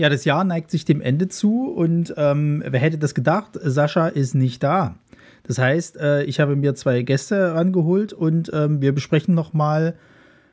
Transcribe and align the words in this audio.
Ja, 0.00 0.08
das 0.08 0.24
Jahr 0.24 0.44
neigt 0.44 0.70
sich 0.70 0.86
dem 0.86 1.02
Ende 1.02 1.28
zu 1.28 1.66
und 1.66 2.14
ähm, 2.16 2.64
wer 2.66 2.80
hätte 2.80 2.96
das 2.96 3.14
gedacht? 3.14 3.58
Sascha 3.62 4.08
ist 4.08 4.34
nicht 4.34 4.62
da. 4.62 4.94
Das 5.42 5.58
heißt, 5.58 5.98
äh, 5.98 6.22
ich 6.22 6.40
habe 6.40 6.56
mir 6.56 6.74
zwei 6.74 7.02
Gäste 7.02 7.54
rangeholt 7.54 8.14
und 8.14 8.50
ähm, 8.54 8.80
wir 8.80 8.94
besprechen 8.94 9.34
nochmal 9.34 9.94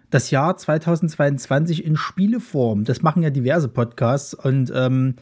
das 0.10 0.31
Jahr 0.31 0.57
2022 0.57 1.86
in 1.86 1.96
Spieleform. 1.96 2.83
Das 2.83 3.04
machen 3.04 3.23
ja 3.23 3.29
diverse 3.29 3.70
Podcasts 3.70 4.33
und 4.33 4.70
ähm, 4.75 5.15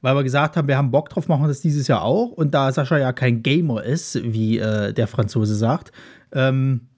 weil 0.00 0.16
wir 0.16 0.24
gesagt 0.24 0.56
haben, 0.56 0.66
wir 0.66 0.78
haben 0.78 0.90
Bock 0.90 1.10
drauf, 1.10 1.28
machen 1.28 1.42
wir 1.42 1.48
das 1.48 1.60
dieses 1.60 1.88
Jahr 1.88 2.00
auch. 2.00 2.30
Und 2.30 2.54
da 2.54 2.72
Sascha 2.72 2.96
ja 2.96 3.12
kein 3.12 3.42
Gamer 3.42 3.84
ist, 3.84 4.18
wie 4.24 4.56
äh, 4.58 4.94
der 4.94 5.08
Franzose 5.08 5.54
sagt, 5.54 5.92
ähm, 6.32 6.88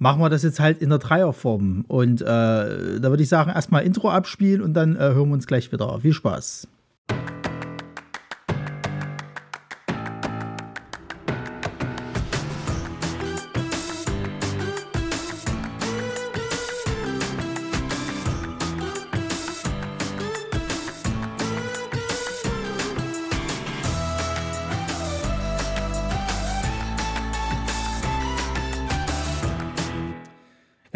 machen 0.00 0.20
wir 0.20 0.30
das 0.30 0.42
jetzt 0.42 0.58
halt 0.58 0.82
in 0.82 0.88
der 0.88 0.98
Dreierform. 0.98 1.84
Und 1.86 2.22
äh, 2.22 2.24
da 2.24 3.02
würde 3.02 3.22
ich 3.22 3.28
sagen, 3.28 3.50
erstmal 3.50 3.84
Intro 3.84 4.10
abspielen 4.10 4.62
und 4.62 4.74
dann 4.74 4.96
äh, 4.96 4.98
hören 4.98 5.28
wir 5.28 5.34
uns 5.34 5.46
gleich 5.46 5.70
wieder. 5.70 6.00
Viel 6.00 6.14
Spaß. 6.14 6.66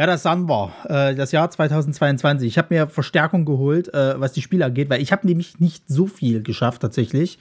Ja, 0.04 0.10
das 0.10 0.24
Sun 0.24 0.50
war 0.50 0.70
äh, 0.86 1.14
das 1.14 1.32
Jahr 1.32 1.50
2022. 1.50 2.46
Ich 2.46 2.58
habe 2.58 2.74
mir 2.74 2.88
Verstärkung 2.88 3.46
geholt, 3.46 3.88
äh, 3.94 4.20
was 4.20 4.34
die 4.34 4.42
Spiele 4.42 4.66
angeht, 4.66 4.90
weil 4.90 5.00
ich 5.00 5.12
habe 5.12 5.27
nämlich 5.27 5.60
nicht 5.60 5.84
so 5.88 6.06
viel 6.06 6.42
geschafft 6.42 6.82
tatsächlich. 6.82 7.38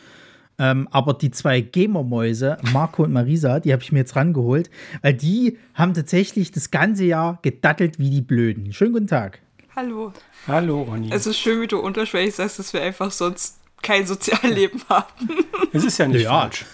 Ähm, 0.58 0.88
aber 0.89 1.13
die 1.13 1.30
zwei 1.30 1.59
Gamer-Mäuse, 1.59 2.55
Marco 2.72 3.03
und 3.03 3.11
Marisa, 3.11 3.59
die 3.59 3.73
habe 3.73 3.83
ich 3.83 3.92
mir 3.92 4.00
jetzt 4.00 4.16
rangeholt, 4.16 4.70
weil 5.02 5.14
die 5.14 5.58
haben 5.73 5.94
tatsächlich 5.94 6.53
das 6.53 6.72
ganze 6.72 7.03
Jahr 7.03 7.38
gedattelt 7.42 8.00
wie 8.00 8.09
die 8.09 8.22
Blöden. 8.22 8.72
Schönen 8.72 8.94
guten 8.94 9.08
Tag. 9.08 9.42
Hallo. 9.75 10.14
Hallo, 10.48 10.83
Ronny. 10.83 11.09
Es 11.11 11.27
ist 11.27 11.39
schön, 11.39 11.59
wie 11.59 11.67
du 11.67 11.80
unterschwellig 11.80 12.33
sagst, 12.33 12.59
dass 12.59 12.72
wir 12.72 12.81
einfach 12.81 13.11
sonst 13.11 13.59
kein 13.84 14.08
Sozialleben 14.08 14.81
haben. 14.89 15.30
Es 15.72 15.84
ist 15.84 15.98
ja 16.00 16.08
nicht 16.08 16.23
ja. 16.23 16.42
falsch. 16.42 16.66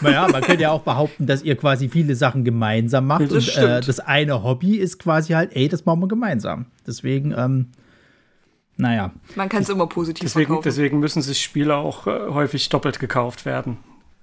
Naja, 0.00 0.28
man 0.28 0.42
könnte 0.42 0.62
ja 0.62 0.70
auch 0.70 0.82
behaupten, 0.82 1.26
dass 1.26 1.42
ihr 1.42 1.56
quasi 1.56 1.88
viele 1.88 2.14
Sachen 2.14 2.44
gemeinsam 2.44 3.06
macht. 3.06 3.30
Das 3.30 3.56
und 3.56 3.62
äh, 3.62 3.80
das 3.80 4.00
eine 4.00 4.42
Hobby 4.42 4.76
ist 4.76 4.98
quasi 4.98 5.34
halt, 5.34 5.54
ey, 5.54 5.68
das 5.68 5.84
machen 5.84 6.00
wir 6.00 6.08
gemeinsam. 6.08 6.66
Deswegen, 6.86 7.32
ähm, 7.36 7.68
naja. 8.76 9.12
Man 9.34 9.48
kann 9.48 9.62
es 9.62 9.68
immer 9.68 9.86
positiv 9.86 10.24
Deswegen, 10.24 10.46
verkaufen. 10.46 10.64
deswegen 10.64 11.00
müssen 11.00 11.22
sich 11.22 11.42
Spiele 11.42 11.76
auch 11.76 12.06
äh, 12.06 12.28
häufig 12.30 12.68
doppelt 12.68 12.98
gekauft 12.98 13.44
werden. 13.44 13.78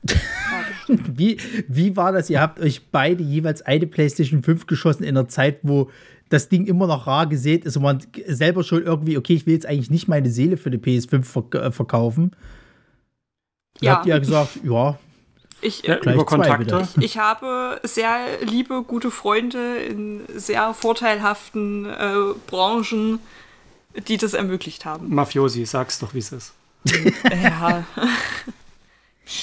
Wie, 0.88 1.38
wie 1.70 1.96
war 1.96 2.12
das? 2.12 2.30
Ihr 2.30 2.42
habt 2.42 2.60
euch 2.60 2.92
beide 2.92 3.24
jeweils 3.24 3.62
eine 3.62 3.88
PlayStation 3.88 4.44
5 4.44 4.68
geschossen 4.68 5.04
in 5.04 5.18
einer 5.18 5.30
Zeit, 5.30 5.60
wo 5.64 5.90
das 6.34 6.50
Ding 6.50 6.66
immer 6.66 6.88
noch 6.88 7.06
rar 7.06 7.28
gesät 7.28 7.64
ist 7.64 7.78
und 7.78 7.84
man 7.84 8.00
selber 8.26 8.64
schon 8.64 8.84
irgendwie, 8.84 9.18
okay, 9.18 9.36
ich 9.36 9.46
will 9.46 9.54
jetzt 9.54 9.68
eigentlich 9.68 9.92
nicht 9.92 10.08
meine 10.08 10.32
Seele 10.32 10.58
für 10.58 10.72
die 10.72 10.80
PS5 10.80 11.24
verk 11.24 11.54
äh, 11.54 11.72
verkaufen. 11.72 12.32
Ja. 13.82 13.94
habt 13.96 14.06
ihr 14.08 14.16
ja 14.16 14.20
gesagt, 14.20 14.60
ja, 14.64 14.98
Ich, 15.62 15.84
Gleich 15.84 16.04
über 16.04 16.26
Kontakte. 16.26 16.66
bitte. 16.66 16.88
ich 17.00 17.18
habe 17.18 17.80
sehr 17.84 18.18
liebe, 18.42 18.84
gute 18.84 19.12
Freunde 19.12 19.78
in 19.78 20.22
sehr 20.36 20.74
vorteilhaften 20.74 21.86
äh, 21.86 22.16
Branchen, 22.48 23.20
die 24.08 24.18
das 24.18 24.34
ermöglicht 24.34 24.86
haben. 24.86 25.14
Mafiosi, 25.14 25.66
sag's 25.66 26.00
doch, 26.00 26.14
wie 26.16 26.20
es 26.20 26.32
ist. 26.32 26.54
ja, 27.44 27.86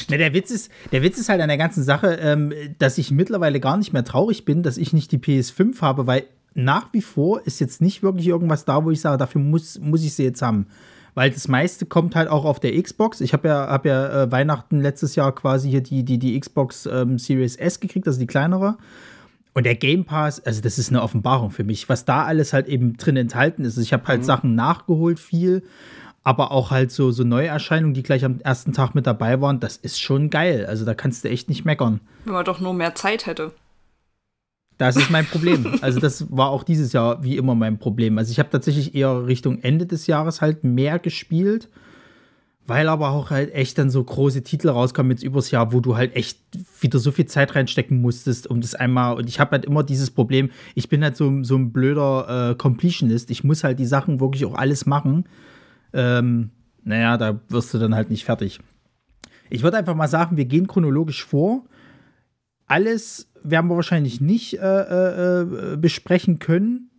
Na, 0.08 0.16
der, 0.16 0.34
Witz 0.34 0.50
ist, 0.50 0.70
der 0.92 1.02
Witz 1.02 1.18
ist 1.18 1.28
halt 1.28 1.40
an 1.40 1.48
der 1.48 1.56
ganzen 1.56 1.84
Sache, 1.84 2.18
ähm, 2.20 2.52
dass 2.78 2.98
ich 2.98 3.12
mittlerweile 3.12 3.60
gar 3.60 3.76
nicht 3.76 3.92
mehr 3.92 4.04
traurig 4.04 4.44
bin, 4.44 4.62
dass 4.62 4.76
ich 4.76 4.92
nicht 4.92 5.12
die 5.12 5.18
PS5 5.18 5.80
habe, 5.80 6.06
weil 6.06 6.26
nach 6.54 6.92
wie 6.92 7.02
vor 7.02 7.42
ist 7.46 7.60
jetzt 7.60 7.80
nicht 7.80 8.02
wirklich 8.02 8.26
irgendwas 8.28 8.64
da, 8.64 8.84
wo 8.84 8.90
ich 8.90 9.00
sage, 9.00 9.18
dafür 9.18 9.40
muss, 9.40 9.78
muss 9.78 10.04
ich 10.04 10.14
sie 10.14 10.24
jetzt 10.24 10.42
haben. 10.42 10.66
Weil 11.14 11.30
das 11.30 11.48
meiste 11.48 11.86
kommt 11.86 12.14
halt 12.14 12.28
auch 12.28 12.44
auf 12.44 12.60
der 12.60 12.80
Xbox. 12.80 13.20
Ich 13.20 13.32
habe 13.32 13.48
ja, 13.48 13.68
hab 13.68 13.84
ja 13.84 14.24
äh, 14.24 14.32
Weihnachten 14.32 14.80
letztes 14.80 15.16
Jahr 15.16 15.34
quasi 15.34 15.68
hier 15.70 15.82
die, 15.82 16.04
die, 16.04 16.18
die 16.18 16.38
Xbox 16.38 16.86
ähm, 16.86 17.18
Series 17.18 17.56
S 17.56 17.80
gekriegt, 17.80 18.06
also 18.06 18.18
die 18.18 18.26
kleinere. 18.26 18.76
Und 19.52 19.66
der 19.66 19.74
Game 19.74 20.04
Pass, 20.04 20.44
also 20.44 20.60
das 20.60 20.78
ist 20.78 20.90
eine 20.90 21.02
Offenbarung 21.02 21.50
für 21.50 21.64
mich, 21.64 21.88
was 21.88 22.04
da 22.04 22.24
alles 22.24 22.52
halt 22.52 22.68
eben 22.68 22.96
drin 22.96 23.16
enthalten 23.16 23.64
ist. 23.64 23.76
Ich 23.78 23.92
habe 23.92 24.06
halt 24.06 24.24
Sachen 24.24 24.54
nachgeholt, 24.54 25.18
viel, 25.18 25.64
aber 26.22 26.52
auch 26.52 26.70
halt 26.70 26.92
so, 26.92 27.10
so 27.10 27.24
Neuerscheinungen, 27.24 27.94
die 27.94 28.04
gleich 28.04 28.24
am 28.24 28.40
ersten 28.40 28.72
Tag 28.72 28.94
mit 28.94 29.06
dabei 29.06 29.40
waren, 29.40 29.58
das 29.58 29.76
ist 29.76 30.00
schon 30.00 30.30
geil. 30.30 30.66
Also 30.66 30.84
da 30.84 30.94
kannst 30.94 31.24
du 31.24 31.28
echt 31.28 31.48
nicht 31.48 31.64
meckern. 31.64 32.00
wenn 32.24 32.34
man 32.34 32.44
doch 32.44 32.60
nur 32.60 32.74
mehr 32.74 32.94
Zeit 32.94 33.26
hätte. 33.26 33.52
Das 34.80 34.96
ist 34.96 35.10
mein 35.10 35.26
Problem. 35.26 35.78
Also 35.82 36.00
das 36.00 36.34
war 36.34 36.48
auch 36.48 36.62
dieses 36.62 36.94
Jahr 36.94 37.22
wie 37.22 37.36
immer 37.36 37.54
mein 37.54 37.78
Problem. 37.78 38.16
Also 38.16 38.32
ich 38.32 38.38
habe 38.38 38.48
tatsächlich 38.48 38.94
eher 38.94 39.26
Richtung 39.26 39.58
Ende 39.58 39.84
des 39.84 40.06
Jahres 40.06 40.40
halt 40.40 40.64
mehr 40.64 40.98
gespielt, 40.98 41.68
weil 42.66 42.88
aber 42.88 43.10
auch 43.10 43.28
halt 43.28 43.52
echt 43.52 43.76
dann 43.76 43.90
so 43.90 44.02
große 44.02 44.42
Titel 44.42 44.70
rauskommen 44.70 45.10
jetzt 45.10 45.22
übers 45.22 45.50
Jahr, 45.50 45.74
wo 45.74 45.80
du 45.80 45.98
halt 45.98 46.16
echt 46.16 46.38
wieder 46.80 46.98
so 46.98 47.12
viel 47.12 47.26
Zeit 47.26 47.54
reinstecken 47.54 48.00
musstest, 48.00 48.46
um 48.46 48.62
das 48.62 48.74
einmal. 48.74 49.16
Und 49.16 49.28
ich 49.28 49.38
habe 49.38 49.50
halt 49.50 49.66
immer 49.66 49.82
dieses 49.82 50.10
Problem, 50.10 50.48
ich 50.74 50.88
bin 50.88 51.04
halt 51.04 51.14
so, 51.14 51.42
so 51.42 51.56
ein 51.56 51.72
blöder 51.72 52.52
äh, 52.52 52.54
Completionist. 52.54 53.30
Ich 53.30 53.44
muss 53.44 53.62
halt 53.62 53.78
die 53.78 53.86
Sachen 53.86 54.18
wirklich 54.18 54.46
auch 54.46 54.54
alles 54.54 54.86
machen. 54.86 55.24
Ähm, 55.92 56.52
naja, 56.84 57.18
da 57.18 57.38
wirst 57.50 57.74
du 57.74 57.78
dann 57.78 57.94
halt 57.94 58.08
nicht 58.08 58.24
fertig. 58.24 58.60
Ich 59.50 59.62
würde 59.62 59.76
einfach 59.76 59.94
mal 59.94 60.08
sagen, 60.08 60.38
wir 60.38 60.46
gehen 60.46 60.66
chronologisch 60.66 61.22
vor. 61.22 61.66
Alles 62.66 63.29
werden 63.42 63.68
wir 63.68 63.76
wahrscheinlich 63.76 64.20
nicht 64.20 64.58
äh, 64.58 65.42
äh, 65.42 65.76
besprechen 65.76 66.38
können. 66.38 66.90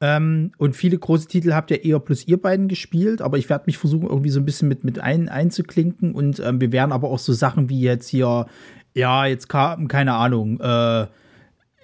Ähm, 0.00 0.52
und 0.58 0.76
viele 0.76 0.98
große 0.98 1.28
Titel 1.28 1.52
habt 1.52 1.70
ihr 1.70 1.84
eher 1.84 2.00
plus 2.00 2.26
ihr 2.26 2.40
beiden 2.40 2.68
gespielt, 2.68 3.22
aber 3.22 3.38
ich 3.38 3.48
werde 3.48 3.64
mich 3.66 3.78
versuchen, 3.78 4.08
irgendwie 4.08 4.30
so 4.30 4.40
ein 4.40 4.44
bisschen 4.44 4.68
mit, 4.68 4.84
mit 4.84 4.98
ein, 4.98 5.28
einzuklinken. 5.28 6.12
Und 6.14 6.40
ähm, 6.40 6.60
wir 6.60 6.72
werden 6.72 6.92
aber 6.92 7.08
auch 7.08 7.18
so 7.18 7.32
Sachen 7.32 7.68
wie 7.68 7.80
jetzt 7.80 8.08
hier, 8.08 8.46
ja, 8.94 9.26
jetzt 9.26 9.48
kam, 9.48 9.88
keine 9.88 10.14
Ahnung, 10.14 10.60
äh, 10.60 11.06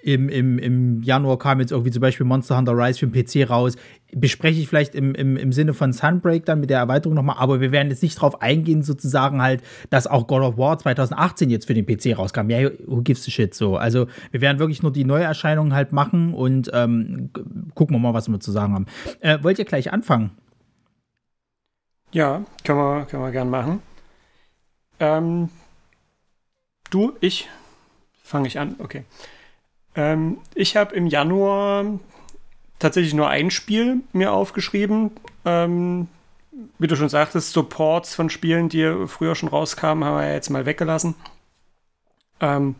im, 0.03 0.29
im, 0.29 0.57
im 0.59 1.03
Januar 1.03 1.37
kam 1.37 1.59
jetzt 1.59 1.71
irgendwie 1.71 1.91
zum 1.91 2.01
Beispiel 2.01 2.25
Monster 2.25 2.57
Hunter 2.57 2.77
Rise 2.77 2.99
für 2.99 3.07
den 3.07 3.25
PC 3.25 3.49
raus. 3.49 3.75
Bespreche 4.13 4.59
ich 4.59 4.67
vielleicht 4.67 4.95
im, 4.95 5.15
im, 5.15 5.37
im 5.37 5.51
Sinne 5.53 5.73
von 5.73 5.93
Sunbreak 5.93 6.45
dann 6.45 6.59
mit 6.59 6.69
der 6.69 6.79
Erweiterung 6.79 7.15
nochmal, 7.15 7.37
aber 7.39 7.61
wir 7.61 7.71
werden 7.71 7.89
jetzt 7.89 8.03
nicht 8.03 8.19
drauf 8.19 8.41
eingehen, 8.41 8.83
sozusagen 8.83 9.41
halt, 9.41 9.61
dass 9.89 10.07
auch 10.07 10.27
God 10.27 10.41
of 10.41 10.57
War 10.57 10.77
2018 10.77 11.49
jetzt 11.49 11.67
für 11.67 11.73
den 11.73 11.85
PC 11.85 12.17
rauskam. 12.17 12.49
Ja, 12.49 12.69
who 12.85 13.01
gives 13.01 13.27
a 13.27 13.31
shit 13.31 13.53
so. 13.53 13.77
Also 13.77 14.07
wir 14.31 14.41
werden 14.41 14.59
wirklich 14.59 14.83
nur 14.83 14.91
die 14.91 15.05
Neuerscheinungen 15.05 15.73
halt 15.73 15.93
machen 15.93 16.33
und 16.33 16.69
ähm, 16.73 17.29
gucken 17.75 17.95
wir 17.95 17.99
mal, 17.99 18.13
was 18.13 18.27
wir 18.27 18.39
zu 18.39 18.51
sagen 18.51 18.73
haben. 18.73 18.85
Äh, 19.19 19.39
wollt 19.41 19.59
ihr 19.59 19.65
gleich 19.65 19.93
anfangen? 19.93 20.31
Ja, 22.11 22.43
können 22.65 22.79
wir, 22.79 23.05
können 23.05 23.23
wir 23.23 23.31
gern 23.31 23.49
machen. 23.49 23.81
Ähm, 24.99 25.49
du, 26.89 27.13
ich, 27.21 27.49
fange 28.21 28.47
ich 28.47 28.59
an, 28.59 28.75
okay. 28.79 29.05
Ähm, 29.95 30.37
ich 30.55 30.75
habe 30.77 30.95
im 30.95 31.07
Januar 31.07 31.85
tatsächlich 32.79 33.13
nur 33.13 33.29
ein 33.29 33.51
Spiel 33.51 34.01
mir 34.13 34.33
aufgeschrieben. 34.33 35.11
Ähm, 35.45 36.07
wie 36.77 36.87
du 36.87 36.95
schon 36.95 37.09
sagtest, 37.09 37.53
Supports 37.53 38.15
von 38.15 38.29
Spielen, 38.29 38.69
die 38.69 39.07
früher 39.07 39.35
schon 39.35 39.49
rauskamen, 39.49 40.03
haben 40.03 40.17
wir 40.17 40.27
ja 40.27 40.33
jetzt 40.33 40.49
mal 40.49 40.65
weggelassen. 40.65 41.15
Ähm, 42.39 42.75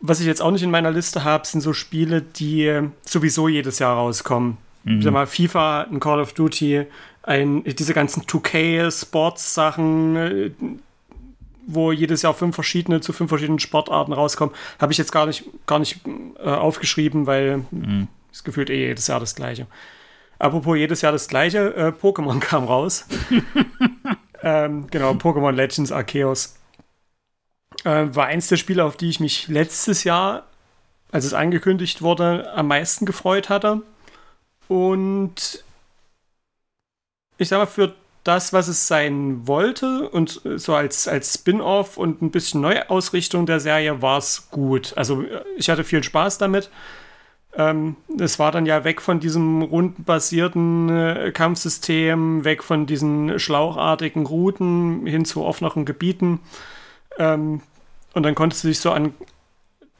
was 0.00 0.20
ich 0.20 0.26
jetzt 0.26 0.42
auch 0.42 0.50
nicht 0.50 0.62
in 0.62 0.70
meiner 0.70 0.90
Liste 0.90 1.24
habe, 1.24 1.46
sind 1.46 1.60
so 1.60 1.72
Spiele, 1.72 2.22
die 2.22 2.88
sowieso 3.02 3.48
jedes 3.48 3.78
Jahr 3.78 3.96
rauskommen. 3.96 4.56
Mhm. 4.84 5.02
Sag 5.02 5.12
mal, 5.12 5.26
FIFA, 5.26 5.82
ein 5.82 6.00
Call 6.00 6.20
of 6.20 6.32
Duty, 6.32 6.86
ein, 7.22 7.64
diese 7.64 7.92
ganzen 7.92 8.22
2K-Sports-Sachen, 8.22 10.16
äh, 10.16 10.50
wo 11.66 11.92
jedes 11.92 12.22
Jahr 12.22 12.34
fünf 12.34 12.54
verschiedene 12.54 13.00
zu 13.00 13.12
fünf 13.12 13.28
verschiedenen 13.28 13.58
Sportarten 13.58 14.12
rauskommen, 14.12 14.54
habe 14.78 14.92
ich 14.92 14.98
jetzt 14.98 15.12
gar 15.12 15.26
nicht, 15.26 15.44
gar 15.66 15.78
nicht 15.78 16.00
äh, 16.38 16.48
aufgeschrieben, 16.48 17.26
weil 17.26 17.64
es 18.32 18.44
gefühlt 18.44 18.70
eh 18.70 18.86
jedes 18.88 19.06
Jahr 19.06 19.20
das 19.20 19.34
gleiche. 19.34 19.66
Apropos 20.38 20.76
jedes 20.76 21.02
Jahr 21.02 21.12
das 21.12 21.28
gleiche, 21.28 21.74
äh, 21.74 21.88
Pokémon 21.88 22.40
kam 22.40 22.64
raus. 22.64 23.06
ähm, 24.42 24.86
genau, 24.90 25.12
Pokémon 25.12 25.52
Legends 25.52 25.92
Arceus. 25.92 26.56
Äh, 27.84 28.06
war 28.14 28.26
eins 28.26 28.48
der 28.48 28.56
Spiele, 28.56 28.84
auf 28.84 28.96
die 28.96 29.10
ich 29.10 29.20
mich 29.20 29.48
letztes 29.48 30.04
Jahr, 30.04 30.46
als 31.12 31.24
es 31.24 31.34
angekündigt 31.34 32.02
wurde, 32.02 32.52
am 32.54 32.68
meisten 32.68 33.04
gefreut 33.04 33.48
hatte. 33.48 33.82
Und 34.68 35.64
ich 37.36 37.48
sag 37.48 37.58
mal, 37.58 37.66
für 37.66 37.94
das, 38.24 38.52
was 38.52 38.68
es 38.68 38.86
sein 38.86 39.46
wollte 39.46 40.08
und 40.10 40.42
so 40.56 40.74
als, 40.74 41.08
als 41.08 41.34
Spin-off 41.34 41.96
und 41.96 42.20
ein 42.22 42.30
bisschen 42.30 42.60
Neuausrichtung 42.60 43.46
der 43.46 43.60
Serie 43.60 44.02
war 44.02 44.18
es 44.18 44.50
gut. 44.50 44.92
Also 44.96 45.24
ich 45.56 45.70
hatte 45.70 45.84
viel 45.84 46.02
Spaß 46.02 46.38
damit. 46.38 46.70
Ähm, 47.54 47.96
es 48.18 48.38
war 48.38 48.52
dann 48.52 48.66
ja 48.66 48.84
weg 48.84 49.00
von 49.00 49.18
diesem 49.20 49.62
rundenbasierten 49.62 50.88
äh, 50.88 51.32
Kampfsystem, 51.32 52.44
weg 52.44 52.62
von 52.62 52.86
diesen 52.86 53.38
schlauchartigen 53.38 54.26
Routen 54.26 55.06
hin 55.06 55.24
zu 55.24 55.42
offeneren 55.42 55.84
Gebieten. 55.84 56.40
Ähm, 57.18 57.62
und 58.12 58.22
dann 58.22 58.34
konntest 58.34 58.64
du 58.64 58.68
dich 58.68 58.80
so 58.80 58.92
an 58.92 59.14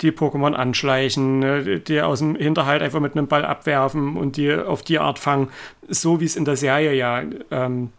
die 0.00 0.12
Pokémon 0.12 0.54
anschleichen, 0.54 1.40
ne, 1.40 1.80
die 1.80 2.00
aus 2.00 2.20
dem 2.20 2.36
Hinterhalt 2.36 2.82
einfach 2.82 3.00
mit 3.00 3.16
einem 3.16 3.26
Ball 3.26 3.44
abwerfen 3.44 4.16
und 4.16 4.36
die 4.36 4.54
auf 4.54 4.82
die 4.82 4.98
Art 4.98 5.18
fangen, 5.18 5.48
so 5.88 6.20
wie 6.20 6.24
es 6.24 6.36
in 6.36 6.44
der 6.44 6.56
Serie 6.56 6.94
ja 6.94 7.22
ähm, 7.50 7.90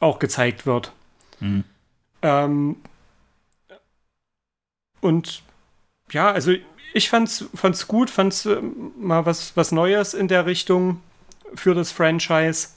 auch 0.00 0.18
gezeigt 0.18 0.66
wird. 0.66 0.92
Mhm. 1.40 1.64
Ähm, 2.22 2.76
und 5.00 5.42
ja, 6.10 6.30
also 6.30 6.52
ich 6.94 7.08
fand's, 7.08 7.44
fand's 7.54 7.88
gut, 7.88 8.10
fand's 8.10 8.46
äh, 8.46 8.60
mal 8.98 9.26
was, 9.26 9.56
was 9.56 9.72
Neues 9.72 10.14
in 10.14 10.28
der 10.28 10.46
Richtung 10.46 11.00
für 11.54 11.74
das 11.74 11.92
Franchise. 11.92 12.68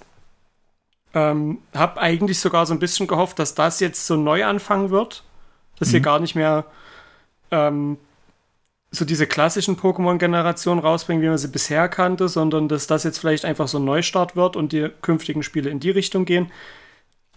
Ähm, 1.13 1.59
hab 1.73 1.97
eigentlich 1.97 2.39
sogar 2.39 2.65
so 2.65 2.73
ein 2.73 2.79
bisschen 2.79 3.07
gehofft, 3.07 3.39
dass 3.39 3.55
das 3.55 3.79
jetzt 3.79 4.05
so 4.05 4.17
neu 4.17 4.45
anfangen 4.45 4.89
wird. 4.89 5.23
Dass 5.79 5.91
mhm. 5.91 6.01
gar 6.01 6.19
nicht 6.19 6.35
mehr 6.35 6.65
ähm, 7.51 7.97
so 8.91 9.05
diese 9.05 9.27
klassischen 9.27 9.77
Pokémon-Generationen 9.77 10.79
rausbringen, 10.79 11.21
wie 11.21 11.29
man 11.29 11.37
sie 11.37 11.49
bisher 11.49 11.87
kannte, 11.89 12.27
sondern 12.27 12.67
dass 12.67 12.87
das 12.87 13.03
jetzt 13.03 13.19
vielleicht 13.19 13.45
einfach 13.45 13.67
so 13.67 13.79
ein 13.79 13.85
Neustart 13.85 14.35
wird 14.35 14.55
und 14.55 14.71
die 14.71 14.89
künftigen 15.01 15.43
Spiele 15.43 15.69
in 15.69 15.79
die 15.79 15.91
Richtung 15.91 16.25
gehen. 16.25 16.51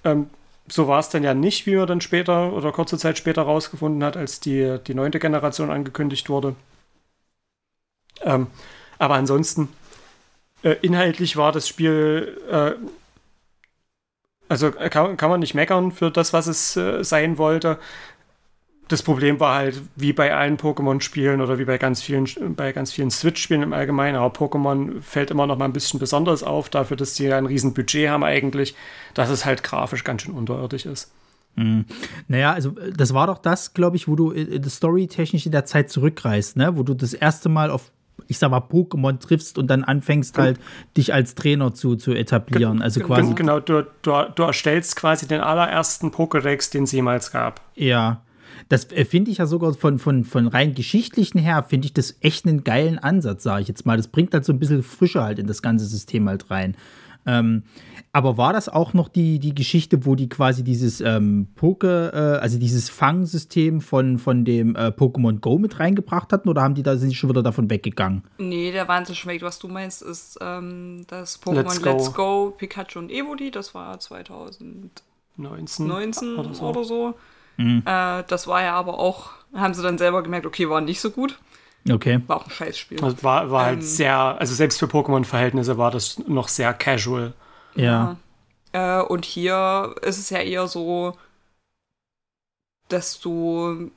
Ähm, 0.04 0.30
so 0.68 0.86
war 0.88 1.00
es 1.00 1.08
dann 1.08 1.24
ja 1.24 1.34
nicht, 1.34 1.66
wie 1.66 1.76
man 1.76 1.86
dann 1.86 2.00
später 2.00 2.52
oder 2.52 2.72
kurze 2.72 2.98
Zeit 2.98 3.18
später 3.18 3.42
rausgefunden 3.42 4.04
hat, 4.04 4.16
als 4.16 4.40
die, 4.40 4.78
die 4.86 4.94
neunte 4.94 5.18
Generation 5.18 5.70
angekündigt 5.70 6.28
wurde. 6.28 6.54
Ähm, 8.22 8.48
aber 8.98 9.14
ansonsten, 9.14 9.68
äh, 10.62 10.76
inhaltlich 10.82 11.36
war 11.36 11.52
das 11.52 11.66
Spiel, 11.68 12.38
äh, 12.50 12.72
also 14.48 14.70
kann, 14.72 15.16
kann 15.16 15.30
man 15.30 15.40
nicht 15.40 15.54
meckern 15.54 15.92
für 15.92 16.10
das, 16.10 16.32
was 16.32 16.46
es 16.46 16.76
äh, 16.76 17.02
sein 17.04 17.38
wollte. 17.38 17.78
Das 18.90 19.04
Problem 19.04 19.38
war 19.38 19.54
halt, 19.54 19.80
wie 19.94 20.12
bei 20.12 20.34
allen 20.34 20.56
Pokémon-Spielen 20.56 21.40
oder 21.40 21.60
wie 21.60 21.64
bei 21.64 21.78
ganz 21.78 22.02
vielen, 22.02 22.26
bei 22.56 22.72
ganz 22.72 22.90
vielen 22.90 23.12
Switch-Spielen 23.12 23.62
im 23.62 23.72
Allgemeinen, 23.72 24.16
aber 24.16 24.34
Pokémon 24.34 25.00
fällt 25.00 25.30
immer 25.30 25.46
noch 25.46 25.56
mal 25.56 25.66
ein 25.66 25.72
bisschen 25.72 26.00
besonders 26.00 26.42
auf, 26.42 26.68
dafür, 26.68 26.96
dass 26.96 27.14
sie 27.14 27.28
ja 27.28 27.38
ein 27.38 27.46
riesen 27.46 27.72
Budget 27.72 28.08
haben 28.08 28.24
eigentlich, 28.24 28.74
dass 29.14 29.30
es 29.30 29.44
halt 29.44 29.62
grafisch 29.62 30.02
ganz 30.02 30.22
schön 30.22 30.34
unterirdisch 30.34 30.86
ist. 30.86 31.12
Mhm. 31.54 31.84
Naja, 32.26 32.52
also 32.52 32.74
das 32.92 33.14
war 33.14 33.28
doch 33.28 33.38
das, 33.38 33.74
glaube 33.74 33.94
ich, 33.94 34.08
wo 34.08 34.16
du 34.16 34.32
äh, 34.32 34.60
storytechnisch 34.68 35.46
in 35.46 35.52
der 35.52 35.66
Zeit 35.66 35.88
zurückreist, 35.88 36.56
ne? 36.56 36.76
wo 36.76 36.82
du 36.82 36.94
das 36.94 37.14
erste 37.14 37.48
Mal 37.48 37.70
auf 37.70 37.92
ich 38.26 38.38
sag 38.38 38.50
mal, 38.50 38.58
Pokémon 38.58 39.18
triffst 39.18 39.58
und 39.58 39.66
dann 39.68 39.82
anfängst 39.82 40.38
halt, 40.38 40.60
dich 40.96 41.12
als 41.12 41.34
Trainer 41.34 41.74
zu, 41.74 41.96
zu 41.96 42.12
etablieren. 42.12 42.80
Also 42.80 43.00
quasi. 43.00 43.34
Genau, 43.34 43.58
du, 43.58 43.86
du, 44.02 44.12
du 44.34 44.42
erstellst 44.44 44.94
quasi 44.94 45.26
den 45.26 45.40
allerersten 45.40 46.10
Pokédex, 46.10 46.70
den 46.70 46.84
es 46.84 46.92
jemals 46.92 47.32
gab. 47.32 47.60
Ja. 47.74 48.22
Das 48.68 48.90
äh, 48.92 49.04
finde 49.04 49.30
ich 49.30 49.38
ja 49.38 49.46
sogar 49.46 49.74
von, 49.74 49.98
von, 49.98 50.24
von 50.24 50.46
rein 50.46 50.74
geschichtlichen 50.74 51.38
her, 51.38 51.64
finde 51.68 51.86
ich 51.86 51.94
das 51.94 52.16
echt 52.20 52.46
einen 52.46 52.64
geilen 52.64 52.98
Ansatz, 52.98 53.42
sage 53.42 53.62
ich 53.62 53.68
jetzt 53.68 53.86
mal. 53.86 53.96
Das 53.96 54.08
bringt 54.08 54.34
halt 54.34 54.44
so 54.44 54.52
ein 54.52 54.58
bisschen 54.58 54.82
Frische 54.82 55.22
halt 55.22 55.38
in 55.38 55.46
das 55.46 55.62
ganze 55.62 55.86
System 55.86 56.28
halt 56.28 56.50
rein. 56.50 56.76
Ähm, 57.26 57.64
aber 58.12 58.36
war 58.36 58.52
das 58.52 58.68
auch 58.68 58.92
noch 58.92 59.08
die, 59.08 59.38
die 59.38 59.54
Geschichte, 59.54 60.04
wo 60.04 60.16
die 60.16 60.28
quasi 60.28 60.64
dieses 60.64 61.00
ähm, 61.00 61.46
Poke, 61.54 62.10
äh, 62.12 62.42
also 62.42 62.58
dieses 62.58 62.90
Fangsystem 62.90 63.80
von, 63.80 64.18
von 64.18 64.44
dem 64.44 64.74
äh, 64.74 64.88
Pokémon 64.88 65.38
Go 65.38 65.58
mit 65.58 65.78
reingebracht 65.78 66.32
hatten 66.32 66.48
oder 66.48 66.62
haben 66.62 66.74
die 66.74 66.82
da 66.82 66.96
sind 66.96 67.10
die 67.10 67.14
schon 67.14 67.30
wieder 67.30 67.44
davon 67.44 67.70
weggegangen? 67.70 68.24
Nee, 68.38 68.72
da 68.72 68.88
waren 68.88 69.04
sie 69.04 69.14
schon 69.14 69.30
weg. 69.30 69.42
Was 69.42 69.60
du 69.60 69.68
meinst, 69.68 70.02
ist 70.02 70.38
ähm, 70.40 71.04
das 71.06 71.40
Pokémon 71.40 71.62
Let's, 71.62 71.82
Let's, 71.82 72.12
Go. 72.14 72.52
Pikachu 72.56 72.98
und 72.98 73.10
Evoli, 73.10 73.52
das 73.52 73.74
war 73.74 74.00
2019 74.00 75.86
19 75.86 76.36
oder 76.36 76.54
so. 76.54 76.64
Oder 76.64 76.84
so. 76.84 77.14
Mhm. 77.56 77.82
Äh, 77.84 78.24
das 78.26 78.46
war 78.46 78.62
ja 78.62 78.74
aber 78.74 78.98
auch, 78.98 79.30
haben 79.54 79.74
sie 79.74 79.82
dann 79.82 79.98
selber 79.98 80.22
gemerkt, 80.22 80.46
okay, 80.46 80.68
war 80.68 80.80
nicht 80.80 81.00
so 81.00 81.10
gut. 81.10 81.38
Okay. 81.88 82.20
War 82.26 82.36
auch 82.36 82.44
ein 82.44 82.50
Scheißspiel. 82.50 83.02
Also 83.02 83.22
war, 83.22 83.50
war 83.50 83.64
halt 83.64 83.72
ähm, 83.72 83.80
halt 83.80 83.84
sehr, 83.84 84.16
also 84.16 84.54
selbst 84.54 84.78
für 84.78 84.86
Pokémon-Verhältnisse 84.86 85.78
war 85.78 85.90
das 85.90 86.18
noch 86.26 86.48
sehr 86.48 86.74
casual. 86.74 87.32
Ja. 87.74 88.16
ja. 88.74 89.00
Äh, 89.00 89.04
und 89.04 89.24
hier 89.24 89.94
ist 90.02 90.18
es 90.18 90.30
ja 90.30 90.38
eher 90.38 90.68
so, 90.68 91.16
dass 92.88 93.20
du 93.20 93.90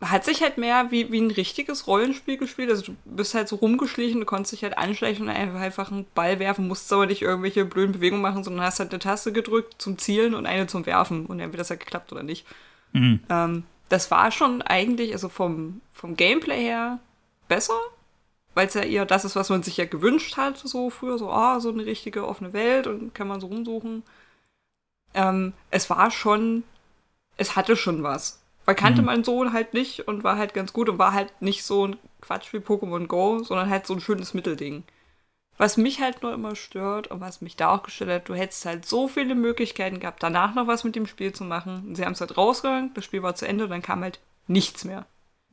hat 0.00 0.24
sich 0.24 0.42
halt 0.42 0.58
mehr 0.58 0.90
wie, 0.90 1.10
wie 1.10 1.20
ein 1.20 1.30
richtiges 1.30 1.88
Rollenspiel 1.88 2.36
gespielt. 2.36 2.70
Also 2.70 2.92
du 2.92 2.96
bist 3.04 3.34
halt 3.34 3.48
so 3.48 3.56
rumgeschlichen, 3.56 4.20
du 4.20 4.26
konntest 4.26 4.52
dich 4.52 4.62
halt 4.62 4.78
anschleichen 4.78 5.26
und 5.26 5.34
einfach, 5.34 5.60
einfach 5.60 5.90
einen 5.90 6.06
Ball 6.14 6.38
werfen, 6.38 6.68
musst 6.68 6.92
aber 6.92 7.06
nicht 7.06 7.22
irgendwelche 7.22 7.64
blöden 7.64 7.92
Bewegungen 7.92 8.22
machen, 8.22 8.44
sondern 8.44 8.64
hast 8.64 8.78
halt 8.78 8.92
eine 8.92 9.00
Taste 9.00 9.32
gedrückt 9.32 9.74
zum 9.78 9.98
Zielen 9.98 10.34
und 10.34 10.46
eine 10.46 10.68
zum 10.68 10.86
Werfen. 10.86 11.26
Und 11.26 11.40
entweder 11.40 11.62
das 11.62 11.70
hat 11.70 11.80
geklappt 11.80 12.12
oder 12.12 12.22
nicht. 12.22 12.46
Mhm. 12.92 13.20
Ähm, 13.28 13.64
das 13.88 14.10
war 14.10 14.30
schon 14.30 14.62
eigentlich, 14.62 15.12
also 15.12 15.28
vom, 15.28 15.80
vom 15.92 16.16
Gameplay 16.16 16.62
her 16.62 16.98
besser, 17.48 17.78
weil 18.54 18.66
es 18.66 18.74
ja 18.74 18.82
eher 18.82 19.06
das 19.06 19.24
ist, 19.24 19.36
was 19.36 19.50
man 19.50 19.62
sich 19.62 19.76
ja 19.76 19.86
gewünscht 19.86 20.36
hat, 20.36 20.58
so 20.58 20.90
früher, 20.90 21.18
so, 21.18 21.30
ah, 21.30 21.60
so 21.60 21.70
eine 21.70 21.86
richtige 21.86 22.26
offene 22.26 22.52
Welt 22.52 22.86
und 22.86 23.14
kann 23.14 23.28
man 23.28 23.40
so 23.40 23.46
rumsuchen. 23.46 24.02
Ähm, 25.14 25.52
es 25.70 25.88
war 25.90 26.10
schon, 26.10 26.64
es 27.36 27.56
hatte 27.56 27.76
schon 27.76 28.02
was. 28.02 28.42
Weil 28.64 28.74
kannte 28.74 29.00
mhm. 29.00 29.06
mein 29.06 29.24
Sohn 29.24 29.54
halt 29.54 29.72
nicht 29.72 30.08
und 30.08 30.24
war 30.24 30.36
halt 30.36 30.52
ganz 30.52 30.74
gut 30.74 30.90
und 30.90 30.98
war 30.98 31.14
halt 31.14 31.40
nicht 31.40 31.64
so 31.64 31.86
ein 31.86 31.96
Quatsch 32.20 32.52
wie 32.52 32.58
Pokémon 32.58 33.06
Go, 33.06 33.42
sondern 33.42 33.70
halt 33.70 33.86
so 33.86 33.94
ein 33.94 34.00
schönes 34.00 34.34
Mittelding. 34.34 34.84
Was 35.58 35.76
mich 35.76 36.00
halt 36.00 36.22
nur 36.22 36.32
immer 36.32 36.54
stört 36.54 37.08
und 37.08 37.20
was 37.20 37.40
mich 37.40 37.56
da 37.56 37.74
auch 37.74 37.82
gestört 37.82 38.10
hat, 38.10 38.28
du 38.28 38.34
hättest 38.34 38.64
halt 38.64 38.86
so 38.86 39.08
viele 39.08 39.34
Möglichkeiten 39.34 39.98
gehabt, 39.98 40.22
danach 40.22 40.54
noch 40.54 40.68
was 40.68 40.84
mit 40.84 40.94
dem 40.94 41.06
Spiel 41.06 41.32
zu 41.32 41.44
machen. 41.44 41.94
Sie 41.94 42.04
haben 42.04 42.12
es 42.12 42.20
halt 42.20 42.36
rausgegangen, 42.36 42.92
das 42.94 43.04
Spiel 43.04 43.22
war 43.22 43.34
zu 43.34 43.46
Ende 43.46 43.64
und 43.64 43.70
dann 43.70 43.82
kam 43.82 44.02
halt 44.02 44.20
nichts 44.46 44.84
mehr. 44.84 45.04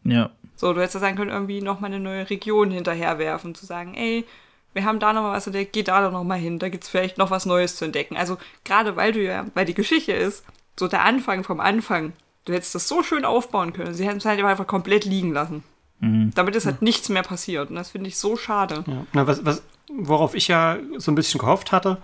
Ja. 0.03 0.29
So, 0.55 0.71
du 0.73 0.79
hättest 0.79 0.93
ja 0.95 0.99
sagen 1.01 1.17
können, 1.17 1.31
irgendwie 1.31 1.61
nochmal 1.61 1.91
eine 1.91 1.99
neue 1.99 2.29
Region 2.29 2.69
hinterherwerfen, 2.69 3.55
zu 3.55 3.65
sagen, 3.65 3.95
ey, 3.95 4.25
wir 4.73 4.85
haben 4.85 4.99
da 4.99 5.11
noch 5.11 5.23
mal 5.23 5.33
was 5.33 5.47
entdeckt, 5.47 5.73
geh 5.73 5.83
da 5.83 6.01
doch 6.01 6.11
noch 6.11 6.23
mal 6.23 6.37
hin, 6.37 6.59
da 6.59 6.69
gibt 6.69 6.83
es 6.83 6.89
vielleicht 6.89 7.17
noch 7.17 7.31
was 7.31 7.47
Neues 7.47 7.75
zu 7.75 7.85
entdecken. 7.85 8.15
Also 8.15 8.37
gerade 8.63 8.95
weil 8.95 9.11
du 9.11 9.23
ja, 9.23 9.47
weil 9.55 9.65
die 9.65 9.73
Geschichte 9.73 10.11
ist, 10.11 10.45
so 10.79 10.87
der 10.87 11.03
Anfang 11.03 11.43
vom 11.43 11.59
Anfang, 11.59 12.13
du 12.43 12.53
hättest 12.53 12.75
das 12.75 12.87
so 12.87 13.01
schön 13.01 13.25
aufbauen 13.25 13.73
können. 13.73 13.93
Sie 13.93 14.05
hätten 14.05 14.17
es 14.17 14.25
halt 14.25 14.43
einfach 14.43 14.67
komplett 14.67 15.05
liegen 15.05 15.33
lassen. 15.33 15.63
Mhm. 15.99 16.31
Damit 16.35 16.55
ist 16.55 16.65
halt 16.65 16.81
ja. 16.81 16.83
nichts 16.83 17.09
mehr 17.09 17.23
passiert. 17.23 17.69
Und 17.69 17.75
das 17.75 17.91
finde 17.91 18.09
ich 18.09 18.17
so 18.17 18.35
schade. 18.35 18.83
Ja. 18.85 19.05
Na, 19.13 19.27
was, 19.27 19.45
was, 19.45 19.63
worauf 19.97 20.35
ich 20.35 20.47
ja 20.47 20.77
so 20.97 21.11
ein 21.11 21.15
bisschen 21.15 21.39
gehofft 21.39 21.71
hatte, 21.71 21.97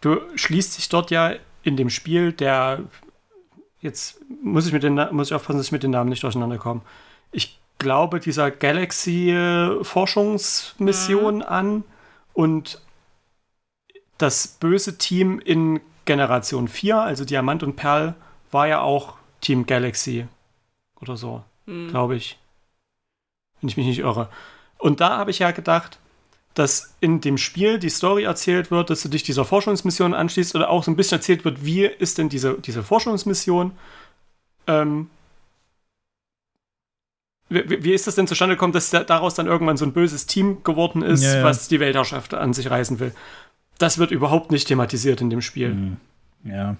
du 0.00 0.20
schließt 0.34 0.78
dich 0.78 0.88
dort 0.88 1.10
ja 1.10 1.34
in 1.62 1.76
dem 1.76 1.90
Spiel, 1.90 2.32
der 2.32 2.80
jetzt 3.80 4.20
muss 4.42 4.66
ich 4.66 4.72
mit 4.72 4.82
den 4.82 4.94
muss 5.12 5.28
ich 5.28 5.34
aufpassen, 5.34 5.58
dass 5.58 5.66
ich 5.66 5.72
mit 5.72 5.82
den 5.82 5.90
Namen 5.90 6.08
nicht 6.10 6.22
durcheinander 6.22 6.56
komme. 6.58 6.80
Ich 7.30 7.58
glaube, 7.78 8.20
dieser 8.20 8.50
Galaxy-Forschungsmission 8.50 11.36
mhm. 11.36 11.42
an 11.42 11.84
und 12.32 12.80
das 14.18 14.48
böse 14.48 14.98
Team 14.98 15.38
in 15.38 15.80
Generation 16.04 16.68
4, 16.68 17.00
also 17.00 17.24
Diamant 17.24 17.62
und 17.62 17.76
Perl, 17.76 18.14
war 18.50 18.66
ja 18.66 18.80
auch 18.80 19.14
Team 19.40 19.64
Galaxy 19.66 20.26
oder 21.00 21.16
so, 21.16 21.44
mhm. 21.66 21.88
glaube 21.88 22.16
ich. 22.16 22.36
Wenn 23.60 23.68
ich 23.68 23.76
mich 23.76 23.86
nicht 23.86 24.00
irre. 24.00 24.28
Und 24.78 25.00
da 25.00 25.18
habe 25.18 25.30
ich 25.30 25.38
ja 25.40 25.52
gedacht, 25.52 25.98
dass 26.58 26.94
in 27.00 27.20
dem 27.20 27.38
Spiel 27.38 27.78
die 27.78 27.88
Story 27.88 28.24
erzählt 28.24 28.70
wird, 28.70 28.90
dass 28.90 29.02
du 29.02 29.08
dich 29.08 29.22
dieser 29.22 29.44
Forschungsmission 29.44 30.12
anschließt 30.12 30.56
oder 30.56 30.70
auch 30.70 30.82
so 30.82 30.90
ein 30.90 30.96
bisschen 30.96 31.18
erzählt 31.18 31.44
wird, 31.44 31.64
wie 31.64 31.84
ist 31.84 32.18
denn 32.18 32.28
diese, 32.28 32.54
diese 32.54 32.82
Forschungsmission 32.82 33.72
ähm, 34.66 35.08
wie, 37.48 37.84
wie, 37.84 37.94
ist 37.94 38.06
das 38.06 38.16
denn 38.16 38.26
zustande 38.26 38.56
gekommen, 38.56 38.72
dass 38.72 38.90
daraus 38.90 39.34
dann 39.34 39.46
irgendwann 39.46 39.76
so 39.76 39.86
ein 39.86 39.92
böses 39.92 40.26
Team 40.26 40.62
geworden 40.64 41.02
ist, 41.02 41.22
ja, 41.22 41.36
ja. 41.36 41.44
was 41.44 41.68
die 41.68 41.80
Weltherrschaft 41.80 42.34
an 42.34 42.52
sich 42.52 42.68
reißen 42.68 42.98
will? 42.98 43.12
Das 43.78 43.98
wird 43.98 44.10
überhaupt 44.10 44.50
nicht 44.50 44.68
thematisiert 44.68 45.20
in 45.20 45.30
dem 45.30 45.40
Spiel. 45.40 45.74
Mhm. 45.74 45.96
Ja. 46.44 46.76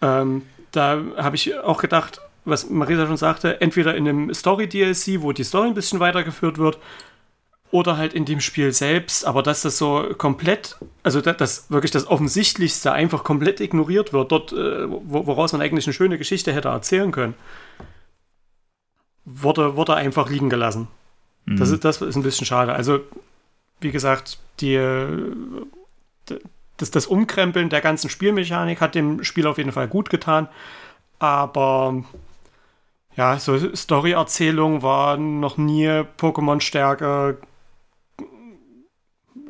Ähm, 0.00 0.42
da 0.72 1.02
habe 1.16 1.36
ich 1.36 1.56
auch 1.58 1.80
gedacht, 1.80 2.20
was 2.44 2.68
Marisa 2.70 3.06
schon 3.06 3.18
sagte, 3.18 3.60
entweder 3.60 3.94
in 3.94 4.08
einem 4.08 4.34
Story-DLC, 4.34 5.20
wo 5.20 5.32
die 5.32 5.44
Story 5.44 5.68
ein 5.68 5.74
bisschen 5.74 6.00
weitergeführt 6.00 6.58
wird, 6.58 6.78
oder 7.72 7.96
halt 7.96 8.14
in 8.14 8.24
dem 8.24 8.40
Spiel 8.40 8.72
selbst, 8.72 9.26
aber 9.26 9.42
dass 9.42 9.62
das 9.62 9.78
so 9.78 10.14
komplett, 10.16 10.76
also 11.02 11.20
dass, 11.20 11.70
wirklich 11.70 11.90
das 11.90 12.06
Offensichtlichste 12.06 12.92
einfach 12.92 13.24
komplett 13.24 13.60
ignoriert 13.60 14.12
wird, 14.12 14.30
dort, 14.30 14.52
äh, 14.52 14.86
woraus 14.88 15.52
man 15.52 15.60
eigentlich 15.60 15.86
eine 15.86 15.94
schöne 15.94 16.18
Geschichte 16.18 16.52
hätte 16.52 16.68
erzählen 16.68 17.10
können 17.10 17.34
wurde, 19.24 19.76
wurde 19.76 19.94
einfach 19.94 20.28
liegen 20.28 20.50
gelassen. 20.50 20.88
Mhm. 21.46 21.56
Das, 21.56 21.70
ist, 21.70 21.84
das 21.84 22.00
ist 22.00 22.16
ein 22.16 22.22
bisschen 22.22 22.46
schade. 22.46 22.72
Also, 22.72 23.00
wie 23.80 23.90
gesagt, 23.90 24.38
die, 24.60 24.78
das, 26.76 26.90
das 26.90 27.06
Umkrempeln 27.06 27.68
der 27.68 27.80
ganzen 27.80 28.10
Spielmechanik 28.10 28.80
hat 28.80 28.94
dem 28.94 29.24
Spiel 29.24 29.46
auf 29.46 29.58
jeden 29.58 29.72
Fall 29.72 29.88
gut 29.88 30.10
getan. 30.10 30.48
Aber 31.18 32.04
ja, 33.16 33.38
so 33.38 33.74
Story-Erzählung 33.74 34.82
war 34.82 35.16
noch 35.16 35.56
nie 35.56 35.86
Pokémon-Stärke 36.18 37.38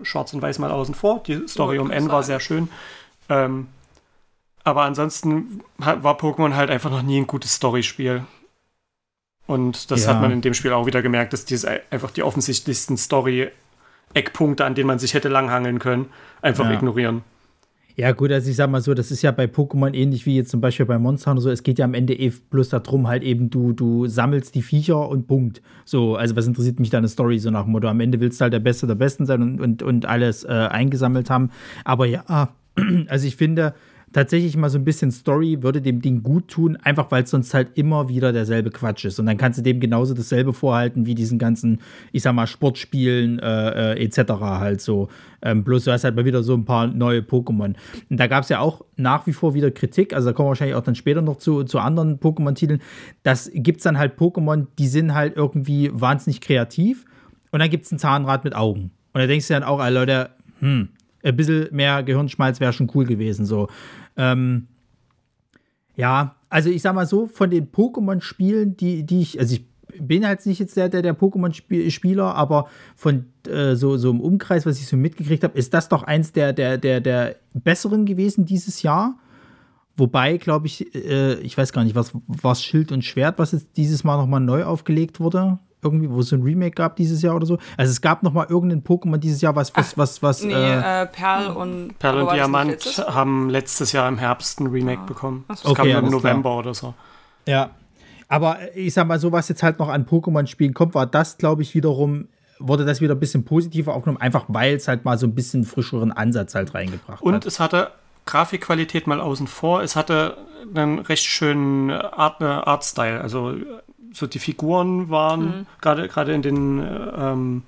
Schwarz 0.03 0.33
und 0.35 0.43
Weiß 0.43 0.59
mal 0.59 0.71
außen 0.71 0.95
vor. 0.95 1.23
Die 1.27 1.47
Story 1.49 1.79
um 1.79 1.91
N 1.91 2.09
war 2.11 2.23
sehr 2.23 2.41
schön. 2.41 2.69
Ähm, 3.29 3.69
aber 4.65 4.83
ansonsten 4.83 5.63
war 5.79 6.17
Pokémon 6.19 6.55
halt 6.55 6.71
einfach 6.71 6.91
noch 6.91 7.03
nie 7.03 7.19
ein 7.21 7.27
gutes 7.27 7.55
Storyspiel. 7.55 8.25
Und 9.47 9.91
das 9.91 10.05
Ja. 10.05 10.11
hat 10.11 10.21
man 10.21 10.31
in 10.31 10.41
dem 10.41 10.55
Spiel 10.55 10.73
auch 10.73 10.87
wieder 10.87 11.03
gemerkt, 11.03 11.33
dass 11.33 11.45
diese 11.45 11.81
einfach 11.91 12.11
die 12.13 12.23
offensichtlichsten 12.23 12.97
Story-Eckpunkte, 12.97 14.65
an 14.65 14.75
denen 14.75 14.87
man 14.87 14.99
sich 14.99 15.15
hätte 15.15 15.29
langhangeln 15.29 15.79
können, 15.79 16.11
einfach 16.43 16.65
Ja. 16.67 16.73
ignorieren. 16.73 17.23
Ja, 17.95 18.13
gut, 18.13 18.33
also 18.33 18.49
ich 18.49 18.57
sag 18.57 18.71
mal 18.71 18.81
so, 18.81 18.95
das 18.95 19.11
ist 19.11 19.23
ja 19.23 19.31
bei 19.33 19.45
Pokémon 19.45 19.93
ähnlich 19.95 20.25
wie 20.25 20.37
jetzt 20.37 20.51
zum 20.51 20.61
Beispiel 20.61 20.87
bei 20.87 20.99
Monster 20.99 21.31
Hunter 21.31 21.43
so. 21.43 21.51
Es 21.51 21.63
geht 21.63 21.79
ja 21.79 21.85
am 21.85 21.95
Ende 21.95 22.15
eh 22.15 22.33
bloß 22.51 22.71
darum, 22.71 23.07
halt 23.07 23.23
eben, 23.23 23.51
du, 23.51 23.73
du 23.73 24.07
sammelst 24.07 24.55
die 24.55 24.63
Viecher 24.63 25.09
und 25.09 25.27
Punkt. 25.27 25.61
So, 25.85 26.17
also 26.17 26.35
was 26.35 26.47
interessiert 26.47 26.81
mich 26.81 26.91
deine 26.91 27.09
Story 27.09 27.39
so 27.39 27.51
nach 27.51 27.65
dem 27.65 27.73
Motto? 27.73 27.89
Am 27.89 28.01
Ende 28.01 28.21
willst 28.21 28.41
du 28.41 28.45
halt 28.45 28.55
der 28.55 28.61
Beste 28.61 28.87
der 28.87 28.95
Besten 28.95 29.27
sein 29.27 29.43
und, 29.43 29.61
und, 29.61 29.83
und 29.83 30.07
alles 30.07 30.45
äh, 30.45 30.49
eingesammelt 30.49 31.29
haben. 31.29 31.51
Aber 31.85 32.07
ja, 32.07 32.55
also 33.09 33.27
ich 33.27 33.37
finde 33.37 33.75
tatsächlich 34.12 34.57
mal 34.57 34.71
so 34.71 34.78
ein 34.78 34.85
bisschen 34.85 35.11
Story 35.11 35.62
würde 35.62 35.81
dem 35.81 36.00
Ding 36.00 36.23
gut 36.23 36.49
tun, 36.49 36.76
einfach 36.76 37.11
weil 37.11 37.25
es 37.25 37.31
sonst 37.31 37.54
halt 37.54 37.71
immer 37.75 38.09
wieder 38.09 38.33
derselbe 38.33 38.71
Quatsch 38.71 39.04
ist. 39.04 39.19
Und 39.19 39.26
dann 39.26 39.37
kannst 39.37 39.59
du 39.59 39.62
dem 39.62 39.81
genauso 39.81 40.14
dasselbe 40.14 40.52
vorhalten 40.52 41.07
wie 41.07 41.14
diesen 41.14 41.38
ganzen, 41.38 41.81
ich 42.12 42.23
sag 42.23 42.35
mal, 42.35 42.47
Sportspielen 42.47 43.38
äh, 43.38 43.92
äh, 43.92 44.04
etc. 44.04 44.33
halt 44.40 44.81
so. 44.81 45.09
Ähm, 45.42 45.64
bloß 45.64 45.85
du 45.85 45.92
hast 45.92 46.04
halt 46.04 46.14
mal 46.14 46.25
wieder 46.25 46.42
so 46.42 46.54
ein 46.54 46.64
paar 46.64 46.87
neue 46.87 47.21
Pokémon. 47.21 47.75
Und 48.11 48.21
da 48.21 48.26
gab 48.26 48.45
es 48.45 48.49
ja 48.49 48.61
auch 48.61 48.85
nach 48.97 49.26
wie 49.26 49.33
vor 49.33 49.54
wieder 49.54 49.71
Kritik, 49.71 50.14
also 50.14 50.28
da 50.28 50.33
kommen 50.33 50.47
wir 50.47 50.50
wahrscheinlich 50.50 50.76
auch 50.76 50.85
dann 50.85 50.95
später 50.95 51.23
noch 51.23 51.38
zu, 51.38 51.64
zu 51.64 51.78
anderen 51.78 52.21
Pokémon-Titeln. 52.21 52.81
Das 53.23 53.50
gibt 53.52 53.78
es 53.78 53.85
dann 53.85 53.99
halt 53.99 54.19
Pokémon, 54.19 54.66
die 54.78 54.88
sind 54.88 55.14
halt 55.14 55.37
irgendwie 55.37 55.90
wahnsinnig 55.92 56.40
kreativ. 56.40 57.04
Und 57.50 57.61
dann 57.61 57.71
gibt 57.71 57.85
es 57.85 57.92
ein 57.92 57.99
Zahnrad 57.99 58.45
mit 58.45 58.54
Augen. 58.54 58.90
Und 59.12 59.21
da 59.21 59.26
denkst 59.26 59.49
du 59.49 59.54
dann 59.54 59.62
auch, 59.62 59.85
ey, 59.85 59.92
Leute, 59.92 60.31
hm, 60.61 60.88
ein 61.23 61.37
bisschen 61.37 61.69
mehr 61.71 62.02
Gehirnschmalz 62.02 62.61
wäre 62.61 62.73
schon 62.73 62.90
cool 62.95 63.04
gewesen. 63.04 63.47
So. 63.47 63.69
Ähm, 64.16 64.69
ja, 65.97 66.37
also 66.49 66.71
ich 66.71 66.83
sag 66.83 66.95
mal 66.95 67.07
so, 67.07 67.26
von 67.26 67.50
den 67.50 67.71
Pokémon-Spielen, 67.71 68.76
die, 68.76 69.04
die 69.04 69.21
ich, 69.21 69.38
also 69.38 69.54
ich 69.54 69.64
bin 70.00 70.26
halt 70.26 70.45
nicht 70.47 70.59
jetzt 70.59 70.76
der, 70.76 70.88
der, 70.88 71.02
der 71.02 71.19
Pokémon-Spieler, 71.19 72.35
aber 72.35 72.69
von 72.97 73.26
äh, 73.47 73.75
so, 73.75 73.97
so 73.97 74.11
im 74.11 74.21
Umkreis, 74.21 74.64
was 74.66 74.78
ich 74.78 74.87
so 74.87 74.97
mitgekriegt 74.97 75.45
habe, 75.45 75.59
ist 75.59 75.75
das 75.75 75.88
doch 75.88 76.02
eins 76.02 76.33
der, 76.33 76.52
der, 76.52 76.78
der, 76.78 77.00
der 77.00 77.37
besseren 77.52 78.07
gewesen 78.07 78.45
dieses 78.45 78.83
Jahr. 78.83 79.19
Wobei, 79.97 80.38
glaube 80.38 80.66
ich, 80.66 80.95
äh, 80.95 81.35
ich 81.40 81.57
weiß 81.59 81.73
gar 81.73 81.85
nicht, 81.85 81.95
was 81.95 82.12
war 82.26 82.54
Schild 82.54 82.92
und 82.92 83.04
Schwert, 83.04 83.38
was 83.38 83.52
jetzt 83.52 83.76
dieses 83.76 84.04
Mal 84.04 84.16
nochmal 84.16 84.40
neu 84.40 84.64
aufgelegt 84.64 85.21
wurde? 85.21 85.59
Irgendwie, 85.85 86.09
wo 86.09 86.21
es 86.21 86.29
so 86.29 86.37
ein 86.37 86.43
Remake 86.43 86.77
gab 86.77 86.95
dieses 86.95 87.23
Jahr 87.23 87.35
oder 87.35 87.45
so. 87.47 87.59
Also 87.77 87.91
es 87.91 88.01
gab 88.01 88.23
nochmal 88.23 88.47
irgendein 88.49 88.85
Pokémon 88.85 89.17
dieses 89.17 89.41
Jahr, 89.41 89.57
was, 89.57 89.75
was, 89.75 89.99
was, 89.99 90.23
was. 90.23 90.43
Nee, 90.45 90.53
äh, 90.55 91.03
äh, 91.03 91.07
Perl 91.07 91.49
und 91.49 91.99
Perl 91.99 92.23
und 92.23 92.33
Diamant 92.33 93.05
haben 93.09 93.51
letztes 93.51 93.91
Jahr 93.91 94.09
im 94.09 94.17
Herbst 94.19 94.61
ein 94.61 94.69
Remake 94.69 95.03
bekommen. 95.07 95.45
Ach 95.49 95.55
Das 95.55 95.62
so. 95.62 95.75
kam 95.75 95.83
Okay, 95.83 95.91
im 95.91 95.97
alles 95.97 96.11
klar. 96.11 96.21
November 96.23 96.57
oder 96.59 96.73
so. 96.75 96.95
Ja. 97.49 97.71
Aber 98.29 98.59
ich 98.77 98.95
sag 98.95 99.09
mal 99.09 99.19
so, 99.19 99.33
was 99.33 99.49
jetzt 99.49 99.62
halt 99.65 99.79
noch 99.81 99.89
an 99.89 100.07
Pokémon-Spielen 100.07 100.73
kommt, 100.73 100.95
war 100.95 101.07
das, 101.07 101.37
glaube 101.37 101.62
ich, 101.62 101.75
wiederum, 101.75 102.29
wurde 102.61 102.85
das 102.85 103.01
wieder 103.01 103.15
ein 103.15 103.21
bisschen 103.21 103.45
positiver 103.45 103.93
aufgenommen, 103.95 104.21
einfach 104.23 104.45
weil 104.49 104.77
es 104.77 104.87
halt 104.87 105.05
mal 105.05 105.19
so 105.19 105.27
ein 105.27 105.35
bisschen 105.35 105.65
frischeren 105.65 106.12
Ansatz 106.12 106.55
halt 106.55 106.75
reingebracht 106.75 107.21
Und 107.23 107.35
hat. 107.35 107.45
es 107.47 107.59
hatte 107.61 107.91
Grafikqualität 108.25 109.09
mal 109.09 109.21
außen 109.21 109.49
vor. 109.49 109.83
Es 109.83 109.97
hatte 109.97 110.37
einen 110.75 111.01
recht 111.01 111.25
schönen 111.25 111.91
Art, 111.91 112.41
äh, 112.41 112.45
Artstyle. 112.45 113.21
Also 113.21 113.57
so 114.12 114.26
die 114.26 114.38
Figuren 114.38 115.11
waren 115.11 115.66
gerade 115.81 116.09
gerade 116.09 116.33
in 116.33 116.42
den 116.42 116.78
äh, 116.81 117.33
ähm, 117.33 117.62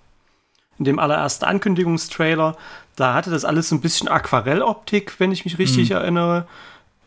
in 0.79 0.85
dem 0.85 0.99
allerersten 0.99 1.45
Ankündigungstrailer, 1.45 2.57
da 2.97 3.15
hatte 3.15 3.31
das 3.31 3.45
alles 3.45 3.69
so 3.69 3.77
ein 3.77 3.81
bisschen 3.81 4.09
Aquarelloptik, 4.09 5.21
wenn 5.21 5.33
ich 5.33 5.45
mich 5.45 5.59
richtig 5.59 5.91
erinnere. 5.93 6.47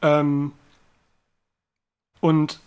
Ähm, 0.01 0.53
und 2.19 2.59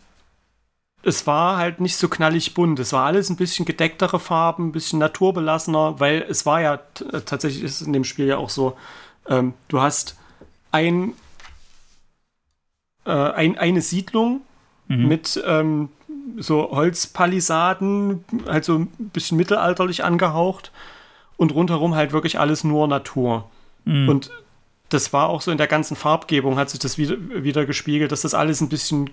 es 1.03 1.27
war 1.27 1.57
halt 1.57 1.81
nicht 1.81 1.97
so 1.97 2.09
knallig 2.09 2.53
bunt. 2.53 2.79
Es 2.79 2.93
war 2.93 3.07
alles 3.07 3.31
ein 3.31 3.37
bisschen 3.37 3.65
gedecktere 3.65 4.21
Farben, 4.21 4.69
ein 4.69 4.73
bisschen 4.73 4.99
naturbelassener, 4.99 5.99
weil 5.99 6.25
es 6.29 6.45
war 6.45 6.61
ja 6.61 6.75
äh, 6.75 7.21
tatsächlich 7.25 7.63
ist 7.63 7.81
es 7.81 7.87
in 7.87 7.93
dem 7.93 8.05
Spiel 8.05 8.27
ja 8.27 8.37
auch 8.37 8.51
so, 8.51 8.77
ähm, 9.27 9.55
du 9.69 9.81
hast 9.81 10.17
ein, 10.71 11.15
äh, 13.07 13.11
ein, 13.11 13.57
eine 13.59 13.81
Siedlung 13.81 14.43
mit 14.93 15.41
ähm, 15.47 15.89
so 16.39 16.71
Holzpalisaden, 16.71 18.25
halt 18.47 18.65
so 18.65 18.79
ein 18.79 18.89
bisschen 18.99 19.37
mittelalterlich 19.37 20.05
angehaucht 20.05 20.73
und 21.37 21.55
rundherum 21.55 21.95
halt 21.95 22.13
wirklich 22.13 22.39
alles 22.39 22.65
nur 22.65 22.89
Natur. 22.89 23.51
Und 23.87 24.31
das 24.91 25.13
war 25.13 25.29
auch 25.29 25.41
so 25.41 25.51
in 25.51 25.59
der 25.59 25.67
ganzen 25.67 25.97
Farbgebung 25.97 26.59
hat 26.59 26.71
sich 26.71 26.81
das 26.81 26.99
wieder, 26.99 27.17
wieder 27.43 27.65
gespiegelt, 27.65 28.13
dass 28.13 28.23
das 28.23 28.35
alles 28.35 28.61
ein 28.61 28.69
bisschen 28.69 29.11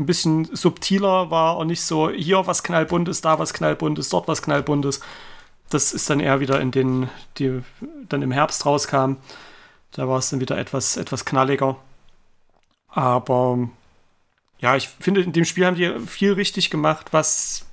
ein 0.00 0.06
bisschen 0.06 0.48
subtiler 0.56 1.30
war 1.30 1.58
und 1.58 1.68
nicht 1.68 1.82
so 1.82 2.10
hier 2.10 2.46
was 2.46 2.62
knallbuntes, 2.62 3.20
da 3.20 3.38
was 3.38 3.52
knallbuntes, 3.52 4.08
dort 4.08 4.28
was 4.28 4.42
knallbuntes. 4.42 5.00
Das 5.68 5.92
ist 5.92 6.08
dann 6.10 6.20
eher 6.20 6.40
wieder 6.40 6.60
in 6.60 6.70
den, 6.70 7.08
die 7.38 7.62
dann 8.08 8.22
im 8.22 8.32
Herbst 8.32 8.64
rauskam. 8.66 9.16
Da 9.92 10.08
war 10.08 10.18
es 10.18 10.30
dann 10.30 10.40
wieder 10.40 10.58
etwas, 10.58 10.96
etwas 10.96 11.24
knalliger. 11.24 11.76
Aber 12.88 13.68
ja, 14.60 14.76
ich 14.76 14.88
finde, 14.88 15.22
in 15.22 15.32
dem 15.32 15.44
Spiel 15.44 15.66
haben 15.66 15.76
die 15.76 15.98
viel 16.06 16.32
richtig 16.32 16.70
gemacht, 16.70 17.12
was, 17.12 17.66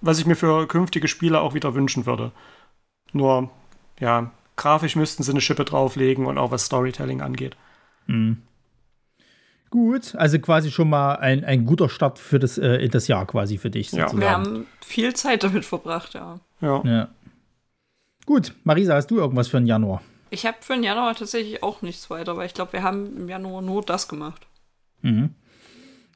was 0.00 0.18
ich 0.18 0.26
mir 0.26 0.36
für 0.36 0.66
künftige 0.68 1.08
Spiele 1.08 1.40
auch 1.40 1.54
wieder 1.54 1.74
wünschen 1.74 2.06
würde. 2.06 2.32
Nur, 3.12 3.50
ja, 3.98 4.30
grafisch 4.56 4.96
müssten 4.96 5.22
sie 5.22 5.30
eine 5.30 5.40
Schippe 5.40 5.64
drauflegen 5.64 6.26
und 6.26 6.38
auch 6.38 6.50
was 6.50 6.66
Storytelling 6.66 7.22
angeht. 7.22 7.56
Gut, 9.70 10.14
also 10.16 10.38
quasi 10.40 10.70
schon 10.70 10.90
mal 10.90 11.14
ein, 11.16 11.44
ein 11.44 11.64
guter 11.64 11.88
Start 11.88 12.18
für 12.18 12.38
das, 12.38 12.58
äh, 12.58 12.88
das 12.88 13.06
Jahr 13.08 13.24
quasi 13.26 13.56
für 13.56 13.70
dich 13.70 13.92
Ja. 13.92 14.08
sozusagen. 14.08 14.20
Wir 14.20 14.30
haben 14.30 14.66
viel 14.84 15.14
Zeit 15.14 15.44
damit 15.44 15.64
verbracht, 15.64 16.14
ja. 16.14 16.40
Ja. 16.60 16.82
Ja. 16.84 17.08
Gut, 18.26 18.52
Marisa, 18.64 18.94
hast 18.94 19.10
du 19.10 19.18
irgendwas 19.18 19.48
für 19.48 19.58
den 19.58 19.66
Januar? 19.66 20.02
Ich 20.30 20.44
habe 20.46 20.58
für 20.60 20.74
den 20.74 20.82
Januar 20.82 21.14
tatsächlich 21.14 21.62
auch 21.62 21.82
nichts 21.82 22.10
weiter, 22.10 22.36
weil 22.36 22.46
ich 22.46 22.54
glaube, 22.54 22.72
wir 22.74 22.82
haben 22.82 23.16
im 23.16 23.28
Januar 23.28 23.62
nur 23.62 23.82
das 23.82 24.08
gemacht. 24.08 24.46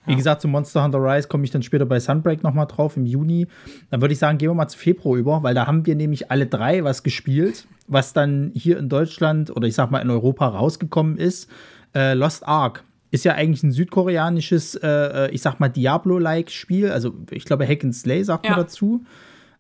Wie 0.07 0.17
gesagt, 0.17 0.43
zu 0.43 0.49
Monster 0.49 0.85
Hunter 0.85 0.99
Rise 0.99 1.29
komme 1.29 1.45
ich 1.45 1.51
dann 1.51 1.63
später 1.63 1.87
bei 1.87 1.99
Sunbreak 1.99 2.43
nochmal 2.43 2.67
drauf 2.67 2.97
im 2.97 3.07
Juni. 3.07 3.47
Dann 3.91 4.03
würde 4.03 4.13
ich 4.13 4.19
sagen, 4.19 4.37
gehen 4.37 4.51
wir 4.51 4.55
mal 4.55 4.69
zu 4.69 4.79
Februar 4.79 5.17
über, 5.17 5.43
weil 5.43 5.55
da 5.55 5.67
haben 5.67 5.87
wir 5.87 5.95
nämlich 5.95 6.31
alle 6.31 6.47
drei 6.47 6.85
was 6.85 7.03
gespielt, 7.03 7.67
was 7.87 8.13
dann 8.13 8.53
hier 8.55 8.79
in 8.79 8.91
Deutschland 8.91 9.51
oder 9.51 9.67
ich 9.67 9.75
sag 9.75 9.91
mal 9.91 10.01
in 10.01 10.11
Europa 10.11 10.47
rausgekommen 10.47 11.17
ist. 11.17 11.51
Äh, 11.95 12.13
Lost 12.15 12.47
Ark 12.47 12.85
ist 13.13 13.25
ja 13.25 13.33
eigentlich 13.35 13.63
ein 13.63 13.73
südkoreanisches, 13.73 14.75
äh, 14.75 14.89
äh, 14.89 15.31
ich 15.31 15.41
sag 15.41 15.59
mal 15.61 15.69
Diablo-like 15.69 16.51
Spiel. 16.51 16.91
Also 16.91 17.15
ich 17.31 17.45
glaube 17.47 17.67
Hack 17.67 17.83
and 17.83 17.95
Slay 17.95 18.25
sagt 18.25 18.45
man 18.45 18.53
Ja. 18.53 18.59
dazu. 18.59 19.05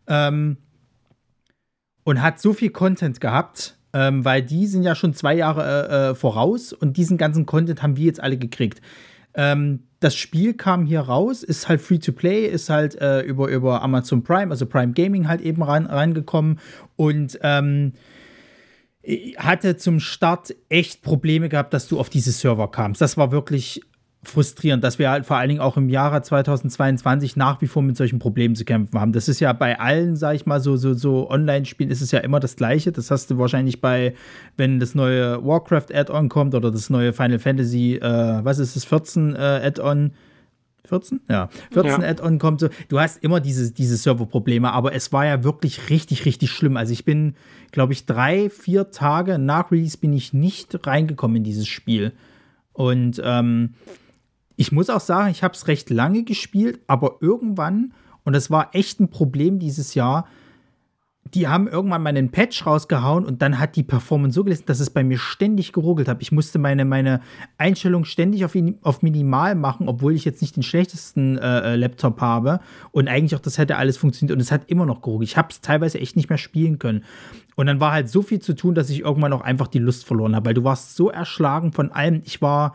Ähm, 0.09 0.59
und 2.03 2.21
hat 2.21 2.39
so 2.39 2.53
viel 2.53 2.69
Content 2.69 3.21
gehabt, 3.21 3.79
ähm, 3.95 4.25
weil 4.27 4.43
die 4.43 4.67
sind 4.67 4.83
ja 4.83 4.95
schon 4.95 5.15
zwei 5.15 5.35
Jahre 5.35 5.63
äh, 5.63 6.11
äh, 6.11 6.15
voraus 6.15 6.75
und 6.75 6.99
diesen 6.99 7.17
ganzen 7.17 7.47
Content 7.47 7.83
haben 7.83 7.97
wir 7.97 8.05
jetzt 8.05 8.23
alle 8.23 8.37
gekriegt. 8.37 8.83
Ähm, 9.35 9.85
das 10.01 10.15
Spiel 10.15 10.55
kam 10.55 10.85
hier 10.85 11.01
raus, 11.01 11.43
ist 11.43 11.69
halt 11.69 11.81
free 11.81 11.99
to 11.99 12.13
play, 12.13 12.47
ist 12.47 12.69
halt 12.69 12.95
äh, 13.01 13.23
über, 13.23 13.49
über 13.49 13.83
Amazon 13.83 14.23
Prime, 14.23 14.51
also 14.51 14.67
Prime 14.67 14.93
Gaming 14.93 15.29
halt 15.29 15.41
eben 15.41 15.63
rein, 15.63 15.87
reingekommen 15.87 16.61
und 16.97 17.39
ähm, 17.43 17.95
hatte 19.37 19.77
zum 19.77 20.01
Start 20.01 20.55
echt 20.69 21.03
Probleme 21.03 21.49
gehabt, 21.49 21.75
dass 21.75 21.89
du 21.89 21.99
auf 21.99 22.11
diese 22.11 22.33
Server 22.33 22.71
kamst. 22.71 23.01
Das 23.01 23.17
war 23.17 23.33
wirklich 23.33 23.81
frustrierend, 24.29 24.83
dass 24.85 24.99
wir 24.99 25.11
halt 25.11 25.27
vor 25.27 25.37
allen 25.37 25.49
Dingen 25.49 25.61
auch 25.61 25.77
im 25.77 25.89
Jahre 25.89 26.23
2022 26.23 27.37
nach 27.37 27.61
wie 27.61 27.67
vor 27.67 27.83
mit 27.83 27.97
solchen 27.97 28.19
Problemen 28.19 28.55
zu 28.57 28.65
kämpfen 28.65 28.99
haben. 29.01 29.13
Das 29.13 29.29
ist 29.29 29.41
ja 29.41 29.53
bei 29.53 29.79
allen, 29.79 30.17
sag 30.17 30.35
ich 30.35 30.47
mal, 30.47 30.61
so, 30.61 30.77
so, 30.77 30.95
so 30.95 31.31
Online-Spielen 31.31 31.91
ist 31.91 32.01
es 32.01 32.11
ja 32.11 32.21
immer 32.21 32.41
das 32.41 32.57
Gleiche. 32.57 32.93
Das 32.93 33.11
hast 33.11 33.31
du 33.31 33.39
wahrscheinlich 33.39 33.81
bei, 33.81 34.15
wenn 34.57 34.81
das 34.81 34.95
neue 34.95 35.45
Warcraft-Add-on 35.45 36.29
kommt 36.29 36.55
oder 36.55 36.71
das 36.71 36.91
neue 36.91 37.13
Final 37.13 37.39
Fantasy, 37.39 37.97
äh, 37.97 38.45
was 38.45 38.59
ist 38.59 38.77
das, 38.77 38.85
14 38.85 39.35
äh, 39.35 39.39
Add-on. 39.39 40.13
14? 40.87 41.21
Ja, 41.31 41.49
14 41.73 42.03
Ja. 42.03 42.09
Add-on 42.09 42.39
kommt 42.39 42.61
so. 42.61 42.69
Du 42.89 43.01
hast 43.01 43.23
immer 43.25 43.41
diese, 43.41 43.73
diese 43.73 43.97
Serverprobleme, 43.97 44.71
aber 44.71 44.95
es 44.95 45.13
war 45.13 45.25
ja 45.25 45.43
wirklich 45.43 45.89
richtig, 45.89 46.27
richtig 46.27 46.51
schlimm. 46.51 46.77
Also 46.77 46.93
ich 46.93 47.05
bin, 47.05 47.37
glaube 47.73 47.95
ich, 47.95 48.05
drei, 48.05 48.51
vier 48.51 48.91
Tage 48.91 49.39
nach 49.39 49.73
Release 49.73 49.97
bin 49.97 50.13
ich 50.13 50.35
nicht 50.35 50.87
reingekommen 50.87 51.39
in 51.39 51.45
dieses 51.45 51.69
Spiel. 51.69 52.13
Und 52.75 53.23
ähm, 53.25 53.75
ich 54.57 54.73
muss 54.73 54.91
auch 54.91 55.01
sagen, 55.01 55.31
ich 55.31 55.43
habe 55.43 55.55
es 55.55 55.69
recht 55.69 55.91
lange 55.91 56.25
gespielt, 56.25 56.81
aber 56.87 57.17
irgendwann, 57.21 57.93
und 58.25 58.35
das 58.35 58.51
war 58.51 58.75
echt 58.75 59.01
ein 59.01 59.11
Problem 59.11 59.59
dieses 59.59 59.95
Jahr, 59.95 60.27
die 61.33 61.49
haben 61.49 61.67
irgendwann 61.67 62.03
mal 62.03 62.11
einen 62.11 62.31
Patch 62.31 62.67
rausgehauen 62.67 63.25
und 63.25 63.43
dann 63.43 63.59
hat 63.59 63.77
die 63.77 63.83
Performance 63.83 64.35
so 64.35 64.45
gelesen, 64.45 64.65
dass 64.67 64.79
es 64.79 64.91
bei 64.91 65.03
mir 65.03 65.19
ständig 65.19 65.73
geruckelt 65.73 66.07
hat. 66.07 66.21
Ich 66.21 66.33
musste 66.33 66.59
meine, 66.59 66.85
meine 66.85 67.21
Einstellung 67.59 68.05
ständig 68.05 68.45
auf, 68.45 68.55
auf 68.83 69.03
minimal 69.03 69.55
machen, 69.55 69.89
obwohl 69.89 70.15
ich 70.15 70.25
jetzt 70.25 70.43
nicht 70.43 70.55
den 70.55 70.63
schlechtesten 70.63 71.39
äh, 71.39 71.73
äh, 71.73 71.77
Laptop 71.77 72.21
habe 72.21 72.61
und 72.93 73.09
eigentlich 73.09 73.35
auch 73.35 73.41
das 73.41 73.59
hätte 73.59 73.77
alles 73.77 73.97
funktioniert 73.97 74.37
und 74.37 74.41
es 74.41 74.53
hat 74.53 74.71
immer 74.71 74.87
noch 74.87 75.01
geruckelt. 75.01 75.29
Ich 75.29 75.37
habe 75.37 75.49
es 75.51 75.61
teilweise 75.61 75.99
echt 75.99 76.15
nicht 76.15 76.29
mehr 76.29 76.39
spielen 76.39 76.79
können. 76.79 77.05
Und 77.57 77.67
dann 77.67 77.81
war 77.81 77.93
halt 77.93 78.09
so 78.09 78.23
viel 78.23 78.41
zu 78.41 78.55
tun, 78.55 78.75
dass 78.75 78.91
ich 78.91 79.01
irgendwann 79.01 79.33
auch 79.33 79.41
einfach 79.41 79.69
die 79.69 79.79
Lust 79.79 80.05
verloren 80.05 80.37
habe, 80.37 80.47
weil 80.47 80.55
du 80.55 80.65
warst 80.65 80.95
so 80.95 81.11
erschlagen 81.11 81.73
von 81.73 81.91
allem. 81.91 82.23
Ich 82.25 82.43
war 82.43 82.75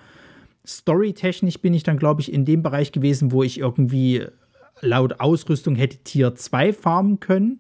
storytechnisch 0.78 1.60
bin 1.60 1.74
ich 1.74 1.84
dann, 1.84 1.98
glaube 1.98 2.22
ich, 2.22 2.32
in 2.32 2.46
dem 2.46 2.64
Bereich 2.64 2.92
gewesen, 2.92 3.32
wo 3.32 3.44
ich 3.44 3.60
irgendwie 3.60 4.26
laut 4.82 5.20
Ausrüstung 5.20 5.76
hätte 5.76 5.98
Tier 5.98 6.36
2 6.36 6.74
farmen 6.74 7.20
können 7.20 7.60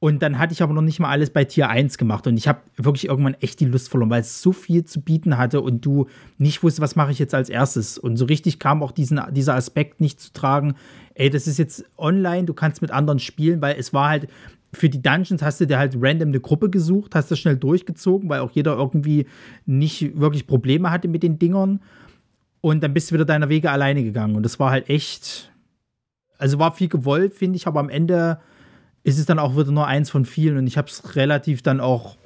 und 0.00 0.22
dann 0.22 0.38
hatte 0.38 0.52
ich 0.52 0.62
aber 0.62 0.72
noch 0.72 0.82
nicht 0.82 1.00
mal 1.00 1.10
alles 1.10 1.30
bei 1.30 1.44
Tier 1.44 1.68
1 1.68 1.98
gemacht. 1.98 2.26
Und 2.28 2.36
ich 2.36 2.46
habe 2.46 2.60
wirklich 2.76 3.06
irgendwann 3.06 3.34
echt 3.34 3.58
die 3.58 3.64
Lust 3.64 3.88
verloren, 3.88 4.10
weil 4.10 4.20
es 4.20 4.40
so 4.40 4.52
viel 4.52 4.84
zu 4.84 5.00
bieten 5.00 5.38
hatte 5.38 5.60
und 5.60 5.84
du 5.84 6.06
nicht 6.38 6.62
wusstest, 6.62 6.80
was 6.80 6.94
mache 6.94 7.10
ich 7.10 7.18
jetzt 7.18 7.34
als 7.34 7.48
erstes. 7.48 7.98
Und 7.98 8.16
so 8.16 8.24
richtig 8.24 8.60
kam 8.60 8.82
auch 8.82 8.92
diesen, 8.92 9.20
dieser 9.32 9.56
Aspekt 9.56 10.00
nicht 10.00 10.20
zu 10.20 10.32
tragen, 10.32 10.74
ey, 11.14 11.30
das 11.30 11.48
ist 11.48 11.58
jetzt 11.58 11.84
online, 11.96 12.44
du 12.44 12.54
kannst 12.54 12.80
mit 12.80 12.92
anderen 12.92 13.18
spielen, 13.18 13.60
weil 13.60 13.74
es 13.76 13.92
war 13.92 14.10
halt, 14.10 14.28
für 14.72 14.88
die 14.88 15.02
Dungeons 15.02 15.42
hast 15.42 15.60
du 15.60 15.66
dir 15.66 15.78
halt 15.78 15.96
random 15.98 16.28
eine 16.28 16.40
Gruppe 16.40 16.70
gesucht, 16.70 17.16
hast 17.16 17.30
das 17.32 17.38
schnell 17.40 17.56
durchgezogen, 17.56 18.28
weil 18.28 18.40
auch 18.40 18.52
jeder 18.52 18.76
irgendwie 18.76 19.26
nicht 19.66 20.20
wirklich 20.20 20.46
Probleme 20.46 20.92
hatte 20.92 21.08
mit 21.08 21.24
den 21.24 21.40
Dingern. 21.40 21.80
Und 22.60 22.82
dann 22.82 22.94
bist 22.94 23.10
du 23.10 23.14
wieder 23.14 23.24
deiner 23.24 23.48
Wege 23.48 23.70
alleine 23.70 24.02
gegangen. 24.02 24.36
Und 24.36 24.42
das 24.42 24.58
war 24.58 24.70
halt 24.70 24.88
echt, 24.88 25.52
also 26.38 26.58
war 26.58 26.72
viel 26.72 26.88
gewollt, 26.88 27.34
finde 27.34 27.56
ich, 27.56 27.66
aber 27.66 27.80
am 27.80 27.88
Ende 27.88 28.40
ist 29.04 29.18
es 29.18 29.26
dann 29.26 29.38
auch 29.38 29.56
wieder 29.56 29.70
nur 29.70 29.86
eins 29.86 30.10
von 30.10 30.24
vielen 30.24 30.58
und 30.58 30.66
ich 30.66 30.76
habe 30.76 30.88
es 30.88 31.16
relativ 31.16 31.62
dann 31.62 31.80
auch, 31.80 32.16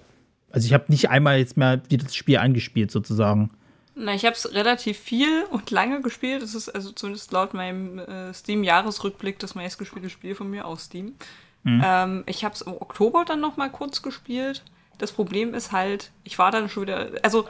also 0.50 0.66
ich 0.66 0.72
habe 0.72 0.86
nicht 0.88 1.10
einmal 1.10 1.38
jetzt 1.38 1.56
mehr 1.56 1.82
wieder 1.88 2.04
das 2.04 2.16
Spiel 2.16 2.38
angespielt 2.38 2.90
sozusagen. 2.90 3.50
Na, 3.94 4.14
ich 4.14 4.24
habe 4.24 4.34
es 4.34 4.54
relativ 4.54 4.98
viel 4.98 5.44
und 5.50 5.70
lange 5.70 6.00
gespielt. 6.00 6.42
Das 6.42 6.54
ist 6.54 6.70
also 6.70 6.92
zumindest 6.92 7.30
laut 7.32 7.52
meinem 7.52 7.98
äh, 7.98 8.32
Steam-Jahresrückblick 8.32 9.38
das 9.38 9.54
meistgespielte 9.54 10.08
Spiel 10.08 10.34
von 10.34 10.50
mir 10.50 10.66
aus 10.66 10.84
Steam. 10.84 11.14
Mhm. 11.62 11.82
Ähm, 11.84 12.24
ich 12.26 12.44
habe 12.44 12.54
es 12.54 12.62
im 12.62 12.72
Oktober 12.72 13.24
dann 13.26 13.40
noch 13.40 13.58
mal 13.58 13.70
kurz 13.70 14.02
gespielt. 14.02 14.64
Das 14.98 15.12
Problem 15.12 15.52
ist 15.52 15.72
halt, 15.72 16.10
ich 16.24 16.38
war 16.38 16.50
dann 16.50 16.68
schon 16.68 16.84
wieder, 16.84 17.10
also 17.22 17.46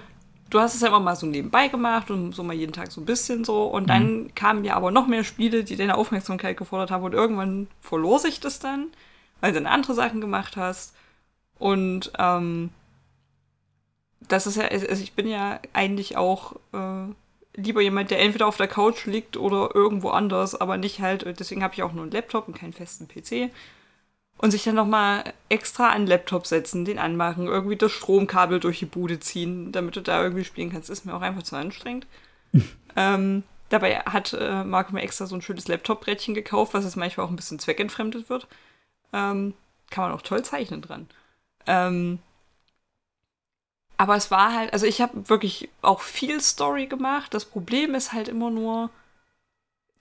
du 0.53 0.61
hast 0.61 0.75
es 0.75 0.81
ja 0.83 0.89
immer 0.89 1.01
mal 1.01 1.17
so 1.17 1.27
nebenbei 1.27 1.69
gemacht 1.69 2.11
und 2.11 2.35
so 2.35 2.43
mal 2.43 2.53
jeden 2.53 2.73
Tag 2.73 2.93
so 2.93 3.01
ein 3.01 3.07
bisschen 3.07 3.45
so. 3.45 3.65
Und 3.65 3.89
dann 3.89 4.25
mhm. 4.25 4.35
kamen 4.35 4.65
ja 4.65 4.75
aber 4.75 4.91
noch 4.91 5.07
mehr 5.07 5.25
Spiele, 5.25 5.65
die 5.65 5.77
deine 5.77 5.97
Aufmerksamkeit 5.97 6.57
gefordert 6.57 6.91
haben 6.91 7.05
und 7.05 7.15
irgendwann 7.15 7.69
verlor 7.81 8.19
sich 8.19 8.41
das 8.41 8.59
dann 8.59 8.89
weil 9.43 9.53
du 9.53 9.61
dann 9.61 9.71
andere 9.71 9.93
Sachen 9.93 10.23
gemacht 10.23 10.57
hast. 10.57 10.95
Und 11.59 12.13
ähm, 12.19 12.71
das 14.21 14.47
ist 14.47 14.57
ja, 14.57 14.65
also 14.65 15.03
ich 15.03 15.13
bin 15.13 15.29
ja 15.29 15.61
eigentlich 15.75 16.17
auch 16.17 16.55
äh, 16.73 17.13
lieber 17.55 17.83
jemand, 17.83 18.11
der 18.11 18.21
entweder 18.21 18.47
auf 18.47 18.57
der 18.57 18.69
Couch 18.69 19.05
liegt 19.05 19.37
oder 19.37 19.75
irgendwo 19.75 20.11
anders, 20.11 20.55
aber 20.55 20.79
nicht 20.79 21.01
halt, 21.01 21.27
deswegen 21.39 21.63
habe 21.63 21.75
ich 21.75 21.83
auch 21.83 21.93
nur 21.93 22.05
einen 22.05 22.13
Laptop 22.13 22.49
und 22.49 22.55
keinen 22.55 22.73
festen 22.73 23.09
PC. 23.09 23.53
Und 24.39 24.51
sich 24.51 24.65
dann 24.65 24.75
nochmal 24.75 25.35
extra 25.49 25.91
an 25.91 26.03
den 26.03 26.09
Laptop 26.09 26.47
setzen, 26.49 26.85
den 26.85 26.99
anmachen, 26.99 27.47
irgendwie 27.47 27.77
das 27.77 27.93
Stromkabel 27.93 28.59
durch 28.59 28.81
die 28.81 28.87
Bude 28.87 29.21
ziehen, 29.21 29.71
damit 29.71 29.95
du 29.95 30.01
da 30.01 30.23
irgendwie 30.23 30.45
spielen 30.45 30.73
kannst, 30.73 30.91
ist 30.91 31.05
mir 31.05 31.15
auch 31.15 31.21
einfach 31.21 31.45
zu 31.45 31.55
anstrengend. 31.55 32.07
ähm, 32.97 33.45
dabei 33.69 34.01
hat 34.01 34.33
äh, 34.33 34.65
Marco 34.65 34.93
mir 34.93 35.03
extra 35.03 35.27
so 35.27 35.37
ein 35.37 35.43
schönes 35.43 35.69
Laptop-Brettchen 35.69 36.35
gekauft, 36.35 36.75
was 36.75 36.85
jetzt 36.85 36.97
manchmal 36.97 37.27
auch 37.27 37.31
ein 37.31 37.37
bisschen 37.37 37.61
zweckentfremdet 37.61 38.29
wird. 38.29 38.49
Ähm, 39.13 39.55
kann 39.91 40.05
man 40.05 40.13
auch 40.13 40.23
toll 40.23 40.45
zeichnen 40.45 40.83
dran. 40.83 41.09
Ähm, 41.67 42.19
aber 43.97 44.17
es 44.17 44.33
war 44.33 44.53
halt, 44.53 44.73
also 44.73 44.85
ich 44.85 45.01
habe 45.01 45.29
wirklich 45.29 45.69
auch 45.81 46.01
viel 46.01 46.41
Story 46.41 46.87
gemacht. 46.87 47.33
Das 47.35 47.45
Problem 47.45 47.95
ist 47.95 48.13
halt 48.13 48.27
immer 48.27 48.51
nur, 48.51 48.91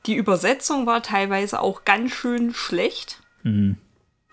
die 0.07 0.15
Übersetzung 0.15 0.87
war 0.87 1.03
teilweise 1.03 1.59
auch 1.59 1.85
ganz 1.85 2.11
schön 2.11 2.53
schlecht. 2.53 3.21
Mhm. 3.43 3.77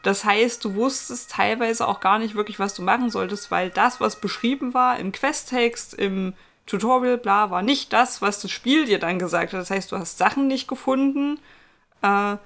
Das 0.03 0.25
heißt, 0.25 0.65
du 0.65 0.75
wusstest 0.75 1.31
teilweise 1.33 1.87
auch 1.89 2.01
gar 2.01 2.19
nicht 2.19 2.35
wirklich, 2.35 2.59
was 2.59 2.75
du 2.75 2.83
machen 2.83 3.11
solltest, 3.11 3.51
weil 3.51 3.71
das, 3.71 4.01
was 4.01 4.21
beschrieben 4.21 4.75
war 4.75 4.99
im 4.99 5.13
Questtext, 5.13 5.95
im 5.95 6.35
Tutorial, 6.67 7.19
bla, 7.19 7.51
war 7.51 7.63
nicht 7.63 7.93
das, 7.93 8.23
was 8.23 8.41
das 8.41 8.51
Spiel 8.51 8.85
dir 8.87 8.99
dann 8.99 9.19
gesagt 9.19 9.53
hat. 9.53 9.61
Das 9.61 9.71
heißt, 9.71 9.91
du 9.93 9.99
hast 9.99 10.19
Sachen 10.19 10.47
nicht 10.47 10.69
gefunden. 10.69 11.41
Äh, 12.03 12.37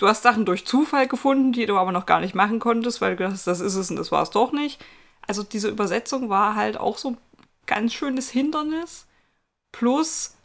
Du 0.00 0.08
hast 0.08 0.22
Sachen 0.22 0.46
durch 0.46 0.64
Zufall 0.64 1.06
gefunden, 1.08 1.52
die 1.52 1.66
du 1.66 1.76
aber 1.76 1.92
noch 1.92 2.06
gar 2.06 2.20
nicht 2.20 2.34
machen 2.34 2.58
konntest, 2.58 3.02
weil 3.02 3.10
du 3.10 3.16
gedacht 3.18 3.34
hast, 3.34 3.46
das 3.46 3.60
ist 3.60 3.74
es 3.74 3.90
und 3.90 3.96
das 3.96 4.10
war 4.10 4.22
es 4.22 4.30
doch 4.30 4.50
nicht. 4.50 4.82
Also 5.26 5.42
diese 5.42 5.68
Übersetzung 5.68 6.30
war 6.30 6.54
halt 6.54 6.78
auch 6.78 6.96
so 6.96 7.10
ein 7.10 7.18
ganz 7.66 7.92
schönes 7.92 8.30
Hindernis. 8.30 9.06
Plus, 9.72 10.36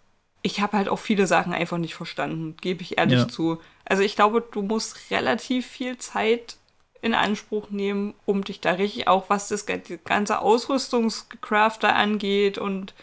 ich 0.46 0.62
habe 0.62 0.78
halt 0.78 0.90
auch 0.90 1.00
viele 1.00 1.26
Sachen 1.26 1.54
einfach 1.54 1.80
nicht 1.80 1.96
verstanden, 1.96 2.56
gebe 2.62 2.84
ich 2.84 3.00
ehrlich 3.00 3.18
ja. 3.22 3.28
zu. 3.28 3.60
Also 3.84 4.04
ich 4.04 4.16
glaube, 4.16 4.44
du 4.52 4.62
musst 4.62 5.10
relativ 5.10 5.66
viel 5.66 5.98
Zeit 5.98 6.58
in 7.02 7.16
Anspruch 7.16 7.72
nehmen, 7.72 8.14
um 8.26 8.44
dich 8.44 8.62
da 8.62 8.74
richtig 8.74 9.08
auch, 9.08 9.28
was 9.28 9.48
das 9.48 9.66
ganze 9.66 10.40
Ausrüstungscrafter 10.40 11.96
angeht 11.96 12.60
und 12.60 12.94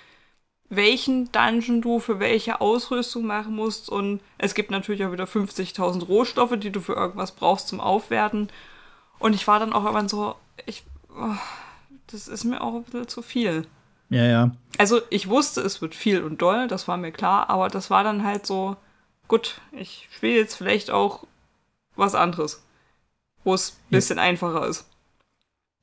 welchen 0.68 1.32
Dungeon 1.32 1.82
du 1.82 1.98
für 1.98 2.20
welche 2.20 2.60
Ausrüstung 2.60 3.26
machen 3.26 3.56
musst. 3.56 3.88
Und 3.88 4.20
es 4.38 4.54
gibt 4.54 4.70
natürlich 4.70 5.04
auch 5.04 5.10
wieder 5.10 5.24
50.000 5.24 6.06
Rohstoffe, 6.06 6.56
die 6.56 6.70
du 6.70 6.80
für 6.80 6.94
irgendwas 6.94 7.32
brauchst 7.32 7.66
zum 7.66 7.80
Aufwerten. 7.80 8.50
Und 9.18 9.34
ich 9.34 9.48
war 9.48 9.58
dann 9.58 9.72
auch 9.72 9.82
irgendwann 9.82 10.08
so, 10.08 10.36
ich, 10.64 10.84
oh, 11.10 11.34
das 12.06 12.28
ist 12.28 12.44
mir 12.44 12.60
auch 12.60 12.74
ein 12.74 12.84
bisschen 12.84 13.08
zu 13.08 13.20
viel. 13.20 13.66
Ja, 14.12 14.24
ja. 14.24 14.50
Also 14.78 15.00
ich 15.08 15.28
wusste, 15.28 15.62
es 15.62 15.80
wird 15.80 15.94
viel 15.94 16.22
und 16.22 16.42
doll, 16.42 16.68
das 16.68 16.86
war 16.86 16.98
mir 16.98 17.12
klar, 17.12 17.48
aber 17.48 17.68
das 17.68 17.88
war 17.88 18.04
dann 18.04 18.24
halt 18.24 18.46
so, 18.46 18.76
gut, 19.26 19.60
ich 19.72 20.08
spiele 20.10 20.38
jetzt 20.38 20.54
vielleicht 20.54 20.90
auch 20.90 21.24
was 21.96 22.14
anderes, 22.14 22.62
wo 23.42 23.54
es 23.54 23.78
ein 23.86 23.90
bisschen 23.90 24.18
ja. 24.18 24.24
einfacher 24.24 24.66
ist. 24.66 24.86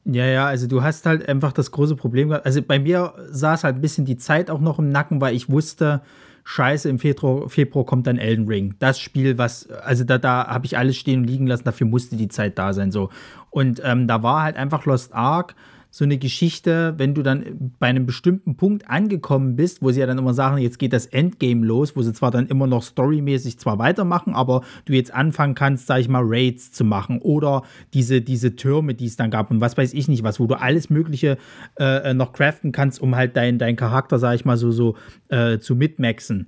Ja, 0.05 0.25
ja, 0.25 0.45
also 0.45 0.67
du 0.67 0.83
hast 0.83 1.05
halt 1.05 1.27
einfach 1.27 1.53
das 1.53 1.71
große 1.71 1.95
Problem 1.95 2.29
gehabt. 2.29 2.45
Also 2.45 2.61
bei 2.61 2.79
mir 2.79 3.13
saß 3.29 3.63
halt 3.63 3.75
ein 3.75 3.81
bisschen 3.81 4.05
die 4.05 4.17
Zeit 4.17 4.49
auch 4.49 4.59
noch 4.59 4.79
im 4.79 4.89
Nacken, 4.89 5.21
weil 5.21 5.35
ich 5.35 5.49
wusste, 5.49 6.01
scheiße, 6.43 6.87
im 6.87 6.99
Februar, 6.99 7.49
Februar 7.49 7.85
kommt 7.85 8.05
dann 8.07 8.17
Elden 8.17 8.47
Ring. 8.47 8.75
Das 8.79 8.99
Spiel, 8.99 9.37
was, 9.37 9.69
also 9.69 10.03
da, 10.03 10.17
da 10.17 10.47
habe 10.47 10.65
ich 10.65 10.77
alles 10.77 10.97
stehen 10.97 11.21
und 11.21 11.27
liegen 11.27 11.47
lassen, 11.47 11.63
dafür 11.63 11.87
musste 11.87 12.15
die 12.15 12.27
Zeit 12.27 12.57
da 12.59 12.73
sein. 12.73 12.91
so. 12.91 13.09
Und 13.49 13.81
ähm, 13.83 14.07
da 14.07 14.21
war 14.21 14.43
halt 14.43 14.55
einfach 14.55 14.85
Lost 14.85 15.13
Ark 15.13 15.55
so 15.91 16.05
eine 16.05 16.19
Geschichte, 16.19 16.93
wenn 16.97 17.15
du 17.15 17.23
dann 17.23 17.73
bei 17.79 17.87
einem 17.87 18.05
bestimmten 18.05 18.55
Punkt 18.55 18.89
angekommen 18.89 19.55
bist, 19.55 19.81
wo 19.81 19.89
sie 19.91 19.99
ja 19.99 20.05
dann 20.05 20.19
immer 20.19 20.35
sagen, 20.35 20.59
jetzt 20.59 20.77
geht 20.77 20.93
das 20.93 21.07
Endgame 21.07 21.65
los, 21.65 21.95
wo 21.95 22.03
sie 22.03 22.13
zwar 22.13 22.29
dann 22.29 22.47
immer 22.47 22.67
noch 22.67 22.83
storymäßig 22.83 23.57
zwar 23.57 23.79
weitermachen, 23.79 24.35
aber 24.35 24.61
du 24.85 24.93
jetzt 24.93 25.13
anfangen 25.13 25.55
kannst, 25.55 25.87
sag 25.87 25.99
ich 25.99 26.07
mal, 26.07 26.23
Raids 26.23 26.71
zu 26.71 26.83
machen 26.83 27.19
oder 27.21 27.63
diese, 27.93 28.21
diese 28.21 28.55
Türme, 28.55 28.93
die 28.93 29.07
es 29.07 29.15
dann 29.15 29.31
gab 29.31 29.49
und 29.49 29.61
was 29.61 29.77
weiß 29.77 29.93
ich 29.93 30.07
nicht 30.07 30.23
was, 30.23 30.39
wo 30.39 30.45
du 30.45 30.59
alles 30.59 30.91
Mögliche 30.91 31.37
äh, 31.79 32.13
noch 32.13 32.33
craften 32.33 32.71
kannst, 32.71 33.01
um 33.01 33.15
halt 33.15 33.35
deinen 33.35 33.57
dein 33.57 33.75
Charakter, 33.75 34.19
sag 34.19 34.35
ich 34.35 34.45
mal, 34.45 34.57
so, 34.57 34.71
so 34.71 34.95
äh, 35.29 35.57
zu 35.57 35.75
mitmaxen 35.75 36.47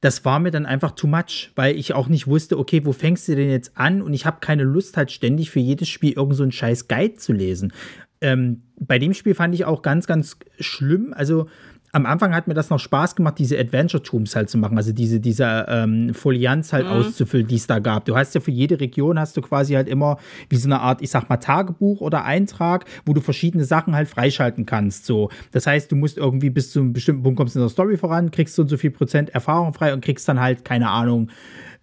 das 0.00 0.24
war 0.24 0.38
mir 0.38 0.50
dann 0.50 0.66
einfach 0.66 0.92
too 0.92 1.06
much, 1.06 1.50
weil 1.54 1.76
ich 1.76 1.94
auch 1.94 2.08
nicht 2.08 2.26
wusste, 2.26 2.58
okay, 2.58 2.84
wo 2.84 2.92
fängst 2.92 3.28
du 3.28 3.34
denn 3.34 3.50
jetzt 3.50 3.76
an? 3.76 4.02
Und 4.02 4.12
ich 4.12 4.26
habe 4.26 4.38
keine 4.40 4.62
Lust, 4.62 4.96
halt 4.96 5.10
ständig 5.10 5.50
für 5.50 5.60
jedes 5.60 5.88
Spiel 5.88 6.12
irgend 6.12 6.36
so 6.36 6.42
einen 6.42 6.52
scheiß 6.52 6.88
Guide 6.88 7.14
zu 7.14 7.32
lesen. 7.32 7.72
Ähm, 8.20 8.62
bei 8.78 8.98
dem 8.98 9.14
Spiel 9.14 9.34
fand 9.34 9.54
ich 9.54 9.64
auch 9.64 9.82
ganz, 9.82 10.06
ganz 10.06 10.36
schlimm. 10.58 11.14
Also 11.16 11.48
am 11.96 12.04
Anfang 12.04 12.34
hat 12.34 12.46
mir 12.46 12.52
das 12.52 12.68
noch 12.68 12.78
Spaß 12.78 13.16
gemacht, 13.16 13.38
diese 13.38 13.58
Adventure-Tombs 13.58 14.36
halt 14.36 14.50
zu 14.50 14.58
machen, 14.58 14.76
also 14.76 14.92
diese, 14.92 15.18
diese 15.18 15.64
ähm, 15.68 16.12
Folianz 16.12 16.74
halt 16.74 16.84
mhm. 16.84 16.92
auszufüllen, 16.92 17.46
die 17.46 17.54
es 17.54 17.66
da 17.66 17.78
gab. 17.78 18.04
Du 18.04 18.14
hast 18.14 18.34
ja 18.34 18.40
für 18.42 18.50
jede 18.50 18.78
Region 18.80 19.18
hast 19.18 19.36
du 19.36 19.40
quasi 19.40 19.74
halt 19.74 19.88
immer 19.88 20.18
wie 20.50 20.56
so 20.56 20.68
eine 20.68 20.80
Art, 20.80 21.00
ich 21.00 21.10
sag 21.10 21.30
mal, 21.30 21.38
Tagebuch 21.38 22.02
oder 22.02 22.24
Eintrag, 22.24 22.84
wo 23.06 23.14
du 23.14 23.22
verschiedene 23.22 23.64
Sachen 23.64 23.94
halt 23.94 24.08
freischalten 24.08 24.66
kannst. 24.66 25.06
So. 25.06 25.30
Das 25.52 25.66
heißt, 25.66 25.90
du 25.90 25.96
musst 25.96 26.18
irgendwie 26.18 26.50
bis 26.50 26.70
zu 26.70 26.80
einem 26.80 26.92
bestimmten 26.92 27.22
Punkt 27.22 27.38
kommst 27.38 27.56
in 27.56 27.62
der 27.62 27.70
Story 27.70 27.96
voran, 27.96 28.30
kriegst 28.30 28.56
so 28.56 28.62
und 28.62 28.68
so 28.68 28.76
viel 28.76 28.90
Prozent 28.90 29.30
Erfahrung 29.30 29.72
frei 29.72 29.94
und 29.94 30.04
kriegst 30.04 30.28
dann 30.28 30.40
halt, 30.40 30.66
keine 30.66 30.90
Ahnung, 30.90 31.30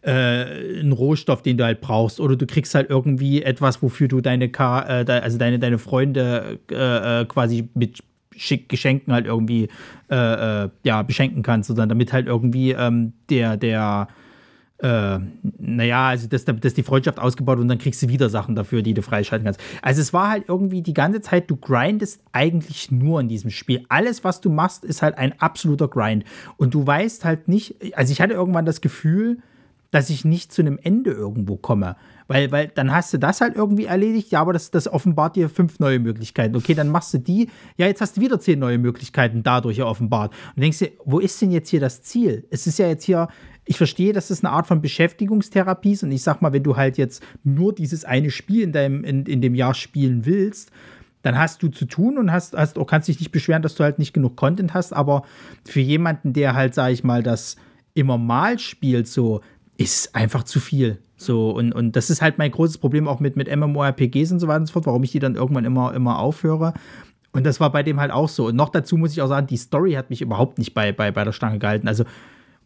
äh, 0.03 0.79
einen 0.79 0.91
Rohstoff, 0.91 1.41
den 1.41 1.57
du 1.57 1.63
halt 1.63 1.81
brauchst. 1.81 2.19
Oder 2.19 2.35
du 2.35 2.45
kriegst 2.45 2.75
halt 2.75 2.89
irgendwie 2.89 3.43
etwas, 3.43 3.81
wofür 3.81 4.07
du 4.07 4.21
deine, 4.21 4.49
Ka 4.49 5.01
äh, 5.01 5.11
also 5.11 5.37
deine, 5.37 5.59
deine 5.59 5.77
Freunde 5.77 6.59
äh, 6.69 7.21
äh 7.21 7.25
quasi 7.25 7.69
mit 7.73 8.03
Schick 8.35 8.69
Geschenken 8.69 9.13
halt 9.13 9.25
irgendwie 9.25 9.69
äh, 10.09 10.63
äh, 10.63 10.69
ja, 10.83 11.03
beschenken 11.03 11.43
kannst, 11.43 11.67
sondern 11.67 11.89
damit 11.89 12.13
halt 12.13 12.27
irgendwie 12.27 12.71
ähm, 12.71 13.13
der, 13.29 13.57
der 13.57 14.07
äh, 14.79 15.19
naja, 15.59 16.09
also 16.09 16.27
dass, 16.27 16.43
dass 16.43 16.73
die 16.73 16.83
Freundschaft 16.83 17.19
ausgebaut 17.19 17.59
und 17.59 17.69
dann 17.69 17.77
kriegst 17.77 18.03
du 18.03 18.09
wieder 18.09 18.29
Sachen 18.29 18.55
dafür, 18.55 18.81
die 18.81 18.93
du 18.93 19.01
freischalten 19.01 19.45
kannst. 19.45 19.61
Also 19.81 20.01
es 20.01 20.11
war 20.11 20.29
halt 20.29 20.45
irgendwie 20.49 20.81
die 20.81 20.93
ganze 20.93 21.21
Zeit, 21.21 21.49
du 21.49 21.55
grindest 21.55 22.21
eigentlich 22.33 22.91
nur 22.91 23.21
in 23.21 23.29
diesem 23.29 23.49
Spiel. 23.49 23.85
Alles, 23.87 24.23
was 24.25 24.41
du 24.41 24.49
machst, 24.49 24.83
ist 24.83 25.01
halt 25.01 25.17
ein 25.17 25.39
absoluter 25.39 25.87
Grind. 25.87 26.25
Und 26.57 26.73
du 26.73 26.85
weißt 26.85 27.23
halt 27.23 27.47
nicht, 27.47 27.75
also 27.95 28.11
ich 28.11 28.19
hatte 28.19 28.33
irgendwann 28.33 28.65
das 28.65 28.81
Gefühl, 28.81 29.37
dass 29.93 30.09
ich 30.09 30.25
nicht 30.25 30.51
zu 30.51 30.63
einem 30.63 30.79
Ende 30.81 31.11
irgendwo 31.11 31.55
komme. 31.55 31.95
Weil, 32.27 32.51
weil 32.51 32.71
dann 32.73 32.91
hast 32.91 33.13
du 33.13 33.19
das 33.19 33.41
halt 33.41 33.55
irgendwie 33.55 33.85
erledigt, 33.85 34.31
ja, 34.31 34.41
aber 34.41 34.51
das, 34.51 34.71
das 34.71 34.87
offenbart 34.87 35.35
dir 35.35 35.49
fünf 35.49 35.77
neue 35.79 35.99
Möglichkeiten. 35.99 36.55
Okay, 36.55 36.73
dann 36.73 36.89
machst 36.89 37.13
du 37.13 37.19
die, 37.19 37.49
ja, 37.77 37.85
jetzt 37.85 38.01
hast 38.01 38.17
du 38.17 38.21
wieder 38.21 38.39
zehn 38.39 38.57
neue 38.57 38.79
Möglichkeiten 38.79 39.43
dadurch 39.43 39.83
offenbart. 39.83 40.33
Und 40.55 40.63
denkst 40.63 40.79
dir, 40.79 40.91
wo 41.05 41.19
ist 41.19 41.39
denn 41.43 41.51
jetzt 41.51 41.69
hier 41.69 41.79
das 41.79 42.01
Ziel? 42.01 42.47
Es 42.49 42.65
ist 42.65 42.79
ja 42.79 42.87
jetzt 42.87 43.03
hier, 43.03 43.27
ich 43.65 43.77
verstehe, 43.77 44.13
dass 44.13 44.29
das 44.29 44.43
eine 44.43 44.51
Art 44.51 44.65
von 44.65 44.81
Beschäftigungstherapie 44.81 45.91
ist. 45.91 46.01
Und 46.01 46.11
ich 46.11 46.23
sag 46.23 46.41
mal, 46.41 46.53
wenn 46.53 46.63
du 46.63 46.75
halt 46.75 46.97
jetzt 46.97 47.21
nur 47.43 47.75
dieses 47.75 48.03
eine 48.03 48.31
Spiel 48.31 48.63
in, 48.63 48.71
deinem, 48.71 49.03
in, 49.03 49.27
in 49.27 49.41
dem 49.41 49.53
Jahr 49.53 49.75
spielen 49.75 50.25
willst, 50.25 50.71
dann 51.21 51.37
hast 51.37 51.61
du 51.61 51.67
zu 51.67 51.85
tun 51.85 52.17
und 52.17 52.31
hast, 52.31 52.55
hast, 52.55 52.79
auch 52.79 52.87
kannst 52.87 53.09
dich 53.09 53.19
nicht 53.19 53.31
beschweren, 53.31 53.61
dass 53.61 53.75
du 53.75 53.83
halt 53.83 53.99
nicht 53.99 54.13
genug 54.13 54.37
Content 54.37 54.73
hast. 54.73 54.91
Aber 54.91 55.21
für 55.65 55.81
jemanden, 55.81 56.33
der 56.33 56.55
halt, 56.55 56.73
sag 56.73 56.91
ich 56.91 57.03
mal, 57.03 57.21
das 57.21 57.57
immer 57.93 58.17
mal 58.17 58.59
spielt, 58.59 59.07
so, 59.07 59.41
ist 59.77 60.15
einfach 60.15 60.43
zu 60.43 60.59
viel. 60.59 60.99
So, 61.17 61.51
und, 61.51 61.73
und 61.73 61.95
das 61.95 62.09
ist 62.09 62.21
halt 62.21 62.37
mein 62.37 62.51
großes 62.51 62.77
Problem 62.77 63.07
auch 63.07 63.19
mit, 63.19 63.35
mit 63.35 63.53
MMORPGs 63.53 64.31
und 64.31 64.39
so 64.39 64.47
weiter 64.47 64.61
und 64.61 64.65
so 64.67 64.73
fort, 64.73 64.85
warum 64.85 65.03
ich 65.03 65.11
die 65.11 65.19
dann 65.19 65.35
irgendwann 65.35 65.65
immer, 65.65 65.93
immer 65.93 66.19
aufhöre. 66.19 66.73
Und 67.31 67.45
das 67.45 67.59
war 67.59 67.71
bei 67.71 67.81
dem 67.81 67.99
halt 67.99 68.11
auch 68.11 68.29
so. 68.29 68.47
Und 68.47 68.55
noch 68.55 68.69
dazu 68.69 68.97
muss 68.97 69.13
ich 69.13 69.21
auch 69.21 69.27
sagen, 69.27 69.47
die 69.47 69.57
Story 69.57 69.93
hat 69.93 70.09
mich 70.09 70.21
überhaupt 70.21 70.57
nicht 70.57 70.73
bei, 70.73 70.91
bei, 70.91 71.11
bei 71.11 71.23
der 71.23 71.31
Stange 71.31 71.59
gehalten. 71.59 71.87
Also, 71.87 72.03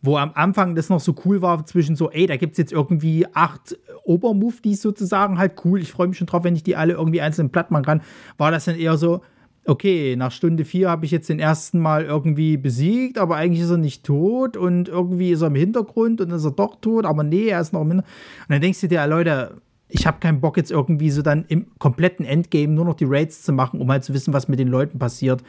wo 0.02 0.18
am 0.18 0.32
Anfang 0.36 0.76
das 0.76 0.90
noch 0.90 1.00
so 1.00 1.16
cool 1.26 1.42
war, 1.42 1.66
zwischen 1.66 1.96
so, 1.96 2.12
ey, 2.12 2.28
da 2.28 2.36
gibt 2.38 2.54
es 2.54 2.58
jetzt 2.58 2.72
irgendwie 2.72 3.26
acht 3.34 3.78
Obermuftis 4.04 4.82
sozusagen, 4.82 5.38
halt 5.38 5.54
cool. 5.66 5.82
Ich 5.82 5.92
freue 5.92 6.08
mich 6.08 6.18
schon 6.18 6.28
drauf, 6.28 6.44
wenn 6.44 6.56
ich 6.56 6.64
die 6.64 6.76
alle 6.76 6.94
irgendwie 6.94 7.22
einzeln 7.22 7.50
platt 7.50 7.72
machen 7.72 7.86
kann. 7.86 8.02
War 8.38 8.52
das 8.52 8.66
dann 8.66 8.76
eher 8.76 8.98
so, 8.98 9.22
okay, 9.68 10.16
nach 10.16 10.32
Stunde 10.32 10.66
vier 10.66 10.90
habe 10.90 11.06
ich 11.06 11.12
jetzt 11.12 11.30
den 11.30 11.40
ersten 11.40 11.80
Mal 11.80 12.06
irgendwie 12.06 12.58
besiegt, 12.58 13.18
aber 13.18 13.36
eigentlich 13.36 13.62
ist 13.62 13.70
er 13.70 13.78
nicht 13.78 14.06
tot 14.06 14.58
und 14.58 14.90
irgendwie 14.90 15.32
ist 15.32 15.42
er 15.42 15.48
im 15.48 15.56
Hintergrund 15.56 16.22
und 16.22 16.32
ist 16.32 16.46
er 16.46 16.52
doch 16.52 16.76
tot, 16.80 17.06
aber 17.06 17.24
nee, 17.24 17.48
er 17.48 17.62
ist 17.62 17.74
noch 17.74 17.82
im 17.82 17.90
Hintergrund. 17.90 18.16
Und 18.48 18.54
dann 18.54 18.62
denkst 18.62 18.82
du 18.82 18.88
dir, 18.88 19.06
Leute, 19.08 19.62
ich 19.90 20.08
habe 20.08 20.20
keinen 20.20 20.42
Bock 20.42 20.58
jetzt 20.58 20.72
irgendwie 20.72 21.10
so 21.12 21.22
dann 21.22 21.46
im 21.48 21.68
kompletten 21.80 22.26
Endgame 22.26 22.74
nur 22.74 22.86
noch 22.86 22.96
die 22.96 23.06
Raids 23.08 23.44
zu 23.44 23.54
machen, 23.54 23.80
um 23.80 23.92
halt 23.92 24.04
zu 24.04 24.14
wissen, 24.14 24.34
was 24.34 24.48
mit 24.48 24.60
den 24.60 24.68
Leuten 24.68 25.00
passiert. 25.00 25.44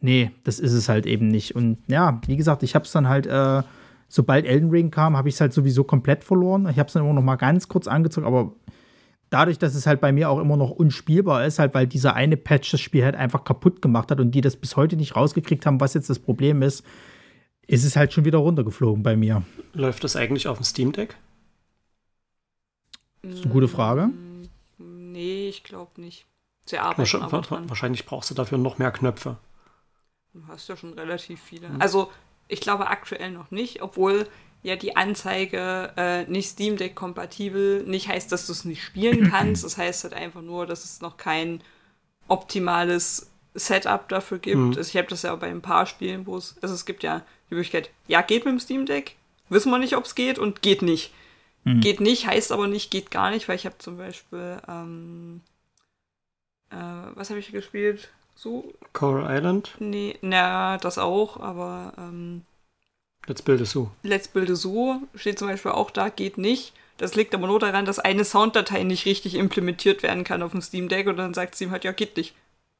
Nee, 0.00 0.30
das 0.44 0.58
ist 0.58 0.72
es 0.72 0.88
halt 0.88 1.06
eben 1.06 1.28
nicht. 1.28 1.54
Und 1.54 1.78
ja, 1.86 2.20
wie 2.26 2.36
gesagt, 2.36 2.62
ich 2.62 2.74
habe 2.74 2.84
es 2.84 2.92
dann 2.92 3.08
halt 3.08 3.26
äh, 3.26 3.62
sobald 4.12 4.44
Elden 4.44 4.68
Ring 4.68 4.90
kam, 4.90 5.16
habe 5.16 5.30
ich 5.30 5.36
es 5.36 5.40
halt 5.40 5.54
sowieso 5.54 5.84
komplett 5.84 6.22
verloren. 6.22 6.68
Ich 6.70 6.78
habe 6.78 6.86
es 6.86 6.92
dann 6.92 7.02
immer 7.02 7.14
noch 7.14 7.22
mal 7.22 7.36
ganz 7.36 7.66
kurz 7.68 7.86
angezogen, 7.86 8.26
aber 8.26 8.52
dadurch, 9.32 9.58
dass 9.58 9.74
es 9.74 9.86
halt 9.86 10.00
bei 10.00 10.12
mir 10.12 10.28
auch 10.28 10.38
immer 10.38 10.56
noch 10.56 10.70
unspielbar 10.70 11.46
ist, 11.46 11.58
halt 11.58 11.74
weil 11.74 11.86
dieser 11.86 12.14
eine 12.14 12.36
Patch 12.36 12.70
das 12.70 12.80
Spiel 12.80 13.04
halt 13.04 13.16
einfach 13.16 13.44
kaputt 13.44 13.80
gemacht 13.80 14.10
hat 14.10 14.20
und 14.20 14.32
die 14.32 14.40
das 14.40 14.56
bis 14.56 14.76
heute 14.76 14.96
nicht 14.96 15.16
rausgekriegt 15.16 15.64
haben, 15.64 15.80
was 15.80 15.94
jetzt 15.94 16.10
das 16.10 16.18
Problem 16.18 16.62
ist, 16.62 16.84
ist 17.66 17.84
es 17.84 17.96
halt 17.96 18.12
schon 18.12 18.24
wieder 18.24 18.38
runtergeflogen 18.38 19.02
bei 19.02 19.16
mir. 19.16 19.42
Läuft 19.72 20.04
das 20.04 20.16
eigentlich 20.16 20.48
auf 20.48 20.58
dem 20.58 20.64
Steam 20.64 20.92
Deck? 20.92 21.16
Das 23.22 23.34
ist 23.34 23.44
eine 23.44 23.52
gute 23.52 23.68
Frage. 23.68 24.10
Nee, 24.78 25.48
ich 25.48 25.62
glaube 25.62 26.00
nicht. 26.00 26.26
Sie 26.66 26.78
arbeiten 26.78 26.98
wahrscheinlich, 26.98 27.50
wahrscheinlich 27.68 28.06
brauchst 28.06 28.30
du 28.30 28.34
dafür 28.34 28.58
noch 28.58 28.78
mehr 28.78 28.90
Knöpfe. 28.90 29.36
Du 30.34 30.40
hast 30.48 30.68
ja 30.68 30.76
schon 30.76 30.94
relativ 30.94 31.40
viele. 31.40 31.68
Mhm. 31.68 31.80
Also 31.80 32.10
ich 32.48 32.60
glaube 32.60 32.88
aktuell 32.88 33.30
noch 33.30 33.50
nicht, 33.50 33.82
obwohl 33.82 34.26
ja 34.62 34.76
die 34.76 34.96
Anzeige 34.96 35.92
äh, 35.96 36.24
nicht 36.24 36.48
Steam 36.48 36.76
Deck 36.76 36.94
kompatibel 36.94 37.82
nicht 37.84 38.08
heißt, 38.08 38.30
dass 38.30 38.46
du 38.46 38.52
es 38.52 38.64
nicht 38.64 38.82
spielen 38.82 39.28
kannst. 39.30 39.64
Das 39.64 39.76
heißt 39.76 40.04
halt 40.04 40.14
einfach 40.14 40.42
nur, 40.42 40.66
dass 40.66 40.84
es 40.84 41.00
noch 41.00 41.16
kein 41.16 41.60
optimales 42.28 43.30
Setup 43.54 44.08
dafür 44.08 44.38
gibt. 44.38 44.56
Mhm. 44.56 44.74
Also 44.76 44.88
ich 44.88 44.96
habe 44.96 45.08
das 45.08 45.22
ja 45.22 45.34
bei 45.36 45.48
ein 45.48 45.62
paar 45.62 45.86
Spielen, 45.86 46.26
wo 46.26 46.36
es, 46.36 46.56
also 46.62 46.74
es 46.74 46.86
gibt 46.86 47.02
ja 47.02 47.22
die 47.50 47.54
Möglichkeit, 47.54 47.90
ja, 48.06 48.22
geht 48.22 48.44
mit 48.44 48.52
dem 48.52 48.60
Steam 48.60 48.86
Deck, 48.86 49.16
wissen 49.48 49.70
wir 49.70 49.78
nicht, 49.78 49.96
ob 49.96 50.04
es 50.04 50.14
geht 50.14 50.38
und 50.38 50.62
geht 50.62 50.82
nicht. 50.82 51.12
Mhm. 51.64 51.80
Geht 51.80 52.00
nicht, 52.00 52.26
heißt 52.26 52.52
aber 52.52 52.66
nicht, 52.66 52.90
geht 52.90 53.10
gar 53.10 53.30
nicht, 53.30 53.48
weil 53.48 53.56
ich 53.56 53.66
habe 53.66 53.78
zum 53.78 53.98
Beispiel, 53.98 54.58
ähm, 54.68 55.42
äh, 56.70 56.76
was 57.14 57.30
habe 57.30 57.40
ich 57.40 57.52
gespielt? 57.52 58.10
So? 58.34 58.72
Coral 58.92 59.36
Island? 59.36 59.76
Nee, 59.78 60.16
na, 60.22 60.78
das 60.78 60.98
auch, 60.98 61.38
aber. 61.38 61.92
Ähm, 61.98 62.42
Let's 63.26 63.42
Build 63.42 63.60
a 63.60 63.64
Zoo. 63.64 63.88
Let's 64.02 64.28
Build 64.28 64.50
a 64.50 64.54
Zoo 64.54 65.00
steht 65.14 65.38
zum 65.38 65.48
Beispiel 65.48 65.72
auch 65.72 65.90
da, 65.90 66.08
geht 66.08 66.38
nicht. 66.38 66.72
Das 66.96 67.14
liegt 67.14 67.34
aber 67.34 67.46
nur 67.46 67.58
daran, 67.58 67.84
dass 67.84 67.98
eine 67.98 68.24
Sounddatei 68.24 68.82
nicht 68.82 69.06
richtig 69.06 69.34
implementiert 69.34 70.02
werden 70.02 70.24
kann 70.24 70.42
auf 70.42 70.52
dem 70.52 70.62
Steam 70.62 70.88
Deck 70.88 71.06
und 71.06 71.16
dann 71.16 71.34
sagt 71.34 71.54
Steam 71.54 71.70
halt, 71.70 71.84
ja, 71.84 71.92
geht 71.92 72.16
nicht. 72.16 72.34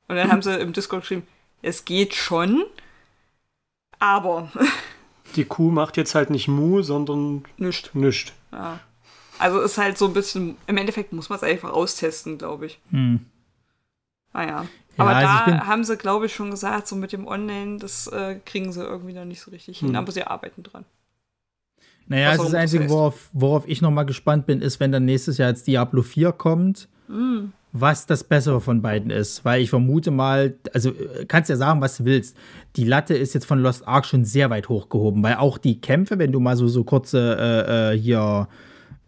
Und 0.09 0.17
dann 0.17 0.31
haben 0.33 0.43
sie 0.43 0.59
im 0.59 0.73
Discord 0.73 1.03
geschrieben, 1.03 1.27
es 1.63 1.85
geht 1.85 2.15
schon, 2.15 2.65
aber. 3.99 4.51
Die 5.37 5.45
Kuh 5.45 5.71
macht 5.71 5.97
jetzt 5.97 6.15
halt 6.15 6.29
nicht 6.29 6.49
Mu, 6.49 6.83
sondern 6.83 7.45
nischt. 7.57 7.91
Nischt. 7.95 8.33
Ja. 8.53 8.81
Also 9.39 9.61
ist 9.61 9.79
halt 9.79 9.97
so 9.97 10.07
ein 10.07 10.13
bisschen, 10.13 10.57
im 10.67 10.77
Endeffekt 10.77 11.13
muss 11.13 11.31
man 11.31 11.37
es 11.37 11.43
einfach 11.43 11.71
austesten, 11.71 12.37
glaube 12.37 12.67
ich. 12.67 12.79
Hm. 12.91 13.27
Naja. 14.33 14.67
Ja, 14.99 15.05
aber 15.05 15.17
also 15.17 15.51
da 15.51 15.67
haben 15.67 15.85
sie, 15.85 15.97
glaube 15.97 16.27
ich, 16.27 16.35
schon 16.35 16.51
gesagt, 16.51 16.87
so 16.87 16.97
mit 16.97 17.13
dem 17.13 17.27
Online, 17.27 17.79
das 17.79 18.07
äh, 18.09 18.37
kriegen 18.45 18.73
sie 18.73 18.83
irgendwie 18.83 19.15
noch 19.15 19.25
nicht 19.25 19.41
so 19.41 19.51
richtig 19.51 19.79
hin, 19.79 19.91
hm. 19.91 19.97
aber 19.97 20.13
sie 20.13 20.25
arbeiten 20.25 20.63
dran. 20.63 20.85
Naja, 22.07 22.33
das, 22.37 22.45
das 22.45 22.55
Einzige, 22.55 22.91
worauf, 22.91 23.31
worauf 23.33 23.67
ich 23.67 23.81
noch 23.81 23.91
mal 23.91 24.05
gespannt 24.05 24.47
bin, 24.47 24.61
ist, 24.61 24.81
wenn 24.81 24.93
dann 24.93 25.05
nächstes 25.05 25.39
Jahr 25.39 25.49
jetzt 25.49 25.67
Diablo 25.67 26.03
4 26.03 26.33
kommt, 26.33 26.89
mm. 27.09 27.53
was 27.73 28.07
das 28.07 28.25
Bessere 28.25 28.61
von 28.61 28.83
beiden 28.83 29.11
ist. 29.11 29.45
Weil 29.45 29.63
ich 29.63 29.71
vermute 29.71 30.11
mal, 30.11 30.57
also 30.75 30.91
äh, 30.91 31.25
kannst 31.27 31.49
ja 31.49 31.57
sagen, 31.57 31.81
was 31.81 31.99
du 31.99 32.05
willst. 32.05 32.37
Die 32.77 32.85
Latte 32.85 33.15
ist 33.15 33.35
jetzt 33.35 33.47
von 33.47 33.61
Lost 33.61 33.87
Ark 33.87 34.05
schon 34.05 34.25
sehr 34.25 34.51
weit 34.51 34.69
hochgehoben, 34.69 35.23
weil 35.23 35.37
auch 35.37 35.59
die 35.59 35.81
Kämpfe, 35.81 36.19
wenn 36.19 36.33
du 36.33 36.41
mal 36.41 36.57
so, 36.57 36.69
so 36.69 36.85
kurze 36.85 37.37
äh, 37.39 37.95
äh 37.95 37.99
hier 37.99 38.49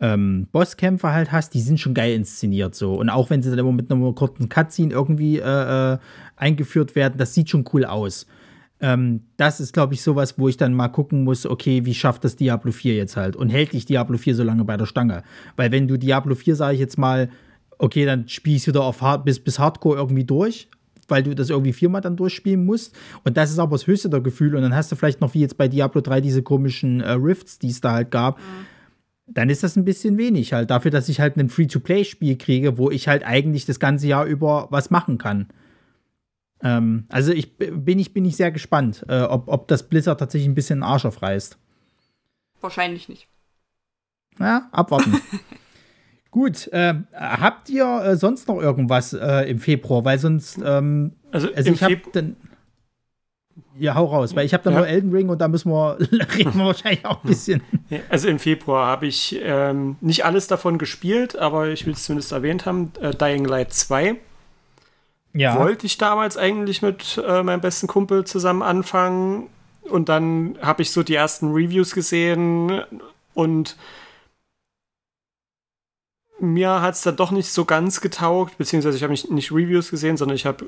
ähm, 0.05 0.49
Bosskämpfe 0.53 1.13
halt 1.13 1.33
hast, 1.33 1.55
die 1.55 1.63
sind 1.63 1.81
schon 1.81 1.95
geil 1.95 2.15
inszeniert 2.15 2.75
so. 2.75 2.93
Und 2.95 3.09
auch 3.09 3.31
wenn 3.31 3.43
sie 3.43 3.49
dann 3.49 3.59
immer 3.59 3.73
mit 3.73 3.91
einer 3.91 4.13
kurzen 4.13 4.51
Cutscene 4.51 4.93
irgendwie 4.93 5.39
äh, 5.39 5.95
äh, 5.95 5.99
eingeführt 6.37 6.95
werden, 6.95 7.15
das 7.17 7.33
sieht 7.33 7.49
schon 7.49 7.65
cool 7.73 7.87
aus. 7.87 8.27
Ähm, 8.81 9.23
das 9.39 9.61
ist, 9.61 9.73
glaube 9.73 9.95
ich, 9.95 10.03
sowas, 10.03 10.39
wo 10.39 10.49
ich 10.49 10.59
dann 10.59 10.75
mal 10.75 10.89
gucken 10.89 11.25
muss, 11.25 11.47
okay, 11.47 11.87
wie 11.87 11.95
schafft 11.95 12.23
das 12.25 12.37
Diablo 12.37 12.71
4 12.71 12.95
jetzt 12.97 13.17
halt? 13.17 13.35
Und 13.35 13.49
hält 13.49 13.73
dich 13.73 13.87
Diablo 13.87 14.19
4 14.19 14.35
so 14.35 14.43
lange 14.43 14.65
bei 14.65 14.77
der 14.77 14.85
Stange? 14.85 15.23
Weil 15.57 15.73
wenn 15.73 15.89
du 15.89 15.97
Diablo 15.97 16.35
4, 16.35 16.55
sage 16.55 16.75
ich 16.75 16.81
jetzt 16.81 16.99
mal, 16.99 17.31
okay, 17.79 18.05
dann 18.05 18.29
spielst 18.29 18.67
du 18.67 18.73
wieder 18.73 18.83
auf 18.83 19.01
Hard 19.01 19.25
bis, 19.25 19.41
bis 19.41 19.59
Hardcore 19.59 19.97
irgendwie 19.97 20.25
durch, 20.25 20.69
weil 21.09 21.23
du 21.23 21.35
das 21.35 21.49
irgendwie 21.49 21.73
viermal 21.73 22.03
dann 22.03 22.17
durchspielen 22.17 22.67
musst. 22.67 22.95
Und 23.23 23.39
das 23.39 23.51
ist 23.51 23.59
aber 23.59 23.73
das 23.73 23.87
höchste 23.87 24.11
der 24.11 24.21
Gefühle. 24.21 24.59
Und 24.59 24.65
dann 24.65 24.75
hast 24.75 24.93
du 24.93 24.97
vielleicht 24.97 25.23
noch 25.23 25.33
wie 25.33 25.41
jetzt 25.41 25.57
bei 25.57 25.69
Diablo 25.69 26.03
3 26.03 26.21
diese 26.21 26.43
komischen 26.43 27.01
äh, 27.01 27.13
Rifts, 27.13 27.59
die 27.59 27.71
es 27.71 27.81
da 27.81 27.93
halt 27.93 28.11
gab. 28.11 28.39
Mhm 28.39 28.74
dann 29.27 29.49
ist 29.49 29.63
das 29.63 29.77
ein 29.77 29.85
bisschen 29.85 30.19
wenig 30.19 30.53
halt 30.53 30.71
dafür, 30.71 30.91
dass 30.91 31.09
ich 31.09 31.21
halt 31.21 31.37
ein 31.37 31.49
Free-to-Play-Spiel 31.49 32.37
kriege, 32.37 32.79
wo 32.79 32.91
ich 32.91 33.09
halt 33.09 33.25
eigentlich 33.25 33.65
das 33.67 33.81
ganze 33.81 34.07
Jahr 34.07 34.27
über 34.27 34.69
was 34.71 34.91
machen 34.91 35.19
kann. 35.19 35.49
Ähm, 36.63 37.07
also 37.09 37.33
ich 37.33 37.57
bin 37.57 37.99
ich, 37.99 38.13
bin 38.13 38.25
ich 38.25 38.37
sehr 38.37 38.51
gespannt, 38.51 39.05
äh, 39.09 39.23
ob, 39.23 39.49
ob 39.49 39.69
das 39.69 39.89
Blizzard 39.89 40.21
tatsächlich 40.21 40.49
ein 40.49 40.55
bisschen 40.55 40.81
den 40.81 40.85
Arsch 40.85 41.05
aufreißt. 41.05 41.59
Wahrscheinlich 42.61 43.09
nicht. 43.09 43.29
Ja, 44.39 44.69
abwarten. 44.73 45.21
Gut, 46.31 46.67
äh, 46.73 46.95
habt 47.13 47.71
ihr 47.71 47.87
äh, 47.87 48.17
sonst 48.17 48.49
noch 48.49 48.61
irgendwas 48.61 49.13
äh, 49.13 49.49
im 49.49 49.61
Februar? 49.61 50.05
Weil 50.05 50.19
sonst, 50.19 50.59
ähm, 50.65 51.13
also, 51.31 51.49
also 51.55 51.71
ich 51.71 51.83
habe 51.83 52.01
ja, 53.79 53.95
hau 53.95 54.07
raus, 54.07 54.37
weil 54.37 54.47
ich 54.47 54.55
habe 54.55 54.65
da 54.65 54.71
ja. 54.71 54.79
nur 54.79 54.87
Elden 54.87 55.13
Ring 55.13 55.29
und 55.29 55.41
da 55.41 55.49
müssen 55.49 55.71
wir, 55.71 55.99
reden 56.37 56.55
wir 56.55 56.67
wahrscheinlich 56.67 57.05
auch 57.05 57.23
ein 57.23 57.29
bisschen. 57.29 57.63
Also 58.09 58.29
im 58.29 58.39
Februar 58.39 58.87
habe 58.87 59.07
ich 59.07 59.39
ähm, 59.43 59.97
nicht 60.01 60.25
alles 60.25 60.47
davon 60.47 60.79
gespielt, 60.79 61.37
aber 61.37 61.69
ich 61.69 61.87
will 61.87 61.95
es 61.95 62.05
zumindest 62.05 62.33
erwähnt 62.33 62.67
haben, 62.67 62.93
äh, 63.01 63.11
Dying 63.15 63.45
Light 63.45 63.73
2. 63.73 64.17
Ja. 65.33 65.59
Wollte 65.59 65.87
ich 65.87 65.99
damals 65.99 66.37
eigentlich 66.37 66.83
mit 66.83 67.21
äh, 67.27 67.43
meinem 67.43 67.61
besten 67.61 67.89
Kumpel 67.89 68.25
zusammen 68.25 68.63
anfangen 68.63 69.49
und 69.83 70.09
dann 70.09 70.57
habe 70.63 70.83
ich 70.83 70.93
so 70.93 71.03
die 71.03 71.15
ersten 71.15 71.53
Reviews 71.53 71.95
gesehen 71.95 72.83
und 73.35 73.77
mir 76.39 76.81
hat 76.81 76.95
es 76.95 77.03
dann 77.03 77.17
doch 77.17 77.31
nicht 77.31 77.51
so 77.51 77.65
ganz 77.65 78.01
getaugt, 78.01 78.59
beziehungsweise 78.59 78.97
ich 78.97 79.03
habe 79.03 79.13
nicht, 79.13 79.31
nicht 79.31 79.51
Reviews 79.51 79.91
gesehen, 79.91 80.17
sondern 80.17 80.37
ich 80.37 80.47
habe 80.47 80.67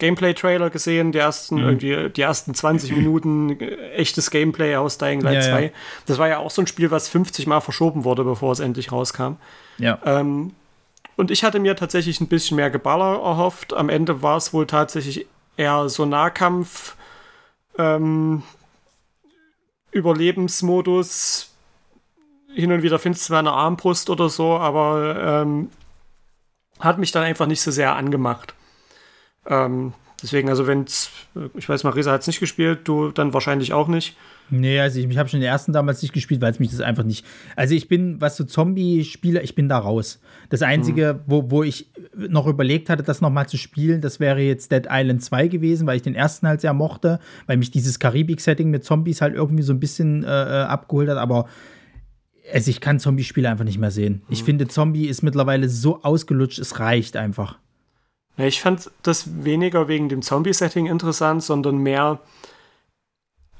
Gameplay-Trailer 0.00 0.70
gesehen, 0.70 1.12
die 1.12 1.18
ersten, 1.18 1.56
mhm. 1.56 1.64
irgendwie, 1.64 2.10
die 2.10 2.22
ersten 2.22 2.54
20 2.54 2.90
Minuten 2.96 3.60
äh, 3.60 3.92
echtes 3.92 4.30
Gameplay 4.30 4.74
aus 4.76 4.98
Dying 4.98 5.20
Light 5.20 5.36
ja, 5.36 5.42
2. 5.42 5.62
Ja. 5.62 5.70
Das 6.06 6.18
war 6.18 6.28
ja 6.28 6.38
auch 6.38 6.50
so 6.50 6.62
ein 6.62 6.66
Spiel, 6.66 6.90
was 6.90 7.08
50 7.08 7.46
Mal 7.46 7.60
verschoben 7.60 8.04
wurde, 8.04 8.24
bevor 8.24 8.52
es 8.52 8.58
endlich 8.58 8.90
rauskam. 8.90 9.34
Ja. 9.78 9.98
Ähm, 10.04 10.52
und 11.16 11.30
ich 11.30 11.44
hatte 11.44 11.60
mir 11.60 11.76
tatsächlich 11.76 12.20
ein 12.20 12.28
bisschen 12.28 12.56
mehr 12.56 12.70
Geballer 12.70 13.22
erhofft. 13.22 13.74
Am 13.74 13.88
Ende 13.88 14.22
war 14.22 14.36
es 14.36 14.52
wohl 14.52 14.66
tatsächlich 14.66 15.26
eher 15.56 15.88
so 15.88 16.06
Nahkampf, 16.06 16.96
ähm, 17.78 18.42
Überlebensmodus. 19.92 21.50
Hin 22.54 22.72
und 22.72 22.82
wieder 22.82 22.98
findest 22.98 23.28
du 23.28 23.34
eine 23.34 23.52
Armbrust 23.52 24.10
oder 24.10 24.28
so, 24.28 24.56
aber 24.56 25.42
ähm, 25.42 25.70
hat 26.80 26.98
mich 26.98 27.12
dann 27.12 27.22
einfach 27.22 27.46
nicht 27.46 27.60
so 27.60 27.70
sehr 27.70 27.94
angemacht. 27.94 28.54
Ähm, 29.46 29.94
Deswegen, 30.22 30.48
also 30.48 30.66
wenn 30.66 30.84
ich 31.56 31.68
weiß, 31.68 31.84
Marisa 31.84 32.12
hat 32.12 32.20
es 32.20 32.26
nicht 32.26 32.40
gespielt, 32.40 32.80
du 32.84 33.10
dann 33.10 33.32
wahrscheinlich 33.32 33.72
auch 33.72 33.88
nicht. 33.88 34.16
Nee, 34.50 34.80
also 34.80 34.98
ich, 34.98 35.08
ich 35.08 35.18
habe 35.18 35.28
schon 35.28 35.40
den 35.40 35.48
ersten 35.48 35.72
damals 35.72 36.02
nicht 36.02 36.12
gespielt, 36.12 36.40
weil 36.40 36.50
es 36.50 36.58
mich 36.58 36.70
das 36.70 36.80
einfach 36.80 37.04
nicht. 37.04 37.24
Also 37.56 37.74
ich 37.74 37.88
bin, 37.88 38.20
was 38.20 38.36
so 38.36 38.44
Zombie-Spiele, 38.44 39.40
ich 39.42 39.54
bin 39.54 39.68
da 39.68 39.78
raus. 39.78 40.20
Das 40.48 40.62
Einzige, 40.62 41.14
mhm. 41.14 41.18
wo, 41.26 41.50
wo 41.50 41.62
ich 41.62 41.90
noch 42.16 42.46
überlegt 42.46 42.90
hatte, 42.90 43.02
das 43.02 43.20
nochmal 43.20 43.48
zu 43.48 43.56
spielen, 43.56 44.00
das 44.00 44.20
wäre 44.20 44.40
jetzt 44.40 44.72
Dead 44.72 44.86
Island 44.90 45.22
2 45.22 45.48
gewesen, 45.48 45.86
weil 45.86 45.96
ich 45.96 46.02
den 46.02 46.16
ersten 46.16 46.48
halt 46.48 46.60
sehr 46.60 46.74
mochte, 46.74 47.20
weil 47.46 47.56
mich 47.56 47.70
dieses 47.70 47.98
Karibik-Setting 47.98 48.68
mit 48.68 48.84
Zombies 48.84 49.22
halt 49.22 49.34
irgendwie 49.34 49.62
so 49.62 49.72
ein 49.72 49.80
bisschen 49.80 50.24
äh, 50.24 50.26
äh 50.26 50.62
abgeholt 50.64 51.08
hat, 51.08 51.18
aber 51.18 51.46
also 52.52 52.70
ich 52.70 52.80
kann 52.80 52.98
Zombie-Spiele 52.98 53.48
einfach 53.48 53.64
nicht 53.64 53.78
mehr 53.78 53.92
sehen. 53.92 54.14
Mhm. 54.14 54.32
Ich 54.32 54.42
finde, 54.42 54.66
Zombie 54.66 55.06
ist 55.06 55.22
mittlerweile 55.22 55.68
so 55.68 56.02
ausgelutscht, 56.02 56.58
es 56.58 56.80
reicht 56.80 57.16
einfach. 57.16 57.58
Ich 58.46 58.60
fand 58.60 58.90
das 59.02 59.44
weniger 59.44 59.88
wegen 59.88 60.08
dem 60.08 60.22
Zombie-Setting 60.22 60.86
interessant, 60.86 61.42
sondern 61.42 61.78
mehr 61.78 62.20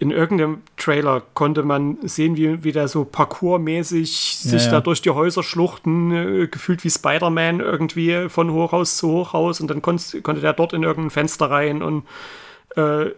in 0.01 0.11
irgendeinem 0.11 0.63
Trailer 0.79 1.23
konnte 1.35 1.63
man 1.63 1.99
sehen, 2.03 2.35
wie, 2.35 2.65
wie 2.65 2.73
der 2.73 2.89
so 2.89 3.05
parkourmäßig 3.05 4.39
sich 4.39 4.65
ja. 4.65 4.71
da 4.71 4.81
durch 4.81 5.03
die 5.03 5.11
Häuser 5.11 5.43
schluchten, 5.43 6.13
äh, 6.13 6.47
gefühlt 6.47 6.83
wie 6.85 6.91
Spider-Man 6.91 7.61
irgendwie 7.61 8.31
von 8.31 8.51
Hochhaus 8.51 8.97
zu 8.97 9.11
Hochhaus 9.11 9.61
und 9.61 9.69
dann 9.69 9.83
konnt, 9.83 10.19
konnte 10.23 10.41
der 10.41 10.55
dort 10.55 10.73
in 10.73 10.85
irgendein 10.85 11.11
Fenster 11.11 11.51
rein 11.51 11.83
und 11.83 12.07
äh, 12.77 13.11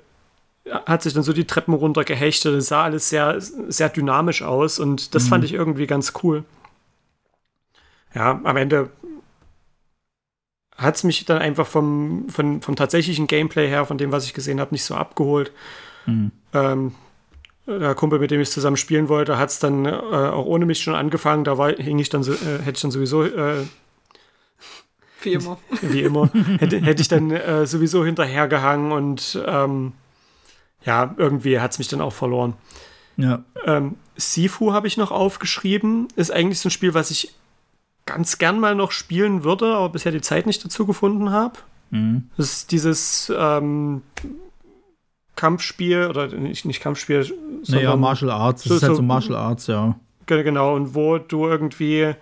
hat 0.86 1.02
sich 1.02 1.14
dann 1.14 1.22
so 1.22 1.32
die 1.32 1.46
Treppen 1.46 1.74
runter 1.74 2.02
gehechtet. 2.02 2.56
Das 2.56 2.66
sah 2.66 2.82
alles 2.82 3.08
sehr, 3.08 3.40
sehr 3.40 3.88
dynamisch 3.88 4.42
aus 4.42 4.80
und 4.80 5.14
das 5.14 5.24
mhm. 5.24 5.28
fand 5.28 5.44
ich 5.44 5.52
irgendwie 5.52 5.86
ganz 5.86 6.12
cool. 6.24 6.42
Ja, 8.12 8.40
am 8.42 8.56
Ende 8.56 8.90
hat 10.76 10.96
es 10.96 11.04
mich 11.04 11.24
dann 11.24 11.38
einfach 11.38 11.66
vom, 11.66 12.28
vom, 12.28 12.62
vom 12.62 12.76
tatsächlichen 12.76 13.26
Gameplay 13.26 13.68
her, 13.68 13.86
von 13.86 13.98
dem, 13.98 14.12
was 14.12 14.24
ich 14.24 14.34
gesehen 14.34 14.60
habe, 14.60 14.74
nicht 14.74 14.84
so 14.84 14.94
abgeholt. 14.94 15.52
Mhm. 16.06 16.32
Ähm, 16.52 16.94
der 17.66 17.94
Kumpel, 17.94 18.18
mit 18.18 18.30
dem 18.30 18.40
ich 18.40 18.50
zusammen 18.50 18.76
spielen 18.76 19.08
wollte, 19.08 19.38
hat 19.38 19.50
es 19.50 19.58
dann 19.58 19.84
äh, 19.84 19.90
auch 19.90 20.46
ohne 20.46 20.66
mich 20.66 20.80
schon 20.80 20.94
angefangen. 20.94 21.44
Da 21.44 21.58
war, 21.58 21.72
hing 21.72 21.98
ich 21.98 22.08
dann 22.08 22.22
so, 22.22 22.32
äh, 22.32 22.58
hätte 22.64 22.76
ich 22.76 22.82
dann 22.82 22.90
sowieso 22.90 23.22
äh, 23.24 23.64
wie 25.22 25.34
immer. 25.34 25.58
Wie 25.80 26.02
immer. 26.02 26.30
hätte, 26.58 26.80
hätte 26.80 27.02
ich 27.02 27.08
dann 27.08 27.30
äh, 27.30 27.66
sowieso 27.66 28.04
hinterhergehangen 28.04 28.92
und 28.92 29.40
ähm, 29.46 29.92
ja, 30.84 31.14
irgendwie 31.16 31.60
hat 31.60 31.72
es 31.72 31.78
mich 31.78 31.88
dann 31.88 32.00
auch 32.00 32.12
verloren. 32.12 32.54
Ja. 33.16 33.44
Ähm, 33.64 33.96
Sifu 34.16 34.72
habe 34.72 34.88
ich 34.88 34.96
noch 34.96 35.12
aufgeschrieben. 35.12 36.08
Ist 36.16 36.32
eigentlich 36.32 36.58
so 36.58 36.68
ein 36.68 36.72
Spiel, 36.72 36.94
was 36.94 37.10
ich 37.10 37.32
ganz 38.06 38.38
gern 38.38 38.60
mal 38.60 38.74
noch 38.74 38.92
spielen 38.92 39.44
würde, 39.44 39.74
aber 39.74 39.90
bisher 39.90 40.12
die 40.12 40.20
Zeit 40.20 40.46
nicht 40.46 40.64
dazu 40.64 40.86
gefunden 40.86 41.30
habe. 41.30 41.58
Mhm. 41.90 42.28
Das 42.36 42.52
ist 42.52 42.72
dieses 42.72 43.32
ähm, 43.36 44.02
Kampfspiel, 45.36 46.06
oder 46.08 46.28
nicht, 46.28 46.64
nicht 46.64 46.80
Kampfspiel, 46.80 47.24
sondern. 47.24 47.84
Naja, 47.84 47.96
Martial 47.96 48.30
Arts. 48.30 48.62
Das 48.62 48.70
so, 48.70 48.76
ist 48.76 48.82
halt 48.82 48.96
so 48.96 49.02
Martial 49.02 49.36
Arts, 49.36 49.66
ja. 49.66 49.96
Genau, 50.26 50.74
und 50.74 50.94
wo 50.94 51.18
du 51.18 51.46
irgendwie 51.46 52.14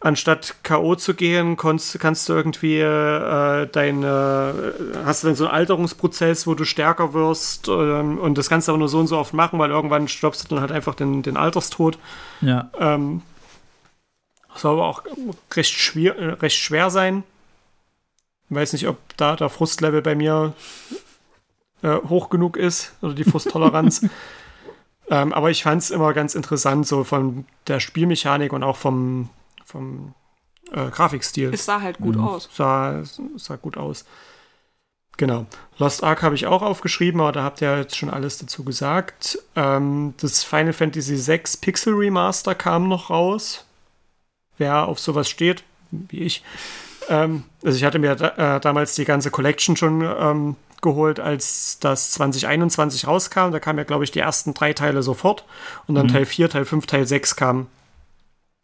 anstatt 0.00 0.56
K.O. 0.62 0.94
zu 0.94 1.14
gehen, 1.14 1.56
kannst, 1.56 1.98
kannst 2.00 2.28
du 2.28 2.32
irgendwie 2.32 2.78
äh, 2.78 3.66
deine, 3.66 4.74
hast 5.04 5.22
du 5.22 5.28
dann 5.28 5.36
so 5.36 5.44
einen 5.44 5.54
Alterungsprozess, 5.54 6.46
wo 6.46 6.54
du 6.54 6.64
stärker 6.64 7.12
wirst 7.12 7.68
ähm, 7.68 8.18
und 8.18 8.38
das 8.38 8.48
kannst 8.48 8.66
du 8.66 8.72
aber 8.72 8.78
nur 8.78 8.88
so 8.88 8.98
und 8.98 9.08
so 9.08 9.18
oft 9.18 9.34
machen, 9.34 9.58
weil 9.58 9.70
irgendwann 9.70 10.08
stoppst 10.08 10.44
du 10.44 10.48
dann 10.48 10.62
halt 10.62 10.72
einfach 10.72 10.94
den, 10.94 11.22
den 11.22 11.36
Alterstod. 11.36 11.98
Ja. 12.40 12.70
Ähm, 12.78 13.20
soll 14.54 14.72
aber 14.72 14.86
auch 14.86 15.04
recht 15.52 15.72
schwer, 15.72 16.16
äh, 16.18 16.32
recht 16.32 16.58
schwer 16.58 16.90
sein. 16.90 17.24
Ich 18.48 18.56
weiß 18.56 18.72
nicht, 18.72 18.88
ob 18.88 18.98
da 19.16 19.36
der 19.36 19.48
Frustlevel 19.48 20.02
bei 20.02 20.14
mir 20.14 20.54
äh, 21.82 21.96
hoch 22.08 22.30
genug 22.30 22.56
ist 22.56 22.92
oder 23.00 23.14
die 23.14 23.24
Frusttoleranz. 23.24 24.06
ähm, 25.10 25.32
aber 25.32 25.50
ich 25.50 25.62
fand 25.62 25.82
es 25.82 25.90
immer 25.90 26.12
ganz 26.12 26.34
interessant, 26.34 26.86
so 26.86 27.04
von 27.04 27.44
der 27.68 27.80
Spielmechanik 27.80 28.52
und 28.52 28.62
auch 28.64 28.76
vom, 28.76 29.30
vom 29.64 30.14
äh, 30.72 30.90
Grafikstil. 30.90 31.52
Es 31.54 31.64
sah 31.64 31.80
halt 31.80 31.98
gut 31.98 32.16
mhm. 32.16 32.24
aus. 32.24 32.48
Sah, 32.52 33.02
sah 33.36 33.56
gut 33.56 33.76
aus. 33.76 34.04
Genau. 35.16 35.44
Lost 35.76 36.02
Ark 36.02 36.22
habe 36.22 36.34
ich 36.34 36.46
auch 36.46 36.62
aufgeschrieben, 36.62 37.20
aber 37.20 37.32
da 37.32 37.42
habt 37.42 37.60
ihr 37.60 37.76
jetzt 37.76 37.96
schon 37.96 38.08
alles 38.08 38.38
dazu 38.38 38.64
gesagt. 38.64 39.38
Ähm, 39.54 40.14
das 40.18 40.42
Final 40.42 40.72
Fantasy 40.72 41.14
VI 41.26 41.42
Pixel 41.60 41.94
Remaster 41.94 42.54
kam 42.54 42.88
noch 42.88 43.10
raus. 43.10 43.66
Wer 44.60 44.88
auf 44.88 45.00
sowas 45.00 45.26
steht, 45.26 45.64
wie 45.90 46.20
ich. 46.20 46.44
Ähm, 47.08 47.44
also 47.64 47.78
ich 47.78 47.82
hatte 47.82 47.98
mir 47.98 48.14
da, 48.14 48.56
äh, 48.56 48.60
damals 48.60 48.94
die 48.94 49.06
ganze 49.06 49.30
Collection 49.30 49.74
schon 49.74 50.02
ähm, 50.02 50.56
geholt, 50.82 51.18
als 51.18 51.78
das 51.80 52.10
2021 52.12 53.06
rauskam. 53.06 53.52
Da 53.52 53.58
kamen 53.58 53.78
ja, 53.78 53.84
glaube 53.84 54.04
ich, 54.04 54.10
die 54.10 54.18
ersten 54.18 54.52
drei 54.52 54.74
Teile 54.74 55.02
sofort. 55.02 55.46
Und 55.86 55.94
dann 55.94 56.08
mhm. 56.08 56.12
Teil 56.12 56.26
4, 56.26 56.50
Teil 56.50 56.66
5, 56.66 56.86
Teil 56.86 57.06
6 57.06 57.36
kam. 57.36 57.68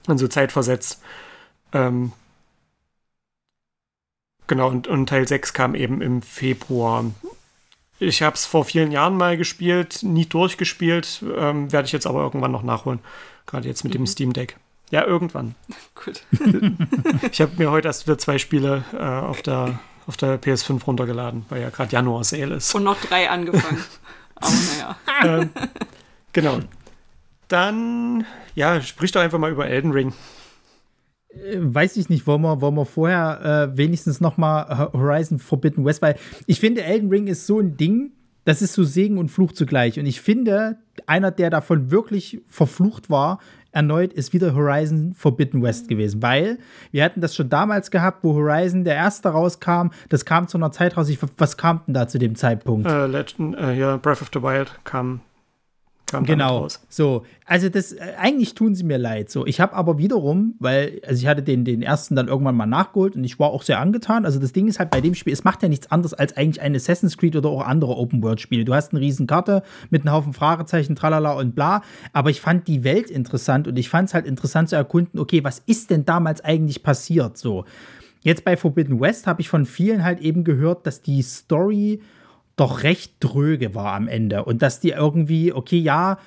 Und 0.07 0.19
so 0.19 0.29
zeitversetzt. 0.29 1.01
Ähm, 1.73 2.13
genau, 4.49 4.69
und, 4.69 4.87
und 4.87 5.09
Teil 5.09 5.27
6 5.27 5.55
kam 5.55 5.75
eben 5.75 6.03
im 6.03 6.21
Februar. 6.21 7.07
Ich 7.99 8.21
habe 8.21 8.37
es 8.37 8.45
vor 8.45 8.67
vielen 8.67 8.93
Jahren 8.93 9.17
mal 9.17 9.39
gespielt, 9.39 10.01
nie 10.03 10.27
durchgespielt. 10.27 11.25
Ähm, 11.39 11.73
Werde 11.73 11.87
ich 11.87 11.93
jetzt 11.93 12.07
aber 12.07 12.21
irgendwann 12.21 12.53
noch 12.53 12.63
nachholen. 12.63 12.99
Gerade 13.47 13.67
jetzt 13.67 13.83
mit 13.83 13.95
mhm. 13.95 14.01
dem 14.01 14.07
Steam 14.07 14.35
Deck. 14.35 14.59
Ja, 14.91 15.05
irgendwann. 15.05 15.55
Gut. 16.05 16.23
ich 17.33 17.41
habe 17.41 17.53
mir 17.57 17.71
heute 17.71 17.89
erst 17.89 18.07
wieder 18.07 18.19
zwei 18.19 18.39
Spiele 18.39 18.85
äh, 18.93 18.99
auf 18.99 19.43
der 19.43 19.79
auf 20.07 20.17
der 20.17 20.41
PS5 20.41 20.85
runtergeladen, 20.85 21.47
weil 21.49 21.63
ja 21.63 21.71
gerade 21.71 21.93
Januar 21.93 22.25
Sale 22.25 22.55
ist. 22.55 22.75
Und 22.75 22.85
noch 22.85 23.01
drei 23.01 23.29
angefangen. 23.29 23.83
Aber 24.37 24.53
naja. 25.25 25.41
ähm, 25.41 25.51
genau. 26.33 26.61
Dann, 27.49 28.25
ja, 28.55 28.81
sprich 28.81 29.13
doch 29.13 29.21
einfach 29.21 29.39
mal 29.39 29.51
über 29.51 29.67
Elden 29.67 29.93
Ring. 29.93 30.13
Äh, 31.31 31.57
weiß 31.59 31.97
ich 31.97 32.09
nicht, 32.09 32.27
wollen 32.27 32.43
wir, 32.43 32.61
wollen 32.61 32.75
wir 32.75 32.87
vorher 32.87 33.71
äh, 33.73 33.77
wenigstens 33.77 34.21
noch 34.21 34.37
mal 34.37 34.91
Horizon 34.93 35.39
Forbidden 35.39 35.85
West, 35.85 36.03
weil 36.03 36.17
ich 36.47 36.61
finde, 36.61 36.85
Elden 36.85 37.09
Ring 37.09 37.27
ist 37.27 37.47
so 37.47 37.59
ein 37.59 37.77
Ding, 37.77 38.13
das 38.45 38.63
ist 38.63 38.75
so 38.75 38.85
Segen 38.85 39.19
und 39.19 39.29
Fluch 39.29 39.53
zugleich. 39.53 39.99
Und 39.99 40.07
ich 40.07 40.21
finde, 40.21 40.79
einer, 41.07 41.33
der 41.33 41.51
davon 41.51 41.91
wirklich 41.91 42.43
verflucht 42.47 43.11
war, 43.11 43.41
erneut 43.77 44.13
ist 44.13 44.33
wieder 44.33 44.55
Horizon 44.55 45.15
Forbidden 45.15 45.63
West 45.63 45.89
gewesen, 45.89 46.21
weil 46.23 46.59
wir 46.91 47.05
hatten 47.05 47.21
das 47.21 47.37
schon 47.37 47.49
damals 47.49 47.93
gehabt, 47.93 48.25
wo 48.25 48.35
Horizon 48.35 48.83
der 48.83 48.97
erste 48.97 49.29
rauskam. 49.29 49.91
Das 50.09 50.25
kam 50.25 50.49
zu 50.49 50.59
einer 50.59 50.73
Zeit 50.73 50.97
raus. 50.97 51.09
Ich, 51.09 51.19
was 51.39 51.57
kam 51.57 51.83
denn 51.87 51.95
da 51.95 52.09
zu 52.09 52.19
dem 52.19 52.35
Zeitpunkt? 52.35 52.89
Äh, 52.89 53.07
Legend, 53.07 53.57
äh, 53.57 53.75
ja, 53.75 53.97
Breath 53.99 54.23
of 54.23 54.31
the 54.33 54.43
Wild 54.43 54.73
kam 54.83 54.97
Kam 54.97 55.21
genau. 56.07 56.69
So, 56.89 57.25
also 57.45 57.69
das 57.69 57.93
äh, 57.93 58.13
eigentlich 58.19 58.55
tun 58.55 58.75
sie 58.75 58.85
mir 58.85 58.99
leid. 58.99 59.31
So, 59.31 59.47
ich 59.47 59.61
habe 59.61 59.75
aber 59.75 59.99
wiederum, 59.99 60.55
weil 60.59 61.01
also 61.07 61.21
ich 61.21 61.27
hatte 61.27 61.43
den 61.43 61.65
den 61.65 61.83
ersten 61.83 62.15
dann 62.15 62.29
irgendwann 62.29 62.57
mal 62.57 62.67
nachgeholt 62.67 63.17
und 63.17 63.25
ich 63.25 63.39
war 63.39 63.51
auch 63.51 63.63
sehr 63.63 63.81
angetan. 63.81 64.25
Also 64.25 64.39
das 64.39 64.53
Ding 64.53 64.69
ist 64.69 64.79
halt 64.79 64.91
bei 64.91 65.01
dem 65.01 65.15
Spiel, 65.15 65.33
es 65.33 65.45
macht 65.45 65.63
ja 65.63 65.69
nichts 65.69 65.91
anderes 65.91 66.15
als 66.15 66.37
eigentlich 66.37 66.63
ein 66.63 66.75
Assassin's 66.75 67.17
Creed 67.17 67.37
oder 67.37 67.49
auch 67.49 67.67
andere 67.67 67.97
Open 67.97 68.23
World 68.23 68.41
Spiele. 68.41 68.65
Du 68.65 68.75
hast 68.75 68.93
eine 68.93 69.01
riesen 69.01 69.27
Karte 69.27 69.63
mit 69.91 70.03
einem 70.03 70.15
Haufen 70.15 70.33
Fragezeichen, 70.33 70.95
tralala 70.95 71.33
und 71.33 71.55
bla. 71.55 71.83
Aber 72.13 72.31
ich 72.31 72.41
fand 72.41 72.69
die 72.69 72.85
Welt 72.85 73.11
interessant 73.11 73.67
und 73.69 73.77
ich 73.77 73.89
fand 73.89 74.09
es 74.09 74.15
halt 74.15 74.27
interessant 74.27 74.69
zu 74.69 74.77
erkunden. 74.77 75.19
Okay, 75.19 75.43
was 75.43 75.61
ist 75.67 75.91
denn 75.91 76.05
damals 76.05 76.43
eigentlich 76.43 76.83
passiert? 76.83 77.37
So. 77.37 77.65
Jetzt 78.23 78.45
bei 78.45 78.57
Forbidden 78.57 79.01
West 79.01 79.29
habe 79.29 79.41
ich 79.41 79.49
von 79.49 79.67
vielen 79.67 80.03
halt 80.03 80.21
eben 80.21 80.43
gehört, 80.43 80.87
dass 80.87 81.01
die 81.01 81.23
Story 81.23 82.01
doch 82.57 82.83
recht 82.83 83.15
dröge 83.21 83.75
war 83.75 83.95
am 83.95 84.09
Ende. 84.09 84.45
Und 84.45 84.63
dass 84.63 84.81
die 84.81 84.91
irgendwie, 84.91 85.53
okay, 85.53 85.79
ja, 85.79 86.19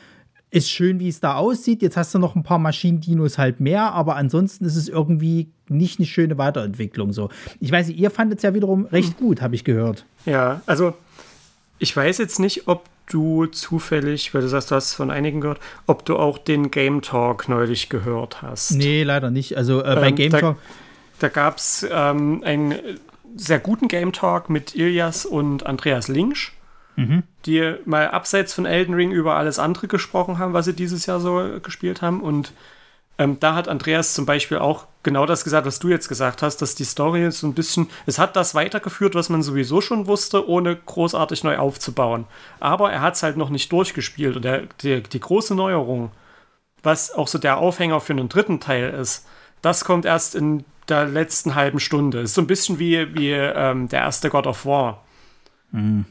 ist 0.51 0.69
schön, 0.69 0.99
wie 0.99 1.09
es 1.09 1.19
da 1.19 1.35
aussieht. 1.35 1.81
Jetzt 1.81 1.97
hast 1.97 2.13
du 2.13 2.19
noch 2.19 2.35
ein 2.35 2.43
paar 2.43 2.59
Maschinendinos 2.59 3.37
halt 3.37 3.59
mehr, 3.59 3.91
aber 3.93 4.15
ansonsten 4.15 4.65
ist 4.65 4.75
es 4.75 4.89
irgendwie 4.89 5.49
nicht 5.67 5.99
eine 5.99 6.07
schöne 6.07 6.37
Weiterentwicklung 6.37 7.13
so. 7.13 7.29
Ich 7.59 7.71
weiß 7.71 7.87
nicht, 7.87 7.99
ihr 7.99 8.09
fandet 8.09 8.39
es 8.39 8.43
ja 8.43 8.53
wiederum 8.53 8.85
recht 8.85 9.17
gut, 9.17 9.41
habe 9.41 9.53
ich 9.53 9.63
gehört. 9.63 10.05
Ja, 10.25 10.61
also 10.65 10.93
ich 11.77 11.95
weiß 11.95 12.17
jetzt 12.17 12.39
nicht, 12.39 12.67
ob 12.67 12.85
du 13.07 13.45
zufällig, 13.45 14.33
weil 14.33 14.41
du 14.41 14.47
sagst, 14.47 14.71
du 14.71 14.75
hast 14.75 14.93
von 14.93 15.11
einigen 15.11 15.41
gehört, 15.41 15.59
ob 15.87 16.05
du 16.05 16.17
auch 16.17 16.37
den 16.37 16.71
Game 16.71 17.01
Talk 17.01 17.47
neulich 17.47 17.89
gehört 17.89 18.41
hast. 18.41 18.71
Nee, 18.71 19.03
leider 19.03 19.29
nicht. 19.31 19.57
Also 19.57 19.83
äh, 19.83 19.95
bei 19.95 20.09
ähm, 20.09 20.15
Game 20.15 20.31
Talk. 20.31 20.41
Da, 20.41 20.57
da 21.19 21.27
gab 21.29 21.57
es 21.57 21.87
ähm, 21.91 22.41
ein 22.43 22.75
sehr 23.39 23.59
guten 23.59 23.87
Game 23.87 24.11
Talk 24.11 24.49
mit 24.49 24.75
Ilias 24.75 25.25
und 25.25 25.65
Andreas 25.65 26.07
Linsch, 26.07 26.53
mhm. 26.95 27.23
die 27.45 27.75
mal 27.85 28.09
abseits 28.09 28.53
von 28.53 28.65
Elden 28.65 28.93
Ring 28.93 29.11
über 29.11 29.35
alles 29.35 29.59
andere 29.59 29.87
gesprochen 29.87 30.37
haben, 30.37 30.53
was 30.53 30.65
sie 30.65 30.73
dieses 30.73 31.05
Jahr 31.05 31.19
so 31.19 31.59
gespielt 31.61 32.01
haben. 32.01 32.21
Und 32.21 32.53
ähm, 33.17 33.37
da 33.39 33.55
hat 33.55 33.67
Andreas 33.67 34.13
zum 34.13 34.25
Beispiel 34.25 34.57
auch 34.57 34.87
genau 35.03 35.25
das 35.25 35.43
gesagt, 35.43 35.65
was 35.65 35.79
du 35.79 35.89
jetzt 35.89 36.09
gesagt 36.09 36.41
hast, 36.41 36.57
dass 36.57 36.75
die 36.75 36.83
Story 36.83 37.31
so 37.31 37.47
ein 37.47 37.53
bisschen, 37.53 37.89
es 38.05 38.19
hat 38.19 38.35
das 38.35 38.55
weitergeführt, 38.55 39.15
was 39.15 39.29
man 39.29 39.43
sowieso 39.43 39.81
schon 39.81 40.07
wusste, 40.07 40.47
ohne 40.47 40.75
großartig 40.75 41.43
neu 41.43 41.57
aufzubauen. 41.57 42.25
Aber 42.59 42.91
er 42.91 43.01
hat 43.01 43.15
es 43.15 43.23
halt 43.23 43.37
noch 43.37 43.49
nicht 43.49 43.71
durchgespielt. 43.71 44.35
Und 44.35 44.45
der, 44.45 44.63
die, 44.81 45.01
die 45.01 45.19
große 45.19 45.55
Neuerung, 45.55 46.11
was 46.83 47.11
auch 47.11 47.27
so 47.27 47.37
der 47.37 47.57
Aufhänger 47.57 47.99
für 47.99 48.13
einen 48.13 48.29
dritten 48.29 48.59
Teil 48.59 48.89
ist, 48.91 49.25
das 49.61 49.85
kommt 49.85 50.05
erst 50.05 50.35
in 50.35 50.63
der 50.87 51.05
letzten 51.05 51.55
halben 51.55 51.79
Stunde. 51.79 52.21
Ist 52.21 52.33
so 52.33 52.41
ein 52.41 52.47
bisschen 52.47 52.79
wie, 52.79 53.13
wie 53.15 53.31
ähm, 53.31 53.89
der 53.89 54.01
erste 54.01 54.29
God 54.29 54.47
of 54.47 54.65
War. 54.65 55.03
Mhm. 55.71 56.05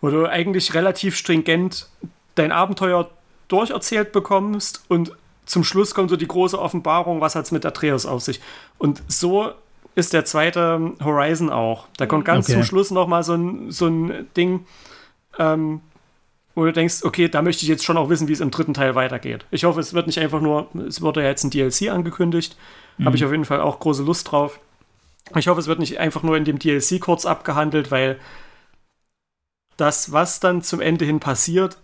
Wo 0.00 0.10
du 0.10 0.26
eigentlich 0.26 0.74
relativ 0.74 1.16
stringent 1.16 1.88
dein 2.34 2.50
Abenteuer 2.50 3.10
durcherzählt 3.48 4.12
bekommst 4.12 4.84
und 4.88 5.12
zum 5.44 5.64
Schluss 5.64 5.94
kommt 5.94 6.10
so 6.10 6.16
die 6.16 6.28
große 6.28 6.58
Offenbarung, 6.58 7.20
was 7.20 7.34
hat 7.34 7.44
es 7.44 7.50
mit 7.50 7.66
Atreus 7.66 8.06
auf 8.06 8.22
sich. 8.22 8.40
Und 8.78 9.02
so 9.08 9.52
ist 9.94 10.12
der 10.12 10.24
zweite 10.24 10.92
Horizon 11.02 11.50
auch. 11.50 11.86
Da 11.96 12.06
kommt 12.06 12.24
ganz 12.24 12.46
okay. 12.46 12.54
zum 12.54 12.64
Schluss 12.64 12.90
noch 12.90 13.06
mal 13.06 13.22
so 13.22 13.34
ein, 13.34 13.70
so 13.70 13.86
ein 13.88 14.28
Ding, 14.36 14.66
ähm, 15.38 15.80
wo 16.54 16.64
du 16.64 16.72
denkst, 16.72 17.02
okay, 17.04 17.28
da 17.28 17.42
möchte 17.42 17.62
ich 17.62 17.68
jetzt 17.68 17.84
schon 17.84 17.96
auch 17.96 18.08
wissen, 18.08 18.28
wie 18.28 18.32
es 18.32 18.40
im 18.40 18.50
dritten 18.50 18.74
Teil 18.74 18.94
weitergeht. 18.94 19.46
Ich 19.50 19.64
hoffe, 19.64 19.80
es 19.80 19.94
wird 19.94 20.06
nicht 20.06 20.18
einfach 20.18 20.40
nur, 20.40 20.68
es 20.86 21.00
wurde 21.00 21.22
ja 21.22 21.28
jetzt 21.28 21.44
ein 21.44 21.50
DLC 21.50 21.88
angekündigt, 21.90 22.56
mhm. 22.98 23.06
habe 23.06 23.16
ich 23.16 23.24
auf 23.24 23.30
jeden 23.30 23.44
Fall 23.44 23.60
auch 23.60 23.80
große 23.80 24.02
Lust 24.02 24.30
drauf. 24.30 24.58
Ich 25.36 25.48
hoffe, 25.48 25.60
es 25.60 25.66
wird 25.66 25.78
nicht 25.78 25.98
einfach 25.98 26.22
nur 26.22 26.36
in 26.36 26.44
dem 26.44 26.58
DLC 26.58 27.00
kurz 27.00 27.24
abgehandelt, 27.24 27.90
weil 27.90 28.18
das, 29.76 30.12
was 30.12 30.40
dann 30.40 30.62
zum 30.62 30.80
Ende 30.80 31.04
hin 31.04 31.20
passiert, 31.20 31.78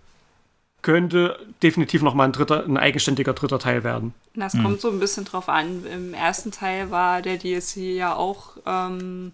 könnte 0.82 1.38
definitiv 1.62 2.02
noch 2.02 2.14
mal 2.14 2.24
ein 2.24 2.32
dritter, 2.32 2.64
ein 2.64 2.76
eigenständiger 2.76 3.32
dritter 3.32 3.58
Teil 3.58 3.82
werden. 3.84 4.14
Das 4.34 4.54
mhm. 4.54 4.62
kommt 4.62 4.80
so 4.80 4.90
ein 4.90 5.00
bisschen 5.00 5.24
drauf 5.24 5.48
an. 5.48 5.84
Im 5.86 6.14
ersten 6.14 6.52
Teil 6.52 6.90
war 6.90 7.22
der 7.22 7.36
DLC 7.36 7.76
ja 7.76 8.14
auch 8.14 8.56
ähm, 8.64 9.32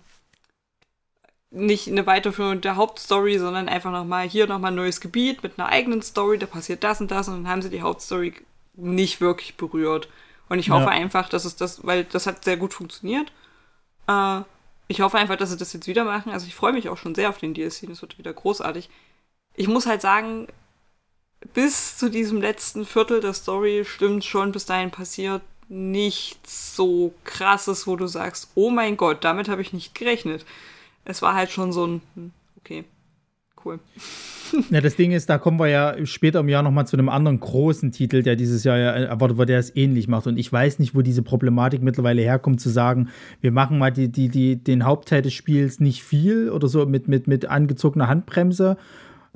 nicht 1.54 1.88
eine 1.88 2.06
Weiterführung 2.06 2.60
der 2.60 2.76
Hauptstory, 2.76 3.38
sondern 3.38 3.68
einfach 3.68 3.92
noch 3.92 4.04
mal 4.04 4.28
hier 4.28 4.46
noch 4.46 4.58
mal 4.58 4.68
ein 4.68 4.74
neues 4.74 5.00
Gebiet 5.00 5.42
mit 5.42 5.58
einer 5.58 5.68
eigenen 5.68 6.02
Story. 6.02 6.38
Da 6.38 6.46
passiert 6.46 6.82
das 6.82 7.00
und 7.00 7.10
das 7.10 7.28
und 7.28 7.44
dann 7.44 7.48
haben 7.48 7.62
sie 7.62 7.70
die 7.70 7.82
Hauptstory 7.82 8.34
nicht 8.74 9.20
wirklich 9.20 9.56
berührt. 9.56 10.08
Und 10.48 10.58
ich 10.58 10.70
hoffe 10.70 10.86
ja. 10.86 10.90
einfach, 10.90 11.28
dass 11.28 11.44
es 11.44 11.56
das, 11.56 11.86
weil 11.86 12.04
das 12.04 12.26
hat 12.26 12.44
sehr 12.44 12.56
gut 12.56 12.74
funktioniert. 12.74 13.32
Äh, 14.08 14.40
ich 14.88 15.00
hoffe 15.00 15.16
einfach, 15.16 15.36
dass 15.36 15.50
sie 15.50 15.56
das 15.56 15.72
jetzt 15.72 15.86
wieder 15.86 16.04
machen. 16.04 16.32
Also 16.32 16.46
ich 16.46 16.54
freue 16.54 16.72
mich 16.72 16.88
auch 16.88 16.98
schon 16.98 17.14
sehr 17.14 17.30
auf 17.30 17.38
den 17.38 17.54
DLC. 17.54 17.86
Das 17.88 18.02
wird 18.02 18.18
wieder 18.18 18.32
großartig. 18.32 18.90
Ich 19.54 19.68
muss 19.68 19.86
halt 19.86 20.02
sagen, 20.02 20.48
bis 21.54 21.96
zu 21.96 22.10
diesem 22.10 22.40
letzten 22.40 22.84
Viertel 22.84 23.20
der 23.20 23.32
Story 23.32 23.84
stimmt 23.86 24.24
schon, 24.24 24.52
bis 24.52 24.66
dahin 24.66 24.90
passiert 24.90 25.42
nichts 25.68 26.76
so 26.76 27.14
krasses, 27.24 27.86
wo 27.86 27.96
du 27.96 28.06
sagst, 28.06 28.50
oh 28.54 28.70
mein 28.70 28.96
Gott, 28.96 29.24
damit 29.24 29.48
habe 29.48 29.62
ich 29.62 29.72
nicht 29.72 29.94
gerechnet. 29.94 30.44
Es 31.04 31.22
war 31.22 31.34
halt 31.34 31.50
schon 31.50 31.72
so 31.72 31.86
ein, 31.86 32.02
hm, 32.14 32.30
okay, 32.58 32.84
cool. 33.64 33.78
Ja, 34.70 34.80
das 34.80 34.94
Ding 34.94 35.10
ist, 35.10 35.28
da 35.28 35.38
kommen 35.38 35.58
wir 35.58 35.68
ja 35.68 36.06
später 36.06 36.40
im 36.40 36.48
Jahr 36.48 36.62
nochmal 36.62 36.86
zu 36.86 36.96
einem 36.96 37.08
anderen 37.08 37.40
großen 37.40 37.90
Titel, 37.90 38.22
der 38.22 38.36
dieses 38.36 38.62
Jahr 38.62 38.78
ja 38.78 38.90
erwartet 38.90 39.36
wird, 39.36 39.48
der 39.48 39.58
es 39.58 39.74
ähnlich 39.74 40.06
macht. 40.06 40.26
Und 40.26 40.36
ich 40.36 40.52
weiß 40.52 40.78
nicht, 40.78 40.94
wo 40.94 41.02
diese 41.02 41.22
Problematik 41.22 41.82
mittlerweile 41.82 42.22
herkommt, 42.22 42.60
zu 42.60 42.68
sagen, 42.68 43.08
wir 43.40 43.50
machen 43.50 43.78
mal 43.78 43.90
die, 43.90 44.12
die, 44.12 44.28
die, 44.28 44.62
den 44.62 44.84
Hauptteil 44.84 45.22
des 45.22 45.32
Spiels 45.32 45.80
nicht 45.80 46.04
viel 46.04 46.50
oder 46.50 46.68
so 46.68 46.86
mit, 46.86 47.08
mit, 47.08 47.26
mit 47.26 47.46
angezogener 47.46 48.06
Handbremse 48.06 48.76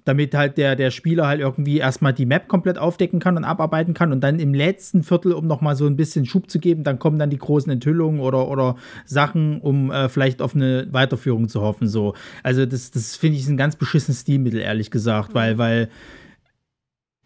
damit 0.09 0.35
halt 0.35 0.57
der, 0.57 0.75
der 0.75 0.91
Spieler 0.91 1.27
halt 1.27 1.41
irgendwie 1.41 1.77
erstmal 1.77 2.15
die 2.15 2.25
Map 2.25 2.49
komplett 2.49 2.79
aufdecken 2.79 3.21
kann 3.21 3.37
und 3.37 3.45
abarbeiten 3.45 3.93
kann 3.93 4.11
und 4.11 4.23
dann 4.23 4.41
im 4.41 4.55
letzten 4.55 5.03
Viertel, 5.03 5.33
um 5.33 5.47
nochmal 5.47 5.77
so 5.77 5.87
ein 5.87 5.97
bisschen 5.97 6.25
Schub 6.25 6.51
zu 6.51 6.59
geben, 6.59 6.83
dann 6.83 6.99
kommen 6.99 7.19
dann 7.19 7.29
die 7.29 7.37
großen 7.37 7.71
Enthüllungen 7.71 8.21
oder, 8.21 8.49
oder 8.49 8.77
Sachen, 9.05 9.61
um 9.61 9.91
äh, 9.91 10.09
vielleicht 10.09 10.41
auf 10.41 10.55
eine 10.55 10.89
Weiterführung 10.91 11.51
zu 11.51 11.61
hoffen. 11.61 11.89
So. 11.89 12.15
Also 12.43 12.65
das, 12.65 12.91
das 12.91 13.17
finde 13.17 13.37
ich 13.37 13.47
ein 13.49 13.59
ganz 13.59 13.77
beschissenes 13.77 14.23
Stilmittel, 14.23 14.61
ehrlich 14.61 14.91
gesagt, 14.91 15.35
weil, 15.35 15.55
mhm. 15.55 15.59
weil 15.59 15.89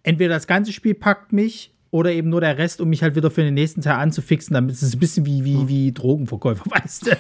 entweder 0.03 0.35
das 0.35 0.49
ganze 0.49 0.73
Spiel 0.73 0.95
packt 0.95 1.33
mich 1.33 1.73
oder 1.93 2.11
eben 2.11 2.31
nur 2.31 2.41
der 2.41 2.59
Rest, 2.59 2.81
um 2.81 2.89
mich 2.89 3.05
halt 3.05 3.15
wieder 3.15 3.31
für 3.31 3.43
den 3.43 3.55
nächsten 3.55 3.81
Teil 3.81 3.95
anzufixen. 3.95 4.55
Damit 4.55 4.73
ist 4.73 4.83
es 4.83 4.97
ein 4.97 4.99
bisschen 4.99 5.25
wie, 5.25 5.45
wie, 5.45 5.69
wie 5.69 5.93
Drogenverkäufer, 5.93 6.65
weißt 6.69 7.07
du? 7.07 7.17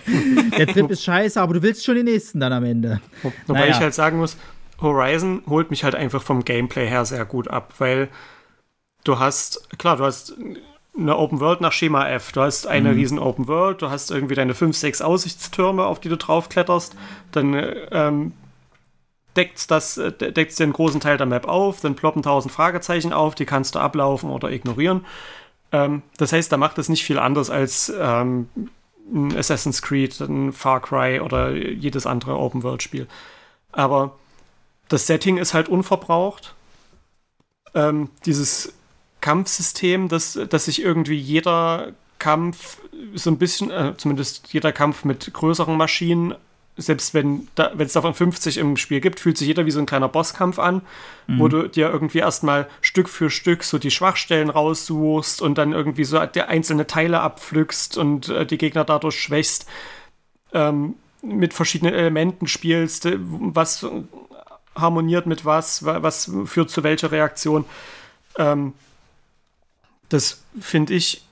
Der 0.58 0.66
Trip 0.66 0.90
ist 0.90 1.04
scheiße, 1.04 1.40
aber 1.40 1.54
du 1.54 1.62
willst 1.62 1.84
schon 1.84 1.94
den 1.94 2.06
nächsten 2.06 2.40
dann 2.40 2.52
am 2.52 2.64
Ende. 2.64 3.00
Wobei 3.46 3.60
naja. 3.60 3.70
ich 3.70 3.80
halt 3.80 3.94
sagen 3.94 4.16
muss, 4.16 4.36
Horizon 4.82 5.42
holt 5.48 5.70
mich 5.70 5.84
halt 5.84 5.94
einfach 5.94 6.22
vom 6.22 6.44
Gameplay 6.44 6.86
her 6.86 7.04
sehr 7.04 7.24
gut 7.24 7.48
ab, 7.48 7.74
weil 7.78 8.08
du 9.04 9.18
hast, 9.18 9.78
klar, 9.78 9.96
du 9.96 10.04
hast 10.04 10.34
eine 10.96 11.16
Open 11.16 11.40
World 11.40 11.60
nach 11.60 11.72
Schema 11.72 12.08
F. 12.08 12.32
Du 12.32 12.42
hast 12.42 12.66
eine 12.66 12.90
mhm. 12.90 12.94
riesen 12.96 13.18
Open 13.18 13.48
World, 13.48 13.82
du 13.82 13.90
hast 13.90 14.10
irgendwie 14.10 14.34
deine 14.34 14.54
fünf, 14.54 14.76
sechs 14.76 15.00
Aussichtstürme, 15.00 15.84
auf 15.84 16.00
die 16.00 16.08
du 16.08 16.16
draufkletterst, 16.16 16.94
dann 17.32 17.54
ähm, 17.90 18.32
deckt 19.36 19.70
das, 19.70 19.96
äh, 19.96 20.12
deckt 20.12 20.58
dir 20.58 20.64
einen 20.64 20.72
großen 20.72 21.00
Teil 21.00 21.16
der 21.16 21.26
Map 21.26 21.48
auf, 21.48 21.80
dann 21.80 21.94
ploppen 21.94 22.22
tausend 22.22 22.52
Fragezeichen 22.52 23.12
auf, 23.12 23.34
die 23.34 23.46
kannst 23.46 23.74
du 23.74 23.78
ablaufen 23.78 24.30
oder 24.30 24.50
ignorieren. 24.50 25.06
Ähm, 25.72 26.02
das 26.18 26.32
heißt, 26.32 26.52
da 26.52 26.58
macht 26.58 26.78
es 26.78 26.90
nicht 26.90 27.04
viel 27.04 27.18
anders 27.18 27.48
als 27.48 27.92
ähm, 27.98 28.48
ein 29.12 29.36
Assassin's 29.36 29.82
Creed, 29.82 30.20
ein 30.20 30.52
Far 30.52 30.80
Cry 30.80 31.20
oder 31.20 31.52
jedes 31.52 32.06
andere 32.06 32.38
Open 32.38 32.62
World 32.62 32.82
Spiel. 32.82 33.06
Aber 33.72 34.18
das 34.92 35.06
Setting 35.06 35.38
ist 35.38 35.54
halt 35.54 35.68
unverbraucht. 35.68 36.54
Ähm, 37.74 38.10
dieses 38.26 38.74
Kampfsystem, 39.20 40.08
dass, 40.08 40.38
dass 40.50 40.66
sich 40.66 40.82
irgendwie 40.82 41.16
jeder 41.16 41.92
Kampf 42.18 42.78
so 43.14 43.30
ein 43.30 43.38
bisschen, 43.38 43.70
äh, 43.70 43.94
zumindest 43.96 44.52
jeder 44.52 44.72
Kampf 44.72 45.04
mit 45.04 45.32
größeren 45.32 45.76
Maschinen, 45.76 46.34
selbst 46.76 47.14
wenn 47.14 47.48
da, 47.54 47.72
es 47.78 47.92
davon 47.94 48.14
50 48.14 48.58
im 48.58 48.76
Spiel 48.76 49.00
gibt, 49.00 49.20
fühlt 49.20 49.38
sich 49.38 49.48
jeder 49.48 49.66
wie 49.66 49.70
so 49.70 49.80
ein 49.80 49.86
kleiner 49.86 50.08
Bosskampf 50.08 50.58
an, 50.58 50.82
mhm. 51.26 51.38
wo 51.38 51.48
du 51.48 51.68
dir 51.68 51.90
irgendwie 51.90 52.18
erstmal 52.18 52.68
Stück 52.80 53.08
für 53.08 53.30
Stück 53.30 53.64
so 53.64 53.78
die 53.78 53.90
Schwachstellen 53.90 54.50
raussuchst 54.50 55.40
und 55.40 55.56
dann 55.56 55.72
irgendwie 55.72 56.04
so 56.04 56.18
einzelne 56.18 56.86
Teile 56.86 57.20
abpflückst 57.20 57.96
und 57.96 58.28
äh, 58.28 58.46
die 58.46 58.58
Gegner 58.58 58.84
dadurch 58.84 59.18
schwächst. 59.20 59.66
Ähm, 60.52 60.96
mit 61.22 61.54
verschiedenen 61.54 61.94
Elementen 61.94 62.46
spielst, 62.46 63.06
äh, 63.06 63.16
was 63.18 63.86
harmoniert 64.74 65.26
mit 65.26 65.44
was, 65.44 65.84
was 65.84 66.30
führt 66.46 66.70
zu 66.70 66.82
welcher 66.82 67.12
Reaktion. 67.12 67.64
Ähm, 68.38 68.72
das 70.08 70.42
finde 70.60 70.94
ich 70.94 71.22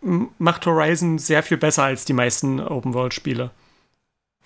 macht 0.00 0.66
Horizon 0.66 1.18
sehr 1.18 1.42
viel 1.42 1.56
besser 1.56 1.84
als 1.84 2.04
die 2.04 2.12
meisten 2.12 2.60
Open-World-Spiele. 2.60 3.50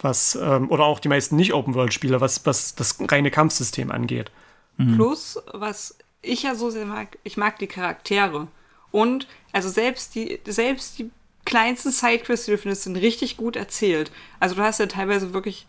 Was, 0.00 0.34
ähm, 0.34 0.70
oder 0.70 0.84
auch 0.84 0.98
die 0.98 1.08
meisten 1.08 1.36
Nicht-Open-World-Spiele, 1.36 2.20
was, 2.20 2.44
was 2.46 2.74
das 2.74 2.96
reine 3.00 3.30
Kampfsystem 3.30 3.90
angeht. 3.90 4.30
Mhm. 4.78 4.96
Plus, 4.96 5.38
was 5.52 5.96
ich 6.22 6.42
ja 6.44 6.54
so 6.54 6.70
sehr 6.70 6.86
mag, 6.86 7.18
ich 7.22 7.36
mag 7.36 7.58
die 7.58 7.66
Charaktere. 7.66 8.48
Und 8.90 9.28
also 9.52 9.68
selbst 9.68 10.14
die, 10.14 10.40
selbst 10.46 10.98
die 10.98 11.10
kleinsten 11.44 11.90
Sidequests, 11.90 12.46
die 12.46 12.52
du 12.52 12.58
findest, 12.58 12.84
sind 12.84 12.96
richtig 12.96 13.36
gut 13.36 13.56
erzählt. 13.56 14.10
Also 14.40 14.54
du 14.54 14.62
hast 14.62 14.80
ja 14.80 14.86
teilweise 14.86 15.34
wirklich 15.34 15.66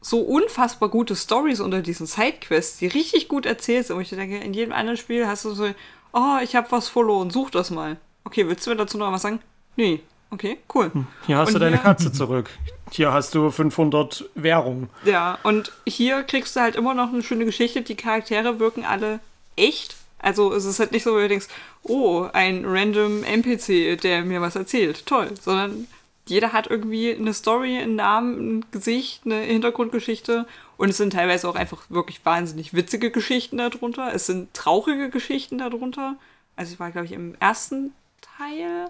so 0.00 0.20
unfassbar 0.20 0.88
gute 0.88 1.16
Stories 1.16 1.60
unter 1.60 1.82
diesen 1.82 2.06
Sidequests, 2.06 2.78
die 2.78 2.86
richtig 2.86 3.28
gut 3.28 3.46
erzählt 3.46 3.86
sind. 3.86 3.96
Und 3.96 4.02
ich 4.02 4.10
denke, 4.10 4.38
in 4.38 4.54
jedem 4.54 4.72
anderen 4.72 4.96
Spiel 4.96 5.26
hast 5.26 5.44
du 5.44 5.50
so, 5.52 5.68
oh, 6.12 6.38
ich 6.42 6.56
habe 6.56 6.70
was 6.70 6.88
verloren, 6.88 7.30
such 7.30 7.50
das 7.50 7.70
mal. 7.70 7.96
Okay, 8.24 8.46
willst 8.46 8.66
du 8.66 8.70
mir 8.70 8.76
dazu 8.76 8.98
noch 8.98 9.12
was 9.12 9.22
sagen? 9.22 9.40
Nee. 9.76 10.00
Okay, 10.30 10.58
cool. 10.74 10.92
Hm, 10.92 11.06
hier 11.26 11.38
hast 11.38 11.48
und 11.48 11.54
du 11.54 11.60
deine 11.60 11.78
Katze 11.78 12.12
zurück. 12.12 12.50
Hier 12.90 13.12
hast 13.12 13.34
du 13.34 13.50
500 13.50 14.28
Währungen. 14.34 14.90
Ja, 15.04 15.38
und 15.42 15.72
hier 15.86 16.22
kriegst 16.22 16.54
du 16.54 16.60
halt 16.60 16.76
immer 16.76 16.92
noch 16.92 17.12
eine 17.12 17.22
schöne 17.22 17.46
Geschichte. 17.46 17.80
Die 17.80 17.94
Charaktere 17.94 18.58
wirken 18.58 18.84
alle 18.84 19.20
echt. 19.56 19.96
Also 20.18 20.52
es 20.52 20.64
ist 20.64 20.80
halt 20.80 20.92
nicht 20.92 21.04
so, 21.04 21.16
wie 21.16 21.22
du 21.22 21.28
denkst, 21.28 21.46
oh, 21.82 22.26
ein 22.32 22.64
random 22.66 23.24
NPC, 23.24 23.98
der 24.00 24.22
mir 24.22 24.42
was 24.42 24.56
erzählt. 24.56 25.06
Toll. 25.06 25.30
Sondern 25.40 25.86
jeder 26.28 26.52
hat 26.52 26.68
irgendwie 26.68 27.14
eine 27.14 27.34
Story, 27.34 27.78
einen 27.78 27.96
Namen, 27.96 28.58
ein 28.58 28.64
Gesicht, 28.70 29.22
eine 29.24 29.40
Hintergrundgeschichte. 29.40 30.46
Und 30.76 30.90
es 30.90 30.96
sind 30.96 31.12
teilweise 31.12 31.48
auch 31.48 31.54
einfach 31.54 31.84
wirklich 31.88 32.24
wahnsinnig 32.24 32.74
witzige 32.74 33.10
Geschichten 33.10 33.58
darunter. 33.58 34.12
Es 34.14 34.26
sind 34.26 34.54
traurige 34.54 35.10
Geschichten 35.10 35.58
darunter. 35.58 36.16
Also 36.56 36.72
ich 36.72 36.80
war, 36.80 36.90
glaube 36.90 37.06
ich, 37.06 37.12
im 37.12 37.34
ersten 37.36 37.92
Teil, 38.20 38.88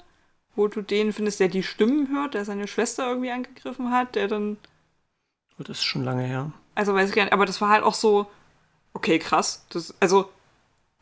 wo 0.55 0.69
du 0.69 0.83
den 0.83 1.13
findest, 1.13 1.41
der 1.41 1.49
die 1.49 1.63
Stimmen 1.63 2.09
hört, 2.11 2.35
der 2.35 2.45
seine 2.45 2.69
Schwester 2.69 3.09
irgendwie 3.09 3.31
angegriffen 3.31 3.91
hat, 3.91 4.15
der 4.15 4.29
dann. 4.29 4.57
Oh, 5.59 5.63
das 5.63 5.79
ist 5.79 5.85
schon 5.85 6.05
lange 6.05 6.23
her. 6.23 6.53
Also 6.75 6.95
weiß 6.95 7.09
ich 7.09 7.15
gar 7.15 7.25
nicht, 7.25 7.33
aber 7.33 7.47
das 7.47 7.61
war 7.61 7.71
halt 7.71 7.83
auch 7.83 7.95
so, 7.95 8.27
okay, 8.95 9.19
krass. 9.19 9.65
Das, 9.71 9.95
also, 10.01 10.31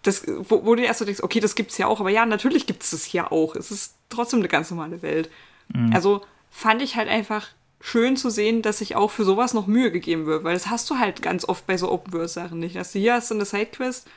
das, 0.03 0.25
wo, 0.27 0.65
wo 0.65 0.75
du 0.75 0.83
erst 0.83 1.01
so 1.01 1.05
denkst, 1.05 1.23
okay, 1.23 1.41
das 1.41 1.55
gibt's 1.55 1.79
ja 1.79 1.87
auch, 1.87 2.01
aber 2.01 2.11
ja, 2.11 2.27
natürlich 2.27 2.67
gibt's 2.67 2.91
das 2.91 3.05
hier 3.05 3.33
auch. 3.33 3.57
Es 3.57 3.71
ist 3.71 3.95
trotzdem 4.09 4.39
eine 4.39 4.49
ganz 4.49 4.71
normale 4.71 5.03
Welt. 5.03 5.31
Mhm. 5.69 5.93
Also 5.93 6.23
fand 6.51 6.83
ich 6.83 6.97
halt 6.97 7.09
einfach 7.09 7.49
schön 7.81 8.17
zu 8.17 8.31
sehen, 8.31 8.63
dass 8.63 8.79
sich 8.79 8.97
auch 8.97 9.11
für 9.11 9.25
sowas 9.25 9.55
noch 9.55 9.67
Mühe 9.67 9.93
gegeben 9.93 10.27
wird, 10.27 10.45
weil 10.45 10.55
das 10.55 10.69
hast 10.69 10.89
du 10.91 10.99
halt 10.99 11.23
ganz 11.23 11.49
oft 11.49 11.67
bei 11.67 11.77
so 11.77 11.91
Open-World-Sachen 11.91 12.59
nicht. 12.59 12.77
Dass 12.77 12.93
du 12.93 12.99
hier 12.99 13.15
hast 13.15 13.31
du 13.31 13.35
eine 13.35 13.45
Sidequest, 13.45 14.09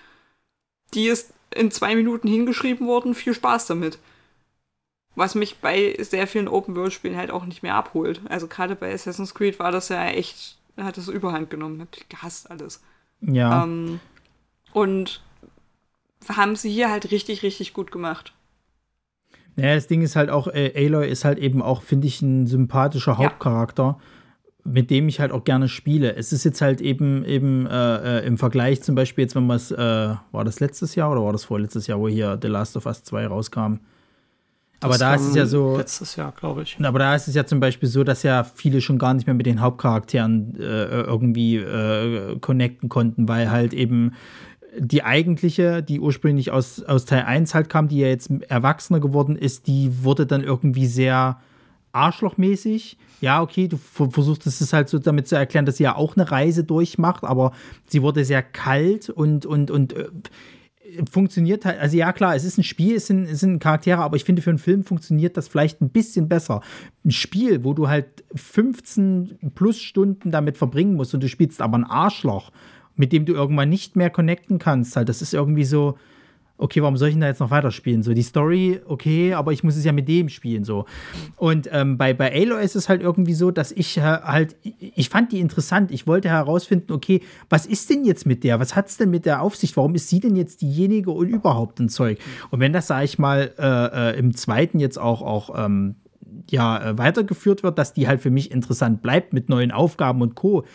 die 0.93 1.07
ist 1.07 1.33
in 1.53 1.71
zwei 1.71 1.95
Minuten 1.95 2.27
hingeschrieben 2.27 2.87
worden, 2.87 3.15
viel 3.15 3.33
Spaß 3.33 3.67
damit. 3.67 3.99
Was 5.15 5.35
mich 5.35 5.57
bei 5.57 5.97
sehr 5.99 6.27
vielen 6.27 6.47
Open-World-Spielen 6.47 7.17
halt 7.17 7.31
auch 7.31 7.45
nicht 7.45 7.63
mehr 7.63 7.75
abholt. 7.75 8.21
Also 8.29 8.47
gerade 8.47 8.75
bei 8.75 8.93
Assassin's 8.93 9.33
Creed 9.33 9.59
war 9.59 9.71
das 9.71 9.89
ja 9.89 10.07
echt, 10.07 10.57
hat 10.77 10.97
das 10.97 11.07
Überhand 11.07 11.49
genommen, 11.49 11.87
ich 11.95 12.09
gehasst 12.09 12.49
alles. 12.49 12.81
Ja. 13.21 13.63
Ähm, 13.63 13.99
und 14.71 15.21
haben 16.27 16.55
sie 16.55 16.71
hier 16.71 16.89
halt 16.89 17.11
richtig, 17.11 17.43
richtig 17.43 17.73
gut 17.73 17.91
gemacht. 17.91 18.33
Naja, 19.59 19.75
das 19.75 19.87
Ding 19.87 20.01
ist 20.01 20.15
halt 20.15 20.29
auch, 20.29 20.47
äh, 20.47 20.73
Aloy 20.75 21.09
ist 21.09 21.25
halt 21.25 21.39
eben 21.39 21.61
auch, 21.61 21.81
finde 21.81 22.07
ich, 22.07 22.21
ein 22.21 22.47
sympathischer 22.47 23.17
Hauptcharakter. 23.17 23.83
Ja 23.83 23.97
mit 24.65 24.89
dem 24.89 25.07
ich 25.07 25.19
halt 25.19 25.31
auch 25.31 25.43
gerne 25.43 25.67
spiele. 25.67 26.15
Es 26.15 26.31
ist 26.31 26.43
jetzt 26.43 26.61
halt 26.61 26.81
eben, 26.81 27.25
eben 27.25 27.65
äh, 27.65 28.19
äh 28.19 28.25
im 28.25 28.37
Vergleich 28.37 28.81
zum 28.83 28.95
Beispiel 28.95 29.23
jetzt, 29.23 29.35
wenn 29.35 29.47
man 29.47 29.57
es, 29.57 29.71
äh, 29.71 29.77
war 29.77 30.45
das 30.45 30.59
letztes 30.59 30.95
Jahr 30.95 31.11
oder 31.11 31.23
war 31.23 31.31
das 31.31 31.45
vorletztes 31.45 31.87
Jahr, 31.87 31.99
wo 31.99 32.07
hier 32.07 32.37
The 32.41 32.47
Last 32.47 32.77
of 32.77 32.85
Us 32.85 33.03
2 33.03 33.27
rauskam? 33.27 33.79
Aber 34.81 34.91
das 34.91 34.99
da 34.99 35.15
ist 35.15 35.21
es 35.23 35.35
ja 35.35 35.45
so. 35.45 35.77
Letztes 35.77 36.15
Jahr, 36.15 36.31
glaube 36.31 36.63
ich. 36.63 36.77
Aber 36.81 36.99
da 36.99 37.13
ist 37.13 37.27
es 37.27 37.35
ja 37.35 37.45
zum 37.45 37.59
Beispiel 37.59 37.89
so, 37.89 38.05
dass 38.05 38.23
ja 38.23 38.43
viele 38.43 38.79
schon 38.79 38.97
gar 38.97 39.13
nicht 39.13 39.27
mehr 39.27 39.33
mit 39.33 39.45
den 39.45 39.59
Hauptcharakteren 39.59 40.55
äh, 40.57 41.01
irgendwie 41.01 41.57
äh, 41.57 42.39
connecten 42.39 42.87
konnten, 42.87 43.27
weil 43.27 43.51
halt 43.51 43.73
eben 43.73 44.13
die 44.79 45.03
eigentliche, 45.03 45.83
die 45.83 45.99
ursprünglich 45.99 46.51
aus, 46.51 46.81
aus 46.83 47.05
Teil 47.05 47.23
1 47.23 47.53
halt 47.53 47.69
kam, 47.69 47.87
die 47.87 47.99
ja 47.99 48.07
jetzt 48.07 48.31
erwachsener 48.47 48.99
geworden 48.99 49.35
ist, 49.35 49.67
die 49.67 50.03
wurde 50.03 50.25
dann 50.25 50.43
irgendwie 50.43 50.87
sehr 50.87 51.39
arschlochmäßig. 51.91 52.97
Ja, 53.21 53.41
okay, 53.41 53.67
du 53.67 53.77
versuchst 53.77 54.47
es 54.47 54.73
halt 54.73 54.89
so 54.89 54.99
damit 54.99 55.27
zu 55.27 55.35
erklären, 55.35 55.65
dass 55.65 55.77
sie 55.77 55.83
ja 55.83 55.95
auch 55.95 56.15
eine 56.15 56.31
Reise 56.31 56.63
durchmacht, 56.63 57.23
aber 57.23 57.51
sie 57.87 58.01
wurde 58.01 58.23
sehr 58.23 58.41
kalt 58.41 59.09
und, 59.09 59.45
und, 59.45 59.71
und 59.71 59.93
äh, 59.93 60.07
funktioniert 61.11 61.65
halt, 61.65 61.79
also 61.79 61.97
ja 61.97 62.13
klar, 62.13 62.35
es 62.35 62.45
ist 62.45 62.57
ein 62.57 62.63
Spiel, 62.63 62.95
es 62.95 63.07
sind, 63.07 63.25
es 63.25 63.41
sind 63.41 63.59
Charaktere, 63.59 64.01
aber 64.01 64.15
ich 64.15 64.23
finde, 64.23 64.41
für 64.41 64.49
einen 64.49 64.59
Film 64.59 64.83
funktioniert 64.83 65.35
das 65.35 65.47
vielleicht 65.47 65.81
ein 65.81 65.89
bisschen 65.89 66.29
besser. 66.29 66.61
Ein 67.03 67.11
Spiel, 67.11 67.63
wo 67.63 67.73
du 67.73 67.89
halt 67.89 68.23
15 68.35 69.51
plus 69.55 69.79
Stunden 69.79 70.31
damit 70.31 70.57
verbringen 70.57 70.95
musst 70.95 71.13
und 71.13 71.21
du 71.21 71.27
spielst 71.27 71.61
aber 71.61 71.77
ein 71.77 71.83
Arschloch, 71.83 72.51
mit 72.99 73.13
dem 73.13 73.23
du 73.25 73.31
irgendwann 73.31 73.69
nicht 73.69 73.95
mehr 73.95 74.09
connecten 74.09 74.59
kannst, 74.59 74.97
halt, 74.97 75.07
das 75.07 75.21
ist 75.21 75.33
irgendwie 75.33 75.63
so, 75.63 75.97
okay, 76.57 76.81
warum 76.81 76.97
soll 76.97 77.07
ich 77.07 77.13
denn 77.13 77.21
da 77.21 77.27
jetzt 77.27 77.39
noch 77.39 77.49
weiterspielen? 77.49 78.03
So, 78.03 78.13
die 78.13 78.23
Story, 78.23 78.81
okay, 78.85 79.33
aber 79.33 79.53
ich 79.53 79.63
muss 79.63 79.77
es 79.77 79.85
ja 79.85 79.93
mit 79.93 80.09
dem 80.09 80.27
spielen, 80.27 80.65
so. 80.65 80.83
Und 81.37 81.69
ähm, 81.71 81.97
bei, 81.97 82.13
bei 82.13 82.29
Aloy 82.29 82.61
ist 82.61 82.75
es 82.75 82.89
halt 82.89 83.01
irgendwie 83.01 83.33
so, 83.33 83.51
dass 83.51 83.71
ich 83.71 83.97
äh, 83.97 84.01
halt, 84.01 84.57
ich 84.61 85.07
fand 85.07 85.31
die 85.31 85.39
interessant. 85.39 85.91
Ich 85.91 86.07
wollte 86.07 86.27
herausfinden, 86.27 86.91
okay, 86.91 87.21
was 87.47 87.65
ist 87.65 87.89
denn 87.89 88.03
jetzt 88.03 88.25
mit 88.25 88.43
der? 88.43 88.59
Was 88.59 88.75
hat 88.75 88.89
es 88.89 88.97
denn 88.97 89.09
mit 89.09 89.25
der 89.25 89.41
Aufsicht? 89.41 89.77
Warum 89.77 89.95
ist 89.95 90.09
sie 90.09 90.19
denn 90.19 90.35
jetzt 90.35 90.61
diejenige 90.61 91.11
und 91.11 91.29
überhaupt 91.29 91.79
ein 91.79 91.87
Zeug? 91.87 92.19
Und 92.51 92.59
wenn 92.59 92.73
das, 92.73 92.87
sage 92.87 93.05
ich 93.05 93.17
mal, 93.17 93.53
äh, 93.57 94.09
äh, 94.09 94.19
im 94.19 94.35
zweiten 94.35 94.79
jetzt 94.79 94.99
auch, 94.99 95.21
auch 95.21 95.51
ähm, 95.57 95.95
ja, 96.49 96.89
äh, 96.89 96.97
weitergeführt 96.97 97.63
wird, 97.63 97.77
dass 97.77 97.93
die 97.93 98.09
halt 98.09 98.19
für 98.19 98.29
mich 98.29 98.51
interessant 98.51 99.01
bleibt 99.01 99.31
mit 99.31 99.47
neuen 99.47 99.71
Aufgaben 99.71 100.21
und 100.21 100.35
Co., 100.35 100.65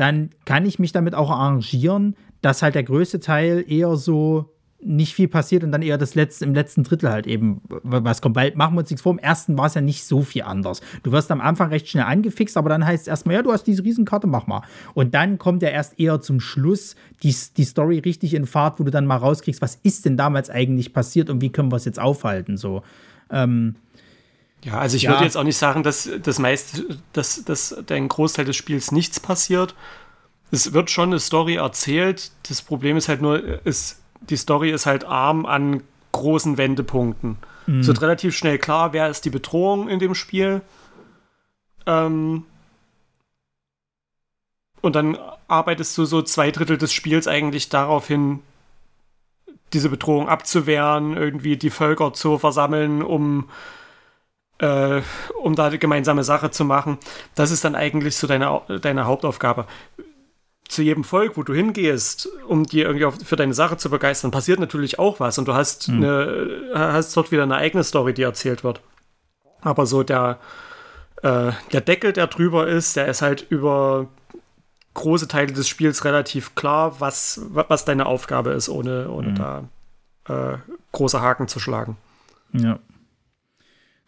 dann 0.00 0.30
kann 0.46 0.64
ich 0.64 0.78
mich 0.78 0.92
damit 0.92 1.14
auch 1.14 1.30
arrangieren, 1.30 2.16
dass 2.40 2.62
halt 2.62 2.74
der 2.74 2.84
größte 2.84 3.20
Teil 3.20 3.64
eher 3.68 3.96
so 3.96 4.50
nicht 4.82 5.14
viel 5.14 5.28
passiert 5.28 5.62
und 5.62 5.72
dann 5.72 5.82
eher 5.82 5.98
das 5.98 6.14
letzte, 6.14 6.46
im 6.46 6.54
letzten 6.54 6.84
Drittel 6.84 7.10
halt 7.10 7.26
eben 7.26 7.60
was 7.68 8.22
kommt. 8.22 8.34
Weil 8.34 8.54
machen 8.54 8.74
wir 8.74 8.80
uns 8.80 8.88
nichts 8.88 9.02
vor, 9.02 9.12
im 9.12 9.18
ersten 9.18 9.58
war 9.58 9.66
es 9.66 9.74
ja 9.74 9.82
nicht 9.82 10.04
so 10.04 10.22
viel 10.22 10.42
anders. 10.42 10.80
Du 11.02 11.12
wirst 11.12 11.30
am 11.30 11.42
Anfang 11.42 11.68
recht 11.68 11.86
schnell 11.86 12.04
angefixt, 12.04 12.56
aber 12.56 12.70
dann 12.70 12.86
heißt 12.86 13.02
es 13.02 13.08
erstmal, 13.08 13.34
ja, 13.34 13.42
du 13.42 13.52
hast 13.52 13.64
diese 13.64 13.84
Riesenkarte, 13.84 14.26
mach 14.26 14.46
mal. 14.46 14.62
Und 14.94 15.12
dann 15.14 15.36
kommt 15.36 15.62
ja 15.62 15.68
erst 15.68 16.00
eher 16.00 16.22
zum 16.22 16.40
Schluss 16.40 16.96
die, 17.22 17.34
die 17.58 17.64
Story 17.64 17.98
richtig 17.98 18.32
in 18.32 18.46
Fahrt, 18.46 18.80
wo 18.80 18.84
du 18.84 18.90
dann 18.90 19.04
mal 19.04 19.16
rauskriegst, 19.16 19.60
was 19.60 19.74
ist 19.82 20.06
denn 20.06 20.16
damals 20.16 20.48
eigentlich 20.48 20.94
passiert 20.94 21.28
und 21.28 21.42
wie 21.42 21.50
können 21.50 21.70
wir 21.70 21.76
es 21.76 21.84
jetzt 21.84 22.00
aufhalten. 22.00 22.56
So. 22.56 22.82
Ähm, 23.30 23.74
ja, 24.64 24.78
also 24.78 24.96
ich 24.96 25.04
ja. 25.04 25.10
würde 25.10 25.24
jetzt 25.24 25.36
auch 25.36 25.44
nicht 25.44 25.56
sagen, 25.56 25.82
dass 25.82 26.08
das 26.22 26.38
meiste, 26.38 26.98
dass, 27.12 27.44
dass 27.44 27.76
dein 27.86 28.08
Großteil 28.08 28.44
des 28.44 28.56
Spiels 28.56 28.92
nichts 28.92 29.20
passiert. 29.20 29.74
Es 30.50 30.72
wird 30.72 30.90
schon 30.90 31.10
eine 31.10 31.20
Story 31.20 31.54
erzählt. 31.54 32.32
Das 32.48 32.60
Problem 32.60 32.96
ist 32.96 33.08
halt 33.08 33.22
nur, 33.22 33.60
es 33.64 34.00
die 34.20 34.36
Story 34.36 34.70
ist 34.70 34.86
halt 34.86 35.04
arm 35.04 35.46
an 35.46 35.82
großen 36.12 36.58
Wendepunkten. 36.58 37.38
Mhm. 37.66 37.80
Es 37.80 37.86
wird 37.86 38.02
relativ 38.02 38.36
schnell 38.36 38.58
klar, 38.58 38.92
wer 38.92 39.08
ist 39.08 39.24
die 39.24 39.30
Bedrohung 39.30 39.88
in 39.88 39.98
dem 39.98 40.14
Spiel. 40.14 40.60
Ähm, 41.86 42.44
und 44.80 44.96
dann 44.96 45.18
arbeitest 45.48 45.96
du 45.98 46.04
so 46.04 46.22
zwei 46.22 46.50
Drittel 46.50 46.78
des 46.78 46.92
Spiels 46.92 47.28
eigentlich 47.28 47.68
darauf 47.68 48.06
hin, 48.06 48.40
diese 49.72 49.88
Bedrohung 49.88 50.28
abzuwehren, 50.28 51.16
irgendwie 51.16 51.56
die 51.56 51.70
Völker 51.70 52.12
zu 52.12 52.38
versammeln, 52.38 53.02
um, 53.02 53.48
äh, 54.60 55.02
um 55.42 55.54
da 55.56 55.66
eine 55.66 55.78
gemeinsame 55.78 56.24
Sache 56.24 56.50
zu 56.50 56.64
machen. 56.64 56.98
Das 57.34 57.50
ist 57.50 57.64
dann 57.64 57.74
eigentlich 57.74 58.16
so 58.16 58.26
deine, 58.26 58.60
deine 58.80 59.06
Hauptaufgabe 59.06 59.66
zu 60.68 60.82
jedem 60.82 61.02
Volk, 61.02 61.36
wo 61.36 61.42
du 61.42 61.52
hingehst, 61.52 62.28
um 62.46 62.64
dir 62.64 62.86
irgendwie 62.86 63.04
auf, 63.04 63.16
für 63.24 63.36
deine 63.36 63.54
Sache 63.54 63.76
zu 63.76 63.90
begeistern, 63.90 64.30
passiert 64.30 64.60
natürlich 64.60 64.98
auch 64.98 65.18
was 65.18 65.36
und 65.38 65.48
du 65.48 65.54
hast, 65.54 65.88
mhm. 65.88 66.04
eine, 66.04 66.60
hast 66.74 67.16
dort 67.16 67.32
wieder 67.32 67.42
eine 67.42 67.56
eigene 67.56 67.82
Story, 67.82 68.14
die 68.14 68.22
erzählt 68.22 68.62
wird. 68.62 68.80
Aber 69.62 69.86
so 69.86 70.04
der, 70.04 70.38
äh, 71.22 71.52
der 71.72 71.80
Deckel, 71.80 72.12
der 72.12 72.28
drüber 72.28 72.68
ist, 72.68 72.94
der 72.96 73.08
ist 73.08 73.20
halt 73.20 73.46
über 73.50 74.06
große 74.94 75.26
Teile 75.26 75.52
des 75.52 75.68
Spiels 75.68 76.04
relativ 76.04 76.54
klar, 76.54 77.00
was, 77.00 77.40
was 77.50 77.84
deine 77.84 78.06
Aufgabe 78.06 78.50
ist, 78.50 78.68
ohne, 78.68 79.10
ohne 79.10 79.30
mhm. 79.30 79.34
da 79.34 79.64
äh, 80.28 80.58
große 80.92 81.20
Haken 81.20 81.48
zu 81.48 81.58
schlagen. 81.58 81.96
Ja. 82.52 82.78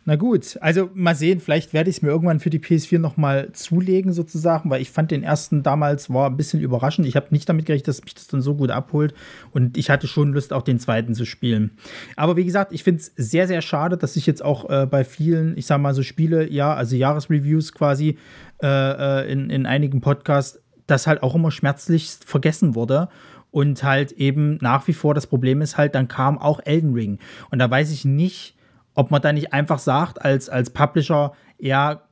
Na 0.05 0.17
gut, 0.17 0.59
also 0.61 0.91
mal 0.95 1.15
sehen, 1.15 1.39
vielleicht 1.39 1.73
werde 1.73 1.89
ich 1.89 1.97
es 1.97 2.03
mir 2.03 2.09
irgendwann 2.09 2.41
für 2.41 2.51
die 2.51 2.59
PS4 2.59 2.99
nochmal 2.99 3.53
zulegen, 3.53 4.13
sozusagen, 4.13 4.69
weil 4.69 4.83
ich 4.83 4.91
fand 4.91 5.13
den 5.13 5.23
ersten 5.23 5.63
damals 5.63 6.11
war 6.11 6.29
ein 6.29 6.37
bisschen 6.37 6.61
überraschend. 6.61 7.07
Ich 7.07 7.15
habe 7.15 7.29
nicht 7.31 7.49
damit 7.49 7.67
gerechnet, 7.67 7.87
dass 7.87 8.03
mich 8.03 8.15
das 8.15 8.27
dann 8.27 8.43
so 8.43 8.57
gut 8.57 8.73
abholt 8.73 9.15
und 9.53 9.79
ich 9.79 9.91
hatte 9.91 10.09
schon 10.09 10.33
Lust, 10.33 10.53
auch 10.53 10.63
den 10.63 10.81
zweiten 10.81 11.15
zu 11.15 11.25
spielen. 11.25 11.71
Aber 12.17 12.37
wie 12.37 12.45
gesagt, 12.45 12.73
ich 12.73 12.83
finde 12.83 13.01
es 13.01 13.13
sehr, 13.17 13.47
sehr 13.47 13.63
schade, 13.63 13.97
dass 13.97 14.17
ich 14.17 14.27
jetzt 14.27 14.45
auch 14.45 14.69
äh, 14.69 14.87
bei 14.87 15.05
vielen, 15.05 15.57
ich 15.57 15.67
sag 15.67 15.81
mal 15.81 15.95
so 15.95 16.03
Spiele, 16.03 16.51
ja, 16.51 16.75
also 16.75 16.97
Jahresreviews 16.97 17.73
quasi 17.73 18.19
äh, 18.61 18.67
äh 18.67 19.33
in, 19.33 19.51
in 19.51 19.67
einigen 19.67 20.01
Podcasts, 20.01 20.61
das 20.89 21.07
halt 21.07 21.23
auch 21.23 21.37
immer 21.37 21.53
schmerzlich 21.53 22.11
vergessen 22.27 22.75
wurde. 22.75 23.09
Und 23.53 23.85
halt 23.85 24.13
eben 24.13 24.57
nach 24.63 24.89
wie 24.89 24.95
vor 24.95 25.15
das 25.15 25.27
Problem 25.27 25.61
ist 25.61 25.77
halt, 25.77 25.95
dann 25.95 26.09
kam 26.09 26.39
auch 26.39 26.61
Elden 26.65 26.95
Ring. 26.95 27.19
Und 27.51 27.59
da 27.59 27.71
weiß 27.71 27.93
ich 27.93 28.07
nicht, 28.07 28.57
ob 28.95 29.11
man 29.11 29.23
da 29.23 29.33
nicht 29.33 29.53
einfach 29.53 29.79
sagt, 29.79 30.25
als, 30.25 30.49
als 30.49 30.71
Publisher, 30.71 31.33
ja, 31.59 32.03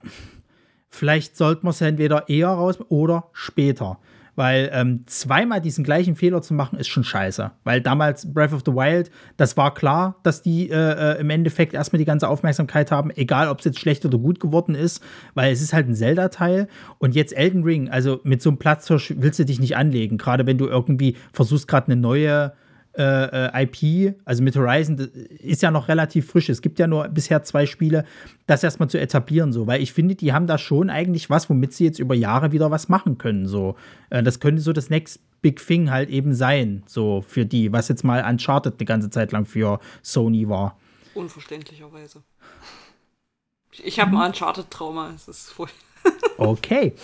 vielleicht 0.89 1.37
sollte 1.37 1.65
man 1.65 1.71
es 1.71 1.81
entweder 1.81 2.29
eher 2.29 2.49
raus 2.49 2.79
oder 2.89 3.29
später. 3.33 3.99
Weil 4.37 4.71
ähm, 4.73 5.03
zweimal 5.07 5.61
diesen 5.61 5.85
gleichen 5.85 6.17
Fehler 6.17 6.41
zu 6.41 6.55
machen, 6.55 6.79
ist 6.79 6.89
schon 6.89 7.05
scheiße. 7.05 7.51
Weil 7.65 7.81
damals 7.81 8.33
Breath 8.33 8.55
of 8.55 8.63
the 8.65 8.73
Wild, 8.73 9.11
das 9.37 9.57
war 9.57 9.75
klar, 9.75 10.17
dass 10.23 10.41
die 10.41 10.71
äh, 10.71 10.77
äh 11.17 11.21
im 11.21 11.29
Endeffekt 11.31 11.75
erstmal 11.75 11.99
die 11.99 12.05
ganze 12.05 12.29
Aufmerksamkeit 12.29 12.91
haben, 12.91 13.11
egal 13.11 13.49
ob 13.49 13.59
es 13.59 13.67
jetzt 13.67 13.81
schlecht 13.81 14.05
oder 14.07 14.19
gut 14.19 14.41
geworden 14.41 14.75
ist, 14.75 15.03
weil 15.35 15.53
es 15.53 15.61
ist 15.61 15.73
halt 15.73 15.89
ein 15.89 15.95
Zelda-Teil. 15.95 16.69
Und 16.99 17.15
jetzt 17.15 17.37
Elden 17.37 17.65
Ring, 17.65 17.91
also 17.91 18.21
mit 18.23 18.41
so 18.41 18.51
einem 18.51 18.59
Platzhirsch 18.59 19.15
willst 19.19 19.39
du 19.41 19.45
dich 19.45 19.61
nicht 19.61 19.77
anlegen. 19.77 20.17
Gerade 20.17 20.47
wenn 20.47 20.59
du 20.59 20.67
irgendwie 20.67 21.17
versuchst, 21.33 21.69
gerade 21.69 21.89
eine 21.93 22.01
neue 22.01 22.53
äh, 22.97 23.03
äh 23.03 23.65
IP, 23.65 24.17
also 24.25 24.43
mit 24.43 24.57
Horizon, 24.57 24.99
ist 25.39 25.63
ja 25.63 25.71
noch 25.71 25.89
relativ 25.89 26.31
frisch. 26.31 26.49
Es 26.49 26.63
gibt 26.63 26.79
ja 26.79 26.87
nur 26.87 27.09
bisher 27.09 27.43
zwei 27.43 27.67
Spiele, 27.67 28.05
das 28.47 28.63
erstmal 28.63 28.91
zu 28.91 28.99
etablieren, 28.99 29.53
so, 29.53 29.67
weil 29.67 29.83
ich 29.83 29.93
finde, 29.93 30.15
die 30.15 30.33
haben 30.33 30.47
da 30.47 30.59
schon 30.59 30.91
eigentlich 30.91 31.31
was, 31.31 31.49
womit 31.49 31.73
sie 31.73 31.85
jetzt 31.85 31.99
über 31.99 32.15
Jahre 32.15 32.53
wieder 32.53 32.71
was 32.71 32.89
machen 32.89 33.19
können. 33.19 33.47
So. 33.47 33.77
Äh, 34.11 34.23
das 34.23 34.41
könnte 34.41 34.63
so 34.63 34.73
das 34.73 34.91
Next 34.91 35.21
Big 35.43 35.65
Thing 35.65 35.91
halt 35.91 36.11
eben 36.11 36.35
sein, 36.35 36.83
so 36.87 37.25
für 37.27 37.47
die, 37.47 37.73
was 37.73 37.89
jetzt 37.89 38.05
mal 38.05 38.25
Uncharted 38.29 38.75
eine 38.79 38.85
ganze 38.85 39.11
Zeit 39.11 39.33
lang 39.33 39.47
für 39.47 39.81
Sony 40.03 40.49
war. 40.49 40.79
Unverständlicherweise. 41.15 42.23
Ich 43.73 44.01
habe 44.01 44.17
ein 44.17 44.29
Uncharted-Trauma, 44.29 45.13
es 45.15 45.29
ist 45.29 45.51
voll. 45.51 45.69
okay. 46.37 46.95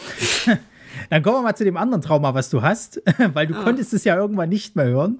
Dann 1.10 1.22
kommen 1.22 1.36
wir 1.38 1.42
mal 1.42 1.54
zu 1.54 1.64
dem 1.64 1.76
anderen 1.76 2.02
Trauma, 2.02 2.34
was 2.34 2.50
du 2.50 2.62
hast, 2.62 3.02
weil 3.34 3.46
du 3.46 3.54
ah. 3.54 3.62
konntest 3.62 3.92
es 3.94 4.04
ja 4.04 4.16
irgendwann 4.16 4.48
nicht 4.48 4.76
mehr 4.76 4.86
hören. 4.86 5.18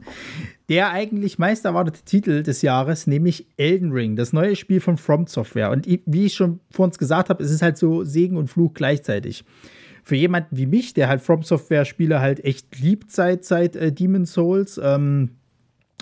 Der 0.68 0.90
eigentlich 0.90 1.38
meist 1.38 1.64
erwartete 1.64 2.02
Titel 2.02 2.42
des 2.42 2.62
Jahres, 2.62 3.06
nämlich 3.06 3.46
Elden 3.56 3.92
Ring, 3.92 4.16
das 4.16 4.32
neue 4.32 4.56
Spiel 4.56 4.80
von 4.80 4.96
From 4.96 5.26
Software. 5.26 5.70
Und 5.70 5.86
wie 5.86 6.26
ich 6.26 6.34
schon 6.34 6.60
vor 6.70 6.86
uns 6.86 6.98
gesagt 6.98 7.30
habe, 7.30 7.42
es 7.42 7.50
ist 7.50 7.62
halt 7.62 7.78
so 7.78 8.04
Segen 8.04 8.36
und 8.36 8.48
Fluch 8.48 8.74
gleichzeitig. 8.74 9.44
Für 10.02 10.16
jemanden 10.16 10.56
wie 10.56 10.66
mich, 10.66 10.94
der 10.94 11.08
halt 11.08 11.20
From 11.20 11.42
Software 11.42 11.84
Spiele 11.84 12.20
halt 12.20 12.44
echt 12.44 12.78
liebt 12.78 13.12
seit, 13.12 13.44
seit 13.44 13.76
äh, 13.76 13.92
Demon's 13.92 14.32
Souls, 14.32 14.80
ähm, 14.82 15.30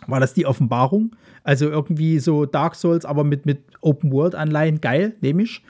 war 0.07 0.20
das 0.20 0.35
die 0.35 0.47
Offenbarung. 0.47 1.16
Also 1.43 1.68
irgendwie 1.68 2.18
so 2.18 2.47
Dark 2.47 2.75
Souls, 2.75 3.05
aber 3.05 3.25
mit, 3.25 3.47
mit 3.47 3.62
Open-World-Anleihen. 3.81 4.81
Geil, 4.81 5.14
nehme 5.20 5.43
ich. 5.43 5.62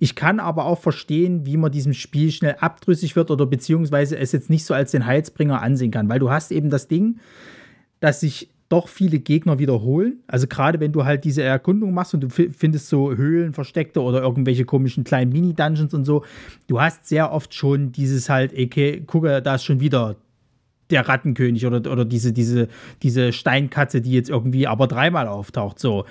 Ich 0.00 0.14
kann 0.14 0.40
aber 0.40 0.64
auch 0.64 0.78
verstehen, 0.78 1.46
wie 1.46 1.56
man 1.56 1.72
diesem 1.72 1.94
Spiel 1.94 2.30
schnell 2.30 2.56
abdrüssig 2.60 3.16
wird 3.16 3.30
oder 3.30 3.46
beziehungsweise 3.46 4.18
es 4.18 4.32
jetzt 4.32 4.50
nicht 4.50 4.64
so 4.64 4.74
als 4.74 4.90
den 4.90 5.06
Heilsbringer 5.06 5.62
ansehen 5.62 5.90
kann, 5.90 6.08
weil 6.08 6.18
du 6.18 6.30
hast 6.30 6.52
eben 6.52 6.70
das 6.70 6.88
Ding, 6.88 7.18
dass 8.00 8.20
sich 8.20 8.50
doch 8.68 8.88
viele 8.88 9.20
Gegner 9.20 9.58
wiederholen. 9.58 10.18
Also 10.26 10.46
gerade 10.48 10.80
wenn 10.80 10.92
du 10.92 11.04
halt 11.04 11.24
diese 11.24 11.42
Erkundung 11.42 11.94
machst 11.94 12.14
und 12.14 12.20
du 12.20 12.28
findest 12.28 12.88
so 12.88 13.14
Höhlen, 13.14 13.52
Versteckte 13.52 14.02
oder 14.02 14.22
irgendwelche 14.22 14.64
komischen 14.64 15.04
kleinen 15.04 15.32
Mini-Dungeons 15.32 15.94
und 15.94 16.04
so, 16.04 16.24
du 16.66 16.80
hast 16.80 17.06
sehr 17.06 17.30
oft 17.32 17.54
schon 17.54 17.92
dieses 17.92 18.28
halt, 18.28 18.52
okay, 18.52 19.02
gucke, 19.06 19.40
da 19.40 19.54
ist 19.54 19.64
schon 19.64 19.80
wieder 19.80 20.16
der 20.90 21.08
Rattenkönig 21.08 21.66
oder, 21.66 21.90
oder 21.90 22.04
diese, 22.04 22.32
diese, 22.32 22.68
diese 23.02 23.32
Steinkatze, 23.32 24.00
die 24.00 24.12
jetzt 24.12 24.30
irgendwie 24.30 24.66
aber 24.66 24.86
dreimal 24.86 25.28
auftaucht. 25.28 25.78
So 25.78 26.04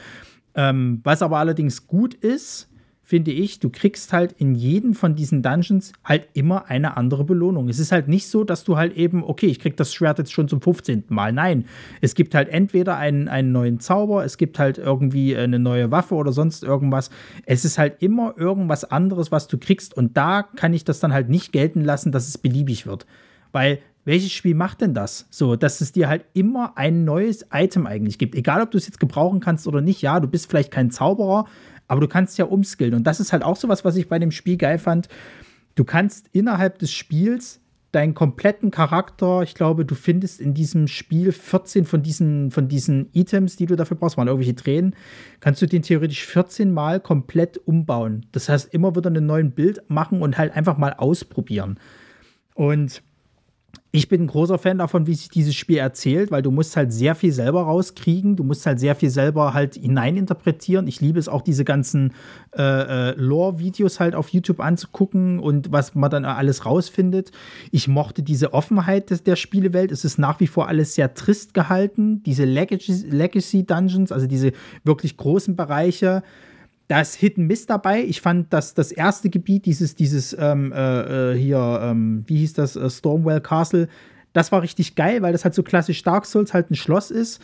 Ähm, 0.55 1.01
was 1.03 1.21
aber 1.21 1.37
allerdings 1.37 1.87
gut 1.87 2.13
ist, 2.13 2.69
finde 3.05 3.29
ich, 3.29 3.59
du 3.59 3.69
kriegst 3.69 4.11
halt 4.13 4.33
in 4.39 4.55
jedem 4.55 4.95
von 4.95 5.15
diesen 5.15 5.43
Dungeons 5.43 5.93
halt 6.03 6.27
immer 6.33 6.71
eine 6.71 6.97
andere 6.97 7.23
Belohnung. 7.23 7.69
Es 7.69 7.77
ist 7.77 7.91
halt 7.91 8.07
nicht 8.07 8.27
so, 8.27 8.43
dass 8.43 8.63
du 8.63 8.77
halt 8.77 8.97
eben, 8.97 9.23
okay, 9.23 9.45
ich 9.45 9.59
krieg 9.59 9.77
das 9.77 9.93
Schwert 9.93 10.17
jetzt 10.17 10.33
schon 10.33 10.47
zum 10.47 10.59
15. 10.59 11.03
Mal. 11.09 11.31
Nein, 11.31 11.65
es 12.01 12.15
gibt 12.15 12.33
halt 12.33 12.49
entweder 12.49 12.97
einen, 12.97 13.27
einen 13.27 13.51
neuen 13.51 13.79
Zauber, 13.79 14.25
es 14.25 14.37
gibt 14.37 14.57
halt 14.57 14.79
irgendwie 14.79 15.37
eine 15.37 15.59
neue 15.59 15.91
Waffe 15.91 16.15
oder 16.15 16.31
sonst 16.31 16.63
irgendwas. 16.63 17.11
Es 17.45 17.63
ist 17.63 17.77
halt 17.77 18.01
immer 18.01 18.33
irgendwas 18.37 18.83
anderes, 18.85 19.31
was 19.31 19.47
du 19.47 19.59
kriegst 19.59 19.95
und 19.95 20.17
da 20.17 20.41
kann 20.41 20.73
ich 20.73 20.83
das 20.83 20.99
dann 20.99 21.13
halt 21.13 21.29
nicht 21.29 21.51
gelten 21.51 21.81
lassen, 21.81 22.11
dass 22.11 22.27
es 22.27 22.39
beliebig 22.39 22.87
wird. 22.87 23.05
Weil 23.51 23.79
welches 24.05 24.31
Spiel 24.31 24.53
macht 24.53 24.81
denn 24.81 24.93
das? 24.93 25.27
So, 25.31 25.55
dass 25.55 25.81
es 25.81 25.91
dir 25.91 26.07
halt 26.07 26.25
immer 26.33 26.77
ein 26.77 27.05
neues 27.05 27.47
Item 27.51 27.87
eigentlich 27.87 28.19
gibt. 28.19 28.35
Egal, 28.35 28.61
ob 28.61 28.69
du 28.69 28.77
es 28.77 28.85
jetzt 28.85 28.99
gebrauchen 28.99 29.39
kannst 29.39 29.67
oder 29.67 29.81
nicht. 29.81 30.01
Ja, 30.03 30.19
du 30.19 30.27
bist 30.27 30.47
vielleicht 30.47 30.71
kein 30.71 30.91
Zauberer, 30.91 31.45
aber 31.87 32.01
du 32.01 32.07
kannst 32.07 32.37
ja 32.37 32.45
umskillen. 32.45 32.93
Und 32.93 33.05
das 33.05 33.19
ist 33.19 33.33
halt 33.33 33.43
auch 33.43 33.55
so 33.55 33.67
was, 33.69 33.85
was 33.85 33.95
ich 33.95 34.07
bei 34.07 34.19
dem 34.19 34.31
Spiel 34.31 34.57
geil 34.57 34.79
fand. 34.79 35.07
Du 35.75 35.83
kannst 35.83 36.29
innerhalb 36.31 36.79
des 36.79 36.91
Spiels 36.91 37.61
deinen 37.95 38.13
kompletten 38.13 38.71
Charakter, 38.71 39.41
ich 39.41 39.55
glaube, 39.55 39.85
du 39.85 39.95
findest 39.95 40.41
in 40.41 40.53
diesem 40.53 40.87
Spiel 40.87 41.31
14 41.31 41.85
von 41.85 42.03
diesen, 42.03 42.51
von 42.51 42.67
diesen 42.67 43.09
Items, 43.13 43.55
die 43.55 43.67
du 43.67 43.77
dafür 43.77 43.95
brauchst, 43.95 44.17
waren 44.17 44.27
irgendwelche 44.27 44.55
Tränen, 44.55 44.95
kannst 45.39 45.61
du 45.61 45.65
den 45.65 45.81
theoretisch 45.81 46.25
14 46.25 46.73
Mal 46.73 46.99
komplett 46.99 47.57
umbauen. 47.57 48.25
Das 48.33 48.49
heißt, 48.49 48.73
immer 48.73 48.97
wieder 48.97 49.09
einen 49.09 49.25
neuen 49.25 49.51
Bild 49.51 49.81
machen 49.87 50.21
und 50.21 50.37
halt 50.37 50.53
einfach 50.53 50.77
mal 50.77 50.93
ausprobieren. 50.93 51.79
Und 52.53 53.01
ich 53.95 54.09
bin 54.09 54.23
ein 54.23 54.27
großer 54.27 54.57
Fan 54.57 54.79
davon, 54.79 55.07
wie 55.07 55.15
sich 55.15 55.29
dieses 55.29 55.55
Spiel 55.55 55.77
erzählt, 55.77 56.29
weil 56.29 56.41
du 56.41 56.51
musst 56.51 56.75
halt 56.75 56.91
sehr 56.91 57.15
viel 57.15 57.31
selber 57.31 57.61
rauskriegen, 57.61 58.35
du 58.35 58.43
musst 58.43 58.65
halt 58.65 58.77
sehr 58.79 58.93
viel 58.93 59.09
selber 59.09 59.53
halt 59.53 59.75
hineininterpretieren. 59.75 60.87
Ich 60.87 60.99
liebe 60.99 61.17
es 61.17 61.29
auch, 61.29 61.41
diese 61.41 61.63
ganzen 61.63 62.13
äh, 62.57 62.61
äh, 62.61 63.15
Lore-Videos 63.15 64.01
halt 64.01 64.13
auf 64.13 64.29
YouTube 64.29 64.59
anzugucken 64.59 65.39
und 65.39 65.71
was 65.71 65.95
man 65.95 66.11
dann 66.11 66.25
alles 66.25 66.65
rausfindet. 66.65 67.31
Ich 67.71 67.87
mochte 67.87 68.21
diese 68.21 68.53
Offenheit 68.53 69.11
des, 69.11 69.23
der 69.23 69.37
Spielewelt. 69.37 69.93
Es 69.93 70.03
ist 70.03 70.17
nach 70.17 70.41
wie 70.41 70.47
vor 70.47 70.67
alles 70.67 70.95
sehr 70.95 71.13
trist 71.13 71.53
gehalten. 71.53 72.21
Diese 72.23 72.43
Legacy-Dungeons, 72.43 74.11
also 74.11 74.27
diese 74.27 74.51
wirklich 74.83 75.15
großen 75.15 75.55
Bereiche 75.55 76.21
da 76.87 77.01
ist 77.01 77.15
Hidden 77.15 77.47
Miss 77.47 77.65
dabei. 77.65 78.03
Ich 78.03 78.21
fand, 78.21 78.53
dass 78.53 78.73
das 78.73 78.91
erste 78.91 79.29
Gebiet, 79.29 79.65
dieses, 79.65 79.95
dieses 79.95 80.35
ähm, 80.37 80.71
äh, 80.71 81.33
äh, 81.33 81.37
hier, 81.37 81.79
ähm, 81.81 82.23
wie 82.27 82.37
hieß 82.37 82.53
das, 82.53 82.75
äh, 82.75 82.89
Stormwell 82.89 83.41
Castle, 83.41 83.87
das 84.33 84.51
war 84.51 84.61
richtig 84.61 84.95
geil, 84.95 85.21
weil 85.21 85.31
das 85.31 85.45
halt 85.45 85.55
so 85.55 85.63
klassisch 85.63 86.03
Dark 86.03 86.25
Souls 86.25 86.53
halt 86.53 86.69
ein 86.69 86.75
Schloss 86.75 87.09
ist. 87.09 87.41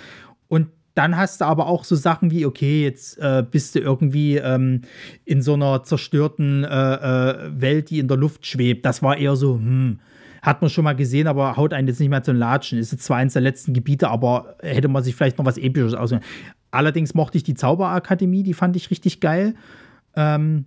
Und 0.48 0.68
dann 0.94 1.16
hast 1.16 1.42
du 1.42 1.46
aber 1.46 1.68
auch 1.68 1.86
so 1.86 1.96
Sachen 1.96 2.32
wie, 2.32 2.46
okay, 2.46 2.84
jetzt 2.84 3.18
äh, 3.18 3.44
bist 3.50 3.76
du 3.76 3.80
irgendwie 3.80 4.38
ähm, 4.38 4.82
in 5.24 5.42
so 5.42 5.54
einer 5.54 5.84
zerstörten 5.84 6.66
äh, 6.66 6.68
äh, 6.68 7.62
Welt, 7.62 7.90
die 7.90 8.00
in 8.00 8.10
der 8.10 8.18
Luft 8.18 8.46
schwebt. 8.46 8.86
Das 8.86 9.02
war 9.02 9.18
eher 9.18 9.38
so, 9.38 9.56
hm, 9.56 10.00
hat 10.42 10.62
man 10.62 10.70
schon 10.70 10.84
mal 10.84 10.96
gesehen, 10.96 11.28
aber 11.28 11.56
haut 11.56 11.74
einen 11.74 11.88
jetzt 11.88 12.00
nicht 12.00 12.10
mehr 12.10 12.24
zum 12.24 12.36
Latschen. 12.36 12.78
Ist 12.78 13.00
zwar 13.02 13.18
eins 13.18 13.34
der 13.34 13.42
letzten 13.42 13.74
Gebiete, 13.74 14.10
aber 14.10 14.58
hätte 14.62 14.90
man 14.90 15.04
sich 15.04 15.16
vielleicht 15.16 15.38
noch 15.38 15.46
was 15.46 15.58
Episches 15.58 15.94
ausgedacht. 15.94 16.28
Allerdings 16.72 17.14
mochte 17.14 17.38
ich 17.38 17.44
die 17.44 17.54
Zauberakademie, 17.54 18.44
die 18.44 18.54
fand 18.54 18.76
ich 18.76 18.90
richtig 18.90 19.20
geil. 19.20 19.56
Ähm, 20.16 20.66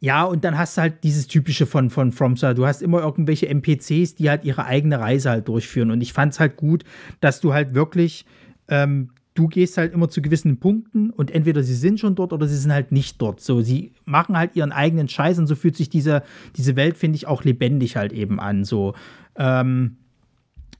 ja, 0.00 0.24
und 0.24 0.44
dann 0.44 0.56
hast 0.56 0.76
du 0.76 0.82
halt 0.82 1.02
dieses 1.02 1.26
typische 1.26 1.66
von, 1.66 1.90
von 1.90 2.12
FromSoftware. 2.12 2.54
Du 2.54 2.66
hast 2.66 2.82
immer 2.82 3.00
irgendwelche 3.00 3.48
NPCs, 3.48 4.14
die 4.14 4.30
halt 4.30 4.44
ihre 4.44 4.64
eigene 4.64 5.00
Reise 5.00 5.30
halt 5.30 5.48
durchführen. 5.48 5.90
Und 5.90 6.00
ich 6.00 6.12
fand 6.12 6.32
es 6.32 6.40
halt 6.40 6.56
gut, 6.56 6.84
dass 7.20 7.40
du 7.40 7.52
halt 7.52 7.74
wirklich, 7.74 8.24
ähm, 8.68 9.10
du 9.34 9.48
gehst 9.48 9.76
halt 9.76 9.92
immer 9.92 10.08
zu 10.08 10.22
gewissen 10.22 10.60
Punkten 10.60 11.10
und 11.10 11.32
entweder 11.32 11.64
sie 11.64 11.74
sind 11.74 11.98
schon 11.98 12.14
dort 12.14 12.32
oder 12.32 12.46
sie 12.46 12.56
sind 12.56 12.72
halt 12.72 12.92
nicht 12.92 13.20
dort. 13.20 13.40
So, 13.40 13.60
sie 13.60 13.92
machen 14.04 14.36
halt 14.36 14.54
ihren 14.54 14.72
eigenen 14.72 15.08
Scheiß 15.08 15.38
und 15.38 15.48
so 15.48 15.56
fühlt 15.56 15.76
sich 15.76 15.88
diese, 15.88 16.22
diese 16.56 16.76
Welt, 16.76 16.96
finde 16.96 17.16
ich, 17.16 17.26
auch 17.26 17.42
lebendig 17.42 17.96
halt 17.96 18.12
eben 18.12 18.38
an. 18.38 18.64
So, 18.64 18.94
ähm, 19.36 19.96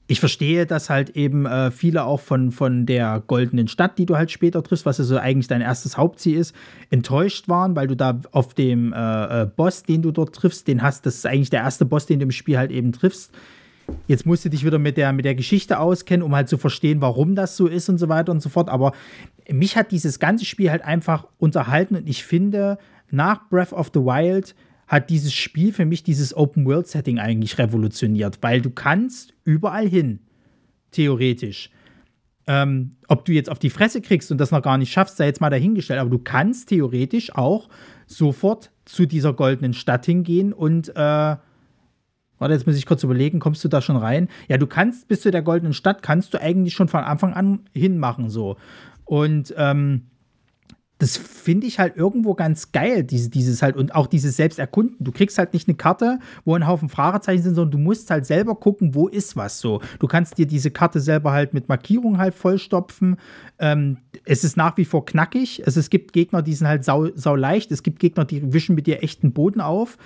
ich 0.09 0.19
verstehe, 0.19 0.65
dass 0.65 0.89
halt 0.89 1.11
eben 1.11 1.45
äh, 1.45 1.69
viele 1.69 2.03
auch 2.03 2.19
von, 2.19 2.51
von 2.51 2.87
der 2.87 3.21
goldenen 3.27 3.67
Stadt, 3.67 3.99
die 3.99 4.07
du 4.07 4.17
halt 4.17 4.31
später 4.31 4.63
triffst, 4.63 4.87
was 4.87 4.99
also 4.99 5.17
eigentlich 5.17 5.47
dein 5.47 5.61
erstes 5.61 5.97
Hauptziel 5.97 6.35
ist, 6.35 6.55
enttäuscht 6.89 7.47
waren, 7.47 7.75
weil 7.75 7.85
du 7.85 7.95
da 7.95 8.19
auf 8.31 8.55
dem 8.55 8.91
äh, 8.91 9.43
äh, 9.43 9.45
Boss, 9.45 9.83
den 9.83 10.01
du 10.01 10.11
dort 10.11 10.33
triffst, 10.33 10.67
den 10.67 10.81
hast, 10.81 11.05
das 11.05 11.13
ist 11.13 11.27
eigentlich 11.27 11.51
der 11.51 11.61
erste 11.61 11.85
Boss, 11.85 12.07
den 12.07 12.17
du 12.17 12.23
im 12.23 12.31
Spiel 12.31 12.57
halt 12.57 12.71
eben 12.71 12.91
triffst. 12.91 13.31
Jetzt 14.07 14.25
musst 14.25 14.43
du 14.43 14.49
dich 14.49 14.65
wieder 14.65 14.79
mit 14.79 14.97
der, 14.97 15.13
mit 15.13 15.25
der 15.25 15.35
Geschichte 15.35 15.77
auskennen, 15.77 16.25
um 16.25 16.35
halt 16.35 16.49
zu 16.49 16.57
verstehen, 16.57 17.01
warum 17.01 17.35
das 17.35 17.55
so 17.55 17.67
ist 17.67 17.87
und 17.87 17.99
so 17.99 18.09
weiter 18.09 18.31
und 18.31 18.41
so 18.41 18.49
fort. 18.49 18.67
Aber 18.67 18.93
mich 19.47 19.77
hat 19.77 19.91
dieses 19.91 20.17
ganze 20.17 20.45
Spiel 20.45 20.71
halt 20.71 20.83
einfach 20.83 21.27
unterhalten 21.37 21.95
und 21.95 22.09
ich 22.09 22.23
finde, 22.23 22.79
nach 23.11 23.47
Breath 23.49 23.73
of 23.73 23.91
the 23.93 23.99
Wild 23.99 24.55
hat 24.89 25.11
dieses 25.11 25.33
Spiel 25.33 25.71
für 25.71 25.85
mich 25.85 26.03
dieses 26.03 26.35
Open-World-Setting 26.35 27.19
eigentlich 27.19 27.59
revolutioniert, 27.59 28.39
weil 28.41 28.59
du 28.59 28.71
kannst 28.71 29.33
überall 29.45 29.87
hin, 29.87 30.19
theoretisch. 30.91 31.69
Ähm, 32.47 32.91
ob 33.07 33.23
du 33.23 33.31
jetzt 33.31 33.51
auf 33.51 33.59
die 33.59 33.69
Fresse 33.69 34.01
kriegst 34.01 34.31
und 34.31 34.39
das 34.39 34.49
noch 34.49 34.63
gar 34.63 34.79
nicht 34.79 34.91
schaffst, 34.91 35.17
sei 35.17 35.27
jetzt 35.27 35.41
mal 35.41 35.51
dahingestellt, 35.51 35.99
aber 35.99 36.09
du 36.09 36.17
kannst 36.17 36.69
theoretisch 36.69 37.35
auch 37.35 37.69
sofort 38.07 38.71
zu 38.85 39.05
dieser 39.05 39.33
goldenen 39.33 39.73
Stadt 39.73 40.05
hingehen 40.05 40.51
und 40.51 40.89
äh, 40.95 41.35
Warte, 42.39 42.53
jetzt 42.53 42.65
muss 42.65 42.77
ich 42.77 42.85
kurz 42.85 43.03
überlegen, 43.03 43.39
kommst 43.39 43.65
du 43.65 43.67
da 43.67 43.81
schon 43.81 43.97
rein? 43.97 44.29
Ja, 44.47 44.57
du 44.57 44.65
kannst 44.65 45.09
bis 45.09 45.19
zu 45.19 45.29
der 45.29 45.41
goldenen 45.41 45.73
Stadt, 45.73 46.01
kannst 46.01 46.33
du 46.33 46.41
eigentlich 46.41 46.73
schon 46.73 46.87
von 46.87 47.03
Anfang 47.03 47.33
an 47.33 47.65
hinmachen, 47.73 48.29
so. 48.29 48.55
Und 49.03 49.53
ähm, 49.57 50.05
das 50.99 51.15
finde 51.15 51.65
ich 51.65 51.79
halt 51.79 51.95
irgendwo 51.95 52.35
ganz 52.35 52.73
geil, 52.73 53.05
diese, 53.05 53.29
dieses 53.29 53.61
halt 53.61 53.77
und 53.77 53.95
auch 53.95 54.05
dieses 54.05 54.35
Selbsterkunden. 54.35 54.97
Du 54.99 55.13
kriegst 55.13 55.37
halt 55.37 55.53
nicht 55.53 55.67
eine 55.67 55.77
Karte, 55.77 56.19
wo 56.43 56.55
ein 56.55 56.67
Haufen 56.67 56.89
Fragezeichen 56.89 57.41
sind, 57.41 57.55
sondern 57.55 57.71
du 57.71 57.77
musst 57.77 58.11
halt 58.11 58.25
selber 58.25 58.55
gucken, 58.55 58.93
wo 58.93 59.07
ist 59.07 59.37
was 59.37 59.61
so. 59.61 59.81
Du 59.99 60.07
kannst 60.07 60.37
dir 60.37 60.45
diese 60.45 60.71
Karte 60.71 60.99
selber 60.99 61.31
halt 61.31 61.53
mit 61.53 61.69
Markierung 61.69 62.17
halt 62.17 62.35
vollstopfen. 62.35 63.15
Ähm, 63.59 63.97
es 64.25 64.43
ist 64.43 64.57
nach 64.57 64.75
wie 64.75 64.83
vor 64.83 65.05
knackig. 65.05 65.65
Also 65.65 65.79
es 65.79 65.89
gibt 65.89 66.11
Gegner, 66.11 66.41
die 66.41 66.53
sind 66.53 66.67
halt 66.67 66.83
sau, 66.83 67.07
sau 67.15 67.33
leicht. 67.33 67.71
Es 67.71 67.81
gibt 67.81 67.99
Gegner, 67.99 68.25
die 68.25 68.51
wischen 68.51 68.75
mit 68.75 68.85
dir 68.85 69.01
echten 69.01 69.31
Boden 69.31 69.61
auf. 69.61 69.97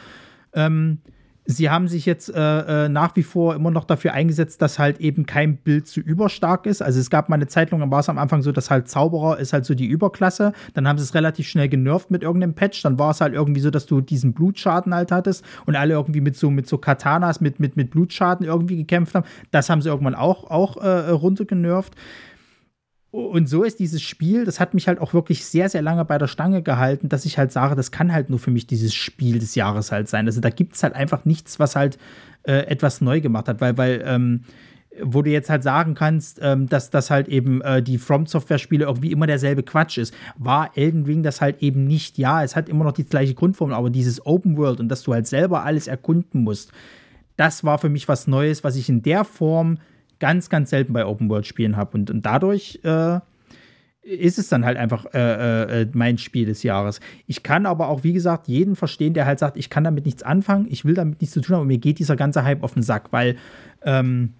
Ähm, 0.54 1.00
Sie 1.46 1.70
haben 1.70 1.90
sich 1.90 2.06
jetzt 2.06 2.34
äh, 2.34 2.86
äh, 2.86 2.90
nach 2.90 3.16
wie 3.16 3.24
vor 3.24 3.56
immer 3.56 3.70
noch 3.70 3.84
dafür 3.84 4.14
eingesetzt, 4.14 4.62
dass 4.62 4.80
halt 4.80 5.00
eben 5.02 5.26
kein 5.26 5.58
Bild 5.58 5.88
zu 5.88 6.00
überstark 6.00 6.66
ist. 6.66 6.82
Also 6.82 7.00
es 7.00 7.10
gab 7.10 7.28
mal 7.28 7.36
eine 7.36 7.48
Zeit 7.48 7.72
lang, 7.72 7.92
war 7.92 8.00
es 8.00 8.08
am 8.08 8.18
Anfang 8.18 8.42
so, 8.42 8.54
dass 8.54 8.70
halt 8.70 8.88
Zauberer 8.88 9.40
ist 9.40 9.52
halt 9.52 9.66
so 9.66 9.74
die 9.76 9.86
Überklasse. 9.86 10.54
Dann 10.74 10.88
haben 10.88 10.98
sie 10.98 11.04
es 11.04 11.14
relativ 11.14 11.48
schnell 11.48 11.68
genervt 11.68 12.12
mit 12.12 12.24
irgendeinem 12.24 12.54
Patch. 12.54 12.82
Dann 12.84 12.98
war 12.98 13.12
es 13.12 13.20
halt 13.20 13.34
irgendwie 13.34 13.60
so, 13.60 13.72
dass 13.72 13.86
du 13.86 14.00
diesen 14.00 14.34
Blutschaden 14.34 14.94
halt 14.94 15.12
hattest 15.12 15.44
und 15.66 15.76
alle 15.76 15.96
irgendwie 15.96 16.22
mit 16.22 16.38
so, 16.38 16.50
mit 16.50 16.68
so 16.68 16.78
Katanas, 16.78 17.42
mit, 17.42 17.60
mit, 17.60 17.76
mit 17.76 17.92
Blutschaden 17.92 18.46
irgendwie 18.46 18.78
gekämpft 18.78 19.16
haben. 19.16 19.26
Das 19.52 19.70
haben 19.70 19.82
sie 19.82 19.90
irgendwann 19.90 20.16
auch, 20.16 20.50
auch 20.50 20.78
äh, 20.78 21.10
runtergenervt. 21.10 21.94
Und 23.14 23.48
so 23.48 23.62
ist 23.62 23.80
dieses 23.80 24.02
Spiel, 24.02 24.44
das 24.44 24.60
hat 24.60 24.74
mich 24.74 24.88
halt 24.88 25.00
auch 25.00 25.14
wirklich 25.14 25.46
sehr, 25.46 25.70
sehr 25.70 25.84
lange 25.84 26.04
bei 26.04 26.18
der 26.18 26.26
Stange 26.26 26.64
gehalten, 26.64 27.10
dass 27.10 27.26
ich 27.26 27.38
halt 27.38 27.52
sage, 27.52 27.76
das 27.76 27.92
kann 27.92 28.12
halt 28.12 28.32
nur 28.32 28.40
für 28.40 28.50
mich 28.50 28.66
dieses 28.66 28.92
Spiel 28.92 29.38
des 29.38 29.54
Jahres 29.54 29.92
halt 29.92 30.10
sein. 30.10 30.26
Also 30.26 30.42
da 30.42 30.50
gibt 30.50 30.74
es 30.74 30.82
halt 30.82 30.96
einfach 30.96 31.24
nichts, 31.24 31.60
was 31.60 31.76
halt 31.76 32.00
äh, 32.42 32.66
etwas 32.66 33.02
neu 33.02 33.22
gemacht 33.22 33.48
hat, 33.48 33.62
weil, 33.62 33.78
weil, 33.78 34.04
ähm, 34.04 34.46
wo 35.00 35.22
du 35.22 35.30
jetzt 35.30 35.52
halt 35.52 35.62
sagen 35.62 35.94
kannst, 35.94 36.40
ähm, 36.42 36.68
dass 36.68 36.90
das 36.90 37.12
halt 37.12 37.28
eben 37.28 37.62
äh, 37.62 37.84
die 37.84 38.00
From 38.00 38.26
Software-Spiele 38.26 38.86
irgendwie 38.86 39.12
immer 39.12 39.28
derselbe 39.28 39.62
Quatsch 39.62 40.00
ist, 40.00 40.12
war 40.40 40.76
Elden 40.76 41.06
Ring 41.06 41.22
das 41.22 41.40
halt 41.40 41.62
eben 41.62 41.86
nicht. 41.86 42.18
Ja, 42.18 42.44
es 42.44 42.56
hat 42.56 42.68
immer 42.68 42.84
noch 42.84 42.94
die 42.94 43.06
gleiche 43.06 43.36
Grundform, 43.36 43.74
aber 43.74 43.92
dieses 43.92 44.26
Open 44.26 44.58
World 44.58 44.80
und 44.80 44.90
dass 44.90 45.04
du 45.04 45.14
halt 45.14 45.28
selber 45.28 45.64
alles 45.64 45.88
erkunden 45.88 46.42
musst, 46.42 46.72
das 47.38 47.64
war 47.64 47.78
für 47.78 47.90
mich 47.90 48.08
was 48.08 48.26
Neues, 48.26 48.64
was 48.64 48.76
ich 48.76 48.90
in 48.90 49.04
der 49.04 49.24
Form 49.24 49.78
ganz, 50.24 50.50
ganz 50.50 50.70
selten 50.70 50.94
bei 50.94 51.06
Open-World-Spielen 51.06 51.76
habe. 51.76 51.98
Und, 51.98 52.10
und 52.10 52.26
dadurch 52.26 52.80
äh, 52.84 53.20
ist 54.04 54.40
es 54.40 54.48
dann 54.48 54.64
halt 54.64 54.78
einfach 54.78 55.06
äh, 55.14 55.82
äh, 55.82 55.88
mein 55.92 56.18
Spiel 56.18 56.46
des 56.46 56.64
Jahres. 56.64 57.02
Ich 57.28 57.44
kann 57.44 57.66
aber 57.66 57.90
auch, 57.90 58.06
wie 58.06 58.14
gesagt, 58.14 58.48
jeden 58.48 58.78
verstehen, 58.78 59.14
der 59.14 59.26
halt 59.26 59.40
sagt, 59.40 59.58
ich 59.58 59.70
kann 59.70 59.84
damit 59.84 60.06
nichts 60.06 60.24
anfangen, 60.24 60.68
ich 60.70 60.86
will 60.86 60.94
damit 60.94 61.20
nichts 61.20 61.34
zu 61.34 61.42
tun 61.42 61.56
haben 61.56 61.64
und 61.64 61.68
mir 61.68 61.78
geht 61.78 62.00
dieser 62.00 62.16
ganze 62.16 62.46
Hype 62.46 62.64
auf 62.64 62.74
den 62.74 62.84
Sack, 62.84 63.12
weil 63.12 63.36
ähm, 63.82 64.32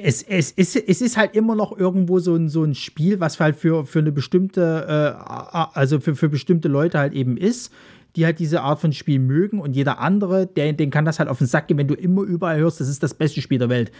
es, 0.00 0.22
es, 0.22 0.54
es, 0.56 0.76
es 0.76 1.00
ist 1.00 1.16
halt 1.16 1.34
immer 1.34 1.56
noch 1.56 1.76
irgendwo 1.76 2.20
so 2.20 2.36
ein, 2.36 2.48
so 2.48 2.62
ein 2.62 2.76
Spiel, 2.76 3.18
was 3.18 3.40
halt 3.40 3.56
für, 3.56 3.84
für 3.84 3.98
eine 3.98 4.12
bestimmte, 4.12 5.16
äh, 5.18 5.74
also 5.74 5.98
für, 5.98 6.14
für 6.14 6.28
bestimmte 6.28 6.68
Leute 6.68 7.00
halt 7.00 7.14
eben 7.14 7.36
ist 7.36 7.72
die 8.16 8.24
halt 8.24 8.38
diese 8.38 8.62
Art 8.62 8.80
von 8.80 8.92
Spiel 8.92 9.18
mögen 9.18 9.60
und 9.60 9.74
jeder 9.74 10.00
andere, 10.00 10.46
der, 10.46 10.72
den 10.72 10.90
kann 10.90 11.04
das 11.04 11.18
halt 11.18 11.28
auf 11.28 11.38
den 11.38 11.46
Sack 11.46 11.68
gehen, 11.68 11.78
wenn 11.78 11.88
du 11.88 11.94
immer 11.94 12.22
überall 12.22 12.58
hörst, 12.58 12.80
das 12.80 12.88
ist 12.88 13.02
das 13.02 13.14
beste 13.14 13.40
Spiel 13.40 13.58
der 13.58 13.68
Welt. 13.68 13.92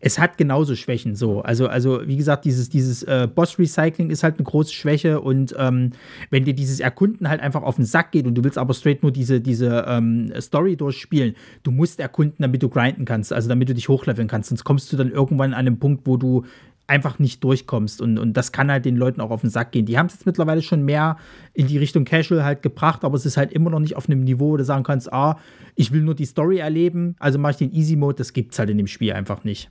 Es 0.00 0.18
hat 0.18 0.38
genauso 0.38 0.76
Schwächen 0.76 1.16
so. 1.16 1.42
Also, 1.42 1.66
also 1.66 2.06
wie 2.06 2.16
gesagt, 2.16 2.44
dieses, 2.44 2.68
dieses 2.68 3.02
äh, 3.02 3.28
Boss-Recycling 3.32 4.10
ist 4.10 4.22
halt 4.22 4.36
eine 4.36 4.44
große 4.44 4.72
Schwäche 4.72 5.20
und 5.20 5.54
ähm, 5.58 5.90
wenn 6.30 6.44
dir 6.44 6.54
dieses 6.54 6.78
Erkunden 6.78 7.28
halt 7.28 7.40
einfach 7.40 7.62
auf 7.62 7.76
den 7.76 7.84
Sack 7.84 8.12
geht 8.12 8.26
und 8.26 8.34
du 8.36 8.44
willst 8.44 8.58
aber 8.58 8.74
straight 8.74 9.02
nur 9.02 9.10
diese, 9.10 9.40
diese 9.40 9.84
ähm, 9.88 10.32
Story 10.40 10.76
durchspielen, 10.76 11.34
du 11.64 11.72
musst 11.72 11.98
erkunden, 11.98 12.36
damit 12.38 12.62
du 12.62 12.68
grinden 12.68 13.04
kannst, 13.04 13.32
also 13.32 13.48
damit 13.48 13.68
du 13.68 13.74
dich 13.74 13.88
hochleveln 13.88 14.28
kannst, 14.28 14.50
sonst 14.50 14.64
kommst 14.64 14.92
du 14.92 14.96
dann 14.96 15.10
irgendwann 15.10 15.52
an 15.52 15.66
einen 15.66 15.78
Punkt, 15.78 16.06
wo 16.06 16.16
du 16.16 16.44
einfach 16.88 17.18
nicht 17.18 17.44
durchkommst. 17.44 18.00
Und, 18.00 18.18
und 18.18 18.32
das 18.32 18.50
kann 18.50 18.70
halt 18.70 18.84
den 18.84 18.96
Leuten 18.96 19.20
auch 19.20 19.30
auf 19.30 19.42
den 19.42 19.50
Sack 19.50 19.72
gehen. 19.72 19.86
Die 19.86 19.98
haben 19.98 20.06
es 20.06 20.14
jetzt 20.14 20.26
mittlerweile 20.26 20.62
schon 20.62 20.82
mehr 20.84 21.18
in 21.52 21.66
die 21.66 21.78
Richtung 21.78 22.04
Casual 22.04 22.42
halt 22.42 22.62
gebracht, 22.62 23.04
aber 23.04 23.14
es 23.14 23.26
ist 23.26 23.36
halt 23.36 23.52
immer 23.52 23.70
noch 23.70 23.78
nicht 23.78 23.94
auf 23.94 24.08
einem 24.08 24.24
Niveau, 24.24 24.50
wo 24.50 24.56
du 24.56 24.64
sagen 24.64 24.84
kannst, 24.84 25.12
ah, 25.12 25.38
ich 25.74 25.92
will 25.92 26.00
nur 26.00 26.14
die 26.14 26.24
Story 26.24 26.58
erleben, 26.58 27.14
also 27.18 27.38
mache 27.38 27.52
ich 27.52 27.56
den 27.58 27.72
Easy 27.72 27.94
Mode. 27.94 28.16
Das 28.16 28.32
gibt 28.32 28.52
es 28.52 28.58
halt 28.58 28.70
in 28.70 28.78
dem 28.78 28.86
Spiel 28.86 29.12
einfach 29.12 29.44
nicht. 29.44 29.70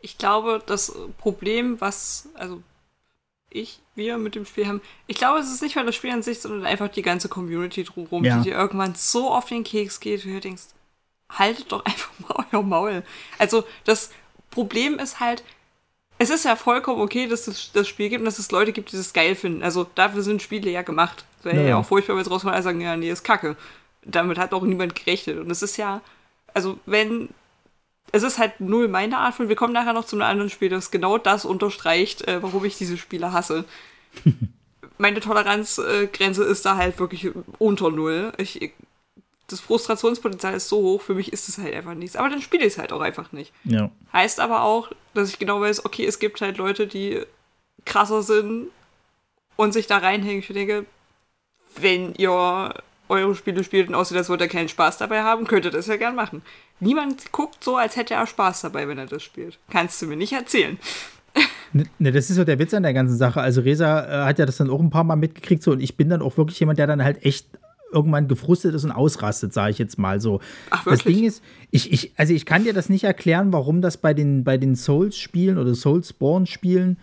Ich 0.00 0.18
glaube, 0.18 0.60
das 0.66 0.92
Problem, 1.18 1.80
was, 1.80 2.28
also 2.34 2.62
ich, 3.50 3.80
wir 3.94 4.18
mit 4.18 4.34
dem 4.34 4.44
Spiel 4.44 4.66
haben, 4.66 4.80
ich 5.06 5.16
glaube, 5.16 5.38
es 5.38 5.52
ist 5.52 5.62
nicht 5.62 5.76
mal 5.76 5.86
das 5.86 5.94
Spiel 5.94 6.10
an 6.10 6.22
sich, 6.22 6.40
sondern 6.40 6.66
einfach 6.66 6.88
die 6.88 7.02
ganze 7.02 7.28
Community 7.28 7.84
drumherum, 7.84 8.24
ja. 8.24 8.38
die 8.38 8.50
dir 8.50 8.56
irgendwann 8.56 8.94
so 8.94 9.30
auf 9.30 9.46
den 9.46 9.64
Keks 9.64 10.00
geht, 10.00 10.26
wie 10.26 10.32
du 10.32 10.40
denkst, 10.40 10.64
haltet 11.30 11.70
doch 11.70 11.84
einfach 11.84 12.10
mal 12.18 12.44
euer 12.52 12.62
Maul. 12.62 13.02
Also 13.38 13.64
das 13.84 14.10
Problem 14.50 14.98
ist 14.98 15.20
halt, 15.20 15.44
es 16.18 16.30
ist 16.30 16.44
ja 16.44 16.56
vollkommen 16.56 17.00
okay, 17.00 17.28
dass 17.28 17.46
es 17.46 17.70
das 17.72 17.86
Spiel 17.86 18.08
gibt 18.08 18.20
und 18.20 18.26
dass 18.26 18.38
es 18.38 18.50
Leute 18.50 18.72
gibt, 18.72 18.92
die 18.92 18.96
das 18.96 19.12
geil 19.12 19.34
finden. 19.34 19.62
Also 19.62 19.86
dafür 19.94 20.22
sind 20.22 20.42
Spiele 20.42 20.70
ja 20.70 20.82
gemacht. 20.82 21.24
Wäre 21.42 21.62
ja. 21.62 21.68
ja 21.68 21.76
auch 21.76 21.86
furchtbar, 21.86 22.16
wenn 22.16 22.22
es 22.22 22.30
rauskommt 22.30 22.56
und 22.56 22.62
sagen, 22.62 22.80
ja, 22.80 22.96
nee, 22.96 23.10
ist 23.10 23.22
kacke. 23.22 23.56
Damit 24.04 24.38
hat 24.38 24.52
auch 24.52 24.62
niemand 24.62 24.94
gerechnet. 24.96 25.38
Und 25.38 25.50
es 25.50 25.62
ist 25.62 25.76
ja, 25.76 26.00
also 26.54 26.78
wenn, 26.86 27.28
es 28.10 28.24
ist 28.24 28.38
halt 28.38 28.60
null 28.60 28.88
meine 28.88 29.18
Art 29.18 29.34
von, 29.34 29.48
wir 29.48 29.56
kommen 29.56 29.72
nachher 29.72 29.92
noch 29.92 30.06
zu 30.06 30.16
einem 30.16 30.22
anderen 30.22 30.50
Spiel, 30.50 30.68
das 30.68 30.90
genau 30.90 31.18
das 31.18 31.44
unterstreicht, 31.44 32.26
äh, 32.26 32.42
warum 32.42 32.64
ich 32.64 32.76
diese 32.76 32.96
Spiele 32.96 33.32
hasse. 33.32 33.64
meine 34.98 35.20
Toleranzgrenze 35.20 36.42
ist 36.44 36.66
da 36.66 36.76
halt 36.76 36.98
wirklich 36.98 37.30
unter 37.58 37.90
null. 37.90 38.32
Ich 38.38 38.72
das 39.48 39.60
Frustrationspotenzial 39.60 40.54
ist 40.54 40.68
so 40.68 40.76
hoch, 40.82 41.00
für 41.00 41.14
mich 41.14 41.32
ist 41.32 41.48
es 41.48 41.58
halt 41.58 41.74
einfach 41.74 41.94
nichts. 41.94 42.16
Aber 42.16 42.28
dann 42.28 42.42
spiele 42.42 42.64
ich 42.64 42.74
es 42.74 42.78
halt 42.78 42.92
auch 42.92 43.00
einfach 43.00 43.32
nicht. 43.32 43.52
Ja. 43.64 43.90
Heißt 44.12 44.40
aber 44.40 44.62
auch, 44.62 44.92
dass 45.14 45.30
ich 45.30 45.38
genau 45.38 45.60
weiß, 45.60 45.84
okay, 45.84 46.04
es 46.04 46.18
gibt 46.18 46.40
halt 46.40 46.58
Leute, 46.58 46.86
die 46.86 47.22
krasser 47.86 48.22
sind 48.22 48.68
und 49.56 49.72
sich 49.72 49.86
da 49.86 49.98
reinhängen. 49.98 50.40
Ich 50.40 50.48
denke, 50.48 50.84
wenn 51.76 52.14
ihr 52.14 52.74
eure 53.08 53.34
Spiele 53.34 53.64
spielt 53.64 53.88
und 53.88 53.94
aussieht, 53.94 54.18
als 54.18 54.28
wollt 54.28 54.42
ihr 54.42 54.48
keinen 54.48 54.68
Spaß 54.68 54.98
dabei 54.98 55.22
haben, 55.22 55.46
könnt 55.46 55.64
ihr 55.64 55.70
das 55.70 55.86
ja 55.86 55.96
gern 55.96 56.14
machen. 56.14 56.42
Niemand 56.78 57.32
guckt 57.32 57.64
so, 57.64 57.76
als 57.76 57.96
hätte 57.96 58.14
er 58.14 58.26
Spaß 58.26 58.60
dabei, 58.60 58.86
wenn 58.86 58.98
er 58.98 59.06
das 59.06 59.22
spielt. 59.22 59.58
Kannst 59.70 60.00
du 60.02 60.06
mir 60.06 60.16
nicht 60.16 60.34
erzählen. 60.34 60.78
Ne, 61.72 61.84
ne, 61.98 62.12
das 62.12 62.28
ist 62.28 62.36
so 62.36 62.44
der 62.44 62.58
Witz 62.58 62.74
an 62.74 62.82
der 62.82 62.94
ganzen 62.94 63.16
Sache. 63.16 63.40
Also 63.40 63.62
Resa 63.62 64.04
äh, 64.04 64.26
hat 64.26 64.38
ja 64.38 64.46
das 64.46 64.58
dann 64.58 64.70
auch 64.70 64.80
ein 64.80 64.90
paar 64.90 65.04
Mal 65.04 65.16
mitgekriegt 65.16 65.62
so 65.62 65.72
und 65.72 65.80
ich 65.80 65.96
bin 65.96 66.10
dann 66.10 66.22
auch 66.22 66.36
wirklich 66.36 66.60
jemand, 66.60 66.78
der 66.78 66.86
dann 66.86 67.02
halt 67.02 67.24
echt 67.24 67.46
irgendwann 67.92 68.28
gefrustet 68.28 68.74
ist 68.74 68.84
und 68.84 68.92
ausrastet, 68.92 69.52
sage 69.52 69.70
ich 69.70 69.78
jetzt 69.78 69.98
mal 69.98 70.20
so. 70.20 70.40
Ach, 70.70 70.86
wirklich? 70.86 71.04
Das 71.04 71.14
Ding 71.14 71.24
ist, 71.24 71.42
ich, 71.70 71.92
ich, 71.92 72.12
also 72.16 72.32
ich 72.32 72.46
kann 72.46 72.64
dir 72.64 72.72
das 72.72 72.88
nicht 72.88 73.04
erklären, 73.04 73.52
warum 73.52 73.80
das 73.80 73.96
bei 73.96 74.14
den, 74.14 74.44
bei 74.44 74.58
den 74.58 74.74
Souls-Spielen 74.74 75.58
oder 75.58 75.74
Soulsborne-Spielen 75.74 76.98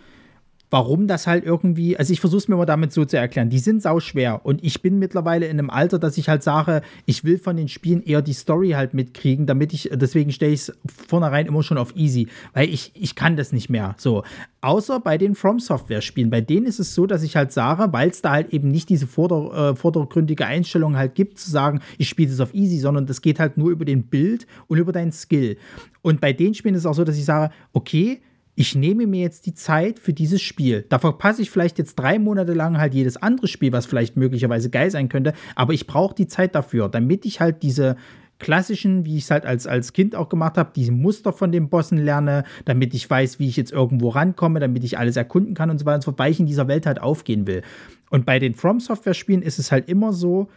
warum 0.76 1.08
das 1.08 1.26
halt 1.26 1.46
irgendwie, 1.46 1.96
also 1.96 2.12
ich 2.12 2.20
versuche 2.20 2.40
es 2.40 2.48
mir 2.50 2.58
mal 2.58 2.66
damit 2.66 2.92
so 2.92 3.06
zu 3.06 3.16
erklären, 3.16 3.50
die 3.50 3.60
sind 3.60 3.82
sau 3.82 4.02
schwer 4.02 4.46
und 4.46 4.62
ich 4.62 4.82
bin 4.82 5.00
mittlerweile 5.00 5.46
in 5.46 5.58
einem 5.58 5.70
Alter, 5.70 6.00
dass 6.00 6.18
ich 6.18 6.28
halt 6.28 6.44
sage, 6.44 6.82
ich 7.06 7.24
will 7.24 7.38
von 7.38 7.56
den 7.56 7.70
Spielen 7.70 8.04
eher 8.04 8.22
die 8.22 8.34
Story 8.34 8.72
halt 8.72 8.94
mitkriegen, 8.94 9.46
damit 9.46 9.72
ich, 9.72 9.90
deswegen 9.94 10.34
stelle 10.34 10.52
ich 10.52 10.68
es 10.68 10.78
vornherein 11.08 11.46
immer 11.46 11.64
schon 11.64 11.78
auf 11.78 11.96
easy, 11.96 12.28
weil 12.54 12.68
ich, 12.68 12.92
ich 12.94 13.16
kann 13.16 13.38
das 13.38 13.54
nicht 13.54 13.70
mehr, 13.70 13.96
so. 13.98 14.24
Außer 14.60 15.00
bei 15.00 15.18
den 15.18 15.34
From 15.36 15.60
Software 15.60 16.02
Spielen, 16.02 16.30
bei 16.30 16.42
denen 16.42 16.66
ist 16.66 16.80
es 16.80 16.94
so, 16.94 17.06
dass 17.06 17.24
ich 17.24 17.38
halt 17.38 17.54
sage, 17.54 17.94
weil 17.94 18.10
es 18.10 18.22
da 18.22 18.32
halt 18.32 18.52
eben 18.52 18.68
nicht 18.68 18.90
diese 18.90 19.08
vorder, 19.08 19.70
äh, 19.70 19.76
vordergründige 19.78 20.46
Einstellung 20.46 20.98
halt 20.98 21.16
gibt, 21.16 21.40
zu 21.40 21.50
sagen, 21.50 21.80
ich 21.98 22.10
spiele 22.10 22.32
das 22.32 22.42
auf 22.42 22.54
easy, 22.54 22.80
sondern 22.80 23.06
das 23.06 23.22
geht 23.22 23.40
halt 23.40 23.58
nur 23.58 23.72
über 23.72 23.86
den 23.86 24.08
Bild 24.08 24.46
und 24.68 24.78
über 24.78 24.92
deinen 24.92 25.14
Skill. 25.14 25.56
Und 26.02 26.20
bei 26.20 26.34
den 26.34 26.54
Spielen 26.54 26.76
ist 26.76 26.82
es 26.82 26.86
auch 26.86 26.96
so, 26.96 27.06
dass 27.06 27.18
ich 27.18 27.24
sage, 27.24 27.54
okay, 27.72 28.20
ich 28.56 28.76
nehme 28.76 29.06
mir 29.06 29.22
jetzt 29.22 29.46
die 29.46 29.54
Zeit 29.54 30.00
für 30.00 30.14
dieses 30.14 30.42
Spiel. 30.42 30.86
Da 30.90 31.00
verpasse 31.00 31.42
ich 31.42 31.52
vielleicht 31.52 31.78
jetzt 31.78 31.96
drei 31.96 32.20
Monate 32.20 32.54
lang 32.54 32.78
halt 32.78 32.94
jedes 32.94 33.18
andere 33.18 33.48
Spiel, 33.48 33.72
was 33.72 33.86
vielleicht 33.86 34.16
möglicherweise 34.16 34.70
geil 34.70 34.90
sein 34.92 35.10
könnte, 35.10 35.34
aber 35.56 35.74
ich 35.74 35.88
brauche 35.88 36.16
die 36.16 36.28
Zeit 36.28 36.56
dafür, 36.56 36.90
damit 36.90 37.26
ich 37.26 37.42
halt 37.42 37.64
diese 37.64 37.98
klassischen, 38.40 39.06
wie 39.06 39.18
ich 39.18 39.24
es 39.24 39.32
halt 39.32 39.46
als, 39.46 39.66
als 39.66 39.94
Kind 39.94 40.16
auch 40.16 40.30
gemacht 40.30 40.58
habe, 40.58 40.72
diese 40.76 40.92
Muster 40.92 41.32
von 41.32 41.52
den 41.52 41.70
Bossen 41.70 41.98
lerne, 41.98 42.44
damit 42.66 42.94
ich 42.94 43.10
weiß, 43.10 43.40
wie 43.40 43.48
ich 43.48 43.56
jetzt 43.56 43.72
irgendwo 43.72 44.10
rankomme, 44.10 44.60
damit 44.60 44.84
ich 44.84 44.98
alles 44.98 45.16
erkunden 45.16 45.54
kann 45.54 45.70
und 45.70 45.78
so 45.78 45.86
weiter 45.86 45.96
und 45.96 46.02
so 46.02 46.12
fort, 46.12 46.20
weil 46.20 46.32
ich 46.32 46.40
in 46.40 46.46
dieser 46.46 46.68
Welt 46.68 46.86
halt 46.86 47.02
aufgehen 47.02 47.48
will. 47.48 47.62
Und 48.10 48.26
bei 48.26 48.40
den 48.40 48.54
From 48.54 48.80
Software 48.80 49.14
Spielen 49.14 49.42
ist 49.42 49.58
es 49.58 49.72
halt 49.72 49.90
immer 49.90 50.12
so, 50.12 50.50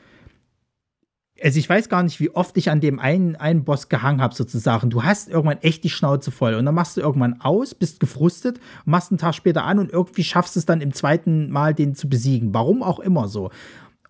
also 1.42 1.58
ich 1.58 1.68
weiß 1.68 1.88
gar 1.88 2.02
nicht, 2.02 2.20
wie 2.20 2.30
oft 2.30 2.56
ich 2.56 2.70
an 2.70 2.80
dem 2.80 2.98
einen, 2.98 3.36
einen 3.36 3.64
Boss 3.64 3.88
gehangen 3.88 4.20
habe, 4.20 4.34
sozusagen. 4.34 4.90
Du 4.90 5.04
hast 5.04 5.28
irgendwann 5.28 5.58
echt 5.58 5.84
die 5.84 5.90
Schnauze 5.90 6.30
voll 6.30 6.54
und 6.54 6.64
dann 6.64 6.74
machst 6.74 6.96
du 6.96 7.00
irgendwann 7.00 7.40
aus, 7.40 7.74
bist 7.74 8.00
gefrustet, 8.00 8.58
machst 8.84 9.10
einen 9.10 9.18
Tag 9.18 9.34
später 9.34 9.64
an 9.64 9.78
und 9.78 9.92
irgendwie 9.92 10.24
schaffst 10.24 10.56
es 10.56 10.66
dann 10.66 10.80
im 10.80 10.92
zweiten 10.92 11.50
Mal, 11.50 11.74
den 11.74 11.94
zu 11.94 12.08
besiegen. 12.08 12.54
Warum 12.54 12.82
auch 12.82 12.98
immer 12.98 13.28
so. 13.28 13.50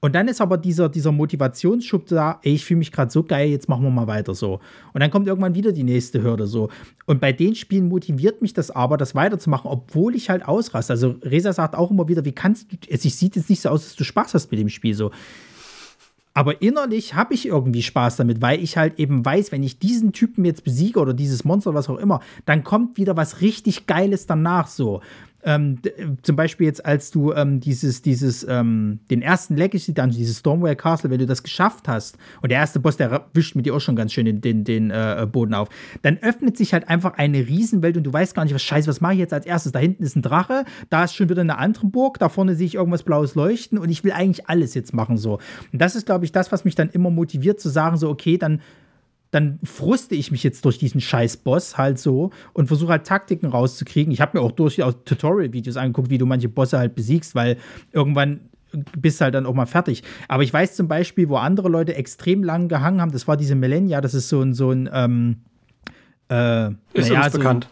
Und 0.00 0.14
dann 0.14 0.28
ist 0.28 0.40
aber 0.40 0.58
dieser, 0.58 0.88
dieser 0.88 1.10
Motivationsschub 1.10 2.06
da, 2.06 2.38
ey, 2.42 2.54
ich 2.54 2.64
fühle 2.64 2.78
mich 2.78 2.92
gerade 2.92 3.10
so 3.10 3.24
geil, 3.24 3.48
jetzt 3.48 3.68
machen 3.68 3.82
wir 3.82 3.90
mal 3.90 4.06
weiter 4.06 4.32
so. 4.32 4.60
Und 4.92 5.00
dann 5.00 5.10
kommt 5.10 5.26
irgendwann 5.26 5.56
wieder 5.56 5.72
die 5.72 5.82
nächste 5.82 6.22
Hürde 6.22 6.46
so. 6.46 6.68
Und 7.06 7.20
bei 7.20 7.32
den 7.32 7.56
Spielen 7.56 7.88
motiviert 7.88 8.40
mich 8.40 8.52
das 8.52 8.70
aber, 8.70 8.96
das 8.96 9.16
weiterzumachen, 9.16 9.68
obwohl 9.68 10.14
ich 10.14 10.30
halt 10.30 10.46
ausraste. 10.46 10.92
Also 10.92 11.16
Resa 11.22 11.52
sagt 11.52 11.74
auch 11.74 11.90
immer 11.90 12.06
wieder, 12.06 12.24
wie 12.24 12.32
kannst 12.32 12.72
du, 12.72 12.76
es 12.88 13.02
sieht 13.02 13.34
jetzt 13.34 13.50
nicht 13.50 13.60
so 13.60 13.70
aus, 13.70 13.84
dass 13.84 13.96
du 13.96 14.04
Spaß 14.04 14.34
hast 14.34 14.50
mit 14.52 14.60
dem 14.60 14.68
Spiel 14.68 14.94
so. 14.94 15.10
Aber 16.38 16.62
innerlich 16.62 17.14
habe 17.14 17.34
ich 17.34 17.46
irgendwie 17.46 17.82
Spaß 17.82 18.14
damit, 18.14 18.40
weil 18.40 18.62
ich 18.62 18.76
halt 18.76 19.00
eben 19.00 19.24
weiß, 19.24 19.50
wenn 19.50 19.64
ich 19.64 19.80
diesen 19.80 20.12
Typen 20.12 20.44
jetzt 20.44 20.62
besiege 20.62 21.00
oder 21.00 21.12
dieses 21.12 21.44
Monster, 21.44 21.74
was 21.74 21.88
auch 21.88 21.98
immer, 21.98 22.20
dann 22.46 22.62
kommt 22.62 22.96
wieder 22.96 23.16
was 23.16 23.40
richtig 23.40 23.88
Geiles 23.88 24.28
danach 24.28 24.68
so. 24.68 25.00
Ähm, 25.44 25.78
zum 26.22 26.34
Beispiel 26.34 26.66
jetzt, 26.66 26.84
als 26.84 27.12
du 27.12 27.32
ähm, 27.32 27.60
dieses, 27.60 28.02
dieses, 28.02 28.44
ähm, 28.48 28.98
den 29.08 29.22
ersten 29.22 29.56
Legacy 29.56 29.94
Dungeon, 29.94 30.18
dieses 30.18 30.38
Stormwell 30.38 30.74
Castle, 30.74 31.10
wenn 31.10 31.18
du 31.18 31.26
das 31.26 31.44
geschafft 31.44 31.86
hast, 31.86 32.18
und 32.42 32.50
der 32.50 32.58
erste 32.58 32.80
Boss, 32.80 32.96
der 32.96 33.26
wischt 33.34 33.54
mit 33.54 33.64
dir 33.64 33.74
auch 33.74 33.80
schon 33.80 33.94
ganz 33.94 34.12
schön 34.12 34.24
den, 34.24 34.40
den, 34.40 34.64
den 34.64 34.90
äh, 34.90 35.26
Boden 35.30 35.54
auf, 35.54 35.68
dann 36.02 36.18
öffnet 36.18 36.56
sich 36.56 36.72
halt 36.72 36.88
einfach 36.88 37.14
eine 37.14 37.38
Riesenwelt 37.38 37.96
und 37.96 38.02
du 38.02 38.12
weißt 38.12 38.34
gar 38.34 38.44
nicht, 38.44 38.54
was 38.54 38.62
scheiße, 38.62 38.88
was 38.88 39.00
mache 39.00 39.12
ich 39.12 39.20
jetzt 39.20 39.32
als 39.32 39.46
erstes? 39.46 39.70
Da 39.70 39.78
hinten 39.78 40.02
ist 40.02 40.16
ein 40.16 40.22
Drache, 40.22 40.64
da 40.90 41.04
ist 41.04 41.14
schon 41.14 41.28
wieder 41.28 41.42
eine 41.42 41.58
andere 41.58 41.86
Burg, 41.86 42.18
da 42.18 42.28
vorne 42.28 42.56
sehe 42.56 42.66
ich 42.66 42.74
irgendwas 42.74 43.04
Blaues 43.04 43.36
leuchten 43.36 43.78
und 43.78 43.90
ich 43.90 44.02
will 44.02 44.12
eigentlich 44.12 44.48
alles 44.48 44.74
jetzt 44.74 44.92
machen 44.92 45.16
so. 45.16 45.38
Und 45.72 45.80
das 45.80 45.94
ist, 45.94 46.06
glaube 46.06 46.24
ich, 46.24 46.32
das, 46.32 46.50
was 46.50 46.64
mich 46.64 46.74
dann 46.74 46.90
immer 46.90 47.10
motiviert 47.10 47.60
zu 47.60 47.68
sagen, 47.68 47.96
so, 47.96 48.08
okay, 48.08 48.38
dann 48.38 48.60
dann 49.30 49.58
fruste 49.62 50.14
ich 50.14 50.30
mich 50.30 50.42
jetzt 50.42 50.64
durch 50.64 50.78
diesen 50.78 51.00
Scheiß-Boss 51.00 51.76
halt 51.76 51.98
so 51.98 52.30
und 52.54 52.68
versuche 52.68 52.92
halt 52.92 53.06
Taktiken 53.06 53.46
rauszukriegen. 53.46 54.12
Ich 54.12 54.20
habe 54.20 54.38
mir 54.38 54.44
auch 54.44 54.52
durchaus 54.52 54.94
Tutorial-Videos 55.04 55.76
angeguckt, 55.76 56.10
wie 56.10 56.18
du 56.18 56.26
manche 56.26 56.48
Bosse 56.48 56.78
halt 56.78 56.94
besiegst, 56.94 57.34
weil 57.34 57.58
irgendwann 57.92 58.40
bist 58.98 59.20
halt 59.20 59.34
dann 59.34 59.46
auch 59.46 59.54
mal 59.54 59.66
fertig. 59.66 60.02
Aber 60.28 60.42
ich 60.42 60.52
weiß 60.52 60.76
zum 60.76 60.88
Beispiel, 60.88 61.28
wo 61.28 61.36
andere 61.36 61.68
Leute 61.68 61.94
extrem 61.94 62.42
lang 62.42 62.68
gehangen 62.68 63.00
haben, 63.00 63.12
das 63.12 63.28
war 63.28 63.36
diese 63.36 63.54
Millennia, 63.54 64.00
das 64.00 64.14
ist 64.14 64.28
so 64.28 64.40
ein, 64.40 64.54
so 64.54 64.70
ein 64.70 64.88
ähm, 64.92 65.36
äh, 66.30 66.70
ist 66.92 67.08
naja, 67.08 67.24
uns 67.24 67.32
so, 67.32 67.38
bekannt. 67.38 67.68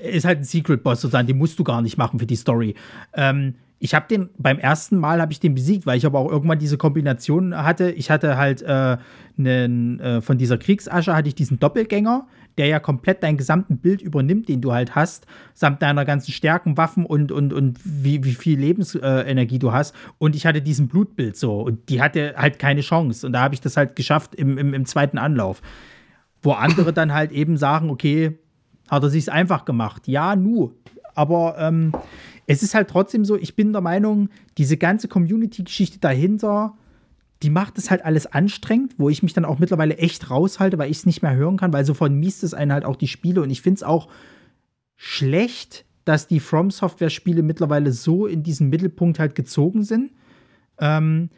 Ist 0.00 0.24
halt 0.24 0.38
ein 0.38 0.44
Secret-Boss 0.44 1.00
sozusagen, 1.00 1.26
den 1.26 1.38
musst 1.38 1.58
du 1.58 1.64
gar 1.64 1.82
nicht 1.82 1.96
machen 1.96 2.18
für 2.18 2.26
die 2.26 2.36
Story. 2.36 2.74
Ähm, 3.12 3.54
ich 3.78 3.94
habe 3.94 4.06
den 4.08 4.30
beim 4.38 4.58
ersten 4.58 4.96
Mal 4.96 5.20
habe 5.20 5.32
ich 5.32 5.40
den 5.40 5.54
besiegt, 5.54 5.84
weil 5.84 5.98
ich 5.98 6.06
aber 6.06 6.18
auch 6.20 6.30
irgendwann 6.30 6.58
diese 6.58 6.78
Kombination 6.78 7.54
hatte. 7.56 7.90
Ich 7.90 8.10
hatte 8.10 8.36
halt 8.36 8.62
äh, 8.62 8.96
einen, 9.38 10.00
äh, 10.00 10.20
von 10.22 10.38
dieser 10.38 10.58
Kriegsasche 10.58 11.14
hatte 11.14 11.28
ich 11.28 11.34
diesen 11.34 11.58
Doppelgänger, 11.58 12.26
der 12.56 12.66
ja 12.68 12.78
komplett 12.78 13.22
dein 13.22 13.36
gesamten 13.36 13.78
Bild 13.78 14.00
übernimmt, 14.00 14.48
den 14.48 14.60
du 14.60 14.72
halt 14.72 14.94
hast, 14.94 15.26
samt 15.54 15.82
deiner 15.82 16.04
ganzen 16.04 16.32
Stärken, 16.32 16.76
Waffen 16.76 17.04
und, 17.04 17.32
und, 17.32 17.52
und 17.52 17.78
wie, 17.84 18.24
wie 18.24 18.34
viel 18.34 18.58
Lebensenergie 18.58 19.58
du 19.58 19.72
hast. 19.72 19.94
Und 20.18 20.36
ich 20.36 20.46
hatte 20.46 20.62
diesen 20.62 20.88
Blutbild 20.88 21.36
so 21.36 21.60
und 21.60 21.88
die 21.88 22.00
hatte 22.00 22.34
halt 22.36 22.58
keine 22.58 22.80
Chance. 22.80 23.26
Und 23.26 23.32
da 23.32 23.42
habe 23.42 23.54
ich 23.54 23.60
das 23.60 23.76
halt 23.76 23.96
geschafft 23.96 24.34
im, 24.34 24.56
im, 24.56 24.72
im 24.72 24.86
zweiten 24.86 25.18
Anlauf. 25.18 25.60
Wo 26.42 26.52
andere 26.52 26.92
dann 26.92 27.12
halt 27.12 27.32
eben 27.32 27.56
sagen, 27.56 27.90
okay, 27.90 28.38
hat 28.88 29.02
er 29.02 29.10
sich's 29.10 29.28
einfach 29.28 29.64
gemacht. 29.64 30.06
Ja, 30.06 30.36
nu. 30.36 30.72
Aber 31.14 31.56
ähm, 31.58 31.92
es 32.46 32.62
ist 32.62 32.74
halt 32.74 32.88
trotzdem 32.88 33.24
so, 33.24 33.36
ich 33.36 33.56
bin 33.56 33.72
der 33.72 33.80
Meinung, 33.80 34.28
diese 34.58 34.76
ganze 34.76 35.08
Community-Geschichte 35.08 35.98
dahinter, 35.98 36.74
die 37.42 37.50
macht 37.50 37.78
es 37.78 37.90
halt 37.90 38.04
alles 38.04 38.26
anstrengend, 38.26 38.94
wo 38.98 39.08
ich 39.08 39.22
mich 39.22 39.34
dann 39.34 39.44
auch 39.44 39.58
mittlerweile 39.58 39.98
echt 39.98 40.30
raushalte, 40.30 40.78
weil 40.78 40.90
ich 40.90 40.98
es 40.98 41.06
nicht 41.06 41.22
mehr 41.22 41.34
hören 41.34 41.56
kann, 41.56 41.72
weil 41.72 41.84
so 41.84 41.94
vermisst 41.94 42.42
es 42.42 42.54
einen 42.54 42.72
halt 42.72 42.84
auch 42.84 42.96
die 42.96 43.08
Spiele 43.08 43.42
und 43.42 43.50
ich 43.50 43.60
finde 43.60 43.76
es 43.76 43.82
auch 43.82 44.08
schlecht, 44.96 45.84
dass 46.04 46.26
die 46.26 46.40
From 46.40 46.70
Software-Spiele 46.70 47.42
mittlerweile 47.42 47.92
so 47.92 48.26
in 48.26 48.42
diesen 48.42 48.68
Mittelpunkt 48.68 49.18
halt 49.18 49.34
gezogen 49.34 49.84
sind. 49.84 50.12
Ähm, 50.78 51.30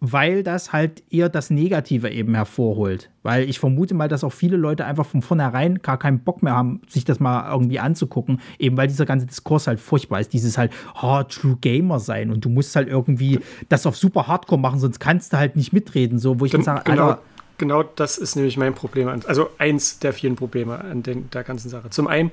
weil 0.00 0.42
das 0.42 0.72
halt 0.72 1.02
eher 1.10 1.28
das 1.28 1.50
Negative 1.50 2.10
eben 2.10 2.34
hervorholt. 2.34 3.10
Weil 3.22 3.48
ich 3.48 3.60
vermute 3.60 3.94
mal, 3.94 4.08
dass 4.08 4.24
auch 4.24 4.32
viele 4.32 4.56
Leute 4.56 4.86
einfach 4.86 5.04
von 5.04 5.20
vornherein 5.20 5.82
gar 5.82 5.98
keinen 5.98 6.20
Bock 6.20 6.42
mehr 6.42 6.54
haben, 6.54 6.80
sich 6.88 7.04
das 7.04 7.20
mal 7.20 7.50
irgendwie 7.52 7.78
anzugucken, 7.78 8.40
eben 8.58 8.76
weil 8.78 8.88
dieser 8.88 9.04
ganze 9.04 9.26
Diskurs 9.26 9.66
halt 9.66 9.78
furchtbar 9.78 10.20
ist. 10.20 10.32
Dieses 10.32 10.56
halt, 10.56 10.72
oh, 11.02 11.22
True 11.22 11.58
Gamer 11.60 12.00
sein 12.00 12.30
und 12.30 12.44
du 12.44 12.48
musst 12.48 12.74
halt 12.76 12.88
irgendwie 12.88 13.40
das 13.68 13.86
auf 13.86 13.96
super 13.96 14.26
Hardcore 14.26 14.60
machen, 14.60 14.80
sonst 14.80 15.00
kannst 15.00 15.34
du 15.34 15.36
halt 15.36 15.56
nicht 15.56 15.72
mitreden. 15.72 16.18
So, 16.18 16.40
wo 16.40 16.46
ich 16.46 16.52
dann 16.52 16.62
sage, 16.62 16.82
genau. 16.84 17.08
Alter, 17.08 17.22
genau 17.58 17.82
das 17.82 18.16
ist 18.16 18.36
nämlich 18.36 18.56
mein 18.56 18.74
Problem. 18.74 19.08
Also 19.26 19.50
eins 19.58 19.98
der 19.98 20.14
vielen 20.14 20.34
Probleme 20.34 20.80
an 20.80 21.02
den, 21.02 21.30
der 21.30 21.44
ganzen 21.44 21.68
Sache. 21.68 21.90
Zum 21.90 22.06
einen 22.06 22.30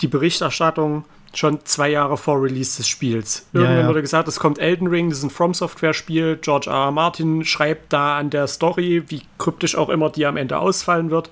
die 0.00 0.08
Berichterstattung 0.08 1.04
schon 1.36 1.64
zwei 1.64 1.90
Jahre 1.90 2.16
vor 2.16 2.42
Release 2.42 2.76
des 2.76 2.88
Spiels. 2.88 3.46
Irgendwann 3.52 3.76
ja, 3.76 3.82
ja. 3.82 3.88
wurde 3.88 4.02
gesagt, 4.02 4.28
es 4.28 4.38
kommt 4.38 4.58
Elden 4.58 4.86
Ring, 4.86 5.10
das 5.10 5.18
ist 5.18 5.24
ein 5.24 5.30
From 5.30 5.52
Software-Spiel. 5.52 6.38
George 6.40 6.70
R. 6.70 6.76
R. 6.76 6.90
Martin 6.90 7.44
schreibt 7.44 7.92
da 7.92 8.18
an 8.18 8.30
der 8.30 8.46
Story, 8.46 9.04
wie 9.08 9.22
kryptisch 9.38 9.76
auch 9.76 9.88
immer 9.88 10.10
die 10.10 10.26
am 10.26 10.36
Ende 10.36 10.58
ausfallen 10.58 11.10
wird, 11.10 11.30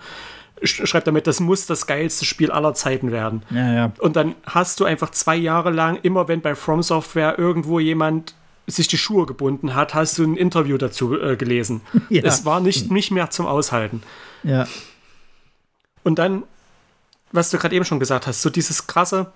schreibt 0.65 1.07
damit, 1.07 1.27
das 1.27 1.41
muss 1.41 1.67
das 1.67 1.87
geilste 1.87 2.25
Spiel 2.25 2.51
aller 2.51 2.75
Zeiten 2.75 3.13
werden. 3.13 3.43
Ja. 3.51 3.93
Und 3.99 4.17
dann 4.17 4.35
hast 4.45 4.81
du 4.81 4.85
einfach 4.85 5.11
zwei 5.11 5.37
Jahre 5.37 5.71
lang, 5.71 5.99
immer 6.03 6.29
wenn 6.29 6.41
bei 6.41 6.55
From 6.55 6.83
Software 6.83 7.39
irgendwo 7.39 7.81
jemand 7.81 8.35
sich 8.67 8.87
die 8.87 8.99
Schuhe 8.99 9.27
gebunden 9.27 9.75
hat, 9.75 9.95
hast 9.95 10.19
du 10.19 10.25
ein 10.25 10.37
Interview 10.37 10.79
dazu 10.79 11.21
äh, 11.21 11.37
gelesen. 11.37 11.81
Es 12.11 12.45
war 12.45 12.61
nicht, 12.61 12.91
nicht 12.91 13.11
mehr 13.11 13.31
zum 13.31 13.47
Aushalten. 13.47 14.03
Ja. 14.45 14.67
Und 16.05 16.19
dann, 16.19 16.45
was 17.33 17.51
du 17.51 17.59
gerade 17.59 17.75
eben 17.75 17.85
schon 17.85 18.01
gesagt 18.01 18.27
hast, 18.27 18.43
so 18.43 18.51
dieses 18.51 18.87
krasse, 18.87 19.33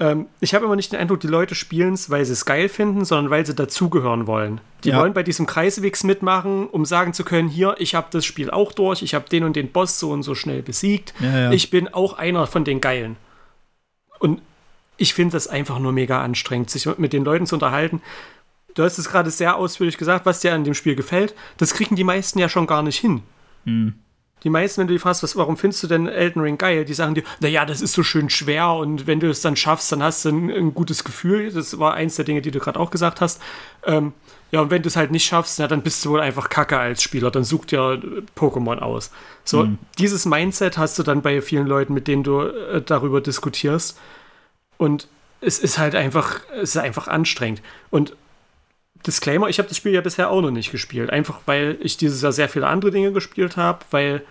ähm, 0.00 0.26
ich 0.40 0.54
habe 0.54 0.64
immer 0.64 0.76
nicht 0.76 0.92
den 0.92 0.98
Eindruck, 0.98 1.20
die 1.20 1.28
Leute 1.28 1.54
spielen 1.54 1.94
es, 1.94 2.10
weil 2.10 2.24
sie 2.24 2.32
es 2.32 2.44
geil 2.44 2.68
finden, 2.68 3.04
sondern 3.04 3.30
weil 3.30 3.46
sie 3.46 3.54
dazugehören 3.54 4.26
wollen. 4.26 4.60
Die 4.82 4.90
ja. 4.90 5.00
wollen 5.00 5.14
bei 5.14 5.22
diesem 5.22 5.46
Kreiswegs 5.46 6.02
mitmachen, 6.02 6.66
um 6.66 6.84
sagen 6.84 7.14
zu 7.14 7.24
können, 7.24 7.48
hier, 7.48 7.76
ich 7.78 7.94
habe 7.94 8.08
das 8.10 8.24
Spiel 8.24 8.50
auch 8.50 8.72
durch, 8.72 9.02
ich 9.02 9.14
habe 9.14 9.28
den 9.28 9.44
und 9.44 9.56
den 9.56 9.70
Boss 9.70 9.98
so 10.00 10.10
und 10.10 10.22
so 10.22 10.34
schnell 10.34 10.62
besiegt. 10.62 11.14
Ja, 11.20 11.38
ja. 11.38 11.52
Ich 11.52 11.70
bin 11.70 11.88
auch 11.88 12.14
einer 12.14 12.46
von 12.46 12.64
den 12.64 12.80
Geilen. 12.80 13.16
Und 14.18 14.42
ich 14.96 15.14
finde 15.14 15.32
das 15.32 15.46
einfach 15.48 15.78
nur 15.78 15.92
mega 15.92 16.22
anstrengend, 16.22 16.70
sich 16.70 16.86
mit 16.98 17.12
den 17.12 17.24
Leuten 17.24 17.46
zu 17.46 17.56
unterhalten. 17.56 18.02
Du 18.74 18.82
hast 18.82 18.98
es 18.98 19.08
gerade 19.08 19.30
sehr 19.30 19.56
ausführlich 19.56 19.98
gesagt, 19.98 20.26
was 20.26 20.40
dir 20.40 20.52
an 20.54 20.64
dem 20.64 20.74
Spiel 20.74 20.96
gefällt. 20.96 21.34
Das 21.56 21.74
kriegen 21.74 21.94
die 21.94 22.04
meisten 22.04 22.40
ja 22.40 22.48
schon 22.48 22.66
gar 22.66 22.82
nicht 22.82 22.98
hin. 22.98 23.22
Hm 23.64 23.94
die 24.44 24.50
meisten, 24.50 24.80
wenn 24.80 24.86
du 24.86 24.92
die 24.92 24.98
fragst, 24.98 25.22
was, 25.22 25.36
warum 25.36 25.56
findest 25.56 25.82
du 25.82 25.86
denn 25.86 26.06
Elden 26.06 26.40
Ring 26.40 26.58
geil, 26.58 26.84
die 26.84 26.94
sagen 26.94 27.14
dir, 27.14 27.24
naja, 27.40 27.64
das 27.64 27.80
ist 27.80 27.94
so 27.94 28.02
schön 28.02 28.28
schwer 28.28 28.72
und 28.74 29.06
wenn 29.06 29.18
du 29.18 29.28
es 29.28 29.40
dann 29.40 29.56
schaffst, 29.56 29.90
dann 29.90 30.02
hast 30.02 30.24
du 30.24 30.28
ein, 30.28 30.50
ein 30.50 30.74
gutes 30.74 31.02
Gefühl. 31.02 31.50
Das 31.50 31.78
war 31.78 31.94
eins 31.94 32.16
der 32.16 32.26
Dinge, 32.26 32.42
die 32.42 32.50
du 32.50 32.58
gerade 32.58 32.78
auch 32.78 32.90
gesagt 32.90 33.20
hast. 33.20 33.40
Ähm, 33.84 34.12
ja, 34.52 34.60
und 34.60 34.70
wenn 34.70 34.82
du 34.82 34.88
es 34.88 34.96
halt 34.96 35.10
nicht 35.10 35.24
schaffst, 35.24 35.58
na, 35.58 35.66
dann 35.66 35.82
bist 35.82 36.04
du 36.04 36.10
wohl 36.10 36.20
einfach 36.20 36.48
kacke 36.48 36.78
als 36.78 37.02
Spieler, 37.02 37.30
dann 37.30 37.42
such 37.42 37.64
dir 37.64 38.00
Pokémon 38.36 38.78
aus. 38.78 39.10
So, 39.44 39.64
mhm. 39.64 39.78
dieses 39.98 40.26
Mindset 40.26 40.78
hast 40.78 40.98
du 40.98 41.02
dann 41.02 41.22
bei 41.22 41.40
vielen 41.40 41.66
Leuten, 41.66 41.94
mit 41.94 42.06
denen 42.06 42.22
du 42.22 42.42
äh, 42.42 42.82
darüber 42.82 43.20
diskutierst. 43.20 43.98
Und 44.76 45.08
es 45.40 45.58
ist 45.58 45.78
halt 45.78 45.94
einfach, 45.94 46.40
es 46.52 46.76
ist 46.76 46.76
einfach 46.76 47.08
anstrengend. 47.08 47.62
Und 47.90 48.14
Disclaimer, 49.06 49.48
ich 49.48 49.58
habe 49.58 49.68
das 49.68 49.76
Spiel 49.76 49.92
ja 49.92 50.00
bisher 50.00 50.30
auch 50.30 50.40
noch 50.40 50.50
nicht 50.50 50.70
gespielt. 50.70 51.10
Einfach 51.10 51.40
weil 51.46 51.76
ich 51.80 51.96
dieses 51.96 52.22
Jahr 52.22 52.32
sehr 52.32 52.48
viele 52.48 52.66
andere 52.66 52.90
Dinge 52.90 53.12
gespielt 53.12 53.56
habe, 53.56 53.80
weil 53.90 54.22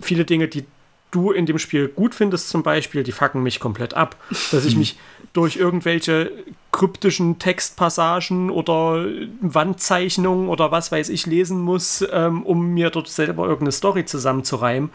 viele 0.00 0.24
Dinge, 0.24 0.48
die 0.48 0.64
du 1.10 1.30
in 1.30 1.46
dem 1.46 1.58
Spiel 1.58 1.88
gut 1.88 2.14
findest, 2.14 2.48
zum 2.48 2.62
Beispiel, 2.62 3.02
die 3.02 3.12
fucken 3.12 3.42
mich 3.42 3.60
komplett 3.60 3.94
ab. 3.94 4.16
Dass 4.50 4.64
ich 4.64 4.76
mich 4.76 4.98
durch 5.32 5.56
irgendwelche 5.56 6.32
kryptischen 6.72 7.38
Textpassagen 7.38 8.50
oder 8.50 9.06
Wandzeichnungen 9.40 10.48
oder 10.48 10.70
was 10.70 10.92
weiß 10.92 11.08
ich 11.08 11.26
lesen 11.26 11.60
muss, 11.60 12.04
ähm, 12.10 12.42
um 12.42 12.74
mir 12.74 12.90
dort 12.90 13.08
selber 13.08 13.44
irgendeine 13.44 13.72
Story 13.72 14.04
zusammenzureimen. 14.04 14.90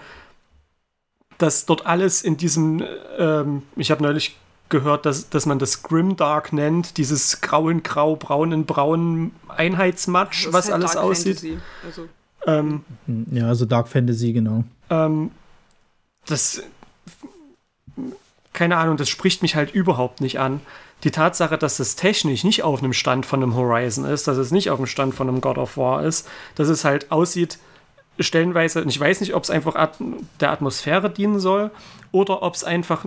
Dass 1.37 1.65
dort 1.65 1.85
alles 1.85 2.21
in 2.21 2.37
diesem, 2.37 2.83
ähm, 3.17 3.63
ich 3.75 3.89
habe 3.89 4.03
neulich 4.03 4.37
gehört, 4.69 5.05
dass, 5.05 5.29
dass 5.29 5.45
man 5.45 5.59
das 5.59 5.83
Grimdark 5.83 6.53
nennt, 6.53 6.97
dieses 6.97 7.41
grauen 7.41 7.83
Grau, 7.83 8.15
braunen 8.15 8.65
Braun 8.65 9.31
Einheitsmatsch, 9.47 10.47
was 10.51 10.65
halt 10.65 10.75
alles 10.75 10.93
Dark 10.93 11.05
aussieht. 11.05 11.59
Also. 11.85 12.07
Ähm, 12.47 12.81
ja, 13.31 13.47
also 13.47 13.65
Dark 13.65 13.87
Fantasy, 13.87 14.33
genau. 14.33 14.63
Ähm, 14.91 15.31
das, 16.27 16.61
keine 18.53 18.77
Ahnung, 18.77 18.97
das 18.97 19.09
spricht 19.09 19.41
mich 19.41 19.55
halt 19.55 19.73
überhaupt 19.73 20.21
nicht 20.21 20.39
an. 20.39 20.61
Die 21.03 21.09
Tatsache, 21.09 21.57
dass 21.57 21.79
es 21.79 21.95
technisch 21.95 22.43
nicht 22.43 22.61
auf 22.61 22.83
einem 22.83 22.93
Stand 22.93 23.25
von 23.25 23.41
einem 23.41 23.55
Horizon 23.55 24.05
ist, 24.05 24.27
dass 24.27 24.37
es 24.37 24.51
nicht 24.51 24.69
auf 24.69 24.77
dem 24.77 24.85
Stand 24.85 25.15
von 25.15 25.27
einem 25.27 25.41
God 25.41 25.57
of 25.57 25.77
War 25.77 26.03
ist, 26.03 26.27
dass 26.53 26.67
es 26.67 26.85
halt 26.85 27.11
aussieht, 27.11 27.57
stellenweise, 28.19 28.83
ich 28.87 28.99
weiß 28.99 29.21
nicht, 29.21 29.33
ob 29.33 29.43
es 29.43 29.49
einfach 29.49 29.75
At 29.75 29.95
der 30.39 30.51
Atmosphäre 30.51 31.09
dienen 31.09 31.39
soll 31.39 31.71
oder 32.11 32.43
ob 32.43 32.53
es 32.53 32.63
einfach 32.63 33.05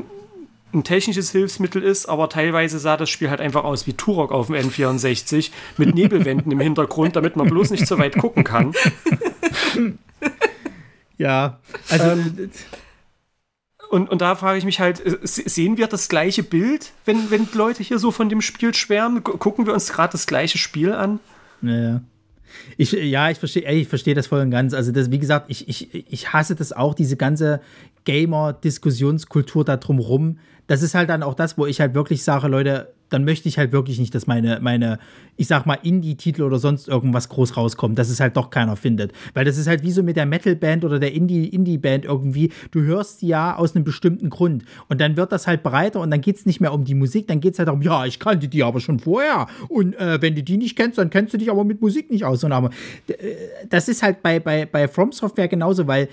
ein 0.73 0.83
technisches 0.83 1.31
Hilfsmittel 1.31 1.85
ist, 1.85 2.07
aber 2.07 2.29
teilweise 2.29 2.81
sah 2.81 2.97
das 2.97 3.09
Spiel 3.09 3.31
halt 3.31 3.41
einfach 3.41 3.63
aus 3.63 3.87
wie 3.87 3.93
Turok 3.93 4.33
auf 4.33 4.49
dem 4.49 4.57
N64 4.57 5.53
mit 5.77 5.95
Nebelwänden 5.95 6.51
im 6.51 6.59
Hintergrund, 6.59 7.15
damit 7.15 7.37
man 7.37 7.49
bloß 7.49 7.71
nicht 7.71 7.87
so 7.87 7.97
weit 7.99 8.19
gucken 8.19 8.43
kann. 8.43 8.75
Ja, 11.25 11.59
also. 11.89 12.05
Ähm, 12.05 12.51
und, 13.91 14.11
und 14.11 14.21
da 14.21 14.35
frage 14.35 14.59
ich 14.59 14.65
mich 14.67 14.79
halt, 14.79 15.01
äh, 15.01 15.17
sehen 15.23 15.79
wir 15.79 15.87
das 15.87 16.11
gleiche 16.11 16.43
Bild, 16.43 16.93
wenn, 17.07 17.31
wenn 17.31 17.49
Leute 17.55 17.83
hier 17.83 17.99
so 17.99 18.11
von 18.11 18.29
dem 18.29 18.43
Spiel 18.43 18.75
schwärmen? 18.75 19.25
Gucken 19.25 19.65
wir 19.65 19.73
uns 19.73 19.91
gerade 19.91 20.13
das 20.13 20.27
gleiche 20.27 20.59
Spiel 20.59 20.93
an? 20.93 21.21
Naja. 21.63 22.03
Ich, 22.77 22.93
ja, 22.93 23.31
ich 23.31 23.39
verstehe 23.39 23.69
ich 23.73 23.89
versteh 23.89 24.13
das 24.13 24.27
voll 24.27 24.41
und 24.41 24.51
ganz. 24.51 24.75
Also, 24.75 24.93
das, 24.93 25.11
wie 25.11 25.19
gesagt, 25.19 25.47
ich, 25.49 25.67
ich, 25.67 26.13
ich 26.13 26.33
hasse 26.35 26.55
das 26.57 26.75
auch, 26.75 26.93
diese 26.93 27.17
ganze 27.17 27.63
Gamer-Diskussionskultur 28.05 29.65
da 29.65 29.79
drumrum. 29.79 30.39
Das 30.67 30.83
ist 30.83 30.95
halt 30.95 31.09
dann 31.11 31.23
auch 31.23 31.35
das, 31.35 31.59
wo 31.59 31.67
ich 31.67 31.81
halt 31.81 31.95
wirklich 31.95 32.25
sage, 32.25 32.49
Leute, 32.49 32.95
dann 33.11 33.25
möchte 33.25 33.49
ich 33.49 33.59
halt 33.59 33.71
wirklich 33.71 34.01
nicht, 34.01 34.15
dass 34.15 34.27
meine, 34.27 34.59
meine 34.61 34.99
ich 35.37 35.47
sag 35.47 35.67
mal, 35.67 35.79
Indie-Titel 35.83 36.43
oder 36.43 36.59
sonst 36.59 36.89
irgendwas 36.89 37.29
groß 37.29 37.57
rauskommt, 37.57 37.99
dass 37.99 38.09
es 38.09 38.19
halt 38.19 38.37
doch 38.37 38.51
keiner 38.51 38.77
findet. 38.77 39.13
Weil 39.35 39.45
das 39.45 39.57
ist 39.57 39.67
halt 39.67 39.83
wie 39.83 39.93
so 39.93 40.03
mit 40.03 40.17
der 40.17 40.27
Metal-Band 40.27 40.85
oder 40.85 40.99
der 40.99 41.13
Indie-Band 41.13 42.05
irgendwie. 42.05 42.53
Du 42.71 42.83
hörst 42.83 43.23
die 43.23 43.29
ja 43.29 43.57
aus 43.57 43.75
einem 43.75 43.85
bestimmten 43.85 44.31
Grund. 44.31 44.65
Und 44.89 45.01
dann 45.01 45.17
wird 45.17 45.33
das 45.33 45.47
halt 45.47 45.63
breiter 45.63 46.01
und 46.01 46.11
dann 46.11 46.21
geht 46.21 46.37
es 46.37 46.47
nicht 46.47 46.61
mehr 46.61 46.73
um 46.73 46.85
die 46.85 46.95
Musik, 46.95 47.29
dann 47.29 47.41
geht 47.41 47.53
es 47.53 47.59
halt 47.59 47.69
darum, 47.69 47.83
ja, 47.83 48.05
ich 48.05 48.19
kannte 48.19 48.49
die 48.49 48.63
aber 48.63 48.81
schon 48.81 48.99
vorher. 48.99 49.47
Und 49.69 49.95
äh, 49.97 50.21
wenn 50.21 50.35
du 50.35 50.43
die 50.43 50.57
nicht 50.57 50.77
kennst, 50.77 50.99
dann 50.99 51.11
kennst 51.11 51.35
du 51.35 51.39
dich 51.39 51.51
aber 51.51 51.65
mit 51.65 51.81
Musik 51.81 52.11
nicht 52.11 52.25
aus. 52.25 52.43
Und 52.43 52.53
aber 52.53 52.71
äh, 53.07 53.15
das 53.69 53.89
ist 53.89 54.03
halt 54.03 54.23
bei, 54.23 54.41
bei, 54.41 54.67
bei 54.67 54.89
From 54.89 55.13
Software 55.13 55.49
genauso, 55.49 55.87
weil 55.87 56.09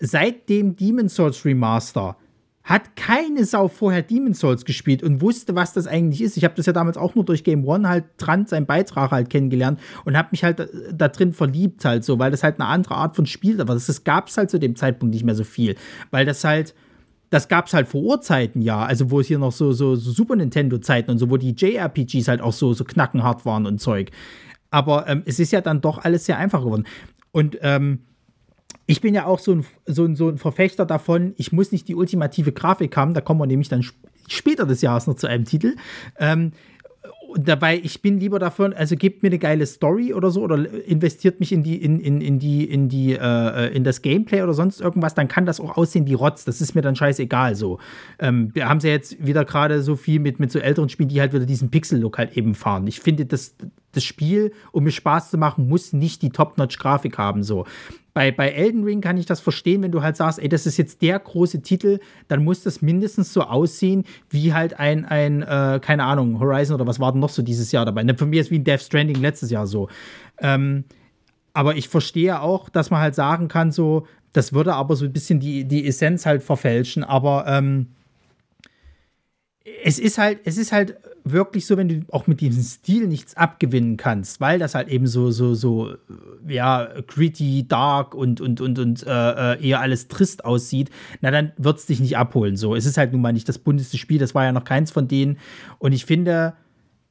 seit 0.00 0.48
dem 0.48 0.74
Demon's 0.76 1.14
Souls 1.14 1.44
Remaster 1.44 2.16
hat 2.64 2.96
keine 2.96 3.44
Sau 3.44 3.68
vorher 3.68 4.02
Demon's 4.02 4.38
Souls 4.38 4.64
gespielt 4.64 5.02
und 5.02 5.20
wusste, 5.20 5.54
was 5.56 5.72
das 5.72 5.86
eigentlich 5.86 6.22
ist. 6.22 6.36
Ich 6.36 6.44
habe 6.44 6.54
das 6.54 6.66
ja 6.66 6.72
damals 6.72 6.96
auch 6.96 7.14
nur 7.14 7.24
durch 7.24 7.42
Game 7.44 7.66
One 7.66 7.88
halt 7.88 8.04
dran 8.18 8.46
seinen 8.46 8.66
Beitrag 8.66 9.10
halt 9.10 9.30
kennengelernt 9.30 9.80
und 10.04 10.16
habe 10.16 10.28
mich 10.30 10.44
halt 10.44 10.60
da, 10.60 10.66
da, 10.92 11.08
drin 11.08 11.32
verliebt 11.32 11.84
halt 11.84 12.04
so, 12.04 12.18
weil 12.18 12.30
das 12.30 12.42
halt 12.42 12.60
eine 12.60 12.68
andere 12.68 12.94
Art 12.94 13.16
von 13.16 13.26
Spiel 13.26 13.58
war. 13.58 13.66
Das, 13.66 13.86
das 13.86 14.04
gab 14.04 14.28
es 14.28 14.36
halt 14.36 14.50
zu 14.50 14.58
dem 14.58 14.76
Zeitpunkt 14.76 15.12
nicht 15.12 15.24
mehr 15.24 15.34
so 15.34 15.44
viel, 15.44 15.76
weil 16.10 16.24
das 16.24 16.44
halt 16.44 16.74
das 17.30 17.48
gab 17.48 17.66
es 17.66 17.72
halt 17.72 17.88
vor 17.88 18.02
Urzeiten 18.02 18.60
ja, 18.60 18.84
also 18.84 19.10
wo 19.10 19.18
es 19.20 19.26
hier 19.26 19.38
noch 19.38 19.52
so, 19.52 19.72
so, 19.72 19.96
so 19.96 20.10
Super 20.10 20.36
Nintendo-Zeiten 20.36 21.10
und 21.10 21.18
so, 21.18 21.30
wo 21.30 21.38
die 21.38 21.54
JRPGs 21.56 22.28
halt 22.28 22.42
auch 22.42 22.52
so, 22.52 22.74
so 22.74 22.84
knackenhart 22.84 23.46
waren 23.46 23.64
und 23.64 23.80
Zeug. 23.80 24.10
Aber 24.70 25.08
ähm, 25.08 25.22
es 25.24 25.38
ist 25.38 25.50
ja 25.50 25.62
dann 25.62 25.80
doch 25.80 25.96
alles 25.96 26.26
sehr 26.26 26.36
einfach 26.36 26.62
geworden. 26.62 26.84
Und 27.30 27.56
ähm, 27.62 28.00
ich 28.92 29.00
bin 29.00 29.14
ja 29.14 29.24
auch 29.24 29.38
so 29.38 29.52
ein, 29.52 29.64
so, 29.86 30.04
ein, 30.04 30.16
so 30.16 30.28
ein 30.28 30.36
Verfechter 30.36 30.84
davon, 30.84 31.32
ich 31.38 31.50
muss 31.50 31.72
nicht 31.72 31.88
die 31.88 31.94
ultimative 31.94 32.52
Grafik 32.52 32.94
haben, 32.94 33.14
da 33.14 33.22
kommen 33.22 33.40
wir 33.40 33.46
nämlich 33.46 33.70
dann 33.70 33.80
sp 33.80 33.96
später 34.28 34.66
des 34.66 34.82
Jahres 34.82 35.06
noch 35.08 35.16
zu 35.16 35.26
einem 35.26 35.44
Titel. 35.44 35.74
Ähm, 36.18 36.52
dabei, 37.36 37.80
ich 37.82 38.02
bin 38.02 38.20
lieber 38.20 38.38
davon, 38.38 38.72
also 38.72 38.94
gebt 38.96 39.22
mir 39.22 39.30
eine 39.30 39.38
geile 39.38 39.66
Story 39.66 40.14
oder 40.14 40.30
so 40.30 40.42
oder 40.42 40.70
investiert 40.86 41.40
mich 41.40 41.52
in 41.52 41.62
die, 41.62 41.82
in, 41.82 41.98
in, 42.00 42.20
in 42.20 42.38
die, 42.38 42.64
in 42.64 42.88
die, 42.88 43.14
äh, 43.14 43.74
in 43.74 43.82
das 43.82 44.00
Gameplay 44.00 44.42
oder 44.42 44.54
sonst 44.54 44.80
irgendwas, 44.80 45.14
dann 45.14 45.26
kann 45.26 45.44
das 45.44 45.58
auch 45.58 45.76
aussehen 45.76 46.06
wie 46.06 46.14
Rotz. 46.14 46.44
Das 46.44 46.60
ist 46.60 46.74
mir 46.74 46.82
dann 46.82 46.94
scheißegal 46.94 47.56
so. 47.56 47.78
Ähm, 48.20 48.50
wir 48.54 48.68
haben 48.68 48.78
ja 48.80 48.90
jetzt 48.90 49.24
wieder 49.26 49.44
gerade 49.44 49.82
so 49.82 49.96
viel 49.96 50.20
mit, 50.20 50.38
mit 50.38 50.52
so 50.52 50.60
älteren 50.60 50.88
Spielen, 50.88 51.08
die 51.08 51.20
halt 51.20 51.32
wieder 51.32 51.46
diesen 51.46 51.70
Pixel-Look 51.70 52.18
halt 52.18 52.36
eben 52.36 52.54
fahren. 52.54 52.86
Ich 52.86 53.00
finde, 53.00 53.26
das, 53.26 53.56
das 53.92 54.04
Spiel, 54.04 54.52
um 54.72 54.84
mir 54.84 54.90
Spaß 54.90 55.30
zu 55.30 55.38
machen, 55.38 55.68
muss 55.68 55.92
nicht 55.92 56.22
die 56.22 56.30
Top-Notch-Grafik 56.30 57.18
haben. 57.18 57.42
So 57.42 57.66
bei, 58.14 58.30
bei 58.30 58.50
Elden 58.50 58.84
Ring 58.84 59.00
kann 59.00 59.16
ich 59.16 59.26
das 59.26 59.40
verstehen, 59.40 59.82
wenn 59.82 59.92
du 59.92 60.02
halt 60.02 60.16
sagst, 60.16 60.38
ey, 60.38 60.48
das 60.48 60.66
ist 60.66 60.76
jetzt 60.76 61.00
der 61.02 61.18
große 61.18 61.62
Titel, 61.62 61.98
dann 62.28 62.44
muss 62.44 62.62
das 62.62 62.82
mindestens 62.82 63.32
so 63.32 63.42
aussehen 63.42 64.04
wie 64.28 64.52
halt 64.52 64.78
ein, 64.78 65.04
ein 65.04 65.42
äh, 65.42 65.80
keine 65.80 66.04
Ahnung, 66.04 66.38
Horizon 66.38 66.74
oder 66.74 66.86
was 66.86 67.00
war 67.00 67.12
denn 67.12 67.20
noch 67.20 67.30
so 67.30 67.42
dieses 67.42 67.72
Jahr 67.72 67.86
dabei. 67.86 68.02
Ne, 68.02 68.14
für 68.16 68.26
mich 68.26 68.40
ist 68.40 68.50
wie 68.50 68.58
ein 68.58 68.64
Death 68.64 68.82
Stranding 68.82 69.16
letztes 69.16 69.50
Jahr 69.50 69.66
so. 69.66 69.88
Ähm, 70.38 70.84
aber 71.54 71.76
ich 71.76 71.88
verstehe 71.88 72.40
auch, 72.40 72.68
dass 72.68 72.90
man 72.90 73.00
halt 73.00 73.14
sagen 73.14 73.48
kann, 73.48 73.72
so, 73.72 74.06
das 74.32 74.52
würde 74.52 74.74
aber 74.74 74.96
so 74.96 75.04
ein 75.04 75.12
bisschen 75.12 75.40
die, 75.40 75.64
die 75.64 75.86
Essenz 75.86 76.26
halt 76.26 76.42
verfälschen, 76.42 77.04
aber 77.04 77.46
ähm, 77.46 77.88
es 79.84 79.98
ist 79.98 80.18
halt, 80.18 80.40
es 80.44 80.58
ist 80.58 80.72
halt 80.72 80.96
wirklich 81.24 81.66
so, 81.66 81.76
wenn 81.76 81.88
du 81.88 82.00
auch 82.10 82.26
mit 82.26 82.40
diesem 82.40 82.62
Stil 82.62 83.06
nichts 83.06 83.36
abgewinnen 83.36 83.96
kannst, 83.96 84.40
weil 84.40 84.58
das 84.58 84.74
halt 84.74 84.88
eben 84.88 85.06
so, 85.06 85.30
so, 85.30 85.54
so, 85.54 85.94
ja, 86.46 86.88
gritty, 87.06 87.66
dark 87.68 88.14
und, 88.14 88.40
und, 88.40 88.60
und, 88.60 88.78
und 88.78 89.06
äh, 89.06 89.54
äh 89.54 89.68
eher 89.68 89.80
alles 89.80 90.08
trist 90.08 90.44
aussieht, 90.44 90.90
na 91.20 91.30
dann 91.30 91.52
wird 91.58 91.78
es 91.78 91.86
dich 91.86 92.00
nicht 92.00 92.16
abholen. 92.16 92.56
So, 92.56 92.74
es 92.74 92.86
ist 92.86 92.98
halt 92.98 93.12
nun 93.12 93.20
mal 93.20 93.32
nicht 93.32 93.48
das 93.48 93.58
bunteste 93.58 93.98
Spiel, 93.98 94.18
das 94.18 94.34
war 94.34 94.44
ja 94.44 94.52
noch 94.52 94.64
keins 94.64 94.90
von 94.90 95.06
denen. 95.06 95.38
Und 95.78 95.92
ich 95.92 96.06
finde, 96.06 96.54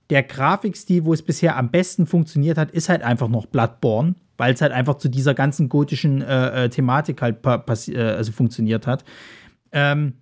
der 0.09 0.23
Grafikstil, 0.23 1.05
wo 1.05 1.13
es 1.13 1.21
bisher 1.21 1.55
am 1.55 1.71
besten 1.71 2.05
funktioniert 2.05 2.57
hat, 2.57 2.71
ist 2.71 2.89
halt 2.89 3.03
einfach 3.03 3.29
noch 3.29 3.45
Bloodborne 3.45 4.15
weil 4.37 4.55
es 4.55 4.61
halt 4.61 4.71
einfach 4.71 4.95
zu 4.95 5.07
dieser 5.07 5.35
ganzen 5.35 5.69
gotischen 5.69 6.23
äh, 6.23 6.65
äh 6.65 6.69
Thematik 6.69 7.21
halt 7.21 7.45
äh, 7.45 7.99
also 7.99 8.31
funktioniert 8.31 8.87
hat. 8.87 9.05
Ähm, 9.71 10.13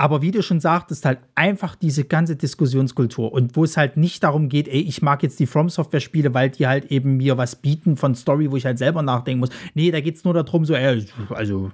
aber 0.00 0.22
wie 0.22 0.30
du 0.30 0.42
schon 0.44 0.60
sagtest, 0.60 1.04
halt 1.04 1.18
einfach 1.34 1.74
diese 1.74 2.04
ganze 2.04 2.36
Diskussionskultur 2.36 3.32
und 3.32 3.56
wo 3.56 3.64
es 3.64 3.76
halt 3.76 3.96
nicht 3.96 4.22
darum 4.22 4.48
geht, 4.48 4.68
ey, 4.68 4.80
ich 4.80 5.02
mag 5.02 5.24
jetzt 5.24 5.40
die 5.40 5.46
From 5.46 5.68
Software 5.68 6.00
Spiele, 6.00 6.32
weil 6.32 6.50
die 6.50 6.68
halt 6.68 6.86
eben 6.92 7.16
mir 7.16 7.36
was 7.36 7.56
bieten 7.56 7.96
von 7.96 8.14
Story, 8.14 8.50
wo 8.50 8.56
ich 8.56 8.64
halt 8.64 8.78
selber 8.78 9.02
nachdenken 9.02 9.40
muss. 9.40 9.50
Nee, 9.74 9.90
da 9.90 10.00
geht 10.00 10.14
es 10.14 10.24
nur 10.24 10.34
darum, 10.34 10.64
so, 10.64 10.74
ey, 10.74 11.04
also 11.30 11.72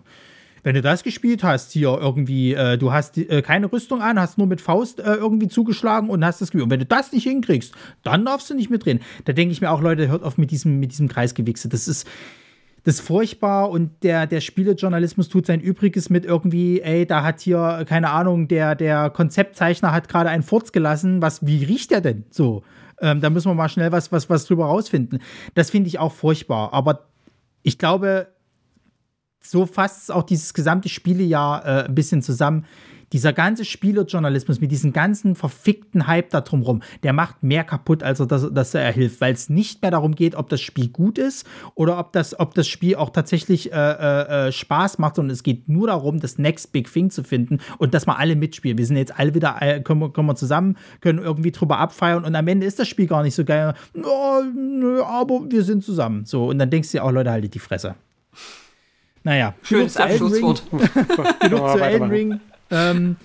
wenn 0.62 0.74
du 0.74 0.80
das 0.80 1.02
gespielt 1.02 1.44
hast, 1.44 1.72
hier 1.72 1.98
irgendwie, 2.00 2.54
äh, 2.54 2.78
du 2.78 2.90
hast 2.90 3.18
äh, 3.18 3.42
keine 3.42 3.70
Rüstung 3.70 4.00
an, 4.00 4.18
hast 4.18 4.38
nur 4.38 4.46
mit 4.46 4.62
Faust 4.62 5.00
äh, 5.00 5.16
irgendwie 5.16 5.48
zugeschlagen 5.48 6.08
und 6.08 6.24
hast 6.24 6.40
das 6.40 6.48
gespielt. 6.48 6.64
Und 6.64 6.70
wenn 6.70 6.80
du 6.80 6.86
das 6.86 7.12
nicht 7.12 7.24
hinkriegst, 7.24 7.74
dann 8.02 8.24
darfst 8.24 8.48
du 8.48 8.54
nicht 8.54 8.70
mitreden. 8.70 9.02
Da 9.26 9.34
denke 9.34 9.52
ich 9.52 9.60
mir 9.60 9.70
auch, 9.70 9.82
Leute, 9.82 10.08
hört 10.08 10.22
auf 10.22 10.38
mit 10.38 10.50
diesem, 10.50 10.80
mit 10.80 10.92
diesem 10.92 11.08
Kreisgewichse. 11.08 11.68
Das 11.68 11.86
ist, 11.86 12.08
das 12.84 12.96
ist 12.96 13.00
furchtbar 13.00 13.70
und 13.70 14.02
der, 14.02 14.26
der 14.26 14.40
Spielejournalismus 14.40 15.30
tut 15.30 15.46
sein 15.46 15.60
Übriges 15.60 16.10
mit 16.10 16.26
irgendwie, 16.26 16.82
ey, 16.82 17.06
da 17.06 17.22
hat 17.22 17.40
hier, 17.40 17.84
keine 17.88 18.10
Ahnung, 18.10 18.46
der, 18.46 18.74
der 18.74 19.08
Konzeptzeichner 19.08 19.92
hat 19.92 20.08
gerade 20.08 20.28
einen 20.28 20.42
Furz 20.42 20.70
gelassen. 20.70 21.22
Was, 21.22 21.46
wie 21.46 21.64
riecht 21.64 21.90
der 21.90 22.02
denn? 22.02 22.24
So. 22.30 22.62
Ähm, 23.00 23.22
da 23.22 23.30
müssen 23.30 23.50
wir 23.50 23.54
mal 23.54 23.70
schnell 23.70 23.90
was, 23.90 24.12
was, 24.12 24.28
was 24.28 24.44
drüber 24.44 24.66
rausfinden. 24.66 25.20
Das 25.54 25.70
finde 25.70 25.88
ich 25.88 25.98
auch 25.98 26.12
furchtbar. 26.12 26.74
Aber 26.74 27.06
ich 27.62 27.78
glaube, 27.78 28.28
so 29.40 29.64
fasst 29.64 30.04
es 30.04 30.10
auch 30.10 30.22
dieses 30.22 30.52
gesamte 30.52 30.90
Spielejahr 30.90 31.64
äh, 31.64 31.84
ein 31.86 31.94
bisschen 31.94 32.20
zusammen. 32.20 32.66
Dieser 33.14 33.32
ganze 33.32 33.64
Spielerjournalismus 33.64 34.60
mit 34.60 34.72
diesem 34.72 34.92
ganzen 34.92 35.36
verfickten 35.36 36.08
Hype 36.08 36.30
da 36.30 36.40
drumherum, 36.40 36.82
der 37.04 37.12
macht 37.12 37.44
mehr 37.44 37.62
kaputt, 37.62 38.02
als 38.02 38.18
er 38.18 38.26
das, 38.26 38.52
dass 38.52 38.74
er 38.74 38.90
hilft, 38.90 39.20
weil 39.20 39.32
es 39.32 39.48
nicht 39.48 39.82
mehr 39.82 39.92
darum 39.92 40.16
geht, 40.16 40.34
ob 40.34 40.48
das 40.48 40.60
Spiel 40.60 40.88
gut 40.88 41.16
ist 41.16 41.46
oder 41.76 42.00
ob 42.00 42.12
das, 42.12 42.40
ob 42.40 42.54
das 42.54 42.66
Spiel 42.66 42.96
auch 42.96 43.10
tatsächlich 43.10 43.72
äh, 43.72 43.76
äh, 43.76 44.48
äh 44.48 44.52
Spaß 44.52 44.98
macht, 44.98 45.14
sondern 45.14 45.32
es 45.32 45.44
geht 45.44 45.68
nur 45.68 45.86
darum, 45.86 46.18
das 46.18 46.38
Next 46.38 46.72
Big 46.72 46.92
Thing 46.92 47.08
zu 47.08 47.22
finden 47.22 47.60
und 47.78 47.94
dass 47.94 48.08
wir 48.08 48.18
alle 48.18 48.34
mitspielen. 48.34 48.78
Wir 48.78 48.84
sind 48.84 48.96
jetzt 48.96 49.16
alle 49.16 49.32
wieder, 49.32 49.58
äh, 49.60 49.80
können, 49.80 50.00
wir, 50.00 50.12
können 50.12 50.26
wir 50.26 50.34
zusammen, 50.34 50.76
können 51.00 51.20
irgendwie 51.20 51.52
drüber 51.52 51.78
abfeiern 51.78 52.24
und 52.24 52.34
am 52.34 52.48
Ende 52.48 52.66
ist 52.66 52.80
das 52.80 52.88
Spiel 52.88 53.06
gar 53.06 53.22
nicht 53.22 53.36
so 53.36 53.44
geil. 53.44 53.74
Oh, 53.94 54.42
nö, 54.52 55.04
aber 55.04 55.48
wir 55.48 55.62
sind 55.62 55.84
zusammen. 55.84 56.24
So, 56.24 56.46
und 56.48 56.58
dann 56.58 56.68
denkst 56.68 56.90
du 56.90 56.98
dir 56.98 57.04
auch, 57.04 57.12
Leute, 57.12 57.30
haltet 57.30 57.54
die 57.54 57.60
Fresse. 57.60 57.94
Naja, 59.22 59.54
schönes 59.62 59.96
Abschlusswort. 59.96 60.64
genug 61.38 61.70
zu 61.70 61.78
Elden 61.78 62.10
Ring. 62.10 62.40
Ähm, 62.74 63.16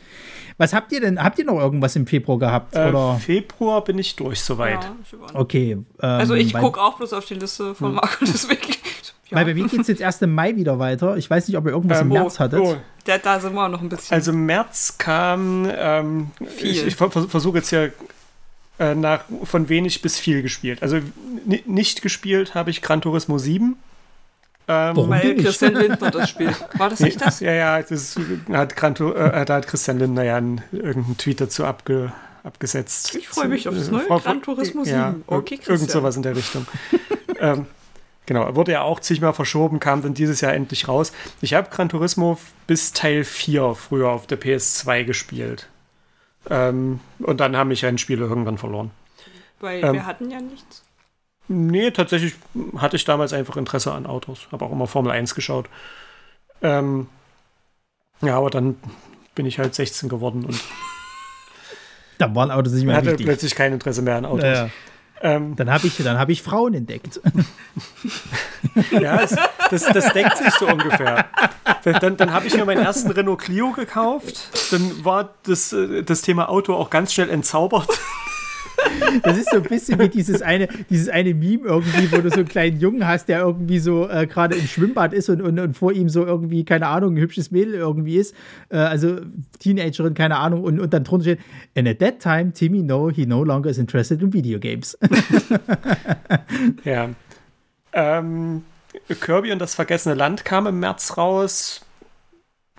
was 0.58 0.74
habt 0.74 0.92
ihr 0.92 1.00
denn? 1.00 1.24
Habt 1.24 1.40
ihr 1.40 1.46
noch 1.46 1.58
irgendwas 1.58 1.96
im 1.96 2.06
Februar 2.06 2.38
gehabt? 2.38 2.76
Äh, 2.76 2.90
oder? 2.90 3.16
Februar 3.16 3.84
bin 3.84 3.98
ich 3.98 4.16
durch 4.18 4.42
soweit. 4.42 4.84
Ja, 4.84 4.96
okay. 5.34 5.72
Ähm, 5.72 5.86
also 6.02 6.34
ich 6.34 6.54
gucke 6.54 6.82
auch 6.82 6.98
bloß 6.98 7.14
auf 7.14 7.26
die 7.26 7.36
Liste 7.36 7.74
von 7.74 7.90
hm. 7.90 7.96
Marco, 7.96 8.18
deswegen. 8.26 8.74
Ja. 9.30 9.38
Weil 9.38 9.46
bei 9.46 9.54
mir 9.54 9.68
geht 9.68 9.80
es 9.80 9.88
jetzt 9.88 10.02
erst 10.02 10.22
im 10.22 10.34
Mai 10.34 10.56
wieder 10.56 10.80
weiter. 10.80 11.16
Ich 11.16 11.30
weiß 11.30 11.48
nicht, 11.48 11.56
ob 11.56 11.66
ihr 11.66 11.72
irgendwas 11.72 12.02
ähm, 12.02 12.08
im 12.08 12.14
März 12.14 12.36
oh, 12.36 12.40
hattet. 12.40 12.60
Oh. 12.60 12.76
Da, 13.06 13.18
da, 13.20 13.40
sind 13.40 13.54
wir 13.54 13.70
noch 13.70 13.82
ein 13.82 13.88
bisschen. 13.88 14.14
Also 14.14 14.32
im 14.32 14.46
März 14.46 14.98
kam, 14.98 15.70
ähm, 15.72 16.32
ich, 16.58 16.86
ich 16.86 16.96
versuche 16.96 17.60
jetzt 17.60 17.70
hier 17.70 17.94
äh, 18.80 18.96
nach, 18.96 19.22
von 19.44 19.70
wenig 19.70 20.02
bis 20.02 20.18
viel 20.18 20.42
gespielt. 20.42 20.82
Also 20.82 21.00
nicht 21.66 22.02
gespielt 22.02 22.56
habe 22.56 22.70
ich 22.70 22.82
Gran 22.82 23.02
Turismo 23.02 23.38
7. 23.38 23.78
Ähm, 24.72 24.96
Warum 24.96 25.10
weil 25.10 25.36
Christian 25.36 25.74
Lindner 25.74 26.12
das 26.12 26.30
spielt. 26.30 26.56
War 26.78 26.90
das 26.90 27.00
nicht 27.00 27.20
das? 27.20 27.40
Ja, 27.40 27.54
ja, 27.54 27.82
das 27.82 28.16
hat, 28.52 28.76
Granto, 28.76 29.14
äh, 29.14 29.44
da 29.44 29.56
hat 29.56 29.66
Christian 29.66 29.98
Lindner 29.98 30.24
ja 30.24 30.36
einen, 30.36 30.62
irgendeinen 30.72 31.18
Tweet 31.18 31.42
dazu 31.42 31.66
abge, 31.66 32.12
abgesetzt. 32.44 33.16
Ich 33.16 33.28
freue 33.28 33.48
mich 33.48 33.68
auf 33.68 33.74
das 33.74 33.90
neue 33.90 34.06
Frau, 34.06 34.20
Gran 34.20 34.44
Turismo 34.44 34.84
7. 34.84 34.96
Ja, 34.96 35.16
okay, 35.26 35.56
Christian. 35.56 35.76
Irgend 35.76 35.90
sowas 35.90 36.16
in 36.18 36.22
der 36.22 36.36
Richtung. 36.36 36.68
ähm, 37.40 37.66
genau, 38.28 38.56
wurde 38.56 38.74
ja 38.74 38.84
auch 38.84 39.00
zigmal 39.00 39.34
verschoben, 39.34 39.80
kam 39.80 40.04
dann 40.04 40.14
dieses 40.14 40.40
Jahr 40.42 40.54
endlich 40.54 40.88
raus. 40.88 41.14
Ich 41.42 41.56
habe 41.56 41.72
Gran 41.72 41.90
Turismo 41.90 42.38
bis 42.68 42.94
Teil 42.94 43.24
4 43.24 43.74
früher 43.74 44.10
auf 44.10 44.28
der 44.28 44.40
PS2 44.40 45.04
gespielt. 45.04 45.68
Ähm, 46.48 47.00
und 47.18 47.40
dann 47.40 47.58
haben 47.58 47.70
mich 47.70 47.84
ein 47.88 47.98
Spiele 47.98 48.26
irgendwann 48.26 48.60
verloren. 48.60 48.92
Weil 49.62 49.84
ähm, 49.84 49.94
wir 49.94 50.06
hatten 50.06 50.30
ja 50.30 50.40
nichts. 50.40 50.84
Nee, 51.52 51.90
tatsächlich 51.90 52.36
hatte 52.78 52.96
ich 52.96 53.06
damals 53.06 53.34
einfach 53.34 53.58
Interesse 53.58 53.92
an 53.92 54.06
Autos. 54.06 54.48
Habe 54.52 54.66
auch 54.66 54.72
immer 54.72 54.86
Formel 54.86 55.12
1 55.12 55.34
geschaut. 55.34 55.68
Ähm, 56.62 57.08
ja, 58.22 58.38
aber 58.38 58.52
dann 58.52 58.78
bin 59.34 59.48
ich 59.48 59.58
halt 59.58 59.74
16 59.74 60.10
geworden 60.10 60.46
und 60.46 60.60
da 62.20 62.36
waren 62.36 62.52
Autos 62.52 62.74
nicht 62.74 62.86
mehr 62.86 62.98
hatte 62.98 63.12
wichtig. 63.12 63.26
plötzlich 63.26 63.56
kein 63.56 63.74
Interesse 63.74 64.04
mehr 64.04 64.18
an 64.18 64.26
Autos. 64.26 64.44
Ja. 64.44 64.70
Ähm, 65.22 65.56
dann 65.56 65.72
habe 65.72 65.88
ich, 65.88 66.00
hab 66.00 66.30
ich 66.30 66.44
Frauen 66.44 66.76
entdeckt. 66.76 67.20
ja, 68.92 69.22
es, 69.22 69.36
das, 69.72 69.86
das 69.86 70.14
deckt 70.14 70.38
sich 70.38 70.54
so 70.54 70.68
ungefähr. 70.68 71.26
Dann, 71.84 72.16
dann 72.16 72.32
habe 72.32 72.46
ich 72.46 72.56
mir 72.56 72.64
meinen 72.64 72.86
ersten 72.86 73.10
Renault 73.10 73.40
Clio 73.40 73.72
gekauft. 73.72 74.50
Dann 74.72 75.04
war 75.04 75.34
das, 75.44 75.74
äh, 75.74 76.04
das 76.04 76.22
Thema 76.22 76.48
Auto 76.48 76.76
auch 76.76 76.90
ganz 76.90 77.14
schnell 77.14 77.30
entzaubert. 77.30 77.90
Das 79.24 79.38
ist 79.38 79.50
so 79.50 79.58
ein 79.58 79.64
bisschen 79.64 80.00
wie 80.00 80.10
dieses 80.10 80.42
eine, 80.42 80.68
dieses 80.90 81.10
eine 81.10 81.34
Meme 81.34 81.66
irgendwie, 81.66 82.12
wo 82.12 82.18
du 82.22 82.30
so 82.30 82.38
einen 82.38 82.48
kleinen 82.48 82.80
Jungen 82.80 83.08
hast, 83.08 83.28
der 83.28 83.40
irgendwie 83.42 83.80
so 83.80 84.08
äh, 84.10 84.28
gerade 84.28 84.56
im 84.56 84.66
Schwimmbad 84.66 85.14
ist 85.14 85.30
und, 85.30 85.42
und, 85.42 85.60
und 85.60 85.76
vor 85.76 85.92
ihm 85.92 86.10
so 86.10 86.26
irgendwie, 86.26 86.64
keine 86.66 86.88
Ahnung, 86.88 87.16
ein 87.16 87.18
hübsches 87.18 87.52
Mädel 87.52 87.76
irgendwie 87.76 88.18
ist. 88.18 88.36
Äh, 88.70 88.78
also 88.78 89.18
Teenagerin, 89.60 90.14
keine 90.14 90.38
Ahnung, 90.38 90.64
und, 90.64 90.80
und 90.80 90.94
dann 90.94 91.04
drunter 91.04 91.24
steht, 91.24 91.40
and 91.76 91.88
at 91.88 92.00
that 92.00 92.20
time, 92.20 92.54
Timmy 92.54 92.82
know 92.82 93.10
he 93.10 93.26
no 93.26 93.44
longer 93.44 93.70
is 93.70 93.78
interested 93.78 94.22
in 94.22 94.34
video 94.34 94.60
games. 94.60 94.98
ja. 96.84 97.10
Ähm, 97.94 98.64
Kirby 99.20 99.52
und 99.52 99.60
das 99.60 99.76
vergessene 99.76 100.16
Land 100.16 100.46
kam 100.46 100.68
im 100.68 100.80
März 100.80 101.18
raus. 101.18 101.82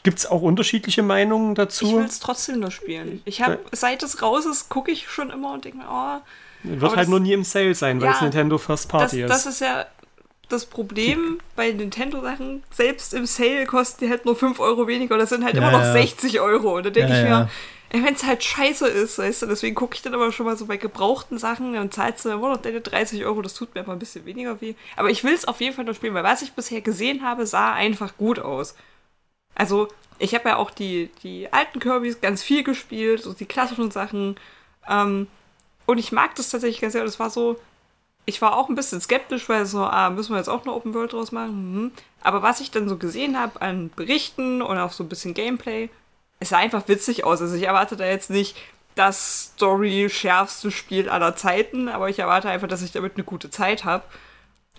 Gibt 0.03 0.19
es 0.19 0.27
auch 0.27 0.43
unterschiedliche 0.43 1.03
Meinungen 1.03 1.55
dazu? 1.55 1.87
Ich 1.87 1.93
will 1.93 2.05
es 2.05 2.21
trotzdem 2.21 2.61
nur 2.61 2.71
spielen. 2.71 3.21
Ich 3.25 3.43
habe, 3.43 3.59
seit 3.73 4.03
es 4.03 4.23
raus 4.23 4.47
ist, 4.47 4.69
gucke 4.69 4.91
ich 4.91 5.09
schon 5.09 5.31
immer 5.31 5.53
und 5.53 5.65
denke 5.65 5.79
mir, 5.79 5.89
oh. 5.91 6.21
Wird 6.63 6.91
halt 6.91 7.01
das, 7.01 7.09
nur 7.09 7.21
nie 7.21 7.33
im 7.33 7.45
Sale 7.45 7.75
sein, 7.75 8.01
weil 8.01 8.09
ja, 8.09 8.15
es 8.15 8.21
Nintendo 8.21 8.59
First 8.59 8.89
Party 8.89 9.23
das, 9.23 9.39
ist. 9.39 9.47
Das 9.47 9.55
ist 9.55 9.61
ja 9.61 9.87
das 10.49 10.67
Problem 10.67 11.41
bei 11.57 11.71
Nintendo-Sachen. 11.71 12.63
Selbst 12.71 13.15
im 13.15 13.27
Sale 13.27 13.67
kosten 13.67 14.05
die 14.05 14.11
halt 14.11 14.25
nur 14.25 14.37
5 14.37 14.59
Euro 14.61 14.87
weniger. 14.87 15.17
Das 15.17 15.31
sind 15.31 15.45
halt 15.45 15.55
ja, 15.55 15.63
immer 15.63 15.73
noch 15.73 15.85
ja. 15.85 15.93
60 15.93 16.41
Euro. 16.41 16.77
Und 16.77 16.87
da 16.87 16.91
denke 16.91 17.13
ich 17.13 17.23
mir, 17.23 17.49
wenn 17.93 18.15
es 18.15 18.25
halt 18.25 18.45
scheiße 18.45 18.87
ist, 18.87 19.19
weißt 19.19 19.43
du, 19.43 19.47
deswegen 19.47 19.75
gucke 19.75 19.97
ich 19.97 20.03
dann 20.03 20.15
aber 20.15 20.31
schon 20.33 20.47
mal 20.47 20.57
so 20.57 20.67
bei 20.67 20.77
gebrauchten 20.77 21.39
Sachen, 21.39 21.73
dann 21.75 21.91
zahlst 21.91 22.25
du 22.25 22.31
immer 22.31 22.51
noch 22.51 22.59
deine 22.59 22.81
30 22.81 23.25
Euro, 23.25 23.43
das 23.43 23.55
tut 23.55 23.75
mir 23.75 23.81
aber 23.81 23.93
ein 23.93 23.99
bisschen 23.99 24.25
weniger 24.27 24.61
weh. 24.61 24.75
Aber 24.97 25.11
ich 25.11 25.25
will 25.25 25.35
es 25.35 25.47
auf 25.47 25.61
jeden 25.61 25.75
Fall 25.75 25.85
noch 25.85 25.95
spielen, 25.95 26.15
weil 26.15 26.25
was 26.25 26.43
ich 26.43 26.53
bisher 26.53 26.81
gesehen 26.83 27.23
habe, 27.23 27.47
sah 27.47 27.73
einfach 27.73 28.17
gut 28.17 28.39
aus. 28.39 28.75
Also, 29.55 29.89
ich 30.19 30.35
habe 30.35 30.51
ja 30.51 30.57
auch 30.57 30.71
die, 30.71 31.11
die 31.23 31.53
alten 31.53 31.81
Kirbys 31.81 32.21
ganz 32.21 32.43
viel 32.43 32.63
gespielt, 32.63 33.23
so 33.23 33.33
die 33.33 33.47
klassischen 33.47 33.91
Sachen. 33.91 34.37
Ähm, 34.89 35.27
und 35.87 35.99
ich 35.99 36.13
mag 36.13 36.35
das 36.35 36.51
tatsächlich 36.51 36.81
ganz 36.81 36.93
sehr. 36.93 37.03
Und 37.03 37.09
es 37.09 37.19
war 37.19 37.31
so, 37.31 37.59
ich 38.27 38.41
war 38.43 38.57
auch 38.57 38.69
ein 38.69 38.75
bisschen 38.75 39.01
skeptisch, 39.01 39.49
weil 39.49 39.67
so, 39.67 39.83
ah, 39.83 40.11
müssen 40.11 40.33
wir 40.33 40.39
jetzt 40.39 40.49
auch 40.49 40.63
eine 40.63 40.75
Open 40.75 40.95
World 40.95 41.13
draus 41.13 41.33
machen? 41.33 41.75
Mhm. 41.75 41.93
Aber 42.23 42.43
was 42.43 42.61
ich 42.61 42.71
dann 42.71 42.89
so 42.89 42.97
gesehen 42.97 43.39
habe 43.39 43.61
an 43.63 43.91
Berichten 43.97 44.63
und 44.63 44.79
auch 44.79 44.93
so 44.93 45.05
ein 45.05 45.09
bisschen 45.09 45.35
Gameplay, 45.35 45.89
es 46.39 46.51
sah 46.51 46.59
einfach 46.59 46.87
witzig 46.89 47.25
aus. 47.25 47.41
Also 47.41 47.57
ich 47.57 47.65
erwarte 47.65 47.97
da 47.97 48.05
jetzt 48.05 48.31
nicht 48.31 48.57
das 48.95 49.53
Story-schärfste 49.55 50.71
Spiel 50.71 51.09
aller 51.09 51.37
Zeiten, 51.37 51.89
aber 51.89 52.09
ich 52.11 52.19
erwarte 52.19 52.51
einfach, 52.51 52.69
dass 52.69 52.83
ich 52.83 52.93
damit 52.93 53.15
eine 53.15 53.25
gute 53.25 53.51
Zeit 53.51 53.85
habe 53.85 54.05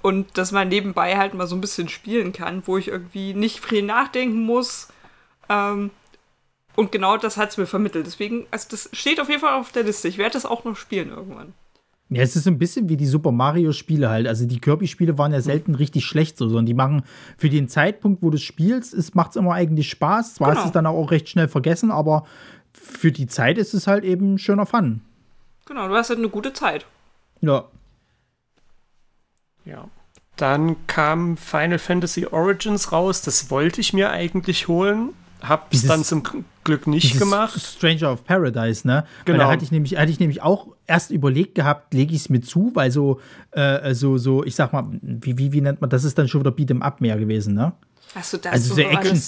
und 0.01 0.37
dass 0.37 0.51
man 0.51 0.67
nebenbei 0.67 1.17
halt 1.17 1.33
mal 1.33 1.47
so 1.47 1.55
ein 1.55 1.61
bisschen 1.61 1.89
spielen 1.89 2.33
kann, 2.33 2.63
wo 2.65 2.77
ich 2.77 2.87
irgendwie 2.87 3.33
nicht 3.33 3.63
viel 3.63 3.83
nachdenken 3.83 4.41
muss. 4.41 4.87
Ähm, 5.49 5.91
und 6.75 6.91
genau 6.91 7.17
das 7.17 7.37
hat 7.37 7.49
es 7.49 7.57
mir 7.57 7.67
vermittelt. 7.67 8.05
Deswegen, 8.05 8.45
also 8.51 8.67
das 8.71 8.89
steht 8.93 9.19
auf 9.19 9.29
jeden 9.29 9.41
Fall 9.41 9.59
auf 9.59 9.71
der 9.71 9.83
Liste. 9.83 10.07
Ich 10.07 10.17
werde 10.17 10.33
das 10.33 10.45
auch 10.45 10.63
noch 10.63 10.75
spielen 10.75 11.09
irgendwann. 11.09 11.53
Ja, 12.09 12.23
es 12.23 12.35
ist 12.35 12.47
ein 12.47 12.57
bisschen 12.57 12.89
wie 12.89 12.97
die 12.97 13.05
Super 13.05 13.31
Mario-Spiele 13.31 14.09
halt. 14.09 14.27
Also 14.27 14.45
die 14.45 14.59
Kirby-Spiele 14.59 15.17
waren 15.17 15.31
ja 15.31 15.37
hm. 15.37 15.43
selten 15.43 15.75
richtig 15.75 16.05
schlecht, 16.05 16.37
so, 16.37 16.47
sondern 16.47 16.65
die 16.65 16.73
machen 16.73 17.03
für 17.37 17.49
den 17.49 17.69
Zeitpunkt, 17.69 18.21
wo 18.21 18.29
du 18.29 18.37
spielst, 18.37 19.15
macht 19.15 19.31
es 19.31 19.35
immer 19.37 19.53
eigentlich 19.53 19.89
Spaß. 19.89 20.35
Zwar 20.35 20.49
genau. 20.49 20.61
ist 20.61 20.65
es 20.67 20.71
dann 20.73 20.85
auch 20.85 21.11
recht 21.11 21.29
schnell 21.29 21.47
vergessen, 21.47 21.91
aber 21.91 22.25
für 22.73 23.11
die 23.11 23.27
Zeit 23.27 23.57
ist 23.57 23.73
es 23.73 23.87
halt 23.87 24.03
eben 24.03 24.37
schöner 24.37 24.65
Fun. 24.65 25.01
Genau, 25.65 25.87
du 25.87 25.95
hast 25.95 26.09
halt 26.09 26.19
eine 26.19 26.29
gute 26.29 26.51
Zeit. 26.51 26.85
Ja. 27.39 27.65
Ja. 29.65 29.87
Dann 30.35 30.75
kam 30.87 31.37
Final 31.37 31.79
Fantasy 31.79 32.25
Origins 32.25 32.91
raus. 32.91 33.21
Das 33.21 33.51
wollte 33.51 33.81
ich 33.81 33.93
mir 33.93 34.09
eigentlich 34.11 34.67
holen. 34.67 35.09
Hab's 35.41 35.83
dann 35.83 36.03
zum 36.03 36.23
Glück 36.63 36.85
nicht 36.85 37.17
gemacht. 37.17 37.59
Stranger 37.59 38.11
of 38.11 38.23
Paradise, 38.25 38.87
ne? 38.87 39.05
Genau. 39.25 39.39
Weil 39.39 39.45
da 39.45 39.51
hatte 39.51 39.63
ich 39.63 39.71
nämlich, 39.71 39.97
hatte 39.97 40.11
ich 40.11 40.19
nämlich 40.19 40.41
auch 40.41 40.67
erst 40.85 41.09
überlegt 41.09 41.55
gehabt, 41.55 41.93
lege 41.93 42.13
ich 42.13 42.21
es 42.21 42.29
mir 42.29 42.41
zu, 42.41 42.71
weil 42.75 42.91
so, 42.91 43.19
äh, 43.51 43.93
so, 43.95 44.17
so, 44.17 44.43
ich 44.43 44.55
sag 44.55 44.71
mal, 44.71 44.85
wie, 45.01 45.37
wie, 45.37 45.51
wie 45.51 45.61
nennt 45.61 45.81
man, 45.81 45.89
das 45.89 46.03
ist 46.03 46.17
dann 46.17 46.27
schon 46.27 46.41
wieder 46.41 46.51
Beat'em 46.51 46.81
Up 46.81 47.01
mehr 47.01 47.17
gewesen, 47.17 47.55
ne? 47.55 47.73
Hast 48.13 48.33
du 48.33 48.37
das 48.37 48.51
also 48.53 48.75
so 48.75 48.81
Action, 48.81 49.19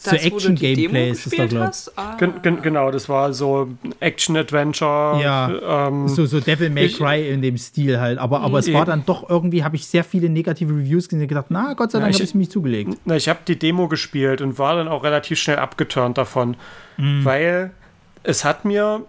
so 0.00 0.14
Action-Gameplay 0.14 1.10
ist 1.10 1.26
das 1.26 1.34
da, 1.34 1.46
glaube 1.46 1.70
ich. 1.72 1.98
Ah. 1.98 2.16
Gen 2.16 2.40
gen 2.40 2.62
genau, 2.62 2.92
das 2.92 3.08
war 3.08 3.32
so 3.32 3.68
Action-Adventure. 3.98 5.20
Ja, 5.20 5.88
ähm, 5.88 6.06
so, 6.06 6.24
so 6.24 6.38
Devil 6.38 6.70
May 6.70 6.88
Cry 6.88 7.28
in 7.28 7.42
dem 7.42 7.58
Stil 7.58 7.98
halt. 7.98 8.18
Aber, 8.18 8.40
aber 8.42 8.60
es 8.60 8.72
war 8.72 8.84
dann 8.84 9.04
doch 9.04 9.28
irgendwie, 9.28 9.64
habe 9.64 9.74
ich 9.74 9.88
sehr 9.88 10.04
viele 10.04 10.28
negative 10.28 10.72
Reviews 10.72 11.08
gesehen 11.08 11.22
und 11.22 11.28
gedacht, 11.28 11.46
na, 11.48 11.74
Gott 11.74 11.90
sei 11.90 11.98
Dank 11.98 12.14
habe 12.14 12.22
ich 12.22 12.30
es 12.30 12.34
mich 12.34 12.48
zugelegt. 12.48 12.96
Na, 13.06 13.16
ich 13.16 13.28
habe 13.28 13.40
die 13.48 13.58
Demo 13.58 13.88
gespielt 13.88 14.40
und 14.40 14.56
war 14.56 14.76
dann 14.76 14.86
auch 14.86 15.02
relativ 15.02 15.40
schnell 15.40 15.58
abgeturnt 15.58 16.16
davon, 16.16 16.56
mhm. 16.96 17.24
weil 17.24 17.72
es 18.22 18.44
hat 18.44 18.64
mir 18.64 19.04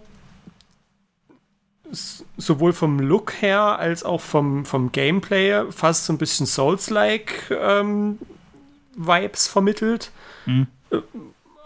sowohl 2.36 2.72
vom 2.72 2.98
Look 2.98 3.40
her 3.40 3.78
als 3.78 4.02
auch 4.02 4.20
vom, 4.20 4.64
vom 4.64 4.90
Gameplay 4.90 5.70
fast 5.70 6.06
so 6.06 6.12
ein 6.12 6.18
bisschen 6.18 6.46
Souls-like 6.46 7.56
ähm, 7.62 8.18
Vibes 8.96 9.46
vermittelt. 9.46 10.10
Mhm. 10.46 10.66
Äh, 10.90 10.98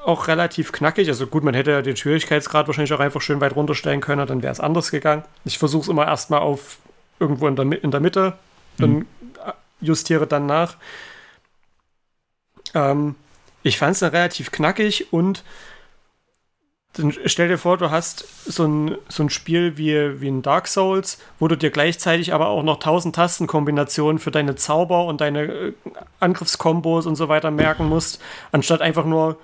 auch 0.05 0.29
relativ 0.29 0.73
knackig. 0.73 1.09
Also 1.09 1.27
gut, 1.27 1.45
man 1.45 1.55
hätte 1.55 1.71
ja 1.71 1.83
den 1.83 1.97
Schwierigkeitsgrad 1.97 2.67
wahrscheinlich 2.67 2.93
auch 2.93 3.01
einfach 3.01 3.23
schön 3.23 3.41
weit 3.41 3.57
runterstellen 3.57 4.01
können, 4.01 4.27
dann 4.27 4.43
wäre 4.43 4.53
es 4.53 4.61
anders 4.61 4.91
gegangen. 4.91 5.25
Ich 5.45 5.59
versuche 5.59 5.83
es 5.83 5.89
immer 5.89 6.07
erstmal 6.07 6.41
auf 6.41 6.79
irgendwo 7.19 7.49
in 7.49 7.57
der, 7.57 7.83
in 7.83 7.91
der 7.91 8.01
Mitte, 8.01 8.35
dann 8.77 8.91
mhm. 8.91 9.07
justiere 9.81 10.27
dann 10.27 10.45
nach. 10.45 10.77
Ähm, 12.75 13.15
ich 13.63 13.79
fand 13.79 13.93
es 13.93 14.01
dann 14.01 14.11
relativ 14.11 14.51
knackig 14.51 15.13
und 15.13 15.43
dann 16.95 17.13
stell 17.27 17.49
dir 17.49 17.59
vor, 17.59 17.77
du 17.77 17.91
hast 17.91 18.25
so 18.47 18.65
ein, 18.65 18.97
so 19.09 19.25
ein 19.25 19.31
Spiel 19.31 19.77
wie, 19.77 20.21
wie 20.21 20.29
ein 20.29 20.43
Dark 20.43 20.69
Souls, 20.69 21.19
wo 21.39 21.49
du 21.49 21.57
dir 21.57 21.71
gleichzeitig 21.71 22.33
aber 22.33 22.49
auch 22.49 22.63
noch 22.63 22.79
tausend 22.79 23.17
Tastenkombinationen 23.17 24.19
für 24.19 24.31
deine 24.31 24.55
Zauber 24.55 25.07
und 25.07 25.21
deine 25.21 25.43
äh, 25.43 25.73
Angriffskombos 26.21 27.07
und 27.07 27.17
so 27.17 27.29
weiter 27.29 27.51
merken 27.51 27.89
musst, 27.89 28.23
anstatt 28.53 28.81
einfach 28.81 29.05
nur 29.05 29.39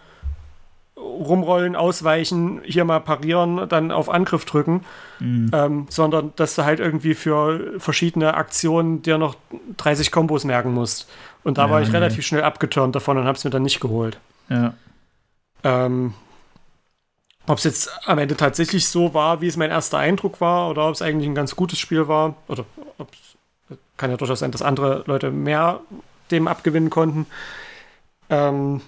rumrollen, 0.96 1.76
ausweichen, 1.76 2.60
hier 2.64 2.84
mal 2.84 3.00
parieren, 3.00 3.68
dann 3.68 3.90
auf 3.90 4.08
Angriff 4.08 4.44
drücken, 4.44 4.84
mhm. 5.18 5.50
ähm, 5.52 5.86
sondern 5.88 6.32
dass 6.36 6.54
du 6.54 6.64
halt 6.64 6.78
irgendwie 6.78 7.14
für 7.14 7.78
verschiedene 7.78 8.34
Aktionen 8.34 9.02
dir 9.02 9.18
noch 9.18 9.34
30 9.78 10.12
Kombos 10.12 10.44
merken 10.44 10.72
musst. 10.72 11.08
Und 11.42 11.58
da 11.58 11.66
ja, 11.66 11.70
war 11.70 11.82
ich 11.82 11.88
nee. 11.88 11.96
relativ 11.96 12.24
schnell 12.24 12.42
abgeturnt 12.42 12.94
davon 12.94 13.18
und 13.18 13.24
hab's 13.24 13.44
mir 13.44 13.50
dann 13.50 13.62
nicht 13.62 13.80
geholt. 13.80 14.18
Ja. 14.48 14.74
Ähm, 15.64 16.14
ob 17.50 17.58
es 17.58 17.64
jetzt 17.64 17.90
am 18.06 18.18
Ende 18.18 18.36
tatsächlich 18.36 18.86
so 18.88 19.12
war, 19.12 19.40
wie 19.40 19.48
es 19.48 19.56
mein 19.56 19.70
erster 19.70 19.98
Eindruck 19.98 20.40
war, 20.40 20.70
oder 20.70 20.86
ob 20.86 20.94
es 20.94 21.02
eigentlich 21.02 21.28
ein 21.28 21.34
ganz 21.34 21.56
gutes 21.56 21.78
Spiel 21.78 22.06
war, 22.06 22.36
oder 22.48 22.64
ob 22.98 23.08
kann 23.96 24.10
ja 24.10 24.16
durchaus 24.16 24.38
sein, 24.38 24.50
dass 24.50 24.62
andere 24.62 25.04
Leute 25.06 25.30
mehr 25.30 25.80
dem 26.30 26.48
abgewinnen 26.48 26.90
konnten. 26.90 27.26
Ähm, 28.30 28.80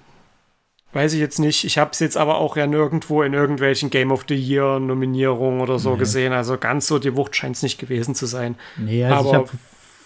weiß 0.92 1.12
ich 1.12 1.20
jetzt 1.20 1.38
nicht. 1.38 1.64
Ich 1.64 1.76
habe 1.76 1.90
es 1.90 1.98
jetzt 1.98 2.16
aber 2.16 2.36
auch 2.36 2.56
ja 2.56 2.66
nirgendwo 2.66 3.22
in 3.22 3.34
irgendwelchen 3.34 3.90
Game 3.90 4.10
of 4.10 4.24
the 4.28 4.34
Year 4.34 4.80
Nominierungen 4.80 5.60
oder 5.60 5.78
so 5.78 5.92
nee. 5.92 5.98
gesehen. 5.98 6.32
Also 6.32 6.56
ganz 6.56 6.86
so 6.86 6.98
die 6.98 7.14
Wucht 7.14 7.36
scheint 7.36 7.56
es 7.56 7.62
nicht 7.62 7.78
gewesen 7.78 8.14
zu 8.14 8.26
sein. 8.26 8.56
Nee, 8.76 9.04
also 9.04 9.16
aber 9.16 9.28
ich 9.28 9.34
habe 9.34 9.58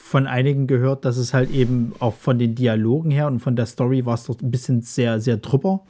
von 0.09 0.29
einigen 0.29 0.69
gehört, 0.69 1.05
dass 1.05 1.17
es 1.17 1.35
halt 1.35 1.51
eben 1.51 1.93
auch 1.99 2.15
von 2.15 2.39
den 2.39 2.55
Dialogen 2.55 3.11
her 3.11 3.27
und 3.27 3.41
von 3.41 3.57
der 3.57 3.67
Story 3.67 4.07
war 4.07 4.15
es 4.15 4.25
doch 4.25 4.41
ein 4.41 4.53
bisschen 4.53 4.81
sehr, 4.83 5.21
sehr 5.21 5.37
drüber. 5.37 5.81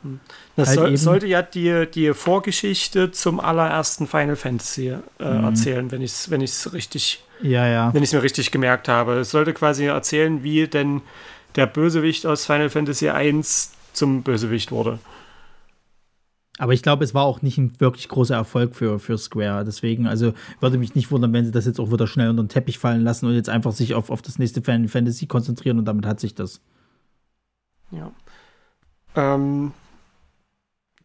Das 0.57 0.69
halt 0.69 0.79
soll, 0.79 0.97
sollte 0.97 1.27
ja 1.27 1.43
die, 1.43 1.87
die 1.93 2.15
Vorgeschichte 2.15 3.11
zum 3.11 3.41
allerersten 3.41 4.07
Final 4.07 4.37
Fantasy 4.37 4.89
äh, 4.89 4.99
mhm. 5.21 5.45
erzählen, 5.45 5.93
wenn 5.93 6.01
ich 6.01 6.13
es 6.13 6.31
wenn 6.31 6.41
richtig, 6.73 7.25
ja, 7.43 7.69
ja. 7.69 7.93
wenn 7.93 8.03
ich 8.03 8.09
es 8.09 8.15
mir 8.15 8.23
richtig 8.23 8.51
gemerkt 8.51 8.89
habe. 8.89 9.19
Es 9.19 9.33
sollte 9.33 9.53
quasi 9.53 9.85
erzählen, 9.85 10.43
wie 10.43 10.67
denn 10.67 11.03
der 11.55 11.67
Bösewicht 11.67 12.25
aus 12.25 12.47
Final 12.47 12.71
Fantasy 12.71 13.09
I 13.09 13.39
zum 13.93 14.23
Bösewicht 14.23 14.73
wurde. 14.73 14.99
Aber 16.59 16.73
ich 16.73 16.83
glaube, 16.83 17.05
es 17.05 17.13
war 17.13 17.25
auch 17.25 17.43
nicht 17.43 17.59
ein 17.59 17.79
wirklich 17.81 18.09
großer 18.09 18.35
Erfolg 18.35 18.75
für, 18.75 18.99
für 18.99 19.19
Square. 19.19 19.65
Deswegen, 19.65 20.07
also 20.07 20.33
würde 20.61 20.79
mich 20.79 20.95
nicht 20.95 21.11
wundern, 21.11 21.33
wenn 21.33 21.45
sie 21.45 21.51
das 21.51 21.67
jetzt 21.67 21.79
auch 21.79 21.93
wieder 21.93 22.07
schnell 22.07 22.31
unter 22.31 22.43
den 22.43 22.49
Teppich 22.49 22.79
fallen 22.79 23.03
lassen 23.03 23.27
und 23.27 23.35
jetzt 23.35 23.49
einfach 23.49 23.73
sich 23.73 23.95
auf, 23.95 24.11
auf 24.11 24.23
das 24.23 24.39
nächste 24.39 24.63
Final 24.63 24.89
Fantasy 24.89 25.27
konzentrieren 25.27 25.79
und 25.79 25.85
damit 25.85 26.07
hat 26.07 26.19
sich 26.19 26.35
das. 26.35 26.61
Ja. 27.91 28.11
Ähm, 29.15 29.73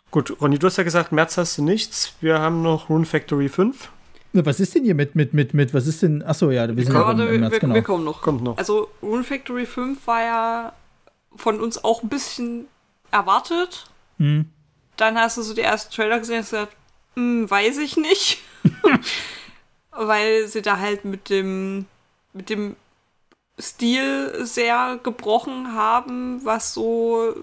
gut, 0.10 0.41
Ronny, 0.41 0.58
du 0.58 0.68
hast 0.68 0.78
ja 0.78 0.84
gesagt, 0.84 1.12
März 1.12 1.38
hast 1.38 1.58
du 1.58 1.64
nichts. 1.64 2.14
Wir 2.22 2.39
haben 2.39 2.62
noch 2.62 2.89
Rune 2.89 3.06
Factory 3.06 3.49
5. 3.49 3.91
Was 4.34 4.62
ist 4.62 4.74
denn 4.76 4.86
hier 4.86 4.95
mit, 4.95 5.16
mit, 5.16 5.34
mit, 5.34 5.54
mit, 5.54 5.74
was 5.74 5.86
ist 5.86 6.02
denn, 6.02 6.24
achso, 6.24 6.52
ja, 6.52 6.74
wir 6.74 6.86
sind 6.86 6.93
ja 6.93 7.12
im, 7.12 7.20
im 7.20 7.39
März, 7.41 7.52
wir, 7.52 7.60
genau. 7.60 7.76
wir 7.76 7.82
kommen 7.82 8.06
noch. 8.06 8.22
Kommt 8.22 8.41
noch. 8.41 8.58
Also, 8.58 8.88
Rune 9.02 9.26
Factory 9.26 9.66
5 9.66 10.08
war 10.08 10.22
ja 10.22 10.74
von 11.36 11.60
uns 11.60 11.84
auch 11.84 12.04
ein 12.04 12.08
bisschen 12.08 12.68
erwartet. 13.12 13.88
Hm 14.18 14.45
dann 15.02 15.18
hast 15.20 15.38
du 15.38 15.41
so 15.41 15.54
die 15.54 15.62
ersten 15.62 15.93
Trailer 15.93 16.20
gesehen 16.20 16.38
und 16.38 16.43
gesagt, 16.43 16.76
hm, 17.16 17.49
weiß 17.49 17.78
ich 17.80 17.97
nicht. 17.97 18.41
Weil 19.91 20.47
sie 20.47 20.62
da 20.62 20.78
halt 20.78 21.04
mit 21.04 21.30
dem, 21.30 21.88
mit 22.34 22.49
dem 22.49 22.76
Stil 23.60 24.45
sehr 24.45 24.99
gebrochen 25.04 25.74
haben, 25.74 26.45
was 26.45 26.74
so 26.74 27.36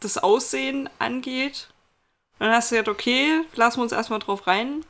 das 0.00 0.18
Aussehen 0.18 0.88
angeht. 0.98 1.68
Und 2.38 2.46
dann 2.46 2.56
hast 2.56 2.70
du 2.70 2.76
gesagt, 2.76 2.88
okay, 2.88 3.42
lassen 3.54 3.78
wir 3.78 3.82
uns 3.84 3.92
erstmal 3.92 4.18
drauf 4.18 4.46
rein. 4.46 4.84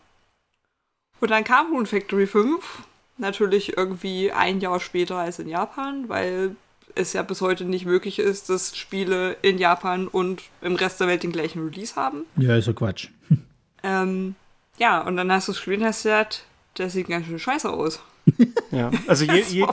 Und 1.21 1.31
dann 1.31 1.45
kam 1.45 1.73
Rune 1.73 1.87
Factory 1.87 2.27
5. 2.27 2.85
Natürlich 3.19 3.77
irgendwie 3.77 4.33
ein 4.33 4.61
Jahr 4.61 4.81
später 4.81 5.17
als 5.17 5.39
in 5.39 5.49
Japan, 5.49 6.09
weil 6.09 6.57
es 6.95 7.13
ja 7.13 7.23
bis 7.23 7.41
heute 7.41 7.65
nicht 7.65 7.87
möglich 7.87 8.19
ist, 8.19 8.49
dass 8.49 8.77
Spiele 8.77 9.37
in 9.43 9.59
Japan 9.59 10.09
und 10.09 10.43
im 10.61 10.77
Rest 10.77 11.01
der 11.01 11.09
Welt 11.09 11.23
den 11.23 11.33
gleichen 11.33 11.65
Release 11.65 11.97
haben. 11.97 12.25
Ja, 12.37 12.57
ist 12.57 12.67
so 12.67 12.75
Quatsch. 12.75 13.09
Ähm, 13.85 14.37
ja, 14.79 15.01
und 15.01 15.17
dann 15.17 15.33
hast 15.33 15.49
du 15.49 15.53
das 15.53 15.61
Spiel 15.61 15.75
und 15.75 15.85
hast 15.85 16.05
gesagt, 16.05 16.45
das 16.75 16.93
sieht 16.93 17.09
ganz 17.09 17.27
schön 17.27 17.41
scheiße 17.41 17.69
aus. 17.69 18.01
Ja, 18.71 18.93
also 19.09 19.25
je, 19.25 19.43
je, 19.49 19.67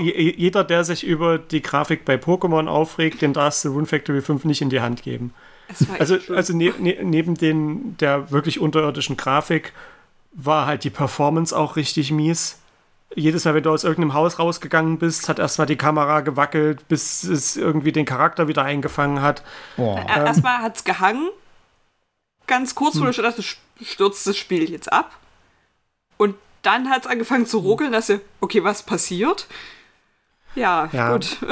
je, 0.00 0.34
jeder, 0.38 0.64
der 0.64 0.84
sich 0.84 1.04
über 1.04 1.36
die 1.36 1.60
Grafik 1.60 2.06
bei 2.06 2.14
Pokémon 2.14 2.66
aufregt, 2.66 3.20
dem 3.20 3.34
darfst 3.34 3.62
du 3.66 3.72
Rune 3.72 3.84
Factory 3.84 4.22
5 4.22 4.46
nicht 4.46 4.62
in 4.62 4.70
die 4.70 4.80
Hand 4.80 5.02
geben. 5.02 5.34
Also, 5.98 6.16
also 6.34 6.56
ne, 6.56 6.72
ne, 6.78 6.98
neben 7.02 7.34
den, 7.34 7.96
der 7.98 8.30
wirklich 8.30 8.58
unterirdischen 8.58 9.18
Grafik 9.18 9.74
war 10.32 10.66
halt 10.66 10.84
die 10.84 10.90
Performance 10.90 11.56
auch 11.56 11.76
richtig 11.76 12.10
mies 12.10 12.61
jedes 13.14 13.44
Mal, 13.44 13.54
wenn 13.54 13.62
du 13.62 13.70
aus 13.70 13.84
irgendeinem 13.84 14.14
Haus 14.14 14.38
rausgegangen 14.38 14.98
bist, 14.98 15.28
hat 15.28 15.38
erstmal 15.38 15.66
die 15.66 15.76
Kamera 15.76 16.20
gewackelt, 16.20 16.86
bis 16.88 17.24
es 17.24 17.56
irgendwie 17.56 17.92
den 17.92 18.06
Charakter 18.06 18.48
wieder 18.48 18.62
eingefangen 18.62 19.22
hat. 19.22 19.42
Boah. 19.76 19.98
Ähm, 19.98 20.26
erstmal 20.26 20.58
hat 20.58 20.76
es 20.76 20.84
gehangen. 20.84 21.28
Ganz 22.46 22.74
kurz, 22.74 22.96
wo 22.96 23.02
hm. 23.02 23.10
ich 23.10 23.16
dachte, 23.16 23.42
stürzt 23.82 24.26
das 24.26 24.36
Spiel 24.36 24.68
jetzt 24.70 24.92
ab. 24.92 25.18
Und 26.16 26.36
dann 26.62 26.88
hat 26.90 27.04
es 27.04 27.10
angefangen 27.10 27.46
zu 27.46 27.58
ruckeln, 27.58 27.92
dass 27.92 28.10
ihr, 28.10 28.20
okay, 28.40 28.64
was 28.64 28.82
passiert? 28.82 29.46
Ja, 30.54 30.88
ja. 30.92 31.12
gut. 31.12 31.38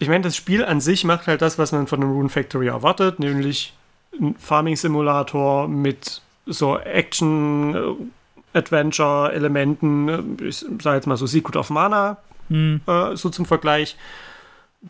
Ich 0.00 0.08
meine, 0.08 0.22
das 0.22 0.36
Spiel 0.36 0.64
an 0.64 0.80
sich 0.80 1.02
macht 1.02 1.26
halt 1.26 1.42
das, 1.42 1.58
was 1.58 1.72
man 1.72 1.88
von 1.88 2.00
einem 2.00 2.12
Rune 2.12 2.28
Factory 2.28 2.68
erwartet, 2.68 3.18
nämlich 3.18 3.74
ein 4.12 4.36
Farming-Simulator 4.38 5.66
mit 5.66 6.22
so 6.46 6.78
Action, 6.78 8.12
Adventure-Elementen, 8.52 10.38
ich 10.42 10.64
sage 10.80 10.96
jetzt 10.96 11.06
mal 11.06 11.16
so 11.16 11.26
Secret 11.26 11.56
of 11.56 11.70
Mana, 11.70 12.18
hm. 12.48 12.80
äh, 12.86 13.16
so 13.16 13.30
zum 13.30 13.46
Vergleich. 13.46 13.96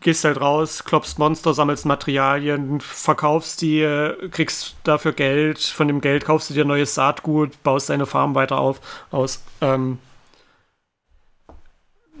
Gehst 0.01 0.23
halt 0.23 0.39
raus, 0.39 0.83
klopfst 0.83 1.17
Monster, 1.17 1.55
sammelst 1.55 1.87
Materialien, 1.87 2.79
verkaufst 2.79 3.61
die, 3.63 3.81
kriegst 4.29 4.75
dafür 4.83 5.13
Geld, 5.13 5.57
von 5.59 5.87
dem 5.87 5.99
Geld 5.99 6.25
kaufst 6.25 6.51
du 6.51 6.53
dir 6.53 6.63
neues 6.63 6.93
Saatgut, 6.93 7.63
baust 7.63 7.89
deine 7.89 8.05
Farm 8.05 8.35
weiter 8.35 8.59
auf, 8.59 8.81
aus. 9.09 9.43
Ähm, 9.61 9.97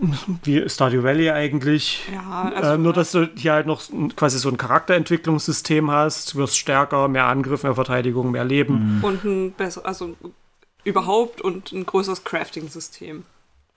wie 0.43 0.67
Stardew 0.69 1.03
Valley 1.03 1.29
eigentlich. 1.29 2.07
Ja, 2.13 2.51
also 2.55 2.73
ähm, 2.73 2.83
nur, 2.83 2.93
dass 2.93 3.11
du 3.11 3.29
hier 3.35 3.53
halt 3.53 3.67
noch 3.67 3.81
quasi 4.15 4.39
so 4.39 4.49
ein 4.49 4.57
Charakterentwicklungssystem 4.57 5.91
hast, 5.91 6.33
du 6.33 6.39
wirst 6.39 6.57
stärker, 6.57 7.07
mehr 7.07 7.25
Angriff, 7.25 7.63
mehr 7.63 7.75
Verteidigung, 7.75 8.31
mehr 8.31 8.45
Leben. 8.45 8.99
Und 9.01 9.23
ein 9.23 9.51
besser, 9.51 9.85
also 9.85 10.15
überhaupt 10.89 11.41
und 11.41 11.71
ein 11.71 11.85
größeres 11.85 12.23
Crafting-System, 12.23 13.23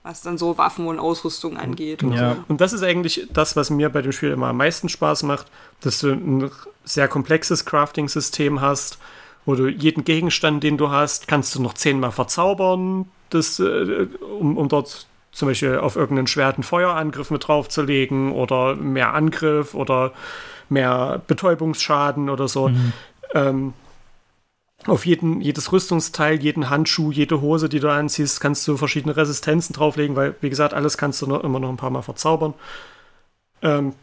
was 0.02 0.22
dann 0.22 0.38
so 0.38 0.58
Waffen 0.58 0.86
und 0.86 0.98
Ausrüstung 0.98 1.56
angeht. 1.56 2.02
Und 2.02 2.14
ja, 2.14 2.34
so. 2.34 2.44
und 2.48 2.60
das 2.60 2.72
ist 2.72 2.82
eigentlich 2.82 3.28
das, 3.32 3.56
was 3.56 3.70
mir 3.70 3.88
bei 3.90 4.02
dem 4.02 4.12
Spiel 4.12 4.30
immer 4.30 4.48
am 4.48 4.56
meisten 4.56 4.88
Spaß 4.88 5.22
macht, 5.24 5.46
dass 5.80 6.00
du 6.00 6.12
ein 6.12 6.50
sehr 6.84 7.08
komplexes 7.08 7.64
Crafting-System 7.64 8.60
hast, 8.60 8.98
wo 9.44 9.54
du 9.54 9.68
jeden 9.68 10.04
Gegenstand, 10.04 10.62
den 10.62 10.76
du 10.76 10.90
hast, 10.90 11.28
kannst 11.28 11.54
du 11.54 11.62
noch 11.62 11.74
zehnmal 11.74 12.12
verzaubern, 12.12 13.06
das, 13.30 13.58
äh, 13.58 14.06
um, 14.38 14.56
um 14.56 14.68
dort 14.68 15.06
zum 15.32 15.48
Beispiel 15.48 15.78
auf 15.78 15.96
irgendeinen 15.96 16.26
schweren 16.26 16.62
Feuerangriff 16.62 17.30
mit 17.30 17.48
draufzulegen 17.48 18.32
oder 18.32 18.76
mehr 18.76 19.14
Angriff 19.14 19.74
oder 19.74 20.12
mehr 20.68 21.22
Betäubungsschaden 21.26 22.28
oder 22.28 22.48
so. 22.48 22.68
Mhm. 22.68 22.92
Ähm, 23.34 23.72
auf 24.86 25.06
jeden, 25.06 25.40
jedes 25.40 25.70
Rüstungsteil, 25.72 26.40
jeden 26.40 26.70
Handschuh, 26.70 27.12
jede 27.12 27.40
Hose, 27.40 27.68
die 27.68 27.80
du 27.80 27.90
anziehst, 27.90 28.40
kannst 28.40 28.66
du 28.66 28.76
verschiedene 28.76 29.16
Resistenzen 29.16 29.74
drauflegen, 29.74 30.16
weil, 30.16 30.34
wie 30.40 30.50
gesagt, 30.50 30.74
alles 30.74 30.98
kannst 30.98 31.22
du 31.22 31.26
noch, 31.26 31.44
immer 31.44 31.60
noch 31.60 31.68
ein 31.68 31.76
paar 31.76 31.90
Mal 31.90 32.02
verzaubern. 32.02 32.54
Ähm 33.62 33.94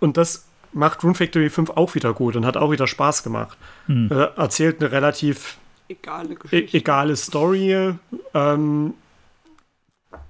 und 0.00 0.16
das 0.16 0.46
macht 0.72 1.04
Rune 1.04 1.14
Factory 1.14 1.48
5 1.48 1.70
auch 1.70 1.94
wieder 1.94 2.12
gut 2.12 2.34
und 2.34 2.44
hat 2.44 2.56
auch 2.56 2.72
wieder 2.72 2.86
Spaß 2.86 3.22
gemacht. 3.22 3.56
Hm. 3.86 4.10
Äh, 4.10 4.28
erzählt 4.36 4.80
eine 4.80 4.90
relativ 4.90 5.58
Egale 5.88 6.32
e 6.32 6.34
Geschichte. 6.34 6.76
egale 6.76 7.16
Story. 7.16 7.94
Ähm, 8.34 8.94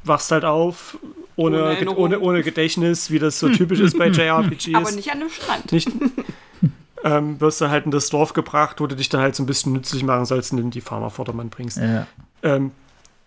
wachst 0.05 0.31
halt 0.31 0.45
auf 0.45 0.99
ohne, 1.37 1.63
Ohne 1.63 1.79
ohne, 1.81 1.97
ohne, 1.97 2.21
ohne 2.21 2.43
Gedächtnis, 2.43 3.11
wie 3.11 3.19
das 3.19 3.39
so 3.39 3.49
typisch 3.49 3.81
ist 3.81 3.97
bei 3.97 4.09
JRPGs. 4.11 4.75
Aber 4.75 4.93
nicht 4.93 5.11
an 5.11 5.21
dem 5.21 5.31
Strand. 5.31 5.73
nicht. 5.73 5.89
ähm, 7.05 7.41
wirst 7.41 7.61
du 7.61 7.69
halt 7.69 7.85
in 7.85 7.91
das 7.91 8.09
Dorf 8.09 8.33
gebracht, 8.33 8.81
wo 8.81 8.87
du 8.87 8.97
dich 8.97 9.09
dann 9.09 9.21
halt 9.21 9.35
so 9.35 9.43
ein 9.43 9.47
bisschen 9.47 9.73
nützlich 9.73 10.05
machen 10.05 10.25
sollst 10.25 10.53
und 10.53 10.59
in 10.59 10.71
die 10.71 10.81
Farmer 10.81 11.11
Vordermann 11.11 11.51
bringst. 11.51 11.79
Ja. 11.79 12.07
Ähm, 12.43 12.73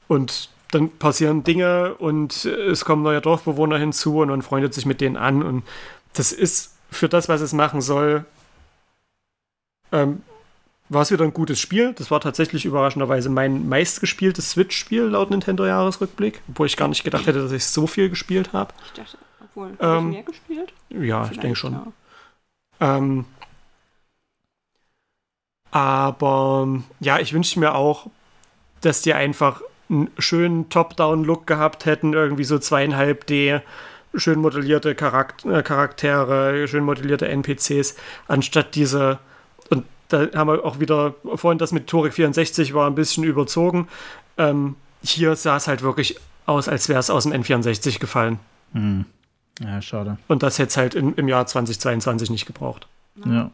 und 0.07 0.49
dann 0.71 0.89
passieren 0.89 1.43
Dinge 1.43 1.95
und 1.95 2.45
es 2.45 2.85
kommen 2.85 3.03
neue 3.03 3.21
Dorfbewohner 3.21 3.77
hinzu 3.77 4.19
und 4.19 4.29
man 4.29 4.41
freundet 4.41 4.73
sich 4.73 4.85
mit 4.85 5.01
denen 5.01 5.17
an. 5.17 5.43
Und 5.43 5.63
das 6.13 6.31
ist 6.31 6.73
für 6.91 7.09
das, 7.09 7.29
was 7.29 7.41
es 7.41 7.53
machen 7.53 7.81
soll, 7.81 8.25
ähm, 9.91 10.21
war 10.89 11.01
es 11.01 11.11
wieder 11.11 11.23
ein 11.23 11.33
gutes 11.33 11.59
Spiel. 11.59 11.93
Das 11.93 12.11
war 12.11 12.19
tatsächlich 12.21 12.65
überraschenderweise 12.65 13.29
mein 13.29 13.67
meistgespieltes 13.67 14.51
Switch-Spiel 14.51 15.03
laut 15.03 15.31
Nintendo-Jahresrückblick, 15.31 16.41
obwohl 16.49 16.67
ich 16.67 16.77
gar 16.77 16.87
nicht 16.87 17.03
gedacht 17.03 17.25
hätte, 17.25 17.41
dass 17.41 17.51
ich 17.51 17.65
so 17.65 17.87
viel 17.87 18.09
gespielt 18.09 18.53
habe. 18.53 18.73
Ich 18.85 18.93
dachte, 18.93 19.17
obwohl, 19.43 19.71
hab 19.79 19.99
Ähm, 19.99 20.09
ich 20.09 20.13
mehr 20.15 20.23
gespielt? 20.23 20.73
Ja, 20.89 21.21
ich 21.23 21.27
Vielleicht, 21.29 21.43
denke 21.43 21.55
schon. 21.55 21.73
ja. 21.73 21.87
Ähm, 22.81 23.25
aber 25.75 26.69
ja, 27.01 27.19
ich 27.19 27.33
wünschte 27.33 27.59
mir 27.59 27.75
auch, 27.75 28.07
dass 28.79 29.01
die 29.01 29.13
einfach 29.13 29.61
einen 29.89 30.09
schönen 30.17 30.69
Top-Down-Look 30.69 31.45
gehabt 31.47 31.85
hätten, 31.85 32.13
irgendwie 32.13 32.45
so 32.45 32.59
zweieinhalb 32.59 33.27
D, 33.27 33.59
schön 34.13 34.39
modellierte 34.39 34.95
Charakter 34.95 35.49
äh, 35.49 35.63
Charaktere, 35.63 36.65
schön 36.69 36.85
modellierte 36.85 37.27
NPCs, 37.27 37.97
anstatt 38.29 38.75
diese, 38.75 39.19
und 39.69 39.83
da 40.07 40.27
haben 40.33 40.47
wir 40.47 40.63
auch 40.63 40.79
wieder, 40.79 41.15
vorhin 41.35 41.57
das 41.57 41.73
mit 41.73 41.87
Torek 41.87 42.13
64 42.13 42.73
war 42.73 42.89
ein 42.89 42.95
bisschen 42.95 43.25
überzogen, 43.25 43.89
ähm, 44.37 44.77
hier 45.03 45.35
sah 45.35 45.57
es 45.57 45.67
halt 45.67 45.81
wirklich 45.81 46.15
aus, 46.45 46.69
als 46.69 46.87
wäre 46.87 47.01
es 47.01 47.09
aus 47.09 47.23
dem 47.23 47.33
N64 47.33 47.99
gefallen. 47.99 48.39
Hm. 48.71 49.03
Ja, 49.59 49.81
schade. 49.81 50.19
Und 50.29 50.41
das 50.41 50.57
hätte 50.57 50.69
es 50.69 50.77
halt 50.77 50.95
im, 50.95 51.15
im 51.15 51.27
Jahr 51.27 51.45
2022 51.45 52.29
nicht 52.29 52.45
gebraucht. 52.45 52.87
Ja. 53.25 53.51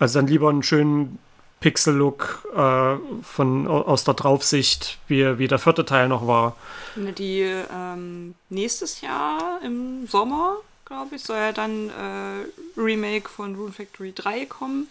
Also 0.00 0.18
dann 0.18 0.26
lieber 0.26 0.50
einen 0.50 0.64
schönen 0.64 1.20
Pixel-Look 1.60 2.46
äh, 2.54 2.96
von 3.22 3.66
aus 3.66 4.04
der 4.04 4.14
Draufsicht, 4.14 4.98
wie, 5.08 5.38
wie 5.38 5.48
der 5.48 5.58
vierte 5.58 5.84
Teil 5.84 6.08
noch 6.08 6.26
war. 6.26 6.56
Die 6.96 7.40
ähm, 7.42 8.34
nächstes 8.50 9.00
Jahr 9.00 9.60
im 9.64 10.06
Sommer, 10.06 10.56
glaube 10.84 11.16
ich, 11.16 11.22
soll 11.22 11.36
ja 11.38 11.52
dann 11.52 11.88
äh, 11.88 12.80
Remake 12.80 13.28
von 13.28 13.54
Rune 13.54 13.72
Factory 13.72 14.12
3 14.14 14.46
kommen. 14.46 14.88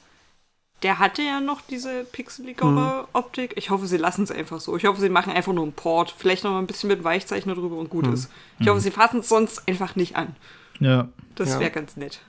Der 0.84 0.99
hatte 0.99 1.22
ja 1.22 1.39
noch 1.39 1.61
diese 1.61 2.03
pixeligere 2.03 3.07
Optik. 3.13 3.53
Ich 3.55 3.70
hoffe, 3.70 3.88
sie 3.88 3.97
lassen 3.97 4.24
es 4.24 4.32
einfach 4.32 4.59
so. 4.59 4.76
Ich 4.76 4.86
hoffe, 4.86 4.99
sie 4.99 5.09
machen 5.09 5.32
einfach 5.34 5.53
nur 5.53 5.63
einen 5.63 5.74
Port. 5.74 6.13
Vielleicht 6.16 6.43
noch 6.43 6.51
mal 6.51 6.59
ein 6.59 6.68
bisschen 6.68 6.89
mit 6.89 7.03
Weichzeichner 7.03 7.55
drüber 7.55 7.78
und 7.78 7.89
gut 7.89 8.05
ist. 8.07 8.30
Ich 8.59 8.68
hoffe, 8.68 8.82
sie 8.82 8.91
fassen 8.91 9.22
es 9.22 9.30
sonst 9.30 9.68
einfach 9.68 9.95
nicht 9.95 10.16
an. 10.16 10.36
Ja. 10.80 11.07
Das 11.36 11.53
Ja. 11.53 11.59
wäre 11.61 11.72
ganz 11.72 11.95
nett. 11.95 12.20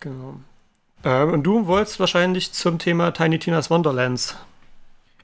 Genau. 0.00 0.40
Ähm, 1.04 1.32
und 1.32 1.42
du 1.44 1.66
wolltest 1.66 2.00
wahrscheinlich 2.00 2.52
zum 2.52 2.78
Thema 2.78 3.10
Tiny 3.12 3.38
Tina's 3.38 3.70
Wonderlands. 3.70 4.36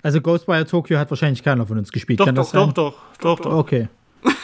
Also 0.02 0.20
Ghostwire 0.20 0.66
Tokyo 0.66 0.98
hat 0.98 1.10
wahrscheinlich 1.10 1.42
keiner 1.42 1.66
von 1.66 1.78
uns 1.78 1.92
gespielt. 1.92 2.20
Doch, 2.20 2.26
Kann 2.26 2.34
doch, 2.34 2.42
das 2.44 2.52
doch, 2.52 2.72
doch, 2.72 2.94
doch, 3.20 3.40
doch. 3.40 3.52
Okay. 3.52 3.88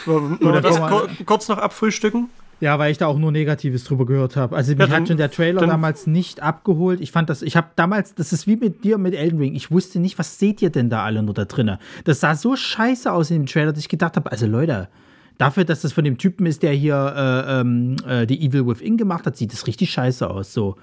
Wollen 0.05 0.39
wir 0.39 0.61
das 0.61 0.79
kurz 1.25 1.47
noch 1.47 1.57
abfrühstücken? 1.57 2.29
Ja, 2.61 2.77
weil 2.77 2.91
ich 2.91 2.97
da 2.97 3.07
auch 3.07 3.17
nur 3.17 3.31
Negatives 3.31 3.85
drüber 3.85 4.05
gehört 4.05 4.35
habe. 4.35 4.53
Also 4.55 4.71
mich 4.71 4.79
Ja, 4.79 4.87
dann- 4.87 5.01
hat 5.03 5.07
schon 5.07 5.15
der 5.17 5.31
Trailer 5.31 5.61
dann- 5.61 5.69
damals 5.69 6.07
nicht 6.07 6.41
abgeholt. 6.41 6.99
Ich 6.99 7.11
fand 7.13 7.29
das, 7.29 7.41
ich 7.41 7.55
habe 7.55 7.67
damals, 7.77 8.15
das 8.15 8.33
ist 8.33 8.47
wie 8.47 8.57
mit 8.57 8.83
dir 8.83 8.97
mit 8.97 9.13
Elden 9.15 9.39
Ring. 9.39 9.55
Ich 9.55 9.71
wusste 9.71 9.99
nicht, 9.99 10.19
was 10.19 10.39
seht 10.39 10.61
ihr 10.61 10.69
denn 10.69 10.89
da 10.89 11.03
alle 11.05 11.23
nur 11.23 11.33
da 11.33 11.45
drinne? 11.45 11.79
Das 12.03 12.19
sah 12.19 12.35
so 12.35 12.57
scheiße 12.57 13.11
aus 13.13 13.29
in 13.31 13.37
dem 13.37 13.45
Trailer, 13.45 13.71
dass 13.71 13.79
ich 13.79 13.87
gedacht 13.89 14.17
habe, 14.17 14.29
also 14.29 14.45
Leute, 14.45 14.89
dafür, 15.37 15.63
dass 15.63 15.81
das 15.81 15.93
von 15.93 16.03
dem 16.03 16.17
Typen 16.17 16.45
ist, 16.45 16.61
der 16.63 16.73
hier 16.73 17.13
äh, 17.15 17.61
ähm, 17.61 17.95
äh, 18.05 18.25
die 18.27 18.45
Evil 18.45 18.67
Within 18.67 18.97
gemacht 18.97 19.25
hat, 19.25 19.37
sieht 19.37 19.53
das 19.53 19.65
richtig 19.65 19.91
scheiße 19.91 20.29
aus. 20.29 20.53
So. 20.53 20.75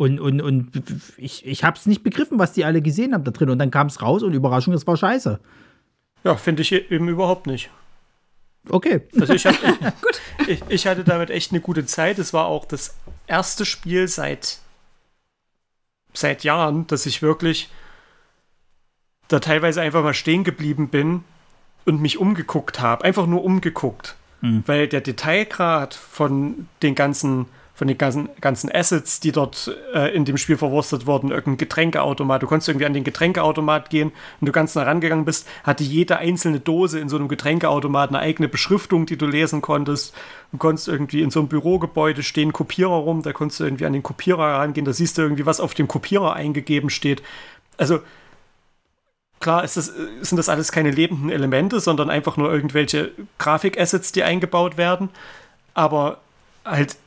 Und, 0.00 0.18
und, 0.18 0.40
und 0.40 0.70
ich, 1.18 1.44
ich 1.44 1.62
habe 1.62 1.76
es 1.76 1.84
nicht 1.84 2.02
begriffen, 2.02 2.38
was 2.38 2.54
die 2.54 2.64
alle 2.64 2.80
gesehen 2.80 3.12
haben 3.12 3.22
da 3.24 3.32
drin. 3.32 3.50
Und 3.50 3.58
dann 3.58 3.70
kam 3.70 3.88
es 3.88 4.00
raus 4.00 4.22
und 4.22 4.32
Überraschung, 4.32 4.72
es 4.72 4.86
war 4.86 4.96
scheiße. 4.96 5.38
Ja, 6.24 6.36
finde 6.36 6.62
ich 6.62 6.72
eben 6.72 7.06
überhaupt 7.10 7.46
nicht. 7.46 7.68
Okay. 8.70 9.02
Also 9.20 9.34
ich, 9.34 9.44
hab, 9.44 9.56
ich, 9.62 10.48
ich, 10.48 10.62
ich 10.68 10.86
hatte 10.86 11.04
damit 11.04 11.28
echt 11.28 11.52
eine 11.52 11.60
gute 11.60 11.84
Zeit. 11.84 12.18
Es 12.18 12.32
war 12.32 12.46
auch 12.46 12.64
das 12.64 12.96
erste 13.26 13.66
Spiel 13.66 14.08
seit, 14.08 14.60
seit 16.14 16.44
Jahren, 16.44 16.86
dass 16.86 17.04
ich 17.04 17.20
wirklich 17.20 17.68
da 19.28 19.38
teilweise 19.38 19.82
einfach 19.82 20.02
mal 20.02 20.14
stehen 20.14 20.44
geblieben 20.44 20.88
bin 20.88 21.24
und 21.84 22.00
mich 22.00 22.16
umgeguckt 22.16 22.80
habe. 22.80 23.04
Einfach 23.04 23.26
nur 23.26 23.44
umgeguckt. 23.44 24.16
Hm. 24.40 24.62
Weil 24.64 24.88
der 24.88 25.02
Detailgrad 25.02 25.92
von 25.92 26.68
den 26.80 26.94
ganzen 26.94 27.48
von 27.80 27.88
den 27.88 27.96
ganzen, 27.96 28.28
ganzen 28.42 28.70
Assets, 28.70 29.20
die 29.20 29.32
dort 29.32 29.74
äh, 29.94 30.14
in 30.14 30.26
dem 30.26 30.36
Spiel 30.36 30.58
verwurstet 30.58 31.06
wurden, 31.06 31.30
irgendein 31.30 31.56
Getränkeautomat. 31.56 32.42
Du 32.42 32.46
konntest 32.46 32.68
irgendwie 32.68 32.84
an 32.84 32.92
den 32.92 33.04
Getränkeautomat 33.04 33.88
gehen 33.88 34.12
und 34.38 34.46
du 34.46 34.52
ganz 34.52 34.74
nah 34.74 34.82
rangegangen 34.82 35.24
bist, 35.24 35.48
hatte 35.64 35.82
jede 35.82 36.18
einzelne 36.18 36.60
Dose 36.60 37.00
in 37.00 37.08
so 37.08 37.16
einem 37.16 37.26
Getränkeautomat 37.26 38.10
eine 38.10 38.18
eigene 38.18 38.48
Beschriftung, 38.48 39.06
die 39.06 39.16
du 39.16 39.24
lesen 39.24 39.62
konntest. 39.62 40.14
Du 40.52 40.58
konntest 40.58 40.88
irgendwie 40.88 41.22
in 41.22 41.30
so 41.30 41.40
einem 41.40 41.48
Bürogebäude 41.48 42.22
stehen 42.22 42.52
Kopierer 42.52 42.90
rum, 42.90 43.22
da 43.22 43.32
konntest 43.32 43.60
du 43.60 43.64
irgendwie 43.64 43.86
an 43.86 43.94
den 43.94 44.02
Kopierer 44.02 44.58
rangehen, 44.58 44.84
da 44.84 44.92
siehst 44.92 45.16
du 45.16 45.22
irgendwie, 45.22 45.46
was 45.46 45.58
auf 45.58 45.72
dem 45.72 45.88
Kopierer 45.88 46.34
eingegeben 46.34 46.90
steht. 46.90 47.22
Also 47.78 48.00
klar 49.40 49.64
ist 49.64 49.78
das, 49.78 49.90
sind 50.20 50.36
das 50.36 50.50
alles 50.50 50.70
keine 50.70 50.90
lebenden 50.90 51.30
Elemente, 51.30 51.80
sondern 51.80 52.10
einfach 52.10 52.36
nur 52.36 52.52
irgendwelche 52.52 53.12
Grafikassets, 53.38 54.12
die 54.12 54.22
eingebaut 54.22 54.76
werden. 54.76 55.08
Aber 55.72 56.18
halt 56.66 56.98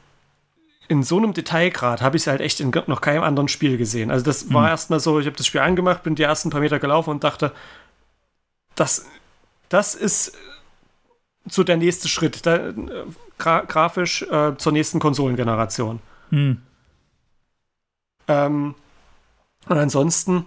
in 0.87 1.03
so 1.03 1.17
einem 1.17 1.33
Detailgrad 1.33 2.01
habe 2.01 2.17
ich 2.17 2.23
es 2.23 2.27
halt 2.27 2.41
echt 2.41 2.59
in 2.59 2.71
noch 2.87 3.01
keinem 3.01 3.23
anderen 3.23 3.47
Spiel 3.47 3.77
gesehen. 3.77 4.11
Also 4.11 4.25
das 4.25 4.53
war 4.53 4.69
erstmal 4.69 4.99
so, 4.99 5.19
ich 5.19 5.25
habe 5.25 5.37
das 5.37 5.47
Spiel 5.47 5.61
angemacht, 5.61 6.03
bin 6.03 6.15
die 6.15 6.23
ersten 6.23 6.49
paar 6.49 6.61
Meter 6.61 6.79
gelaufen 6.79 7.09
und 7.11 7.23
dachte, 7.23 7.53
das, 8.75 9.05
das 9.69 9.95
ist 9.95 10.37
so 11.45 11.63
der 11.63 11.77
nächste 11.77 12.07
Schritt, 12.07 12.45
da, 12.45 12.69
äh, 12.69 12.73
gra 13.37 13.61
grafisch 13.61 14.23
äh, 14.23 14.55
zur 14.57 14.71
nächsten 14.71 14.99
Konsolengeneration. 14.99 15.99
Hm. 16.29 16.61
Ähm, 18.27 18.75
und 19.67 19.77
ansonsten, 19.77 20.45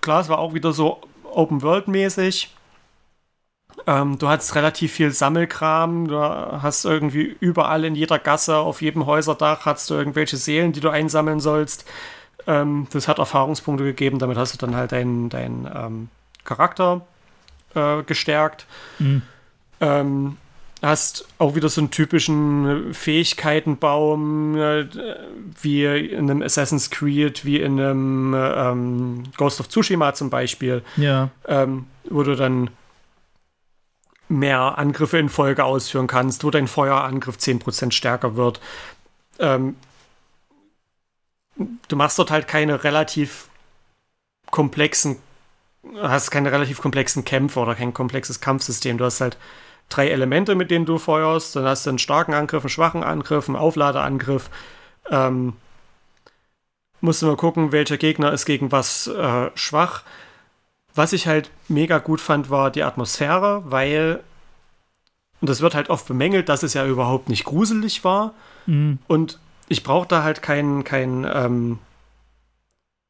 klar, 0.00 0.20
es 0.20 0.28
war 0.28 0.38
auch 0.38 0.54
wieder 0.54 0.72
so 0.72 1.00
Open-World-mäßig. 1.24 2.54
Ähm, 3.86 4.18
du 4.18 4.28
hattest 4.28 4.54
relativ 4.54 4.92
viel 4.92 5.10
Sammelkram, 5.10 6.08
du 6.08 6.18
hast 6.18 6.84
irgendwie 6.84 7.36
überall 7.40 7.84
in 7.84 7.94
jeder 7.94 8.18
Gasse, 8.18 8.56
auf 8.56 8.82
jedem 8.82 9.06
Häuserdach, 9.06 9.66
hast 9.66 9.88
du 9.90 9.94
irgendwelche 9.94 10.36
Seelen, 10.36 10.72
die 10.72 10.80
du 10.80 10.90
einsammeln 10.90 11.40
sollst. 11.40 11.84
Ähm, 12.46 12.86
das 12.92 13.08
hat 13.08 13.18
Erfahrungspunkte 13.18 13.84
gegeben, 13.84 14.18
damit 14.18 14.36
hast 14.36 14.54
du 14.54 14.58
dann 14.58 14.76
halt 14.76 14.92
deinen 14.92 15.28
dein, 15.28 15.68
ähm, 15.74 16.08
Charakter 16.44 17.02
äh, 17.74 18.02
gestärkt. 18.02 18.66
Mhm. 18.98 19.22
Ähm, 19.80 20.36
hast 20.82 21.26
auch 21.38 21.54
wieder 21.54 21.68
so 21.68 21.80
einen 21.82 21.90
typischen 21.90 22.94
Fähigkeitenbaum, 22.94 24.56
äh, 24.56 24.86
wie 25.60 25.84
in 25.84 26.30
einem 26.30 26.42
Assassin's 26.42 26.90
Creed, 26.90 27.44
wie 27.44 27.60
in 27.60 27.78
einem 27.80 28.34
ähm, 28.34 29.22
Ghost 29.36 29.60
of 29.60 29.68
Tsushima 29.68 30.14
zum 30.14 30.30
Beispiel, 30.30 30.82
Ja. 30.96 31.28
ähm, 31.46 31.86
wo 32.08 32.22
du 32.22 32.34
dann 32.36 32.70
mehr 34.30 34.78
Angriffe 34.78 35.18
in 35.18 35.28
Folge 35.28 35.64
ausführen 35.64 36.06
kannst, 36.06 36.44
wo 36.44 36.50
dein 36.50 36.68
Feuerangriff 36.68 37.36
10% 37.36 37.90
stärker 37.90 38.36
wird. 38.36 38.60
Ähm, 39.38 39.76
du 41.88 41.96
machst 41.96 42.18
dort 42.18 42.30
halt 42.30 42.46
keine 42.46 42.84
relativ 42.84 43.48
komplexen, 44.50 45.16
hast 46.00 46.30
keine 46.30 46.52
relativ 46.52 46.80
komplexen 46.80 47.24
Kämpfe 47.24 47.60
oder 47.60 47.74
kein 47.74 47.92
komplexes 47.92 48.40
Kampfsystem. 48.40 48.98
Du 48.98 49.04
hast 49.04 49.20
halt 49.20 49.36
drei 49.88 50.08
Elemente, 50.08 50.54
mit 50.54 50.70
denen 50.70 50.86
du 50.86 50.98
feuerst. 50.98 51.56
Dann 51.56 51.64
hast 51.64 51.86
du 51.86 51.90
einen 51.90 51.98
starken 51.98 52.32
Angriff, 52.32 52.62
einen 52.62 52.70
schwachen 52.70 53.02
Angriff, 53.02 53.48
einen 53.48 53.56
Aufladeangriff. 53.56 54.48
Ähm, 55.10 55.54
musst 57.00 57.22
du 57.22 57.26
mal 57.26 57.36
gucken, 57.36 57.72
welcher 57.72 57.96
Gegner 57.96 58.32
ist 58.32 58.46
gegen 58.46 58.70
was 58.70 59.08
äh, 59.08 59.50
schwach. 59.56 60.04
Was 60.94 61.12
ich 61.12 61.26
halt 61.26 61.50
mega 61.68 61.98
gut 61.98 62.20
fand, 62.20 62.50
war 62.50 62.70
die 62.70 62.82
Atmosphäre, 62.82 63.62
weil, 63.66 64.20
und 65.40 65.48
das 65.48 65.60
wird 65.60 65.74
halt 65.74 65.90
oft 65.90 66.06
bemängelt, 66.06 66.48
dass 66.48 66.62
es 66.62 66.74
ja 66.74 66.86
überhaupt 66.86 67.28
nicht 67.28 67.44
gruselig 67.44 68.04
war. 68.04 68.34
Mhm. 68.66 68.98
Und 69.06 69.38
ich 69.68 69.82
brauche 69.82 70.08
da 70.08 70.22
halt 70.22 70.42
kein, 70.42 70.84
kein, 70.84 71.26
ähm, 71.32 71.78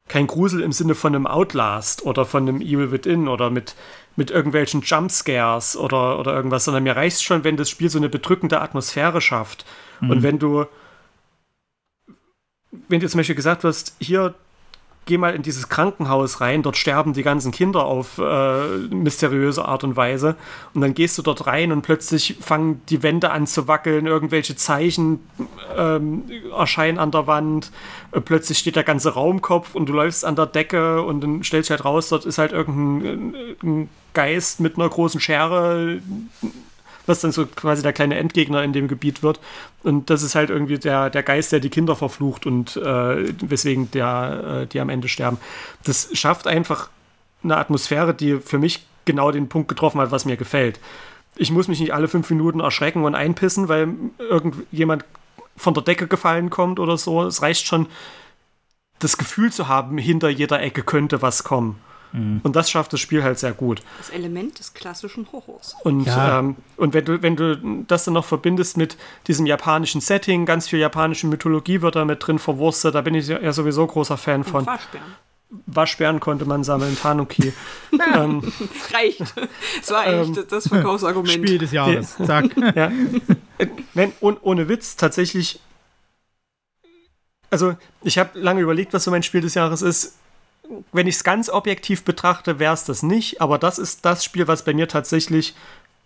kein 0.08 0.26
Grusel 0.26 0.60
im 0.60 0.72
Sinne 0.72 0.94
von 0.94 1.14
einem 1.14 1.26
Outlast 1.26 2.04
oder 2.04 2.26
von 2.26 2.48
einem 2.48 2.60
Evil 2.60 2.90
Within 2.90 3.28
oder 3.28 3.48
mit, 3.48 3.76
mit 4.16 4.30
irgendwelchen 4.30 4.82
Jumpscares 4.82 5.76
oder, 5.76 6.18
oder 6.18 6.34
irgendwas, 6.34 6.64
sondern 6.64 6.82
mir 6.82 6.96
reicht 6.96 7.22
schon, 7.22 7.44
wenn 7.44 7.56
das 7.56 7.70
Spiel 7.70 7.88
so 7.88 7.98
eine 7.98 8.08
bedrückende 8.08 8.60
Atmosphäre 8.60 9.20
schafft. 9.20 9.64
Und 10.00 10.22
wenn 10.22 10.38
du 10.38 10.66
wenn 12.88 13.00
du 13.00 13.08
zum 13.08 13.18
Beispiel 13.18 13.34
gesagt 13.34 13.64
wirst, 13.64 13.96
hier 14.00 14.34
geh 15.10 15.18
mal 15.18 15.34
in 15.34 15.42
dieses 15.42 15.68
Krankenhaus 15.68 16.40
rein, 16.40 16.62
dort 16.62 16.76
sterben 16.76 17.14
die 17.14 17.24
ganzen 17.24 17.50
Kinder 17.50 17.84
auf 17.84 18.18
äh, 18.18 18.78
mysteriöse 18.90 19.64
Art 19.64 19.82
und 19.82 19.96
Weise. 19.96 20.36
Und 20.72 20.82
dann 20.82 20.94
gehst 20.94 21.18
du 21.18 21.22
dort 21.22 21.48
rein 21.48 21.72
und 21.72 21.82
plötzlich 21.82 22.36
fangen 22.40 22.80
die 22.88 23.02
Wände 23.02 23.32
an 23.32 23.48
zu 23.48 23.66
wackeln, 23.66 24.06
irgendwelche 24.06 24.54
Zeichen 24.54 25.18
ähm, 25.76 26.22
erscheinen 26.56 26.98
an 26.98 27.10
der 27.10 27.26
Wand, 27.26 27.72
äh, 28.12 28.20
plötzlich 28.20 28.58
steht 28.58 28.76
der 28.76 28.84
ganze 28.84 29.14
Raumkopf 29.14 29.74
und 29.74 29.88
du 29.88 29.94
läufst 29.94 30.24
an 30.24 30.36
der 30.36 30.46
Decke 30.46 31.02
und 31.02 31.22
dann 31.22 31.42
stellst 31.42 31.70
du 31.70 31.72
halt 31.72 31.84
raus, 31.84 32.08
dort 32.08 32.24
ist 32.24 32.38
halt 32.38 32.52
irgendein 32.52 33.34
ein 33.64 33.88
Geist 34.14 34.60
mit 34.60 34.76
einer 34.76 34.88
großen 34.88 35.20
Schere 35.20 36.00
was 37.06 37.20
dann 37.20 37.32
so 37.32 37.46
quasi 37.46 37.82
der 37.82 37.92
kleine 37.92 38.16
Endgegner 38.16 38.62
in 38.62 38.72
dem 38.72 38.88
Gebiet 38.88 39.22
wird. 39.22 39.40
Und 39.82 40.10
das 40.10 40.22
ist 40.22 40.34
halt 40.34 40.50
irgendwie 40.50 40.78
der, 40.78 41.10
der 41.10 41.22
Geist, 41.22 41.52
der 41.52 41.60
die 41.60 41.70
Kinder 41.70 41.96
verflucht 41.96 42.46
und 42.46 42.76
äh, 42.76 43.32
weswegen 43.40 43.90
der, 43.90 44.62
äh, 44.62 44.66
die 44.66 44.80
am 44.80 44.88
Ende 44.88 45.08
sterben. 45.08 45.38
Das 45.84 46.08
schafft 46.12 46.46
einfach 46.46 46.90
eine 47.42 47.56
Atmosphäre, 47.56 48.14
die 48.14 48.38
für 48.38 48.58
mich 48.58 48.84
genau 49.04 49.32
den 49.32 49.48
Punkt 49.48 49.68
getroffen 49.68 50.00
hat, 50.00 50.10
was 50.10 50.24
mir 50.24 50.36
gefällt. 50.36 50.78
Ich 51.36 51.50
muss 51.50 51.68
mich 51.68 51.80
nicht 51.80 51.94
alle 51.94 52.08
fünf 52.08 52.28
Minuten 52.30 52.60
erschrecken 52.60 53.04
und 53.04 53.14
einpissen, 53.14 53.68
weil 53.68 53.94
irgendjemand 54.18 55.04
von 55.56 55.74
der 55.74 55.82
Decke 55.82 56.06
gefallen 56.06 56.50
kommt 56.50 56.78
oder 56.78 56.96
so. 56.98 57.22
Es 57.24 57.42
reicht 57.42 57.66
schon, 57.66 57.86
das 58.98 59.16
Gefühl 59.16 59.50
zu 59.52 59.68
haben, 59.68 59.98
hinter 59.98 60.28
jeder 60.28 60.60
Ecke 60.60 60.82
könnte 60.82 61.22
was 61.22 61.44
kommen. 61.44 61.80
Mhm. 62.12 62.40
Und 62.42 62.56
das 62.56 62.70
schafft 62.70 62.92
das 62.92 63.00
Spiel 63.00 63.22
halt 63.22 63.38
sehr 63.38 63.52
gut. 63.52 63.82
Das 63.98 64.10
Element 64.10 64.58
des 64.58 64.74
klassischen 64.74 65.26
Horrors. 65.32 65.76
Und, 65.84 66.06
ja. 66.06 66.40
ähm, 66.40 66.56
und 66.76 66.94
wenn, 66.94 67.04
du, 67.04 67.22
wenn 67.22 67.36
du 67.36 67.84
das 67.86 68.04
dann 68.04 68.14
noch 68.14 68.24
verbindest 68.24 68.76
mit 68.76 68.96
diesem 69.26 69.46
japanischen 69.46 70.00
Setting, 70.00 70.46
ganz 70.46 70.68
viel 70.68 70.78
japanische 70.78 71.26
Mythologie 71.26 71.82
wird 71.82 71.96
da 71.96 72.04
mit 72.04 72.26
drin 72.26 72.38
verwurstet, 72.38 72.94
da 72.94 73.00
bin 73.00 73.14
ich 73.14 73.28
ja 73.28 73.52
sowieso 73.52 73.86
großer 73.86 74.16
Fan 74.16 74.44
von. 74.44 74.66
Waschbären. 74.66 75.06
Waschbären 75.66 76.20
konnte 76.20 76.44
man 76.44 76.62
sammeln, 76.62 76.96
Tanuki. 76.96 77.52
ähm, 78.14 78.52
Reicht. 78.92 79.20
Das 79.80 79.90
war 79.90 80.06
echt 80.06 80.36
ähm, 80.36 80.44
das 80.48 80.68
Verkaufsargument. 80.68 81.32
Spiel 81.32 81.58
des 81.58 81.72
Jahres. 81.72 82.16
Zack. 82.24 82.56
ja. 82.76 82.92
Wenn, 83.94 84.12
ohne, 84.20 84.36
ohne 84.42 84.68
Witz, 84.68 84.96
tatsächlich. 84.96 85.58
Also, 87.50 87.74
ich 88.04 88.16
habe 88.16 88.38
lange 88.38 88.60
überlegt, 88.60 88.92
was 88.92 89.02
so 89.02 89.10
mein 89.10 89.24
Spiel 89.24 89.40
des 89.40 89.54
Jahres 89.54 89.82
ist 89.82 90.19
wenn 90.92 91.06
ich 91.06 91.16
es 91.16 91.24
ganz 91.24 91.48
objektiv 91.48 92.04
betrachte, 92.04 92.58
wäre 92.58 92.74
es 92.74 92.84
das 92.84 93.02
nicht. 93.02 93.40
Aber 93.40 93.58
das 93.58 93.78
ist 93.78 94.04
das 94.04 94.24
Spiel, 94.24 94.48
was 94.48 94.64
bei 94.64 94.74
mir 94.74 94.88
tatsächlich, 94.88 95.54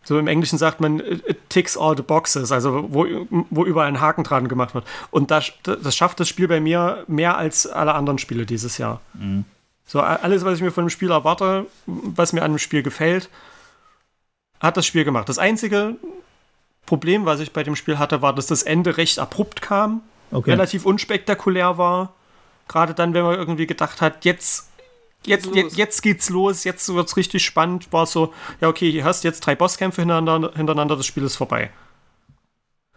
so 0.03 0.19
im 0.19 0.27
Englischen 0.27 0.59
sagt 0.59 0.81
man, 0.81 1.01
it 1.01 1.39
ticks 1.49 1.77
all 1.77 1.97
the 1.97 2.03
boxes, 2.03 2.53
also 2.53 2.87
wo, 2.91 3.07
wo 3.51 3.65
überall 3.65 3.89
ein 3.89 4.01
Haken 4.01 4.25
dran 4.25 4.49
gemacht 4.49 4.75
wird. 4.75 4.85
Und 5.11 5.31
das, 5.31 5.53
das 5.63 5.97
schafft 5.97 6.21
das 6.21 6.29
Spiel 6.29 6.49
bei 6.49 6.61
mir 6.61 7.05
mehr 7.07 7.37
als 7.37 7.67
alle 7.67 7.95
anderen 7.95 8.19
Spiele 8.19 8.47
dieses 8.47 8.79
Jahr. 8.79 9.01
Mhm. 9.15 9.45
So, 9.87 10.01
alles, 10.01 10.45
was 10.45 10.57
ich 10.57 10.63
mir 10.63 10.71
von 10.71 10.85
dem 10.85 10.91
Spiel 10.91 11.11
erwarte, 11.11 11.67
was 11.87 12.33
mir 12.33 12.43
an 12.43 12.53
dem 12.53 12.59
Spiel 12.59 12.83
gefällt, 12.83 13.29
hat 14.61 14.77
das 14.77 14.87
Spiel 14.87 15.05
gemacht. 15.05 15.29
Das 15.29 15.39
einzige 15.39 15.97
Problem, 16.87 17.27
was 17.27 17.41
ich 17.41 17.53
bei 17.53 17.63
dem 17.63 17.77
Spiel 17.77 17.99
hatte, 17.99 18.23
war, 18.23 18.35
dass 18.35 18.47
das 18.47 18.63
Ende 18.63 18.97
recht 18.97 19.19
abrupt 19.19 19.61
kam, 19.61 20.03
okay. 20.31 20.51
relativ 20.51 20.87
unspektakulär 20.87 21.77
war 21.77 22.15
Gerade 22.69 22.95
dann, 22.95 23.15
wenn 23.15 23.25
man 23.25 23.39
irgendwie 23.39 23.67
gedacht 23.67 24.01
hat, 24.01 24.25
jetzt, 24.25 24.71
jetzt, 25.25 25.55
jetzt, 25.55 25.77
jetzt 25.77 26.03
geht's 26.03 26.31
los, 26.31 26.65
jetzt 26.65 26.93
wird's 26.93 27.17
richtig 27.17 27.45
spannend, 27.45 27.93
war 27.93 28.07
so, 28.07 28.33
ja, 28.61 28.69
okay, 28.69 28.91
hier 28.91 29.05
hast 29.05 29.25
jetzt 29.25 29.41
drei 29.41 29.55
Bosskämpfe 29.55 30.03
hintereinander, 30.03 30.53
hintereinander 30.55 30.97
das 30.97 31.07
Spiel 31.07 31.25
ist 31.25 31.37
vorbei. 31.37 31.71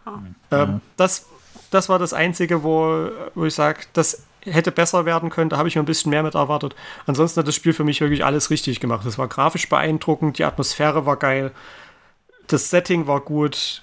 Ah. 0.04 0.18
Ähm, 0.50 0.80
das, 0.96 1.26
das 1.70 1.88
war 1.88 1.98
das 1.98 2.12
Einzige, 2.12 2.62
wo, 2.62 3.10
wo 3.34 3.44
ich 3.44 3.54
sage, 3.54 3.80
das 3.92 4.24
hätte 4.42 4.72
besser 4.72 5.04
werden 5.04 5.30
können, 5.30 5.50
da 5.50 5.58
habe 5.58 5.68
ich 5.68 5.76
mir 5.76 5.82
ein 5.82 5.86
bisschen 5.86 6.10
mehr 6.10 6.22
mit 6.22 6.34
erwartet. 6.34 6.74
Ansonsten 7.06 7.40
hat 7.40 7.48
das 7.48 7.54
Spiel 7.54 7.72
für 7.72 7.84
mich 7.84 8.00
wirklich 8.00 8.24
alles 8.24 8.50
richtig 8.50 8.80
gemacht. 8.80 9.04
Es 9.06 9.18
war 9.18 9.28
grafisch 9.28 9.68
beeindruckend, 9.68 10.38
die 10.38 10.44
Atmosphäre 10.44 11.06
war 11.06 11.16
geil, 11.16 11.52
das 12.46 12.70
Setting 12.70 13.06
war 13.06 13.20
gut. 13.20 13.82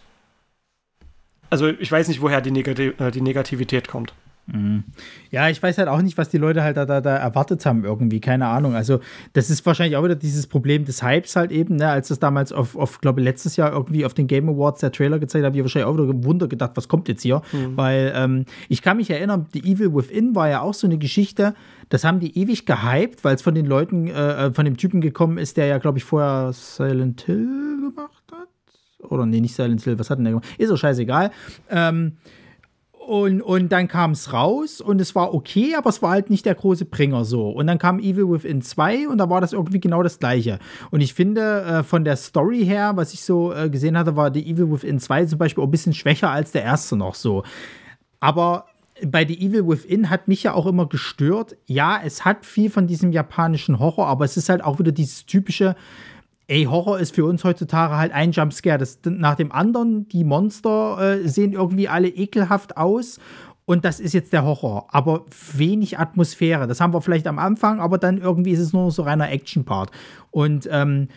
Also 1.49 1.67
ich 1.67 1.91
weiß 1.91 2.07
nicht, 2.07 2.21
woher 2.21 2.41
die, 2.41 2.51
Negati 2.51 2.87
äh, 2.97 3.11
die 3.11 3.21
Negativität 3.21 3.87
kommt. 3.87 4.13
Mhm. 4.47 4.83
Ja, 5.31 5.49
ich 5.49 5.61
weiß 5.61 5.77
halt 5.79 5.87
auch 5.87 6.01
nicht, 6.01 6.17
was 6.17 6.29
die 6.29 6.37
Leute 6.37 6.61
halt 6.61 6.77
da, 6.77 6.85
da, 6.85 7.01
da, 7.01 7.15
erwartet 7.15 7.65
haben, 7.65 7.83
irgendwie, 7.83 8.19
keine 8.19 8.47
Ahnung. 8.47 8.75
Also, 8.75 8.99
das 9.33 9.49
ist 9.49 9.65
wahrscheinlich 9.65 9.97
auch 9.97 10.03
wieder 10.03 10.15
dieses 10.15 10.45
Problem 10.45 10.85
des 10.85 11.01
Hypes 11.01 11.35
halt 11.35 11.51
eben, 11.51 11.77
ne? 11.77 11.89
als 11.89 12.09
das 12.09 12.19
damals 12.19 12.51
auf, 12.51 12.75
auf 12.75 13.01
glaube 13.01 13.21
letztes 13.21 13.55
Jahr 13.55 13.71
irgendwie 13.71 14.05
auf 14.05 14.13
den 14.13 14.27
Game 14.27 14.47
Awards 14.47 14.81
der 14.81 14.91
Trailer 14.91 15.17
gezeigt 15.17 15.43
hat, 15.43 15.47
habe 15.47 15.57
ich 15.57 15.63
wahrscheinlich 15.63 15.87
auch 15.87 15.97
wieder 15.97 16.23
Wunder 16.23 16.47
gedacht, 16.47 16.71
was 16.75 16.87
kommt 16.87 17.07
jetzt 17.07 17.23
hier? 17.23 17.41
Mhm. 17.51 17.75
Weil 17.75 18.13
ähm, 18.15 18.45
ich 18.69 18.81
kann 18.81 18.97
mich 18.97 19.09
erinnern, 19.09 19.47
The 19.51 19.59
Evil 19.59 19.95
Within 19.95 20.35
war 20.35 20.47
ja 20.47 20.61
auch 20.61 20.75
so 20.75 20.85
eine 20.85 20.99
Geschichte, 20.99 21.55
das 21.89 22.03
haben 22.03 22.19
die 22.19 22.37
ewig 22.37 22.65
gehypt, 22.65 23.23
weil 23.23 23.35
es 23.35 23.41
von 23.41 23.55
den 23.55 23.65
Leuten, 23.65 24.07
äh, 24.07 24.47
äh, 24.47 24.53
von 24.53 24.65
dem 24.65 24.77
Typen 24.77 25.01
gekommen 25.01 25.37
ist, 25.37 25.57
der 25.57 25.65
ja, 25.65 25.77
glaube 25.79 25.97
ich, 25.97 26.03
vorher 26.03 26.51
Silent 26.53 27.21
Hill 27.21 27.89
gemacht 27.89 28.23
hat. 28.31 29.09
Oder 29.09 29.25
nee, 29.25 29.39
nicht 29.39 29.55
Silent 29.55 29.83
Hill, 29.83 29.97
was 29.97 30.09
hat 30.09 30.19
denn 30.19 30.25
der 30.25 30.33
gemacht? 30.33 30.47
Ist 30.57 30.71
doch 30.71 30.77
scheißegal. 30.77 31.31
Ähm, 31.69 32.13
und, 33.05 33.41
und 33.43 33.71
dann 33.71 33.87
kam 33.87 34.11
es 34.11 34.33
raus 34.33 34.81
und 34.81 34.99
es 34.99 35.13
war 35.13 35.33
okay, 35.33 35.75
aber 35.75 35.89
es 35.89 36.01
war 36.01 36.09
halt 36.09 36.31
nicht 36.31 36.45
der 36.45 36.55
große 36.55 36.85
Bringer 36.85 37.23
so. 37.23 37.49
Und 37.49 37.67
dann 37.67 37.77
kam 37.77 37.99
Evil 37.99 38.31
Within 38.31 38.63
2 38.63 39.07
und 39.07 39.19
da 39.19 39.29
war 39.29 39.41
das 39.41 39.53
irgendwie 39.53 39.79
genau 39.79 40.01
das 40.01 40.17
gleiche. 40.17 40.57
Und 40.89 41.01
ich 41.01 41.13
finde, 41.13 41.61
äh, 41.61 41.83
von 41.83 42.03
der 42.03 42.15
Story 42.15 42.65
her, 42.65 42.93
was 42.95 43.13
ich 43.13 43.23
so 43.23 43.53
äh, 43.53 43.69
gesehen 43.69 43.95
hatte, 43.95 44.15
war 44.15 44.31
die 44.31 44.49
Evil 44.49 44.71
Within 44.71 44.99
2 44.99 45.25
zum 45.25 45.37
Beispiel 45.37 45.63
auch 45.63 45.67
ein 45.67 45.71
bisschen 45.71 45.93
schwächer 45.93 46.31
als 46.31 46.51
der 46.51 46.63
erste 46.63 46.95
noch 46.95 47.13
so. 47.13 47.43
Aber 48.19 48.65
bei 49.05 49.27
The 49.27 49.39
Evil 49.39 49.67
Within 49.67 50.09
hat 50.09 50.27
mich 50.27 50.41
ja 50.41 50.53
auch 50.53 50.65
immer 50.65 50.87
gestört. 50.87 51.55
Ja, 51.67 51.99
es 52.03 52.25
hat 52.25 52.43
viel 52.43 52.71
von 52.71 52.87
diesem 52.87 53.11
japanischen 53.11 53.77
Horror, 53.77 54.07
aber 54.07 54.25
es 54.25 54.35
ist 54.35 54.49
halt 54.49 54.63
auch 54.63 54.79
wieder 54.79 54.91
dieses 54.91 55.27
typische, 55.27 55.75
ey, 56.47 56.65
Horror 56.65 56.99
ist 56.99 57.15
für 57.15 57.25
uns 57.25 57.43
heutzutage 57.43 57.97
halt 57.97 58.11
ein 58.11 58.31
Jumpscare 58.31 58.77
das, 58.77 58.99
nach 59.03 59.35
dem 59.35 59.51
anderen. 59.51 60.07
Die 60.09 60.23
Monster 60.23 61.19
äh, 61.23 61.27
sehen 61.27 61.53
irgendwie 61.53 61.87
alle 61.87 62.09
ekelhaft 62.09 62.77
aus. 62.77 63.19
Und 63.65 63.83
das 63.83 63.99
ist 63.99 64.13
jetzt 64.13 64.31
der 64.31 64.43
Horror. 64.43 64.87
Aber 64.89 65.25
wenig 65.53 65.97
Atmosphäre. 65.97 66.67
Das 66.67 66.79
haben 66.79 66.93
wir 66.93 67.01
vielleicht 67.01 67.25
am 67.25 67.39
Anfang, 67.39 67.79
aber 67.79 67.97
dann 67.97 68.19
irgendwie 68.19 68.51
ist 68.51 68.59
es 68.59 68.73
nur 68.73 68.91
so 68.91 69.01
reiner 69.01 69.31
Action-Part. 69.31 69.89
Und 70.29 70.69
ähm, 70.71 71.07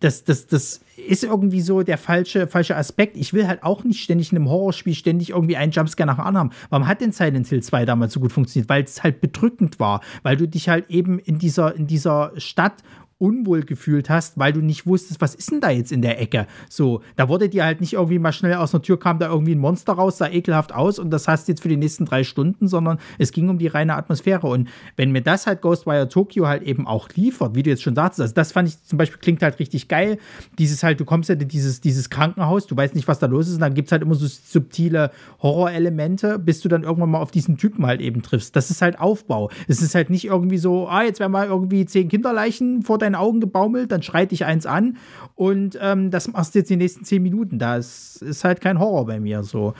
das, 0.00 0.24
das, 0.24 0.46
das 0.48 0.80
ist 0.96 1.24
irgendwie 1.24 1.60
so 1.60 1.82
der 1.82 1.98
falsche, 1.98 2.46
falsche 2.46 2.76
Aspekt. 2.76 3.16
Ich 3.16 3.32
will 3.32 3.46
halt 3.46 3.62
auch 3.62 3.84
nicht 3.84 4.02
ständig 4.02 4.32
in 4.32 4.38
einem 4.38 4.50
Horrorspiel 4.50 4.94
ständig 4.94 5.30
irgendwie 5.30 5.56
einen 5.56 5.72
Jumpscare 5.72 6.06
nach 6.06 6.16
dem 6.16 6.26
anderen 6.26 6.50
haben. 6.50 6.56
Warum 6.68 6.86
hat 6.86 7.00
denn 7.00 7.12
Silent 7.12 7.46
Hill 7.46 7.62
2 7.62 7.84
damals 7.86 8.12
so 8.12 8.20
gut 8.20 8.32
funktioniert? 8.32 8.68
Weil 8.68 8.82
es 8.82 9.02
halt 9.02 9.20
bedrückend 9.20 9.78
war. 9.78 10.02
Weil 10.22 10.36
du 10.36 10.48
dich 10.48 10.68
halt 10.68 10.90
eben 10.90 11.18
in 11.20 11.38
dieser, 11.38 11.74
in 11.74 11.86
dieser 11.86 12.32
Stadt 12.36 12.82
unwohl 13.18 13.62
gefühlt 13.62 14.10
hast, 14.10 14.38
weil 14.38 14.52
du 14.52 14.60
nicht 14.60 14.86
wusstest, 14.86 15.20
was 15.20 15.34
ist 15.34 15.50
denn 15.50 15.60
da 15.60 15.70
jetzt 15.70 15.90
in 15.90 16.02
der 16.02 16.20
Ecke? 16.20 16.46
So, 16.68 17.00
da 17.16 17.28
wurde 17.28 17.48
dir 17.48 17.64
halt 17.64 17.80
nicht 17.80 17.94
irgendwie 17.94 18.18
mal 18.18 18.32
schnell 18.32 18.54
aus 18.54 18.72
der 18.72 18.82
Tür 18.82 18.98
kam 18.98 19.18
da 19.18 19.28
irgendwie 19.28 19.54
ein 19.54 19.58
Monster 19.58 19.94
raus, 19.94 20.18
sah 20.18 20.28
ekelhaft 20.28 20.74
aus 20.74 20.98
und 20.98 21.10
das 21.10 21.26
hast 21.26 21.48
jetzt 21.48 21.62
für 21.62 21.68
die 21.68 21.78
nächsten 21.78 22.04
drei 22.04 22.24
Stunden, 22.24 22.68
sondern 22.68 22.98
es 23.18 23.32
ging 23.32 23.48
um 23.48 23.58
die 23.58 23.68
reine 23.68 23.94
Atmosphäre. 23.94 24.46
Und 24.46 24.68
wenn 24.96 25.12
mir 25.12 25.22
das 25.22 25.46
halt 25.46 25.62
Ghostwire 25.62 26.08
Tokyo 26.08 26.46
halt 26.46 26.62
eben 26.62 26.86
auch 26.86 27.08
liefert, 27.14 27.54
wie 27.54 27.62
du 27.62 27.70
jetzt 27.70 27.82
schon 27.82 27.94
sagst, 27.94 28.20
also 28.20 28.34
das 28.34 28.52
fand 28.52 28.68
ich 28.68 28.82
zum 28.82 28.98
Beispiel 28.98 29.18
klingt 29.18 29.42
halt 29.42 29.58
richtig 29.58 29.88
geil. 29.88 30.18
Dieses 30.58 30.82
halt, 30.82 31.00
du 31.00 31.06
kommst 31.06 31.30
ja 31.30 31.36
in 31.36 31.48
dieses, 31.48 31.80
dieses 31.80 32.10
Krankenhaus, 32.10 32.66
du 32.66 32.76
weißt 32.76 32.94
nicht, 32.94 33.08
was 33.08 33.18
da 33.18 33.26
los 33.26 33.48
ist, 33.48 33.54
und 33.54 33.60
dann 33.60 33.74
gibt 33.74 33.88
es 33.88 33.92
halt 33.92 34.02
immer 34.02 34.14
so 34.14 34.26
subtile 34.26 35.10
Horrorelemente, 35.42 36.38
bis 36.38 36.60
du 36.60 36.68
dann 36.68 36.82
irgendwann 36.82 37.10
mal 37.10 37.20
auf 37.20 37.30
diesen 37.30 37.56
Typen 37.56 37.86
halt 37.86 38.02
eben 38.02 38.22
triffst. 38.22 38.54
Das 38.56 38.70
ist 38.70 38.82
halt 38.82 39.00
Aufbau. 39.00 39.50
Es 39.68 39.80
ist 39.80 39.94
halt 39.94 40.10
nicht 40.10 40.26
irgendwie 40.26 40.58
so, 40.58 40.88
ah, 40.88 41.02
jetzt 41.02 41.18
werden 41.20 41.32
mal 41.32 41.46
irgendwie 41.46 41.86
zehn 41.86 42.08
Kinderleichen 42.08 42.82
vor 42.82 42.98
deinen 43.06 43.14
Augen 43.14 43.40
gebaumelt, 43.40 43.92
dann 43.92 44.02
schreit 44.02 44.30
dich 44.30 44.44
eins 44.44 44.66
an 44.66 44.98
und 45.34 45.78
ähm, 45.80 46.10
das 46.10 46.28
machst 46.28 46.54
du 46.54 46.58
jetzt 46.58 46.68
die 46.68 46.76
nächsten 46.76 47.04
zehn 47.04 47.22
Minuten. 47.22 47.58
Da 47.58 47.76
ist, 47.76 48.44
halt 48.44 48.60
kein 48.60 48.78
Horror 48.78 49.06
bei 49.06 49.20
mir 49.20 49.42
so. 49.42 49.74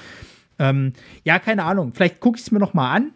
Ähm, 0.59 0.93
ja, 1.24 1.39
keine 1.39 1.65
Ahnung. 1.65 1.93
Vielleicht 1.94 2.20
gucke 2.20 2.39
ich 2.39 2.44
es 2.44 2.51
mir 2.51 2.59
noch 2.59 2.74
mal 2.74 2.93
an. 2.93 3.12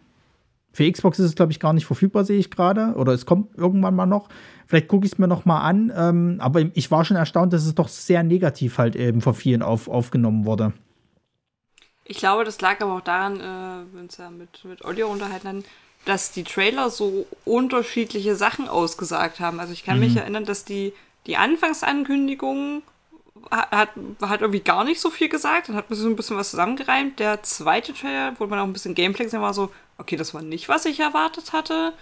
Für 0.73 0.89
Xbox 0.89 1.19
ist 1.19 1.25
es, 1.25 1.35
glaube 1.35 1.51
ich, 1.51 1.59
gar 1.59 1.73
nicht 1.73 1.85
verfügbar, 1.85 2.23
sehe 2.23 2.39
ich 2.39 2.49
gerade. 2.49 2.93
Oder 2.95 3.11
es 3.11 3.25
kommt 3.25 3.57
irgendwann 3.57 3.95
mal 3.95 4.05
noch. 4.05 4.29
Vielleicht 4.67 4.87
gucke 4.87 5.05
ich 5.05 5.13
es 5.13 5.17
mir 5.17 5.27
noch 5.27 5.43
mal 5.43 5.61
an. 5.61 5.91
Ähm, 5.95 6.37
aber 6.39 6.61
ich 6.73 6.89
war 6.91 7.03
schon 7.03 7.17
erstaunt, 7.17 7.51
dass 7.51 7.65
es 7.65 7.75
doch 7.75 7.89
sehr 7.89 8.23
negativ 8.23 8.77
halt 8.77 8.95
eben 8.95 9.21
von 9.21 9.33
vielen 9.33 9.63
auf, 9.63 9.89
aufgenommen 9.89 10.45
wurde. 10.45 10.73
Ich 12.05 12.17
glaube, 12.17 12.43
das 12.43 12.61
lag 12.61 12.81
aber 12.81 12.95
auch 12.95 13.01
daran, 13.01 13.39
äh, 13.39 13.93
wenn 13.93 14.03
uns 14.03 14.17
ja 14.17 14.29
mit, 14.29 14.63
mit 14.65 14.83
Audio 14.85 15.07
unterhalten 15.07 15.47
haben, 15.47 15.63
dass 16.05 16.31
die 16.31 16.43
Trailer 16.43 16.89
so 16.89 17.27
unterschiedliche 17.45 18.35
Sachen 18.35 18.67
ausgesagt 18.67 19.39
haben. 19.39 19.59
Also 19.59 19.73
ich 19.73 19.83
kann 19.83 19.99
mhm. 19.99 20.05
mich 20.05 20.15
erinnern, 20.15 20.45
dass 20.45 20.65
die, 20.65 20.93
die 21.27 21.37
Anfangsankündigung 21.37 22.81
hat, 23.49 23.89
hat 24.21 24.41
irgendwie 24.41 24.59
gar 24.59 24.83
nicht 24.83 25.01
so 25.01 25.09
viel 25.09 25.29
gesagt, 25.29 25.69
dann 25.69 25.75
hat 25.75 25.89
man 25.89 25.97
so 25.97 26.07
ein 26.07 26.15
bisschen 26.15 26.37
was 26.37 26.51
zusammengereimt. 26.51 27.19
Der 27.19 27.43
zweite 27.43 27.93
Trailer, 27.93 28.33
wo 28.39 28.47
man 28.47 28.59
auch 28.59 28.63
ein 28.63 28.73
bisschen 28.73 28.95
Gameplay 28.95 29.25
gesehen 29.25 29.41
war, 29.41 29.53
so, 29.53 29.71
okay, 29.97 30.15
das 30.15 30.33
war 30.33 30.41
nicht, 30.41 30.69
was 30.69 30.85
ich 30.85 30.99
erwartet 30.99 31.53
hatte. 31.53 31.93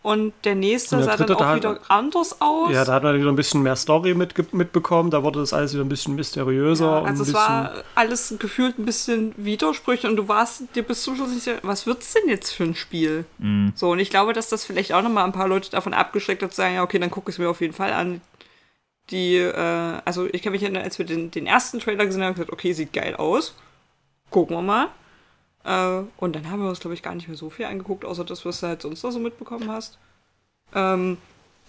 Und 0.00 0.32
der 0.44 0.54
nächste 0.54 0.94
Und 0.94 1.00
der 1.02 1.10
sah 1.10 1.16
dann 1.16 1.26
dritte, 1.26 1.36
auch 1.36 1.40
da 1.40 1.56
wieder 1.56 1.70
hat- 1.70 1.80
anders 1.90 2.40
aus. 2.40 2.70
Ja, 2.70 2.84
da 2.84 2.92
hat 2.94 3.02
man 3.02 3.18
wieder 3.18 3.28
ein 3.30 3.36
bisschen 3.36 3.62
mehr 3.62 3.74
Story 3.74 4.12
mitge- 4.12 4.46
mitbekommen. 4.52 5.10
Da 5.10 5.24
wurde 5.24 5.40
das 5.40 5.52
alles 5.52 5.74
wieder 5.74 5.82
ein 5.84 5.88
bisschen 5.88 6.14
mysteriöser. 6.14 6.84
Ja, 6.86 6.98
und 6.98 7.04
ein 7.04 7.06
also 7.10 7.22
es 7.24 7.28
bisschen, 7.32 7.40
war 7.40 7.72
alles 7.96 8.34
gefühlt 8.38 8.78
ein 8.78 8.84
bisschen 8.84 9.34
Widersprüche 9.36 10.08
und 10.08 10.14
du 10.14 10.28
warst 10.28 10.62
dir 10.76 10.84
bis 10.84 11.02
zum 11.02 11.16
Schluss 11.16 11.30
nicht 11.30 11.42
sicher, 11.42 11.58
was 11.62 11.84
wird's 11.86 12.12
denn 12.14 12.28
jetzt 12.28 12.52
für 12.52 12.62
ein 12.62 12.76
Spiel? 12.76 13.24
So, 13.74 13.90
und 13.90 13.98
ich 13.98 14.08
glaube, 14.10 14.32
dass 14.32 14.48
das 14.48 14.64
vielleicht 14.64 14.92
auch 14.92 15.02
nochmal 15.02 15.24
ein 15.24 15.32
paar 15.32 15.48
Leute 15.48 15.70
davon 15.70 15.92
abgeschreckt 15.94 16.42
hat, 16.44 16.52
zu 16.52 16.56
sagen, 16.58 16.76
ja, 16.76 16.84
okay, 16.84 17.00
dann 17.00 17.10
gucke 17.10 17.30
ich 17.30 17.34
es 17.34 17.38
mir 17.40 17.50
auf 17.50 17.60
jeden 17.60 17.74
Fall 17.74 17.92
an. 17.92 18.20
Die, 19.10 19.36
äh, 19.36 19.98
also 20.04 20.28
ich 20.32 20.42
kann 20.42 20.52
mich 20.52 20.62
erinnern, 20.62 20.84
als 20.84 20.98
wir 20.98 21.06
den, 21.06 21.30
den 21.32 21.46
ersten 21.46 21.80
Trailer 21.80 22.06
gesehen 22.06 22.22
haben, 22.22 22.34
gesagt, 22.34 22.52
okay, 22.52 22.72
sieht 22.72 22.92
geil 22.92 23.16
aus. 23.16 23.54
Gucken 24.30 24.54
wir 24.56 24.62
mal. 24.62 24.88
Äh, 25.64 26.02
und 26.16 26.36
dann 26.36 26.50
haben 26.50 26.62
wir 26.62 26.68
uns, 26.68 26.80
glaube 26.80 26.94
ich, 26.94 27.02
gar 27.02 27.14
nicht 27.14 27.28
mehr 27.28 27.36
so 27.36 27.50
viel 27.50 27.66
angeguckt, 27.66 28.04
außer 28.04 28.24
das, 28.24 28.44
was 28.44 28.60
du 28.60 28.68
halt 28.68 28.82
sonst 28.82 29.02
noch 29.02 29.10
so 29.10 29.18
mitbekommen 29.18 29.70
hast. 29.70 29.98
Ähm, 30.74 31.18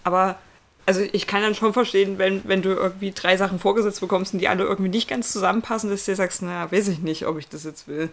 aber 0.04 0.38
also 0.86 1.02
ich 1.12 1.26
kann 1.26 1.42
dann 1.42 1.54
schon 1.54 1.72
verstehen, 1.72 2.18
wenn, 2.18 2.42
wenn 2.48 2.62
du 2.62 2.70
irgendwie 2.70 3.12
drei 3.12 3.36
Sachen 3.36 3.58
vorgesetzt 3.58 4.00
bekommst 4.00 4.32
und 4.32 4.40
die 4.40 4.48
alle 4.48 4.64
irgendwie 4.64 4.90
nicht 4.90 5.08
ganz 5.08 5.32
zusammenpassen, 5.32 5.90
dass 5.90 6.04
du 6.04 6.12
dir 6.12 6.16
sagst, 6.16 6.42
naja, 6.42 6.72
weiß 6.72 6.88
ich 6.88 6.98
nicht, 7.00 7.26
ob 7.26 7.38
ich 7.38 7.48
das 7.48 7.64
jetzt 7.64 7.86
will. 7.86 8.10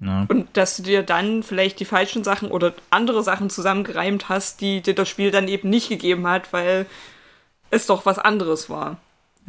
Ja. 0.00 0.26
Und 0.28 0.48
dass 0.54 0.76
du 0.76 0.82
dir 0.82 1.02
dann 1.02 1.42
vielleicht 1.42 1.78
die 1.78 1.84
falschen 1.84 2.24
Sachen 2.24 2.50
oder 2.50 2.74
andere 2.90 3.22
Sachen 3.22 3.50
zusammengereimt 3.50 4.28
hast, 4.28 4.60
die 4.60 4.80
dir 4.80 4.94
das 4.94 5.08
Spiel 5.08 5.30
dann 5.30 5.48
eben 5.48 5.70
nicht 5.70 5.88
gegeben 5.88 6.26
hat, 6.26 6.52
weil 6.52 6.86
es 7.70 7.86
doch 7.86 8.06
was 8.06 8.18
anderes 8.18 8.68
war. 8.70 8.98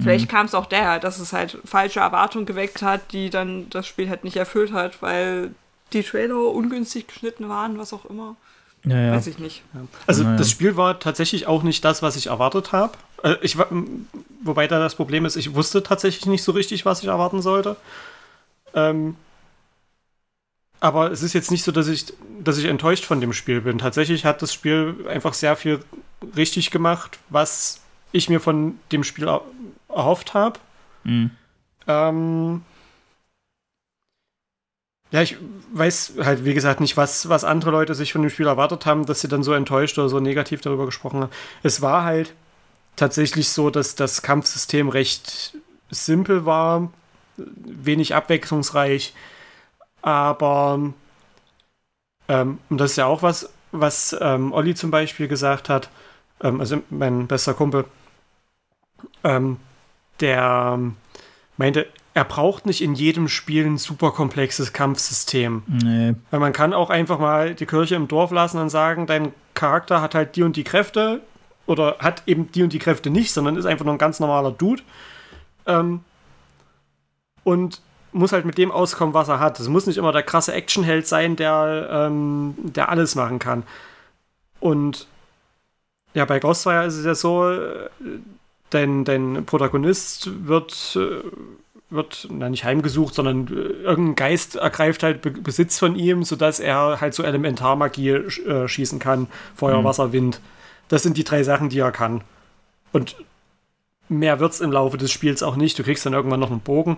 Vielleicht 0.01 0.29
kam 0.29 0.45
es 0.45 0.53
auch 0.55 0.65
daher, 0.65 0.99
dass 0.99 1.19
es 1.19 1.33
halt 1.33 1.57
falsche 1.65 1.99
Erwartungen 1.99 2.45
geweckt 2.45 2.81
hat, 2.81 3.11
die 3.11 3.29
dann 3.29 3.69
das 3.69 3.87
Spiel 3.87 4.09
halt 4.09 4.23
nicht 4.23 4.37
erfüllt 4.37 4.71
hat, 4.71 5.01
weil 5.01 5.51
die 5.93 6.03
Trailer 6.03 6.37
ungünstig 6.37 7.07
geschnitten 7.07 7.49
waren, 7.49 7.77
was 7.77 7.93
auch 7.93 8.05
immer. 8.05 8.35
Ja, 8.85 8.99
ja. 8.99 9.11
Weiß 9.11 9.27
ich 9.27 9.37
nicht. 9.37 9.61
Also 10.07 10.23
Naja. 10.23 10.37
das 10.37 10.49
Spiel 10.49 10.75
war 10.75 10.99
tatsächlich 10.99 11.45
auch 11.47 11.63
nicht 11.63 11.85
das, 11.85 12.01
was 12.01 12.15
ich 12.15 12.27
erwartet 12.27 12.71
habe. 12.71 12.93
Äh, 13.23 13.35
ich, 13.41 13.57
wobei 14.43 14.67
da 14.67 14.79
das 14.79 14.95
Problem 14.95 15.25
ist, 15.25 15.35
ich 15.35 15.53
wusste 15.53 15.83
tatsächlich 15.83 16.25
nicht 16.25 16.43
so 16.43 16.51
richtig, 16.51 16.85
was 16.85 17.01
ich 17.01 17.07
erwarten 17.07 17.41
sollte. 17.41 17.75
Ähm, 18.73 19.15
aber 20.79 21.11
es 21.11 21.21
ist 21.21 21.33
jetzt 21.33 21.51
nicht 21.51 21.63
so, 21.63 21.71
dass 21.71 21.87
ich, 21.87 22.05
dass 22.43 22.57
ich 22.57 22.65
enttäuscht 22.65 23.05
von 23.05 23.21
dem 23.21 23.33
Spiel 23.33 23.61
bin. 23.61 23.77
Tatsächlich 23.77 24.25
hat 24.25 24.41
das 24.41 24.51
Spiel 24.51 25.05
einfach 25.07 25.35
sehr 25.35 25.55
viel 25.55 25.79
richtig 26.35 26.71
gemacht, 26.71 27.19
was 27.29 27.81
ich 28.11 28.29
mir 28.29 28.39
von 28.39 28.79
dem 28.91 29.03
Spiel 29.03 29.29
erhofft 29.95 30.33
habe. 30.33 30.59
Mhm. 31.03 31.31
Ähm, 31.87 32.63
ja, 35.11 35.21
ich 35.21 35.37
weiß 35.73 36.13
halt, 36.23 36.45
wie 36.45 36.53
gesagt, 36.53 36.79
nicht, 36.79 36.95
was, 36.95 37.27
was 37.27 37.43
andere 37.43 37.71
Leute 37.71 37.95
sich 37.95 38.13
von 38.13 38.21
dem 38.21 38.29
Spiel 38.29 38.47
erwartet 38.47 38.85
haben, 38.85 39.05
dass 39.05 39.21
sie 39.21 39.27
dann 39.27 39.43
so 39.43 39.53
enttäuscht 39.53 39.97
oder 39.97 40.07
so 40.07 40.19
negativ 40.19 40.61
darüber 40.61 40.85
gesprochen 40.85 41.21
haben. 41.21 41.31
Es 41.63 41.81
war 41.81 42.03
halt 42.03 42.33
tatsächlich 42.95 43.49
so, 43.49 43.69
dass 43.69 43.95
das 43.95 44.21
Kampfsystem 44.21 44.87
recht 44.89 45.57
simpel 45.89 46.45
war, 46.45 46.91
wenig 47.37 48.15
abwechslungsreich, 48.15 49.13
aber 50.01 50.93
ähm, 52.27 52.59
und 52.69 52.77
das 52.77 52.91
ist 52.91 52.97
ja 52.97 53.05
auch 53.05 53.23
was, 53.23 53.49
was 53.71 54.15
ähm, 54.21 54.53
Olli 54.53 54.75
zum 54.75 54.91
Beispiel 54.91 55.27
gesagt 55.27 55.67
hat, 55.67 55.89
ähm, 56.41 56.61
also 56.61 56.81
mein 56.89 57.27
bester 57.27 57.53
Kumpel, 57.53 57.85
ähm, 59.23 59.57
der 60.21 60.73
ähm, 60.75 60.95
meinte, 61.57 61.87
er 62.13 62.25
braucht 62.25 62.65
nicht 62.65 62.81
in 62.81 62.93
jedem 62.93 63.27
Spiel 63.27 63.65
ein 63.65 63.77
super 63.77 64.11
komplexes 64.11 64.73
Kampfsystem. 64.73 65.63
Nee. 65.67 66.15
Weil 66.29 66.39
man 66.39 66.53
kann 66.53 66.73
auch 66.73 66.89
einfach 66.89 67.19
mal 67.19 67.55
die 67.55 67.65
Kirche 67.65 67.95
im 67.95 68.07
Dorf 68.07 68.31
lassen 68.31 68.59
und 68.59 68.69
sagen, 68.69 69.07
dein 69.07 69.33
Charakter 69.53 70.01
hat 70.01 70.15
halt 70.15 70.35
die 70.35 70.43
und 70.43 70.55
die 70.55 70.63
Kräfte 70.63 71.21
oder 71.65 71.97
hat 71.99 72.23
eben 72.25 72.51
die 72.51 72.63
und 72.63 72.73
die 72.73 72.79
Kräfte 72.79 73.09
nicht, 73.09 73.31
sondern 73.31 73.55
ist 73.55 73.65
einfach 73.65 73.85
nur 73.85 73.93
ein 73.93 73.99
ganz 73.99 74.19
normaler 74.19 74.51
Dude. 74.51 74.83
Ähm, 75.65 76.01
und 77.43 77.81
muss 78.11 78.33
halt 78.33 78.45
mit 78.45 78.57
dem 78.57 78.71
auskommen, 78.71 79.13
was 79.13 79.29
er 79.29 79.39
hat. 79.39 79.59
Es 79.59 79.69
muss 79.69 79.87
nicht 79.87 79.97
immer 79.97 80.11
der 80.11 80.23
krasse 80.23 80.53
Actionheld 80.53 81.07
sein, 81.07 81.37
der, 81.37 81.87
ähm, 81.91 82.55
der 82.57 82.89
alles 82.89 83.15
machen 83.15 83.39
kann. 83.39 83.63
Und 84.59 85.07
ja, 86.13 86.25
bei 86.25 86.39
Ghostwire 86.39 86.85
ist 86.85 86.97
es 86.97 87.05
ja 87.05 87.15
so, 87.15 87.49
äh, 87.49 87.89
dein, 88.71 89.05
dein 89.05 89.45
Protagonist 89.45 90.47
wird, 90.47 90.97
äh, 90.99 91.23
wird 91.89 92.27
na, 92.31 92.49
nicht 92.49 92.63
heimgesucht, 92.63 93.13
sondern 93.13 93.47
äh, 93.47 93.51
irgendein 93.83 94.15
Geist 94.15 94.55
ergreift 94.55 95.03
halt 95.03 95.21
Be 95.21 95.31
Besitz 95.31 95.77
von 95.77 95.95
ihm, 95.95 96.23
sodass 96.23 96.59
er 96.59 96.99
halt 96.99 97.13
so 97.13 97.23
Elementarmagie 97.23 98.29
sch 98.29 98.39
äh, 98.39 98.67
schießen 98.67 98.99
kann. 98.99 99.27
Feuer, 99.55 99.79
Mhm. 99.81 99.85
Wasser, 99.85 100.11
Wind. 100.11 100.41
Das 100.87 101.03
sind 101.03 101.17
die 101.17 101.23
drei 101.23 101.43
Sachen, 101.43 101.69
die 101.69 101.79
er 101.79 101.91
kann. 101.91 102.23
Und 102.91 103.15
mehr 104.09 104.39
wird's 104.39 104.59
im 104.59 104.71
Laufe 104.71 104.97
des 104.97 105.11
Spiels 105.11 105.43
auch 105.43 105.55
nicht. 105.55 105.77
Du 105.79 105.83
kriegst 105.83 106.05
dann 106.05 106.13
irgendwann 106.13 106.39
noch 106.39 106.51
einen 106.51 106.59
Bogen, 106.59 106.97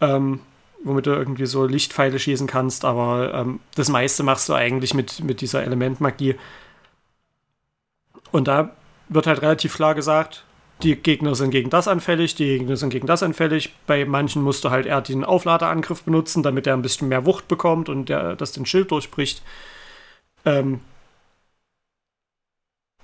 ähm, 0.00 0.40
womit 0.82 1.06
du 1.06 1.10
irgendwie 1.10 1.46
so 1.46 1.64
Lichtpfeile 1.66 2.18
schießen 2.18 2.48
kannst, 2.48 2.84
aber 2.84 3.32
ähm, 3.34 3.60
das 3.76 3.88
meiste 3.88 4.24
machst 4.24 4.48
du 4.48 4.54
eigentlich 4.54 4.94
mit, 4.94 5.22
mit 5.22 5.40
dieser 5.40 5.62
Elementmagie. 5.62 6.34
Und 8.32 8.48
da 8.48 8.74
wird 9.08 9.26
halt 9.28 9.42
relativ 9.42 9.76
klar 9.76 9.94
gesagt, 9.94 10.44
die 10.82 10.96
Gegner 10.96 11.34
sind 11.34 11.50
gegen 11.50 11.70
das 11.70 11.88
anfällig, 11.88 12.34
die 12.34 12.58
Gegner 12.58 12.76
sind 12.76 12.90
gegen 12.90 13.06
das 13.06 13.22
anfällig. 13.22 13.74
Bei 13.86 14.04
manchen 14.04 14.42
musst 14.42 14.64
du 14.64 14.70
halt 14.70 14.86
eher 14.86 15.00
den 15.00 15.24
Aufladeangriff 15.24 16.02
benutzen, 16.02 16.42
damit 16.42 16.66
er 16.66 16.74
ein 16.74 16.82
bisschen 16.82 17.08
mehr 17.08 17.26
Wucht 17.26 17.48
bekommt 17.48 17.88
und 17.88 18.08
der, 18.08 18.36
das 18.36 18.52
den 18.52 18.66
Schild 18.66 18.90
durchbricht. 18.90 19.42
Ähm 20.44 20.80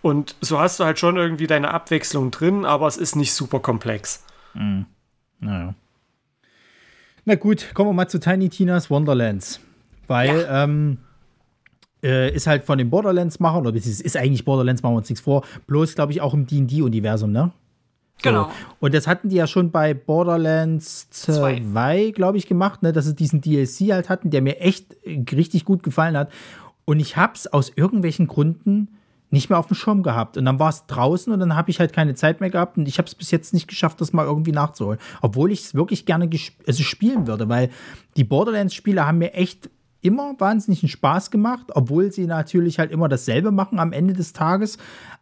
und 0.02 0.36
so 0.40 0.58
hast 0.58 0.80
du 0.80 0.84
halt 0.84 0.98
schon 0.98 1.16
irgendwie 1.16 1.46
deine 1.46 1.72
Abwechslung 1.72 2.30
drin, 2.30 2.64
aber 2.64 2.86
es 2.86 2.96
ist 2.96 3.16
nicht 3.16 3.32
super 3.32 3.60
komplex. 3.60 4.24
Mhm. 4.54 4.86
Naja. 5.40 5.74
Na 7.24 7.34
gut, 7.34 7.74
kommen 7.74 7.90
wir 7.90 7.94
mal 7.94 8.08
zu 8.08 8.18
Tiny 8.18 8.48
Tina's 8.48 8.90
Wonderlands. 8.90 9.60
Weil, 10.06 10.48
ähm, 10.50 10.98
äh, 12.02 12.34
ist 12.34 12.46
halt 12.46 12.64
von 12.64 12.78
den 12.78 12.90
Borderlands-Machern, 12.90 13.66
oder 13.66 13.76
es 13.76 13.86
ist 13.86 14.16
eigentlich 14.16 14.44
Borderlands, 14.44 14.82
machen 14.82 14.94
wir 14.94 14.98
uns 14.98 15.10
nichts 15.10 15.22
vor, 15.22 15.44
bloß, 15.66 15.94
glaube 15.94 16.12
ich, 16.12 16.20
auch 16.20 16.32
im 16.32 16.46
D&D-Universum, 16.46 17.32
ne? 17.32 17.52
So. 18.22 18.30
Genau. 18.30 18.50
Und 18.80 18.94
das 18.94 19.06
hatten 19.06 19.28
die 19.28 19.36
ja 19.36 19.46
schon 19.46 19.70
bei 19.70 19.94
Borderlands 19.94 21.08
Zwei. 21.10 21.60
2, 21.60 22.10
glaube 22.10 22.38
ich, 22.38 22.46
gemacht, 22.46 22.82
ne? 22.82 22.92
dass 22.92 23.06
sie 23.06 23.14
diesen 23.14 23.40
DLC 23.40 23.92
halt 23.92 24.08
hatten, 24.08 24.30
der 24.30 24.42
mir 24.42 24.60
echt 24.60 24.94
äh, 25.04 25.24
richtig 25.32 25.64
gut 25.64 25.82
gefallen 25.82 26.16
hat. 26.16 26.30
Und 26.84 27.00
ich 27.00 27.16
hab's 27.16 27.46
aus 27.46 27.70
irgendwelchen 27.74 28.26
Gründen 28.26 28.88
nicht 29.30 29.50
mehr 29.50 29.58
auf 29.58 29.66
dem 29.66 29.76
Schirm 29.76 30.02
gehabt. 30.02 30.36
Und 30.36 30.46
dann 30.46 30.58
war 30.58 30.70
es 30.70 30.86
draußen 30.86 31.32
und 31.32 31.38
dann 31.38 31.54
habe 31.54 31.70
ich 31.70 31.80
halt 31.80 31.92
keine 31.92 32.14
Zeit 32.14 32.40
mehr 32.40 32.50
gehabt 32.50 32.78
und 32.78 32.88
ich 32.88 32.98
habe 32.98 33.06
es 33.06 33.14
bis 33.14 33.30
jetzt 33.30 33.52
nicht 33.52 33.68
geschafft, 33.68 34.00
das 34.00 34.12
mal 34.12 34.24
irgendwie 34.24 34.52
nachzuholen. 34.52 34.98
Obwohl 35.20 35.52
ich 35.52 35.60
es 35.60 35.74
wirklich 35.74 36.06
gerne 36.06 36.28
also 36.66 36.82
spielen 36.82 37.26
würde, 37.26 37.48
weil 37.48 37.70
die 38.16 38.24
Borderlands-Spiele 38.24 39.06
haben 39.06 39.18
mir 39.18 39.34
echt 39.34 39.68
immer 40.00 40.34
wahnsinnigen 40.38 40.88
Spaß 40.88 41.30
gemacht, 41.30 41.66
obwohl 41.74 42.12
sie 42.12 42.26
natürlich 42.26 42.78
halt 42.78 42.90
immer 42.90 43.08
dasselbe 43.08 43.50
machen 43.50 43.78
am 43.78 43.92
Ende 43.92 44.14
des 44.14 44.32
Tages. 44.32 44.78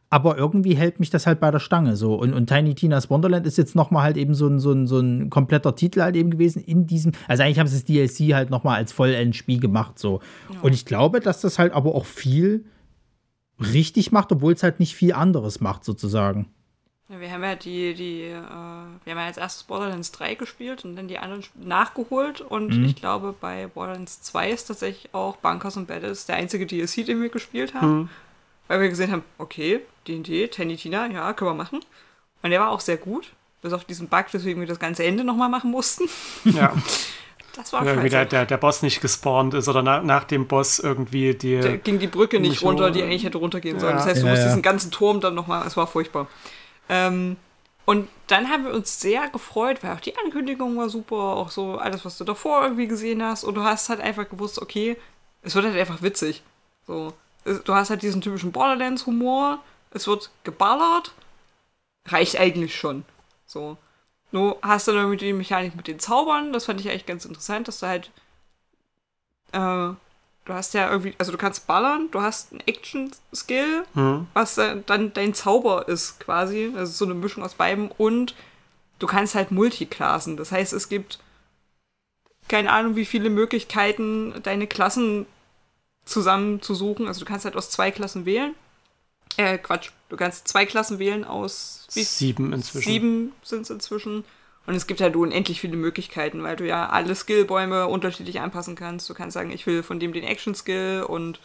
Aber 0.09 0.39
irgendwie 0.39 0.77
hält 0.77 1.01
mich 1.01 1.11
das 1.11 1.27
halt 1.27 1.41
bei 1.41 1.51
der 1.51 1.59
Stange 1.59 1.97
so. 1.97 2.15
Und, 2.15 2.33
und 2.33 2.47
Tiny 2.47 2.75
Tina's 2.75 3.11
Wonderland 3.11 3.47
ist 3.47 3.59
jetzt 3.59 3.75
nochmal 3.75 4.05
halt 4.05 4.17
eben 4.17 4.35
so 4.35 4.47
ein, 4.47 4.61
so, 4.61 4.71
ein, 4.71 4.87
so 4.87 5.01
ein 5.01 5.31
kompletter 5.31 5.75
Titel 5.75 6.01
halt 6.01 6.15
eben 6.15 6.31
gewesen 6.31 6.63
in 6.63 6.87
diesem. 6.87 7.13
Also 7.27 7.43
eigentlich 7.43 7.59
haben 7.59 7.67
sie 7.67 7.77
das 7.77 7.85
DLC 7.85 8.35
halt 8.35 8.51
nochmal 8.51 8.77
als 8.77 8.93
Vollendspiel 8.93 9.59
gemacht 9.59 9.99
so. 9.99 10.21
Und 10.63 10.75
ich 10.75 10.85
glaube, 10.85 11.21
dass 11.21 11.41
das 11.41 11.59
halt 11.59 11.73
aber 11.73 11.95
auch 11.95 12.07
viel 12.07 12.65
richtig 13.59 14.13
macht, 14.13 14.31
obwohl 14.33 14.53
es 14.53 14.63
halt 14.63 14.81
nicht 14.81 14.95
viel 14.95 15.13
anderes 15.13 15.61
macht 15.61 15.85
sozusagen. 15.85 16.51
Ja, 17.09 17.21
wir 17.21 17.31
haben 17.31 17.45
ja 17.45 17.55
die, 17.55 17.95
die, 17.95 18.23
äh, 18.23 18.33
wir 18.33 19.13
haben 19.13 19.19
ja 19.19 19.27
als 19.27 19.37
erstes 19.37 19.63
Borderlands 19.63 20.11
3 20.11 20.35
gespielt 20.35 20.85
und 20.85 20.97
dann 20.97 21.07
die 21.07 21.19
anderen 21.19 21.45
nachgeholt. 21.55 22.41
Und 22.41 22.85
ich 22.85 22.97
glaube, 22.97 23.33
bei 23.41 23.69
Borderlands 23.69 24.23
2 24.23 24.51
ist 24.51 24.65
tatsächlich 24.65 25.15
auch 25.15 25.37
Bunkers 25.37 25.77
und 25.77 25.87
Battles 25.87 26.27
der 26.27 26.37
einzige 26.37 26.67
DLC, 26.67 27.07
den 27.07 27.23
wir 27.23 27.29
gespielt 27.29 27.75
haben. 27.75 28.11
Weil 28.69 28.81
wir 28.81 28.89
gesehen 28.89 29.13
haben, 29.13 29.23
okay, 29.39 29.81
D&D, 30.09 30.49
Tiny 30.49 30.77
Tina, 30.77 31.07
ja, 31.07 31.33
können 31.33 31.51
wir 31.51 31.55
machen. 31.55 31.81
Und 32.43 32.51
der 32.51 32.61
war 32.61 32.71
auch 32.71 32.81
sehr 32.81 32.97
gut. 32.97 33.33
Bis 33.63 33.73
auf 33.73 33.85
diesen 33.85 34.09
Bug, 34.09 34.27
weswegen 34.33 34.61
wir 34.61 34.69
das 34.69 34.79
ganze 34.79 35.05
Ende 35.05 35.25
nochmal 35.25 35.49
machen 35.49 35.71
mussten. 35.71 36.05
Ja. 36.45 36.73
Das 37.57 37.73
war 37.73 37.87
irgendwie 37.87 38.11
der, 38.11 38.19
scheiße. 38.21 38.29
der, 38.29 38.45
der 38.45 38.57
Boss 38.59 38.83
nicht 38.83 39.01
gespawnt 39.01 39.55
ist 39.55 39.67
oder 39.67 39.83
na, 39.83 40.03
nach 40.03 40.25
dem 40.25 40.47
Boss 40.47 40.79
irgendwie 40.79 41.35
die. 41.35 41.59
Da 41.59 41.77
ging 41.77 41.99
die 41.99 42.07
Brücke 42.07 42.39
nicht 42.39 42.63
runter, 42.63 42.91
die 42.91 43.03
eigentlich 43.03 43.25
hätte 43.25 43.39
runtergehen 43.39 43.81
sollen. 43.81 43.93
Ja. 43.93 43.97
Das 43.97 44.07
heißt, 44.07 44.21
du 44.21 44.27
Ja, 44.27 44.33
musst 44.33 44.43
ja. 44.43 44.49
diesen 44.49 44.61
ganzen 44.61 44.91
Turm 44.91 45.21
dann 45.23 45.35
nochmal, 45.35 45.67
es 45.67 45.75
war 45.75 45.87
furchtbar. 45.87 46.27
Ähm, 46.91 47.37
und 47.87 48.09
dann 48.27 48.51
haben 48.51 48.65
wir 48.65 48.75
uns 48.75 49.01
sehr 49.01 49.31
gefreut, 49.31 49.79
weil 49.83 49.93
auch 49.93 50.01
die 50.01 50.15
Ankündigung 50.19 50.77
war 50.77 50.91
super, 50.91 51.17
auch 51.17 51.51
so 51.51 51.79
alles, 51.79 52.05
was 52.05 52.19
du 52.19 52.25
davor 52.25 52.63
irgendwie 52.63 52.89
gesehen 52.89 53.23
hast. 53.23 53.43
Und 53.43 53.55
du 53.55 53.63
hast 53.63 53.89
halt 53.89 54.01
einfach 54.01 54.29
gewusst, 54.29 54.61
okay, 54.61 54.99
es 55.41 55.55
wird 55.55 55.65
halt 55.65 55.79
einfach 55.79 56.03
witzig. 56.03 56.43
So, 56.87 57.15
du 57.65 57.75
hast 57.75 57.91
halt 57.91 58.03
diesen 58.03 58.21
typischen 58.21 58.53
Borderlands-Humor, 58.53 59.63
es 59.91 60.07
wird 60.07 60.31
geballert, 60.45 61.13
reicht 62.07 62.39
eigentlich 62.39 62.77
schon. 62.77 63.05
So. 63.47 63.77
Du 64.33 64.57
hast 64.63 64.89
dann 64.89 64.97
irgendwie 64.97 65.17
die 65.17 65.33
Mechanik 65.33 65.77
mit 65.77 65.87
den 65.87 65.99
Zaubern, 65.99 66.53
das 66.53 66.67
fand 66.67 66.81
ich 66.81 66.89
eigentlich 66.91 67.07
ganz 67.07 67.25
interessant, 67.25 67.69
dass 67.69 67.81
du 67.81 67.87
halt 67.87 68.11
äh, 69.53 69.95
du 70.47 70.53
hast 70.53 70.75
ja 70.75 70.91
irgendwie, 70.91 71.15
also 71.19 71.33
du 71.33 71.39
kannst 71.39 71.67
ballern, 71.67 72.09
du 72.11 72.23
hast 72.23 72.53
einen 72.53 72.61
Action-Skill, 72.67 73.85
Hm. 73.95 74.27
was 74.33 74.57
äh, 74.59 74.81
dann 74.87 75.13
dein 75.13 75.35
Zauber 75.35 75.89
ist 75.89 76.21
quasi. 76.21 76.73
Also 76.77 76.93
so 76.93 77.05
eine 77.05 77.15
Mischung 77.15 77.43
aus 77.45 77.55
beidem 77.55 77.91
und 77.99 78.35
du 78.99 79.07
kannst 79.07 79.35
halt 79.35 79.51
Multiklassen. 79.51 80.37
Das 80.37 80.53
heißt, 80.53 80.73
es 80.73 80.89
gibt 80.89 81.19
keine 82.49 82.71
Ahnung, 82.73 82.95
wie 82.95 83.05
viele 83.05 83.29
Möglichkeiten, 83.29 84.35
deine 84.45 84.69
Klassen 84.69 85.27
zusammenzusuchen. 86.07 87.07
Also 87.07 87.21
du 87.21 87.27
kannst 87.27 87.45
halt 87.45 87.57
aus 87.57 87.69
zwei 87.69 87.91
Klassen 87.91 88.25
wählen. 88.25 88.55
Äh, 89.37 89.59
Quatsch, 89.59 89.91
du 90.09 90.17
kannst 90.17 90.49
zwei 90.49 90.65
Klassen 90.65 90.99
wählen 90.99 91.25
aus 91.25 91.87
wie 91.93 92.03
Sieben 92.05 92.53
inzwischen. 92.53 92.89
Sieben 92.89 93.33
sind 93.43 93.63
es 93.63 93.71
inzwischen. 93.71 94.25
Und 94.67 94.75
es 94.75 94.87
gibt 94.87 95.01
halt 95.01 95.15
unendlich 95.15 95.61
viele 95.61 95.77
Möglichkeiten, 95.77 96.43
weil 96.43 96.57
du 96.57 96.67
ja 96.67 96.89
alle 96.89 97.15
Skillbäume 97.15 97.87
unterschiedlich 97.87 98.41
anpassen 98.41 98.75
kannst. 98.75 99.09
Du 99.09 99.15
kannst 99.15 99.35
sagen, 99.35 99.53
ich 99.53 99.67
will 99.67 99.83
von 99.83 100.01
dem 100.01 100.13
den 100.13 100.25
Action-Skill 100.25 101.05
und 101.07 101.41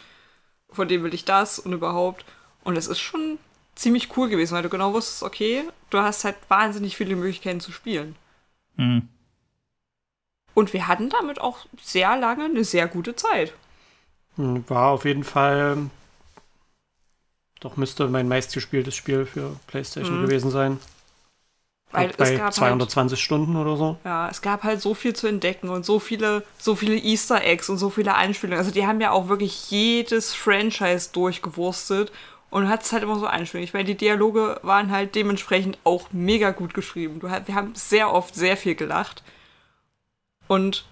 von 0.70 0.88
dem 0.88 1.04
will 1.04 1.14
ich 1.14 1.24
das 1.24 1.58
und 1.58 1.72
überhaupt. 1.72 2.24
Und 2.64 2.76
es 2.76 2.88
ist 2.88 2.98
schon 2.98 3.38
ziemlich 3.76 4.16
cool 4.16 4.28
gewesen, 4.28 4.54
weil 4.54 4.62
du 4.62 4.68
genau 4.68 4.92
wusstest, 4.92 5.22
okay, 5.22 5.64
du 5.90 5.98
hast 5.98 6.24
halt 6.24 6.36
wahnsinnig 6.48 6.96
viele 6.96 7.14
Möglichkeiten 7.14 7.60
zu 7.60 7.70
spielen. 7.70 8.16
Mhm. 8.76 9.08
Und 10.54 10.72
wir 10.72 10.88
hatten 10.88 11.08
damit 11.08 11.40
auch 11.40 11.58
sehr 11.80 12.16
lange 12.16 12.44
eine 12.44 12.64
sehr 12.64 12.88
gute 12.88 13.14
Zeit. 13.14 13.54
Hm, 14.36 14.64
War 14.68 14.90
auf 14.90 15.04
jeden 15.04 15.24
Fall. 15.24 15.90
Doch 17.60 17.76
müsste 17.76 18.08
mein 18.08 18.28
meistgespieltes 18.28 18.94
Spiel 18.94 19.24
für 19.24 19.56
PlayStation 19.68 20.18
Mhm. 20.18 20.26
gewesen 20.26 20.50
sein. 20.50 20.78
Weil 21.92 22.10
es 22.10 22.16
bei 22.16 22.30
gab 22.36 22.44
halt 22.44 22.54
220 22.54 23.22
Stunden 23.22 23.56
oder 23.56 23.76
so. 23.76 23.98
Ja, 24.04 24.28
es 24.28 24.40
gab 24.40 24.62
halt 24.64 24.80
so 24.80 24.94
viel 24.94 25.14
zu 25.14 25.26
entdecken 25.26 25.68
und 25.68 25.84
so 25.84 25.98
viele, 25.98 26.42
so 26.58 26.74
viele 26.74 26.96
Easter 26.96 27.44
Eggs 27.44 27.68
und 27.68 27.76
so 27.78 27.90
viele 27.90 28.14
Einspielungen. 28.14 28.58
Also 28.58 28.72
die 28.72 28.86
haben 28.86 29.00
ja 29.00 29.10
auch 29.10 29.28
wirklich 29.28 29.70
jedes 29.70 30.34
Franchise 30.34 31.10
durchgewurstet 31.12 32.10
und 32.50 32.68
hat 32.68 32.82
es 32.82 32.92
halt 32.92 33.02
immer 33.02 33.18
so 33.18 33.26
Einspielungen. 33.26 33.64
Ich 33.68 33.74
meine, 33.74 33.84
die 33.84 33.94
Dialoge 33.94 34.58
waren 34.62 34.90
halt 34.90 35.14
dementsprechend 35.14 35.78
auch 35.84 36.08
mega 36.12 36.50
gut 36.50 36.72
geschrieben. 36.74 37.20
Du, 37.20 37.28
wir 37.28 37.54
haben 37.54 37.74
sehr 37.74 38.12
oft 38.12 38.34
sehr 38.34 38.56
viel 38.56 38.74
gelacht. 38.74 39.22
Und 40.48 40.84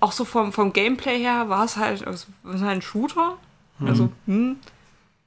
auch 0.00 0.12
so 0.12 0.24
vom, 0.24 0.52
vom 0.52 0.72
Gameplay 0.72 1.18
her 1.18 1.48
war 1.48 1.64
es 1.64 1.76
halt, 1.76 2.06
es 2.06 2.26
war 2.42 2.60
halt 2.60 2.78
ein 2.78 2.82
Shooter. 2.82 3.36
Also, 3.84 4.10
hm. 4.26 4.56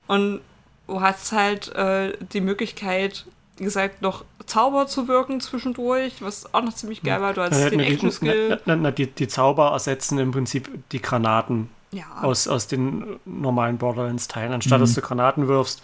Und 0.07 0.41
du 0.87 1.01
hast 1.01 1.31
halt 1.31 1.73
äh, 1.75 2.13
die 2.33 2.41
Möglichkeit, 2.41 3.25
wie 3.57 3.63
gesagt, 3.63 4.01
noch 4.03 4.25
Zauber 4.45 4.85
zu 4.87 5.07
wirken 5.07 5.41
zwischendurch, 5.41 6.21
was 6.21 6.53
auch 6.53 6.61
noch 6.61 6.73
ziemlich 6.73 7.01
geil 7.01 7.21
war. 7.21 7.33
Du 7.33 7.41
hast 7.41 7.53
Äh, 7.57 7.69
den 7.71 7.79
na, 7.79 7.85
die, 7.85 7.93
Action-Skill. 7.93 8.61
na, 8.65 8.75
na, 8.75 8.91
die, 8.91 9.07
die 9.07 9.27
Zauber 9.27 9.71
ersetzen 9.71 10.19
im 10.19 10.31
Prinzip 10.31 10.69
die 10.91 11.01
Granaten 11.01 11.69
Ja, 11.91 12.05
aus, 12.21 12.47
aus 12.47 12.67
den 12.67 13.19
normalen 13.25 13.77
Borderlands-Teilen. 13.77 14.53
Anstatt 14.53 14.79
Mhm. 14.79 14.83
dass 14.83 14.93
du 14.93 15.01
Granaten 15.01 15.47
wirfst, 15.47 15.81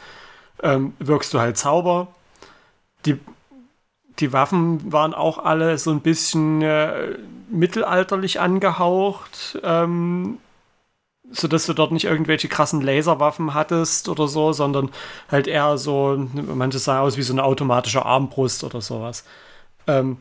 ähm, 0.61 0.93
wirkst 0.99 1.33
du 1.33 1.39
halt 1.39 1.57
Zauber. 1.57 2.07
Die, 3.05 3.17
die 4.19 4.33
Waffen 4.33 4.91
waren 4.91 5.13
auch 5.13 5.37
alle 5.43 5.77
so 5.77 5.89
ein 5.91 6.01
bisschen 6.01 6.61
äh, 6.61 7.15
mittelalterlich 7.49 8.39
angehaucht, 8.39 9.59
ähm, 9.63 10.37
sodass 11.31 11.65
du 11.65 11.73
dort 11.73 11.91
nicht 11.91 12.05
irgendwelche 12.05 12.47
krassen 12.47 12.81
Laserwaffen 12.81 13.53
hattest 13.53 14.09
oder 14.09 14.27
so, 14.27 14.53
sondern 14.53 14.89
halt 15.29 15.47
eher 15.47 15.77
so, 15.77 16.27
manche 16.33 16.79
sahen 16.79 17.01
aus 17.01 17.17
wie 17.17 17.21
so 17.21 17.33
eine 17.33 17.43
automatische 17.43 18.05
Armbrust 18.05 18.63
oder 18.63 18.81
sowas. 18.81 19.23
Ähm, 19.87 20.17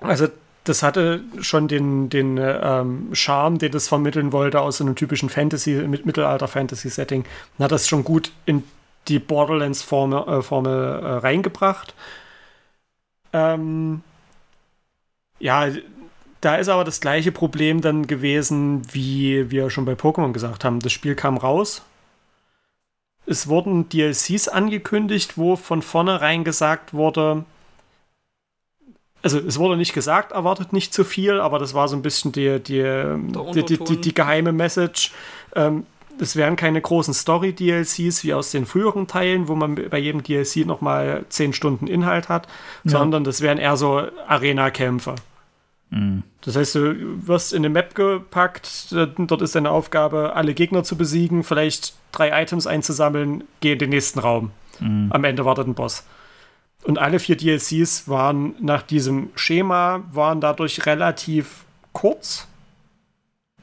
also 0.00 0.28
das 0.64 0.82
hatte 0.82 1.22
schon 1.40 1.68
den, 1.68 2.08
den 2.08 2.38
ähm, 2.38 3.10
Charme, 3.12 3.58
den 3.58 3.74
es 3.74 3.88
vermitteln 3.88 4.32
wollte 4.32 4.60
aus 4.60 4.78
so 4.78 4.84
einem 4.84 4.94
typischen 4.96 5.28
Fantasy, 5.28 5.74
mit 5.86 6.06
Mittelalter-Fantasy-Setting. 6.06 7.24
Hat 7.58 7.72
das 7.72 7.86
schon 7.86 8.02
gut 8.02 8.32
in 8.46 8.64
die 9.08 9.18
Borderlands-Formel 9.18 10.38
äh, 10.38 10.42
Formel, 10.42 11.02
äh, 11.02 11.06
reingebracht. 11.18 11.94
Ähm, 13.34 14.02
ja, 15.38 15.68
da 16.44 16.56
ist 16.56 16.68
aber 16.68 16.84
das 16.84 17.00
gleiche 17.00 17.32
Problem 17.32 17.80
dann 17.80 18.06
gewesen, 18.06 18.82
wie 18.92 19.50
wir 19.50 19.70
schon 19.70 19.84
bei 19.84 19.94
Pokémon 19.94 20.32
gesagt 20.32 20.64
haben. 20.64 20.80
Das 20.80 20.92
Spiel 20.92 21.14
kam 21.14 21.36
raus. 21.36 21.82
Es 23.26 23.48
wurden 23.48 23.88
DLCs 23.88 24.48
angekündigt, 24.48 25.38
wo 25.38 25.56
von 25.56 25.80
vornherein 25.80 26.44
gesagt 26.44 26.92
wurde, 26.92 27.44
also 29.22 29.38
es 29.38 29.58
wurde 29.58 29.78
nicht 29.78 29.94
gesagt, 29.94 30.32
erwartet 30.32 30.74
nicht 30.74 30.92
zu 30.92 31.02
viel, 31.02 31.40
aber 31.40 31.58
das 31.58 31.72
war 31.72 31.88
so 31.88 31.96
ein 31.96 32.02
bisschen 32.02 32.32
die, 32.32 32.60
die, 32.60 32.82
die, 33.54 33.64
die, 33.64 33.78
die, 33.78 34.00
die 34.02 34.14
geheime 34.14 34.52
Message. 34.52 35.12
Ähm, 35.56 35.86
es 36.20 36.36
wären 36.36 36.56
keine 36.56 36.80
großen 36.80 37.14
Story-DLCs 37.14 38.22
wie 38.22 38.34
aus 38.34 38.50
den 38.50 38.66
früheren 38.66 39.06
Teilen, 39.06 39.48
wo 39.48 39.54
man 39.54 39.76
bei 39.88 39.98
jedem 39.98 40.22
DLC 40.22 40.66
nochmal 40.66 41.24
10 41.30 41.54
Stunden 41.54 41.86
Inhalt 41.86 42.28
hat, 42.28 42.46
Ja. 42.84 42.90
sondern 42.98 43.24
das 43.24 43.40
wären 43.40 43.56
eher 43.56 43.78
so 43.78 44.02
Arena-Kämpfe. 44.28 45.14
Mhm. 45.90 46.22
Das 46.40 46.56
heißt, 46.56 46.74
du 46.74 47.26
wirst 47.26 47.52
in 47.52 47.58
eine 47.58 47.68
Map 47.70 47.94
gepackt, 47.94 48.92
dort 48.92 49.42
ist 49.42 49.54
deine 49.54 49.70
Aufgabe, 49.70 50.34
alle 50.34 50.54
Gegner 50.54 50.84
zu 50.84 50.96
besiegen, 50.96 51.42
vielleicht 51.44 51.94
drei 52.12 52.42
Items 52.42 52.66
einzusammeln, 52.66 53.44
geh 53.60 53.72
in 53.72 53.78
den 53.78 53.90
nächsten 53.90 54.18
Raum. 54.18 54.50
Mhm. 54.80 55.10
Am 55.12 55.24
Ende 55.24 55.44
wartet 55.44 55.66
ein 55.66 55.74
Boss. 55.74 56.04
Und 56.82 56.98
alle 56.98 57.18
vier 57.18 57.36
DLCs 57.36 58.08
waren 58.08 58.54
nach 58.60 58.82
diesem 58.82 59.30
Schema, 59.36 60.02
waren 60.12 60.40
dadurch 60.42 60.84
relativ 60.84 61.64
kurz. 61.92 62.46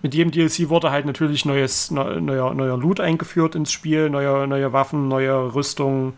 Mit 0.01 0.15
jedem 0.15 0.31
DLC 0.31 0.69
wurde 0.69 0.89
halt 0.89 1.05
natürlich 1.05 1.45
neues, 1.45 1.91
neu- 1.91 2.19
neuer, 2.19 2.55
neuer 2.55 2.77
Loot 2.77 2.99
eingeführt 2.99 3.53
ins 3.53 3.71
Spiel, 3.71 4.09
neue, 4.09 4.47
neue 4.47 4.73
Waffen, 4.73 5.07
neue 5.07 5.53
Rüstung. 5.53 6.13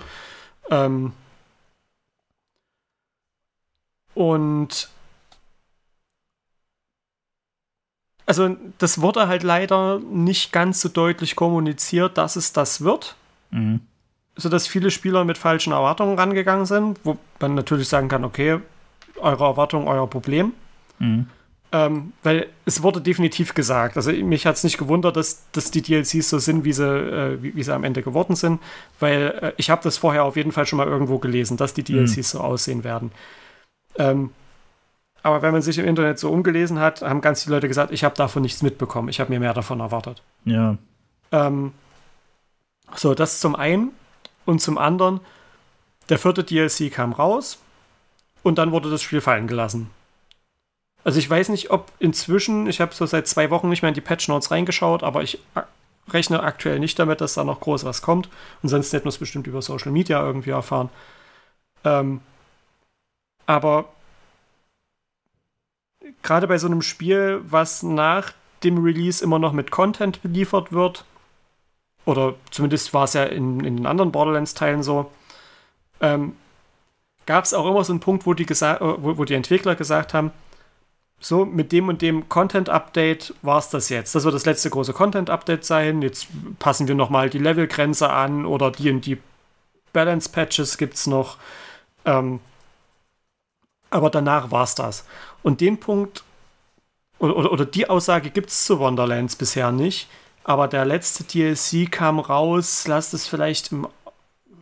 Ähm 0.71 1.11
und 4.13 4.89
also 8.25 8.55
das 8.77 9.01
wurde 9.01 9.27
halt 9.27 9.43
leider 9.43 9.99
nicht 9.99 10.51
ganz 10.51 10.81
so 10.81 10.89
deutlich 10.89 11.35
kommuniziert, 11.35 12.17
dass 12.17 12.35
es 12.35 12.53
das 12.53 12.81
wird 12.81 13.15
Mhm. 13.53 13.81
sodass 14.35 14.65
viele 14.65 14.89
Spieler 14.89 15.25
mit 15.25 15.37
falschen 15.37 15.73
Erwartungen 15.73 16.17
rangegangen 16.17 16.65
sind, 16.65 16.99
wo 17.03 17.17
man 17.39 17.53
natürlich 17.53 17.87
sagen 17.87 18.07
kann, 18.07 18.25
okay, 18.25 18.59
eure 19.17 19.45
Erwartung, 19.45 19.87
euer 19.87 20.09
Problem. 20.09 20.53
Mhm. 20.97 21.27
Ähm, 21.71 22.13
weil 22.23 22.47
es 22.65 22.81
wurde 22.83 23.01
definitiv 23.01 23.53
gesagt, 23.53 23.95
also 23.95 24.11
mich 24.11 24.45
hat 24.45 24.55
es 24.55 24.63
nicht 24.63 24.77
gewundert, 24.77 25.15
dass, 25.17 25.43
dass 25.51 25.71
die 25.71 25.81
DLCs 25.81 26.29
so 26.29 26.39
sind, 26.39 26.65
wie 26.65 26.73
sie, 26.73 26.83
äh, 26.83 27.41
wie, 27.41 27.55
wie 27.55 27.63
sie 27.63 27.73
am 27.73 27.83
Ende 27.83 28.01
geworden 28.03 28.35
sind, 28.35 28.59
weil 28.99 29.39
äh, 29.41 29.53
ich 29.57 29.69
habe 29.69 29.81
das 29.83 29.97
vorher 29.97 30.23
auf 30.23 30.35
jeden 30.35 30.51
Fall 30.51 30.65
schon 30.65 30.77
mal 30.77 30.87
irgendwo 30.87 31.19
gelesen, 31.19 31.57
dass 31.57 31.73
die 31.75 31.83
DLCs 31.83 32.31
so 32.31 32.39
aussehen 32.41 32.83
werden. 32.83 33.11
Ähm, 33.97 34.31
aber 35.23 35.41
wenn 35.41 35.53
man 35.53 35.61
sich 35.61 35.77
im 35.77 35.85
Internet 35.85 36.19
so 36.19 36.29
umgelesen 36.29 36.79
hat, 36.79 37.01
haben 37.01 37.21
ganz 37.21 37.43
viele 37.43 37.55
Leute 37.55 37.69
gesagt, 37.69 37.91
ich 37.91 38.03
habe 38.03 38.15
davon 38.15 38.41
nichts 38.41 38.61
mitbekommen, 38.61 39.09
ich 39.09 39.19
habe 39.19 39.31
mir 39.31 39.39
mehr 39.39 39.53
davon 39.53 39.79
erwartet. 39.79 40.21
Ja. 40.45 40.77
Ähm, 41.31 41.71
so, 42.95 43.15
das 43.15 43.39
zum 43.39 43.55
einen. 43.55 43.91
Und 44.45 44.59
zum 44.59 44.77
anderen, 44.77 45.21
der 46.09 46.19
vierte 46.19 46.43
DLC 46.43 46.91
kam 46.91 47.13
raus 47.13 47.59
und 48.43 48.57
dann 48.57 48.73
wurde 48.73 48.91
das 48.91 49.01
Spiel 49.01 49.21
fallen 49.21 49.47
gelassen. 49.47 49.89
Also 51.05 51.19
ich 51.19 51.29
weiß 51.29 51.49
nicht, 51.49 51.71
ob 51.71 51.91
inzwischen, 51.99 52.67
ich 52.67 52.81
habe 52.81 52.93
so 52.93 53.05
seit 53.05 53.27
zwei 53.27 53.49
Wochen 53.49 53.69
nicht 53.69 53.81
mehr 53.81 53.89
in 53.89 53.95
die 53.95 54.01
Patch 54.01 54.27
Notes 54.27 54.51
reingeschaut, 54.51 55.03
aber 55.03 55.23
ich 55.23 55.39
rechne 56.09 56.43
aktuell 56.43 56.79
nicht 56.79 56.99
damit, 56.99 57.21
dass 57.21 57.33
da 57.33 57.45
noch 57.45 57.61
groß 57.61 57.85
was 57.85 58.01
kommt. 58.01 58.29
Und 58.61 58.69
sonst 58.69 58.91
hätten 58.91 59.05
wir 59.05 59.09
es 59.09 59.17
bestimmt 59.17 59.47
über 59.47 59.61
Social 59.61 59.91
Media 59.91 60.21
irgendwie 60.21 60.51
erfahren. 60.51 60.89
Ähm, 61.85 62.21
aber 63.45 63.85
gerade 66.21 66.47
bei 66.47 66.57
so 66.57 66.67
einem 66.67 66.81
Spiel, 66.81 67.41
was 67.45 67.83
nach 67.83 68.33
dem 68.63 68.83
Release 68.83 69.23
immer 69.23 69.39
noch 69.39 69.53
mit 69.53 69.71
Content 69.71 70.21
beliefert 70.21 70.71
wird, 70.71 71.05
oder 72.05 72.35
zumindest 72.51 72.93
war 72.93 73.05
es 73.05 73.13
ja 73.13 73.23
in, 73.23 73.63
in 73.63 73.77
den 73.77 73.85
anderen 73.85 74.11
Borderlands-Teilen 74.11 74.83
so, 74.83 75.09
ähm, 76.01 76.35
gab 77.25 77.45
es 77.45 77.53
auch 77.53 77.65
immer 77.65 77.83
so 77.83 77.93
einen 77.93 77.99
Punkt, 77.99 78.25
wo 78.25 78.33
die, 78.33 78.43
äh, 78.43 78.77
wo, 78.79 79.17
wo 79.17 79.25
die 79.25 79.33
Entwickler 79.35 79.75
gesagt 79.75 80.13
haben, 80.13 80.31
so, 81.19 81.45
mit 81.45 81.71
dem 81.71 81.87
und 81.87 82.01
dem 82.01 82.27
Content-Update 82.27 83.33
war 83.41 83.57
es 83.57 83.69
das 83.69 83.87
jetzt. 83.87 84.13
Das 84.13 84.25
wird 84.25 84.35
das 84.35 84.45
letzte 84.45 84.69
große 84.69 84.91
Content-Update 84.91 85.63
sein. 85.63 86.01
Jetzt 86.01 86.27
passen 86.59 86.89
wir 86.89 86.95
nochmal 86.95 87.29
die 87.29 87.39
Levelgrenze 87.39 88.09
an 88.09 88.45
oder 88.45 88.71
die 88.71 88.91
und 88.91 89.05
die 89.05 89.17
Balance-Patches 89.93 90.77
gibt 90.77 90.95
es 90.95 91.07
noch. 91.07 91.37
Ähm, 92.03 92.41
aber 93.93 94.09
danach 94.09 94.51
war 94.51 94.63
es 94.63 94.75
das. 94.75 95.05
Und 95.43 95.61
den 95.61 95.79
Punkt 95.79 96.23
oder, 97.19 97.37
oder, 97.37 97.51
oder 97.51 97.65
die 97.65 97.89
Aussage 97.89 98.29
gibt 98.29 98.49
es 98.49 98.65
zu 98.65 98.79
Wonderlands 98.79 99.35
bisher 99.35 99.71
nicht. 99.71 100.09
Aber 100.43 100.67
der 100.67 100.83
letzte 100.83 101.23
DLC 101.23 101.89
kam 101.89 102.19
raus, 102.19 102.85
lasst 102.87 103.13
es 103.13 103.27
vielleicht 103.27 103.71
im 103.71 103.87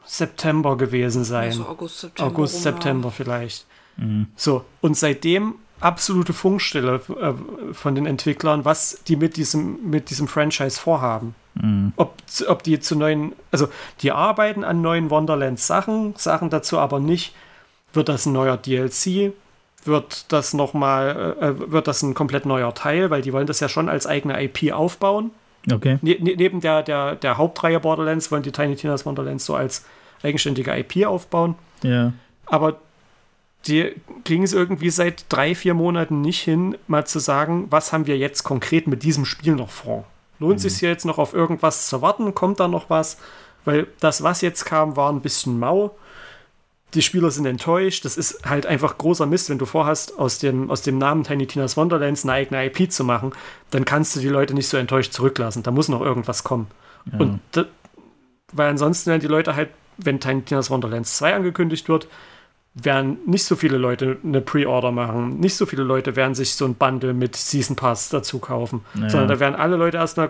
September 0.05 0.77
gewesen 0.77 1.23
sein. 1.23 1.49
Also 1.49 1.65
August, 1.65 1.99
September. 2.01 2.31
August, 2.31 2.53
rum, 2.53 2.59
ja. 2.63 2.71
September 2.71 3.11
vielleicht. 3.11 3.65
Mhm. 3.97 4.27
So, 4.35 4.65
und 4.81 4.95
seitdem 4.95 5.55
absolute 5.79 6.33
Funkstelle 6.33 7.01
äh, 7.19 7.73
von 7.73 7.95
den 7.95 8.05
Entwicklern, 8.05 8.63
was 8.65 9.01
die 9.07 9.15
mit 9.15 9.37
diesem, 9.37 9.89
mit 9.89 10.11
diesem 10.11 10.27
Franchise 10.27 10.79
vorhaben. 10.79 11.33
Mhm. 11.55 11.93
Ob, 11.95 12.17
ob 12.47 12.63
die 12.63 12.79
zu 12.79 12.95
neuen, 12.95 13.33
also 13.49 13.69
die 14.01 14.11
arbeiten 14.11 14.63
an 14.63 14.81
neuen 14.81 15.09
Wonderlands-Sachen, 15.09 16.13
sagen 16.17 16.51
dazu 16.51 16.77
aber 16.77 16.99
nicht, 16.99 17.33
wird 17.93 18.09
das 18.09 18.26
ein 18.26 18.34
neuer 18.34 18.57
DLC, 18.57 19.34
wird 19.84 20.31
das 20.31 20.53
nochmal, 20.53 21.35
äh, 21.39 21.47
äh, 21.47 21.72
wird 21.72 21.88
das 21.88 22.01
ein 22.03 22.13
komplett 22.13 22.45
neuer 22.45 22.73
Teil, 22.73 23.09
weil 23.09 23.22
die 23.22 23.34
wollen 23.34 23.47
das 23.47 23.59
ja 23.59 23.69
schon 23.69 23.89
als 23.89 24.05
eigene 24.07 24.41
IP 24.43 24.72
aufbauen. 24.73 25.31
Okay. 25.72 25.99
Ne, 26.01 26.18
ne, 26.19 26.35
neben 26.35 26.61
der, 26.61 26.84
der, 26.84 27.15
der 27.15 27.38
Hauptreihe 27.38 27.80
Borderlands 27.80 28.31
wollen 28.31 28.43
die 28.43 28.51
Tiny 28.51 28.76
Tina's 28.76 29.05
Wonderlands 29.05 29.45
so 29.45 29.55
als 29.55 29.85
eigenständige 30.23 30.76
IP 30.77 31.05
aufbauen. 31.05 31.55
Ja. 31.84 32.13
Aber 32.45 32.80
die 33.68 33.93
kriegen 34.26 34.43
es 34.43 34.53
irgendwie 34.53 34.89
seit 34.89 35.26
drei, 35.30 35.53
vier 35.53 35.73
Monaten 35.73 36.22
nicht 36.22 36.41
hin, 36.41 36.77
mal 36.88 37.05
zu 37.05 37.19
sagen, 37.19 37.68
was 37.69 37.93
haben 37.93 38.07
wir 38.07 38.18
jetzt 38.18 38.43
konkret 38.43 38.88
mit 38.88 39.03
diesem 39.03 39.26
Spiel 39.26 39.55
noch 39.55 39.69
vor? 39.69 40.05
Lohnt 40.39 40.55
mhm. 40.55 40.69
sich 40.69 40.81
jetzt 40.81 41.05
noch 41.05 41.19
auf 41.19 41.34
irgendwas 41.34 41.88
zu 41.88 42.01
warten? 42.01 42.34
Kommt 42.34 42.59
da 42.59 42.68
noch 42.68 42.89
was? 42.89 43.18
Weil 43.63 43.88
das, 43.99 44.23
was 44.23 44.41
jetzt 44.41 44.65
kam, 44.65 44.95
war 44.95 45.11
ein 45.11 45.22
bisschen 45.22 45.59
mau. 45.59 45.95
Die 46.93 47.01
Spieler 47.01 47.31
sind 47.31 47.45
enttäuscht. 47.45 48.03
Das 48.05 48.18
ist 48.18 48.45
halt 48.45 48.65
einfach 48.65 48.97
großer 48.97 49.26
Mist, 49.26 49.49
wenn 49.49 49.57
du 49.57 49.65
vorhast, 49.65 50.19
aus 50.19 50.39
dem, 50.39 50.69
aus 50.69 50.81
dem 50.81 50.97
Namen 50.97 51.23
Tiny 51.23 51.47
Tina's 51.47 51.77
Wonderlands 51.77 52.23
eine 52.23 52.34
eigene 52.34 52.65
IP 52.65 52.91
zu 52.91 53.03
machen, 53.03 53.31
dann 53.69 53.85
kannst 53.85 54.15
du 54.15 54.19
die 54.19 54.27
Leute 54.27 54.53
nicht 54.53 54.68
so 54.68 54.77
enttäuscht 54.77 55.13
zurücklassen. 55.13 55.63
Da 55.63 55.72
muss 55.72 55.88
noch 55.88 56.01
irgendwas 56.01 56.43
kommen. 56.43 56.68
Ja. 57.11 57.19
Und 57.19 57.39
weil 58.53 58.69
ansonsten 58.69 59.09
werden 59.09 59.22
die 59.22 59.27
Leute 59.27 59.55
halt, 59.55 59.69
wenn 59.97 60.19
Tiny 60.19 60.41
Tina's 60.41 60.69
Wonderlands 60.69 61.18
2 61.18 61.35
angekündigt 61.35 61.88
wird, 61.88 62.07
werden 62.73 63.18
nicht 63.26 63.43
so 63.43 63.57
viele 63.57 63.77
Leute 63.77 64.18
eine 64.23 64.39
Pre-Order 64.39 64.91
machen. 64.91 65.39
Nicht 65.39 65.56
so 65.56 65.65
viele 65.65 65.84
Leute 65.84 66.15
werden 66.15 66.35
sich 66.35 66.56
so 66.56 66.65
ein 66.65 66.76
Bundle 66.76 67.14
mit 67.14 67.35
Season 67.35 67.76
Pass 67.76 68.10
dazu 68.10 68.39
kaufen. 68.39 68.85
Naja. 68.93 69.10
Sondern 69.10 69.27
da 69.27 69.39
werden 69.41 69.56
alle 69.56 69.76
Leute 69.76 69.98
erst 69.98 70.15
mal 70.18 70.30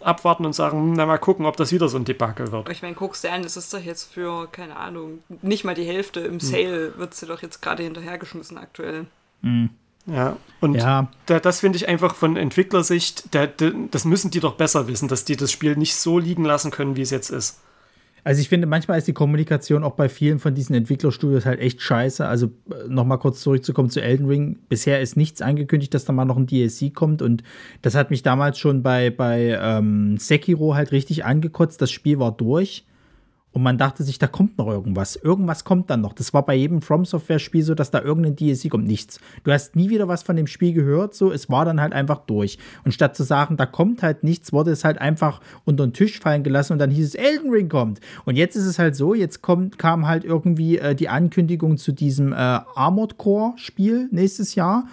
abwarten 0.00 0.46
und 0.46 0.52
sagen, 0.52 0.92
na 0.92 1.06
mal 1.06 1.18
gucken, 1.18 1.44
ob 1.44 1.56
das 1.56 1.72
wieder 1.72 1.88
so 1.88 1.98
ein 1.98 2.04
Debakel 2.04 2.52
wird. 2.52 2.68
Ich 2.70 2.82
meine, 2.82 2.94
guckst 2.94 3.24
du 3.24 3.30
an, 3.30 3.42
das 3.42 3.56
ist 3.56 3.74
doch 3.74 3.80
jetzt 3.80 4.12
für, 4.12 4.46
keine 4.52 4.76
Ahnung, 4.76 5.24
nicht 5.42 5.64
mal 5.64 5.74
die 5.74 5.84
Hälfte 5.84 6.20
im 6.20 6.34
hm. 6.34 6.40
Sale 6.40 6.92
hm. 6.92 6.98
wird 6.98 7.14
sie 7.14 7.26
doch 7.26 7.42
jetzt 7.42 7.60
gerade 7.62 7.82
hinterhergeschmissen 7.82 8.58
aktuell. 8.58 9.06
Hm. 9.42 9.70
Ja, 10.06 10.36
und 10.60 10.74
ja. 10.74 11.08
Da, 11.26 11.38
das 11.38 11.60
finde 11.60 11.76
ich 11.76 11.88
einfach 11.88 12.14
von 12.14 12.36
Entwicklersicht, 12.36 13.34
da, 13.34 13.46
da, 13.46 13.70
das 13.90 14.04
müssen 14.04 14.30
die 14.30 14.40
doch 14.40 14.54
besser 14.54 14.88
wissen, 14.88 15.08
dass 15.08 15.24
die 15.24 15.36
das 15.36 15.52
Spiel 15.52 15.76
nicht 15.76 15.94
so 15.94 16.18
liegen 16.18 16.44
lassen 16.44 16.70
können, 16.70 16.96
wie 16.96 17.02
es 17.02 17.10
jetzt 17.10 17.30
ist. 17.30 17.60
Also 18.24 18.40
ich 18.40 18.48
finde, 18.48 18.68
manchmal 18.68 18.98
ist 18.98 19.08
die 19.08 19.12
Kommunikation 19.12 19.82
auch 19.82 19.94
bei 19.94 20.08
vielen 20.08 20.38
von 20.38 20.54
diesen 20.54 20.74
Entwicklerstudios 20.76 21.44
halt 21.44 21.60
echt 21.60 21.80
scheiße. 21.80 22.26
Also 22.26 22.52
äh, 22.70 22.88
nochmal 22.88 23.18
kurz 23.18 23.40
zurückzukommen 23.40 23.90
zu 23.90 24.00
Elden 24.00 24.26
Ring. 24.26 24.58
Bisher 24.68 25.00
ist 25.00 25.16
nichts 25.16 25.42
angekündigt, 25.42 25.92
dass 25.92 26.04
da 26.04 26.12
mal 26.12 26.24
noch 26.24 26.36
ein 26.36 26.46
DLC 26.46 26.94
kommt. 26.94 27.20
Und 27.20 27.42
das 27.82 27.94
hat 27.96 28.10
mich 28.10 28.22
damals 28.22 28.58
schon 28.58 28.82
bei, 28.82 29.10
bei 29.10 29.58
ähm, 29.60 30.18
Sekiro 30.18 30.74
halt 30.74 30.92
richtig 30.92 31.24
angekotzt. 31.24 31.82
Das 31.82 31.90
Spiel 31.90 32.20
war 32.20 32.32
durch. 32.32 32.84
Und 33.52 33.62
man 33.62 33.76
dachte 33.76 34.02
sich, 34.02 34.18
da 34.18 34.26
kommt 34.26 34.56
noch 34.58 34.68
irgendwas. 34.68 35.16
Irgendwas 35.16 35.64
kommt 35.64 35.90
dann 35.90 36.00
noch. 36.00 36.14
Das 36.14 36.32
war 36.32 36.44
bei 36.44 36.54
jedem 36.54 36.80
From 36.80 37.04
Software-Spiel 37.04 37.62
so, 37.62 37.74
dass 37.74 37.90
da 37.90 38.00
irgendein 38.00 38.34
DLC 38.34 38.70
kommt. 38.70 38.86
Nichts. 38.86 39.20
Du 39.44 39.52
hast 39.52 39.76
nie 39.76 39.90
wieder 39.90 40.08
was 40.08 40.22
von 40.22 40.36
dem 40.36 40.46
Spiel 40.46 40.72
gehört, 40.72 41.14
so. 41.14 41.30
Es 41.30 41.50
war 41.50 41.64
dann 41.64 41.80
halt 41.80 41.92
einfach 41.92 42.18
durch. 42.26 42.58
Und 42.84 42.92
statt 42.92 43.14
zu 43.14 43.24
sagen, 43.24 43.56
da 43.56 43.66
kommt 43.66 44.02
halt 44.02 44.24
nichts, 44.24 44.52
wurde 44.52 44.70
es 44.70 44.84
halt 44.84 44.98
einfach 44.98 45.40
unter 45.64 45.86
den 45.86 45.92
Tisch 45.92 46.18
fallen 46.18 46.42
gelassen 46.42 46.72
und 46.72 46.78
dann 46.78 46.90
hieß 46.90 47.08
es, 47.08 47.14
Elden 47.14 47.50
Ring 47.50 47.68
kommt. 47.68 48.00
Und 48.24 48.36
jetzt 48.36 48.56
ist 48.56 48.66
es 48.66 48.78
halt 48.78 48.96
so, 48.96 49.14
jetzt 49.14 49.42
kommt, 49.42 49.78
kam 49.78 50.06
halt 50.06 50.24
irgendwie 50.24 50.78
äh, 50.78 50.94
die 50.94 51.08
Ankündigung 51.08 51.76
zu 51.76 51.92
diesem 51.92 52.32
äh, 52.32 52.36
Armored 52.36 53.18
Core-Spiel 53.18 54.08
nächstes 54.10 54.54
Jahr 54.54 54.84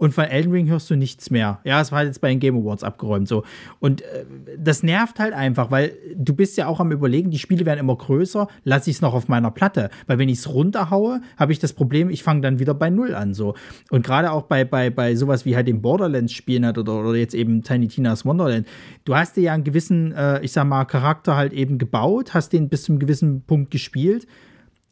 und 0.00 0.14
von 0.14 0.24
Elden 0.24 0.50
Ring 0.50 0.66
hörst 0.70 0.88
du 0.88 0.96
nichts 0.96 1.30
mehr. 1.30 1.60
Ja, 1.62 1.78
es 1.78 1.92
war 1.92 2.02
jetzt 2.02 2.22
bei 2.22 2.30
den 2.30 2.40
Game 2.40 2.56
Awards 2.56 2.82
abgeräumt 2.82 3.28
so. 3.28 3.44
Und 3.80 4.00
äh, 4.00 4.24
das 4.56 4.82
nervt 4.82 5.18
halt 5.18 5.34
einfach, 5.34 5.70
weil 5.70 5.92
du 6.16 6.32
bist 6.32 6.56
ja 6.56 6.68
auch 6.68 6.80
am 6.80 6.90
überlegen, 6.90 7.30
die 7.30 7.38
Spiele 7.38 7.66
werden 7.66 7.80
immer 7.80 7.96
größer, 7.96 8.48
lasse 8.64 8.88
ich 8.88 8.96
es 8.96 9.02
noch 9.02 9.12
auf 9.12 9.28
meiner 9.28 9.50
Platte. 9.50 9.90
Weil 10.06 10.16
wenn 10.16 10.30
ich 10.30 10.38
es 10.38 10.48
runterhaue, 10.48 11.20
habe 11.36 11.52
ich 11.52 11.58
das 11.58 11.74
Problem, 11.74 12.08
ich 12.08 12.22
fange 12.22 12.40
dann 12.40 12.58
wieder 12.58 12.72
bei 12.72 12.88
Null 12.88 13.14
an 13.14 13.34
so. 13.34 13.54
Und 13.90 14.02
gerade 14.02 14.32
auch 14.32 14.44
bei, 14.44 14.64
bei, 14.64 14.88
bei 14.88 15.14
sowas 15.16 15.44
wie 15.44 15.54
halt 15.54 15.68
dem 15.68 15.82
Borderlands-Spielen 15.82 16.64
hat 16.64 16.78
oder, 16.78 17.00
oder 17.00 17.16
jetzt 17.16 17.34
eben 17.34 17.62
Tiny 17.62 17.88
Tina's 17.88 18.24
Wonderland, 18.24 18.66
du 19.04 19.14
hast 19.14 19.36
dir 19.36 19.42
ja 19.42 19.52
einen 19.52 19.64
gewissen, 19.64 20.12
äh, 20.12 20.40
ich 20.40 20.52
sag 20.52 20.64
mal, 20.64 20.86
Charakter 20.86 21.36
halt 21.36 21.52
eben 21.52 21.76
gebaut, 21.76 22.32
hast 22.32 22.54
den 22.54 22.70
bis 22.70 22.84
zu 22.84 22.92
einem 22.92 23.00
gewissen 23.00 23.42
Punkt 23.42 23.70
gespielt. 23.70 24.26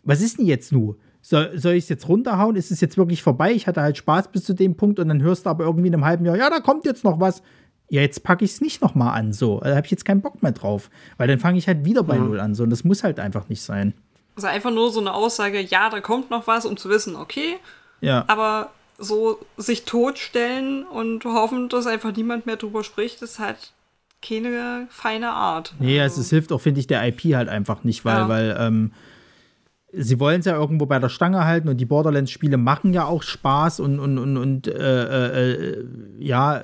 Was 0.04 0.20
ist 0.20 0.38
denn 0.38 0.44
jetzt 0.44 0.70
nur? 0.70 0.98
Soll, 1.28 1.58
soll 1.58 1.74
ich 1.74 1.84
es 1.84 1.88
jetzt 1.90 2.08
runterhauen? 2.08 2.56
Ist 2.56 2.70
es 2.70 2.80
jetzt 2.80 2.96
wirklich 2.96 3.22
vorbei? 3.22 3.52
Ich 3.52 3.66
hatte 3.66 3.82
halt 3.82 3.98
Spaß 3.98 4.28
bis 4.28 4.44
zu 4.44 4.54
dem 4.54 4.76
Punkt 4.76 4.98
und 4.98 5.08
dann 5.08 5.20
hörst 5.20 5.44
du 5.44 5.50
aber 5.50 5.64
irgendwie 5.64 5.88
in 5.88 5.94
einem 5.94 6.04
halben 6.04 6.24
Jahr, 6.24 6.36
ja, 6.36 6.48
da 6.48 6.60
kommt 6.60 6.86
jetzt 6.86 7.04
noch 7.04 7.20
was. 7.20 7.42
Ja, 7.90 8.00
jetzt 8.00 8.22
packe 8.22 8.44
ich 8.44 8.52
es 8.52 8.60
nicht 8.60 8.82
nochmal 8.82 9.18
an, 9.18 9.32
so. 9.32 9.60
Da 9.60 9.76
habe 9.76 9.84
ich 9.84 9.90
jetzt 9.90 10.04
keinen 10.04 10.20
Bock 10.22 10.42
mehr 10.42 10.52
drauf. 10.52 10.90
Weil 11.16 11.28
dann 11.28 11.38
fange 11.38 11.58
ich 11.58 11.66
halt 11.66 11.84
wieder 11.84 12.02
bei 12.02 12.18
mhm. 12.18 12.26
Null 12.26 12.40
an, 12.40 12.54
so. 12.54 12.62
Und 12.62 12.70
das 12.70 12.84
muss 12.84 13.04
halt 13.04 13.20
einfach 13.20 13.48
nicht 13.48 13.62
sein. 13.62 13.94
Also 14.36 14.46
einfach 14.46 14.70
nur 14.70 14.90
so 14.90 15.00
eine 15.00 15.12
Aussage, 15.12 15.60
ja, 15.60 15.90
da 15.90 16.00
kommt 16.00 16.30
noch 16.30 16.46
was, 16.46 16.64
um 16.64 16.76
zu 16.76 16.88
wissen, 16.88 17.16
okay. 17.16 17.56
Ja. 18.00 18.24
Aber 18.26 18.70
so 18.98 19.38
sich 19.56 19.84
totstellen 19.84 20.84
und 20.84 21.24
hoffen, 21.24 21.68
dass 21.68 21.86
einfach 21.86 22.14
niemand 22.14 22.46
mehr 22.46 22.56
drüber 22.56 22.84
spricht, 22.84 23.20
ist 23.22 23.38
halt 23.38 23.72
keine 24.22 24.86
feine 24.90 25.30
Art. 25.30 25.74
Nee, 25.78 26.00
also. 26.00 26.20
es 26.20 26.30
hilft 26.30 26.52
auch, 26.52 26.60
finde 26.60 26.80
ich, 26.80 26.86
der 26.86 27.06
IP 27.06 27.34
halt 27.34 27.48
einfach 27.48 27.84
nicht, 27.84 28.04
weil, 28.04 28.16
ja. 28.16 28.28
weil, 28.28 28.56
ähm, 28.58 28.92
sie 29.92 30.20
wollen 30.20 30.40
es 30.40 30.46
ja 30.46 30.54
irgendwo 30.54 30.86
bei 30.86 30.98
der 30.98 31.08
Stange 31.08 31.44
halten 31.44 31.68
und 31.68 31.78
die 31.78 31.86
Borderlands-Spiele 31.86 32.56
machen 32.56 32.92
ja 32.92 33.06
auch 33.06 33.22
Spaß 33.22 33.80
und, 33.80 33.98
und, 33.98 34.18
und, 34.18 34.36
und 34.36 34.68
äh, 34.68 35.52
äh, 35.52 35.84
ja, 36.18 36.62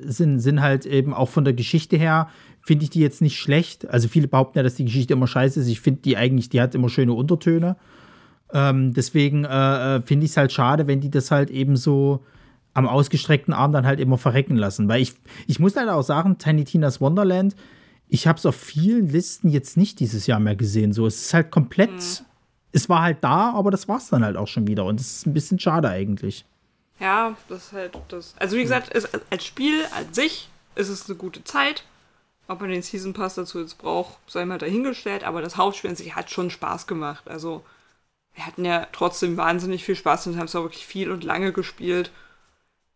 sind, 0.00 0.38
sind 0.40 0.60
halt 0.60 0.86
eben 0.86 1.12
auch 1.12 1.28
von 1.28 1.44
der 1.44 1.54
Geschichte 1.54 1.96
her, 1.96 2.28
finde 2.60 2.84
ich 2.84 2.90
die 2.90 3.00
jetzt 3.00 3.20
nicht 3.20 3.38
schlecht. 3.38 3.88
Also 3.88 4.08
viele 4.08 4.28
behaupten 4.28 4.58
ja, 4.58 4.62
dass 4.62 4.74
die 4.74 4.84
Geschichte 4.84 5.14
immer 5.14 5.26
scheiße 5.26 5.60
ist. 5.60 5.68
Ich 5.68 5.80
finde 5.80 6.02
die 6.02 6.16
eigentlich, 6.16 6.48
die 6.48 6.60
hat 6.60 6.74
immer 6.74 6.88
schöne 6.88 7.14
Untertöne. 7.14 7.76
Ähm, 8.52 8.94
deswegen 8.94 9.44
äh, 9.44 9.96
äh 9.96 10.02
finde 10.02 10.24
ich 10.24 10.32
es 10.32 10.36
halt 10.36 10.52
schade, 10.52 10.86
wenn 10.86 11.00
die 11.00 11.10
das 11.10 11.30
halt 11.30 11.50
eben 11.50 11.76
so 11.76 12.24
am 12.74 12.86
ausgestreckten 12.86 13.54
Arm 13.54 13.72
dann 13.72 13.86
halt 13.86 13.98
immer 13.98 14.18
verrecken 14.18 14.56
lassen. 14.56 14.88
Weil 14.88 15.00
ich, 15.00 15.14
ich 15.46 15.58
muss 15.58 15.74
leider 15.74 15.96
auch 15.96 16.02
sagen, 16.02 16.38
Tiny 16.38 16.64
Tina's 16.64 17.00
Wonderland, 17.00 17.56
ich 18.08 18.28
habe 18.28 18.38
es 18.38 18.46
auf 18.46 18.54
vielen 18.54 19.08
Listen 19.08 19.48
jetzt 19.48 19.76
nicht 19.76 19.98
dieses 19.98 20.28
Jahr 20.28 20.38
mehr 20.38 20.54
gesehen. 20.54 20.92
So, 20.92 21.06
es 21.06 21.22
ist 21.22 21.34
halt 21.34 21.50
komplett 21.50 21.90
mhm 21.90 22.26
es 22.72 22.88
war 22.88 23.02
halt 23.02 23.18
da, 23.22 23.52
aber 23.52 23.70
das 23.70 23.88
war 23.88 23.98
es 23.98 24.08
dann 24.08 24.24
halt 24.24 24.36
auch 24.36 24.48
schon 24.48 24.66
wieder. 24.66 24.84
Und 24.84 25.00
das 25.00 25.06
ist 25.06 25.26
ein 25.26 25.34
bisschen 25.34 25.58
schade 25.58 25.88
eigentlich. 25.88 26.44
Ja, 27.00 27.36
das 27.48 27.66
ist 27.66 27.72
halt 27.72 27.98
das. 28.08 28.34
Also 28.38 28.56
wie 28.56 28.62
gesagt, 28.62 28.94
es, 28.94 29.08
als 29.30 29.44
Spiel 29.44 29.84
an 29.96 30.12
sich 30.12 30.48
ist 30.74 30.88
es 30.88 31.08
eine 31.08 31.16
gute 31.16 31.44
Zeit. 31.44 31.84
Ob 32.48 32.60
man 32.60 32.70
den 32.70 32.82
Season 32.82 33.12
Pass 33.12 33.34
dazu 33.34 33.60
jetzt 33.60 33.78
braucht, 33.78 34.18
sei 34.28 34.44
mal 34.44 34.58
dahingestellt. 34.58 35.24
Aber 35.24 35.42
das 35.42 35.56
Hauptspiel 35.56 35.90
an 35.90 35.96
sich 35.96 36.14
hat 36.14 36.30
schon 36.30 36.50
Spaß 36.50 36.86
gemacht. 36.86 37.28
Also 37.28 37.64
wir 38.34 38.46
hatten 38.46 38.64
ja 38.64 38.86
trotzdem 38.92 39.36
wahnsinnig 39.36 39.84
viel 39.84 39.96
Spaß 39.96 40.28
und 40.28 40.38
haben 40.38 40.44
es 40.44 40.54
auch 40.54 40.62
wirklich 40.62 40.86
viel 40.86 41.10
und 41.10 41.24
lange 41.24 41.52
gespielt. 41.52 42.12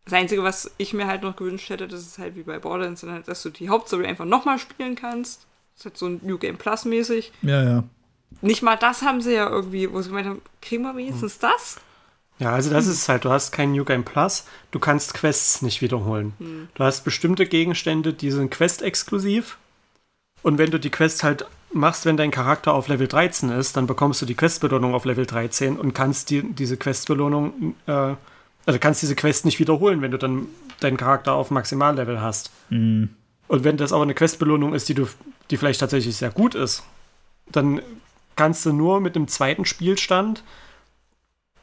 Das 0.05 0.13
Einzige, 0.13 0.43
was 0.43 0.71
ich 0.77 0.93
mir 0.93 1.07
halt 1.07 1.21
noch 1.21 1.35
gewünscht 1.35 1.69
hätte, 1.69 1.87
das 1.87 2.01
ist 2.01 2.17
halt 2.17 2.35
wie 2.35 2.43
bei 2.43 2.59
Borderlands, 2.59 3.03
halt, 3.03 3.27
dass 3.27 3.43
du 3.43 3.49
die 3.49 3.69
Hauptstory 3.69 4.05
einfach 4.05 4.25
nochmal 4.25 4.57
spielen 4.57 4.95
kannst. 4.95 5.45
Das 5.73 5.81
ist 5.81 5.85
halt 5.85 5.97
so 5.97 6.07
ein 6.07 6.21
New 6.23 6.37
Game 6.37 6.57
Plus 6.57 6.85
mäßig. 6.85 7.31
Ja, 7.41 7.63
ja. 7.63 7.83
Nicht 8.41 8.61
mal 8.61 8.75
das 8.75 9.01
haben 9.01 9.21
sie 9.21 9.33
ja 9.33 9.49
irgendwie, 9.49 9.91
wo 9.91 10.01
sie 10.01 10.09
gemeint 10.09 10.27
haben, 10.27 10.41
kriegen 10.61 10.83
wir 10.83 10.95
wenigstens 10.95 11.37
das? 11.39 11.77
Ja, 12.39 12.53
also 12.53 12.71
das 12.71 12.85
hm. 12.85 12.91
ist 12.91 13.09
halt, 13.09 13.25
du 13.25 13.29
hast 13.29 13.51
kein 13.51 13.71
New 13.71 13.85
Game 13.85 14.03
Plus, 14.03 14.45
du 14.71 14.79
kannst 14.79 15.13
Quests 15.13 15.61
nicht 15.61 15.81
wiederholen. 15.81 16.33
Hm. 16.39 16.69
Du 16.73 16.83
hast 16.83 17.03
bestimmte 17.03 17.45
Gegenstände, 17.45 18.13
die 18.13 18.31
sind 18.31 18.49
Quest-exklusiv. 18.49 19.57
Und 20.41 20.57
wenn 20.57 20.71
du 20.71 20.79
die 20.79 20.89
Quest 20.89 21.23
halt 21.23 21.45
machst, 21.71 22.05
wenn 22.05 22.17
dein 22.17 22.31
Charakter 22.31 22.73
auf 22.73 22.87
Level 22.87 23.07
13 23.07 23.49
ist, 23.49 23.77
dann 23.77 23.85
bekommst 23.85 24.21
du 24.21 24.25
die 24.25 24.33
Questbelohnung 24.33 24.95
auf 24.95 25.05
Level 25.05 25.25
13 25.25 25.77
und 25.77 25.93
kannst 25.93 26.31
die, 26.31 26.41
diese 26.41 26.77
Questbelohnung, 26.77 27.75
äh, 27.85 28.15
also 28.65 28.79
kannst 28.79 29.03
diese 29.03 29.15
Quest 29.15 29.45
nicht 29.45 29.59
wiederholen, 29.59 30.01
wenn 30.01 30.11
du 30.11 30.17
dann 30.17 30.47
deinen 30.79 30.97
Charakter 30.97 31.33
auf 31.33 31.51
Maximallevel 31.51 32.21
hast. 32.21 32.51
Mhm. 32.69 33.09
Und 33.47 33.63
wenn 33.63 33.77
das 33.77 33.93
aber 33.93 34.03
eine 34.03 34.15
Questbelohnung 34.15 34.73
ist, 34.73 34.89
die 34.89 34.93
du, 34.93 35.07
die 35.49 35.57
vielleicht 35.57 35.79
tatsächlich 35.79 36.15
sehr 36.15 36.31
gut 36.31 36.55
ist, 36.55 36.83
dann 37.51 37.81
kannst 38.35 38.65
du 38.65 38.73
nur 38.73 38.99
mit 38.99 39.15
einem 39.15 39.27
zweiten 39.27 39.65
Spielstand 39.65 40.43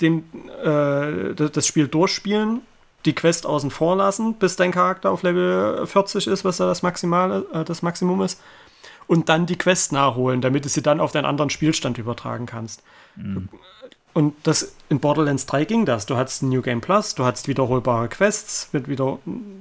den, 0.00 0.24
äh, 0.62 1.34
das 1.34 1.66
Spiel 1.66 1.88
durchspielen, 1.88 2.62
die 3.04 3.14
Quest 3.14 3.46
außen 3.46 3.70
vor 3.70 3.96
lassen, 3.96 4.34
bis 4.34 4.56
dein 4.56 4.70
Charakter 4.70 5.10
auf 5.10 5.22
Level 5.22 5.86
40 5.86 6.26
ist, 6.26 6.44
was 6.44 6.58
da 6.58 6.66
das, 6.66 6.82
Maximale, 6.82 7.46
äh, 7.52 7.64
das 7.64 7.82
Maximum 7.82 8.22
ist, 8.22 8.40
und 9.06 9.28
dann 9.28 9.46
die 9.46 9.56
Quest 9.56 9.92
nachholen, 9.92 10.40
damit 10.40 10.64
du 10.64 10.68
sie 10.68 10.82
dann 10.82 11.00
auf 11.00 11.12
deinen 11.12 11.24
anderen 11.24 11.50
Spielstand 11.50 11.98
übertragen 11.98 12.46
kannst. 12.46 12.82
Mhm. 13.16 13.48
Und 14.12 14.34
das 14.42 14.74
in 14.88 15.00
Borderlands 15.00 15.46
3 15.46 15.64
ging 15.64 15.86
das. 15.86 16.06
Du 16.06 16.16
hattest 16.16 16.42
ein 16.42 16.48
New 16.48 16.60
Game 16.60 16.80
Plus, 16.80 17.14
du 17.14 17.24
hattest 17.24 17.46
wiederholbare 17.46 18.08
Quests 18.08 18.68
mit 18.72 18.88
wieder. 18.88 19.18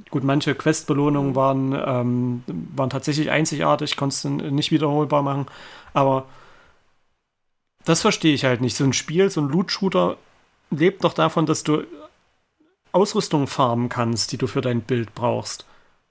Gut, 0.09 0.23
manche 0.23 0.55
Questbelohnungen 0.55 1.35
waren, 1.35 1.73
ähm, 1.73 2.43
waren 2.75 2.89
tatsächlich 2.89 3.29
einzigartig, 3.29 3.97
konntest 3.97 4.23
du 4.23 4.29
nicht 4.29 4.71
wiederholbar 4.71 5.21
machen. 5.21 5.45
Aber 5.93 6.25
das 7.87 8.01
verstehe 8.01 8.33
ich 8.33 8.45
halt 8.45 8.61
nicht. 8.61 8.75
So 8.75 8.83
ein 8.83 8.93
Spiel, 8.93 9.29
so 9.29 9.41
ein 9.41 9.49
Loot-Shooter 9.49 10.17
lebt 10.71 11.03
doch 11.03 11.13
davon, 11.13 11.45
dass 11.45 11.63
du 11.63 11.83
Ausrüstung 12.91 13.47
farmen 13.47 13.89
kannst, 13.89 14.31
die 14.31 14.37
du 14.37 14.47
für 14.47 14.61
dein 14.61 14.81
Bild 14.81 15.13
brauchst. 15.13 15.65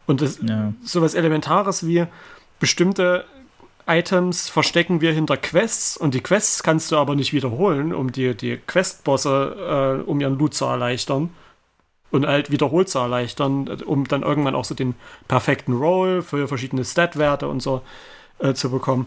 Und 0.06 0.20
das, 0.20 0.38
Ja. 0.42 0.72
sowas 0.84 1.14
Elementares 1.14 1.86
wie 1.86 2.06
bestimmte 2.60 3.24
Items 3.86 4.48
verstecken 4.48 5.00
wir 5.00 5.12
hinter 5.12 5.36
Quests 5.36 5.96
und 5.96 6.14
die 6.14 6.20
Quests 6.20 6.62
kannst 6.62 6.90
du 6.90 6.96
aber 6.96 7.14
nicht 7.14 7.32
wiederholen, 7.32 7.94
um 7.94 8.10
die, 8.10 8.34
die 8.34 8.56
Questbosse, 8.56 10.02
äh, 10.04 10.08
um 10.08 10.20
ihren 10.20 10.38
Loot 10.38 10.54
zu 10.54 10.64
erleichtern 10.64 11.30
und 12.10 12.26
halt 12.26 12.50
wiederholt 12.50 12.88
zu 12.88 12.98
erleichtern, 12.98 13.68
um 13.84 14.06
dann 14.08 14.22
irgendwann 14.22 14.54
auch 14.54 14.64
so 14.64 14.74
den 14.74 14.94
perfekten 15.28 15.74
Roll 15.74 16.22
für 16.22 16.48
verschiedene 16.48 16.84
Stat-Werte 16.84 17.46
und 17.48 17.60
so 17.60 17.82
äh, 18.38 18.54
zu 18.54 18.70
bekommen. 18.70 19.06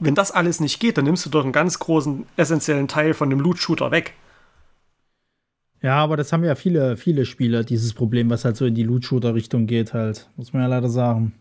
Wenn 0.00 0.14
das 0.14 0.30
alles 0.30 0.60
nicht 0.60 0.80
geht, 0.80 0.98
dann 0.98 1.04
nimmst 1.04 1.24
du 1.24 1.30
doch 1.30 1.44
einen 1.44 1.52
ganz 1.52 1.78
großen, 1.78 2.26
essentiellen 2.36 2.88
Teil 2.88 3.14
von 3.14 3.30
dem 3.30 3.40
Loot-Shooter 3.40 3.90
weg. 3.90 4.14
Ja, 5.82 5.96
aber 5.96 6.16
das 6.16 6.32
haben 6.32 6.44
ja 6.44 6.54
viele, 6.54 6.96
viele 6.96 7.26
Spiele, 7.26 7.64
dieses 7.64 7.92
Problem, 7.92 8.30
was 8.30 8.44
halt 8.44 8.56
so 8.56 8.64
in 8.64 8.74
die 8.74 8.84
Loot-Shooter-Richtung 8.84 9.66
geht, 9.66 9.92
halt. 9.92 10.30
Muss 10.36 10.52
man 10.52 10.62
ja 10.62 10.68
leider 10.68 10.88
sagen. 10.88 11.34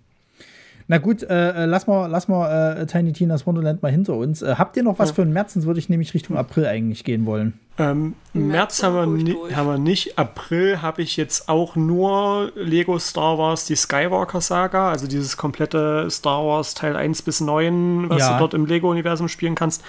Na 0.87 0.97
gut, 0.97 1.23
äh, 1.23 1.63
äh, 1.63 1.65
lass 1.65 1.87
mal, 1.87 2.07
lass 2.07 2.27
mal 2.27 2.77
äh, 2.81 2.85
Tiny 2.85 3.13
Tina's 3.13 3.47
Wonderland 3.47 3.81
mal 3.81 3.91
hinter 3.91 4.15
uns. 4.15 4.41
Äh, 4.41 4.55
habt 4.57 4.75
ihr 4.75 4.83
noch 4.83 4.99
was 4.99 5.09
Ja. 5.09 5.15
für 5.15 5.23
den 5.23 5.31
März? 5.33 5.53
Sonst 5.53 5.65
würde 5.65 5.79
ich 5.79 5.87
nämlich 5.89 6.13
Richtung 6.13 6.37
April 6.37 6.65
eigentlich 6.65 7.03
gehen 7.05 7.25
wollen. 7.25 7.57
Ähm, 7.79 8.15
März, 8.33 8.81
März 8.81 8.83
haben, 8.83 9.17
wir 9.25 9.33
durch. 9.33 9.55
haben 9.55 9.67
wir 9.67 9.77
nicht. 9.77 10.19
April 10.19 10.81
habe 10.81 11.01
ich 11.01 11.15
jetzt 11.17 11.47
auch 11.49 11.75
nur 11.75 12.51
Lego 12.55 12.99
Star 12.99 13.37
Wars, 13.37 13.65
die 13.65 13.75
Skywalker 13.75 14.41
Saga, 14.41 14.89
also 14.91 15.07
dieses 15.07 15.37
komplette 15.37 16.07
Star 16.11 16.45
Wars 16.45 16.73
Teil 16.73 16.95
1 16.95 17.21
bis 17.21 17.39
9, 17.41 18.09
was 18.09 18.19
Ja. 18.19 18.33
du 18.33 18.39
dort 18.39 18.53
im 18.53 18.65
Lego-Universum 18.65 19.27
spielen 19.29 19.55
kannst. 19.55 19.83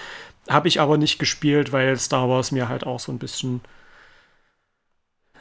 Habe 0.48 0.68
ich 0.68 0.80
aber 0.80 0.96
nicht 0.96 1.18
gespielt, 1.18 1.72
weil 1.72 1.96
Star 1.98 2.28
Wars 2.28 2.52
mir 2.52 2.68
halt 2.68 2.86
auch 2.86 3.00
so 3.00 3.10
ein 3.10 3.18
bisschen, 3.18 3.60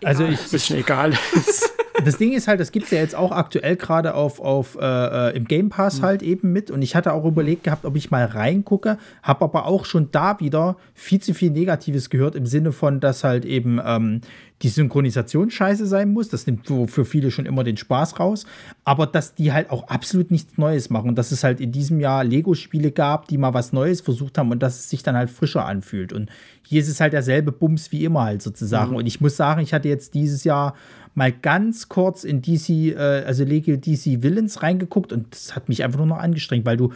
Also 0.04 0.24
Egal. 0.24 0.34
ich, 0.34 0.52
bisschen 0.52 0.78
egal 0.80 1.14
ist. 1.34 1.73
Das 2.04 2.18
Ding 2.18 2.34
ist 2.34 2.48
halt, 2.48 2.60
das 2.60 2.72
gibt 2.72 2.86
es 2.86 2.92
ja 2.92 3.00
jetzt 3.00 3.16
auch 3.16 3.32
aktuell 3.32 3.76
gerade 3.76 4.16
auf, 4.16 4.40
auf 4.40 4.78
äh, 4.80 5.30
äh, 5.30 5.38
im 5.38 5.46
Game 5.46 5.70
Pass 5.70 6.02
halt 6.02 6.24
eben 6.24 6.52
mit. 6.52 6.72
Und 6.72 6.82
ich 6.82 6.96
hatte 6.96 7.14
auch 7.14 7.26
überlegt 7.26 7.64
gehabt, 7.64 7.86
ob 7.86 7.96
ich 7.96 8.10
mal 8.10 8.26
reingucke, 8.26 8.98
habe 9.22 9.46
aber 9.46 9.66
auch 9.66 9.86
schon 9.86 10.10
da 10.12 10.40
wieder 10.40 10.76
viel 10.96 11.22
zu 11.22 11.34
viel 11.34 11.52
Negatives 11.52 12.10
gehört 12.10 12.36
im 12.36 12.46
Sinne 12.46 12.72
von, 12.72 13.00
dass 13.00 13.24
halt 13.24 13.46
eben 13.46 13.80
ähm, 13.86 14.22
die 14.64 14.70
Synchronisation 14.70 15.52
scheiße 15.52 15.86
sein 15.86 16.14
muss. 16.14 16.30
Das 16.30 16.48
nimmt 16.48 16.66
für, 16.66 16.88
für 16.88 17.06
viele 17.06 17.32
schon 17.32 17.46
immer 17.46 17.64
den 17.64 17.78
Spaß 17.78 18.20
raus. 18.20 18.46
Aber 18.86 19.06
dass 19.06 19.36
die 19.36 19.52
halt 19.52 19.70
auch 19.70 19.88
absolut 19.90 20.32
nichts 20.32 20.58
Neues 20.58 20.90
machen. 20.90 21.10
Und 21.10 21.16
dass 21.16 21.32
es 21.32 21.44
halt 21.44 21.60
in 21.60 21.72
diesem 21.72 22.00
Jahr 22.00 22.24
Lego-Spiele 22.24 22.92
gab, 22.92 23.28
die 23.28 23.38
mal 23.38 23.54
was 23.54 23.74
Neues 23.74 24.02
versucht 24.02 24.38
haben 24.38 24.52
und 24.52 24.64
dass 24.64 24.80
es 24.80 24.90
sich 24.90 25.04
dann 25.04 25.16
halt 25.16 25.30
frischer 25.30 25.66
anfühlt. 25.66 26.14
Und 26.14 26.30
hier 26.66 26.82
ist 26.82 26.88
es 26.88 27.02
halt 27.02 27.14
derselbe 27.14 27.52
Bums 27.52 27.92
wie 27.92 28.06
immer 28.06 28.24
halt 28.24 28.42
sozusagen. 28.42 28.96
Und 28.96 29.06
ich 29.06 29.22
muss 29.22 29.36
sagen, 29.36 29.62
ich 29.62 29.74
hatte 29.74 29.90
jetzt 29.90 30.14
dieses 30.14 30.44
Jahr 30.44 30.76
mal 31.16 31.32
ganz 31.32 31.90
kurz 31.90 32.24
in 32.24 32.42
DC, 32.42 32.70
äh, 32.70 33.24
also 33.26 33.44
Lego 33.44 33.76
DC 33.76 34.24
Villains 34.24 34.62
reingeguckt 34.64 35.14
und 35.14 35.34
das 35.34 35.56
hat 35.56 35.70
mich 35.70 35.84
einfach 35.84 36.00
nur 36.00 36.08
noch 36.08 36.18
angestrengt, 36.18 36.66
weil 36.66 36.78
du 36.78 36.92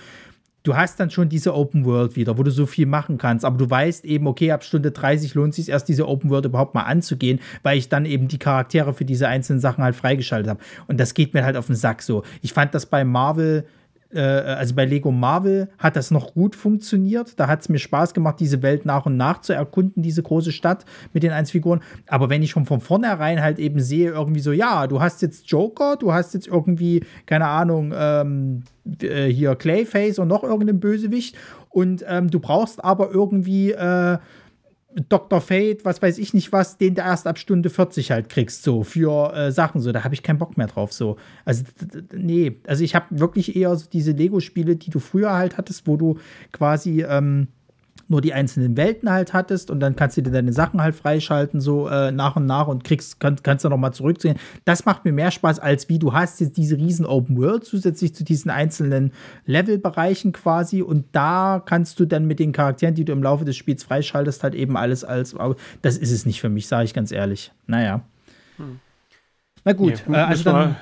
du 0.67 0.75
hast 0.75 0.99
dann 0.99 1.09
schon 1.09 1.29
diese 1.29 1.55
Open 1.55 1.85
World 1.85 2.17
wieder, 2.17 2.37
wo 2.37 2.43
du 2.43 2.51
so 2.51 2.65
viel 2.65 2.85
machen 2.85 3.17
kannst, 3.17 3.45
aber 3.45 3.57
du 3.57 3.69
weißt 3.69 4.03
eben, 4.03 4.27
okay, 4.27 4.51
ab 4.51 4.65
Stunde 4.65 4.91
30 4.91 5.33
lohnt 5.33 5.51
es 5.51 5.55
sich 5.55 5.69
erst 5.69 5.87
diese 5.87 6.07
Open 6.07 6.29
World 6.29 6.45
überhaupt 6.45 6.75
mal 6.75 6.81
anzugehen, 6.81 7.39
weil 7.63 7.77
ich 7.77 7.87
dann 7.87 8.05
eben 8.05 8.27
die 8.27 8.37
Charaktere 8.37 8.93
für 8.93 9.05
diese 9.05 9.29
einzelnen 9.29 9.61
Sachen 9.61 9.81
halt 9.81 9.95
freigeschaltet 9.95 10.49
habe. 10.49 10.59
Und 10.87 10.99
das 10.99 11.13
geht 11.13 11.33
mir 11.33 11.45
halt 11.45 11.55
auf 11.55 11.67
den 11.67 11.75
Sack 11.75 12.01
so. 12.01 12.23
Ich 12.41 12.51
fand 12.51 12.75
das 12.75 12.85
bei 12.85 13.05
Marvel 13.05 13.65
äh, 14.13 14.19
also 14.19 14.75
bei 14.75 14.85
Lego 14.85 15.11
Marvel 15.11 15.69
hat 15.77 15.95
das 15.95 16.11
noch 16.11 16.33
gut 16.33 16.55
funktioniert. 16.55 17.39
Da 17.39 17.47
hat 17.47 17.61
es 17.61 17.69
mir 17.69 17.79
Spaß 17.79 18.13
gemacht, 18.13 18.39
diese 18.39 18.61
Welt 18.61 18.85
nach 18.85 19.05
und 19.05 19.17
nach 19.17 19.41
zu 19.41 19.53
erkunden, 19.53 20.01
diese 20.01 20.23
große 20.23 20.51
Stadt 20.51 20.85
mit 21.13 21.23
den 21.23 21.31
Einzelfiguren. 21.31 21.81
Aber 22.07 22.29
wenn 22.29 22.43
ich 22.43 22.51
schon 22.51 22.65
von 22.65 22.79
vornherein 22.79 23.41
halt 23.41 23.59
eben 23.59 23.79
sehe, 23.79 24.11
irgendwie 24.11 24.39
so, 24.39 24.51
ja, 24.51 24.87
du 24.87 25.01
hast 25.01 25.21
jetzt 25.21 25.49
Joker, 25.49 25.95
du 25.97 26.13
hast 26.13 26.33
jetzt 26.33 26.47
irgendwie, 26.47 27.03
keine 27.25 27.47
Ahnung, 27.47 27.93
ähm, 27.95 28.63
äh, 29.01 29.25
hier 29.25 29.55
Clayface 29.55 30.19
und 30.19 30.27
noch 30.27 30.43
irgendeinen 30.43 30.79
Bösewicht 30.79 31.35
und 31.69 32.03
ähm, 32.07 32.29
du 32.29 32.39
brauchst 32.39 32.83
aber 32.83 33.11
irgendwie 33.11 33.71
äh, 33.71 34.17
Dr. 35.09 35.41
Fate, 35.41 35.85
was 35.85 36.01
weiß 36.01 36.17
ich 36.17 36.33
nicht 36.33 36.51
was, 36.51 36.77
den 36.77 36.95
du 36.95 37.01
erst 37.01 37.27
ab 37.27 37.37
Stunde 37.37 37.69
40 37.69 38.11
halt 38.11 38.29
kriegst, 38.29 38.63
so 38.63 38.83
für 38.83 39.33
äh, 39.33 39.51
Sachen, 39.51 39.79
so, 39.81 39.91
da 39.91 40.03
habe 40.03 40.15
ich 40.15 40.23
keinen 40.23 40.39
Bock 40.39 40.57
mehr 40.57 40.67
drauf, 40.67 40.91
so. 40.91 41.17
Also, 41.45 41.63
nee, 42.13 42.57
also 42.65 42.83
ich 42.83 42.95
habe 42.95 43.05
wirklich 43.11 43.55
eher 43.55 43.75
so 43.75 43.85
diese 43.91 44.11
Lego-Spiele, 44.11 44.75
die 44.75 44.89
du 44.89 44.99
früher 44.99 45.33
halt 45.33 45.57
hattest, 45.57 45.87
wo 45.87 45.97
du 45.97 46.17
quasi 46.51 47.03
ähm, 47.03 47.47
nur 48.07 48.21
die 48.21 48.33
einzelnen 48.33 48.77
Welten 48.77 49.09
halt 49.09 49.33
hattest 49.33 49.71
und 49.71 49.79
dann 49.79 49.95
kannst 49.95 50.17
du 50.17 50.21
dir 50.21 50.31
deine 50.31 50.53
Sachen 50.53 50.81
halt 50.81 50.95
freischalten, 50.95 51.61
so 51.61 51.87
äh, 51.87 52.11
nach 52.11 52.35
und 52.35 52.45
nach 52.45 52.67
und 52.67 52.83
kriegst, 52.83 53.19
kann, 53.19 53.37
kannst 53.43 53.65
du 53.65 53.69
nochmal 53.69 53.93
zurückziehen. 53.93 54.37
Das 54.65 54.85
macht 54.85 55.05
mir 55.05 55.11
mehr 55.11 55.31
Spaß, 55.31 55.59
als 55.59 55.89
wie 55.89 55.99
du 55.99 56.13
hast 56.13 56.39
jetzt 56.39 56.57
diese 56.57 56.77
riesen 56.77 57.05
Open 57.05 57.37
World 57.37 57.65
zusätzlich 57.65 58.15
zu 58.15 58.23
diesen 58.23 58.51
einzelnen 58.51 59.11
Levelbereichen 59.45 60.31
quasi 60.31 60.81
und 60.81 61.05
da 61.11 61.61
kannst 61.65 61.99
du 61.99 62.05
dann 62.05 62.25
mit 62.25 62.39
den 62.39 62.51
Charakteren, 62.51 62.95
die 62.95 63.05
du 63.05 63.13
im 63.13 63.23
Laufe 63.23 63.45
des 63.45 63.55
Spiels 63.55 63.83
freischaltest, 63.83 64.43
halt 64.43 64.55
eben 64.55 64.77
alles 64.77 65.03
als, 65.03 65.35
das 65.81 65.97
ist 65.97 66.11
es 66.11 66.25
nicht 66.25 66.41
für 66.41 66.49
mich, 66.49 66.67
sage 66.67 66.85
ich 66.85 66.93
ganz 66.93 67.11
ehrlich. 67.11 67.51
Naja. 67.65 68.01
Na 69.63 69.73
gut, 69.73 70.03
Nee, 70.07 70.15
äh, 70.15 70.19
also 70.19 70.29
müssen, 70.29 70.45
dann, 70.45 70.69
wir, 70.69 70.75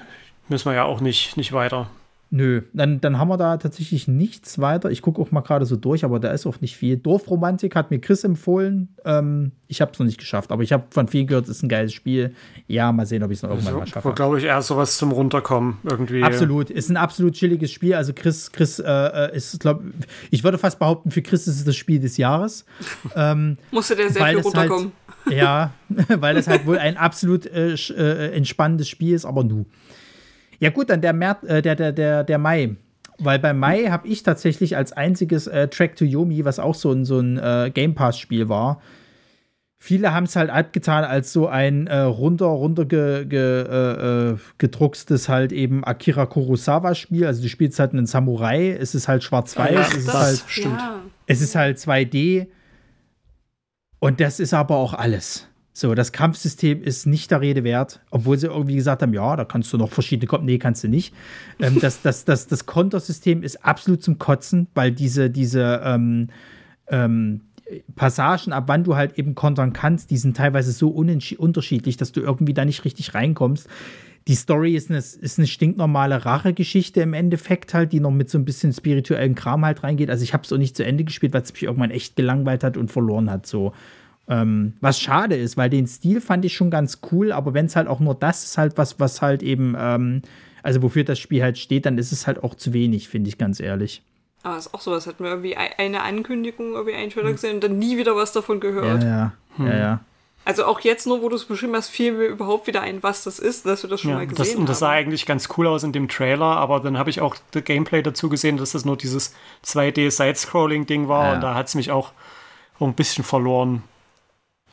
müssen 0.49 0.65
wir 0.69 0.75
ja 0.75 0.83
auch 0.83 1.01
nicht, 1.01 1.37
nicht 1.37 1.53
weiter. 1.53 1.89
Nö, 2.35 2.63
dann, 2.73 2.99
dann 2.99 3.17
haben 3.17 3.29
wir 3.29 3.37
da 3.37 3.55
tatsächlich 3.55 4.09
nichts 4.09 4.59
weiter. 4.59 4.91
Ich 4.91 5.01
gucke 5.01 5.21
auch 5.21 5.31
mal 5.31 5.39
gerade 5.39 5.65
so 5.65 5.77
durch, 5.77 6.03
aber 6.03 6.19
da 6.19 6.31
ist 6.31 6.45
auch 6.45 6.59
nicht 6.59 6.75
viel. 6.75 6.97
Dorfromantik 6.97 7.77
hat 7.77 7.91
mir 7.91 7.99
Chris 7.99 8.25
empfohlen. 8.25 8.89
Ähm, 9.05 9.53
ich 9.69 9.79
habe 9.79 9.93
es 9.93 9.99
noch 9.99 10.05
nicht 10.05 10.17
geschafft, 10.17 10.51
aber 10.51 10.61
ich 10.61 10.73
habe 10.73 10.83
von 10.89 11.07
vielen 11.07 11.27
gehört, 11.27 11.45
es 11.45 11.51
ist 11.51 11.63
ein 11.63 11.69
geiles 11.69 11.93
Spiel. 11.93 12.35
Ja, 12.67 12.91
mal 12.91 13.05
sehen, 13.05 13.23
ob 13.23 13.31
ich 13.31 13.37
es 13.37 13.43
noch 13.43 13.51
irgendwann 13.51 13.75
mal 13.75 13.85
So, 13.85 13.93
schaffe. 13.93 14.11
glaube 14.13 14.37
ich, 14.39 14.43
eher 14.43 14.61
sowas 14.61 14.97
zum 14.97 15.13
Runterkommen 15.13 15.77
irgendwie. 15.85 16.23
Absolut, 16.23 16.69
ist 16.69 16.89
ein 16.89 16.97
absolut 16.97 17.35
chilliges 17.35 17.71
Spiel. 17.71 17.93
Also 17.93 18.11
Chris, 18.13 18.51
Chris 18.51 18.79
äh, 18.79 18.83
äh, 18.85 19.33
ist, 19.33 19.57
glaube 19.61 19.85
ich, 20.29 20.43
würde 20.43 20.57
fast 20.57 20.77
behaupten, 20.77 21.11
für 21.11 21.21
Chris 21.21 21.47
ist 21.47 21.59
es 21.59 21.63
das 21.63 21.77
Spiel 21.77 22.01
des 22.01 22.17
Jahres. 22.17 22.65
ähm, 23.15 23.57
Musste 23.71 23.95
der 23.95 24.09
sehr 24.09 24.25
viel 24.25 24.35
halt- 24.35 24.43
runterkommen. 24.45 24.91
ja, 25.29 25.71
weil 26.19 26.35
es 26.35 26.49
halt 26.49 26.65
wohl 26.65 26.79
ein 26.79 26.97
absolut 26.97 27.45
äh, 27.45 27.75
äh, 27.75 28.35
entspannendes 28.35 28.89
Spiel 28.89 29.13
ist, 29.15 29.23
aber 29.23 29.45
nu. 29.45 29.65
Ja 30.65 30.71
gut, 30.71 30.89
dann 30.89 30.99
der, 30.99 31.13
März, 31.13 31.43
äh, 31.43 31.61
der, 31.61 31.75
der, 31.75 31.91
der, 31.91 32.23
der 32.23 32.39
Mai. 32.39 32.75
Weil 33.19 33.37
bei 33.37 33.53
Mai 33.53 33.83
habe 33.83 34.07
ich 34.07 34.23
tatsächlich 34.23 34.75
als 34.75 34.93
einziges 34.93 35.45
äh, 35.45 35.67
Track 35.67 35.95
to 35.95 36.05
Yomi, 36.05 36.43
was 36.43 36.57
auch 36.57 36.73
so 36.73 36.91
ein, 36.91 37.05
so 37.05 37.19
ein 37.19 37.37
äh, 37.37 37.69
Game 37.71 37.93
Pass-Spiel 37.93 38.49
war, 38.49 38.81
viele 39.77 40.11
haben 40.11 40.23
es 40.23 40.35
halt 40.35 40.49
abgetan 40.49 41.03
als 41.03 41.31
so 41.31 41.47
ein 41.47 41.85
äh, 41.85 41.99
runter, 41.99 42.47
runter 42.47 42.85
ge, 42.85 43.25
ge, 43.25 43.61
äh, 43.61 44.31
äh, 44.31 44.37
gedruckstes 44.57 45.29
halt 45.29 45.51
eben 45.51 45.83
Akira 45.83 46.25
Kurosawa-Spiel. 46.25 47.27
Also 47.27 47.43
du 47.43 47.47
spielst 47.47 47.77
halt 47.77 47.93
einen 47.93 48.07
Samurai, 48.07 48.71
es 48.71 48.95
ist 48.95 49.07
halt 49.07 49.23
schwarz-weiß, 49.23 49.71
Ja, 49.71 49.81
es 49.81 49.97
ist 49.97 50.13
halt 50.15 50.43
stimmt. 50.47 50.79
Ja. 50.79 51.01
es 51.27 51.41
ist 51.41 51.53
halt 51.53 51.77
2D 51.77 52.47
und 53.99 54.19
das 54.19 54.39
ist 54.39 54.55
aber 54.55 54.77
auch 54.77 54.95
alles. 54.95 55.47
So, 55.77 55.93
das 55.93 56.13
Kampfsystem 56.13 56.81
ist 56.81 57.05
nicht 57.05 57.31
der 57.31 57.41
Rede 57.41 57.65
wert, 57.65 57.99
obwohl 58.09 58.37
sie 58.37 58.47
irgendwie 58.47 58.75
gesagt 58.75 59.01
haben, 59.01 59.13
ja, 59.13 59.35
da 59.35 59.43
kannst 59.43 59.73
du 59.73 59.77
noch 59.77 59.91
verschiedene 59.91 60.25
kommen. 60.25 60.45
Nee, 60.45 60.57
kannst 60.57 60.85
du 60.85 60.87
nicht. 60.87 61.13
Ähm, 61.59 61.79
das, 61.81 62.01
das, 62.01 62.23
das, 62.23 62.47
das 62.47 62.65
Kontersystem 62.65 63.43
ist 63.43 63.65
absolut 63.65 64.01
zum 64.01 64.17
Kotzen, 64.17 64.67
weil 64.73 64.93
diese, 64.93 65.29
diese 65.29 65.81
ähm, 65.83 66.29
ähm, 66.87 67.41
Passagen, 67.97 68.53
ab 68.53 68.63
wann 68.67 68.85
du 68.85 68.95
halt 68.95 69.19
eben 69.19 69.35
kontern 69.35 69.73
kannst, 69.73 70.11
die 70.11 70.17
sind 70.17 70.37
teilweise 70.37 70.71
so 70.71 70.87
unterschiedlich, 70.87 71.97
dass 71.97 72.13
du 72.13 72.21
irgendwie 72.21 72.53
da 72.53 72.63
nicht 72.63 72.85
richtig 72.85 73.13
reinkommst. 73.13 73.67
Die 74.29 74.35
Story 74.35 74.75
ist 74.75 74.89
eine, 74.89 74.99
ist 74.99 75.37
eine 75.37 75.45
stinknormale 75.45 76.23
Rachegeschichte 76.23 77.01
im 77.01 77.13
Endeffekt 77.13 77.73
halt, 77.73 77.91
die 77.91 77.99
noch 77.99 78.11
mit 78.11 78.29
so 78.29 78.37
ein 78.37 78.45
bisschen 78.45 78.71
spirituellen 78.71 79.35
Kram 79.35 79.65
halt 79.65 79.83
reingeht. 79.83 80.09
Also 80.09 80.23
ich 80.23 80.33
habe 80.33 80.43
es 80.45 80.53
auch 80.53 80.57
nicht 80.57 80.77
zu 80.77 80.85
Ende 80.85 81.03
gespielt, 81.03 81.33
weil 81.33 81.41
es 81.41 81.51
mich 81.51 81.63
irgendwann 81.63 81.91
echt 81.91 82.15
gelangweilt 82.15 82.63
hat 82.63 82.77
und 82.77 82.93
verloren 82.93 83.29
hat. 83.29 83.45
So. 83.45 83.73
Ähm, 84.27 84.73
was 84.81 84.99
schade 84.99 85.35
ist, 85.35 85.55
weil 85.55 85.69
den 85.69 85.85
Stil 85.87 86.19
fand 86.19 86.45
ich 86.45 86.55
schon 86.55 86.71
ganz 86.71 86.99
cool, 87.11 87.31
aber 87.31 87.53
wenn 87.53 87.67
es 87.67 87.75
halt 87.75 87.87
auch 87.87 87.99
nur 87.99 88.15
das 88.15 88.43
ist 88.43 88.57
halt 88.57 88.77
was, 88.77 88.99
was 88.99 89.21
halt 89.21 89.43
eben, 89.43 89.75
ähm, 89.77 90.21
also 90.63 90.81
wofür 90.81 91.03
das 91.03 91.19
Spiel 91.19 91.43
halt 91.43 91.57
steht, 91.59 91.85
dann 91.85 91.97
ist 91.99 92.11
es 92.11 92.25
halt 92.25 92.43
auch 92.43 92.55
zu 92.55 92.73
wenig, 92.73 93.07
finde 93.07 93.27
ich 93.29 93.37
ganz 93.37 93.59
ehrlich. 93.59 94.01
Aber 94.41 94.57
ist 94.57 94.73
auch 94.73 94.81
sowas, 94.81 95.05
hatten 95.05 95.23
wir 95.23 95.29
irgendwie 95.31 95.55
ei- 95.57 95.77
eine 95.77 96.01
Ankündigung, 96.01 96.73
irgendwie 96.73 96.95
einen 96.95 97.11
Trailer 97.11 97.31
gesehen 97.31 97.55
und 97.55 97.63
dann 97.63 97.77
nie 97.77 97.97
wieder 97.97 98.15
was 98.15 98.31
davon 98.31 98.59
gehört. 98.59 99.03
Ja, 99.03 99.33
ja, 99.59 99.65
ja, 99.65 99.77
ja. 99.77 99.99
Also 100.43 100.65
auch 100.65 100.79
jetzt 100.81 101.07
nur, 101.07 101.23
wo 101.23 101.29
du 101.29 101.35
es 101.35 101.45
beschrieben 101.45 101.73
hast, 101.75 101.89
fiel 101.89 102.11
mir 102.11 102.25
überhaupt 102.25 102.67
wieder 102.67 102.81
ein, 102.81 103.01
was 103.01 103.23
das 103.23 103.39
ist, 103.39 103.65
dass 103.65 103.81
wir 103.83 103.89
das 103.89 104.01
schon 104.01 104.11
Ja, 104.11 104.17
mal 104.17 104.27
das, 104.27 104.37
gesehen 104.37 104.59
und 104.59 104.69
das 104.69 104.77
sah 104.79 104.89
haben. 104.89 104.97
eigentlich 104.97 105.25
ganz 105.25 105.49
cool 105.57 105.65
aus 105.65 105.83
in 105.83 105.91
dem 105.91 106.07
Trailer, 106.07 106.45
aber 106.45 106.79
dann 106.79 106.99
habe 106.99 107.09
ich 107.09 107.21
auch 107.21 107.35
das 107.51 107.63
Gameplay 107.63 108.03
dazu 108.03 108.29
gesehen, 108.29 108.57
dass 108.57 108.71
das 108.73 108.85
nur 108.85 108.95
dieses 108.97 109.33
2D-Side-Scrolling-Ding 109.63 111.07
war 111.07 111.27
Ja. 111.29 111.33
und 111.33 111.41
da 111.41 111.55
hat 111.55 111.67
es 111.67 111.75
mich 111.75 111.91
auch 111.91 112.11
ein 112.79 112.93
bisschen 112.93 113.23
verloren. 113.23 113.83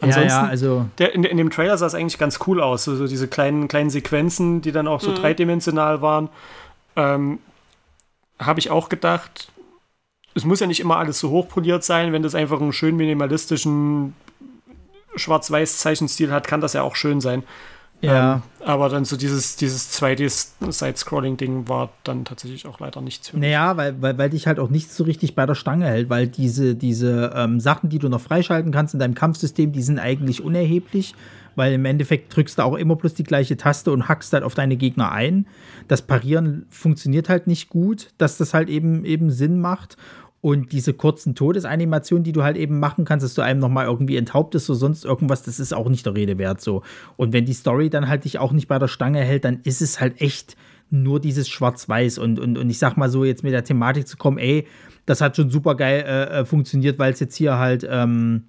Ja, 0.03 0.09
Ansonsten, 0.09 0.29
ja, 0.29 0.47
also 0.47 0.87
der, 0.99 1.15
in, 1.15 1.25
in 1.25 1.37
dem 1.37 1.51
Trailer 1.51 1.79
sah 1.79 1.87
es 1.87 1.95
eigentlich 1.95 2.19
ganz 2.19 2.41
cool 2.47 2.61
aus, 2.61 2.85
so, 2.85 2.97
so 2.97 3.07
diese 3.07 3.29
kleinen, 3.29 3.69
kleinen 3.69 3.89
Sequenzen, 3.89 4.61
die 4.61 4.73
dann 4.73 4.89
auch 4.89 5.01
so 5.01 5.15
dreidimensional 5.15 6.03
waren. 6.03 6.29
Ähm, 6.97 7.39
habe 8.39 8.59
ich 8.59 8.71
auch 8.71 8.89
gedacht, 8.89 9.53
es 10.35 10.45
muss 10.45 10.61
ja 10.61 10.67
nicht 10.67 10.81
immer 10.81 10.97
alles 10.97 11.19
so 11.19 11.31
hochpoliert 11.31 11.85
sein, 11.85 12.13
wenn 12.13 12.23
das 12.23 12.35
einfach 12.35 12.61
einen 12.61 12.73
schön 12.73 12.97
minimalistischen 12.97 14.15
Schwarz-Weiß-Zeichenstil 15.15 16.33
hat, 16.33 16.47
kann 16.47 16.61
das 16.61 16.73
ja 16.73 16.83
auch 16.83 16.97
schön 16.97 17.21
sein. 17.21 17.45
Ja. 18.03 18.35
Ähm, 18.35 18.43
aber 18.65 18.89
dann 18.89 19.05
so 19.05 19.17
dieses, 19.17 19.57
dieses 19.57 19.93
2D-Side-Scrolling-Ding 20.01 21.69
war 21.69 21.91
dann 22.05 22.25
tatsächlich 22.25 22.67
auch 22.67 22.81
leider 22.81 23.01
nichts 23.01 23.29
für 23.29 23.37
mich. 23.37 23.49
Naja, 23.49 23.77
weil, 23.77 24.01
weil, 24.03 24.19
weil 24.19 24.31
dich 24.31 24.47
halt 24.47 24.59
auch 24.59 24.71
nichts 24.71 24.97
so 24.97 25.05
richtig 25.05 25.35
bei 25.35 25.47
der 25.47 25.55
Stange 25.55 25.87
hält, 25.87 26.11
weil 26.11 26.27
diese, 26.29 26.75
diese 26.75 27.33
ähm, 27.35 27.61
Sachen, 27.61 27.89
die 27.89 27.99
du 27.99 28.09
noch 28.09 28.21
freischalten 28.21 28.73
kannst 28.73 28.95
in 28.95 29.01
deinem 29.01 29.15
Kampfsystem, 29.15 29.73
die 29.73 29.83
sind 29.83 29.99
eigentlich 29.99 30.43
unerheblich, 30.43 31.15
weil 31.55 31.73
im 31.73 31.85
Endeffekt 31.85 32.35
drückst 32.35 32.59
du 32.59 32.63
auch 32.63 32.77
immer 32.77 32.97
bloß 32.97 33.15
die 33.15 33.25
gleiche 33.25 33.57
Taste 33.57 33.93
und 33.93 34.09
hackst 34.09 34.33
halt 34.33 34.45
auf 34.45 34.55
deine 34.55 34.77
Gegner 34.77 35.13
ein. 35.13 35.47
Das 35.89 36.03
Parieren 36.03 36.67
funktioniert 36.71 37.29
halt 37.29 37.47
nicht 37.47 37.69
gut, 37.69 38.09
dass 38.19 38.39
das 38.39 38.55
halt 38.55 38.69
eben, 38.69 39.05
eben 39.05 39.31
Sinn 39.31 39.61
macht. 39.61 39.97
Und 40.43 40.73
diese 40.73 40.93
kurzen 40.93 41.37
Todesanimationen, 41.37 42.25
die 42.25 42.33
du 42.33 42.43
halt 42.43 42.57
eben 42.57 42.81
machen 42.81 43.05
kannst, 43.05 43.25
dass 43.25 43.35
du 43.35 43.43
einem 43.43 43.61
nochmal 43.61 43.87
irgendwie 43.87 44.17
enthauptest 44.17 44.69
oder 44.69 44.79
sonst 44.79 45.05
irgendwas, 45.05 45.45
das 45.45 45.61
ist 45.61 45.73
auch 45.73 45.89
nicht 45.89 46.05
der 46.05 46.17
Rede 46.17 46.37
wert 46.37 46.61
so. 46.61 46.83
Und 47.17 47.33
wenn 47.33 47.45
die 47.45 47.53
Story 47.53 47.91
dann 47.91 48.09
halt 48.09 48.25
dich 48.25 48.41
auch 48.41 48.51
nicht 48.51 48.67
bei 48.67 48.81
der 48.81 48.89
Stange 48.89 49.21
hält, 49.21 49.45
dann 49.45 49.61
ist 49.63 49.81
es 49.81 50.01
halt 50.01 50.21
echt 50.21 50.57
nur 50.91 51.21
dieses 51.21 51.49
Schwarz-Weiß. 51.49 52.19
Und, 52.19 52.41
und, 52.41 52.59
und 52.59 52.69
ich 52.69 52.81
sag 52.81 52.97
mal 52.97 53.09
so, 53.09 53.25
jetzt 53.25 53.45
mit 53.45 53.53
der 53.53 53.63
Thematik 53.63 54.09
zu 54.09 54.17
kommen, 54.17 54.39
ey, 54.39 54.67
das 55.07 55.21
hat 55.21 55.37
schon 55.37 55.49
super 55.49 55.77
geil 55.77 56.05
äh, 56.05 56.41
äh 56.41 56.45
funktioniert, 56.45 56.99
weil 56.99 57.13
es 57.13 57.21
jetzt 57.21 57.37
hier 57.37 57.59
halt, 57.59 57.87
ähm, 57.89 58.47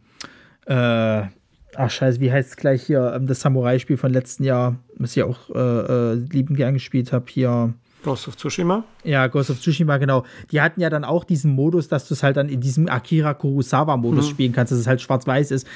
äh, 0.66 0.74
ach 0.74 1.92
scheiße, 1.92 2.20
wie 2.20 2.32
heißt 2.32 2.50
es 2.50 2.58
gleich 2.58 2.82
hier, 2.82 3.14
ähm, 3.16 3.28
das 3.28 3.42
Samurai-Spiel 3.42 3.98
von 3.98 4.12
letzten 4.12 4.46
Jahr, 4.46 4.80
was 4.98 5.16
ich 5.16 5.22
auch 5.22 5.52
äh, 5.52 5.60
äh, 5.60 6.14
liebend 6.16 6.58
gern 6.58 6.74
gespielt 6.74 7.14
habe, 7.14 7.26
hier. 7.30 7.76
Ghost 8.04 8.28
of 8.28 8.38
Tsushima? 8.38 8.84
Ja, 9.04 9.28
Ghost 9.28 9.50
of 9.50 9.60
Tsushima, 9.60 9.98
genau. 9.98 10.24
Die 10.52 10.62
hatten 10.62 10.82
ja 10.82 10.90
dann 10.90 11.04
auch 11.04 11.24
diesen 11.24 11.52
Modus, 11.52 11.88
dass 11.88 12.08
du 12.08 12.14
es 12.14 12.24
halt 12.24 12.38
dann 12.38 12.50
in 12.50 12.62
diesem 12.62 12.88
Akira 12.90 13.34
Kurosawa-Modus 13.34 14.28
mhm. 14.28 14.30
spielen 14.30 14.52
kannst, 14.52 14.72
dass 14.72 14.80
es 14.80 14.88
halt 14.88 15.02
schwarz-weiß 15.02 15.52
ist. 15.52 15.68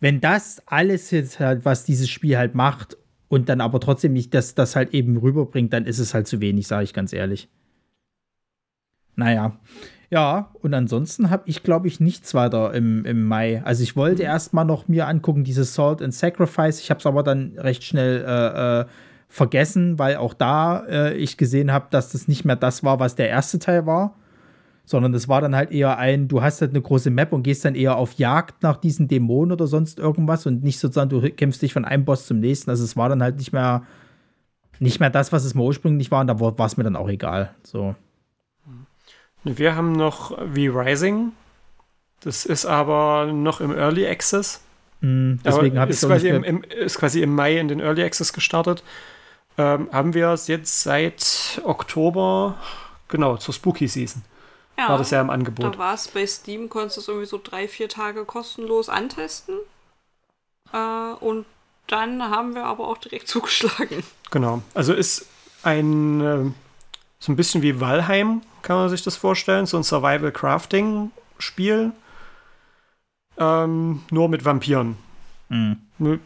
Wenn 0.00 0.20
das 0.20 0.62
alles 0.66 1.10
jetzt 1.10 1.40
halt, 1.40 1.64
was 1.64 1.84
dieses 1.84 2.10
Spiel 2.10 2.36
halt 2.36 2.54
macht 2.54 2.96
und 3.28 3.48
dann 3.48 3.60
aber 3.60 3.80
trotzdem 3.80 4.12
nicht 4.12 4.34
das, 4.34 4.54
das 4.54 4.76
halt 4.76 4.92
eben 4.92 5.16
rüberbringt, 5.16 5.72
dann 5.72 5.86
ist 5.86 5.98
es 5.98 6.12
halt 6.12 6.26
zu 6.26 6.40
wenig, 6.40 6.66
sage 6.66 6.84
ich 6.84 6.92
ganz 6.92 7.12
ehrlich. 7.12 7.48
Naja. 9.14 9.58
Ja, 10.08 10.52
und 10.62 10.72
ansonsten 10.72 11.30
habe 11.30 11.42
ich, 11.46 11.64
glaube 11.64 11.88
ich, 11.88 11.98
nichts 11.98 12.32
weiter 12.34 12.72
im, 12.74 13.04
im 13.04 13.26
Mai. 13.26 13.62
Also 13.64 13.82
ich 13.82 13.96
wollte 13.96 14.22
mhm. 14.22 14.28
erst 14.28 14.52
mal 14.52 14.64
noch 14.64 14.86
mir 14.86 15.08
angucken, 15.08 15.42
dieses 15.42 15.74
Salt 15.74 16.00
and 16.00 16.14
Sacrifice. 16.14 16.80
Ich 16.80 16.90
habe 16.90 17.00
es 17.00 17.06
aber 17.06 17.22
dann 17.22 17.54
recht 17.58 17.82
schnell 17.82 18.24
äh, 18.24 18.80
äh, 18.80 18.84
vergessen, 19.28 19.98
weil 19.98 20.16
auch 20.16 20.34
da 20.34 20.84
äh, 20.86 21.14
ich 21.14 21.36
gesehen 21.36 21.72
habe, 21.72 21.86
dass 21.90 22.12
das 22.12 22.28
nicht 22.28 22.44
mehr 22.44 22.56
das 22.56 22.84
war, 22.84 23.00
was 23.00 23.16
der 23.16 23.28
erste 23.28 23.58
Teil 23.58 23.86
war, 23.86 24.14
sondern 24.84 25.12
das 25.12 25.28
war 25.28 25.40
dann 25.40 25.56
halt 25.56 25.72
eher 25.72 25.98
ein, 25.98 26.28
du 26.28 26.42
hast 26.42 26.60
halt 26.60 26.70
eine 26.70 26.80
große 26.80 27.10
Map 27.10 27.32
und 27.32 27.42
gehst 27.42 27.64
dann 27.64 27.74
eher 27.74 27.96
auf 27.96 28.14
Jagd 28.14 28.62
nach 28.62 28.76
diesen 28.76 29.08
Dämonen 29.08 29.52
oder 29.52 29.66
sonst 29.66 29.98
irgendwas 29.98 30.46
und 30.46 30.62
nicht 30.62 30.78
sozusagen, 30.78 31.10
du 31.10 31.20
kämpfst 31.30 31.60
dich 31.60 31.72
von 31.72 31.84
einem 31.84 32.04
Boss 32.04 32.26
zum 32.26 32.38
nächsten. 32.38 32.70
Also 32.70 32.84
es 32.84 32.96
war 32.96 33.08
dann 33.08 33.22
halt 33.22 33.36
nicht 33.36 33.52
mehr, 33.52 33.82
nicht 34.78 35.00
mehr 35.00 35.10
das, 35.10 35.32
was 35.32 35.44
es 35.44 35.54
mal 35.54 35.64
ursprünglich 35.64 36.10
war 36.10 36.20
und 36.20 36.28
da 36.28 36.38
war 36.40 36.66
es 36.66 36.76
mir 36.76 36.84
dann 36.84 36.96
auch 36.96 37.08
egal. 37.08 37.50
So. 37.64 37.96
Wir 39.42 39.74
haben 39.74 39.92
noch 39.92 40.30
V-Rising. 40.30 41.32
Das 42.20 42.46
ist 42.46 42.64
aber 42.64 43.30
noch 43.32 43.60
im 43.60 43.72
Early 43.72 44.06
Access. 44.06 44.60
Mm, 45.00 45.34
deswegen 45.44 45.78
habe 45.78 45.90
ich 45.90 45.98
es 45.98 46.06
quasi 46.06 46.28
im, 46.28 46.42
im, 46.42 46.62
ist 46.62 46.98
quasi 46.98 47.22
im 47.22 47.34
Mai 47.34 47.58
in 47.58 47.68
den 47.68 47.80
Early 47.80 48.02
Access 48.02 48.32
gestartet 48.32 48.82
ähm, 49.58 49.88
haben 49.92 50.14
wir 50.14 50.28
es 50.28 50.46
jetzt 50.48 50.82
seit 50.82 51.60
Oktober, 51.64 52.56
genau, 53.08 53.36
zur 53.36 53.52
Spooky 53.54 53.86
Season. 53.88 54.22
Ja, 54.78 54.90
war 54.90 54.98
das 54.98 55.10
ja 55.10 55.22
im 55.22 55.30
Angebot. 55.30 55.74
Da 55.74 55.78
war 55.78 55.94
es 55.94 56.08
bei 56.08 56.26
Steam, 56.26 56.68
konntest 56.68 56.98
du 56.98 57.00
es 57.00 57.08
irgendwie 57.08 57.26
so 57.26 57.40
drei, 57.42 57.66
vier 57.66 57.88
Tage 57.88 58.26
kostenlos 58.26 58.90
antesten. 58.90 59.54
Äh, 60.72 61.12
und 61.20 61.46
dann 61.86 62.22
haben 62.22 62.54
wir 62.54 62.64
aber 62.64 62.88
auch 62.88 62.98
direkt 62.98 63.28
zugeschlagen. 63.28 64.02
Genau. 64.30 64.62
Also 64.74 64.92
ist 64.92 65.26
ein 65.62 66.20
äh, 66.20 66.50
so 67.18 67.32
ein 67.32 67.36
bisschen 67.36 67.62
wie 67.62 67.80
Valheim, 67.80 68.42
kann 68.60 68.76
man 68.76 68.90
sich 68.90 69.02
das 69.02 69.16
vorstellen. 69.16 69.64
So 69.64 69.78
ein 69.78 69.82
Survival-Crafting-Spiel. 69.82 71.92
Ähm, 73.38 74.02
nur 74.10 74.28
mit 74.28 74.44
Vampiren. 74.44 74.98
Mhm 75.48 76.20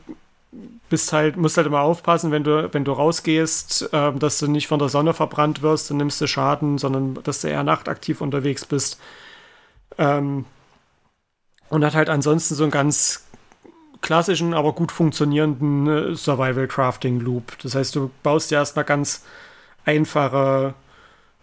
bist 0.89 1.13
halt, 1.13 1.37
musst 1.37 1.57
halt 1.57 1.67
immer 1.67 1.81
aufpassen, 1.81 2.33
wenn 2.33 2.45
du, 2.45 2.73
wenn 2.73 2.85
du 2.85 2.93
rausgehst, 2.93 3.93
äh, 3.93 4.13
dass 4.13 4.39
du 4.39 4.49
nicht 4.49 4.67
von 4.67 4.79
der 4.79 4.89
Sonne 4.89 5.15
verbrannt 5.15 5.63
wirst, 5.63 5.91
dann 5.91 5.99
nimmst 5.99 6.21
du 6.21 6.27
Schaden, 6.27 6.79
sondern 6.79 7.15
dass 7.23 7.41
du 7.41 7.49
eher 7.49 7.63
nachtaktiv 7.63 8.21
unterwegs 8.21 8.65
bist. 8.65 9.01
Ähm, 9.99 10.45
und 11.69 11.85
hat 11.85 11.95
halt 11.95 12.09
ansonsten 12.09 12.57
so 12.57 12.65
einen 12.65 12.73
ganz 12.73 13.27
klassischen, 14.01 14.55
aber 14.55 14.73
gut 14.73 14.91
funktionierenden 14.93 15.87
äh, 15.87 16.17
Survival-Crafting-Loop. 16.17 17.59
Das 17.63 17.75
heißt, 17.75 17.95
du 17.95 18.11
baust 18.23 18.51
dir 18.51 18.57
erstmal 18.57 18.85
ganz 18.85 19.25
einfache 19.85 20.75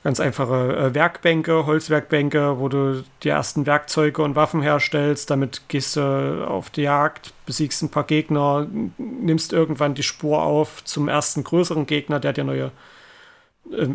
ganz 0.08 0.22
einfache 0.22 0.78
äh, 0.78 0.94
Werkbänke, 0.94 1.66
Holzwerkbänke, 1.66 2.62
wo 2.62 2.70
du 2.70 3.04
die 3.24 3.28
ersten 3.28 3.66
Werkzeuge 3.66 4.22
und 4.22 4.38
Waffen 4.38 4.62
herstellst. 4.62 5.30
Damit 5.30 5.64
gehst 5.68 5.98
du 5.98 6.48
auf 6.48 6.70
die 6.70 6.84
Jagd, 6.84 7.34
besiegst 7.46 7.84
ein 7.84 7.90
paar 7.90 8.06
Gegner, 8.06 8.68
nimmst 8.98 9.52
irgendwann 9.52 9.96
die 9.96 10.04
Spur 10.04 10.42
auf 10.42 10.82
zum 10.86 11.10
ersten 11.10 11.44
größeren 11.44 11.88
Gegner, 11.88 12.22
der 12.22 12.32
dir 12.32 12.46
neue, 12.46 12.72
äh, 13.70 13.90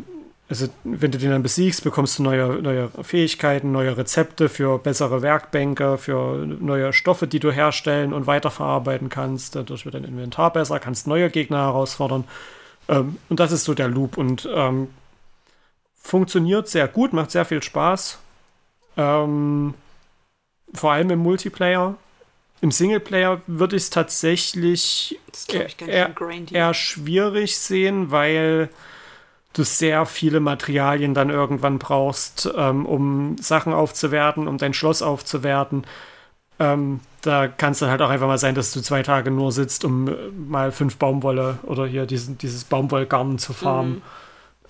also 0.51 0.67
wenn 0.85 1.13
du 1.13 1.17
den 1.17 1.31
dann 1.31 1.43
besiegst, 1.43 1.83
bekommst 1.83 2.19
du 2.19 2.25
neue, 2.25 2.61
neue 2.61 2.91
Fähigkeiten, 3.03 3.73
neue 3.73 3.97
Rezepte 3.97 4.51
für 4.51 4.79
bessere 4.79 5.23
Werkbänke, 5.23 5.97
für 5.97 6.45
neue 6.45 6.93
Stoffe, 6.93 7.27
die 7.27 7.41
du 7.41 7.51
herstellen 7.51 8.13
und 8.13 8.27
weiterverarbeiten 8.27 9.09
kannst. 9.09 9.57
Dadurch 9.57 9.87
wird 9.87 9.95
dein 9.95 10.05
Inventar 10.05 10.53
besser, 10.53 10.79
kannst 10.79 11.07
neue 11.07 11.31
Gegner 11.31 11.63
herausfordern. 11.63 12.25
Ähm, 12.89 13.17
und 13.31 13.41
das 13.41 13.51
ist 13.51 13.65
so 13.65 13.73
der 13.73 13.89
Loop. 13.89 14.19
Und 14.19 14.47
ähm, 14.55 14.89
funktioniert 16.03 16.69
sehr 16.69 16.89
gut, 16.89 17.12
macht 17.12 17.31
sehr 17.31 17.45
viel 17.45 17.62
Spaß. 17.62 18.19
Ähm, 18.97 19.74
vor 20.74 20.93
allem 20.93 21.11
im 21.11 21.20
Multiplayer. 21.20 21.97
Im 22.61 22.70
Singleplayer 22.70 23.41
würde 23.47 23.77
ich 23.77 23.85
es 23.85 23.91
tatsächlich 23.91 25.19
eher, 25.87 26.15
eher 26.53 26.74
schwierig 26.74 27.59
sehen, 27.59 28.11
weil 28.11 28.69
du 29.53 29.65
sehr 29.65 30.07
viele 30.07 30.41
Materialien 30.41 31.12
dann 31.12 31.29
irgendwann 31.29 31.79
brauchst, 31.79 32.49
ähm, 32.57 32.87
um 32.87 33.37
Sachen 33.39 33.73
aufzuwerten, 33.73 34.49
um 34.49 34.59
dein 34.59 34.74
Schloss 34.74 35.03
aufzuwerten. 35.03 35.85
Ähm, 36.59 37.01
da 37.20 37.49
kann 37.49 37.73
es 37.73 37.81
dann 37.81 37.91
halt 37.91 38.01
auch 38.01 38.11
einfach 38.11 38.29
mal 38.29 38.39
sein, 38.39 38.55
dass 38.55 38.73
du 38.73 38.81
zwei 38.81 39.03
Tage 39.03 39.31
nur 39.31 39.51
sitzt, 39.53 39.85
um 39.85 40.09
äh, 40.09 40.12
mal 40.49 40.73
fünf 40.73 40.97
Baumwolle 40.97 41.59
oder 41.65 41.87
hier 41.87 42.07
diesen, 42.07 42.39
dieses 42.39 42.65
Baumwollgarn 42.65 43.39
zu 43.39 43.53
farmen. 43.53 43.97
Mhm 43.97 44.03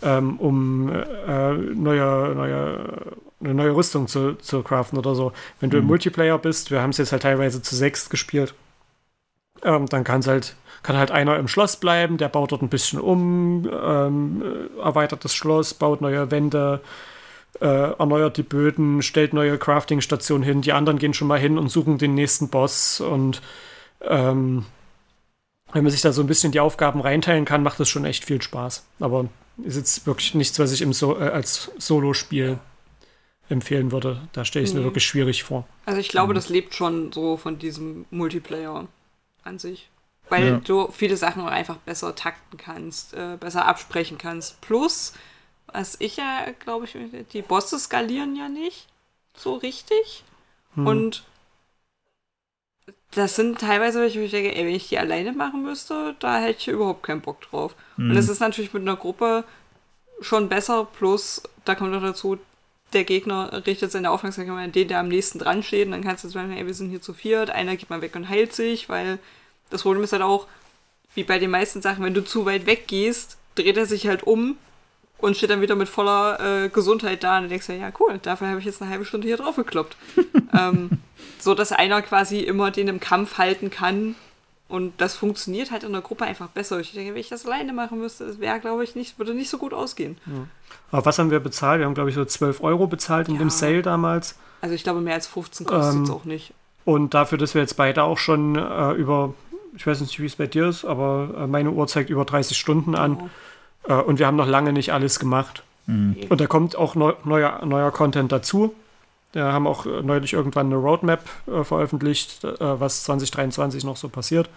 ähm, 0.03 0.39
um 0.39 0.89
äh, 0.91 1.53
neue, 1.53 2.35
neue, 2.35 3.17
eine 3.41 3.55
neue 3.55 3.75
Rüstung 3.75 4.09
zu, 4.09 4.35
zu 4.35 4.63
craften 4.63 4.99
oder 4.99 5.15
so. 5.15 5.33
Wenn 5.61 5.71
du 5.71 5.77
mhm. 5.77 5.83
im 5.83 5.87
Multiplayer 5.89 6.39
bist, 6.39 6.71
wir 6.71 6.83
haben 6.83 6.91
es 6.91 6.99
jetzt 6.99 7.13
halt 7.13 7.23
teilweise 7.23 7.63
zu 7.63 7.75
sechs 7.75 8.11
gespielt, 8.11 8.55
ähm, 9.63 9.87
dann 9.87 10.05
kann 10.05 10.25
halt, 10.27 10.57
kann 10.83 10.97
halt 10.97 11.11
einer 11.11 11.37
im 11.39 11.49
Schloss 11.49 11.77
bleiben, 11.77 12.19
der 12.19 12.29
baut 12.29 12.53
dort 12.53 12.63
ein 12.63 12.69
bisschen 12.69 13.01
um, 13.01 13.69
ähm, 13.71 14.43
erweitert 14.83 15.25
das 15.25 15.35
Schloss, 15.35 15.75
baut 15.75 16.01
neue 16.01 16.31
Wände, 16.31 16.81
äh, 17.61 17.93
erneuert 17.93 18.37
die 18.37 18.43
Böden, 18.43 19.03
stellt 19.03 19.35
neue 19.35 19.59
Crafting-Stationen 19.59 20.43
hin. 20.43 20.63
Die 20.63 20.73
anderen 20.73 20.99
gehen 20.99 21.15
schon 21.15 21.29
mal 21.29 21.39
hin 21.39 21.59
und 21.59 21.69
suchen 21.69 21.99
den 21.99 22.15
nächsten 22.15 22.49
Boss 22.49 23.01
und 23.01 23.43
ähm, 24.01 24.67
wenn 25.73 25.85
man 25.85 25.91
sich 25.91 26.03
da 26.03 26.13
so 26.13 26.23
ein 26.23 26.27
bisschen 26.27 26.53
die 26.53 26.61
Aufgaben 26.61 27.01
reinteilen 27.01 27.45
kann, 27.45 27.63
macht 27.63 27.81
das 27.81 27.89
schon 27.89 28.05
echt 28.05 28.25
viel 28.25 28.43
Spaß. 28.43 28.85
Aber 29.01 29.27
ist 29.65 29.77
jetzt 29.77 30.07
wirklich 30.07 30.35
nichts, 30.35 30.59
was 30.59 30.73
ich 30.73 30.83
im 30.83 30.93
so 30.93 31.19
äh, 31.19 31.29
als 31.29 31.71
Solo-Spiel 31.79 32.59
empfehlen 33.49 33.93
würde. 33.93 34.29
Da 34.33 34.45
stelle 34.45 34.65
ich 34.65 34.71
es 34.71 34.75
nee. 34.75 34.81
mir 34.81 34.87
wirklich 34.87 35.05
schwierig 35.05 35.45
vor. 35.45 35.67
Also 35.85 36.01
ich 36.01 36.09
glaube, 36.09 36.33
mhm. 36.33 36.37
das 36.37 36.49
lebt 36.49 36.75
schon 36.75 37.13
so 37.13 37.37
von 37.37 37.59
diesem 37.59 38.07
Multiplayer 38.11 38.89
an 39.45 39.59
sich. 39.59 39.89
Weil 40.29 40.47
ja. 40.47 40.57
du 40.59 40.91
viele 40.91 41.17
Sachen 41.17 41.47
einfach 41.47 41.77
besser 41.79 42.15
takten 42.15 42.57
kannst, 42.57 43.13
äh, 43.13 43.37
besser 43.39 43.67
absprechen 43.67 44.19
kannst. 44.19 44.61
Plus, 44.61 45.13
was 45.67 45.97
ich 46.01 46.17
ja, 46.17 46.47
glaube 46.61 46.87
ich, 46.87 46.97
die 47.33 47.43
Bosse 47.43 47.79
skalieren 47.79 48.37
ja 48.37 48.49
nicht 48.49 48.87
so 49.37 49.55
richtig. 49.55 50.25
Hm. 50.75 50.87
Und 50.87 51.25
das 53.13 53.37
sind 53.37 53.61
teilweise 53.61 54.01
wo 54.01 54.05
ich 54.05 54.31
denke, 54.31 54.55
ey, 54.55 54.67
wenn 54.67 54.75
ich 54.75 54.89
die 54.89 54.99
alleine 54.99 55.33
machen 55.33 55.63
müsste, 55.63 56.17
da 56.19 56.39
hätte 56.39 56.61
ich 56.61 56.69
überhaupt 56.69 57.03
keinen 57.03 57.21
Bock 57.21 57.41
drauf. 57.43 57.75
Mhm. 57.97 58.11
Und 58.11 58.17
es 58.17 58.29
ist 58.29 58.41
natürlich 58.41 58.73
mit 58.73 58.83
einer 58.83 58.97
Gruppe 58.97 59.45
schon 60.21 60.49
besser, 60.49 60.87
plus 60.97 61.43
da 61.65 61.75
kommt 61.75 61.93
noch 61.93 62.03
dazu, 62.03 62.39
der 62.93 63.05
Gegner 63.05 63.67
richtet 63.67 63.91
seine 63.93 64.11
Aufmerksamkeit 64.11 64.65
an 64.65 64.73
den, 64.73 64.89
der 64.89 65.01
am 65.01 65.09
nächsten 65.09 65.39
dran 65.39 65.63
steht, 65.63 65.87
und 65.87 65.93
dann 65.93 66.05
kannst 66.05 66.25
du 66.25 66.29
sagen, 66.29 66.53
ey, 66.53 66.67
wir 66.67 66.75
sind 66.75 66.91
hier 66.91 67.01
zu 67.01 67.15
viert, 67.15 67.51
einer 67.51 67.77
geht 67.77 67.91
mal 67.91 68.03
weg 68.03 68.15
und 68.17 68.29
heilt 68.29 68.53
sich, 68.53 68.89
weil 68.89 69.19
das 69.71 69.83
Problem 69.83 70.05
ist 70.05 70.13
halt 70.13 70.23
auch, 70.23 70.47
wie 71.15 71.25
bei 71.25 71.39
den 71.39 71.51
meisten 71.51 71.83
Sachen, 71.83 72.05
wenn 72.05 72.15
du 72.15 72.25
zu 72.25 72.47
weit 72.47 72.67
weg 72.67 72.87
gehst, 72.87 73.39
dreht 73.55 73.77
er 73.77 73.87
sich 73.87 74.07
halt 74.07 74.23
um 74.23 74.57
und 75.23 75.37
steht 75.37 75.51
dann 75.51 75.61
wieder 75.61 75.77
mit 75.77 75.89
voller 75.89 76.65
äh, 76.65 76.69
Gesundheit 76.69 77.23
da 77.23 77.39
und 77.39 77.45
du 77.45 77.49
denkst 77.49 77.69
ja, 77.69 77.75
ja 77.75 77.93
cool, 78.01 78.19
dafür 78.21 78.49
habe 78.49 78.59
ich 78.59 78.67
jetzt 78.67 78.83
eine 78.83 78.91
halbe 78.91 79.05
Stunde 79.05 79.27
hier 79.27 79.37
drauf 79.37 79.57
gekloppt. 79.57 79.97
ähm, 80.53 80.91
so, 81.39 81.55
dass 81.55 81.73
einer 81.73 82.03
quasi 82.03 82.41
immer 82.41 82.71
den 82.71 82.89
im 82.89 83.01
Kampf 83.01 83.39
halten 83.39 83.71
kann 83.71 84.17
und 84.69 84.95
das 84.99 85.15
funktioniert 85.15 85.71
halt 85.71 85.85
in 85.85 85.93
der 85.93 86.01
Gruppe 86.01 86.25
einfach 86.25 86.49
besser. 86.49 86.81
Ich 86.81 86.93
denke, 86.93 87.13
wenn 87.13 87.21
ich 87.21 87.29
das 87.29 87.45
alleine 87.45 87.73
machen 87.73 87.99
müsste, 87.99 88.27
das 88.27 88.41
wäre, 88.41 88.59
glaube 88.59 88.83
ich, 88.85 88.95
nicht, 88.95 89.19
würde 89.19 89.35
nicht 89.35 89.51
so 89.51 89.59
gut 89.59 89.75
ausgehen. 89.75 90.17
Ja. 90.27 90.47
Aber 90.91 91.05
was 91.05 91.19
haben 91.19 91.31
wir 91.31 91.41
bezahlt? 91.41 91.81
Wir 91.81 91.87
haben, 91.87 91.95
glaube 91.95 92.09
ich, 92.09 92.17
so 92.17 92.25
12 92.25 92.63
Euro 92.63 92.87
bezahlt 92.87 93.29
in 93.29 93.35
ja. 93.35 93.41
dem 93.41 93.51
Sale 93.51 93.83
damals. 93.83 94.39
Also 94.61 94.75
ich 94.75 94.83
glaube, 94.83 95.03
mehr 95.03 95.15
als 95.15 95.27
15 95.27 95.67
kostet 95.67 96.05
es 96.05 96.09
ähm, 96.09 96.15
auch 96.15 96.25
nicht. 96.25 96.55
Und 96.85 97.15
dafür, 97.15 97.37
dass 97.37 97.55
wir 97.55 97.61
jetzt 97.61 97.77
beide 97.77 98.03
auch 98.03 98.17
schon 98.17 98.57
äh, 98.57 98.93
über, 98.93 99.35
ich 99.77 99.87
weiß 99.87 100.01
nicht, 100.01 100.19
wie 100.21 100.27
es 100.27 100.37
bei 100.37 100.47
dir 100.47 100.69
ist, 100.69 100.85
aber 100.85 101.35
äh, 101.37 101.47
meine 101.47 101.71
Uhr 101.71 101.87
zeigt 101.87 102.11
über 102.11 102.25
30 102.25 102.57
Stunden 102.57 102.95
an. 102.95 103.19
Oh. 103.21 103.29
Äh, 103.85 103.95
und 103.95 104.19
wir 104.19 104.27
haben 104.27 104.37
noch 104.37 104.49
lange 104.49 104.73
nicht 104.73 104.93
alles 104.93 105.19
gemacht. 105.19 105.63
Mhm. 105.87 106.17
Und 106.29 106.41
da 106.41 106.47
kommt 106.47 106.77
auch 106.77 106.95
neu, 106.95 107.15
neuer, 107.25 107.65
neuer 107.65 107.91
Content 107.91 108.33
dazu. 108.33 108.75
Wir 109.33 109.45
haben 109.45 109.67
auch 109.67 109.87
äh, 109.87 110.03
neulich 110.03 110.33
irgendwann 110.33 110.67
eine 110.67 110.77
Roadmap 110.77 111.25
äh, 111.47 111.65
veröffentlicht, 111.65 112.45
äh, 112.45 112.57
was 112.59 113.05
2023 113.05 113.85
noch 113.85 113.97
so 113.97 114.09
passiert. 114.09 114.49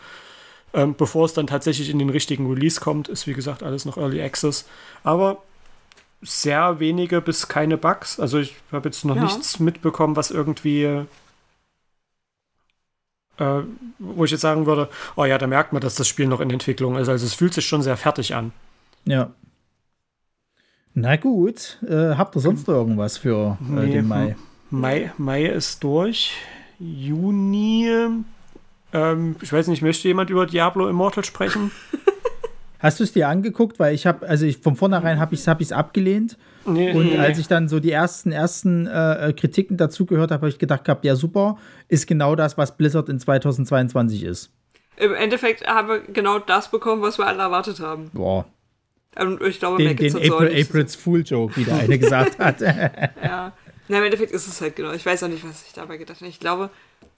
Ähm, 0.73 0.95
bevor 0.95 1.25
es 1.25 1.33
dann 1.33 1.47
tatsächlich 1.47 1.89
in 1.89 1.99
den 1.99 2.09
richtigen 2.09 2.51
Release 2.51 2.81
kommt, 2.81 3.07
ist 3.07 3.27
wie 3.27 3.33
gesagt 3.33 3.63
alles 3.63 3.85
noch 3.85 3.97
Early 3.97 4.21
Access. 4.21 4.67
Aber 5.03 5.37
sehr 6.21 6.79
wenige 6.79 7.21
bis 7.21 7.47
keine 7.47 7.77
Bugs. 7.77 8.19
Also 8.19 8.39
ich 8.39 8.55
habe 8.71 8.89
jetzt 8.89 9.05
noch 9.05 9.15
ja. 9.15 9.23
nichts 9.23 9.59
mitbekommen, 9.59 10.15
was 10.15 10.31
irgendwie, 10.31 10.83
äh, 13.37 13.61
wo 13.99 14.25
ich 14.25 14.31
jetzt 14.31 14.41
sagen 14.41 14.65
würde, 14.65 14.89
oh 15.15 15.23
ja, 15.23 15.37
da 15.37 15.47
merkt 15.47 15.71
man, 15.71 15.81
dass 15.81 15.95
das 15.95 16.07
Spiel 16.07 16.27
noch 16.27 16.41
in 16.41 16.49
Entwicklung 16.49 16.97
ist. 16.97 17.07
Also 17.07 17.25
es 17.25 17.33
fühlt 17.33 17.53
sich 17.53 17.65
schon 17.65 17.81
sehr 17.81 17.95
fertig 17.95 18.35
an. 18.35 18.51
Ja. 19.07 19.33
Na 20.93 21.17
gut, 21.17 21.77
äh, 21.87 22.15
habt 22.15 22.35
ihr 22.35 22.39
sonst 22.39 22.67
noch 22.67 22.75
irgendwas 22.75 23.17
für 23.17 23.57
äh, 23.61 23.71
nee, 23.71 23.91
den 23.91 24.07
Mai? 24.07 24.35
Mai? 24.69 25.11
Mai 25.17 25.45
ist 25.45 25.83
durch. 25.83 26.33
Juni. 26.79 27.89
Ähm, 28.93 29.35
ich 29.41 29.51
weiß 29.51 29.67
nicht, 29.67 29.81
möchte 29.81 30.07
jemand 30.07 30.29
über 30.29 30.45
Diablo 30.45 30.87
Immortal 30.87 31.25
sprechen? 31.25 31.71
Hast 32.79 32.99
du 32.99 33.03
es 33.03 33.11
dir 33.13 33.27
angeguckt? 33.27 33.79
Weil 33.79 33.93
ich 33.93 34.05
habe, 34.05 34.27
also 34.27 34.45
ich, 34.45 34.59
von 34.59 34.75
vornherein 34.75 35.19
habe 35.19 35.33
ich 35.33 35.41
es 35.41 35.47
hab 35.47 35.61
abgelehnt. 35.71 36.37
Nee, 36.65 36.93
und 36.93 37.07
nee. 37.07 37.17
als 37.17 37.37
ich 37.39 37.47
dann 37.47 37.67
so 37.67 37.79
die 37.79 37.91
ersten, 37.91 38.31
ersten 38.31 38.87
äh, 38.87 39.33
Kritiken 39.35 39.77
dazu 39.77 40.05
gehört 40.05 40.31
habe, 40.31 40.41
habe 40.41 40.49
ich 40.49 40.59
gedacht 40.59 40.85
gehabt, 40.85 41.05
ja 41.05 41.15
super, 41.15 41.57
ist 41.87 42.07
genau 42.07 42.35
das, 42.35 42.57
was 42.57 42.77
Blizzard 42.77 43.09
in 43.09 43.19
2022 43.19 44.23
ist. 44.23 44.51
Im 44.97 45.13
Endeffekt 45.13 45.67
haben 45.67 45.89
wir 45.89 45.99
genau 45.99 46.39
das 46.39 46.71
bekommen, 46.71 47.01
was 47.01 47.17
wir 47.17 47.27
alle 47.27 47.41
erwartet 47.41 47.79
haben. 47.79 48.09
Boah. 48.13 48.45
Und 49.17 49.41
ich 49.41 49.59
glaube, 49.59 49.83
den, 49.83 49.95
den 49.95 50.15
April, 50.15 50.61
April's 50.61 50.95
Fool 50.95 51.23
Joke, 51.25 51.55
wie 51.55 51.63
der 51.63 51.75
eine 51.75 51.97
gesagt 51.97 52.37
hat. 52.39 52.61
ja. 52.61 53.53
Na, 53.87 53.99
im 53.99 54.03
Endeffekt 54.03 54.31
ist 54.31 54.47
es 54.47 54.61
halt 54.61 54.75
genau. 54.75 54.93
Ich 54.93 55.05
weiß 55.05 55.23
auch 55.23 55.27
nicht, 55.27 55.47
was 55.47 55.63
ich 55.67 55.73
dabei 55.73 55.97
gedacht 55.97 56.19
habe. 56.19 56.29
Ich 56.29 56.39
glaube, 56.39 56.71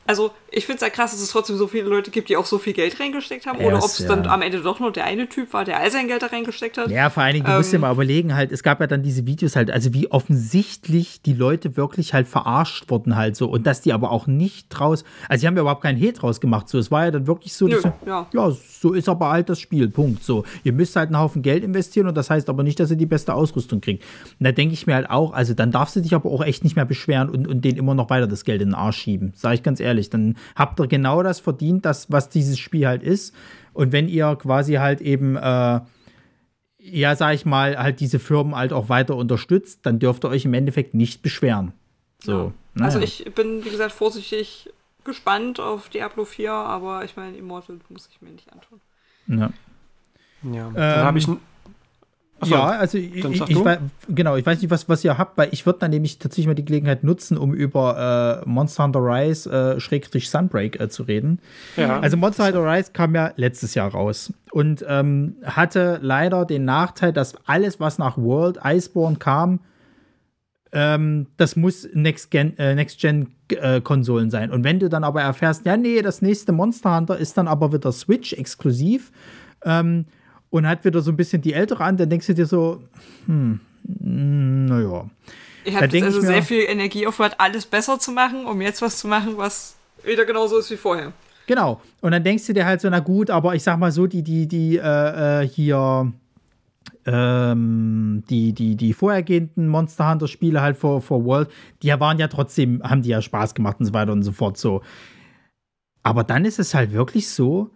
also 0.07 0.31
ich 0.51 0.65
finde 0.65 0.77
es 0.77 0.81
ja 0.81 0.89
krass, 0.89 1.11
dass 1.11 1.21
es 1.21 1.29
trotzdem 1.29 1.57
so 1.57 1.67
viele 1.67 1.83
Leute 1.83 2.11
gibt, 2.11 2.29
die 2.29 2.37
auch 2.37 2.45
so 2.45 2.57
viel 2.57 2.71
Geld 2.71 2.97
reingesteckt 2.99 3.45
haben. 3.45 3.59
Yes, 3.59 3.67
oder 3.67 3.77
ob 3.77 3.83
es 3.83 3.99
ja. 3.99 4.07
dann 4.07 4.25
am 4.25 4.41
Ende 4.41 4.61
doch 4.61 4.79
nur 4.79 4.91
der 4.91 5.03
eine 5.03 5.27
Typ 5.27 5.51
war, 5.51 5.65
der 5.65 5.79
all 5.79 5.91
sein 5.91 6.07
Geld 6.07 6.21
da 6.21 6.27
reingesteckt 6.27 6.77
hat. 6.77 6.89
Ja, 6.89 7.09
vor 7.09 7.23
allen 7.23 7.33
Dingen, 7.33 7.45
du 7.45 7.51
ähm, 7.51 7.57
musst 7.57 7.73
dir 7.73 7.79
mal 7.79 7.91
überlegen, 7.91 8.33
halt, 8.33 8.53
es 8.53 8.63
gab 8.63 8.79
ja 8.79 8.87
dann 8.87 9.03
diese 9.03 9.25
Videos 9.25 9.57
halt, 9.57 9.69
also 9.69 9.93
wie 9.93 10.09
offensichtlich 10.09 11.21
die 11.21 11.33
Leute 11.33 11.75
wirklich 11.75 12.13
halt 12.13 12.29
verarscht 12.29 12.89
wurden 12.89 13.17
halt 13.17 13.35
so. 13.35 13.49
Und 13.49 13.67
dass 13.67 13.81
die 13.81 13.91
aber 13.91 14.11
auch 14.11 14.27
nicht 14.27 14.69
draus, 14.69 15.03
also 15.27 15.41
sie 15.41 15.47
haben 15.47 15.55
ja 15.57 15.61
überhaupt 15.61 15.83
keinen 15.83 15.97
Hehl 15.97 16.13
draus 16.13 16.39
gemacht. 16.39 16.69
So, 16.69 16.79
es 16.79 16.89
war 16.89 17.05
ja 17.05 17.11
dann 17.11 17.27
wirklich 17.27 17.53
so, 17.53 17.67
Nö, 17.67 17.81
ja. 18.05 18.27
ja, 18.31 18.51
so 18.79 18.93
ist 18.93 19.09
aber 19.09 19.29
halt 19.29 19.49
das 19.49 19.59
Spiel. 19.59 19.89
Punkt. 19.89 20.23
So, 20.23 20.43
ihr 20.63 20.73
müsst 20.73 20.95
halt 20.95 21.07
einen 21.07 21.17
Haufen 21.17 21.41
Geld 21.41 21.63
investieren 21.63 22.07
und 22.07 22.15
das 22.15 22.29
heißt 22.29 22.49
aber 22.49 22.63
nicht, 22.63 22.79
dass 22.79 22.91
ihr 22.91 22.97
die 22.97 23.05
beste 23.05 23.33
Ausrüstung 23.33 23.81
kriegt. 23.81 24.03
Und 24.39 24.43
da 24.45 24.51
denke 24.51 24.73
ich 24.73 24.87
mir 24.87 24.95
halt 24.95 25.09
auch, 25.09 25.33
also 25.33 25.53
dann 25.53 25.71
darfst 25.71 25.95
du 25.95 26.01
dich 26.01 26.13
aber 26.13 26.29
auch 26.29 26.43
echt 26.43 26.63
nicht 26.63 26.75
mehr 26.75 26.85
beschweren 26.85 27.29
und, 27.29 27.47
und 27.47 27.65
denen 27.65 27.77
immer 27.77 27.95
noch 27.95 28.09
weiter 28.09 28.27
das 28.27 28.45
Geld 28.45 28.61
in 28.61 28.69
den 28.69 28.75
Arsch 28.75 28.97
schieben. 28.97 29.33
Sag 29.35 29.55
ich 29.55 29.63
ganz 29.63 29.79
ehrlich. 29.79 30.09
Dann 30.09 30.35
habt 30.55 30.67
habt 30.67 30.79
ihr 30.79 30.87
genau 30.87 31.23
das 31.23 31.39
verdient, 31.39 31.85
das, 31.85 32.11
was 32.11 32.29
dieses 32.29 32.59
Spiel 32.59 32.87
halt 32.87 33.03
ist. 33.03 33.33
Und 33.73 33.91
wenn 33.91 34.07
ihr 34.07 34.35
quasi 34.35 34.73
halt 34.73 35.01
eben, 35.01 35.35
äh, 35.35 35.79
ja, 36.79 37.15
sag 37.15 37.35
ich 37.35 37.45
mal, 37.45 37.77
halt 37.77 37.99
diese 37.99 38.19
Firmen 38.19 38.55
halt 38.55 38.73
auch 38.73 38.89
weiter 38.89 39.15
unterstützt, 39.15 39.81
dann 39.83 39.99
dürft 39.99 40.25
ihr 40.25 40.29
euch 40.29 40.45
im 40.45 40.53
Endeffekt 40.53 40.93
nicht 40.93 41.21
beschweren. 41.21 41.73
So. 42.23 42.31
Ja. 42.31 42.53
Naja. 42.73 42.85
Also 42.85 42.99
ich 42.99 43.25
bin, 43.33 43.65
wie 43.65 43.69
gesagt, 43.69 43.91
vorsichtig 43.91 44.69
gespannt 45.07 45.59
auf 45.59 45.89
Diablo 45.89 46.25
4, 46.25 46.51
aber 46.51 47.03
ich 47.03 47.15
meine, 47.15 47.35
Immortal 47.35 47.79
muss 47.89 48.07
ich 48.11 48.21
mir 48.21 48.29
nicht 48.29 48.53
antun. 48.53 48.79
Ja. 49.27 49.51
Ja, 50.43 50.69
dann 50.69 50.99
ähm, 50.99 51.05
habe 51.05 51.17
ich 51.17 51.27
Achso, 52.39 52.53
ja, 52.53 52.65
also 52.67 52.97
ich, 52.99 53.15
ich, 53.15 53.65
weiß, 53.65 53.79
genau, 54.09 54.35
ich 54.35 54.45
weiß 54.45 54.61
nicht, 54.61 54.69
was, 54.69 54.88
was 54.88 55.03
ihr 55.03 55.17
habt, 55.17 55.38
weil 55.39 55.49
ich 55.51 55.65
würde 55.65 55.79
dann 55.79 55.89
nämlich 55.89 56.19
tatsächlich 56.19 56.45
mal 56.45 56.53
die 56.53 56.65
Gelegenheit 56.65 57.03
nutzen, 57.03 57.35
um 57.35 57.53
über 57.53 58.43
äh, 58.45 58.47
Monster 58.47 58.84
Hunter 58.84 58.99
Rise 58.99 59.49
äh, 59.49 59.79
Schrägstrich 59.79 60.29
Sunbreak 60.29 60.79
äh, 60.79 60.88
zu 60.88 61.03
reden. 61.03 61.39
Ja. 61.77 61.99
Also 61.99 62.15
Monster 62.15 62.45
Hunter 62.45 62.63
Rise 62.63 62.91
kam 62.93 63.15
ja 63.15 63.31
letztes 63.38 63.73
Jahr 63.73 63.91
raus 63.91 64.31
und 64.51 64.85
ähm, 64.88 65.38
hatte 65.43 65.97
leider 66.03 66.45
den 66.45 66.63
Nachteil, 66.65 67.11
dass 67.11 67.35
alles, 67.47 67.79
was 67.79 67.97
nach 67.97 68.17
World 68.17 68.59
Iceborne 68.63 69.17
kam, 69.17 69.59
ähm, 70.72 71.27
das 71.38 71.56
muss 71.56 71.88
Next-Gen-Konsolen 71.94 72.76
Next 72.76 73.03
äh, 73.03 74.30
sein. 74.30 74.52
Und 74.52 74.64
wenn 74.64 74.80
du 74.80 74.89
dann 74.89 75.03
aber 75.03 75.22
erfährst, 75.22 75.65
ja, 75.65 75.77
nee, 75.77 76.02
das 76.02 76.22
nächste 76.22 76.52
Monster 76.52 76.95
Hunter 76.95 77.18
ist 77.18 77.38
dann 77.38 77.48
aber 77.48 77.72
wieder 77.73 77.91
Switch 77.91 78.34
exklusiv, 78.34 79.11
ähm, 79.64 80.06
und 80.49 80.68
hat 80.68 80.85
wieder 80.85 81.02
so 81.02 81.11
ein 81.11 81.18
bisschen 81.18 81.41
die 81.41 81.53
Ältere 81.53 81.84
an, 81.84 81.98
dann 81.98 82.10
denkst 82.10 82.27
du 82.27 82.34
dir 82.34 82.45
so, 82.45 82.81
hm, 83.26 83.60
naja. 83.84 85.10
Ihr 85.65 85.76
habt 85.76 85.94
also 85.94 86.22
sehr 86.22 86.44
viel 86.44 86.64
Energie 86.68 87.06
aufgehört, 87.06 87.35
alles 87.39 87.65
besser 87.65 87.99
zu 87.99 88.11
machen, 88.11 88.45
um 88.45 88.61
jetzt 88.61 88.81
was 88.81 88.99
zu 88.99 89.07
machen, 89.07 89.34
was 89.35 89.76
wieder 90.03 90.26
genauso 90.26 90.60
ist 90.60 90.72
wie 90.72 90.77
vorher. 90.77 91.11
Genau. 91.45 91.81
Und 92.02 92.11
dann 92.11 92.23
denkst 92.23 92.45
du 92.48 92.53
dir 92.53 92.65
halt 92.65 92.80
so, 92.80 92.89
na 92.89 92.99
gut, 92.99 93.30
aber 93.30 93.56
ich 93.56 93.64
sag 93.64 93.77
mal 93.77 93.91
so, 93.91 94.07
die, 94.07 94.23
die, 94.23 94.48
die, 94.48 94.77
äh, 94.77 95.41
äh 95.41 95.48
hier, 95.48 96.11
ähm, 97.05 98.23
die, 98.30 98.53
die, 98.53 98.76
die 98.76 98.93
vorhergehenden 98.93 99.68
Monster 99.68 100.09
Hunter 100.09 100.27
Spiele 100.27 100.61
halt 100.61 100.77
vor, 100.77 101.01
vor 101.01 101.26
World, 101.26 101.49
die 101.81 101.89
waren 101.89 102.19
ja 102.19 102.27
trotzdem, 102.27 102.81
haben 102.84 103.01
die 103.01 103.09
ja 103.09 103.22
Spaß 103.22 103.55
gemacht 103.55 103.77
und 103.80 103.85
so 103.85 103.93
weiter 103.93 104.11
und 104.11 104.23
so 104.23 104.31
fort 104.31 104.57
so. 104.57 104.81
Aber 106.03 106.23
dann 106.23 106.45
ist 106.45 106.59
es 106.59 106.73
halt 106.73 106.93
wirklich 106.93 107.30
so, 107.30 107.72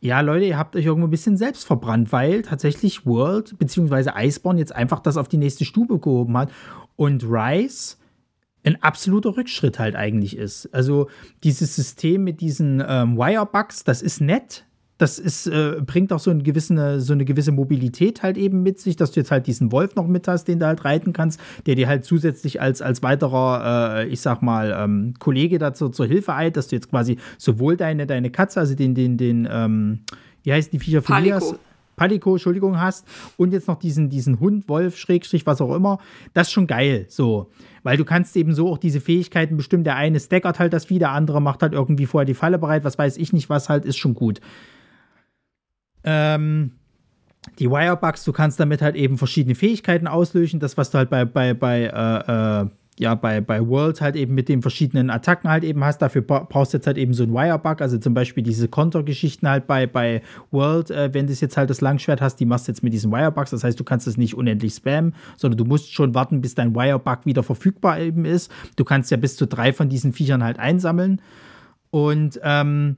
ja, 0.00 0.20
Leute, 0.20 0.44
ihr 0.44 0.58
habt 0.58 0.76
euch 0.76 0.86
irgendwo 0.86 1.08
ein 1.08 1.10
bisschen 1.10 1.36
selbst 1.36 1.66
verbrannt, 1.66 2.12
weil 2.12 2.42
tatsächlich 2.42 3.04
World 3.04 3.58
bzw. 3.58 4.12
Iceborne 4.16 4.58
jetzt 4.58 4.74
einfach 4.74 5.00
das 5.00 5.16
auf 5.16 5.28
die 5.28 5.38
nächste 5.38 5.64
Stube 5.64 5.98
gehoben 5.98 6.36
hat 6.36 6.52
und 6.96 7.24
Rise 7.24 7.96
ein 8.64 8.82
absoluter 8.82 9.36
Rückschritt 9.36 9.78
halt 9.78 9.96
eigentlich 9.96 10.36
ist. 10.36 10.72
Also 10.72 11.08
dieses 11.42 11.74
System 11.74 12.24
mit 12.24 12.40
diesen 12.40 12.82
ähm, 12.86 13.16
Wirebugs, 13.16 13.84
das 13.84 14.02
ist 14.02 14.20
nett, 14.20 14.66
das 14.98 15.20
ist, 15.20 15.46
äh, 15.46 15.76
bringt 15.84 16.12
auch 16.12 16.18
so 16.18 16.30
eine, 16.30 16.42
gewisse, 16.42 17.00
so 17.00 17.12
eine 17.12 17.24
gewisse 17.24 17.52
Mobilität 17.52 18.22
halt 18.22 18.36
eben 18.36 18.62
mit 18.64 18.80
sich, 18.80 18.96
dass 18.96 19.12
du 19.12 19.20
jetzt 19.20 19.30
halt 19.30 19.46
diesen 19.46 19.70
Wolf 19.70 19.94
noch 19.94 20.08
mit 20.08 20.26
hast, 20.26 20.44
den 20.48 20.58
du 20.58 20.66
halt 20.66 20.84
reiten 20.84 21.12
kannst, 21.12 21.40
der 21.66 21.76
dir 21.76 21.86
halt 21.86 22.04
zusätzlich 22.04 22.60
als, 22.60 22.82
als 22.82 23.02
weiterer, 23.02 24.00
äh, 24.00 24.08
ich 24.08 24.20
sag 24.20 24.42
mal, 24.42 24.76
ähm, 24.76 25.14
Kollege 25.18 25.58
dazu 25.58 25.88
zur 25.88 26.06
Hilfe 26.06 26.34
eilt, 26.34 26.56
dass 26.56 26.68
du 26.68 26.76
jetzt 26.76 26.90
quasi 26.90 27.16
sowohl 27.38 27.76
deine, 27.76 28.06
deine 28.06 28.30
Katze, 28.30 28.58
also 28.58 28.74
den, 28.74 28.94
den, 28.94 29.16
den, 29.16 29.48
ähm, 29.50 30.00
wie 30.42 30.52
heißt 30.52 30.72
die 30.72 30.80
Viecher 30.80 31.00
von 31.00 31.14
Palico. 31.14 31.56
Palico, 31.94 32.34
Entschuldigung, 32.34 32.80
hast 32.80 33.06
und 33.36 33.52
jetzt 33.52 33.66
noch 33.66 33.78
diesen, 33.78 34.08
diesen 34.08 34.38
Hund, 34.38 34.68
Wolf, 34.68 34.96
Schrägstrich, 34.96 35.46
was 35.46 35.60
auch 35.60 35.74
immer, 35.74 35.98
das 36.32 36.46
ist 36.46 36.52
schon 36.52 36.66
geil, 36.68 37.06
so. 37.08 37.50
Weil 37.82 37.96
du 37.96 38.04
kannst 38.04 38.36
eben 38.36 38.54
so 38.54 38.68
auch 38.68 38.78
diese 38.78 39.00
Fähigkeiten 39.00 39.56
bestimmen, 39.56 39.84
der 39.84 39.96
eine 39.96 40.20
stackert 40.20 40.58
halt 40.60 40.72
das 40.72 40.86
Vieh, 40.86 40.98
der 40.98 41.10
andere 41.10 41.42
macht 41.42 41.62
halt 41.62 41.72
irgendwie 41.72 42.06
vorher 42.06 42.24
die 42.24 42.34
Falle 42.34 42.58
bereit, 42.58 42.84
was 42.84 42.98
weiß 42.98 43.16
ich 43.16 43.32
nicht, 43.32 43.50
was 43.50 43.68
halt, 43.68 43.84
ist 43.84 43.96
schon 43.96 44.14
gut. 44.14 44.40
Ähm, 46.08 46.72
die 47.58 47.70
Wirebugs, 47.70 48.24
du 48.24 48.32
kannst 48.32 48.58
damit 48.58 48.80
halt 48.80 48.96
eben 48.96 49.18
verschiedene 49.18 49.54
Fähigkeiten 49.54 50.06
auslösen. 50.06 50.58
Das, 50.58 50.76
was 50.78 50.90
du 50.90 50.98
halt 50.98 51.10
bei, 51.10 51.26
bei, 51.26 51.52
bei, 51.52 51.82
äh, 51.82 52.62
äh, 52.62 52.68
ja, 52.98 53.14
bei, 53.14 53.42
bei 53.42 53.66
World 53.66 54.00
halt 54.00 54.16
eben 54.16 54.34
mit 54.34 54.48
den 54.48 54.62
verschiedenen 54.62 55.10
Attacken 55.10 55.50
halt 55.50 55.64
eben 55.64 55.84
hast. 55.84 55.98
Dafür 55.98 56.22
brauchst 56.22 56.72
du 56.72 56.78
jetzt 56.78 56.86
halt 56.86 56.96
eben 56.96 57.12
so 57.12 57.24
ein 57.24 57.32
Wirebug, 57.32 57.82
also 57.82 57.98
zum 57.98 58.14
Beispiel 58.14 58.42
diese 58.42 58.68
Kontergeschichten 58.68 59.48
halt 59.48 59.66
bei, 59.66 59.86
bei 59.86 60.22
World, 60.50 60.90
äh, 60.90 61.12
wenn 61.12 61.26
du 61.26 61.32
jetzt 61.34 61.56
halt 61.58 61.68
das 61.68 61.82
Langschwert 61.82 62.22
hast, 62.22 62.36
die 62.36 62.46
machst 62.46 62.66
du 62.66 62.72
jetzt 62.72 62.82
mit 62.82 62.94
diesen 62.94 63.12
Wirebugs. 63.12 63.50
Das 63.50 63.64
heißt, 63.64 63.78
du 63.78 63.84
kannst 63.84 64.06
es 64.06 64.16
nicht 64.16 64.34
unendlich 64.34 64.74
spammen, 64.74 65.14
sondern 65.36 65.58
du 65.58 65.64
musst 65.66 65.92
schon 65.92 66.14
warten, 66.14 66.40
bis 66.40 66.54
dein 66.54 66.74
Wirebug 66.74 67.26
wieder 67.26 67.42
verfügbar 67.42 68.00
eben 68.00 68.24
ist. 68.24 68.50
Du 68.76 68.84
kannst 68.84 69.10
ja 69.10 69.18
bis 69.18 69.36
zu 69.36 69.46
drei 69.46 69.74
von 69.74 69.90
diesen 69.90 70.14
Viechern 70.14 70.42
halt 70.42 70.58
einsammeln. 70.58 71.20
Und 71.90 72.40
ähm, 72.42 72.96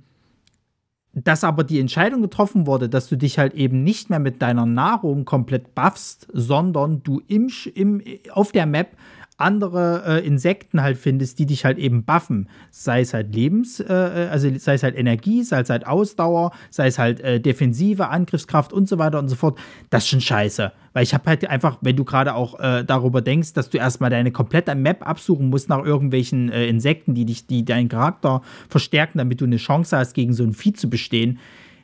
dass 1.13 1.43
aber 1.43 1.65
die 1.65 1.81
Entscheidung 1.81 2.23
getroffen 2.23 2.67
wurde, 2.67 2.89
dass 2.89 3.09
du 3.09 3.17
dich 3.17 3.39
halt 3.39 3.55
eben 3.55 3.83
nicht 3.83 4.11
mehr 4.11 4.21
mit 4.21 4.43
deiner 4.43 4.67
Nahrung 4.67 5.25
komplett 5.25 5.75
buffst, 5.75 6.29
sondern 6.33 7.03
du 7.03 7.21
im, 7.27 7.51
im, 7.75 8.03
auf 8.33 8.53
der 8.53 8.67
Map 8.67 8.97
andere 9.41 10.03
äh, 10.07 10.27
Insekten 10.27 10.83
halt 10.83 10.99
findest, 10.99 11.39
die 11.39 11.47
dich 11.47 11.65
halt 11.65 11.79
eben 11.79 12.05
buffen, 12.05 12.49
sei 12.71 13.01
es 13.01 13.15
halt 13.15 13.35
Lebens, 13.35 13.81
äh, 13.81 13.93
äh, 13.93 14.29
also 14.29 14.51
sei 14.59 14.75
es 14.75 14.83
halt 14.83 14.97
Energie, 14.97 15.43
sei 15.43 15.61
es 15.61 15.71
halt 15.71 15.87
Ausdauer, 15.87 16.53
sei 16.71 16.87
es 16.87 16.99
halt 16.99 17.21
äh, 17.21 17.41
Defensive, 17.41 18.09
Angriffskraft 18.09 18.73
und 18.73 18.89
so 18.89 18.99
weiter 18.99 19.19
und 19.19 19.29
so 19.29 19.37
fort, 19.37 19.59
das 19.91 20.05
ist 20.05 20.11
schon 20.11 20.21
scheiße. 20.21 20.73
Weil 20.93 21.03
ich 21.03 21.15
habe 21.15 21.25
halt 21.27 21.49
einfach, 21.49 21.79
wenn 21.81 21.97
du 21.97 22.05
gerade 22.05 22.35
auch 22.35 22.59
äh, 22.59 22.85
darüber 22.85 23.23
denkst, 23.23 23.53
dass 23.53 23.71
du 23.71 23.79
erstmal 23.79 24.11
deine 24.11 24.33
komplette 24.33 24.75
Map 24.75 25.07
absuchen 25.07 25.49
musst 25.49 25.69
nach 25.69 25.85
irgendwelchen 25.85 26.51
äh, 26.51 26.67
Insekten, 26.67 27.15
die 27.15 27.25
dich, 27.25 27.47
die 27.47 27.65
deinen 27.65 27.89
Charakter 27.89 28.43
verstärken, 28.69 29.19
damit 29.19 29.41
du 29.41 29.45
eine 29.45 29.57
Chance 29.57 29.97
hast, 29.97 30.15
gegen 30.15 30.33
so 30.33 30.43
ein 30.43 30.53
Vieh 30.53 30.73
zu 30.73 30.91
bestehen, 30.91 31.39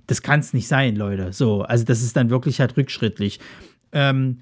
das 0.07 0.23
kann 0.23 0.41
es 0.41 0.53
nicht 0.53 0.69
sein, 0.69 0.97
Leute. 0.97 1.33
So, 1.33 1.63
also 1.63 1.85
das 1.85 2.03
ist 2.03 2.17
dann 2.17 2.31
wirklich 2.31 2.61
halt 2.61 2.77
rückschrittlich. 2.77 3.41
Ähm, 3.93 4.39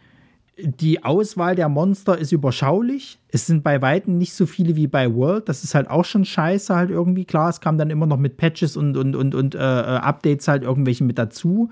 die 0.59 1.03
Auswahl 1.03 1.57
der 1.57 1.69
Monster 1.69 2.17
ist 2.17 2.33
überschaulich. 2.33 3.19
Es 3.29 3.47
sind 3.47 3.65
bei 3.65 3.83
Weitem 3.83 4.19
nicht 4.19 4.35
so 4.35 4.47
viele 4.47 4.77
wie 4.77 4.87
bei 4.87 5.13
World. 5.13 5.49
Das 5.49 5.65
ist 5.65 5.75
halt 5.75 5.91
auch 5.91 6.05
schon 6.05 6.25
scheiße, 6.25 6.75
halt 6.75 6.91
irgendwie. 6.91 7.25
Klar, 7.25 7.49
es 7.51 7.61
kam 7.61 7.77
dann 7.77 7.91
immer 7.91 8.07
noch 8.07 8.19
mit 8.19 8.37
Patches 8.37 8.77
und, 8.77 8.97
und, 8.97 9.17
und, 9.17 9.35
und 9.35 9.55
äh, 9.55 9.59
äh 9.59 9.97
Updates 9.99 10.47
halt 10.47 10.63
irgendwelche 10.63 11.05
mit 11.05 11.19
dazu. 11.19 11.71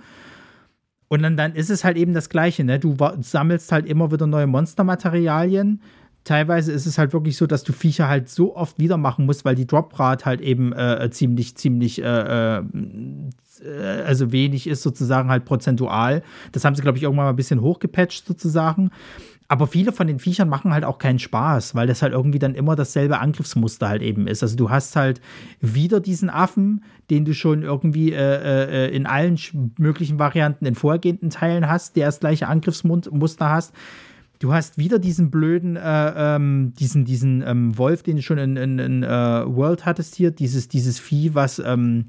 Und 1.08 1.22
dann, 1.22 1.36
dann 1.36 1.54
ist 1.54 1.70
es 1.70 1.84
halt 1.84 1.96
eben 1.96 2.14
das 2.14 2.28
Gleiche, 2.28 2.64
ne? 2.64 2.78
Du 2.78 2.96
sammelst 3.20 3.70
halt 3.70 3.86
immer 3.86 4.10
wieder 4.10 4.26
neue 4.26 4.46
Monstermaterialien. 4.46 5.82
Teilweise 6.24 6.72
ist 6.72 6.86
es 6.86 6.98
halt 6.98 7.12
wirklich 7.12 7.36
so, 7.36 7.46
dass 7.46 7.64
du 7.64 7.72
Viecher 7.72 8.08
halt 8.08 8.28
so 8.28 8.54
oft 8.54 8.78
wieder 8.78 8.96
machen 8.96 9.26
musst, 9.26 9.44
weil 9.44 9.54
die 9.54 9.66
Droprate 9.66 10.24
halt 10.24 10.40
eben 10.40 10.72
äh, 10.72 11.10
ziemlich, 11.10 11.56
ziemlich 11.56 12.02
äh, 12.02 12.58
äh 12.58 12.62
äh, 13.64 14.02
also 14.02 14.32
wenig 14.32 14.66
ist, 14.66 14.82
sozusagen 14.82 15.30
halt 15.30 15.44
prozentual. 15.44 16.22
Das 16.52 16.64
haben 16.64 16.74
sie, 16.74 16.82
glaube 16.82 16.98
ich, 16.98 17.04
irgendwann 17.04 17.26
mal 17.26 17.30
ein 17.30 17.36
bisschen 17.36 17.60
hochgepatcht, 17.60 18.26
sozusagen. 18.26 18.90
Aber 19.48 19.66
viele 19.66 19.92
von 19.92 20.06
den 20.06 20.18
Viechern 20.18 20.48
machen 20.48 20.72
halt 20.72 20.84
auch 20.84 20.96
keinen 20.96 21.18
Spaß, 21.18 21.74
weil 21.74 21.86
das 21.86 22.00
halt 22.00 22.14
irgendwie 22.14 22.38
dann 22.38 22.54
immer 22.54 22.74
dasselbe 22.74 23.18
Angriffsmuster 23.18 23.86
halt 23.86 24.00
eben 24.00 24.26
ist. 24.26 24.42
Also 24.42 24.56
du 24.56 24.70
hast 24.70 24.96
halt 24.96 25.20
wieder 25.60 26.00
diesen 26.00 26.30
Affen, 26.30 26.84
den 27.10 27.26
du 27.26 27.34
schon 27.34 27.62
irgendwie 27.62 28.12
äh, 28.12 28.86
äh, 28.86 28.96
in 28.96 29.04
allen 29.04 29.38
möglichen 29.76 30.18
Varianten 30.18 30.64
in 30.64 30.74
vorgehenden 30.74 31.28
Teilen 31.28 31.68
hast, 31.68 31.96
der 31.96 32.06
das 32.06 32.20
gleiche 32.20 32.48
Angriffsmuster 32.48 33.50
hast. 33.50 33.74
Du 34.42 34.52
hast 34.52 34.76
wieder 34.76 34.98
diesen 34.98 35.30
blöden, 35.30 35.76
äh, 35.76 36.12
ähm, 36.16 36.72
diesen, 36.76 37.04
diesen 37.04 37.44
ähm, 37.46 37.78
Wolf, 37.78 38.02
den 38.02 38.16
du 38.16 38.22
schon 38.22 38.38
in, 38.38 38.56
in, 38.56 38.80
in 38.80 39.04
uh, 39.04 39.46
World 39.46 39.86
hattest 39.86 40.16
hier, 40.16 40.32
dieses, 40.32 40.66
dieses 40.66 40.98
Vieh, 40.98 41.36
was 41.36 41.60
ähm, 41.60 42.06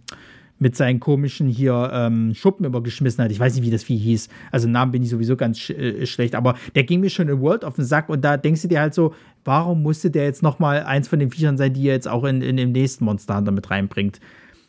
mit 0.57 0.75
seinen 0.75 0.99
komischen 0.99 1.47
hier 1.47 1.91
ähm, 1.93 2.33
Schuppen 2.33 2.65
übergeschmissen 2.65 3.23
hat. 3.23 3.31
Ich 3.31 3.39
weiß 3.39 3.53
nicht, 3.53 3.63
wie 3.63 3.69
das 3.69 3.83
Vieh 3.83 3.97
hieß. 3.97 4.29
Also 4.51 4.67
Namen 4.67 4.91
bin 4.91 5.03
ich 5.03 5.11
sowieso 5.11 5.35
ganz 5.35 5.59
sch 5.59 5.69
äh, 5.69 6.07
schlecht, 6.07 6.33
aber 6.33 6.55
der 6.73 6.85
ging 6.85 7.01
mir 7.01 7.11
schon 7.11 7.29
in 7.29 7.39
World 7.39 7.63
auf 7.63 7.75
den 7.75 7.85
Sack 7.85 8.09
und 8.09 8.25
da 8.25 8.35
denkst 8.35 8.63
du 8.63 8.67
dir 8.67 8.81
halt 8.81 8.95
so, 8.95 9.13
warum 9.45 9.83
musste 9.83 10.09
der 10.09 10.23
jetzt 10.23 10.41
noch 10.41 10.57
mal 10.57 10.81
eins 10.81 11.07
von 11.07 11.19
den 11.19 11.29
Viechern 11.29 11.57
sein, 11.57 11.73
die 11.73 11.87
er 11.87 11.93
jetzt 11.93 12.07
auch 12.07 12.23
in, 12.23 12.41
in 12.41 12.57
dem 12.57 12.71
nächsten 12.71 13.05
Monster 13.05 13.37
Hunter 13.37 13.51
mit 13.51 13.69
reinbringt? 13.69 14.19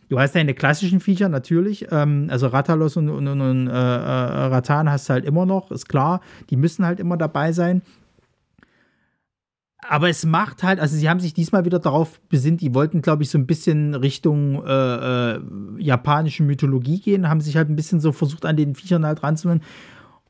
Du 0.08 0.18
hast 0.18 0.34
deine 0.34 0.54
klassischen 0.54 1.00
Viecher 1.00 1.28
natürlich, 1.28 1.86
ähm, 1.90 2.28
also 2.30 2.48
Ratalos 2.48 2.96
und, 2.96 3.08
und, 3.08 3.26
und, 3.26 3.66
äh, 3.68 3.70
äh, 3.70 3.74
Ratan 3.74 4.90
hast 4.90 5.08
du 5.08 5.14
halt 5.14 5.24
immer 5.24 5.46
noch, 5.46 5.70
ist 5.70 5.88
klar, 5.88 6.20
die 6.50 6.56
müssen 6.56 6.84
halt 6.84 7.00
immer 7.00 7.16
dabei 7.16 7.52
sein 7.52 7.82
aber 9.88 10.08
es 10.08 10.24
macht 10.24 10.62
halt, 10.62 10.80
also 10.80 10.96
sie 10.96 11.08
haben 11.08 11.20
sich 11.20 11.34
diesmal 11.34 11.64
wieder 11.64 11.78
darauf 11.78 12.20
besinnt, 12.28 12.60
die 12.60 12.74
wollten, 12.74 13.02
glaube 13.02 13.22
ich, 13.22 13.30
so 13.30 13.38
ein 13.38 13.46
bisschen 13.46 13.94
Richtung 13.94 14.64
äh, 14.64 15.34
äh, 15.34 15.40
japanische 15.78 16.42
Mythologie 16.42 17.00
gehen, 17.00 17.28
haben 17.28 17.40
sich 17.40 17.56
halt 17.56 17.68
ein 17.68 17.76
bisschen 17.76 18.00
so 18.00 18.12
versucht, 18.12 18.46
an 18.46 18.56
den 18.56 18.74
Viechern 18.74 19.04
halt 19.04 19.22
ranzunehmen. 19.22 19.62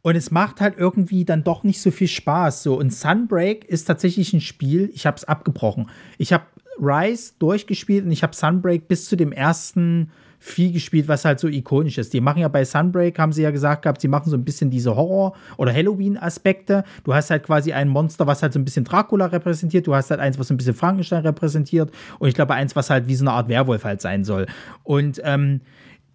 Und 0.02 0.16
es 0.16 0.30
macht 0.30 0.60
halt 0.60 0.74
irgendwie 0.76 1.24
dann 1.24 1.44
doch 1.44 1.62
nicht 1.62 1.80
so 1.80 1.90
viel 1.90 2.08
Spaß. 2.08 2.62
So, 2.62 2.78
und 2.78 2.92
Sunbreak 2.92 3.64
ist 3.64 3.84
tatsächlich 3.84 4.34
ein 4.34 4.42
Spiel, 4.42 4.90
ich 4.92 5.06
habe 5.06 5.16
es 5.16 5.24
abgebrochen. 5.24 5.88
Ich 6.18 6.32
habe 6.32 6.44
Rise 6.80 7.32
durchgespielt 7.38 8.04
und 8.04 8.12
ich 8.12 8.22
habe 8.22 8.34
Sunbreak 8.34 8.88
bis 8.88 9.06
zu 9.08 9.16
dem 9.16 9.32
ersten 9.32 10.10
viel 10.44 10.72
gespielt, 10.72 11.08
was 11.08 11.24
halt 11.24 11.40
so 11.40 11.48
ikonisch 11.48 11.96
ist. 11.96 12.12
Die 12.12 12.20
machen 12.20 12.40
ja 12.40 12.48
bei 12.48 12.66
Sunbreak, 12.66 13.18
haben 13.18 13.32
sie 13.32 13.42
ja 13.42 13.50
gesagt 13.50 13.82
gehabt, 13.82 14.02
sie 14.02 14.08
machen 14.08 14.28
so 14.28 14.36
ein 14.36 14.44
bisschen 14.44 14.68
diese 14.68 14.94
Horror- 14.94 15.34
oder 15.56 15.72
Halloween-Aspekte. 15.72 16.84
Du 17.02 17.14
hast 17.14 17.30
halt 17.30 17.44
quasi 17.44 17.72
ein 17.72 17.88
Monster, 17.88 18.26
was 18.26 18.42
halt 18.42 18.52
so 18.52 18.58
ein 18.58 18.64
bisschen 18.64 18.84
Dracula 18.84 19.26
repräsentiert. 19.26 19.86
Du 19.86 19.94
hast 19.94 20.10
halt 20.10 20.20
eins, 20.20 20.38
was 20.38 20.48
so 20.48 20.54
ein 20.54 20.58
bisschen 20.58 20.74
Frankenstein 20.74 21.22
repräsentiert. 21.22 21.90
Und 22.18 22.28
ich 22.28 22.34
glaube, 22.34 22.52
eins, 22.52 22.76
was 22.76 22.90
halt 22.90 23.08
wie 23.08 23.14
so 23.14 23.24
eine 23.24 23.32
Art 23.32 23.48
Werwolf 23.48 23.84
halt 23.84 24.02
sein 24.02 24.22
soll. 24.22 24.44
Und 24.82 25.18
ähm, 25.24 25.62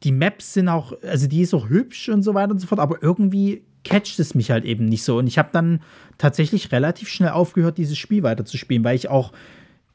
die 0.04 0.12
Maps 0.12 0.54
sind 0.54 0.70
auch, 0.70 0.94
also 1.02 1.28
die 1.28 1.42
ist 1.42 1.56
auch 1.56 1.68
hübsch 1.68 2.10
und 2.10 2.22
so 2.22 2.36
weiter 2.36 2.52
und 2.52 2.60
so 2.60 2.68
fort, 2.68 2.80
aber 2.80 3.02
irgendwie 3.02 3.64
catcht 3.84 4.20
es 4.20 4.36
mich 4.36 4.52
halt 4.52 4.64
eben 4.64 4.86
nicht 4.86 5.04
so. 5.04 5.18
Und 5.18 5.26
ich 5.26 5.40
habe 5.40 5.50
dann 5.52 5.82
tatsächlich 6.20 6.72
relativ 6.72 7.10
schnell 7.10 7.32
aufgehört, 7.32 7.80
dieses 7.80 7.98
Spiel 7.98 8.22
weiterzuspielen, 8.22 8.84
weil 8.84 8.96
ich 8.96 9.10
auch 9.10 9.32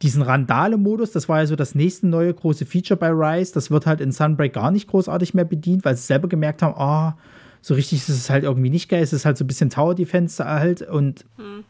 diesen 0.05 0.23
Randale-Modus, 0.23 1.13
das 1.13 1.29
war 1.29 1.41
ja 1.41 1.47
so 1.47 1.57
das 1.57 1.75
nächste 1.75 2.07
neue 2.07 2.33
große 2.33 2.67
Feature 2.67 2.99
bei 2.99 3.09
Rise, 3.09 3.55
das 3.55 3.71
wird 3.71 3.87
halt 3.87 4.03
in 4.03 4.13
Sunbreak 4.13 4.53
gar 4.53 4.71
nicht 4.71 4.87
großartig 4.87 5.33
mehr 5.33 5.47
bedient, 5.47 5.85
weil 5.85 5.97
sie 5.97 6.05
selber 6.05 6.29
gemerkt 6.29 6.63
haben, 6.63 6.75
oh, 6.77 7.19
so 7.63 7.73
richtig 7.73 8.01
ist 8.01 8.11
es 8.11 8.29
halt 8.29 8.45
irgendwie 8.45 8.69
nicht 8.69 8.91
geil, 8.91 9.03
es 9.03 9.15
ist 9.15 9.25
halt 9.25 9.39
so 9.39 9.45
ein 9.45 9.47
bisschen 9.47 9.71
Tower 9.71 9.95
Defense 9.95 10.45
halt 10.45 10.83
und 10.83 11.25
hm. 11.37 11.65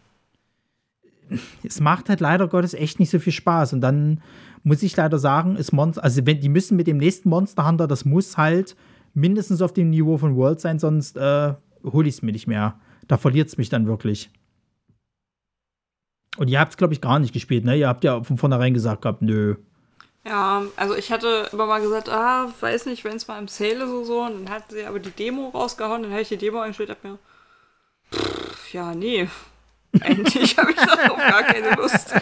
es 1.62 1.80
macht 1.80 2.08
halt 2.08 2.18
leider 2.18 2.48
Gottes 2.48 2.74
echt 2.74 2.98
nicht 2.98 3.10
so 3.10 3.20
viel 3.20 3.32
Spaß 3.32 3.72
und 3.72 3.80
dann 3.80 4.20
muss 4.64 4.82
ich 4.82 4.96
leider 4.96 5.18
sagen, 5.18 5.54
ist 5.54 5.72
Monster, 5.72 6.02
also 6.02 6.26
wenn 6.26 6.40
die 6.40 6.48
müssen 6.48 6.76
mit 6.76 6.88
dem 6.88 6.96
nächsten 6.96 7.28
Monster 7.28 7.66
Hunter, 7.66 7.86
das 7.86 8.04
muss 8.04 8.36
halt 8.36 8.74
mindestens 9.14 9.62
auf 9.62 9.72
dem 9.72 9.90
Niveau 9.90 10.18
von 10.18 10.34
World 10.34 10.60
sein, 10.60 10.80
sonst 10.80 11.16
äh, 11.16 11.54
hole 11.84 12.08
ich 12.08 12.16
es 12.16 12.22
mir 12.22 12.32
nicht 12.32 12.48
mehr. 12.48 12.80
Da 13.06 13.16
verliert 13.16 13.48
es 13.48 13.58
mich 13.58 13.68
dann 13.68 13.86
wirklich. 13.86 14.30
Und 16.36 16.48
ihr 16.48 16.58
habt 16.60 16.72
es, 16.72 16.76
glaube 16.76 16.94
ich, 16.94 17.00
gar 17.00 17.18
nicht 17.18 17.32
gespielt, 17.32 17.64
ne? 17.64 17.76
Ihr 17.76 17.88
habt 17.88 18.04
ja 18.04 18.22
von 18.22 18.38
vornherein 18.38 18.74
gesagt 18.74 19.02
gehabt, 19.02 19.22
nö. 19.22 19.56
Ja, 20.26 20.62
also 20.76 20.96
ich 20.96 21.12
hatte 21.12 21.48
immer 21.52 21.66
mal 21.66 21.80
gesagt, 21.80 22.08
ah, 22.08 22.52
weiß 22.60 22.86
nicht, 22.86 23.04
wenn 23.04 23.16
es 23.16 23.28
mal 23.28 23.38
im 23.38 23.48
Sale 23.48 23.84
ist 23.84 23.90
oder 23.90 24.04
so. 24.04 24.22
Und 24.22 24.44
dann 24.44 24.54
hat 24.54 24.70
sie 24.70 24.84
aber 24.84 24.98
die 24.98 25.10
Demo 25.10 25.48
rausgehauen, 25.48 26.02
dann 26.02 26.12
habe 26.12 26.22
ich 26.22 26.28
die 26.28 26.38
Demo 26.38 26.60
eingespielt, 26.60 26.90
hab 26.90 27.04
mir, 27.04 27.18
pff, 28.12 28.72
ja, 28.72 28.94
nee. 28.94 29.28
Eigentlich 30.00 30.56
habe 30.58 30.72
ich 30.72 30.76
darauf 30.76 31.18
gar 31.18 31.42
keine 31.44 31.70
Lust. 31.76 32.14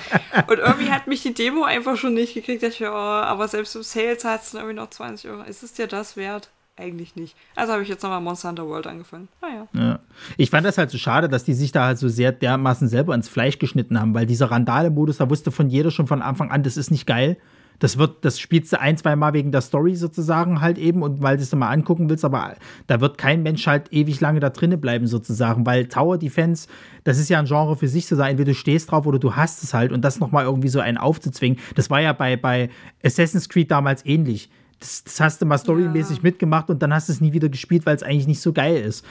Und 0.46 0.58
irgendwie 0.58 0.90
hat 0.90 1.06
mich 1.06 1.22
die 1.22 1.32
Demo 1.32 1.64
einfach 1.64 1.96
schon 1.96 2.12
nicht 2.12 2.34
gekriegt. 2.34 2.62
Ich, 2.62 2.82
oh, 2.82 2.86
aber 2.86 3.48
selbst 3.48 3.74
im 3.76 3.82
Sale 3.82 4.18
zahlt 4.18 4.42
es 4.42 4.52
irgendwie 4.52 4.74
noch 4.74 4.90
20 4.90 5.30
Euro. 5.30 5.42
Ist 5.44 5.62
es 5.62 5.72
dir 5.72 5.86
das 5.86 6.16
wert? 6.16 6.50
Eigentlich 6.76 7.16
nicht. 7.16 7.36
Also 7.54 7.72
habe 7.72 7.82
ich 7.82 7.88
jetzt 7.88 8.02
nochmal 8.02 8.20
Monster 8.20 8.48
Hunter 8.48 8.66
World 8.66 8.86
angefangen. 8.86 9.28
Naja. 9.40 9.68
Ah, 9.74 9.78
ja. 9.78 10.00
Ich 10.36 10.50
fand 10.50 10.66
das 10.66 10.78
halt 10.78 10.90
so 10.90 10.98
schade, 10.98 11.28
dass 11.28 11.44
die 11.44 11.54
sich 11.54 11.72
da 11.72 11.86
halt 11.86 11.98
so 11.98 12.08
sehr 12.08 12.32
dermaßen 12.32 12.88
selber 12.88 13.14
ins 13.14 13.28
Fleisch 13.28 13.58
geschnitten 13.58 14.00
haben, 14.00 14.14
weil 14.14 14.26
dieser 14.26 14.50
Randale-Modus, 14.50 15.18
da 15.18 15.28
wusste 15.28 15.50
von 15.50 15.68
jeder 15.68 15.90
schon 15.90 16.06
von 16.06 16.22
Anfang 16.22 16.50
an, 16.50 16.62
das 16.62 16.76
ist 16.76 16.90
nicht 16.90 17.06
geil. 17.06 17.36
Das 17.78 17.98
wird, 17.98 18.24
das 18.24 18.38
spielst 18.38 18.72
du 18.72 18.80
ein, 18.80 18.96
zwei 18.96 19.16
Mal 19.16 19.32
wegen 19.32 19.50
der 19.50 19.60
Story 19.60 19.96
sozusagen 19.96 20.60
halt 20.60 20.78
eben 20.78 21.02
und 21.02 21.20
weil 21.20 21.36
du 21.36 21.42
es 21.42 21.52
mal 21.52 21.68
angucken 21.68 22.08
willst, 22.08 22.24
aber 22.24 22.54
da 22.86 23.00
wird 23.00 23.18
kein 23.18 23.42
Mensch 23.42 23.66
halt 23.66 23.92
ewig 23.92 24.20
lange 24.20 24.38
da 24.38 24.50
drinnen 24.50 24.80
bleiben 24.80 25.08
sozusagen, 25.08 25.66
weil 25.66 25.88
Tower 25.88 26.16
Defense, 26.16 26.68
das 27.02 27.18
ist 27.18 27.28
ja 27.28 27.40
ein 27.40 27.46
Genre 27.46 27.74
für 27.74 27.88
sich 27.88 28.06
zu 28.06 28.14
sein, 28.14 28.32
entweder 28.32 28.52
du 28.52 28.54
stehst 28.54 28.92
drauf 28.92 29.04
oder 29.04 29.18
du 29.18 29.34
hast 29.34 29.64
es 29.64 29.74
halt 29.74 29.90
und 29.90 30.02
das 30.02 30.20
nochmal 30.20 30.44
irgendwie 30.44 30.68
so 30.68 30.78
einen 30.78 30.96
aufzuzwingen, 30.96 31.58
das 31.74 31.90
war 31.90 32.00
ja 32.00 32.12
bei, 32.12 32.36
bei 32.36 32.70
Assassin's 33.02 33.48
Creed 33.48 33.72
damals 33.72 34.06
ähnlich 34.06 34.48
das, 34.82 35.04
das 35.04 35.20
hast 35.20 35.40
du 35.40 35.46
mal 35.46 35.58
storymäßig 35.58 36.18
ja. 36.18 36.22
mitgemacht 36.24 36.68
und 36.68 36.82
dann 36.82 36.92
hast 36.92 37.08
du 37.08 37.12
es 37.12 37.20
nie 37.20 37.32
wieder 37.32 37.48
gespielt, 37.48 37.86
weil 37.86 37.96
es 37.96 38.02
eigentlich 38.02 38.26
nicht 38.26 38.40
so 38.40 38.52
geil 38.52 38.82
ist. 38.82 39.04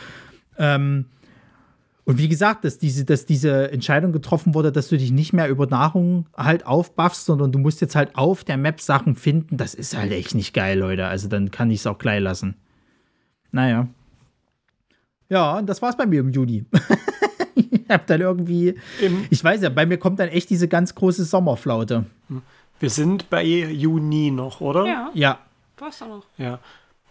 Ähm, 0.57 1.06
und 2.03 2.18
wie 2.18 2.27
gesagt, 2.27 2.65
dass 2.65 2.77
diese, 2.77 3.06
dass 3.06 3.26
diese 3.26 3.72
Entscheidung 3.72 4.11
getroffen 4.11 4.53
wurde, 4.53 4.72
dass 4.72 4.89
du 4.89 4.98
dich 4.98 5.11
nicht 5.11 5.34
mehr 5.34 5.48
über 5.48 5.68
Nahrung 5.68 6.26
halt 6.35 6.65
aufbuffst, 6.65 7.26
sondern 7.26 7.52
du 7.52 7.60
musst 7.60 7.80
jetzt 7.80 7.95
halt 7.95 8.15
auf 8.15 8.43
der 8.43 8.57
Map 8.57 8.81
Sachen 8.81 9.15
finden, 9.15 9.57
das 9.57 9.73
ist 9.73 9.95
halt 9.95 10.11
echt 10.11 10.35
nicht 10.35 10.53
geil, 10.53 10.80
Leute. 10.80 11.06
Also 11.07 11.27
dann 11.27 11.52
kann 11.52 11.72
ich 11.72 11.80
es 11.80 11.88
auch 11.88 11.99
gleich 11.99 12.22
lassen. 12.22 12.56
Naja. 13.52 13.88
Ja, 15.30 15.57
und 15.57 15.68
das 15.68 15.81
war's 15.81 15.95
bei 15.95 16.06
mir 16.06 16.19
im 16.19 16.31
Juni. 16.31 16.65
ich 17.56 17.85
hab 17.88 18.07
dann 18.07 18.19
irgendwie. 18.19 18.76
Im 19.02 19.26
ich 19.30 19.41
weiß 19.41 19.61
ja, 19.61 19.69
bei 19.69 19.85
mir 19.85 19.98
kommt 19.98 20.19
dann 20.19 20.30
echt 20.30 20.49
diese 20.49 20.68
ganz 20.68 20.93
große 20.95 21.23
Sommerflaute. 21.23 22.06
Wir 22.80 22.89
sind 22.89 23.30
bei 23.30 23.43
Juni 23.43 24.31
noch, 24.31 24.60
oder? 24.60 24.85
Ja. 24.85 25.11
Ja. 25.14 25.39
Du 25.82 25.88
hast 25.88 25.99
doch 25.99 26.08
noch. 26.08 26.24
Ja. 26.38 26.60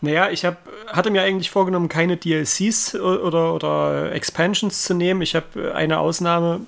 Naja, 0.00 0.30
ich 0.30 0.44
hab, 0.44 0.58
hatte 0.86 1.10
mir 1.10 1.22
eigentlich 1.22 1.50
vorgenommen, 1.50 1.88
keine 1.88 2.16
DLCs 2.16 2.94
oder, 2.94 3.52
oder 3.52 4.12
Expansions 4.12 4.84
zu 4.84 4.94
nehmen. 4.94 5.22
Ich 5.22 5.34
habe 5.34 5.74
eine 5.74 5.98
Ausnahme, 5.98 6.60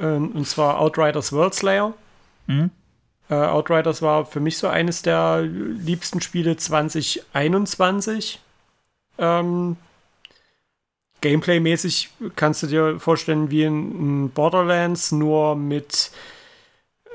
äh, 0.00 0.06
und 0.06 0.44
zwar 0.48 0.80
Outriders 0.80 1.32
World 1.32 1.54
Slayer. 1.54 1.94
Mhm. 2.48 2.70
Äh, 3.30 3.34
Outriders 3.34 4.02
war 4.02 4.26
für 4.26 4.40
mich 4.40 4.58
so 4.58 4.66
eines 4.66 5.02
der 5.02 5.42
liebsten 5.42 6.20
Spiele 6.20 6.56
2021. 6.56 8.40
Ähm, 9.18 9.76
Gameplay-mäßig 11.20 12.10
kannst 12.34 12.64
du 12.64 12.66
dir 12.66 12.98
vorstellen 12.98 13.52
wie 13.52 13.62
in 13.62 14.30
Borderlands, 14.30 15.12
nur 15.12 15.54
mit 15.54 16.10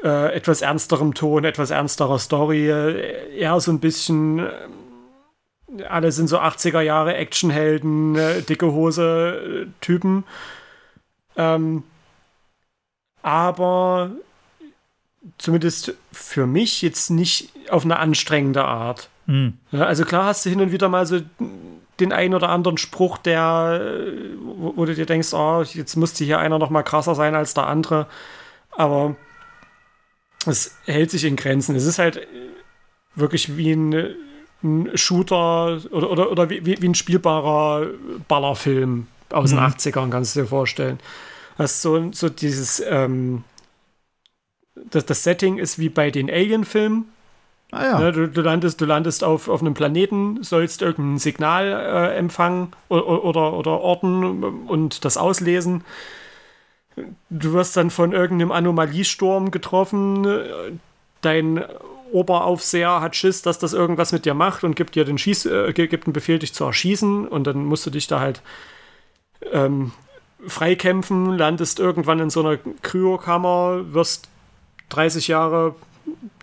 äh, 0.04 0.34
etwas 0.34 0.62
ernsterem 0.62 1.14
Ton, 1.14 1.44
etwas 1.44 1.70
ernsterer 1.70 2.20
Story, 2.20 2.70
äh, 2.70 3.38
eher 3.38 3.60
so 3.60 3.72
ein 3.72 3.80
bisschen. 3.80 4.40
Äh, 4.40 4.52
alle 5.88 6.12
sind 6.12 6.28
so 6.28 6.38
80er 6.38 6.82
Jahre 6.82 7.16
Actionhelden, 7.16 8.16
äh, 8.18 8.42
dicke 8.42 8.74
Hose 8.74 9.68
Typen. 9.80 10.26
Ähm, 11.38 11.84
aber 13.22 14.12
zumindest 15.38 15.94
für 16.12 16.46
mich 16.48 16.82
jetzt 16.82 17.10
nicht 17.10 17.52
auf 17.70 17.86
eine 17.86 18.00
anstrengende 18.00 18.66
Art. 18.66 19.10
Mhm. 19.28 19.58
Ja, 19.72 19.86
also 19.86 20.04
klar 20.04 20.26
hast 20.26 20.46
du 20.46 20.50
hin 20.50 20.62
und 20.62 20.72
wieder 20.72 20.90
mal 20.90 21.06
so 21.06 21.22
den 22.00 22.12
einen 22.12 22.34
oder 22.34 22.50
anderen 22.50 22.78
Spruch, 22.78 23.18
der, 23.20 23.80
wo, 24.42 24.74
wo 24.76 24.86
du 24.86 24.96
dir 24.96 25.06
denkst, 25.06 25.34
oh, 25.34 25.62
jetzt 25.62 25.96
müsste 25.96 26.24
hier 26.24 26.40
einer 26.40 26.58
noch 26.58 26.70
mal 26.70 26.84
krasser 26.84 27.16
sein 27.16 27.36
als 27.36 27.54
der 27.54 27.68
andere. 27.68 28.08
Aber 28.72 29.16
es 30.48 30.76
hält 30.86 31.12
sich 31.12 31.26
in 31.26 31.36
Grenzen. 31.36 31.76
Es 31.76 31.86
ist 31.86 32.00
halt 32.00 32.28
wirklich 33.16 33.58
wie 33.58 33.74
ein, 33.74 34.16
ein 34.64 34.98
Shooter 34.98 35.80
oder, 35.92 36.10
oder, 36.10 36.32
oder 36.32 36.50
wie, 36.50 36.66
wie 36.66 36.88
ein 36.88 36.96
spielbarer 36.96 37.88
Ballerfilm 38.28 39.08
aus 39.30 39.52
mhm. 39.52 39.58
den 39.58 39.66
80ern, 39.66 40.10
kannst 40.10 40.36
du 40.36 40.42
dir 40.42 40.48
vorstellen. 40.48 41.00
Hast 41.58 41.82
so, 41.82 42.12
so 42.12 42.30
dieses, 42.30 42.82
ähm, 42.88 43.44
das, 44.90 45.06
das 45.06 45.24
Setting 45.24 45.58
ist 45.58 45.80
wie 45.80 45.90
bei 45.90 46.12
den 46.12 46.30
Alien-Filmen. 46.30 47.06
Ah, 47.72 47.86
ja. 47.86 48.00
Ne, 48.00 48.12
du, 48.12 48.28
du, 48.28 48.42
landest, 48.42 48.82
du 48.82 48.86
landest 48.86 49.24
auf, 49.24 49.48
auf 49.48 49.62
einem 49.62 49.74
Planeten, 49.74 50.44
sollst 50.44 50.82
irgendein 50.82 51.20
Signal 51.20 51.68
äh, 51.68 52.18
empfangen 52.18 52.74
oder, 52.90 53.24
oder, 53.24 53.54
oder 53.54 53.80
orten 53.80 54.44
und 54.44 55.06
das 55.06 55.16
auslesen. 55.18 55.84
Du 57.30 57.54
wirst 57.54 57.78
dann 57.78 57.90
von 57.90 58.12
irgendeinem 58.12 58.52
Anomaliesturm 58.52 59.52
getroffen. 59.52 60.28
Dein 61.22 61.64
Oberaufseher 62.12 63.02
hat 63.02 63.16
Schiss, 63.16 63.42
dass 63.42 63.60
das 63.60 63.74
irgendwas 63.74 64.12
mit 64.12 64.26
dir 64.26 64.34
macht 64.34 64.64
und 64.64 64.76
gibt 64.76 64.96
dir 64.96 65.06
den 65.06 65.18
Schieß, 65.18 65.46
äh, 65.46 65.74
gibt 65.74 66.06
einen 66.06 66.14
Befehl, 66.14 66.40
dich 66.40 66.54
zu 66.54 66.66
erschießen. 66.66 67.28
Und 67.28 67.48
dann 67.48 67.66
musst 67.66 67.86
du 67.86 67.90
dich 67.90 68.08
da 68.08 68.20
halt 68.20 68.42
ähm, 69.52 69.92
freikämpfen, 70.46 71.38
landest 71.38 71.80
irgendwann 71.80 72.20
in 72.20 72.30
so 72.30 72.42
einer 72.42 72.58
Kryokammer, 72.82 73.94
wirst 73.94 74.28
30 74.90 75.28
Jahre, 75.28 75.76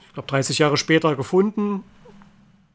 ich 0.07 0.15
glaube 0.15 0.29
30 0.29 0.59
Jahre 0.59 0.77
später 0.77 1.17
gefunden 1.17 1.85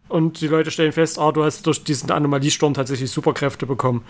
und 0.10 0.42
die 0.42 0.48
Leute 0.48 0.70
stellen 0.70 0.92
fest, 0.92 1.18
ah, 1.18 1.32
du 1.32 1.44
hast 1.44 1.66
durch 1.66 1.84
diesen 1.84 2.12
Anomaliesturm 2.12 2.74
tatsächlich 2.74 3.10
Superkräfte 3.10 3.66
bekommen 3.66 4.04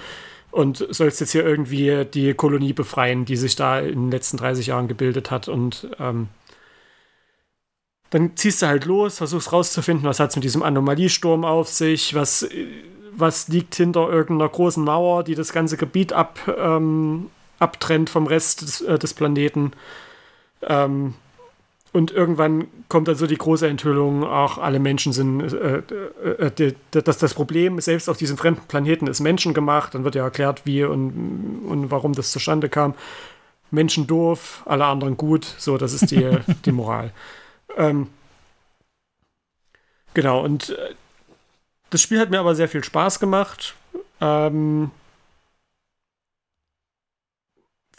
und 0.53 0.85
sollst 0.91 1.19
jetzt 1.19 1.31
hier 1.31 1.45
irgendwie 1.45 2.05
die 2.05 2.33
Kolonie 2.35 2.73
befreien, 2.73 3.25
die 3.25 3.37
sich 3.37 3.55
da 3.55 3.79
in 3.79 4.05
den 4.05 4.11
letzten 4.11 4.37
30 4.37 4.67
Jahren 4.67 4.87
gebildet 4.87 5.31
hat 5.31 5.47
und 5.47 5.89
ähm, 5.99 6.27
dann 8.11 8.37
ziehst 8.37 8.61
du 8.61 8.67
halt 8.67 8.85
los, 8.85 9.17
versuchst 9.17 9.51
rauszufinden, 9.51 10.07
was 10.07 10.19
hat 10.19 10.29
es 10.29 10.35
mit 10.35 10.43
diesem 10.43 10.61
Anomaliesturm 10.61 11.43
auf 11.43 11.69
sich, 11.69 12.13
was, 12.13 12.47
was 13.11 13.47
liegt 13.47 13.73
hinter 13.73 14.07
irgendeiner 14.07 14.49
großen 14.49 14.83
Mauer, 14.83 15.23
die 15.23 15.33
das 15.33 15.51
ganze 15.51 15.77
Gebiet 15.77 16.13
ab, 16.13 16.39
ähm, 16.55 17.31
abtrennt 17.57 18.11
vom 18.11 18.27
Rest 18.27 18.61
des, 18.61 18.81
äh, 18.81 18.99
des 18.99 19.15
Planeten. 19.15 19.71
Ähm, 20.61 21.15
und 21.93 22.09
irgendwann 22.11 22.67
kommt 22.89 23.07
dann 23.07 23.15
so 23.15 23.27
die 23.27 23.37
große 23.37 23.67
Enthüllung, 23.67 24.23
auch 24.23 24.57
alle 24.57 24.79
Menschen 24.79 25.13
sind, 25.13 25.41
äh, 25.53 25.83
äh, 26.25 26.47
äh, 26.47 26.73
dass 26.89 27.19
das 27.19 27.35
Problem 27.35 27.79
selbst 27.79 28.09
auf 28.09 28.17
diesem 28.17 28.35
fremden 28.35 28.67
Planeten 28.67 29.05
ist 29.05 29.19
menschengemacht. 29.19 29.93
Dann 29.93 30.03
wird 30.03 30.15
ja 30.15 30.23
erklärt, 30.23 30.65
wie 30.65 30.83
und, 30.83 31.65
und 31.67 31.91
warum 31.91 32.13
das 32.13 32.31
zustande 32.31 32.67
kam. 32.67 32.95
Menschen 33.69 34.07
doof, 34.07 34.63
alle 34.65 34.85
anderen 34.85 35.17
gut. 35.17 35.45
So, 35.59 35.77
das 35.77 35.93
ist 35.93 36.09
die, 36.09 36.39
die 36.65 36.71
Moral. 36.71 37.11
Ähm, 37.77 38.07
genau, 40.15 40.43
und 40.43 40.69
äh, 40.69 40.95
das 41.91 42.01
Spiel 42.01 42.19
hat 42.19 42.31
mir 42.31 42.39
aber 42.39 42.55
sehr 42.55 42.69
viel 42.69 42.83
Spaß 42.83 43.19
gemacht. 43.19 43.75
Ähm, 44.19 44.89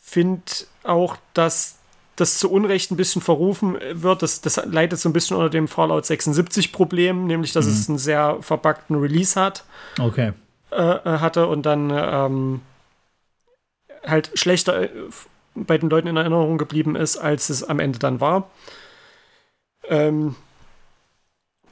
Finde 0.02 0.42
auch, 0.82 1.16
dass 1.32 1.78
das 2.16 2.38
zu 2.38 2.50
Unrecht 2.50 2.90
ein 2.90 2.96
bisschen 2.96 3.22
verrufen 3.22 3.76
wird. 3.92 4.22
Das, 4.22 4.40
das 4.40 4.64
leidet 4.64 5.00
so 5.00 5.08
ein 5.08 5.12
bisschen 5.12 5.36
unter 5.36 5.50
dem 5.50 5.68
Fallout 5.68 6.04
76-Problem, 6.04 7.26
nämlich 7.26 7.52
dass 7.52 7.66
mhm. 7.66 7.72
es 7.72 7.88
einen 7.88 7.98
sehr 7.98 8.38
verpackten 8.40 8.96
Release 8.96 9.40
hat. 9.40 9.64
Okay. 9.98 10.32
Äh, 10.70 10.76
äh, 10.76 11.18
hatte 11.18 11.46
und 11.46 11.66
dann 11.66 11.90
ähm, 11.90 12.60
halt 14.06 14.30
schlechter 14.34 14.82
äh, 14.82 14.90
bei 15.54 15.78
den 15.78 15.88
Leuten 15.88 16.08
in 16.08 16.16
Erinnerung 16.16 16.58
geblieben 16.58 16.96
ist, 16.96 17.16
als 17.16 17.48
es 17.48 17.62
am 17.62 17.78
Ende 17.78 17.98
dann 17.98 18.20
war. 18.20 18.50
Ähm, 19.88 20.34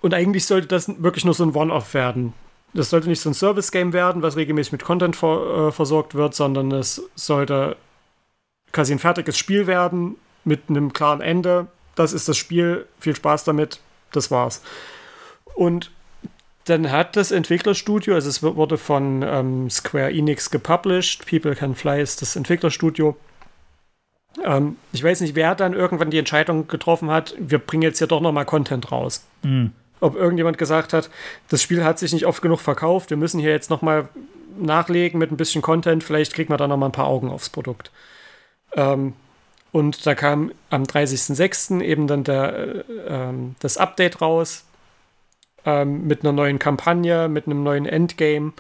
und 0.00 0.14
eigentlich 0.14 0.46
sollte 0.46 0.68
das 0.68 1.02
wirklich 1.02 1.24
nur 1.24 1.34
so 1.34 1.44
ein 1.44 1.54
One-Off 1.54 1.94
werden. 1.94 2.32
Das 2.74 2.90
sollte 2.90 3.08
nicht 3.08 3.20
so 3.20 3.30
ein 3.30 3.34
Service-Game 3.34 3.92
werden, 3.92 4.22
was 4.22 4.36
regelmäßig 4.36 4.72
mit 4.72 4.84
Content 4.84 5.14
vor, 5.14 5.68
äh, 5.68 5.72
versorgt 5.72 6.14
wird, 6.14 6.34
sondern 6.34 6.72
es 6.72 7.02
sollte 7.14 7.76
quasi 8.72 8.92
ein 8.92 8.98
fertiges 8.98 9.36
Spiel 9.36 9.66
werden 9.66 10.16
mit 10.44 10.62
einem 10.68 10.92
klaren 10.92 11.20
Ende. 11.20 11.66
Das 11.94 12.12
ist 12.12 12.28
das 12.28 12.36
Spiel, 12.36 12.86
viel 12.98 13.14
Spaß 13.16 13.44
damit, 13.44 13.80
das 14.12 14.30
war's. 14.30 14.62
Und 15.54 15.90
dann 16.64 16.90
hat 16.90 17.16
das 17.16 17.32
Entwicklerstudio, 17.32 18.14
also 18.14 18.28
es 18.28 18.42
wurde 18.42 18.78
von 18.78 19.22
ähm, 19.22 19.68
Square 19.68 20.12
Enix 20.12 20.50
gepublished, 20.50 21.26
People 21.26 21.56
Can 21.56 21.74
Fly 21.74 22.00
ist 22.00 22.22
das 22.22 22.36
Entwicklerstudio, 22.36 23.16
ähm, 24.44 24.76
ich 24.92 25.02
weiß 25.02 25.20
nicht, 25.20 25.34
wer 25.34 25.54
dann 25.54 25.74
irgendwann 25.74 26.10
die 26.10 26.18
Entscheidung 26.18 26.68
getroffen 26.68 27.10
hat, 27.10 27.34
wir 27.38 27.58
bringen 27.58 27.82
jetzt 27.82 27.98
hier 27.98 28.06
doch 28.06 28.20
nochmal 28.20 28.44
Content 28.44 28.92
raus. 28.92 29.24
Mhm. 29.42 29.72
Ob 30.00 30.16
irgendjemand 30.16 30.58
gesagt 30.58 30.92
hat, 30.92 31.10
das 31.48 31.62
Spiel 31.62 31.84
hat 31.84 31.98
sich 31.98 32.12
nicht 32.12 32.26
oft 32.26 32.42
genug 32.42 32.60
verkauft, 32.60 33.10
wir 33.10 33.16
müssen 33.16 33.40
hier 33.40 33.50
jetzt 33.50 33.70
nochmal 33.70 34.08
nachlegen 34.58 35.18
mit 35.18 35.30
ein 35.30 35.36
bisschen 35.36 35.62
Content, 35.62 36.04
vielleicht 36.04 36.34
kriegen 36.34 36.52
wir 36.52 36.56
da 36.56 36.66
nochmal 36.66 36.88
ein 36.88 36.92
paar 36.92 37.06
Augen 37.06 37.30
aufs 37.30 37.48
Produkt. 37.48 37.90
Ähm, 38.74 39.14
und 39.72 40.06
da 40.06 40.14
kam 40.14 40.52
am 40.70 40.84
30.06. 40.84 41.80
eben 41.80 42.06
dann 42.06 42.24
der, 42.24 42.54
äh, 42.54 42.84
ähm, 43.08 43.56
das 43.60 43.78
Update 43.78 44.20
raus 44.20 44.64
ähm, 45.64 46.06
mit 46.06 46.22
einer 46.22 46.32
neuen 46.32 46.58
Kampagne, 46.58 47.28
mit 47.28 47.46
einem 47.46 47.62
neuen 47.62 47.86
Endgame. 47.86 48.52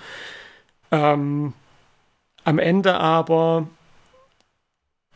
Ähm, 0.90 1.52
am 2.44 2.58
Ende 2.58 2.94
aber 2.94 3.68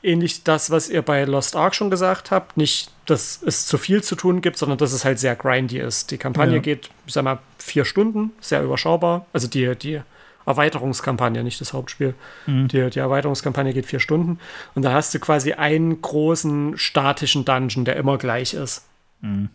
ähnlich 0.02 0.44
das, 0.44 0.70
was 0.70 0.90
ihr 0.90 1.01
bei 1.01 1.24
Lost 1.24 1.56
Ark 1.56 1.74
schon 1.74 1.90
gesagt 1.90 2.31
habt. 2.31 2.59
Nicht, 2.59 2.90
dass 3.06 3.43
es 3.43 3.66
zu 3.66 3.78
viel 3.78 4.02
zu 4.02 4.16
tun 4.16 4.43
gibt, 4.43 4.59
sondern 4.59 4.78
dass 4.78 4.93
es 4.93 5.05
halt 5.05 5.18
sehr 5.18 5.35
grindy 5.35 5.78
ist. 5.78 6.10
Die 6.10 6.18
Kampagne 6.18 6.56
ja. 6.56 6.62
geht, 6.62 6.90
ich 7.06 7.14
sag 7.14 7.24
mal, 7.24 7.39
vier 7.59 7.86
Stunden, 7.86 8.32
sehr 8.40 8.62
überschaubar. 8.62 9.27
Also 9.32 9.48
die, 9.48 9.74
die 9.77 10.02
Erweiterungskampagne, 10.47 11.43
nicht 11.43 11.60
das 11.60 11.73
Hauptspiel. 11.73 12.14
Mhm. 12.47 12.68
Die, 12.68 12.89
die 12.90 12.98
Erweiterungskampagne 12.98 13.74
geht 13.74 13.86
vier 13.86 14.01
Stunden. 14.01 14.39
Und 14.74 14.85
da 14.85 14.93
hast 14.93 15.12
du 15.14 15.18
quasi 15.18 15.52
einen 15.52 16.01
großen 16.01 16.78
statischen 16.78 17.44
Dungeon, 17.44 17.85
der 17.85 17.97
immer 17.97 18.16
gleich 18.16 18.55
ist. 18.55 18.86
Mhm. 19.20 19.51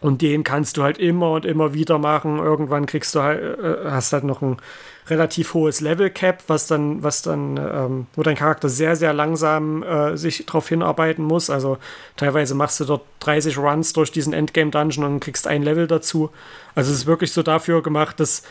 Und 0.00 0.20
den 0.20 0.44
kannst 0.44 0.76
du 0.76 0.82
halt 0.82 0.98
immer 0.98 1.32
und 1.32 1.46
immer 1.46 1.72
wieder 1.72 1.98
machen. 1.98 2.38
Irgendwann 2.38 2.86
kriegst 2.86 3.14
du 3.14 3.22
halt, 3.22 3.40
äh, 3.58 3.90
hast 3.90 4.12
halt 4.12 4.24
noch 4.24 4.42
ein 4.42 4.58
relativ 5.08 5.54
hohes 5.54 5.80
Level 5.80 6.10
Cap, 6.10 6.42
was 6.48 6.66
dann, 6.66 7.02
was 7.02 7.22
dann, 7.22 7.56
ähm, 7.56 8.06
wo 8.14 8.22
dein 8.22 8.36
Charakter 8.36 8.68
sehr, 8.68 8.96
sehr 8.96 9.12
langsam 9.12 9.82
äh, 9.82 10.16
sich 10.16 10.44
darauf 10.44 10.68
hinarbeiten 10.68 11.24
muss. 11.24 11.48
Also 11.48 11.78
teilweise 12.16 12.54
machst 12.54 12.80
du 12.80 12.84
dort 12.84 13.06
30 13.20 13.56
Runs 13.56 13.92
durch 13.92 14.12
diesen 14.12 14.32
Endgame 14.32 14.70
Dungeon 14.70 15.04
und 15.04 15.20
kriegst 15.20 15.46
ein 15.46 15.62
Level 15.62 15.86
dazu. 15.86 16.30
Also 16.74 16.92
es 16.92 16.98
ist 16.98 17.06
wirklich 17.06 17.32
so 17.32 17.42
dafür 17.42 17.82
gemacht, 17.82 18.20
dass 18.20 18.42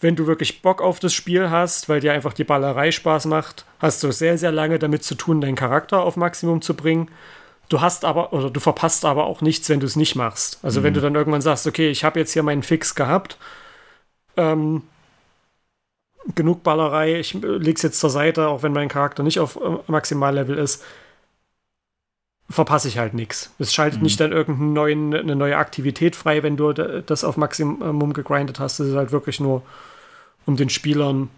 wenn 0.00 0.16
du 0.16 0.26
wirklich 0.26 0.62
Bock 0.62 0.80
auf 0.80 1.00
das 1.00 1.12
Spiel 1.12 1.50
hast, 1.50 1.88
weil 1.88 2.00
dir 2.00 2.12
einfach 2.12 2.32
die 2.32 2.44
Ballerei 2.44 2.90
Spaß 2.92 3.26
macht, 3.26 3.64
hast 3.80 4.02
du 4.02 4.12
sehr, 4.12 4.38
sehr 4.38 4.52
lange 4.52 4.78
damit 4.78 5.02
zu 5.02 5.14
tun, 5.14 5.40
deinen 5.40 5.56
Charakter 5.56 6.00
auf 6.00 6.16
Maximum 6.16 6.62
zu 6.62 6.74
bringen. 6.74 7.10
Du 7.68 7.80
hast 7.80 8.04
aber, 8.04 8.32
oder 8.32 8.50
du 8.50 8.60
verpasst 8.60 9.04
aber 9.04 9.26
auch 9.26 9.40
nichts, 9.40 9.68
wenn 9.68 9.80
du 9.80 9.86
es 9.86 9.96
nicht 9.96 10.14
machst. 10.14 10.58
Also 10.62 10.80
mhm. 10.80 10.84
wenn 10.84 10.94
du 10.94 11.00
dann 11.00 11.14
irgendwann 11.14 11.42
sagst, 11.42 11.66
okay, 11.66 11.90
ich 11.90 12.04
habe 12.04 12.18
jetzt 12.18 12.32
hier 12.32 12.42
meinen 12.42 12.62
Fix 12.62 12.94
gehabt, 12.94 13.38
ähm, 14.36 14.82
genug 16.34 16.62
Ballerei, 16.62 17.18
ich 17.18 17.34
leg's 17.34 17.82
jetzt 17.82 18.00
zur 18.00 18.10
Seite, 18.10 18.48
auch 18.48 18.62
wenn 18.62 18.72
mein 18.72 18.88
Charakter 18.88 19.22
nicht 19.22 19.40
auf 19.40 19.56
äh, 19.56 19.78
Maximallevel 19.86 20.56
ist, 20.56 20.84
verpasse 22.50 22.88
ich 22.88 22.98
halt 22.98 23.14
nichts. 23.14 23.52
Es 23.58 23.74
schaltet 23.74 23.98
mhm. 23.98 24.04
nicht 24.04 24.20
dann 24.20 24.32
irgendeine 24.32 25.36
neue 25.36 25.56
Aktivität 25.56 26.16
frei, 26.16 26.42
wenn 26.42 26.56
du 26.56 26.72
das 26.72 27.24
auf 27.24 27.36
Maximum 27.36 28.12
gegrindet 28.12 28.58
hast. 28.58 28.80
Es 28.80 28.88
ist 28.88 28.96
halt 28.96 29.12
wirklich 29.12 29.40
nur, 29.40 29.62
um 30.48 30.56
den 30.56 30.70
Spielern 30.70 31.28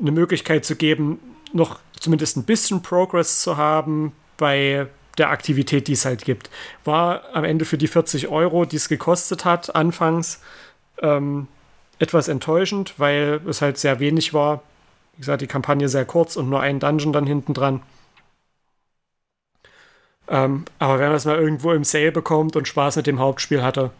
eine 0.00 0.10
Möglichkeit 0.10 0.64
zu 0.64 0.74
geben, 0.74 1.20
noch 1.52 1.78
zumindest 2.00 2.36
ein 2.36 2.44
bisschen 2.44 2.82
Progress 2.82 3.40
zu 3.40 3.56
haben 3.56 4.12
bei 4.38 4.88
der 5.18 5.30
Aktivität, 5.30 5.86
die 5.86 5.92
es 5.92 6.04
halt 6.04 6.24
gibt. 6.24 6.50
War 6.84 7.22
am 7.34 7.44
Ende 7.44 7.66
für 7.66 7.78
die 7.78 7.86
40 7.86 8.28
Euro, 8.28 8.64
die 8.64 8.76
es 8.76 8.88
gekostet 8.88 9.44
hat, 9.44 9.76
anfangs 9.76 10.40
ähm, 11.00 11.46
etwas 11.98 12.26
enttäuschend, 12.26 12.94
weil 12.98 13.40
es 13.46 13.62
halt 13.62 13.78
sehr 13.78 14.00
wenig 14.00 14.34
war. 14.34 14.62
Wie 15.12 15.18
gesagt, 15.18 15.42
die 15.42 15.46
Kampagne 15.46 15.88
sehr 15.88 16.06
kurz 16.06 16.36
und 16.36 16.48
nur 16.48 16.60
ein 16.60 16.80
Dungeon 16.80 17.12
dann 17.12 17.26
hinten 17.26 17.54
dran. 17.54 17.82
Ähm, 20.26 20.64
aber 20.78 20.98
wenn 20.98 21.08
man 21.08 21.16
es 21.16 21.26
mal 21.26 21.38
irgendwo 21.38 21.72
im 21.72 21.84
Sale 21.84 22.10
bekommt 22.10 22.56
und 22.56 22.66
Spaß 22.66 22.96
mit 22.96 23.06
dem 23.06 23.20
Hauptspiel 23.20 23.62
hatte, 23.62 23.90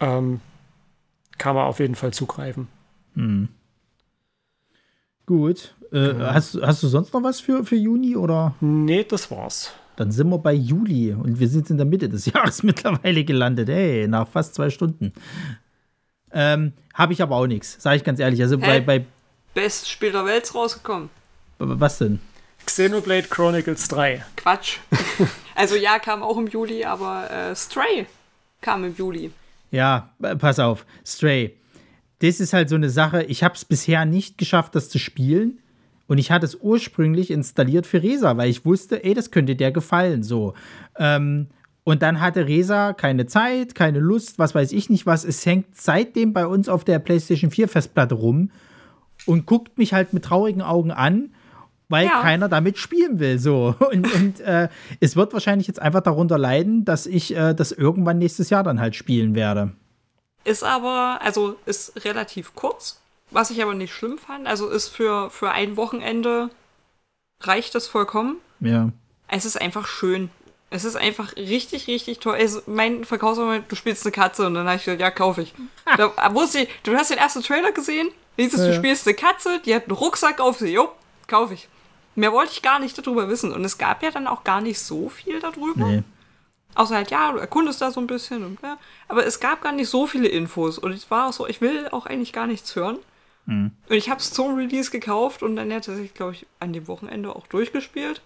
ähm, 0.00 0.40
kann 1.38 1.54
man 1.54 1.66
auf 1.66 1.78
jeden 1.78 1.94
Fall 1.94 2.12
zugreifen. 2.12 2.68
Hm. 3.16 3.48
Gut. 5.26 5.74
Äh, 5.90 6.12
genau. 6.12 6.26
hast, 6.26 6.60
hast 6.62 6.82
du 6.82 6.88
sonst 6.88 7.12
noch 7.12 7.22
was 7.22 7.40
für, 7.40 7.64
für 7.64 7.76
Juni 7.76 8.16
oder? 8.16 8.54
Nee, 8.60 9.04
das 9.04 9.30
war's. 9.30 9.72
Dann 9.96 10.12
sind 10.12 10.28
wir 10.28 10.38
bei 10.38 10.52
Juli 10.52 11.12
und 11.12 11.40
wir 11.40 11.48
sind 11.48 11.70
in 11.70 11.78
der 11.78 11.86
Mitte 11.86 12.08
des 12.08 12.26
Jahres 12.32 12.62
mittlerweile 12.62 13.24
gelandet. 13.24 13.68
Hey, 13.68 14.06
nach 14.06 14.28
fast 14.28 14.54
zwei 14.54 14.70
Stunden. 14.70 15.12
Ähm, 16.32 16.72
Habe 16.94 17.12
ich 17.12 17.22
aber 17.22 17.36
auch 17.36 17.46
nichts, 17.46 17.82
sage 17.82 17.96
ich 17.96 18.04
ganz 18.04 18.20
ehrlich. 18.20 18.40
Also 18.42 18.58
bei, 18.58 18.80
bei. 18.80 19.04
Bestes 19.54 19.88
Spiel 19.88 20.12
der 20.12 20.26
Welt 20.26 20.54
rausgekommen. 20.54 21.08
Was 21.58 21.98
denn? 21.98 22.20
Xenoblade 22.66 23.28
Chronicles 23.28 23.88
3. 23.88 24.24
Quatsch. 24.36 24.78
also 25.54 25.76
ja, 25.76 25.98
kam 25.98 26.22
auch 26.22 26.36
im 26.36 26.48
Juli, 26.48 26.84
aber 26.84 27.30
äh, 27.30 27.56
Stray 27.56 28.06
kam 28.60 28.84
im 28.84 28.94
Juli. 28.94 29.30
Ja, 29.70 30.10
pass 30.38 30.58
auf. 30.58 30.84
Stray. 31.04 31.56
Das 32.20 32.40
ist 32.40 32.52
halt 32.52 32.68
so 32.68 32.76
eine 32.76 32.90
Sache. 32.90 33.22
Ich 33.24 33.42
habe 33.42 33.54
es 33.54 33.64
bisher 33.64 34.04
nicht 34.04 34.38
geschafft, 34.38 34.74
das 34.74 34.88
zu 34.88 34.98
spielen. 34.98 35.58
Und 36.06 36.18
ich 36.18 36.30
hatte 36.30 36.46
es 36.46 36.54
ursprünglich 36.54 37.30
installiert 37.30 37.86
für 37.86 38.02
Resa, 38.02 38.36
weil 38.36 38.48
ich 38.48 38.64
wusste, 38.64 39.02
ey, 39.04 39.14
das 39.14 39.30
könnte 39.30 39.56
der 39.56 39.72
gefallen. 39.72 40.22
So. 40.22 40.54
Ähm, 40.98 41.48
und 41.82 42.02
dann 42.02 42.20
hatte 42.20 42.46
Resa 42.46 42.92
keine 42.92 43.26
Zeit, 43.26 43.74
keine 43.74 43.98
Lust, 43.98 44.38
was 44.38 44.54
weiß 44.54 44.72
ich 44.72 44.88
nicht 44.88 45.06
was. 45.06 45.24
Es 45.24 45.44
hängt 45.44 45.76
seitdem 45.76 46.32
bei 46.32 46.46
uns 46.46 46.68
auf 46.68 46.84
der 46.84 46.98
PlayStation 46.98 47.50
4 47.50 47.68
Festplatte 47.68 48.14
rum 48.14 48.50
und 49.24 49.46
guckt 49.46 49.78
mich 49.78 49.92
halt 49.92 50.12
mit 50.12 50.24
traurigen 50.24 50.62
Augen 50.62 50.90
an, 50.90 51.30
weil 51.88 52.06
ja. 52.06 52.22
keiner 52.22 52.48
damit 52.48 52.78
spielen 52.78 53.18
will. 53.18 53.38
So. 53.38 53.74
Und, 53.92 54.12
und 54.12 54.40
äh, 54.40 54.68
es 55.00 55.16
wird 55.16 55.32
wahrscheinlich 55.32 55.68
jetzt 55.68 55.80
einfach 55.80 56.00
darunter 56.00 56.38
leiden, 56.38 56.84
dass 56.84 57.06
ich 57.06 57.36
äh, 57.36 57.54
das 57.54 57.72
irgendwann 57.72 58.18
nächstes 58.18 58.50
Jahr 58.50 58.64
dann 58.64 58.80
halt 58.80 58.96
spielen 58.96 59.34
werde. 59.34 59.72
Ist 60.46 60.62
aber, 60.62 61.18
also 61.22 61.56
ist 61.66 62.04
relativ 62.04 62.54
kurz 62.54 63.00
was 63.30 63.50
ich 63.50 63.62
aber 63.62 63.74
nicht 63.74 63.92
schlimm 63.92 64.18
fand, 64.18 64.46
also 64.46 64.68
ist 64.68 64.88
für, 64.88 65.30
für 65.30 65.50
ein 65.50 65.76
Wochenende 65.76 66.50
reicht 67.40 67.74
das 67.74 67.86
vollkommen. 67.86 68.36
Ja. 68.60 68.90
Es 69.28 69.44
ist 69.44 69.60
einfach 69.60 69.86
schön. 69.86 70.30
Es 70.70 70.84
ist 70.84 70.96
einfach 70.96 71.36
richtig, 71.36 71.86
richtig 71.86 72.18
toll. 72.18 72.36
Es, 72.40 72.62
mein 72.66 73.04
Verkaufsmoment, 73.04 73.70
du 73.70 73.76
spielst 73.76 74.04
eine 74.04 74.12
Katze 74.12 74.46
und 74.46 74.54
dann 74.54 74.66
habe 74.66 74.76
ich 74.76 74.84
gesagt, 74.84 75.00
ja, 75.00 75.10
kaufe 75.10 75.42
ich. 75.42 75.54
da 75.96 76.34
wusste 76.34 76.60
ich, 76.60 76.68
du 76.82 76.94
hast 76.96 77.10
den 77.10 77.18
ersten 77.18 77.42
Trailer 77.42 77.72
gesehen, 77.72 78.08
dieses, 78.36 78.60
ja. 78.60 78.68
du 78.68 78.74
spielst 78.74 79.06
eine 79.06 79.16
Katze, 79.16 79.60
die 79.64 79.74
hat 79.74 79.84
einen 79.84 79.96
Rucksack 79.96 80.40
auf 80.40 80.58
sie, 80.58 80.72
jo, 80.72 80.88
kaufe 81.26 81.54
ich. 81.54 81.68
Mehr 82.14 82.32
wollte 82.32 82.52
ich 82.52 82.62
gar 82.62 82.78
nicht 82.78 82.96
darüber 82.96 83.28
wissen. 83.28 83.52
Und 83.52 83.64
es 83.64 83.78
gab 83.78 84.02
ja 84.02 84.10
dann 84.10 84.26
auch 84.26 84.42
gar 84.42 84.60
nicht 84.60 84.80
so 84.80 85.08
viel 85.08 85.38
darüber. 85.38 85.86
Nee. 85.86 86.02
Außer 86.76 86.94
halt, 86.94 87.10
ja, 87.10 87.32
du 87.32 87.38
erkundest 87.38 87.80
da 87.80 87.90
so 87.90 88.00
ein 88.00 88.06
bisschen. 88.06 88.44
Und, 88.44 88.62
ja. 88.62 88.78
Aber 89.08 89.26
es 89.26 89.40
gab 89.40 89.62
gar 89.62 89.72
nicht 89.72 89.88
so 89.88 90.06
viele 90.06 90.28
Infos. 90.28 90.78
Und 90.78 90.92
es 90.92 91.10
war 91.10 91.28
auch 91.28 91.32
so, 91.32 91.46
ich 91.46 91.60
will 91.60 91.88
auch 91.90 92.06
eigentlich 92.06 92.32
gar 92.32 92.46
nichts 92.46 92.76
hören. 92.76 92.98
Mhm. 93.46 93.72
Und 93.88 93.96
ich 93.96 94.10
habe 94.10 94.20
es 94.20 94.32
zum 94.32 94.54
Release 94.54 94.90
gekauft 94.90 95.42
und 95.42 95.56
dann 95.56 95.70
hätte 95.70 95.98
ich, 96.00 96.14
glaube 96.14 96.32
ich, 96.32 96.46
an 96.60 96.72
dem 96.72 96.86
Wochenende 96.86 97.34
auch 97.34 97.46
durchgespielt. 97.46 98.20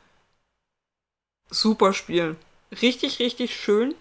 Super 1.48 1.92
Spiel. 1.92 2.36
Richtig, 2.82 3.18
richtig 3.20 3.54
schön. 3.56 3.94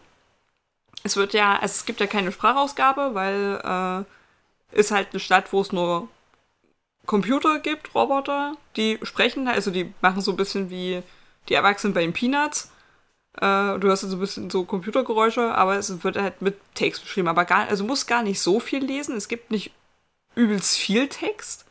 Es 1.04 1.16
wird 1.16 1.34
ja, 1.34 1.54
also 1.54 1.72
es 1.74 1.86
gibt 1.86 2.00
ja 2.00 2.08
keine 2.08 2.32
Sprachausgabe, 2.32 3.14
weil 3.14 4.06
äh, 4.74 4.78
ist 4.78 4.92
halt 4.92 5.10
eine 5.12 5.20
Stadt, 5.20 5.54
wo 5.54 5.62
es 5.62 5.72
nur 5.72 6.10
Computer 7.06 7.60
gibt, 7.60 7.96
Roboter, 7.96 8.56
die 8.76 9.00
sprechen, 9.04 9.48
also 9.48 9.72
die 9.72 9.94
machen 10.02 10.22
so 10.22 10.32
ein 10.32 10.38
bisschen 10.38 10.70
wie 10.70 11.02
die 11.48 11.56
Erwachsenen 11.56 11.94
bei 11.94 12.02
den 12.02 12.14
Peanuts. 12.14 12.72
Äh, 13.38 13.80
du 13.80 13.90
hast 13.90 14.02
so 14.02 14.16
ein 14.16 14.20
bisschen 14.20 14.50
so 14.50 14.64
Computergeräusche, 14.66 15.54
aber 15.56 15.78
es 15.78 16.04
wird 16.04 16.18
halt 16.18 16.42
mit 16.42 16.58
Text 16.74 17.04
beschrieben. 17.04 17.28
Aber 17.28 17.46
gar, 17.46 17.68
also 17.68 17.84
muss 17.84 18.08
gar 18.08 18.24
nicht 18.24 18.42
so 18.42 18.60
viel 18.60 18.84
lesen. 18.84 19.16
Es 19.16 19.28
gibt 19.28 19.52
nicht 19.52 19.72
übelst 20.36 20.78
viel 20.78 21.08
Text, 21.08 21.66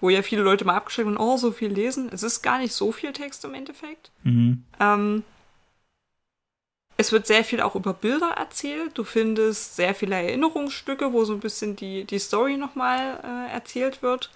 wo 0.00 0.10
ja 0.10 0.22
viele 0.22 0.42
Leute 0.42 0.64
mal 0.64 0.76
abgeschreckt 0.76 1.08
und 1.08 1.18
oh, 1.18 1.36
so 1.36 1.52
viel 1.52 1.72
lesen. 1.72 2.10
Es 2.12 2.22
ist 2.22 2.42
gar 2.42 2.58
nicht 2.58 2.72
so 2.72 2.92
viel 2.92 3.12
Text 3.12 3.44
im 3.44 3.54
Endeffekt. 3.54 4.10
Mhm. 4.24 4.64
Ähm, 4.78 5.24
es 6.96 7.12
wird 7.12 7.26
sehr 7.26 7.44
viel 7.44 7.62
auch 7.62 7.76
über 7.76 7.94
Bilder 7.94 8.32
erzählt. 8.32 8.98
Du 8.98 9.04
findest 9.04 9.76
sehr 9.76 9.94
viele 9.94 10.16
Erinnerungsstücke, 10.16 11.14
wo 11.14 11.24
so 11.24 11.32
ein 11.32 11.40
bisschen 11.40 11.74
die, 11.74 12.04
die 12.04 12.18
Story 12.18 12.58
nochmal 12.58 13.20
äh, 13.24 13.54
erzählt 13.54 14.02
wird. 14.02 14.30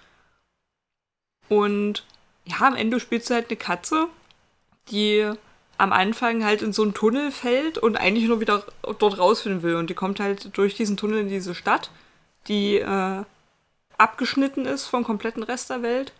Und 1.47 2.05
ja, 2.45 2.61
am 2.61 2.75
Ende 2.75 2.99
spielst 2.99 3.29
du 3.29 3.35
halt 3.35 3.49
eine 3.49 3.57
Katze, 3.57 4.07
die 4.89 5.31
am 5.77 5.91
Anfang 5.91 6.43
halt 6.43 6.61
in 6.61 6.73
so 6.73 6.83
einen 6.83 6.93
Tunnel 6.93 7.31
fällt 7.31 7.77
und 7.77 7.97
eigentlich 7.97 8.27
nur 8.27 8.39
wieder 8.39 8.63
dort 8.99 9.17
rausfinden 9.17 9.63
will. 9.63 9.75
Und 9.75 9.89
die 9.89 9.93
kommt 9.93 10.19
halt 10.19 10.57
durch 10.57 10.75
diesen 10.75 10.97
Tunnel 10.97 11.19
in 11.19 11.29
diese 11.29 11.55
Stadt, 11.55 11.89
die 12.47 12.77
äh, 12.77 13.23
abgeschnitten 13.97 14.65
ist 14.65 14.87
vom 14.87 15.03
kompletten 15.03 15.43
Rest 15.43 15.69
der 15.69 15.81
Welt 15.81 16.13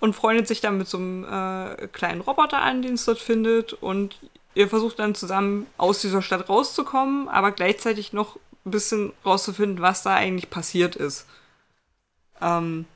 und 0.00 0.14
freundet 0.14 0.48
sich 0.48 0.60
dann 0.60 0.78
mit 0.78 0.88
so 0.88 0.98
einem 0.98 1.24
äh, 1.24 1.88
kleinen 1.88 2.20
Roboter 2.20 2.60
an, 2.60 2.82
den 2.82 2.94
es 2.94 3.04
dort 3.04 3.18
findet 3.18 3.72
und 3.72 4.18
ihr 4.54 4.68
versucht 4.68 4.98
dann 4.98 5.14
zusammen 5.14 5.66
aus 5.78 6.00
dieser 6.00 6.22
Stadt 6.22 6.48
rauszukommen, 6.48 7.28
aber 7.28 7.52
gleichzeitig 7.52 8.12
noch 8.12 8.36
ein 8.64 8.70
bisschen 8.70 9.12
rauszufinden, 9.24 9.80
was 9.80 10.02
da 10.02 10.14
eigentlich 10.14 10.50
passiert 10.50 10.96
ist. 10.96 11.26
Ähm, 12.40 12.86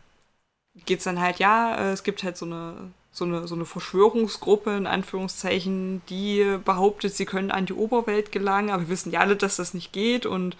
geht's 0.86 1.04
dann 1.04 1.20
halt, 1.20 1.38
ja, 1.38 1.76
äh, 1.76 1.92
es 1.92 2.02
gibt 2.02 2.22
halt 2.22 2.36
so 2.36 2.46
eine, 2.46 2.92
so 3.18 3.24
eine, 3.24 3.46
so 3.46 3.54
eine 3.54 3.66
Verschwörungsgruppe, 3.66 4.76
in 4.76 4.86
Anführungszeichen, 4.86 6.02
die 6.08 6.58
behauptet, 6.64 7.14
sie 7.14 7.26
können 7.26 7.50
an 7.50 7.66
die 7.66 7.74
Oberwelt 7.74 8.32
gelangen, 8.32 8.70
aber 8.70 8.82
wir 8.82 8.88
wissen 8.88 9.12
ja 9.12 9.20
alle, 9.20 9.36
dass 9.36 9.56
das 9.56 9.74
nicht 9.74 9.92
geht 9.92 10.26
und 10.26 10.56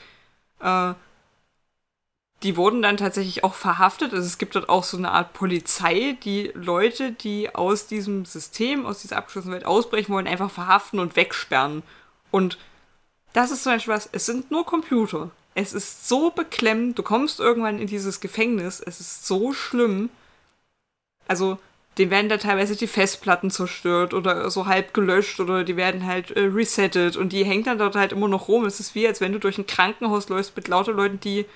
äh, 0.60 0.94
die 2.42 2.56
wurden 2.56 2.82
dann 2.82 2.96
tatsächlich 2.96 3.42
auch 3.42 3.54
verhaftet. 3.54 4.12
Also 4.12 4.24
es 4.24 4.38
gibt 4.38 4.54
dort 4.54 4.68
auch 4.68 4.84
so 4.84 4.96
eine 4.96 5.10
Art 5.10 5.32
Polizei, 5.32 6.16
die 6.22 6.52
Leute, 6.54 7.12
die 7.12 7.54
aus 7.54 7.86
diesem 7.86 8.24
System, 8.24 8.86
aus 8.86 9.00
dieser 9.00 9.16
abgeschlossenen 9.16 9.54
Welt 9.54 9.66
ausbrechen 9.66 10.12
wollen, 10.12 10.28
einfach 10.28 10.50
verhaften 10.50 11.00
und 11.00 11.16
wegsperren. 11.16 11.82
Und 12.30 12.58
das 13.32 13.50
ist 13.50 13.64
zum 13.64 13.72
Beispiel 13.72 13.94
was, 13.94 14.08
es 14.12 14.26
sind 14.26 14.50
nur 14.50 14.64
Computer. 14.64 15.30
Es 15.54 15.72
ist 15.72 16.08
so 16.08 16.30
beklemmend, 16.30 16.98
du 16.98 17.02
kommst 17.02 17.40
irgendwann 17.40 17.80
in 17.80 17.88
dieses 17.88 18.20
Gefängnis, 18.20 18.80
es 18.80 19.00
ist 19.00 19.26
so 19.26 19.52
schlimm. 19.52 20.08
Also, 21.26 21.58
denen 21.98 22.10
werden 22.10 22.28
da 22.28 22.36
teilweise 22.36 22.76
die 22.76 22.86
Festplatten 22.86 23.50
zerstört 23.50 24.14
oder 24.14 24.50
so 24.50 24.66
halb 24.66 24.94
gelöscht 24.94 25.40
oder 25.40 25.64
die 25.64 25.76
werden 25.76 26.06
halt 26.06 26.30
äh, 26.30 26.40
resettet 26.40 27.16
und 27.16 27.32
die 27.32 27.44
hängt 27.44 27.66
dann 27.66 27.78
dort 27.78 27.96
halt 27.96 28.12
immer 28.12 28.28
noch 28.28 28.48
rum. 28.48 28.64
Es 28.64 28.80
ist 28.80 28.94
wie, 28.94 29.06
als 29.06 29.20
wenn 29.20 29.32
du 29.32 29.38
durch 29.38 29.58
ein 29.58 29.66
Krankenhaus 29.66 30.28
läufst 30.28 30.56
mit 30.56 30.68
lauter 30.68 30.92
Leuten, 30.92 31.20
die 31.20 31.46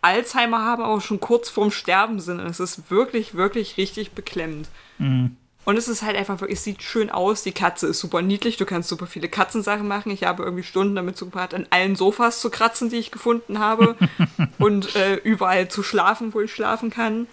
Alzheimer 0.00 0.64
haben, 0.64 0.82
aber 0.82 1.00
schon 1.00 1.20
kurz 1.20 1.48
vorm 1.48 1.70
Sterben 1.70 2.20
sind. 2.20 2.40
Und 2.40 2.46
es 2.46 2.60
ist 2.60 2.90
wirklich, 2.90 3.34
wirklich 3.34 3.76
richtig 3.76 4.12
beklemmend. 4.12 4.68
Mhm. 4.98 5.36
Und 5.64 5.76
es 5.76 5.86
ist 5.86 6.02
halt 6.02 6.16
einfach 6.16 6.40
es 6.48 6.64
sieht 6.64 6.82
schön 6.82 7.10
aus. 7.10 7.42
Die 7.42 7.52
Katze 7.52 7.88
ist 7.88 8.00
super 8.00 8.22
niedlich. 8.22 8.56
Du 8.56 8.64
kannst 8.64 8.88
super 8.88 9.06
viele 9.06 9.28
Katzensachen 9.28 9.86
machen. 9.86 10.10
Ich 10.10 10.24
habe 10.24 10.42
irgendwie 10.42 10.62
Stunden 10.62 10.94
damit 10.94 11.18
zugebracht, 11.18 11.52
an 11.52 11.66
allen 11.68 11.94
Sofas 11.94 12.40
zu 12.40 12.48
kratzen, 12.48 12.88
die 12.88 12.96
ich 12.96 13.10
gefunden 13.10 13.58
habe. 13.58 13.96
und 14.58 14.96
äh, 14.96 15.16
überall 15.16 15.68
zu 15.68 15.82
schlafen, 15.82 16.32
wo 16.32 16.40
ich 16.40 16.54
schlafen 16.54 16.88
kann. 16.88 17.26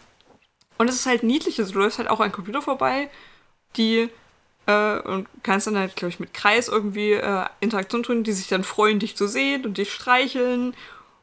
Und 0.77 0.89
es 0.89 0.95
ist 0.95 1.05
halt 1.05 1.23
niedlich. 1.23 1.59
Also 1.59 1.73
du 1.73 1.79
läufst 1.79 1.97
halt 1.99 2.09
auch 2.09 2.19
an 2.19 2.31
Computer 2.31 2.61
vorbei, 2.61 3.09
die 3.77 4.09
äh, 4.67 4.99
und 4.99 5.27
kannst 5.43 5.67
dann 5.67 5.77
halt, 5.77 5.95
glaube 5.95 6.09
ich, 6.09 6.19
mit 6.19 6.33
Kreis 6.33 6.67
irgendwie 6.67 7.13
äh, 7.13 7.45
Interaktion 7.59 8.03
tun, 8.03 8.23
die 8.23 8.33
sich 8.33 8.47
dann 8.47 8.63
freuen, 8.63 8.99
dich 8.99 9.15
zu 9.15 9.27
sehen 9.27 9.65
und 9.65 9.77
dich 9.77 9.93
streicheln 9.93 10.75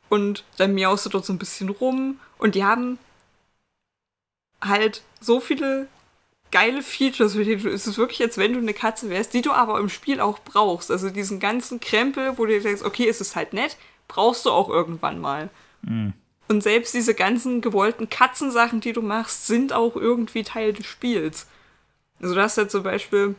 und 0.09 0.45
dann 0.59 0.75
miaust 0.75 1.07
du 1.07 1.11
dort 1.11 1.25
so 1.25 1.33
ein 1.33 1.39
bisschen 1.39 1.69
rum. 1.69 2.21
Und 2.39 2.55
die 2.55 2.65
haben 2.65 2.99
halt 4.61 5.03
so 5.21 5.41
viele 5.41 5.89
geile 6.51 6.83
Features, 6.83 7.33
die 7.33 7.57
du, 7.57 7.71
es 7.71 7.87
ist 7.87 7.99
wirklich, 7.99 8.21
als 8.23 8.37
wenn 8.37 8.53
du 8.53 8.59
eine 8.59 8.75
Katze 8.75 9.11
wärst, 9.11 9.35
die 9.35 9.43
du 9.43 9.53
aber 9.53 9.81
im 9.81 9.89
Spiel 9.89 10.21
auch 10.21 10.39
brauchst. 10.41 10.91
Also 10.91 11.11
diesen 11.11 11.41
ganzen 11.41 11.81
Krempel, 11.81 12.39
wo 12.39 12.47
du 12.47 12.61
denkst, 12.61 12.83
okay, 12.83 13.09
es 13.09 13.21
ist 13.21 13.35
halt 13.35 13.55
nett, 13.55 13.77
brauchst 14.07 14.45
du 14.45 14.51
auch 14.51 14.69
irgendwann 14.69 15.19
mal. 15.19 15.49
Mhm. 15.83 16.13
Und 16.49 16.63
selbst 16.63 16.93
diese 16.95 17.15
ganzen 17.15 17.61
gewollten 17.61 18.09
Katzensachen, 18.09 18.81
die 18.81 18.93
du 18.93 19.03
machst, 19.03 19.47
sind 19.47 19.73
auch 19.73 19.97
irgendwie 19.97 20.43
Teil 20.43 20.73
des 20.73 20.87
Spiels. 20.87 21.47
Also 22.21 22.35
du 22.35 22.43
hast 22.43 22.59
halt 22.59 22.71
zum 22.71 22.83
Beispiel, 22.83 23.35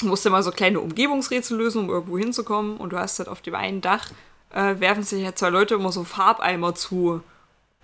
du 0.00 0.06
musst 0.06 0.24
ja 0.24 0.30
mal 0.30 0.42
so 0.42 0.50
kleine 0.50 0.80
Umgebungsrätsel 0.80 1.56
lösen, 1.56 1.82
um 1.82 1.90
irgendwo 1.90 2.18
hinzukommen. 2.18 2.76
Und 2.76 2.92
du 2.92 2.98
hast 2.98 3.18
halt 3.18 3.28
auf 3.28 3.42
dem 3.42 3.54
einen 3.54 3.80
Dach 3.80 4.10
äh, 4.56 4.80
werfen 4.80 5.02
sich 5.02 5.22
ja 5.22 5.34
zwei 5.34 5.50
Leute 5.50 5.74
immer 5.74 5.92
so 5.92 6.04
Farbeimer 6.04 6.74
zu. 6.74 7.22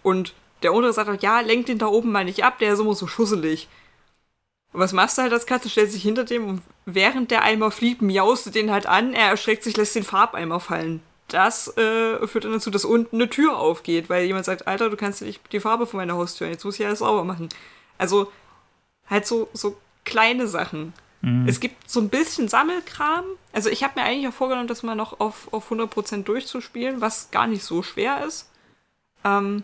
Und 0.02 0.34
der 0.62 0.72
untere 0.72 0.92
sagt 0.92 1.08
halt, 1.08 1.22
ja, 1.22 1.40
lenk 1.40 1.66
den 1.66 1.78
da 1.78 1.86
oben 1.86 2.12
mal 2.12 2.24
nicht 2.24 2.44
ab, 2.44 2.58
der 2.58 2.72
ist 2.72 2.80
immer 2.80 2.94
so 2.94 3.06
schusselig. 3.06 3.68
Und 4.72 4.80
was 4.80 4.92
machst 4.92 5.18
du 5.18 5.22
halt 5.22 5.32
als 5.32 5.46
Katze? 5.46 5.68
Stellst 5.68 5.94
dich 5.94 6.02
hinter 6.02 6.24
dem 6.24 6.48
und 6.48 6.62
während 6.86 7.30
der 7.30 7.42
Eimer 7.42 7.70
fliegt, 7.70 8.00
miaust 8.00 8.46
du 8.46 8.50
den 8.50 8.70
halt 8.70 8.86
an, 8.86 9.12
er 9.12 9.28
erschreckt 9.28 9.64
sich, 9.64 9.76
lässt 9.76 9.94
den 9.94 10.04
Farbeimer 10.04 10.60
fallen. 10.60 11.02
Das 11.32 11.74
äh, 11.76 12.26
führt 12.26 12.44
dann 12.44 12.52
dazu, 12.52 12.70
dass 12.70 12.84
unten 12.84 13.16
eine 13.16 13.30
Tür 13.30 13.56
aufgeht, 13.56 14.10
weil 14.10 14.24
jemand 14.24 14.44
sagt, 14.44 14.66
Alter, 14.66 14.90
du 14.90 14.96
kannst 14.96 15.22
nicht 15.22 15.40
die 15.52 15.60
Farbe 15.60 15.86
von 15.86 15.98
meiner 15.98 16.14
Haustür, 16.14 16.48
jetzt 16.48 16.64
muss 16.64 16.78
ich 16.78 16.84
alles 16.84 16.98
sauber 16.98 17.24
machen. 17.24 17.48
Also 17.98 18.30
halt 19.08 19.26
so, 19.26 19.48
so 19.52 19.76
kleine 20.04 20.46
Sachen. 20.46 20.92
Mhm. 21.22 21.48
Es 21.48 21.60
gibt 21.60 21.88
so 21.88 22.00
ein 22.00 22.10
bisschen 22.10 22.48
Sammelkram. 22.48 23.24
Also 23.52 23.70
ich 23.70 23.82
habe 23.82 23.98
mir 23.98 24.06
eigentlich 24.06 24.28
auch 24.28 24.36
vorgenommen, 24.36 24.68
das 24.68 24.82
mal 24.82 24.94
noch 24.94 25.20
auf, 25.20 25.52
auf 25.52 25.70
100% 25.70 26.24
durchzuspielen, 26.24 27.00
was 27.00 27.30
gar 27.30 27.46
nicht 27.46 27.64
so 27.64 27.82
schwer 27.82 28.24
ist. 28.26 28.50
Ähm, 29.24 29.62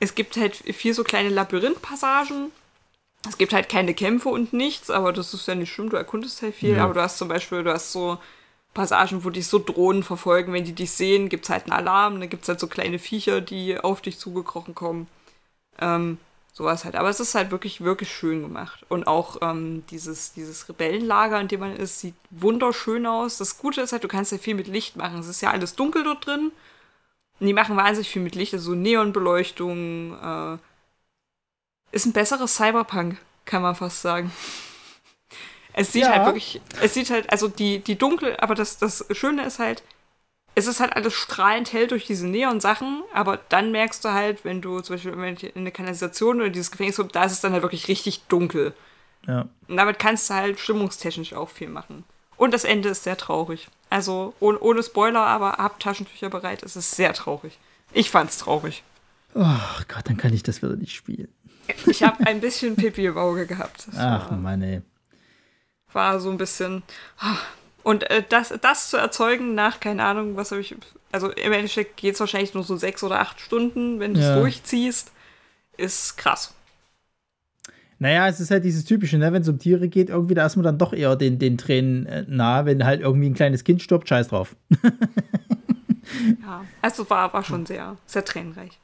es 0.00 0.14
gibt 0.14 0.36
halt 0.36 0.56
vier 0.56 0.94
so 0.94 1.04
kleine 1.04 1.28
Labyrinthpassagen, 1.28 2.50
es 3.28 3.38
gibt 3.38 3.52
halt 3.52 3.68
keine 3.68 3.94
Kämpfe 3.94 4.28
und 4.30 4.52
nichts, 4.52 4.90
aber 4.90 5.12
das 5.12 5.32
ist 5.32 5.46
ja 5.46 5.54
nicht 5.54 5.72
schlimm, 5.72 5.90
du 5.90 5.96
erkundest 5.96 6.42
halt 6.42 6.56
viel, 6.56 6.76
ja. 6.76 6.84
aber 6.84 6.94
du 6.94 7.00
hast 7.00 7.18
zum 7.18 7.28
Beispiel, 7.28 7.62
du 7.62 7.72
hast 7.72 7.92
so 7.92 8.18
Passagen, 8.74 9.24
wo 9.24 9.30
dich 9.30 9.46
so 9.46 9.58
Drohnen 9.58 10.02
verfolgen, 10.02 10.52
wenn 10.52 10.64
die 10.64 10.72
dich 10.72 10.92
sehen, 10.92 11.28
gibt 11.28 11.44
es 11.44 11.50
halt 11.50 11.64
einen 11.64 11.72
Alarm, 11.72 12.20
dann 12.20 12.28
gibt 12.28 12.42
es 12.42 12.48
halt 12.48 12.60
so 12.60 12.66
kleine 12.66 12.98
Viecher, 12.98 13.40
die 13.40 13.78
auf 13.78 14.00
dich 14.00 14.18
zugekrochen 14.18 14.74
kommen. 14.74 15.08
Ähm, 15.78 16.18
sowas 16.52 16.84
halt. 16.84 16.96
Aber 16.96 17.08
es 17.08 17.20
ist 17.20 17.34
halt 17.34 17.50
wirklich, 17.50 17.82
wirklich 17.82 18.12
schön 18.12 18.42
gemacht. 18.42 18.84
Und 18.88 19.06
auch 19.06 19.38
ähm, 19.42 19.84
dieses, 19.90 20.32
dieses 20.32 20.68
Rebellenlager, 20.68 21.40
in 21.40 21.48
dem 21.48 21.60
man 21.60 21.76
ist, 21.76 22.00
sieht 22.00 22.14
wunderschön 22.30 23.06
aus. 23.06 23.38
Das 23.38 23.58
Gute 23.58 23.80
ist 23.80 23.92
halt, 23.92 24.04
du 24.04 24.08
kannst 24.08 24.32
ja 24.32 24.38
viel 24.38 24.54
mit 24.54 24.68
Licht 24.68 24.96
machen. 24.96 25.20
Es 25.20 25.28
ist 25.28 25.40
ja 25.40 25.50
alles 25.50 25.74
dunkel 25.74 26.04
dort 26.04 26.26
drin. 26.26 26.52
Und 27.40 27.46
die 27.46 27.54
machen 27.54 27.76
wahnsinnig 27.76 28.10
viel 28.10 28.22
mit 28.22 28.34
Licht, 28.34 28.54
also 28.54 28.70
so 28.72 28.76
Neonbeleuchtung. 28.76 30.16
Äh, 30.22 30.58
ist 31.90 32.06
ein 32.06 32.12
besseres 32.12 32.54
Cyberpunk, 32.56 33.18
kann 33.44 33.62
man 33.62 33.74
fast 33.74 34.02
sagen. 34.02 34.30
Es 35.72 35.92
sieht 35.92 36.02
ja. 36.02 36.10
halt 36.10 36.26
wirklich, 36.26 36.60
es 36.82 36.94
sieht 36.94 37.10
halt, 37.10 37.30
also 37.30 37.48
die, 37.48 37.78
die 37.78 37.96
dunkel, 37.96 38.36
aber 38.38 38.54
das, 38.54 38.78
das 38.78 39.06
Schöne 39.10 39.44
ist 39.44 39.58
halt, 39.58 39.82
es 40.54 40.66
ist 40.66 40.80
halt 40.80 40.94
alles 40.94 41.14
strahlend 41.14 41.72
hell 41.72 41.86
durch 41.86 42.06
diese 42.06 42.26
Neon-Sachen, 42.26 43.02
aber 43.14 43.38
dann 43.48 43.72
merkst 43.72 44.04
du 44.04 44.10
halt, 44.10 44.44
wenn 44.44 44.60
du 44.60 44.80
zum 44.80 44.96
Beispiel 44.96 45.12
in 45.12 45.50
eine 45.62 45.72
Kanalisation 45.72 46.40
oder 46.40 46.50
dieses 46.50 46.70
Gefängnis 46.70 46.96
kommst, 46.96 47.16
da 47.16 47.24
ist 47.24 47.32
es 47.32 47.40
dann 47.40 47.52
halt 47.52 47.62
wirklich 47.62 47.88
richtig 47.88 48.24
dunkel. 48.28 48.74
Ja. 49.26 49.48
Und 49.68 49.76
damit 49.76 49.98
kannst 49.98 50.28
du 50.28 50.34
halt 50.34 50.60
stimmungstechnisch 50.60 51.32
auch 51.32 51.48
viel 51.48 51.68
machen. 51.68 52.04
Und 52.36 52.52
das 52.52 52.64
Ende 52.64 52.88
ist 52.90 53.04
sehr 53.04 53.16
traurig. 53.16 53.68
Also 53.88 54.34
ohne, 54.40 54.58
ohne 54.58 54.82
Spoiler, 54.82 55.20
aber 55.20 55.52
habt 55.52 55.82
Taschentücher 55.82 56.28
bereit. 56.28 56.62
Es 56.62 56.76
ist 56.76 56.90
sehr 56.90 57.12
traurig. 57.14 57.58
Ich 57.92 58.10
fand's 58.10 58.38
traurig. 58.38 58.82
Oh 59.34 59.44
Gott, 59.88 60.08
dann 60.08 60.16
kann 60.16 60.34
ich 60.34 60.42
das 60.42 60.62
wieder 60.62 60.76
nicht 60.76 60.94
spielen. 60.94 61.28
Ich 61.86 62.02
habe 62.02 62.26
ein 62.26 62.40
bisschen 62.40 62.76
Pipi 62.76 63.06
im 63.06 63.16
Auge 63.16 63.46
gehabt. 63.46 63.86
Das 63.86 63.96
Ach, 63.96 64.30
war, 64.30 64.36
Mann, 64.36 64.62
ey. 64.62 64.82
War 65.92 66.20
so 66.20 66.30
ein 66.30 66.38
bisschen. 66.38 66.82
Oh, 67.22 67.36
und 67.82 68.08
äh, 68.10 68.22
das, 68.28 68.54
das 68.60 68.90
zu 68.90 68.96
erzeugen 68.96 69.54
nach, 69.54 69.80
keine 69.80 70.04
Ahnung, 70.04 70.36
was 70.36 70.50
habe 70.50 70.60
ich. 70.60 70.74
Also 71.10 71.30
im 71.30 71.52
Endeffekt 71.52 71.96
geht 71.96 72.14
es 72.14 72.20
wahrscheinlich 72.20 72.54
nur 72.54 72.64
so 72.64 72.76
sechs 72.76 73.02
oder 73.02 73.20
acht 73.20 73.40
Stunden, 73.40 74.00
wenn 74.00 74.14
du 74.14 74.20
es 74.20 74.26
ja. 74.26 74.38
durchziehst, 74.38 75.12
ist 75.76 76.16
krass. 76.16 76.54
Naja, 78.02 78.26
es 78.26 78.40
ist 78.40 78.50
halt 78.50 78.64
dieses 78.64 78.84
Typische, 78.84 79.16
ne? 79.16 79.32
wenn 79.32 79.42
es 79.42 79.48
um 79.48 79.60
Tiere 79.60 79.88
geht, 79.88 80.08
irgendwie, 80.10 80.34
da 80.34 80.44
ist 80.44 80.56
man 80.56 80.64
dann 80.64 80.76
doch 80.76 80.92
eher 80.92 81.14
den, 81.14 81.38
den 81.38 81.56
Tränen 81.56 82.06
äh, 82.06 82.24
nah, 82.26 82.66
wenn 82.66 82.84
halt 82.84 83.00
irgendwie 83.00 83.28
ein 83.28 83.34
kleines 83.34 83.62
Kind 83.62 83.80
stirbt, 83.80 84.08
scheiß 84.08 84.26
drauf. 84.26 84.56
ja, 86.42 86.64
also 86.80 87.08
war, 87.08 87.32
war 87.32 87.44
schon 87.44 87.64
sehr, 87.64 87.96
sehr 88.06 88.24
tränenreich. 88.24 88.80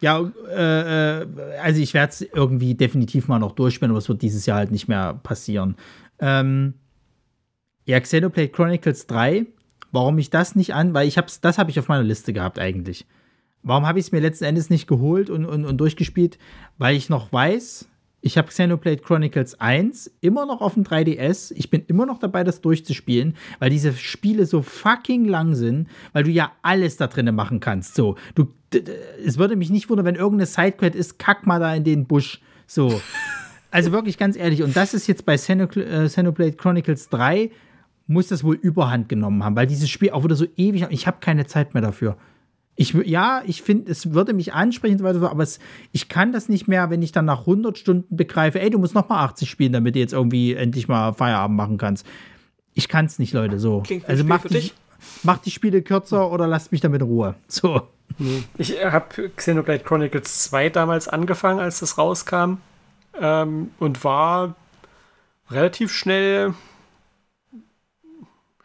Ja, 0.00 0.20
äh, 0.48 1.20
äh 1.20 1.26
also 1.62 1.82
ich 1.82 1.92
werde 1.92 2.12
es 2.12 2.22
irgendwie 2.22 2.74
definitiv 2.74 3.28
mal 3.28 3.38
noch 3.38 3.52
durchspielen, 3.52 3.90
aber 3.90 3.98
es 3.98 4.08
wird 4.08 4.22
dieses 4.22 4.46
Jahr 4.46 4.56
halt 4.56 4.70
nicht 4.70 4.88
mehr 4.88 5.20
passieren. 5.22 5.76
Ähm, 6.22 6.74
ja, 7.84 8.00
Xenoblade 8.00 8.48
Chronicles 8.48 9.06
3. 9.08 9.46
Warum 9.90 10.16
ich 10.16 10.30
das 10.30 10.54
nicht 10.54 10.72
an, 10.72 10.94
weil 10.94 11.06
ich 11.06 11.18
hab's, 11.18 11.42
das 11.42 11.58
habe 11.58 11.70
ich 11.70 11.78
auf 11.78 11.88
meiner 11.88 12.04
Liste 12.04 12.32
gehabt 12.32 12.58
eigentlich. 12.58 13.04
Warum 13.62 13.86
habe 13.86 13.98
ich 13.98 14.06
es 14.06 14.12
mir 14.12 14.20
letzten 14.20 14.44
Endes 14.44 14.70
nicht 14.70 14.86
geholt 14.86 15.28
und, 15.28 15.44
und, 15.44 15.66
und 15.66 15.76
durchgespielt? 15.76 16.38
Weil 16.78 16.96
ich 16.96 17.10
noch 17.10 17.32
weiß, 17.32 17.88
ich 18.22 18.38
habe 18.38 18.48
Xenoblade 18.48 19.02
Chronicles 19.02 19.60
1 19.60 20.10
immer 20.20 20.46
noch 20.46 20.60
auf 20.60 20.74
dem 20.74 20.84
3DS. 20.84 21.52
Ich 21.56 21.70
bin 21.70 21.84
immer 21.88 22.06
noch 22.06 22.18
dabei, 22.18 22.44
das 22.44 22.60
durchzuspielen, 22.60 23.36
weil 23.58 23.70
diese 23.70 23.92
Spiele 23.92 24.46
so 24.46 24.62
fucking 24.62 25.26
lang 25.26 25.54
sind, 25.56 25.88
weil 26.12 26.22
du 26.22 26.30
ja 26.30 26.52
alles 26.62 26.96
da 26.96 27.08
drinnen 27.08 27.34
machen 27.34 27.60
kannst. 27.60 27.96
So, 27.96 28.16
du, 28.36 28.48
es 29.24 29.38
würde 29.38 29.56
mich 29.56 29.70
nicht 29.70 29.90
wundern, 29.90 30.06
wenn 30.06 30.14
irgendeine 30.14 30.46
Sidequest 30.46 30.94
ist, 30.94 31.18
kack 31.18 31.46
mal 31.46 31.58
da 31.58 31.74
in 31.74 31.84
den 31.84 32.06
Busch. 32.06 32.40
So. 32.66 33.02
Also 33.72 33.90
wirklich 33.90 34.18
ganz 34.18 34.36
ehrlich, 34.36 34.62
und 34.62 34.76
das 34.76 34.92
ist 34.92 35.06
jetzt 35.06 35.24
bei 35.24 35.34
äh, 35.34 35.36
Xenoblade 35.36 36.52
Chronicles 36.52 37.08
3 37.08 37.50
muss 38.06 38.28
das 38.28 38.44
wohl 38.44 38.56
Überhand 38.56 39.08
genommen 39.08 39.42
haben, 39.42 39.56
weil 39.56 39.66
dieses 39.66 39.88
Spiel 39.88 40.10
auch 40.10 40.24
wieder 40.24 40.36
so 40.36 40.46
ewig, 40.56 40.86
ich 40.90 41.06
habe 41.06 41.18
keine 41.20 41.46
Zeit 41.46 41.72
mehr 41.72 41.82
dafür. 41.82 42.18
Ich, 42.76 42.92
ja, 42.92 43.42
ich 43.46 43.62
finde, 43.62 43.90
es 43.90 44.12
würde 44.12 44.34
mich 44.34 44.52
ansprechen, 44.52 45.04
aber 45.04 45.42
es, 45.42 45.58
ich 45.90 46.10
kann 46.10 46.32
das 46.32 46.50
nicht 46.50 46.68
mehr, 46.68 46.90
wenn 46.90 47.00
ich 47.00 47.12
dann 47.12 47.24
nach 47.24 47.40
100 47.40 47.78
Stunden 47.78 48.14
begreife, 48.14 48.60
ey, 48.60 48.68
du 48.68 48.78
musst 48.78 48.94
noch 48.94 49.08
mal 49.08 49.24
80 49.24 49.48
spielen, 49.48 49.72
damit 49.72 49.94
du 49.94 50.00
jetzt 50.00 50.12
irgendwie 50.12 50.54
endlich 50.54 50.86
mal 50.86 51.14
Feierabend 51.14 51.56
machen 51.56 51.78
kannst. 51.78 52.06
Ich 52.74 52.88
kann 52.88 53.06
es 53.06 53.18
nicht, 53.18 53.32
Leute, 53.32 53.58
so. 53.58 53.80
Klingt 53.80 54.06
also 54.06 54.22
mach 54.24 54.44
die, 54.44 54.70
mach 55.22 55.38
die 55.38 55.50
Spiele 55.50 55.80
kürzer 55.80 56.30
oder 56.30 56.46
lasst 56.46 56.72
mich 56.72 56.82
damit 56.82 57.00
in 57.00 57.06
Ruhe. 57.06 57.36
So. 57.48 57.82
Ich 58.58 58.76
habe 58.84 59.30
Xenoblade 59.36 59.82
Chronicles 59.84 60.40
2 60.40 60.68
damals 60.68 61.08
angefangen, 61.08 61.60
als 61.60 61.80
das 61.80 61.96
rauskam 61.96 62.58
ähm, 63.20 63.72
und 63.78 64.02
war 64.04 64.54
relativ 65.50 65.92
schnell 65.92 66.54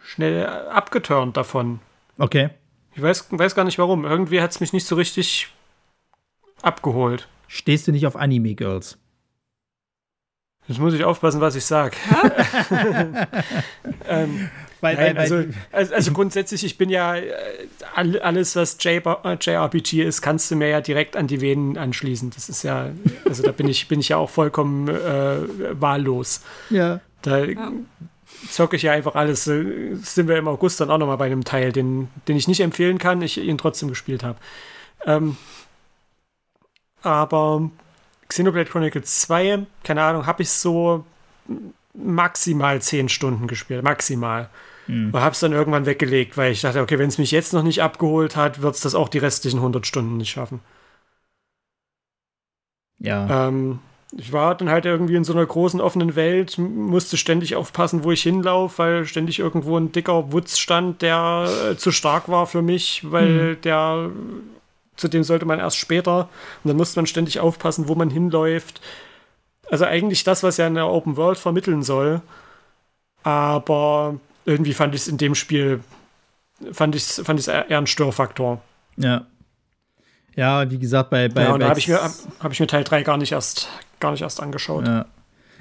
schnell 0.08 0.46
abgeturnt 0.46 1.38
davon. 1.38 1.80
Okay. 2.18 2.50
Ich 2.96 3.02
weiß, 3.02 3.28
weiß 3.30 3.56
gar 3.56 3.66
nicht 3.66 3.78
warum. 3.78 4.06
Irgendwie 4.06 4.42
hat 4.42 4.52
es 4.52 4.60
mich 4.60 4.74
nicht 4.74 4.88
so 4.88 4.96
richtig 4.96 5.54
abgeholt. 6.62 7.28
Stehst 7.48 7.88
du 7.88 7.92
nicht 7.92 8.08
auf 8.08 8.16
Anime-Girls? 8.16 8.98
Jetzt 10.68 10.80
muss 10.80 10.94
ich 10.94 11.04
aufpassen, 11.04 11.40
was 11.40 11.56
ich 11.56 11.66
sage. 11.66 11.96
ähm, 14.08 14.50
weil, 14.82 14.96
nein, 14.96 15.16
weil, 15.16 15.22
also, 15.22 15.44
also, 15.72 15.94
also, 15.94 16.12
grundsätzlich, 16.12 16.64
ich 16.64 16.78
bin 16.78 16.90
ja 16.90 17.16
äh, 17.16 17.30
alles, 17.96 18.56
was 18.56 18.78
JRPG 18.82 20.04
ist, 20.04 20.22
kannst 20.22 20.52
du 20.52 20.56
mir 20.56 20.70
ja 20.70 20.82
direkt 20.82 21.16
an 21.16 21.28
die 21.28 21.42
Venen 21.42 21.78
anschließen. 21.78 22.30
Das 22.32 22.50
ist 22.50 22.64
ja, 22.64 22.90
also 23.26 23.44
da 23.44 23.52
bin 23.52 23.68
ich, 23.68 23.88
bin 23.88 24.00
ich 24.00 24.10
ja 24.10 24.18
auch 24.18 24.30
vollkommen 24.30 24.88
äh, 24.88 25.82
wahllos. 25.82 26.42
Ja. 26.70 27.00
Da 27.22 27.44
ja 27.46 27.72
zocke 28.50 28.76
ich 28.76 28.84
ja 28.84 28.92
einfach 28.92 29.16
alles. 29.16 29.48
Äh, 29.48 29.96
sind 29.96 30.28
wir 30.28 30.38
im 30.38 30.48
August 30.48 30.80
dann 30.80 30.90
auch 30.90 30.98
nochmal 30.98 31.18
bei 31.18 31.26
einem 31.26 31.44
Teil, 31.44 31.72
den, 31.72 32.10
den 32.28 32.38
ich 32.38 32.48
nicht 32.48 32.60
empfehlen 32.60 32.98
kann, 32.98 33.22
ich 33.22 33.38
ihn 33.38 33.58
trotzdem 33.58 33.90
gespielt 33.90 34.24
habe. 34.24 34.38
Ähm, 35.06 35.38
aber 37.02 37.70
Xenoblade 38.28 38.70
Chronicles 38.70 39.22
2, 39.22 39.66
keine 39.84 40.04
Ahnung, 40.04 40.26
habe 40.26 40.44
ich 40.44 40.50
so 40.50 41.06
maximal 41.94 42.82
10 42.82 43.10
Stunden 43.10 43.48
gespielt, 43.48 43.84
maximal. 43.84 44.50
Mhm. 44.88 45.12
Und 45.14 45.22
habe 45.22 45.34
es 45.34 45.40
dann 45.40 45.54
irgendwann 45.54 45.86
weggelegt, 45.86 46.38
weil 46.38 46.52
ich 46.52 46.62
dachte, 46.62 46.82
okay, 46.82 47.00
wenn 47.00 47.10
es 47.10 47.18
mich 47.18 47.32
jetzt 47.32 47.54
noch 47.54 47.64
nicht 47.64 47.82
abgeholt 47.82 48.36
hat, 48.36 48.62
wird 48.62 48.76
es 48.76 48.82
das 48.82 48.96
auch 48.96 49.10
die 49.10 49.18
restlichen 49.18 49.58
100 49.58 49.86
Stunden 49.86 50.18
nicht 50.18 50.32
schaffen. 50.32 50.62
Ja. 53.00 53.48
Ähm, 53.48 53.80
ich 54.16 54.32
war 54.32 54.56
dann 54.56 54.70
halt 54.70 54.86
irgendwie 54.86 55.16
in 55.16 55.24
so 55.24 55.34
einer 55.34 55.46
großen 55.46 55.82
offenen 55.82 56.16
Welt, 56.16 56.58
musste 56.58 57.18
ständig 57.18 57.56
aufpassen, 57.56 58.04
wo 58.04 58.12
ich 58.12 58.24
hinlaufe, 58.24 58.78
weil 58.78 59.06
ständig 59.06 59.40
irgendwo 59.40 59.78
ein 59.78 59.92
dicker 59.92 60.32
Wutz 60.32 60.58
stand, 60.58 61.02
der 61.02 61.50
äh, 61.72 61.76
zu 61.76 61.92
stark 61.92 62.30
war 62.30 62.48
für 62.48 62.62
mich, 62.62 63.12
weil 63.12 63.56
hm. 63.56 63.62
der 63.62 64.10
zu 64.96 65.08
dem 65.08 65.24
sollte 65.24 65.46
man 65.46 65.60
erst 65.60 65.78
später 65.78 66.30
und 66.64 66.70
dann 66.70 66.78
musste 66.78 66.98
man 66.98 67.06
ständig 67.06 67.40
aufpassen, 67.40 67.88
wo 67.88 67.96
man 67.96 68.10
hinläuft. 68.10 68.82
Also 69.70 69.86
eigentlich 69.86 70.24
das, 70.24 70.42
was 70.42 70.58
ja 70.58 70.66
eine 70.66 70.88
Open 70.88 71.18
World 71.18 71.38
vermitteln 71.38 71.84
soll, 71.84 72.22
aber 73.22 74.16
irgendwie 74.48 74.74
fand 74.74 74.96
ich 74.96 75.02
es 75.02 75.08
in 75.08 75.18
dem 75.18 75.36
Spiel 75.36 75.82
fand 76.72 76.96
ich 76.96 77.04
es 77.04 77.22
fand 77.24 77.46
eher 77.48 77.78
ein 77.78 77.86
Störfaktor. 77.86 78.62
Ja. 78.96 79.28
Ja, 80.36 80.70
wie 80.70 80.78
gesagt, 80.78 81.10
bei. 81.10 81.30
bei 81.30 81.44
ja, 81.44 81.58
da 81.58 81.70
habe 81.70 81.80
ich, 81.80 81.88
mir, 81.88 82.00
hab 82.00 82.52
ich 82.52 82.60
mir 82.60 82.68
Teil 82.68 82.84
3 82.84 83.04
gar 83.04 83.18
nicht 83.18 83.32
erst, 83.32 83.70
gar 84.00 84.12
nicht 84.12 84.22
erst 84.22 84.42
angeschaut. 84.42 84.88
Ja. 84.88 85.08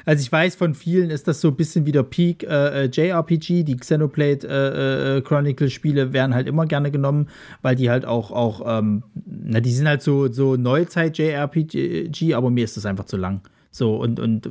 Also 0.05 0.23
ich 0.23 0.31
weiß, 0.31 0.55
von 0.55 0.75
vielen 0.75 1.11
ist 1.11 1.27
das 1.27 1.41
so 1.41 1.49
ein 1.49 1.57
bisschen 1.57 1.85
wie 1.85 1.93
der 1.93 2.05
Peak 2.05 2.45
äh, 2.45 2.85
äh 2.85 2.91
JRPG. 2.93 3.65
Die 3.65 3.77
Xenoblade 3.77 4.47
äh, 4.47 5.17
äh, 5.17 5.21
Chronicle 5.23 5.69
Spiele 5.69 6.13
werden 6.13 6.35
halt 6.35 6.47
immer 6.47 6.67
gerne 6.67 6.93
genommen, 6.93 7.29
weil 7.63 7.75
die 7.75 7.91
halt 7.91 8.05
auch, 8.05 8.31
auch 8.31 8.79
ähm, 8.79 9.03
na, 9.25 9.61
die 9.61 9.73
sind 9.73 9.89
halt 9.89 10.03
so, 10.03 10.31
so 10.31 10.57
Neuzeit 10.57 11.19
JRPG, 11.19 12.35
aber 12.35 12.51
mir 12.51 12.63
ist 12.63 12.77
das 12.77 12.87
einfach 12.87 13.07
zu 13.07 13.17
lang. 13.17 13.41
So 13.73 13.97
und, 13.97 14.21
und 14.21 14.51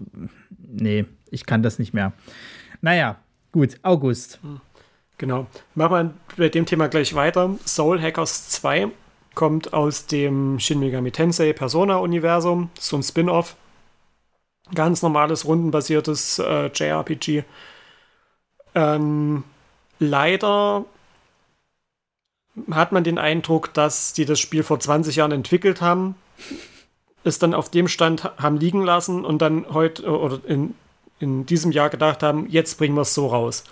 nee, 0.59 1.05
ich 1.29 1.45
kann 1.45 1.63
das 1.63 1.79
nicht 1.79 1.93
mehr. 1.93 2.11
Naja, 2.81 3.17
gut, 3.55 3.77
August. 3.83 4.39
Hm. 4.43 4.59
Genau. 5.17 5.47
Machen 5.75 6.19
wir 6.35 6.45
bei 6.45 6.49
dem 6.49 6.65
Thema 6.65 6.89
gleich 6.89 7.15
weiter. 7.15 7.55
Soul 7.65 8.01
Hackers 8.01 8.49
2 8.49 8.89
kommt 9.33 9.73
aus 9.73 10.07
dem 10.07 10.59
Shin 10.59 10.79
Megami 10.79 11.11
Tensei 11.11 11.53
Persona-Universum, 11.53 12.69
so 12.77 12.97
ein 12.97 13.03
Spin-off. 13.03 13.55
Ganz 14.73 15.01
normales, 15.01 15.45
rundenbasiertes 15.45 16.39
äh, 16.39 16.67
JRPG. 16.67 17.43
Ähm, 18.73 19.43
leider 19.99 20.85
hat 22.71 22.91
man 22.91 23.03
den 23.05 23.17
Eindruck, 23.17 23.73
dass 23.73 24.11
die 24.11 24.25
das 24.25 24.39
Spiel 24.39 24.63
vor 24.63 24.79
20 24.79 25.15
Jahren 25.15 25.31
entwickelt 25.31 25.81
haben, 25.81 26.15
es 27.23 27.39
dann 27.39 27.53
auf 27.53 27.69
dem 27.69 27.87
Stand 27.87 28.25
haben 28.37 28.57
liegen 28.57 28.83
lassen 28.83 29.23
und 29.23 29.41
dann 29.41 29.65
heute 29.73 30.05
oder 30.09 30.39
in, 30.45 30.75
in 31.19 31.45
diesem 31.45 31.71
Jahr 31.71 31.89
gedacht 31.89 32.23
haben, 32.23 32.47
jetzt 32.49 32.77
bringen 32.77 32.95
wir 32.95 33.01
es 33.01 33.13
so 33.13 33.27
raus. 33.27 33.63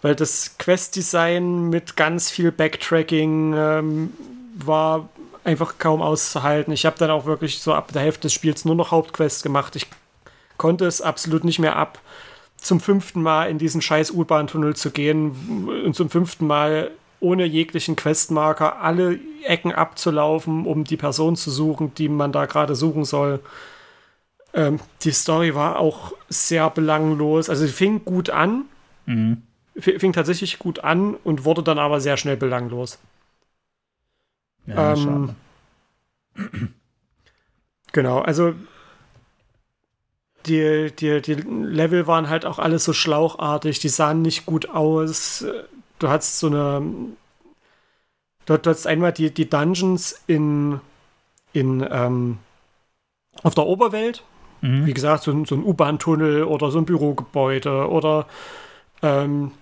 Weil 0.00 0.14
das 0.14 0.56
Quest-Design 0.58 1.68
mit 1.70 1.96
ganz 1.96 2.30
viel 2.30 2.50
Backtracking, 2.52 3.54
ähm, 3.56 4.12
war 4.54 5.08
einfach 5.44 5.78
kaum 5.78 6.02
auszuhalten. 6.02 6.72
Ich 6.72 6.86
habe 6.86 6.98
dann 6.98 7.10
auch 7.10 7.24
wirklich 7.24 7.60
so 7.60 7.74
ab 7.74 7.92
der 7.92 8.02
Hälfte 8.02 8.22
des 8.22 8.32
Spiels 8.32 8.64
nur 8.64 8.74
noch 8.74 8.90
Hauptquests 8.90 9.42
gemacht. 9.42 9.76
Ich 9.76 9.86
konnte 10.56 10.86
es 10.86 11.00
absolut 11.00 11.44
nicht 11.44 11.58
mehr 11.58 11.76
ab, 11.76 11.98
zum 12.56 12.80
fünften 12.80 13.22
Mal 13.22 13.50
in 13.50 13.58
diesen 13.58 13.82
scheiß 13.82 14.12
U-Bahn-Tunnel 14.12 14.76
zu 14.76 14.90
gehen 14.90 15.82
und 15.84 15.96
zum 15.96 16.10
fünften 16.10 16.46
Mal 16.46 16.92
ohne 17.18 17.44
jeglichen 17.44 17.96
Questmarker 17.96 18.80
alle 18.80 19.18
Ecken 19.44 19.72
abzulaufen, 19.72 20.66
um 20.66 20.84
die 20.84 20.96
Person 20.96 21.36
zu 21.36 21.50
suchen, 21.50 21.94
die 21.94 22.08
man 22.08 22.32
da 22.32 22.46
gerade 22.46 22.74
suchen 22.74 23.04
soll. 23.04 23.40
Ähm, 24.54 24.80
die 25.02 25.12
Story 25.12 25.54
war 25.54 25.78
auch 25.78 26.12
sehr 26.28 26.68
belanglos. 26.70 27.48
Also 27.48 27.66
sie 27.66 27.72
fing 27.72 28.04
gut 28.04 28.30
an, 28.30 28.64
mhm. 29.06 29.42
fing 29.76 30.12
tatsächlich 30.12 30.58
gut 30.58 30.80
an 30.80 31.14
und 31.14 31.44
wurde 31.44 31.62
dann 31.62 31.78
aber 31.78 32.00
sehr 32.00 32.16
schnell 32.16 32.36
belanglos. 32.36 32.98
Ja, 34.66 34.94
ähm, 34.94 35.34
genau, 37.92 38.20
also 38.20 38.54
die, 40.46 40.92
die, 40.92 41.22
die 41.22 41.34
Level 41.34 42.06
waren 42.06 42.28
halt 42.28 42.44
auch 42.44 42.58
alles 42.58 42.84
so 42.84 42.92
schlauchartig, 42.92 43.78
die 43.78 43.88
sahen 43.88 44.22
nicht 44.22 44.46
gut 44.46 44.68
aus. 44.70 45.44
Du 45.98 46.08
hattest 46.08 46.38
so 46.38 46.48
eine. 46.48 46.80
Du, 48.46 48.58
du 48.58 48.70
hattest 48.70 48.86
einmal 48.86 49.12
die, 49.12 49.32
die 49.32 49.48
Dungeons 49.48 50.20
in, 50.26 50.80
in 51.52 51.86
ähm, 51.88 52.38
auf 53.42 53.54
der 53.54 53.66
Oberwelt. 53.66 54.24
Mhm. 54.62 54.86
Wie 54.86 54.94
gesagt, 54.94 55.24
so, 55.24 55.44
so 55.44 55.54
ein 55.54 55.64
U-Bahn-Tunnel 55.64 56.44
oder 56.44 56.70
so 56.70 56.78
ein 56.78 56.86
Bürogebäude 56.86 57.88
oder 57.88 58.26
ähm, 59.02 59.52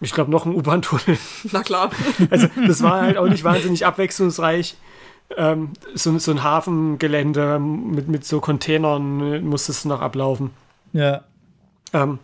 ich 0.00 0.12
glaube 0.12 0.30
noch 0.30 0.44
ein 0.44 0.54
U-Bahn-Tunnel. 0.54 1.16
Na 1.52 1.62
klar. 1.62 1.90
Also 2.30 2.48
das 2.66 2.82
war 2.82 3.02
halt 3.02 3.16
auch 3.16 3.28
nicht 3.28 3.44
wahnsinnig 3.44 3.86
abwechslungsreich 3.86 4.76
ähm, 5.36 5.72
so, 5.94 6.18
so 6.18 6.30
ein 6.30 6.42
Hafengelände 6.42 7.58
mit, 7.58 8.08
mit 8.08 8.24
so 8.24 8.40
Containern 8.40 9.44
musste 9.44 9.72
es 9.72 9.84
noch 9.84 10.00
ablaufen. 10.00 10.50
Ja. 10.92 11.24
Ähm, 11.92 12.18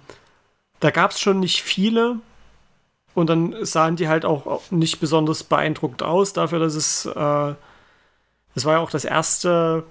da 0.80 0.90
gab 0.90 1.10
es 1.10 1.20
schon 1.20 1.40
nicht 1.40 1.62
viele 1.62 2.16
und 3.14 3.28
dann 3.28 3.54
sahen 3.64 3.96
die 3.96 4.08
halt 4.08 4.24
auch 4.24 4.70
nicht 4.70 5.00
besonders 5.00 5.44
beeindruckend 5.44 6.02
aus, 6.02 6.32
dafür, 6.32 6.58
dass 6.58 6.74
es, 6.74 7.06
äh, 7.06 7.54
es 8.54 8.64
war 8.64 8.74
ja 8.74 8.78
auch 8.78 8.90
das 8.90 9.04
erste 9.04 9.84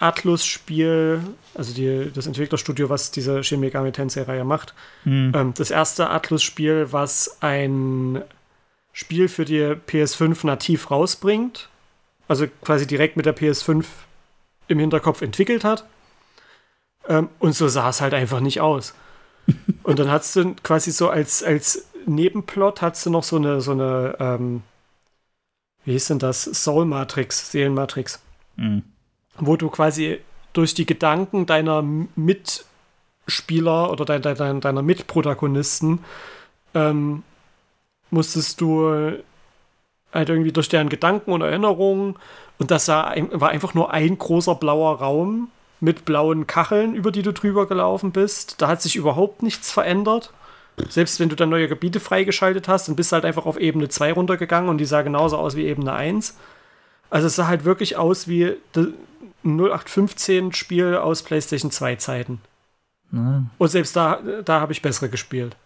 Atlus-Spiel, 0.00 1.20
also 1.54 1.72
die, 1.72 2.10
das 2.12 2.26
Entwicklerstudio, 2.26 2.88
was 2.88 3.10
diese 3.10 3.44
Shin 3.44 3.60
Megami 3.60 3.92
Tensei-Reihe 3.92 4.44
macht, 4.44 4.74
mhm. 5.04 5.32
ähm, 5.34 5.54
das 5.54 5.70
erste 5.70 6.10
Atlus-Spiel, 6.10 6.88
was 6.90 7.38
ein 7.40 8.22
Spiel 8.92 9.28
für 9.28 9.44
die 9.44 9.76
PS5 9.86 10.44
nativ 10.44 10.90
rausbringt 10.90 11.68
also 12.30 12.46
quasi 12.62 12.86
direkt 12.86 13.16
mit 13.16 13.26
der 13.26 13.36
PS5 13.36 13.84
im 14.68 14.78
Hinterkopf 14.78 15.20
entwickelt 15.20 15.64
hat. 15.64 15.84
Ähm, 17.08 17.28
und 17.40 17.56
so 17.56 17.66
sah 17.66 17.88
es 17.88 18.00
halt 18.00 18.14
einfach 18.14 18.38
nicht 18.38 18.60
aus. 18.60 18.94
und 19.82 19.98
dann 19.98 20.08
hast 20.08 20.36
du 20.36 20.54
quasi 20.62 20.92
so 20.92 21.10
als, 21.10 21.42
als 21.42 21.88
Nebenplot 22.06 22.82
hast 22.82 23.04
du 23.04 23.10
noch 23.10 23.24
so 23.24 23.34
eine, 23.34 23.60
so 23.60 23.72
eine, 23.72 24.14
ähm, 24.20 24.62
wie 25.84 25.90
hieß 25.90 26.06
denn 26.06 26.18
das? 26.20 26.44
Soul-Matrix, 26.44 27.50
Seelenmatrix. 27.50 28.20
Mhm. 28.54 28.84
Wo 29.40 29.56
du 29.56 29.70
quasi 29.70 30.20
durch 30.52 30.74
die 30.74 30.86
Gedanken 30.86 31.46
deiner 31.46 31.82
Mitspieler 31.82 33.90
oder 33.90 34.04
de, 34.04 34.20
de, 34.20 34.34
de, 34.34 34.60
deiner 34.60 34.82
Mitprotagonisten 34.82 36.04
ähm, 36.74 37.22
musstest 38.10 38.60
du 38.60 39.20
halt 40.12 40.28
irgendwie 40.28 40.52
durch 40.52 40.68
deren 40.68 40.88
Gedanken 40.88 41.32
und 41.32 41.42
Erinnerungen. 41.42 42.16
Und 42.58 42.70
das 42.70 42.88
war 42.88 43.10
einfach 43.10 43.74
nur 43.74 43.92
ein 43.92 44.18
großer 44.18 44.54
blauer 44.54 44.98
Raum 44.98 45.50
mit 45.80 46.04
blauen 46.04 46.46
Kacheln, 46.46 46.94
über 46.94 47.10
die 47.10 47.22
du 47.22 47.32
drüber 47.32 47.66
gelaufen 47.66 48.12
bist. 48.12 48.60
Da 48.60 48.68
hat 48.68 48.82
sich 48.82 48.96
überhaupt 48.96 49.42
nichts 49.42 49.72
verändert. 49.72 50.32
Selbst 50.88 51.20
wenn 51.20 51.28
du 51.28 51.36
dann 51.36 51.48
neue 51.48 51.68
Gebiete 51.68 52.00
freigeschaltet 52.00 52.68
hast, 52.68 52.88
dann 52.88 52.96
bist 52.96 53.12
du 53.12 53.14
halt 53.14 53.24
einfach 53.24 53.46
auf 53.46 53.58
Ebene 53.58 53.88
2 53.88 54.12
runtergegangen 54.12 54.68
und 54.68 54.78
die 54.78 54.84
sah 54.84 55.02
genauso 55.02 55.36
aus 55.36 55.56
wie 55.56 55.66
Ebene 55.66 55.92
1. 55.92 56.36
Also 57.08 57.26
es 57.26 57.36
sah 57.36 57.48
halt 57.48 57.64
wirklich 57.64 57.96
aus 57.96 58.28
wie 58.28 58.56
0815-Spiel 59.44 60.96
aus 60.96 61.22
PlayStation 61.22 61.70
2 61.70 61.96
Zeiten. 61.96 62.40
Mhm. 63.10 63.50
Und 63.58 63.68
selbst 63.68 63.96
da, 63.96 64.20
da 64.44 64.60
habe 64.60 64.72
ich 64.72 64.82
bessere 64.82 65.08
gespielt. 65.08 65.56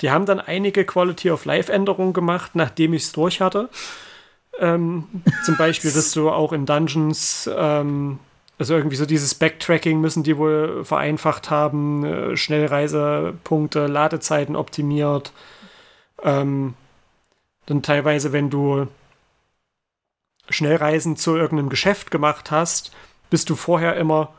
Die 0.00 0.10
haben 0.10 0.26
dann 0.26 0.40
einige 0.40 0.84
Quality 0.84 1.30
of 1.30 1.44
Life 1.44 1.72
Änderungen 1.72 2.12
gemacht, 2.12 2.52
nachdem 2.54 2.92
ich 2.94 3.04
es 3.04 3.12
durch 3.12 3.40
hatte. 3.40 3.68
Ähm, 4.58 5.06
zum 5.44 5.56
Beispiel, 5.56 5.92
dass 5.92 6.12
du 6.12 6.30
auch 6.30 6.52
in 6.52 6.66
Dungeons, 6.66 7.48
ähm, 7.52 8.18
also 8.58 8.74
irgendwie 8.74 8.96
so 8.96 9.06
dieses 9.06 9.34
Backtracking 9.34 10.00
müssen 10.00 10.22
die 10.22 10.36
wohl 10.36 10.84
vereinfacht 10.84 11.50
haben, 11.50 12.04
äh, 12.04 12.36
Schnellreisepunkte, 12.36 13.86
Ladezeiten 13.86 14.56
optimiert. 14.56 15.32
Ähm, 16.22 16.74
dann 17.66 17.82
teilweise, 17.82 18.32
wenn 18.32 18.50
du 18.50 18.88
Schnellreisen 20.50 21.16
zu 21.16 21.36
irgendeinem 21.36 21.68
Geschäft 21.68 22.10
gemacht 22.10 22.50
hast, 22.50 22.92
bist 23.30 23.50
du 23.50 23.56
vorher 23.56 23.96
immer 23.96 24.32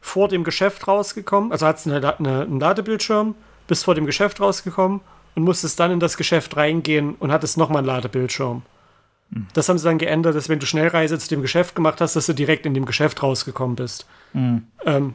vor 0.00 0.28
dem 0.28 0.44
Geschäft 0.44 0.86
rausgekommen, 0.86 1.52
also 1.52 1.66
hattest 1.66 1.86
du 1.86 1.92
eine, 1.92 2.18
eine, 2.18 2.42
einen 2.42 2.60
Ladebildschirm 2.60 3.34
bist 3.66 3.84
vor 3.84 3.94
dem 3.94 4.06
Geschäft 4.06 4.40
rausgekommen 4.40 5.00
und 5.34 5.42
musstest 5.42 5.78
dann 5.80 5.90
in 5.90 6.00
das 6.00 6.16
Geschäft 6.16 6.56
reingehen 6.56 7.14
und 7.16 7.32
hattest 7.32 7.56
nochmal 7.56 7.78
einen 7.78 7.88
Ladebildschirm. 7.88 8.62
Mhm. 9.30 9.46
Das 9.54 9.68
haben 9.68 9.78
sie 9.78 9.84
dann 9.84 9.98
geändert, 9.98 10.34
dass 10.34 10.48
wenn 10.48 10.58
du 10.58 10.66
Schnellreise 10.66 11.18
zu 11.18 11.28
dem 11.28 11.42
Geschäft 11.42 11.74
gemacht 11.74 12.00
hast, 12.00 12.16
dass 12.16 12.26
du 12.26 12.32
direkt 12.32 12.66
in 12.66 12.74
dem 12.74 12.86
Geschäft 12.86 13.22
rausgekommen 13.22 13.76
bist. 13.76 14.06
Mhm. 14.32 14.66
Ähm, 14.84 15.14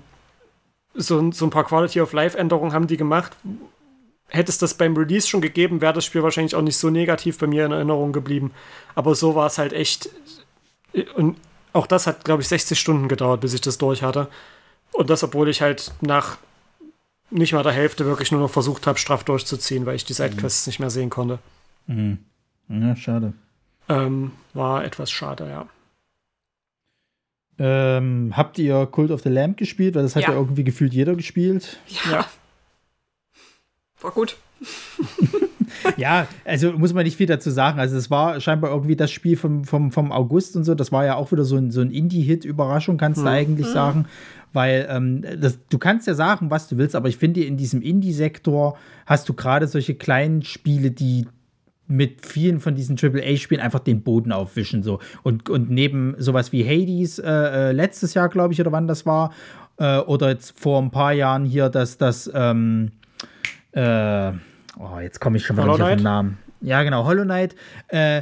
so, 0.93 1.31
so, 1.31 1.45
ein 1.45 1.51
paar 1.51 1.63
Quality 1.63 2.01
of 2.01 2.11
Life-Änderungen 2.11 2.73
haben 2.73 2.87
die 2.87 2.97
gemacht. 2.97 3.31
Hätte 4.33 4.49
es 4.49 4.57
das 4.57 4.75
beim 4.75 4.95
Release 4.95 5.27
schon 5.27 5.41
gegeben, 5.41 5.81
wäre 5.81 5.93
das 5.93 6.05
Spiel 6.05 6.23
wahrscheinlich 6.23 6.55
auch 6.55 6.61
nicht 6.61 6.77
so 6.77 6.89
negativ 6.89 7.37
bei 7.37 7.47
mir 7.47 7.65
in 7.65 7.73
Erinnerung 7.73 8.13
geblieben. 8.13 8.51
Aber 8.95 9.13
so 9.13 9.35
war 9.35 9.47
es 9.47 9.57
halt 9.57 9.73
echt. 9.73 10.09
Und 11.15 11.37
auch 11.73 11.85
das 11.85 12.07
hat, 12.07 12.23
glaube 12.23 12.41
ich, 12.41 12.47
60 12.47 12.79
Stunden 12.79 13.09
gedauert, 13.09 13.41
bis 13.41 13.53
ich 13.53 13.59
das 13.59 13.77
durch 13.77 14.03
hatte. 14.03 14.29
Und 14.93 15.09
das, 15.09 15.23
obwohl 15.23 15.49
ich 15.49 15.61
halt 15.61 15.91
nach 15.99 16.37
nicht 17.29 17.53
mal 17.53 17.63
der 17.63 17.73
Hälfte 17.73 18.05
wirklich 18.05 18.31
nur 18.31 18.39
noch 18.41 18.49
versucht 18.49 18.87
habe, 18.87 18.99
straff 18.99 19.23
durchzuziehen, 19.25 19.85
weil 19.85 19.95
ich 19.95 20.05
die 20.05 20.13
Sidequests 20.13 20.65
mhm. 20.65 20.69
nicht 20.69 20.79
mehr 20.79 20.89
sehen 20.89 21.09
konnte. 21.09 21.39
Mhm. 21.87 22.19
Ja, 22.69 22.95
schade. 22.95 23.33
Ähm, 23.89 24.31
war 24.53 24.85
etwas 24.85 25.11
schade, 25.11 25.49
ja. 25.49 25.67
Ähm, 27.59 28.33
habt 28.35 28.57
ihr 28.57 28.85
Cult 28.85 29.11
of 29.11 29.21
the 29.21 29.29
Lamb 29.29 29.57
gespielt? 29.57 29.95
Weil 29.95 30.03
das 30.03 30.15
hat 30.15 30.23
ja, 30.23 30.29
ja 30.29 30.35
irgendwie 30.35 30.63
gefühlt 30.63 30.93
jeder 30.93 31.15
gespielt. 31.15 31.79
Ja. 31.87 32.11
ja. 32.11 32.25
War 34.01 34.11
gut. 34.11 34.37
ja, 35.97 36.27
also 36.45 36.73
muss 36.73 36.93
man 36.93 37.03
nicht 37.03 37.17
viel 37.17 37.27
dazu 37.27 37.49
sagen. 37.49 37.79
Also, 37.79 37.97
es 37.97 38.11
war 38.11 38.39
scheinbar 38.39 38.71
irgendwie 38.71 38.95
das 38.95 39.11
Spiel 39.11 39.37
vom, 39.37 39.63
vom, 39.63 39.91
vom 39.91 40.11
August 40.11 40.55
und 40.55 40.63
so. 40.63 40.75
Das 40.75 40.91
war 40.91 41.05
ja 41.05 41.15
auch 41.15 41.31
wieder 41.31 41.43
so 41.43 41.55
ein, 41.55 41.71
so 41.71 41.81
ein 41.81 41.91
Indie-Hit-Überraschung, 41.91 42.97
kannst 42.97 43.21
mhm. 43.21 43.25
du 43.25 43.31
eigentlich 43.31 43.67
mhm. 43.67 43.73
sagen 43.73 44.05
weil 44.53 44.87
ähm, 44.89 45.23
das, 45.39 45.59
du 45.69 45.77
kannst 45.77 46.07
ja 46.07 46.13
sagen, 46.13 46.49
was 46.49 46.67
du 46.67 46.77
willst, 46.77 46.95
aber 46.95 47.09
ich 47.09 47.17
finde, 47.17 47.43
in 47.43 47.57
diesem 47.57 47.81
Indie-Sektor 47.81 48.77
hast 49.05 49.29
du 49.29 49.33
gerade 49.33 49.67
solche 49.67 49.95
kleinen 49.95 50.43
Spiele, 50.43 50.91
die 50.91 51.27
mit 51.87 52.25
vielen 52.25 52.59
von 52.59 52.75
diesen 52.75 52.97
AAA-Spielen 52.97 53.61
einfach 53.61 53.79
den 53.79 54.01
Boden 54.01 54.31
aufwischen. 54.31 54.81
So. 54.81 54.99
Und, 55.23 55.49
und 55.49 55.69
neben 55.69 56.15
sowas 56.17 56.51
wie 56.51 56.63
Hades 56.63 57.19
äh, 57.19 57.29
äh, 57.29 57.71
letztes 57.71 58.13
Jahr, 58.13 58.29
glaube 58.29 58.53
ich, 58.53 58.61
oder 58.61 58.71
wann 58.71 58.87
das 58.87 59.05
war, 59.05 59.33
äh, 59.77 59.97
oder 59.99 60.29
jetzt 60.29 60.57
vor 60.57 60.81
ein 60.81 60.91
paar 60.91 61.11
Jahren 61.11 61.43
hier, 61.43 61.69
dass 61.69 61.97
das, 61.97 62.31
ähm, 62.33 62.91
äh, 63.73 64.31
oh, 64.77 64.99
jetzt 65.01 65.19
komme 65.19 65.37
ich 65.37 65.45
schon 65.45 65.55
mal 65.55 65.67
nicht 65.67 65.81
auf 65.81 65.89
den 65.89 66.03
Namen. 66.03 66.37
Ja, 66.61 66.83
genau, 66.83 67.05
Hollow 67.05 67.23
Knight. 67.23 67.55
Äh, 67.87 68.21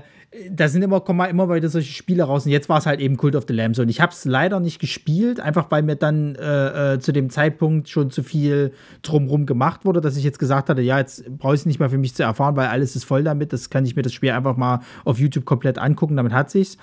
da 0.52 0.68
sind 0.68 0.84
immer, 0.84 1.02
kommen 1.02 1.28
immer 1.28 1.52
wieder 1.52 1.70
solche 1.70 1.92
Spiele 1.92 2.24
raus. 2.24 2.46
Und 2.46 2.52
jetzt 2.52 2.70
war 2.70 2.78
es 2.78 2.86
halt 2.86 3.00
eben 3.00 3.18
Cult 3.18 3.36
of 3.36 3.46
the 3.48 3.54
Lamb. 3.54 3.76
So. 3.76 3.82
Und 3.82 3.90
ich 3.90 4.00
habe 4.00 4.12
es 4.12 4.26
leider 4.26 4.60
nicht 4.60 4.80
gespielt, 4.80 5.40
einfach 5.40 5.72
weil 5.72 5.82
mir 5.82 5.96
dann 5.96 6.36
äh, 6.36 6.94
äh, 6.94 7.00
zu 7.00 7.12
dem 7.12 7.32
Zeitpunkt 7.32 7.90
schon 7.90 8.12
zu 8.12 8.22
viel 8.22 8.72
drumrum 9.02 9.48
gemacht 9.48 9.86
wurde, 9.86 10.02
dass 10.02 10.18
ich 10.18 10.24
jetzt 10.24 10.38
gesagt 10.38 10.70
hatte, 10.70 10.82
ja, 10.82 11.00
jetzt 11.00 11.26
brauche 11.38 11.56
ich 11.56 11.62
es 11.62 11.66
nicht 11.66 11.80
mehr 11.80 11.90
für 11.90 11.98
mich 11.98 12.14
zu 12.14 12.22
erfahren, 12.22 12.56
weil 12.56 12.68
alles 12.68 12.96
ist 12.96 13.06
voll 13.06 13.24
damit. 13.24 13.54
Das 13.54 13.72
kann 13.72 13.86
ich 13.86 13.96
mir 13.96 14.04
das 14.04 14.14
Spiel 14.14 14.32
einfach 14.32 14.56
mal 14.56 14.82
auf 15.04 15.20
YouTube 15.20 15.46
komplett 15.46 15.80
angucken. 15.80 16.16
Damit 16.16 16.34
hat 16.34 16.52
sich's. 16.52 16.78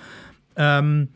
Ähm, 0.57 1.09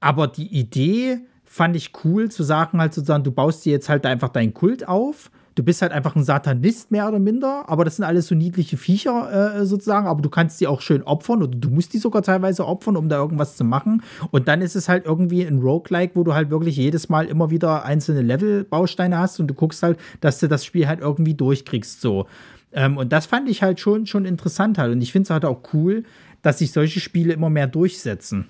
aber 0.00 0.28
die 0.28 0.46
Idee 0.46 1.20
fand 1.44 1.74
ich 1.74 1.92
cool, 2.04 2.30
zu 2.30 2.42
sagen 2.42 2.80
halt 2.80 2.92
sozusagen, 2.92 3.24
du 3.24 3.32
baust 3.32 3.64
dir 3.64 3.72
jetzt 3.72 3.88
halt 3.88 4.04
einfach 4.04 4.28
deinen 4.28 4.52
Kult 4.52 4.86
auf 4.86 5.30
du 5.58 5.64
bist 5.64 5.82
halt 5.82 5.90
einfach 5.90 6.14
ein 6.14 6.22
Satanist 6.22 6.92
mehr 6.92 7.08
oder 7.08 7.18
minder, 7.18 7.64
aber 7.66 7.84
das 7.84 7.96
sind 7.96 8.04
alles 8.04 8.28
so 8.28 8.36
niedliche 8.36 8.76
Viecher 8.76 9.56
äh, 9.56 9.66
sozusagen, 9.66 10.06
aber 10.06 10.22
du 10.22 10.30
kannst 10.30 10.60
die 10.60 10.68
auch 10.68 10.80
schön 10.80 11.02
opfern 11.02 11.42
oder 11.42 11.56
du 11.56 11.68
musst 11.68 11.92
die 11.92 11.98
sogar 11.98 12.22
teilweise 12.22 12.64
opfern, 12.64 12.96
um 12.96 13.08
da 13.08 13.16
irgendwas 13.16 13.56
zu 13.56 13.64
machen. 13.64 14.04
Und 14.30 14.46
dann 14.46 14.62
ist 14.62 14.76
es 14.76 14.88
halt 14.88 15.04
irgendwie 15.04 15.42
ein 15.42 15.58
Roguelike, 15.58 16.14
wo 16.14 16.22
du 16.22 16.32
halt 16.32 16.50
wirklich 16.50 16.76
jedes 16.76 17.08
Mal 17.08 17.26
immer 17.26 17.50
wieder 17.50 17.84
einzelne 17.84 18.22
Level-Bausteine 18.22 19.18
hast 19.18 19.40
und 19.40 19.48
du 19.48 19.54
guckst 19.54 19.82
halt, 19.82 19.98
dass 20.20 20.38
du 20.38 20.46
das 20.46 20.64
Spiel 20.64 20.86
halt 20.86 21.00
irgendwie 21.00 21.34
durchkriegst 21.34 22.00
so. 22.00 22.26
Ähm, 22.72 22.96
und 22.96 23.12
das 23.12 23.26
fand 23.26 23.48
ich 23.48 23.62
halt 23.62 23.80
schon, 23.80 24.06
schon 24.06 24.26
interessant 24.26 24.78
halt. 24.78 24.92
Und 24.92 25.02
ich 25.02 25.10
finde 25.10 25.24
es 25.24 25.30
halt 25.30 25.44
auch 25.44 25.60
cool, 25.72 26.04
dass 26.42 26.58
sich 26.58 26.70
solche 26.70 27.00
Spiele 27.00 27.32
immer 27.32 27.50
mehr 27.50 27.66
durchsetzen. 27.66 28.46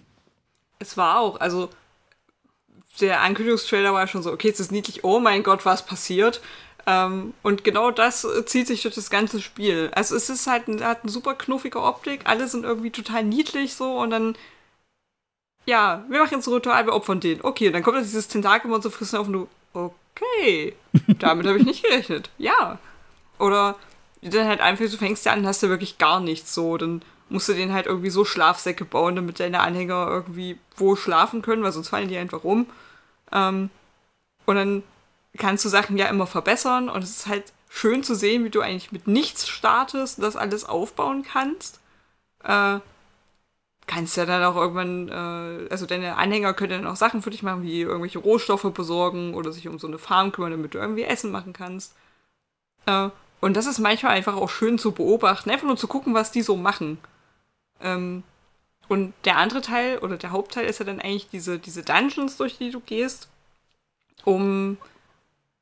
Es 0.78 0.98
war 0.98 1.20
auch, 1.20 1.40
also 1.40 1.70
der 3.00 3.22
Ankündigungstrailer 3.22 3.94
war 3.94 4.06
schon 4.08 4.22
so, 4.22 4.30
okay, 4.30 4.50
es 4.50 4.60
ist 4.60 4.72
niedlich, 4.72 5.04
oh 5.04 5.20
mein 5.20 5.42
Gott, 5.42 5.64
was 5.64 5.86
passiert? 5.86 6.42
Ähm, 6.88 7.34
und 7.42 7.64
genau 7.64 7.90
das 7.90 8.26
zieht 8.46 8.66
sich 8.66 8.80
durch 8.80 8.94
das 8.94 9.10
ganze 9.10 9.42
Spiel. 9.42 9.90
Also 9.94 10.16
es 10.16 10.30
ist 10.30 10.46
halt 10.46 10.68
ein, 10.68 10.82
hat 10.82 11.02
eine 11.02 11.12
super 11.12 11.34
knuffige 11.34 11.82
Optik, 11.82 12.22
alle 12.24 12.48
sind 12.48 12.64
irgendwie 12.64 12.90
total 12.90 13.24
niedlich 13.24 13.74
so 13.74 13.98
und 13.98 14.08
dann 14.10 14.36
ja, 15.66 16.02
wir 16.08 16.20
machen 16.20 16.36
jetzt 16.36 16.46
ein 16.46 16.54
Ritual, 16.54 16.86
wir 16.86 16.94
opfern 16.94 17.20
den. 17.20 17.44
Okay, 17.44 17.70
dann 17.70 17.82
kommt 17.82 17.98
dann 17.98 18.04
dieses 18.04 18.26
Tentakel 18.28 18.72
und 18.72 18.82
so 18.82 18.88
frissen 18.88 19.18
auf 19.18 19.26
und 19.26 19.34
du, 19.34 19.48
okay, 19.74 20.74
damit 21.18 21.46
habe 21.46 21.58
ich 21.58 21.66
nicht 21.66 21.84
gerechnet. 21.84 22.30
Ja. 22.38 22.78
Oder 23.38 23.76
dann 24.22 24.48
halt 24.48 24.62
einfach, 24.62 24.86
du 24.86 24.96
fängst 24.96 25.26
ja 25.26 25.32
an, 25.32 25.46
hast 25.46 25.62
du 25.62 25.68
wirklich 25.68 25.98
gar 25.98 26.20
nichts 26.20 26.54
so, 26.54 26.78
dann 26.78 27.02
musst 27.28 27.50
du 27.50 27.52
den 27.52 27.74
halt 27.74 27.84
irgendwie 27.84 28.08
so 28.08 28.24
Schlafsäcke 28.24 28.86
bauen, 28.86 29.14
damit 29.16 29.40
deine 29.40 29.60
Anhänger 29.60 30.06
irgendwie 30.08 30.58
wo 30.74 30.96
schlafen 30.96 31.42
können, 31.42 31.62
weil 31.62 31.72
sonst 31.72 31.90
fallen 31.90 32.08
die 32.08 32.16
einfach 32.16 32.44
rum. 32.44 32.66
Ähm, 33.30 33.68
und 34.46 34.56
dann 34.56 34.82
kannst 35.38 35.64
du 35.64 35.68
Sachen 35.68 35.96
ja 35.96 36.06
immer 36.06 36.26
verbessern 36.26 36.88
und 36.88 37.02
es 37.02 37.10
ist 37.10 37.26
halt 37.26 37.52
schön 37.68 38.02
zu 38.02 38.14
sehen, 38.14 38.44
wie 38.44 38.50
du 38.50 38.60
eigentlich 38.60 38.92
mit 38.92 39.06
nichts 39.06 39.48
startest 39.48 40.18
und 40.18 40.24
das 40.24 40.36
alles 40.36 40.64
aufbauen 40.64 41.22
kannst. 41.22 41.80
Äh, 42.44 42.80
kannst 43.86 44.16
ja 44.16 44.26
dann 44.26 44.44
auch 44.44 44.56
irgendwann, 44.56 45.08
äh, 45.08 45.68
also 45.70 45.86
deine 45.86 46.16
Anhänger 46.16 46.54
können 46.54 46.82
dann 46.82 46.92
auch 46.92 46.96
Sachen 46.96 47.22
für 47.22 47.30
dich 47.30 47.42
machen, 47.42 47.62
wie 47.62 47.80
irgendwelche 47.80 48.18
Rohstoffe 48.18 48.70
besorgen 48.72 49.34
oder 49.34 49.52
sich 49.52 49.66
um 49.66 49.78
so 49.78 49.86
eine 49.86 49.98
Farm 49.98 50.30
kümmern, 50.32 50.52
damit 50.52 50.74
du 50.74 50.78
irgendwie 50.78 51.04
Essen 51.04 51.30
machen 51.30 51.52
kannst. 51.52 51.94
Äh, 52.86 53.10
und 53.40 53.56
das 53.56 53.66
ist 53.66 53.78
manchmal 53.78 54.12
einfach 54.12 54.36
auch 54.36 54.50
schön 54.50 54.78
zu 54.78 54.92
beobachten, 54.92 55.50
einfach 55.50 55.66
nur 55.66 55.76
zu 55.76 55.88
gucken, 55.88 56.14
was 56.14 56.32
die 56.32 56.42
so 56.42 56.56
machen. 56.56 56.98
Ähm, 57.80 58.22
und 58.88 59.14
der 59.24 59.36
andere 59.36 59.60
Teil 59.60 59.98
oder 59.98 60.16
der 60.16 60.30
Hauptteil 60.30 60.66
ist 60.66 60.78
ja 60.78 60.84
dann 60.84 61.00
eigentlich 61.00 61.28
diese, 61.30 61.58
diese 61.58 61.82
Dungeons, 61.82 62.36
durch 62.36 62.58
die 62.58 62.70
du 62.70 62.80
gehst, 62.80 63.28
um 64.24 64.78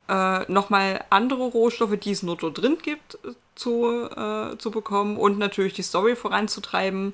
äh, 0.09 0.51
nochmal 0.51 1.05
andere 1.11 1.45
Rohstoffe, 1.45 1.97
die 1.99 2.13
es 2.13 2.23
nur 2.23 2.37
dort 2.37 2.59
drin 2.59 2.79
gibt, 2.83 3.19
zu, 3.55 4.09
äh, 4.09 4.57
zu 4.59 4.71
bekommen 4.71 5.17
und 5.17 5.39
natürlich 5.39 5.75
die 5.75 5.83
Story 5.83 6.17
voranzutreiben. 6.17 7.13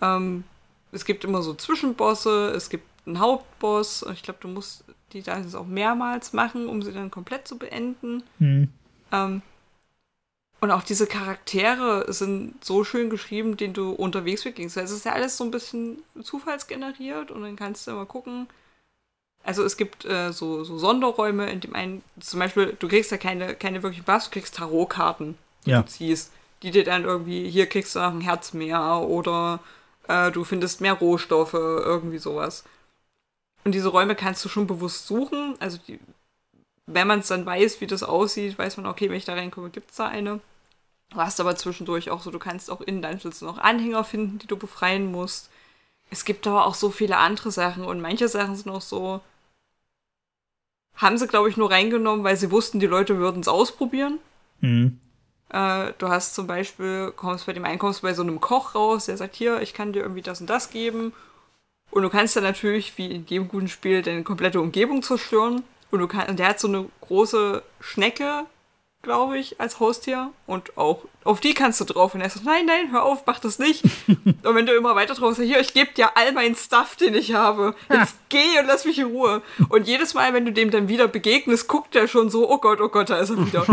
Ähm, 0.00 0.44
es 0.92 1.04
gibt 1.04 1.24
immer 1.24 1.42
so 1.42 1.54
Zwischenbosse, 1.54 2.52
es 2.56 2.70
gibt 2.70 2.84
einen 3.06 3.20
Hauptboss. 3.20 4.04
Ich 4.12 4.22
glaube, 4.22 4.40
du 4.40 4.48
musst 4.48 4.84
die 5.12 5.22
Dungeons 5.22 5.54
auch 5.54 5.66
mehrmals 5.66 6.32
machen, 6.32 6.68
um 6.68 6.82
sie 6.82 6.92
dann 6.92 7.10
komplett 7.10 7.46
zu 7.46 7.58
beenden. 7.58 8.22
Mhm. 8.38 8.68
Ähm, 9.12 9.42
und 10.60 10.70
auch 10.70 10.82
diese 10.82 11.06
Charaktere 11.06 12.10
sind 12.12 12.64
so 12.64 12.82
schön 12.82 13.10
geschrieben, 13.10 13.56
denen 13.56 13.74
du 13.74 13.92
unterwegs 13.92 14.42
begegnest. 14.44 14.78
Es 14.78 14.90
ist 14.90 15.04
ja 15.04 15.12
alles 15.12 15.36
so 15.36 15.44
ein 15.44 15.50
bisschen 15.50 16.02
zufallsgeneriert 16.22 17.30
und 17.30 17.42
dann 17.42 17.56
kannst 17.56 17.86
du 17.86 17.92
mal 17.92 18.06
gucken. 18.06 18.48
Also 19.46 19.62
es 19.62 19.76
gibt 19.76 20.04
äh, 20.04 20.32
so, 20.32 20.64
so 20.64 20.76
Sonderräume, 20.76 21.48
in 21.48 21.60
dem 21.60 21.74
einen, 21.76 22.02
zum 22.18 22.40
Beispiel, 22.40 22.76
du 22.78 22.88
kriegst 22.88 23.12
ja 23.12 23.16
keine, 23.16 23.54
keine 23.54 23.82
wirklichen 23.82 24.04
Buffs, 24.04 24.24
du 24.24 24.32
kriegst 24.32 24.56
Tarotkarten, 24.56 25.38
die 25.64 25.70
ja. 25.70 25.82
du 25.82 25.86
ziehst, 25.86 26.32
die 26.62 26.72
dir 26.72 26.82
dann 26.82 27.04
irgendwie, 27.04 27.48
hier 27.48 27.66
kriegst 27.66 27.94
du 27.94 28.00
noch 28.00 28.12
ein 28.12 28.20
Herz 28.20 28.52
mehr 28.52 28.98
oder 29.02 29.60
äh, 30.08 30.32
du 30.32 30.42
findest 30.42 30.80
mehr 30.80 30.94
Rohstoffe, 30.94 31.54
irgendwie 31.54 32.18
sowas. 32.18 32.64
Und 33.64 33.72
diese 33.72 33.88
Räume 33.88 34.16
kannst 34.16 34.44
du 34.44 34.48
schon 34.48 34.66
bewusst 34.66 35.06
suchen. 35.06 35.54
Also 35.60 35.78
die, 35.86 36.00
wenn 36.86 37.06
man 37.06 37.20
es 37.20 37.28
dann 37.28 37.46
weiß, 37.46 37.80
wie 37.80 37.86
das 37.86 38.02
aussieht, 38.02 38.58
weiß 38.58 38.78
man, 38.78 38.86
okay, 38.86 39.08
wenn 39.08 39.16
ich 39.16 39.24
da 39.24 39.34
reinkomme, 39.34 39.70
gibt 39.70 39.92
es 39.92 39.96
da 39.96 40.08
eine. 40.08 40.40
Du 41.10 41.18
hast 41.18 41.38
aber 41.40 41.54
zwischendurch 41.54 42.10
auch 42.10 42.20
so, 42.20 42.32
du 42.32 42.40
kannst 42.40 42.68
auch 42.68 42.80
in 42.80 43.00
Dungeons 43.00 43.42
noch 43.42 43.58
Anhänger 43.58 44.02
finden, 44.02 44.38
die 44.40 44.48
du 44.48 44.56
befreien 44.56 45.10
musst. 45.12 45.50
Es 46.10 46.24
gibt 46.24 46.48
aber 46.48 46.66
auch 46.66 46.74
so 46.74 46.90
viele 46.90 47.16
andere 47.18 47.52
Sachen 47.52 47.84
und 47.84 48.00
manche 48.00 48.28
Sachen 48.28 48.56
sind 48.56 48.70
auch 48.70 48.82
so, 48.82 49.20
haben 50.96 51.18
sie, 51.18 51.26
glaube 51.26 51.48
ich, 51.48 51.56
nur 51.56 51.70
reingenommen, 51.70 52.24
weil 52.24 52.36
sie 52.36 52.50
wussten, 52.50 52.80
die 52.80 52.86
Leute 52.86 53.18
würden 53.18 53.40
es 53.40 53.48
ausprobieren. 53.48 54.18
Mhm. 54.60 54.98
Äh, 55.50 55.92
du 55.98 56.08
hast 56.08 56.34
zum 56.34 56.46
Beispiel, 56.46 57.12
kommst 57.14 57.46
bei 57.46 57.52
dem 57.52 57.64
einen 57.64 57.78
kommst 57.78 58.02
bei 58.02 58.14
so 58.14 58.22
einem 58.22 58.40
Koch 58.40 58.74
raus, 58.74 59.06
der 59.06 59.16
sagt, 59.16 59.36
hier, 59.36 59.60
ich 59.60 59.74
kann 59.74 59.92
dir 59.92 60.02
irgendwie 60.02 60.22
das 60.22 60.40
und 60.40 60.48
das 60.48 60.70
geben. 60.70 61.12
Und 61.90 62.02
du 62.02 62.10
kannst 62.10 62.36
dann 62.36 62.42
natürlich, 62.42 62.96
wie 62.98 63.10
in 63.10 63.26
jedem 63.26 63.48
guten 63.48 63.68
Spiel, 63.68 64.02
deine 64.02 64.24
komplette 64.24 64.60
Umgebung 64.60 65.02
zerstören. 65.02 65.62
Und 65.90 66.00
du 66.00 66.08
kannst, 66.08 66.38
der 66.38 66.48
hat 66.48 66.60
so 66.60 66.68
eine 66.68 66.86
große 67.00 67.62
Schnecke, 67.80 68.44
glaube 69.06 69.38
ich, 69.38 69.60
als 69.60 69.78
Haustier. 69.78 70.32
Und 70.46 70.76
auch 70.76 71.04
auf 71.22 71.40
die 71.40 71.54
kannst 71.54 71.80
du 71.80 71.84
drauf. 71.84 72.14
Und 72.14 72.20
er 72.20 72.28
sagt, 72.28 72.44
nein, 72.44 72.66
nein, 72.66 72.90
hör 72.90 73.04
auf, 73.04 73.24
mach 73.24 73.38
das 73.38 73.58
nicht. 73.58 73.84
und 74.08 74.54
wenn 74.54 74.66
du 74.66 74.74
immer 74.74 74.96
weiter 74.96 75.14
drauf 75.14 75.36
sagst, 75.36 75.48
hier, 75.48 75.60
ich 75.60 75.72
gebe 75.72 75.92
dir 75.92 76.16
all 76.16 76.32
meinen 76.32 76.56
Stuff, 76.56 76.96
den 76.96 77.14
ich 77.14 77.32
habe. 77.32 77.74
Jetzt 77.88 78.16
geh 78.28 78.58
und 78.58 78.66
lass 78.66 78.84
mich 78.84 78.98
in 78.98 79.06
Ruhe. 79.06 79.42
Und 79.68 79.86
jedes 79.86 80.14
Mal, 80.14 80.34
wenn 80.34 80.44
du 80.44 80.52
dem 80.52 80.72
dann 80.72 80.88
wieder 80.88 81.06
begegnest, 81.06 81.68
guckt 81.68 81.94
er 81.94 82.08
schon 82.08 82.30
so, 82.30 82.50
oh 82.50 82.58
Gott, 82.58 82.80
oh 82.80 82.88
Gott, 82.88 83.08
da 83.08 83.18
ist 83.18 83.30
er 83.30 83.46
wieder. 83.46 83.64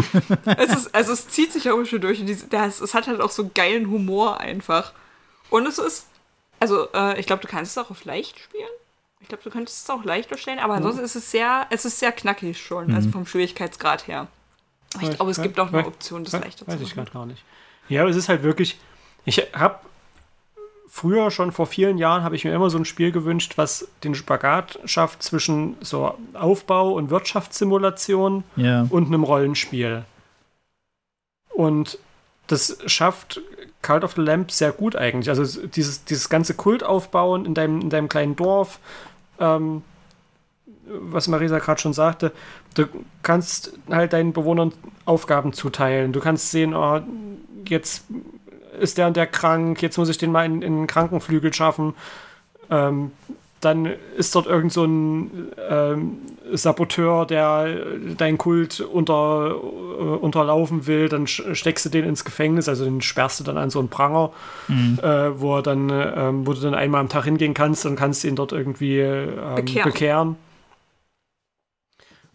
es 0.57 0.69
ist, 0.69 0.95
also 0.95 1.11
es 1.11 1.27
zieht 1.27 1.51
sich 1.51 1.69
auch 1.69 1.83
schon 1.85 2.01
durch. 2.01 2.19
Und 2.21 2.27
diese, 2.27 2.47
das, 2.47 2.79
es 2.79 2.93
hat 2.93 3.07
halt 3.07 3.19
auch 3.19 3.31
so 3.31 3.49
geilen 3.53 3.89
Humor 3.89 4.39
einfach. 4.39 4.93
Und 5.49 5.65
es 5.65 5.79
ist, 5.79 6.05
also 6.59 6.87
äh, 6.93 7.19
ich 7.19 7.25
glaube, 7.25 7.41
du 7.41 7.47
kannst 7.47 7.75
es 7.75 7.83
auch 7.83 7.89
auf 7.89 8.05
leicht 8.05 8.39
spielen. 8.39 8.69
Ich 9.19 9.29
glaube, 9.29 9.43
du 9.43 9.49
könntest 9.49 9.83
es 9.83 9.89
auch 9.89 10.03
leichter 10.03 10.37
stellen, 10.37 10.59
aber 10.59 10.75
ansonsten 10.75 11.03
ist 11.03 11.15
es 11.15 11.31
sehr, 11.31 11.65
es 11.71 11.85
ist 11.85 11.97
sehr 11.97 12.11
knackig 12.11 12.61
schon, 12.61 12.85
also 12.85 12.89
mhm. 12.89 12.95
also 12.95 13.09
vom 13.09 13.25
Schwierigkeitsgrad 13.25 14.07
her. 14.07 14.27
Ich 15.01 15.09
glaube, 15.11 15.31
es 15.31 15.41
gibt 15.41 15.59
auch 15.59 15.71
eine 15.71 15.85
Option, 15.85 16.23
das 16.23 16.33
leichter 16.33 16.59
zu 16.59 16.65
machen. 16.65 16.79
Weiß 16.79 16.87
ich 16.87 16.93
gerade 16.93 17.11
gar 17.11 17.25
nicht. 17.25 17.43
Ja, 17.89 18.01
aber 18.01 18.09
es 18.09 18.15
ist 18.15 18.29
halt 18.29 18.43
wirklich, 18.43 18.79
ich 19.25 19.39
habe 19.53 19.79
früher 20.93 21.31
schon 21.31 21.51
vor 21.51 21.65
vielen 21.65 21.97
Jahren 21.97 22.23
habe 22.23 22.35
ich 22.35 22.45
mir 22.45 22.53
immer 22.53 22.69
so 22.69 22.77
ein 22.77 22.85
Spiel 22.85 23.11
gewünscht, 23.11 23.53
was 23.55 23.87
den 24.03 24.13
Spagat 24.13 24.79
schafft 24.85 25.23
zwischen 25.23 25.75
so 25.81 26.15
Aufbau 26.33 26.91
und 26.93 27.09
Wirtschaftssimulation 27.09 28.43
ja. 28.55 28.85
und 28.89 29.07
einem 29.07 29.23
Rollenspiel. 29.23 30.05
Und 31.49 31.97
das 32.45 32.77
schafft 32.85 33.41
Cult 33.81 34.03
of 34.03 34.13
the 34.13 34.21
Lamp 34.21 34.51
sehr 34.51 34.71
gut 34.71 34.95
eigentlich. 34.95 35.29
Also 35.29 35.65
dieses, 35.67 36.05
dieses 36.05 36.29
ganze 36.29 36.53
Kult 36.53 36.83
aufbauen 36.83 37.45
in 37.45 37.55
deinem, 37.55 37.81
in 37.81 37.89
deinem 37.89 38.07
kleinen 38.07 38.35
Dorf, 38.35 38.79
ähm, 39.39 39.81
was 40.85 41.27
Marisa 41.27 41.59
gerade 41.59 41.81
schon 41.81 41.93
sagte, 41.93 42.31
du 42.75 42.85
kannst 43.21 43.73
halt 43.89 44.13
deinen 44.13 44.33
Bewohnern 44.33 44.73
Aufgaben 45.05 45.53
zuteilen. 45.53 46.13
Du 46.13 46.19
kannst 46.19 46.51
sehen, 46.51 46.73
oh, 46.73 47.01
jetzt 47.67 48.05
ist 48.79 48.97
der 48.97 49.07
und 49.07 49.17
der 49.17 49.27
krank, 49.27 49.81
jetzt 49.81 49.97
muss 49.97 50.09
ich 50.09 50.17
den 50.17 50.31
mal 50.31 50.45
in, 50.45 50.61
in 50.61 50.75
den 50.77 50.87
Krankenflügel 50.87 51.53
schaffen. 51.53 51.93
Ähm, 52.69 53.11
dann 53.61 53.89
ist 54.17 54.35
dort 54.35 54.45
irgend 54.45 54.73
so 54.73 54.83
ein 54.83 55.47
ähm, 55.69 56.17
Saboteur, 56.51 57.25
der 57.25 57.67
deinen 58.17 58.37
Kult 58.37 58.81
unter, 58.81 59.51
äh, 59.51 60.03
unterlaufen 60.03 60.85
will, 60.85 61.07
dann 61.07 61.27
steckst 61.27 61.85
du 61.85 61.89
den 61.89 62.03
ins 62.03 62.25
Gefängnis, 62.25 62.67
also 62.67 62.83
den 62.83 63.01
sperrst 63.01 63.39
du 63.39 63.45
dann 63.45 63.57
an 63.57 63.69
so 63.69 63.79
einen 63.79 63.87
Pranger, 63.87 64.31
mhm. 64.67 64.99
äh, 65.01 65.39
wo, 65.39 65.55
er 65.55 65.61
dann, 65.61 65.89
äh, 65.89 66.45
wo 66.45 66.51
du 66.51 66.59
dann 66.59 66.73
einmal 66.73 66.99
am 66.99 67.07
Tag 67.07 67.23
hingehen 67.23 67.53
kannst 67.53 67.85
und 67.85 67.95
kannst 67.95 68.25
ihn 68.25 68.35
dort 68.35 68.51
irgendwie 68.51 68.99
ähm, 68.99 69.55
bekehren. 69.55 69.91
bekehren 69.91 70.35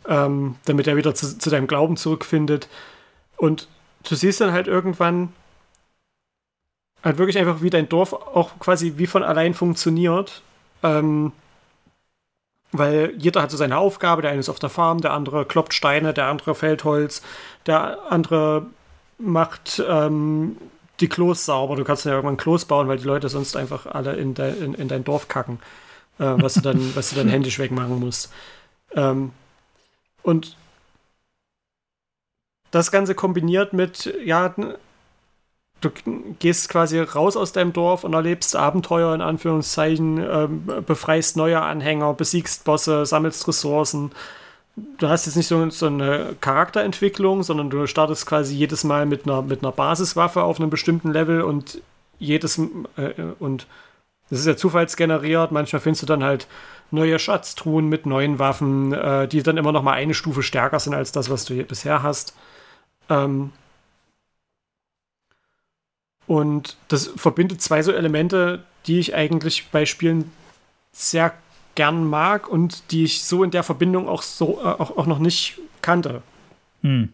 ähm, 0.09 0.57
damit 0.65 0.87
er 0.87 0.97
wieder 0.97 1.15
zu, 1.15 1.39
zu 1.39 1.51
deinem 1.51 1.67
Glauben 1.67 1.97
zurückfindet. 1.97 2.69
Und 3.37 3.69
du 4.09 4.15
siehst 4.15 4.41
dann 4.41 4.53
halt 4.53 4.67
irgendwann, 4.67 5.33
halt 7.05 7.19
wirklich 7.19 7.39
einfach, 7.39 7.63
wie 7.63 7.71
dein 7.71 7.89
Dorf 7.89 8.13
auch 8.13 8.59
quasi 8.59 8.95
wie 8.97 9.07
von 9.07 9.23
allein 9.23 9.55
funktioniert 9.55 10.43
ähm, 10.83 11.33
weil 12.73 13.15
jeder 13.17 13.43
hat 13.43 13.51
so 13.51 13.57
seine 13.57 13.79
Aufgabe. 13.79 14.23
Der 14.23 14.31
eine 14.31 14.41
ist 14.41 14.49
auf 14.49 14.59
der 14.59 14.69
Farm, 14.69 15.01
der 15.01 15.13
andere 15.13 15.45
kloppt 15.45 15.75
Steine, 15.75 16.13
der 16.13 16.27
andere 16.27 16.55
fällt 16.55 16.85
Holz, 16.85 17.23
der 17.67 17.99
andere 18.11 18.67
macht 19.19 19.83
ähm, 19.89 20.57
die 21.01 21.09
Klos 21.09 21.45
sauber. 21.45 21.77
Du 21.77 21.85
kannst 21.85 22.05
ja 22.05 22.13
irgendwann 22.13 22.37
Klos 22.37 22.65
bauen, 22.67 22.89
weil 22.89 22.99
die 22.99 23.05
Leute 23.05 23.29
sonst 23.29 23.57
einfach 23.57 23.87
alle 23.87 24.15
in, 24.17 24.35
de, 24.35 24.63
in, 24.63 24.75
in 24.75 24.89
dein 24.89 25.05
Dorf 25.05 25.29
kacken, 25.29 25.61
äh, 26.19 26.35
was, 26.37 26.55
du 26.55 26.61
dann, 26.61 26.95
was 26.95 27.11
du 27.11 27.17
dann 27.17 27.29
händisch 27.31 27.59
wegmachen 27.59 27.99
musst. 27.99 28.33
Ähm, 28.95 29.33
und 30.23 30.57
das 32.71 32.91
Ganze 32.91 33.15
kombiniert 33.15 33.73
mit, 33.73 34.15
ja, 34.25 34.55
du 35.81 35.91
gehst 36.39 36.69
quasi 36.69 36.99
raus 37.01 37.37
aus 37.37 37.53
deinem 37.53 37.73
Dorf 37.73 38.05
und 38.05 38.13
erlebst 38.13 38.57
Abenteuer 38.57 39.15
in 39.15 39.21
Anführungszeichen, 39.21 40.19
ähm, 40.19 40.85
befreist 40.87 41.37
neue 41.37 41.61
Anhänger, 41.61 42.15
besiegst 42.15 42.65
Bosse, 42.65 43.07
sammelst 43.07 43.47
Ressourcen. 43.47 44.11
Du 44.99 45.09
hast 45.09 45.27
jetzt 45.27 45.37
nicht 45.37 45.49
so, 45.49 45.69
so, 45.71 45.87
eine 45.87 46.37
Charakterentwicklung, 46.41 47.43
sondern 47.43 47.71
du 47.71 47.87
startest 47.87 48.27
quasi 48.27 48.55
jedes 48.55 48.85
Mal 48.85 49.07
mit 49.07 49.27
einer, 49.27 49.43
mit 49.43 49.63
einer 49.63 49.73
Basiswaffe 49.73 50.43
auf 50.43 50.61
einem 50.61 50.71
bestimmten 50.71 51.13
Level 51.13 51.43
und 51.43 51.81
jedes 52.19 52.59
äh, 52.97 53.13
und 53.39 53.67
das 54.31 54.41
ist 54.41 54.47
ja 54.47 54.57
zufallsgeneriert. 54.57 55.53
Manchmal 55.53 55.81
findest 55.81 56.03
du 56.03 56.07
dann 56.07 56.23
halt 56.23 56.47
neue 56.91 57.19
Schatztruhen 57.19 57.89
mit 57.89 58.07
neuen 58.07 58.39
Waffen, 58.39 58.93
äh, 58.93 59.29
die 59.29 59.43
dann 59.43 59.57
immer 59.57 59.73
noch 59.73 59.83
mal 59.83 59.93
eine 59.93 60.15
Stufe 60.15 60.43
stärker 60.43 60.81
sind 60.81 60.95
als 60.95 61.13
das, 61.13 61.31
was 61.31 61.45
du 61.45 61.63
bisher 61.65 62.03
hast. 62.03 62.35
Ähm, 63.09 63.53
und 66.27 66.77
das 66.89 67.09
verbindet 67.09 67.63
zwei 67.63 67.83
so 67.83 67.93
Elemente, 67.93 68.65
die 68.87 68.99
ich 68.99 69.15
eigentlich 69.15 69.69
bei 69.71 69.87
Spielen 69.87 70.31
sehr 70.93 71.33
gern 71.75 72.05
mag 72.05 72.49
und 72.49 72.91
die 72.91 73.05
ich 73.05 73.25
so 73.25 73.45
in 73.45 73.51
der 73.51 73.63
Verbindung 73.63 74.09
auch 74.09 74.23
so 74.23 74.61
äh, 74.61 74.67
auch, 74.67 74.97
auch 74.97 75.07
noch 75.07 75.19
nicht 75.19 75.59
kannte. 75.81 76.23
Hm. 76.83 77.13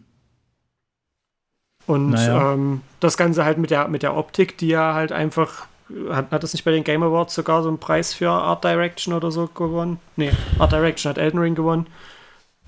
Und 1.87 2.09
Naja. 2.09 2.53
ähm, 2.53 2.81
das 2.99 3.15
Ganze 3.15 3.45
halt 3.45 3.57
mit 3.57 3.69
der, 3.69 3.87
mit 3.87 4.01
der 4.03 4.15
Optik, 4.15 4.57
die 4.57 4.69
ja 4.69 4.93
halt 4.93 5.11
einfach. 5.11 5.67
Hat, 6.09 6.31
hat 6.31 6.43
das 6.43 6.53
nicht 6.53 6.65
bei 6.65 6.71
den 6.71 6.83
Game 6.83 7.03
Awards 7.03 7.35
sogar 7.35 7.61
so 7.61 7.69
einen 7.69 7.77
Preis 7.77 8.13
für 8.13 8.29
Art 8.29 8.63
Direction 8.63 9.13
oder 9.13 9.31
so 9.31 9.47
gewonnen? 9.47 9.99
Nee, 10.15 10.31
Art 10.57 10.71
Direction 10.71 11.09
hat 11.09 11.17
Elden 11.17 11.39
Ring 11.39 11.55
gewonnen. 11.55 11.87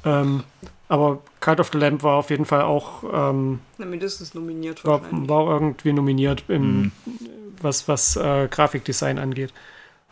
Ähm, 0.05 0.43
aber 0.87 1.19
Cult 1.39 1.59
of 1.59 1.69
the 1.73 1.77
Lamb 1.79 2.03
war 2.03 2.15
auf 2.15 2.29
jeden 2.29 2.45
Fall 2.45 2.61
auch, 2.61 3.03
ähm, 3.11 3.59
Na, 3.77 3.85
mindestens 3.85 4.33
nominiert 4.33 4.85
war, 4.85 5.01
war 5.11 5.47
irgendwie 5.47 5.91
nominiert, 5.93 6.43
im, 6.47 6.91
was, 7.61 7.87
was 7.87 8.15
äh, 8.15 8.47
Grafikdesign 8.49 9.17
angeht. 9.17 9.53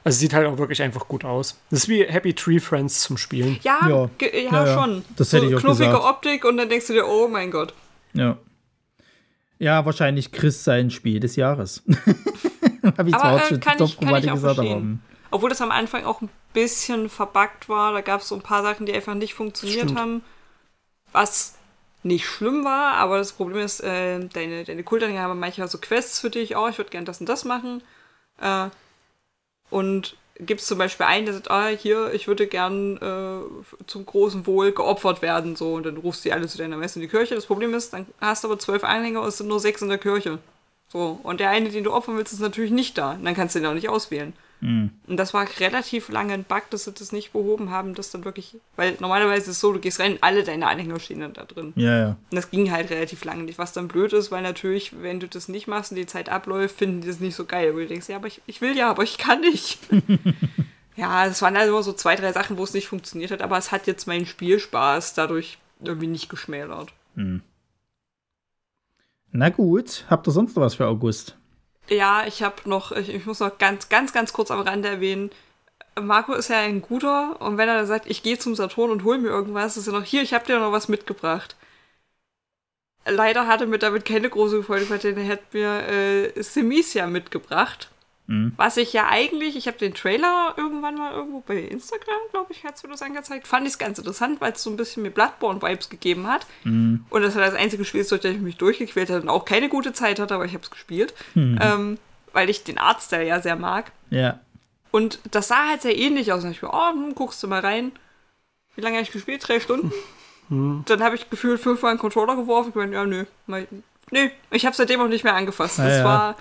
Also 0.03 0.19
sieht 0.19 0.33
halt 0.33 0.45
auch 0.47 0.57
wirklich 0.57 0.81
einfach 0.81 1.07
gut 1.07 1.25
aus. 1.25 1.59
Das 1.71 1.83
ist 1.83 1.89
wie 1.89 2.03
Happy 2.03 2.33
Tree 2.33 2.59
Friends 2.59 3.01
zum 3.01 3.17
Spielen. 3.17 3.57
Ja, 3.63 3.79
Ja. 3.87 4.09
ja, 4.21 4.27
Ja, 4.51 4.65
ja. 4.65 4.73
schon. 4.73 5.03
Das 5.15 5.29
so 5.31 5.37
hätte 5.37 5.47
ich 5.47 5.55
auch 5.55 5.61
knuffige 5.61 5.89
gesagt. 5.89 6.05
Optik 6.05 6.45
und 6.45 6.57
dann 6.57 6.69
denkst 6.69 6.87
du 6.87 6.93
dir, 6.93 7.07
oh 7.07 7.27
mein 7.27 7.49
Gott. 7.51 7.73
Ja. 8.13 8.37
Ja, 9.57 9.85
wahrscheinlich 9.85 10.31
Chris 10.31 10.63
sein 10.63 10.91
Spiel 10.91 11.19
des 11.19 11.37
Jahres. 11.37 11.81
Habe 12.97 13.09
ich 13.09 13.15
zwar 13.15 13.25
Aber 13.25 13.43
auch 13.43 13.51
äh, 13.51 13.57
kann, 13.57 13.83
ich, 13.83 13.99
kann 13.99 14.15
ich 14.15 14.29
auch 14.29 14.35
gesagt, 14.35 14.59
aber. 14.59 14.81
Obwohl 15.31 15.49
das 15.49 15.61
am 15.61 15.71
Anfang 15.71 16.05
auch 16.05 16.21
ein 16.21 16.29
bisschen 16.53 17.09
verbuggt 17.09 17.67
war. 17.67 17.93
Da 17.93 18.01
gab 18.01 18.21
es 18.21 18.29
so 18.29 18.35
ein 18.35 18.41
paar 18.41 18.63
Sachen, 18.63 18.85
die 18.85 18.93
einfach 18.93 19.15
nicht 19.15 19.33
funktioniert 19.33 19.89
Stimmt. 19.89 19.99
haben. 19.99 20.23
Was 21.11 21.55
nicht 22.03 22.27
schlimm 22.27 22.63
war, 22.63 22.93
aber 22.93 23.17
das 23.17 23.33
Problem 23.33 23.59
ist, 23.59 23.79
äh, 23.79 24.19
deine, 24.27 24.63
deine 24.63 24.83
Kultanhänger 24.83 25.21
haben 25.21 25.39
manchmal 25.39 25.67
so 25.67 25.79
Quests 25.79 26.19
für 26.19 26.29
dich. 26.29 26.55
Oh, 26.55 26.67
ich 26.67 26.77
würde 26.77 26.91
gern 26.91 27.05
das 27.05 27.19
und 27.19 27.27
das 27.27 27.45
machen. 27.45 27.81
Äh, 28.39 28.69
und 29.71 30.15
gibt 30.39 30.61
es 30.61 30.67
zum 30.67 30.77
Beispiel 30.77 31.05
einen, 31.05 31.25
der 31.25 31.33
sagt, 31.33 31.49
ah, 31.49 31.67
hier, 31.67 32.13
ich 32.13 32.27
würde 32.27 32.45
gern 32.47 32.97
äh, 32.97 33.85
zum 33.87 34.05
großen 34.05 34.45
Wohl 34.45 34.71
geopfert 34.71 35.21
werden. 35.21 35.55
So, 35.55 35.73
und 35.73 35.85
dann 35.85 35.97
rufst 35.97 36.23
du 36.23 36.29
die 36.29 36.33
alle 36.33 36.47
zu 36.47 36.57
deiner 36.57 36.77
Messe 36.77 36.99
in 36.99 37.01
die 37.01 37.07
Kirche. 37.07 37.35
Das 37.35 37.47
Problem 37.47 37.73
ist, 37.73 37.93
dann 37.93 38.05
hast 38.21 38.43
du 38.43 38.49
aber 38.49 38.59
zwölf 38.59 38.83
Anhänger 38.83 39.21
und 39.21 39.27
es 39.27 39.37
sind 39.37 39.47
nur 39.47 39.59
sechs 39.59 39.81
in 39.81 39.89
der 39.89 39.97
Kirche. 39.97 40.39
So, 40.95 41.19
und 41.23 41.41
der 41.41 41.49
eine, 41.49 41.67
den 41.67 41.83
du 41.83 41.91
opfern 41.91 42.15
willst, 42.15 42.31
ist 42.31 42.39
natürlich 42.39 42.71
nicht 42.71 42.97
da. 42.97 43.15
Und 43.15 43.25
dann 43.25 43.35
kannst 43.35 43.53
du 43.53 43.59
den 43.59 43.67
auch 43.67 43.73
nicht 43.73 43.89
auswählen. 43.89 44.31
Hm. 44.61 44.91
Und 45.07 45.17
das 45.17 45.33
war 45.33 45.45
relativ 45.59 46.07
lange 46.07 46.33
ein 46.33 46.45
Bug, 46.45 46.69
dass 46.69 46.85
sie 46.85 46.93
das 46.93 47.11
nicht 47.11 47.33
behoben 47.33 47.69
haben, 47.69 47.95
das 47.95 48.11
dann 48.11 48.23
wirklich, 48.23 48.55
weil 48.77 48.95
normalerweise 49.01 49.41
ist 49.41 49.57
es 49.57 49.59
so, 49.59 49.73
du 49.73 49.79
gehst 49.79 49.99
rein, 49.99 50.17
alle 50.21 50.45
deine 50.45 50.67
Anhänger 50.67 50.97
stehen 51.01 51.19
dann 51.19 51.33
da 51.33 51.43
drin. 51.43 51.73
Ja, 51.75 51.99
ja. 51.99 52.07
Und 52.07 52.37
das 52.37 52.49
ging 52.49 52.71
halt 52.71 52.91
relativ 52.91 53.25
lange 53.25 53.43
nicht, 53.43 53.59
was 53.59 53.73
dann 53.73 53.89
blöd 53.89 54.13
ist, 54.13 54.31
weil 54.31 54.41
natürlich, 54.41 54.93
wenn 55.01 55.19
du 55.19 55.27
das 55.27 55.49
nicht 55.49 55.67
machst 55.67 55.91
und 55.91 55.97
die 55.97 56.05
Zeit 56.05 56.29
abläuft, 56.29 56.77
finden 56.77 57.01
die 57.01 57.07
das 57.07 57.19
nicht 57.19 57.35
so 57.35 57.43
geil, 57.43 57.75
weil 57.75 57.81
du 57.81 57.87
denkst, 57.89 58.07
ja, 58.07 58.15
aber 58.15 58.27
ich, 58.27 58.41
ich 58.45 58.61
will 58.61 58.77
ja, 58.77 58.89
aber 58.89 59.03
ich 59.03 59.17
kann 59.17 59.41
nicht. 59.41 59.79
ja, 60.95 61.25
es 61.25 61.41
waren 61.41 61.57
also 61.57 61.73
immer 61.73 61.83
so 61.83 61.91
zwei, 61.91 62.15
drei 62.15 62.31
Sachen, 62.31 62.57
wo 62.57 62.63
es 62.63 62.73
nicht 62.73 62.87
funktioniert 62.87 63.31
hat, 63.31 63.41
aber 63.41 63.57
es 63.57 63.73
hat 63.73 63.85
jetzt 63.85 64.07
meinen 64.07 64.25
Spielspaß 64.25 65.13
dadurch 65.13 65.57
irgendwie 65.83 66.07
nicht 66.07 66.29
geschmälert. 66.29 66.93
Na 69.37 69.49
gut, 69.49 70.05
habt 70.09 70.25
ihr 70.29 70.31
sonst 70.31 70.55
noch 70.55 70.63
was 70.63 70.75
für 70.75 70.87
August? 70.87 71.35
Ja, 71.89 72.25
ich 72.25 72.41
habe 72.41 72.69
noch, 72.69 72.93
ich, 72.93 73.13
ich 73.13 73.25
muss 73.25 73.41
noch 73.41 73.57
ganz, 73.57 73.89
ganz, 73.89 74.13
ganz 74.13 74.31
kurz 74.31 74.49
am 74.49 74.61
Rande 74.61 74.87
erwähnen. 74.87 75.29
Marco 75.99 76.33
ist 76.33 76.47
ja 76.47 76.59
ein 76.59 76.81
guter 76.81 77.41
und 77.41 77.57
wenn 77.57 77.67
er 77.67 77.75
dann 77.75 77.85
sagt, 77.85 78.09
ich 78.09 78.23
gehe 78.23 78.39
zum 78.39 78.55
Saturn 78.55 78.91
und 78.91 79.03
hol 79.03 79.17
mir 79.17 79.27
irgendwas, 79.27 79.75
ist 79.75 79.87
er 79.87 79.93
noch 79.93 80.05
hier, 80.05 80.21
ich 80.21 80.33
habe 80.33 80.45
dir 80.45 80.57
noch 80.59 80.71
was 80.71 80.87
mitgebracht. 80.87 81.57
Leider 83.05 83.45
hatte 83.45 83.67
mir 83.67 83.77
damit 83.77 84.05
keine 84.05 84.29
große 84.29 84.63
Freude, 84.63 84.89
weil 84.89 85.05
er 85.05 85.27
hat 85.27 85.53
mir 85.53 85.85
äh, 85.85 86.41
Semisia 86.41 87.05
mitgebracht. 87.05 87.89
Mhm. 88.27 88.53
Was 88.57 88.77
ich 88.77 88.91
ja 88.93 89.07
eigentlich, 89.07 89.55
ich 89.55 89.67
habe 89.67 89.77
den 89.77 89.93
Trailer 89.93 90.55
irgendwann 90.57 90.95
mal 90.95 91.13
irgendwo 91.13 91.41
bei 91.41 91.57
Instagram, 91.57 92.19
glaube 92.31 92.53
ich, 92.53 92.63
hat 92.63 92.75
es 92.75 92.83
mir 92.83 92.89
das 92.89 93.01
angezeigt. 93.01 93.47
Fand 93.47 93.67
ich 93.67 93.73
es 93.73 93.77
ganz 93.77 93.99
interessant, 93.99 94.41
weil 94.41 94.53
es 94.53 94.63
so 94.63 94.69
ein 94.69 94.77
bisschen 94.77 95.03
mir 95.03 95.11
Bloodborne-Vibes 95.11 95.89
gegeben 95.89 96.27
hat. 96.27 96.45
Mhm. 96.63 97.05
Und 97.09 97.21
das 97.21 97.35
war 97.35 97.43
das 97.43 97.53
einzige 97.53 97.85
Spiel, 97.85 98.03
durch 98.03 98.21
das 98.21 98.31
ich 98.31 98.41
mich 98.41 98.57
durchgequält 98.57 99.09
habe 99.09 99.21
und 99.21 99.29
auch 99.29 99.45
keine 99.45 99.69
gute 99.69 99.93
Zeit 99.93 100.19
hatte, 100.19 100.33
aber 100.33 100.45
ich 100.45 100.53
habe 100.53 100.63
es 100.63 100.71
gespielt. 100.71 101.13
Ähm, 101.35 101.97
weil 102.35 102.49
ich 102.49 102.63
den 102.63 102.77
Artstyle 102.77 103.25
ja 103.25 103.41
sehr 103.41 103.55
mag. 103.55 103.91
Ja. 104.09 104.39
Und 104.91 105.19
das 105.31 105.47
sah 105.47 105.69
halt 105.69 105.81
sehr 105.81 105.97
ähnlich 105.97 106.31
aus. 106.31 106.43
Und 106.43 106.51
ich 106.51 106.61
mir, 106.61 106.69
oh, 106.71 106.91
hm, 106.91 107.15
guckst 107.15 107.41
du 107.41 107.47
mal 107.47 107.61
rein. 107.61 107.91
Wie 108.75 108.81
lange 108.81 108.97
habe 108.97 109.03
ich 109.03 109.11
gespielt? 109.11 109.47
Drei 109.47 109.59
Stunden? 109.59 109.91
Dann 110.49 111.01
habe 111.01 111.15
ich 111.15 111.29
gefühlt 111.29 111.59
fünfmal 111.59 111.91
einen 111.91 111.99
Controller 111.99 112.35
geworfen. 112.35 112.69
Ich 112.69 112.75
meine, 112.75 112.93
ja, 112.93 113.05
nö. 113.05 113.25
Mal, 113.47 113.67
nö, 114.11 114.29
ich 114.51 114.65
habe 114.65 114.75
seitdem 114.75 115.01
auch 115.01 115.07
nicht 115.07 115.23
mehr 115.23 115.33
angefasst. 115.33 115.79
Ah, 115.79 115.85
das 115.85 115.97
ja. 115.97 116.03
war, 116.03 116.37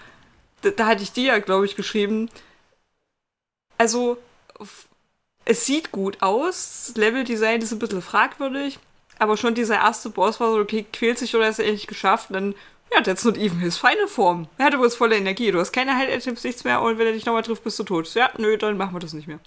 da, 0.64 0.70
da 0.70 0.86
hatte 0.86 1.02
ich 1.02 1.12
dir 1.12 1.24
ja, 1.24 1.38
glaube 1.38 1.66
ich, 1.66 1.76
geschrieben. 1.76 2.30
Also, 3.78 4.18
es 5.44 5.66
sieht 5.66 5.92
gut 5.92 6.22
aus. 6.22 6.86
Das 6.86 6.96
Leveldesign 6.96 7.62
ist 7.62 7.72
ein 7.72 7.78
bisschen 7.78 8.02
fragwürdig. 8.02 8.78
Aber 9.18 9.36
schon 9.36 9.54
dieser 9.54 9.76
erste 9.76 10.10
Boss 10.10 10.40
war 10.40 10.52
so, 10.52 10.58
okay, 10.58 10.86
quält 10.92 11.18
sich 11.18 11.34
oder 11.36 11.48
ist 11.48 11.58
er 11.58 11.66
endlich 11.66 11.86
geschafft. 11.86 12.30
Und 12.30 12.34
dann, 12.34 12.54
ja, 12.92 13.00
that's 13.00 13.24
not 13.24 13.36
even 13.36 13.60
his 13.60 13.76
final 13.76 14.08
form. 14.08 14.48
Er 14.58 14.66
hat 14.66 14.74
übrigens 14.74 14.96
volle 14.96 15.16
Energie. 15.16 15.50
Du 15.52 15.60
hast 15.60 15.72
keine 15.72 15.96
Heil-Items, 15.96 16.42
nichts 16.42 16.64
mehr. 16.64 16.80
Und 16.82 16.98
wenn 16.98 17.06
er 17.06 17.12
dich 17.12 17.26
nochmal 17.26 17.42
trifft, 17.42 17.64
bist 17.64 17.78
du 17.78 17.84
tot. 17.84 18.12
Ja, 18.14 18.30
nö, 18.38 18.56
dann 18.58 18.76
machen 18.76 18.94
wir 18.94 19.00
das 19.00 19.12
nicht 19.12 19.28
mehr. 19.28 19.38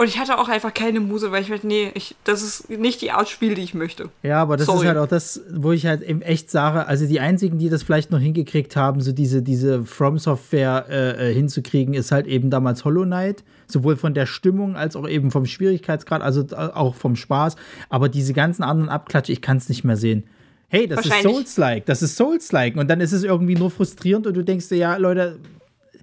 Und 0.00 0.06
ich 0.06 0.20
hatte 0.20 0.38
auch 0.38 0.48
einfach 0.48 0.72
keine 0.72 1.00
Muse, 1.00 1.32
weil 1.32 1.42
ich 1.42 1.48
meinte, 1.48 1.66
nee, 1.66 1.90
ich, 1.94 2.14
das 2.22 2.40
ist 2.40 2.70
nicht 2.70 3.02
die 3.02 3.10
Art 3.10 3.28
Spiel, 3.28 3.56
die 3.56 3.62
ich 3.62 3.74
möchte. 3.74 4.10
Ja, 4.22 4.40
aber 4.40 4.56
das 4.56 4.66
Sorry. 4.66 4.82
ist 4.82 4.86
halt 4.86 4.98
auch 4.98 5.08
das, 5.08 5.40
wo 5.52 5.72
ich 5.72 5.86
halt 5.86 6.02
eben 6.02 6.22
echt 6.22 6.52
sage, 6.52 6.86
also 6.86 7.04
die 7.04 7.18
einzigen, 7.18 7.58
die 7.58 7.68
das 7.68 7.82
vielleicht 7.82 8.12
noch 8.12 8.20
hingekriegt 8.20 8.76
haben, 8.76 9.00
so 9.00 9.10
diese, 9.10 9.42
diese 9.42 9.84
From 9.84 10.20
Software 10.20 10.86
äh, 10.88 11.30
äh, 11.30 11.34
hinzukriegen, 11.34 11.94
ist 11.94 12.12
halt 12.12 12.28
eben 12.28 12.48
damals 12.48 12.84
Hollow 12.84 13.02
Knight. 13.02 13.42
Sowohl 13.66 13.96
von 13.96 14.14
der 14.14 14.26
Stimmung 14.26 14.76
als 14.76 14.94
auch 14.94 15.06
eben 15.08 15.32
vom 15.32 15.46
Schwierigkeitsgrad, 15.46 16.22
also 16.22 16.46
auch 16.56 16.94
vom 16.94 17.16
Spaß. 17.16 17.56
Aber 17.88 18.08
diese 18.08 18.32
ganzen 18.34 18.62
anderen 18.62 18.90
Abklatsche, 18.90 19.32
ich 19.32 19.42
kann 19.42 19.56
es 19.56 19.68
nicht 19.68 19.82
mehr 19.82 19.96
sehen. 19.96 20.22
Hey, 20.68 20.86
das 20.86 21.06
ist 21.06 21.22
Souls-like, 21.22 21.86
das 21.86 22.02
ist 22.02 22.16
Souls-like. 22.16 22.76
Und 22.76 22.88
dann 22.88 23.00
ist 23.00 23.12
es 23.12 23.24
irgendwie 23.24 23.56
nur 23.56 23.72
frustrierend 23.72 24.28
und 24.28 24.34
du 24.34 24.44
denkst 24.44 24.68
dir, 24.68 24.76
ja, 24.76 24.96
Leute, 24.96 25.40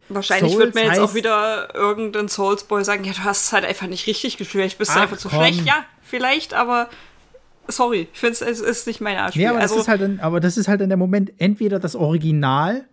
Wahrscheinlich 0.10 0.52
Souls 0.52 0.64
wird 0.66 0.76
mir 0.76 0.86
jetzt 0.86 1.00
auch 1.00 1.14
wieder 1.14 1.74
irgendein 1.74 2.28
Soulsboy 2.28 2.84
sagen, 2.84 3.04
ja, 3.04 3.14
du 3.14 3.24
hast 3.24 3.46
es 3.46 3.54
halt 3.54 3.66
einfach 3.66 3.88
nicht 3.88 4.06
richtig 4.08 4.38
gespielt, 4.38 4.52
vielleicht 4.52 4.78
bist 4.78 4.92
du 4.92 4.98
Ach, 4.98 5.04
einfach 5.04 5.18
zu 5.18 5.30
komm. 5.30 5.40
schlecht. 5.40 5.66
Ja, 5.66 5.86
vielleicht, 6.04 6.54
aber 6.54 6.90
sorry, 7.68 8.08
ich 8.14 8.20
finde 8.20 8.34
es 8.46 8.60
ist 8.60 8.88
nicht 8.88 9.02
meine 9.02 9.22
Art. 9.22 9.36
Ja, 9.36 9.52
aber, 9.52 9.60
also, 9.60 9.76
das 9.76 9.84
ist 9.84 9.88
halt 9.88 10.02
dann, 10.02 10.20
aber 10.20 10.40
das 10.40 10.58
ist 10.58 10.68
halt 10.68 10.82
dann 10.82 10.90
der 10.90 10.98
Moment, 10.98 11.34
entweder 11.38 11.80
das 11.80 11.96
Original 11.96 12.86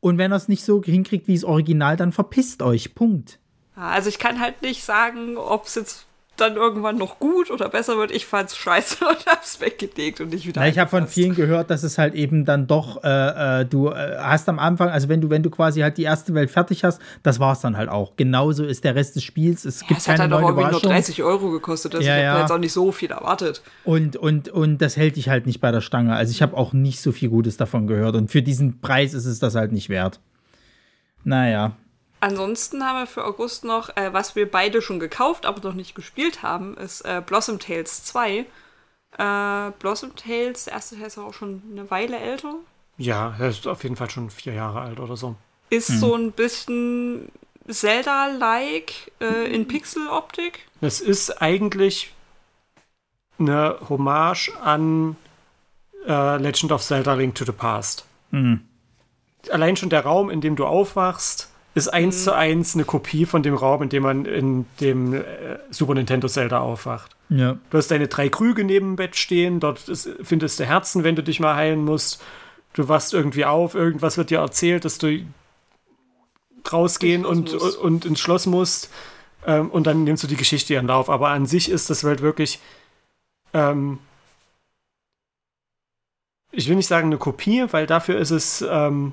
und 0.00 0.18
wenn 0.18 0.32
er 0.32 0.36
es 0.36 0.48
nicht 0.48 0.64
so 0.64 0.82
hinkriegt 0.82 1.28
wie 1.28 1.34
das 1.34 1.44
Original, 1.44 1.96
dann 1.96 2.12
verpisst 2.12 2.62
euch. 2.62 2.94
Punkt. 2.94 3.38
Ja, 3.76 3.88
also 3.88 4.08
ich 4.08 4.18
kann 4.18 4.40
halt 4.40 4.62
nicht 4.62 4.84
sagen, 4.84 5.36
ob 5.36 5.66
es 5.66 5.74
jetzt 5.74 6.05
dann 6.40 6.56
irgendwann 6.56 6.96
noch 6.96 7.18
gut 7.18 7.50
oder 7.50 7.68
besser 7.68 7.96
wird. 7.98 8.10
Ich 8.10 8.26
fand's 8.26 8.56
scheiße 8.56 9.04
und 9.08 9.26
hab's 9.26 9.60
weggelegt 9.60 10.20
und 10.20 10.30
nicht 10.30 10.46
wieder. 10.46 10.60
Na, 10.60 10.68
ich 10.68 10.78
habe 10.78 10.90
von 10.90 11.06
vielen 11.06 11.34
gehört, 11.34 11.70
dass 11.70 11.82
es 11.82 11.98
halt 11.98 12.14
eben 12.14 12.44
dann 12.44 12.66
doch, 12.66 13.02
äh, 13.04 13.60
äh, 13.60 13.64
du 13.64 13.88
äh, 13.88 14.16
hast 14.18 14.48
am 14.48 14.58
Anfang, 14.58 14.88
also 14.88 15.08
wenn 15.08 15.20
du, 15.20 15.30
wenn 15.30 15.42
du 15.42 15.50
quasi 15.50 15.80
halt 15.80 15.98
die 15.98 16.02
erste 16.04 16.34
Welt 16.34 16.50
fertig 16.50 16.84
hast, 16.84 17.00
das 17.22 17.40
war's 17.40 17.60
dann 17.60 17.76
halt 17.76 17.88
auch. 17.88 18.16
Genauso 18.16 18.64
ist 18.64 18.84
der 18.84 18.94
Rest 18.94 19.16
des 19.16 19.22
Spiels. 19.24 19.64
Es 19.64 19.80
Ja, 19.80 19.86
gibt 19.88 20.00
es 20.00 20.08
hat 20.08 20.18
keine 20.18 20.34
halt 20.34 20.44
auch 20.44 20.48
irgendwie 20.48 20.62
nur 20.62 20.70
Überraschungen. 20.70 20.94
30 20.96 21.22
Euro 21.22 21.50
gekostet. 21.50 21.94
Also 21.94 22.06
Ja, 22.06 22.16
ich 22.16 22.22
ja. 22.22 22.30
habe 22.30 22.40
jetzt 22.40 22.52
auch 22.52 22.58
nicht 22.58 22.72
so 22.72 22.92
viel 22.92 23.10
erwartet. 23.10 23.62
Und, 23.84 24.16
und, 24.16 24.48
und 24.48 24.78
das 24.82 24.96
hält 24.96 25.16
dich 25.16 25.28
halt 25.28 25.46
nicht 25.46 25.60
bei 25.60 25.70
der 25.72 25.80
Stange. 25.80 26.14
Also 26.14 26.30
ich 26.30 26.42
habe 26.42 26.56
auch 26.56 26.72
nicht 26.72 27.00
so 27.00 27.12
viel 27.12 27.28
Gutes 27.28 27.56
davon 27.56 27.86
gehört. 27.86 28.14
Und 28.16 28.30
für 28.30 28.42
diesen 28.42 28.80
Preis 28.80 29.14
ist 29.14 29.26
es 29.26 29.38
das 29.38 29.54
halt 29.54 29.72
nicht 29.72 29.88
wert. 29.88 30.20
Naja. 31.24 31.76
Ansonsten 32.26 32.84
haben 32.84 32.98
wir 32.98 33.06
für 33.06 33.24
August 33.24 33.62
noch, 33.62 33.96
äh, 33.96 34.12
was 34.12 34.34
wir 34.34 34.50
beide 34.50 34.82
schon 34.82 34.98
gekauft, 34.98 35.46
aber 35.46 35.60
noch 35.60 35.76
nicht 35.76 35.94
gespielt 35.94 36.42
haben, 36.42 36.76
ist 36.76 37.02
äh, 37.02 37.22
Blossom 37.24 37.60
Tales 37.60 38.02
2. 38.02 38.38
Äh, 39.16 39.70
Blossom 39.78 40.16
Tales, 40.16 40.64
der 40.64 40.72
erste 40.72 40.96
Teil 40.96 41.06
ist 41.06 41.18
auch 41.18 41.32
schon 41.32 41.62
eine 41.70 41.88
Weile 41.88 42.18
älter. 42.18 42.56
Ja, 42.98 43.36
er 43.38 43.50
ist 43.50 43.68
auf 43.68 43.84
jeden 43.84 43.94
Fall 43.94 44.10
schon 44.10 44.30
vier 44.30 44.54
Jahre 44.54 44.80
alt 44.80 44.98
oder 44.98 45.16
so. 45.16 45.36
Ist 45.70 45.86
so 45.86 46.16
ein 46.16 46.32
bisschen 46.32 47.30
Zelda-like 47.68 49.12
äh, 49.20 49.54
in 49.54 49.68
Pixel-Optik. 49.68 50.66
Es 50.80 51.00
ist 51.00 51.40
eigentlich 51.40 52.12
eine 53.38 53.78
Hommage 53.88 54.50
an 54.64 55.14
äh, 56.08 56.38
Legend 56.38 56.72
of 56.72 56.82
Zelda 56.82 57.14
Link 57.14 57.36
to 57.36 57.44
the 57.44 57.52
Past. 57.52 58.04
Allein 59.48 59.76
schon 59.76 59.90
der 59.90 60.00
Raum, 60.00 60.28
in 60.28 60.40
dem 60.40 60.56
du 60.56 60.66
aufwachst, 60.66 61.50
ist 61.76 61.88
eins 61.88 62.24
zu 62.24 62.34
eins 62.34 62.74
eine 62.74 62.84
Kopie 62.84 63.26
von 63.26 63.42
dem 63.42 63.54
Raum, 63.54 63.82
in 63.82 63.88
dem 63.90 64.02
man 64.02 64.24
in 64.24 64.64
dem 64.80 65.12
äh, 65.12 65.22
Super 65.70 65.92
Nintendo 65.94 66.26
Zelda 66.26 66.58
aufwacht. 66.60 67.14
Ja. 67.28 67.58
Du 67.70 67.76
hast 67.78 67.90
deine 67.90 68.08
drei 68.08 68.30
Krüge 68.30 68.64
neben 68.64 68.92
dem 68.92 68.96
Bett 68.96 69.14
stehen, 69.14 69.60
dort 69.60 69.86
ist, 69.88 70.08
findest 70.22 70.58
du 70.58 70.64
Herzen, 70.64 71.04
wenn 71.04 71.16
du 71.16 71.22
dich 71.22 71.38
mal 71.38 71.54
heilen 71.54 71.84
musst. 71.84 72.22
Du 72.72 72.88
wachst 72.88 73.12
irgendwie 73.12 73.44
auf, 73.44 73.74
irgendwas 73.74 74.16
wird 74.16 74.30
dir 74.30 74.38
erzählt, 74.38 74.86
dass 74.86 74.96
du 74.96 75.20
rausgehen 76.72 77.26
und, 77.26 77.52
musst. 77.52 77.76
und 77.78 78.04
ins 78.06 78.20
Schloss 78.20 78.46
musst. 78.46 78.90
Ähm, 79.46 79.70
und 79.70 79.86
dann 79.86 80.04
nimmst 80.04 80.22
du 80.22 80.26
die 80.28 80.36
Geschichte 80.36 80.72
ihren 80.72 80.86
Lauf. 80.86 81.10
Aber 81.10 81.28
an 81.28 81.44
sich 81.44 81.70
ist 81.70 81.90
das 81.90 82.02
halt 82.04 82.22
wirklich, 82.22 82.58
ähm, 83.52 83.98
ich 86.52 86.68
will 86.68 86.76
nicht 86.76 86.86
sagen 86.88 87.08
eine 87.08 87.18
Kopie, 87.18 87.66
weil 87.70 87.86
dafür 87.86 88.18
ist 88.18 88.30
es, 88.30 88.64
ähm, 88.66 89.12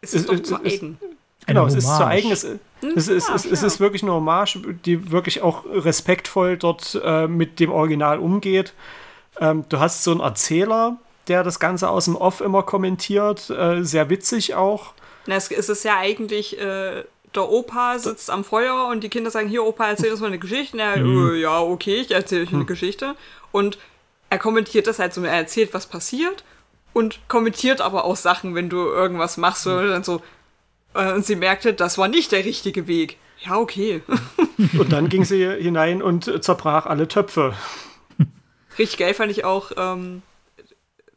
Es 0.00 0.14
ist 0.14 0.28
Ist- 0.30 0.32
doch 0.32 0.58
zu 0.60 0.64
eigen. 0.64 0.98
Genau, 1.46 1.66
es 1.66 1.74
ist 1.74 1.96
zu 1.96 2.06
eigen, 2.06 2.32
es, 2.32 2.44
es, 2.44 3.08
es, 3.08 3.28
es, 3.28 3.44
es 3.44 3.62
ist 3.62 3.80
wirklich 3.80 4.02
eine 4.02 4.12
Hommage, 4.12 4.58
die 4.84 5.10
wirklich 5.10 5.42
auch 5.42 5.64
respektvoll 5.66 6.56
dort 6.56 7.00
äh, 7.04 7.26
mit 7.26 7.60
dem 7.60 7.70
Original 7.70 8.18
umgeht. 8.18 8.72
Ähm, 9.40 9.64
du 9.68 9.78
hast 9.78 10.04
so 10.04 10.12
einen 10.12 10.20
Erzähler, 10.20 10.96
der 11.28 11.42
das 11.42 11.58
Ganze 11.58 11.88
aus 11.88 12.06
dem 12.06 12.16
Off 12.16 12.40
immer 12.40 12.62
kommentiert, 12.62 13.50
äh, 13.50 13.82
sehr 13.82 14.10
witzig 14.10 14.54
auch. 14.54 14.94
Na, 15.26 15.36
es, 15.36 15.48
ist 15.50 15.84
ja 15.84 15.98
eigentlich, 15.98 16.58
äh, 16.58 17.04
der 17.34 17.48
Opa 17.50 17.98
sitzt 17.98 18.30
am 18.30 18.44
Feuer 18.44 18.88
und 18.90 19.02
die 19.02 19.08
Kinder 19.08 19.30
sagen, 19.30 19.48
hier 19.48 19.64
Opa, 19.64 19.88
erzähl 19.88 20.10
uns 20.10 20.20
mal 20.20 20.28
eine 20.28 20.38
Geschichte. 20.38 20.76
Und 20.76 20.80
er, 20.80 20.96
mhm. 20.98 21.34
äh, 21.34 21.40
ja, 21.40 21.60
okay, 21.60 21.96
ich 21.96 22.10
erzähle 22.10 22.42
euch 22.42 22.52
eine 22.52 22.62
mhm. 22.62 22.66
Geschichte. 22.66 23.16
Und 23.52 23.78
er 24.30 24.38
kommentiert 24.38 24.86
das 24.86 24.98
halt 24.98 25.14
so, 25.14 25.22
er 25.22 25.32
erzählt, 25.32 25.74
was 25.74 25.86
passiert 25.86 26.44
und 26.92 27.20
kommentiert 27.28 27.80
aber 27.80 28.04
auch 28.04 28.16
Sachen, 28.16 28.54
wenn 28.54 28.68
du 28.68 28.78
irgendwas 28.78 29.36
machst 29.36 29.66
oder 29.66 29.88
dann 29.88 30.04
so. 30.04 30.22
Äh, 30.94 31.12
und 31.12 31.26
sie 31.26 31.36
merkte, 31.36 31.74
das 31.74 31.98
war 31.98 32.08
nicht 32.08 32.32
der 32.32 32.44
richtige 32.44 32.86
Weg. 32.86 33.18
Ja, 33.44 33.56
okay. 33.56 34.02
und 34.78 34.92
dann 34.92 35.08
ging 35.08 35.24
sie 35.24 35.46
hinein 35.46 36.02
und 36.02 36.42
zerbrach 36.42 36.86
alle 36.86 37.08
Töpfe. 37.08 37.54
Richtig 38.78 38.98
geil 38.98 39.14
fand 39.14 39.30
ich 39.30 39.44
auch, 39.44 39.72
ähm, 39.76 40.22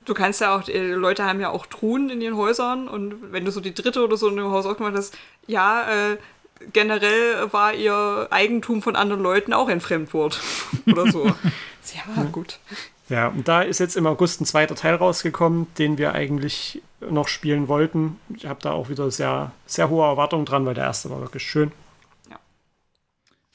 du 0.06 0.14
kannst 0.14 0.42
ja 0.42 0.56
auch, 0.56 0.64
die 0.64 0.78
Leute 0.78 1.26
haben 1.26 1.40
ja 1.40 1.50
auch 1.50 1.66
Truhen 1.66 2.10
in 2.10 2.22
ihren 2.22 2.38
Häusern 2.38 2.88
und 2.88 3.32
wenn 3.32 3.46
du 3.46 3.52
so 3.52 3.60
die 3.62 3.74
dritte 3.74 4.04
oder 4.04 4.18
so 4.18 4.30
in 4.30 4.36
dem 4.36 4.52
Haus 4.52 4.66
aufgemacht 4.66 4.96
hast, 4.96 5.18
ja, 5.48 6.12
äh, 6.12 6.18
generell 6.74 7.52
war 7.52 7.74
ihr 7.74 8.28
Eigentum 8.32 8.82
von 8.82 8.96
anderen 8.96 9.22
Leuten 9.22 9.54
auch 9.54 9.70
ein 9.70 9.82
Fremdwort 9.82 10.40
oder 10.88 11.12
so. 11.12 11.26
ja, 11.94 12.24
gut. 12.32 12.60
Ja, 13.10 13.30
und 13.30 13.48
da 13.48 13.62
ist 13.62 13.80
jetzt 13.80 13.96
im 13.96 14.06
August 14.06 14.42
ein 14.42 14.46
zweiter 14.46 14.76
Teil 14.76 14.96
rausgekommen, 14.96 15.68
den 15.78 15.98
wir 15.98 16.14
eigentlich 16.14 16.82
noch 17.00 17.28
spielen 17.28 17.68
wollten. 17.68 18.20
Ich 18.36 18.46
habe 18.46 18.60
da 18.62 18.72
auch 18.72 18.90
wieder 18.90 19.10
sehr, 19.12 19.52
sehr 19.66 19.90
hohe 19.90 20.06
Erwartungen 20.06 20.46
dran, 20.46 20.66
weil 20.66 20.74
der 20.74 20.86
erste 20.86 21.10
war 21.10 21.20
wirklich 21.22 21.44
schön. 21.44 21.72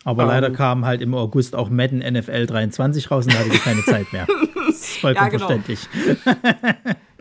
Aber 0.04 0.24
ähm, 0.24 0.28
leider 0.30 0.50
kam 0.50 0.84
halt 0.84 1.00
im 1.00 1.14
August 1.14 1.54
auch 1.54 1.70
Madden 1.70 1.98
NFL 1.98 2.46
23 2.46 3.10
raus 3.10 3.26
und 3.26 3.34
da 3.34 3.38
hatte 3.38 3.50
ich 3.50 3.62
keine 3.62 3.84
Zeit 3.84 4.12
mehr. 4.12 4.26
Das 4.64 4.80
ist 4.80 5.00
vollkommen 5.00 5.26
ja, 5.26 5.30
genau. 5.30 5.46
verständlich. 5.46 5.88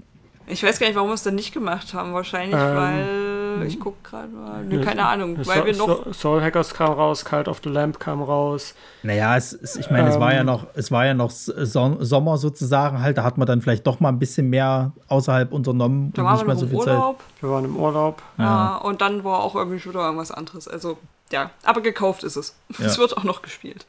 Ich 0.52 0.64
weiß 0.64 0.80
gar 0.80 0.88
nicht, 0.88 0.96
warum 0.96 1.10
wir 1.10 1.14
es 1.14 1.24
dann 1.24 1.36
nicht 1.36 1.54
gemacht 1.54 1.94
haben. 1.94 2.14
Wahrscheinlich, 2.14 2.60
ähm, 2.60 2.76
weil. 2.76 3.41
Ich 3.68 3.80
gucke 3.80 3.98
gerade 4.04 4.28
mal. 4.30 4.64
Nee, 4.66 4.82
keine 4.82 5.06
Ahnung. 5.06 5.38
Weil 5.46 5.60
so, 5.60 5.66
wir 5.66 5.76
noch. 5.76 6.14
Soul 6.14 6.42
Hackers 6.42 6.74
kam 6.74 6.94
raus, 6.94 7.26
Cult 7.26 7.48
of 7.48 7.62
the 7.64 7.70
Lamp 7.70 8.00
kam 8.00 8.22
raus. 8.22 8.76
Naja, 9.04 9.36
es, 9.38 9.54
es, 9.54 9.76
ich 9.76 9.90
meine, 9.90 10.08
ähm, 10.08 10.14
es 10.14 10.20
war 10.20 10.34
ja 10.34 10.42
ähm, 10.42 10.46
noch, 10.46 10.68
es 10.74 10.92
war 10.92 11.06
ja 11.06 11.14
noch 11.14 11.32
Sommer 11.32 12.38
sozusagen 12.38 13.02
halt. 13.02 13.18
Da 13.18 13.24
hat 13.24 13.38
man 13.38 13.48
dann 13.48 13.62
vielleicht 13.62 13.88
doch 13.88 14.00
mal 14.00 14.10
ein 14.10 14.20
bisschen 14.20 14.50
mehr 14.50 14.94
außerhalb 15.08 15.52
unternommen. 15.52 16.12
Da 16.14 16.24
waren 16.24 16.48
wir 16.48 16.56
so 16.56 16.68
viel 16.68 16.76
Urlaub. 16.76 17.20
Zeit. 17.20 17.44
Wir 17.44 17.50
waren 17.50 17.66
im 17.66 17.76
Urlaub. 17.76 18.22
Ja. 18.38 18.44
ja. 18.44 18.78
und 18.78 19.02
dann 19.02 19.24
war 19.24 19.40
auch 19.40 19.56
irgendwie 19.56 19.80
schon 19.80 19.94
wieder 19.94 20.04
irgendwas 20.04 20.32
anderes. 20.32 20.68
Also, 20.68 20.98
ja. 21.32 21.52
Aber 21.64 21.82
gekauft 21.82 22.24
ist 22.24 22.36
es. 22.36 22.56
Ja. 22.80 22.88
Es 22.88 22.98
wird 22.98 23.16
auch 23.18 23.24
noch 23.24 23.42
gespielt. 23.42 23.86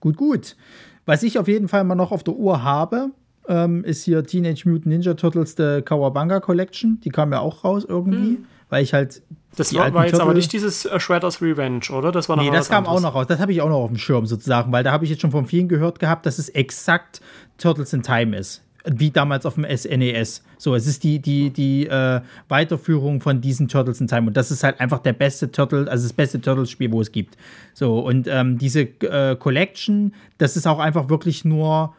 Gut, 0.00 0.16
gut. 0.16 0.56
Was 1.04 1.22
ich 1.22 1.38
auf 1.38 1.48
jeden 1.48 1.68
Fall 1.68 1.84
mal 1.84 1.94
noch 1.94 2.12
auf 2.12 2.22
der 2.22 2.34
Uhr 2.34 2.62
habe, 2.62 3.10
ähm, 3.48 3.84
ist 3.84 4.04
hier 4.04 4.24
Teenage 4.24 4.68
Mutant 4.68 4.86
Ninja 4.86 5.14
Turtles 5.14 5.54
The 5.56 5.82
Kawabanga 5.82 6.40
Collection. 6.40 7.00
Die 7.04 7.10
kam 7.10 7.32
ja 7.32 7.40
auch 7.40 7.64
raus 7.64 7.84
irgendwie, 7.88 8.38
mhm. 8.38 8.46
weil 8.68 8.82
ich 8.82 8.94
halt. 8.94 9.22
Das 9.56 9.74
war, 9.74 9.92
war 9.94 10.04
jetzt 10.04 10.12
Turtle 10.12 10.24
aber 10.24 10.34
nicht 10.34 10.52
dieses 10.52 10.84
uh, 10.84 10.98
Shredder's 10.98 11.40
Revenge, 11.40 11.86
oder? 11.90 12.12
Das 12.12 12.28
war 12.28 12.36
noch 12.36 12.42
Nee, 12.42 12.50
das 12.50 12.68
kam 12.68 12.84
anderes. 12.84 12.98
auch 12.98 13.02
noch 13.02 13.14
raus. 13.14 13.26
Das 13.26 13.40
habe 13.40 13.52
ich 13.52 13.62
auch 13.62 13.70
noch 13.70 13.78
auf 13.78 13.88
dem 13.88 13.96
Schirm 13.96 14.26
sozusagen, 14.26 14.70
weil 14.70 14.84
da 14.84 14.92
habe 14.92 15.04
ich 15.04 15.10
jetzt 15.10 15.22
schon 15.22 15.30
von 15.30 15.46
vielen 15.46 15.68
gehört 15.68 15.98
gehabt, 15.98 16.26
dass 16.26 16.38
es 16.38 16.50
exakt 16.50 17.22
Turtles 17.56 17.92
in 17.94 18.02
Time 18.02 18.36
ist 18.36 18.62
wie 18.86 19.10
damals 19.10 19.44
auf 19.46 19.54
dem 19.54 19.64
SNES. 19.64 20.38
E 20.38 20.50
so, 20.58 20.74
es 20.74 20.86
ist 20.86 21.04
die, 21.04 21.18
die, 21.18 21.50
die 21.50 21.86
äh, 21.86 22.20
Weiterführung 22.48 23.20
von 23.20 23.40
diesen 23.40 23.68
Turtles 23.68 24.00
in 24.00 24.06
Time. 24.06 24.28
Und 24.28 24.36
das 24.36 24.50
ist 24.50 24.62
halt 24.62 24.80
einfach 24.80 25.00
der 25.00 25.12
beste 25.12 25.50
Turtle, 25.50 25.90
also 25.90 26.04
das 26.04 26.12
beste 26.12 26.40
Turtles-Spiel, 26.40 26.92
wo 26.92 27.00
es 27.00 27.12
gibt. 27.12 27.36
So, 27.74 27.98
und 27.98 28.28
ähm, 28.28 28.58
diese 28.58 28.82
äh, 28.82 29.36
Collection, 29.36 30.14
das 30.38 30.56
ist 30.56 30.66
auch 30.66 30.78
einfach 30.78 31.08
wirklich 31.08 31.44
nur 31.44 31.94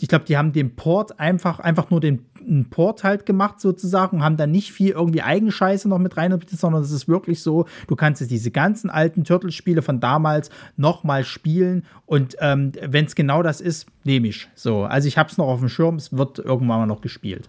ich 0.00 0.08
glaube, 0.08 0.24
die 0.24 0.36
haben 0.36 0.52
den 0.52 0.74
Port 0.74 1.20
einfach, 1.20 1.60
einfach 1.60 1.90
nur 1.90 2.00
den 2.00 2.24
Port 2.68 3.04
halt 3.04 3.26
gemacht 3.26 3.60
sozusagen, 3.60 4.22
haben 4.22 4.36
da 4.36 4.46
nicht 4.46 4.72
viel 4.72 4.90
irgendwie 4.90 5.22
Eigenscheiße 5.22 5.88
noch 5.88 5.98
mit 5.98 6.16
rein, 6.16 6.38
sondern 6.48 6.82
es 6.82 6.90
ist 6.90 7.08
wirklich 7.08 7.42
so, 7.42 7.66
du 7.86 7.96
kannst 7.96 8.20
jetzt 8.20 8.30
diese 8.30 8.50
ganzen 8.50 8.90
alten 8.90 9.24
Turtle-Spiele 9.24 9.82
von 9.82 10.00
damals 10.00 10.50
nochmal 10.76 11.24
spielen 11.24 11.86
und 12.06 12.36
ähm, 12.40 12.72
wenn 12.82 13.06
es 13.06 13.14
genau 13.14 13.42
das 13.42 13.60
ist, 13.60 13.86
nehme 14.02 14.28
ich. 14.28 14.48
So, 14.54 14.82
also 14.82 15.08
ich 15.08 15.16
habe 15.16 15.30
es 15.30 15.38
noch 15.38 15.46
auf 15.46 15.60
dem 15.60 15.68
Schirm, 15.68 15.96
es 15.96 16.16
wird 16.16 16.38
irgendwann 16.38 16.80
mal 16.80 16.86
noch 16.86 17.00
gespielt. 17.00 17.48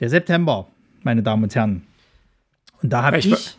Der 0.00 0.08
September, 0.08 0.68
meine 1.02 1.22
Damen 1.22 1.42
und 1.42 1.54
Herren. 1.54 1.82
Und 2.82 2.92
da 2.92 3.02
habe 3.02 3.18
ich. 3.18 3.30
ich 3.30 3.58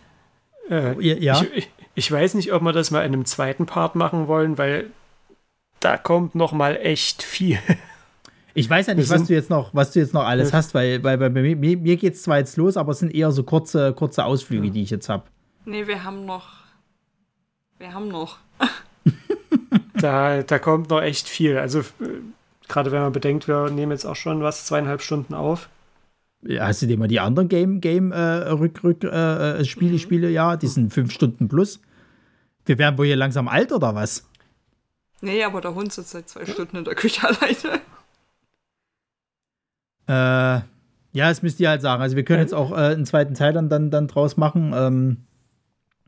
äh, 0.70 1.24
ja. 1.24 1.42
Ich, 1.42 1.58
ich, 1.58 1.72
ich, 1.96 2.12
weiß 2.12 2.36
nicht, 2.36 2.54
ob 2.54 2.62
wir 2.62 2.74
das 2.74 2.92
mal 2.92 3.02
in 3.02 3.14
einem 3.14 3.26
zweiten 3.26 3.66
Part 3.66 3.96
machen 3.96 4.28
wollen, 4.28 4.58
weil 4.58 4.92
da 5.80 5.97
kommt 5.97 6.35
noch 6.35 6.51
mal 6.51 6.75
echt 6.75 7.23
viel. 7.23 7.59
Ich 8.53 8.67
weiß 8.67 8.88
ja 8.88 8.95
nicht, 8.95 9.09
was 9.11 9.25
du 9.25 9.33
jetzt 9.33 9.51
noch, 9.51 9.73
was 9.75 9.91
du 9.91 9.99
jetzt 9.99 10.15
noch 10.15 10.23
alles 10.23 10.51
hast, 10.51 10.73
weil, 10.73 11.03
weil 11.03 11.17
bei 11.19 11.30
mir, 11.30 11.56
mir 11.56 11.95
geht 11.95 12.15
es 12.15 12.23
zwar 12.23 12.39
jetzt 12.39 12.57
los, 12.57 12.75
aber 12.75 12.91
es 12.91 12.99
sind 12.99 13.14
eher 13.14 13.31
so 13.31 13.43
kurze, 13.43 13.93
kurze 13.93 14.25
Ausflüge, 14.25 14.72
die 14.72 14.81
ich 14.81 14.89
jetzt 14.89 15.09
habe. 15.09 15.25
Nee, 15.65 15.85
wir 15.85 16.03
haben 16.03 16.25
noch. 16.25 16.47
Wir 17.77 17.93
haben 17.93 18.07
noch. 18.07 18.39
da, 19.93 20.41
da 20.41 20.57
kommt 20.57 20.89
noch 20.89 21.01
echt 21.01 21.30
viel. 21.30 21.59
Also, 21.59 21.83
gerade 22.67 22.91
wenn 22.91 23.01
man 23.01 23.11
bedenkt, 23.11 23.47
wir 23.47 23.69
nehmen 23.69 23.91
jetzt 23.91 24.06
auch 24.06 24.15
schon 24.15 24.41
was, 24.41 24.65
zweieinhalb 24.65 25.03
Stunden 25.03 25.35
auf. 25.35 25.69
Hast 26.59 26.81
du 26.81 26.88
dir 26.88 26.97
mal 26.97 27.07
die 27.07 27.19
anderen 27.19 27.49
Game, 27.49 27.81
Game 27.81 28.11
äh, 28.11 28.19
Rück, 28.19 28.83
Rück, 28.83 29.03
äh, 29.03 29.59
äh 29.59 29.65
Spiele, 29.65 29.93
mhm. 29.93 29.99
Spiele, 29.99 30.30
ja, 30.30 30.56
die 30.56 30.67
sind 30.67 30.93
fünf 30.93 31.11
Stunden 31.11 31.47
plus. 31.47 31.80
Wir 32.65 32.77
werden 32.77 32.97
wohl 32.97 33.06
hier 33.06 33.15
langsam 33.15 33.47
alt 33.47 33.72
oder 33.72 33.93
was? 33.93 34.27
Nee, 35.22 35.44
aber 35.44 35.62
der 35.62 35.74
Hund 35.74 35.92
sitzt 35.92 36.12
seit 36.12 36.30
zwei 36.30 36.46
Stunden 36.46 36.78
in 36.78 36.84
der 36.86 36.96
Küche 36.96 37.28
alleine. 37.28 37.82
Äh, 40.08 40.62
ja, 41.14 41.30
das 41.30 41.42
müsst 41.42 41.60
ihr 41.60 41.70
halt 41.70 41.82
sagen. 41.82 42.02
Also 42.02 42.16
wir 42.16 42.24
können 42.24 42.42
jetzt 42.42 42.54
auch 42.54 42.72
äh, 42.72 42.76
einen 42.76 43.06
zweiten 43.06 43.34
Teil 43.34 43.54
dann, 43.54 43.70
dann, 43.70 43.92
dann 43.92 44.08
draus 44.08 44.38
machen. 44.38 44.74
Ähm, 44.76 45.18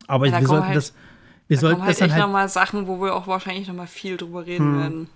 aber 0.07 0.27
ja, 0.27 0.39
wir 0.39 0.47
sollten 0.47 0.67
halt, 0.67 0.77
das. 0.77 0.93
Wir 1.47 1.57
da 1.57 1.61
sollten 1.61 1.81
halt 1.81 1.91
das 1.91 1.97
dann 1.97 2.05
echt 2.07 2.15
halt 2.15 2.23
nochmal 2.23 2.49
Sachen, 2.49 2.87
wo 2.87 3.01
wir 3.01 3.15
auch 3.15 3.27
wahrscheinlich 3.27 3.67
nochmal 3.67 3.87
viel 3.87 4.17
drüber 4.17 4.45
reden 4.45 4.73
hm. 4.73 4.79
werden. 4.79 5.09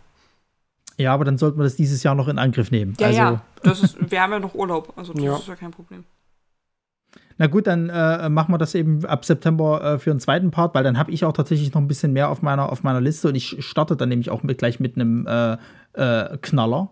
Ja, 0.98 1.14
aber 1.14 1.26
dann 1.26 1.38
sollten 1.38 1.58
wir 1.58 1.64
das 1.64 1.76
dieses 1.76 2.04
Jahr 2.04 2.16
noch 2.16 2.28
in 2.28 2.38
Angriff 2.38 2.72
nehmen. 2.72 2.96
Ja, 3.00 3.08
also, 3.08 3.20
ja. 3.20 3.42
Das 3.64 3.82
ist, 3.82 4.12
wir 4.12 4.22
haben 4.22 4.32
ja 4.32 4.40
noch 4.40 4.54
Urlaub, 4.54 4.94
also 4.96 5.14
das 5.14 5.24
ja. 5.24 5.38
ist 5.38 5.48
ja 5.48 5.56
kein 5.56 5.72
Problem. 5.72 6.04
Na 7.38 7.48
gut, 7.48 7.68
dann 7.68 7.90
äh, 7.90 8.30
machen 8.30 8.54
wir 8.54 8.58
das 8.58 8.76
eben 8.76 9.06
ab 9.06 9.26
September 9.26 9.84
äh, 9.84 10.00
für 10.00 10.12
einen 10.12 10.20
zweiten 10.20 10.52
Part, 10.52 10.76
weil 10.76 10.84
dann 10.84 10.98
habe 10.98 11.12
ich 11.12 11.26
auch 11.26 11.34
tatsächlich 11.34 11.74
noch 11.74 11.82
ein 11.82 11.88
bisschen 11.88 12.14
mehr 12.14 12.30
auf 12.30 12.42
meiner, 12.42 12.72
auf 12.72 12.84
meiner 12.84 13.02
Liste 13.02 13.30
und 13.30 13.36
ich 13.36 13.58
starte 13.60 13.96
dann 13.96 14.10
nämlich 14.10 14.30
auch 14.30 14.44
mit, 14.44 14.58
gleich 14.58 14.80
mit 14.80 14.96
einem 14.96 15.28
äh, 15.28 15.58
äh 15.94 16.38
Knaller. 16.42 16.90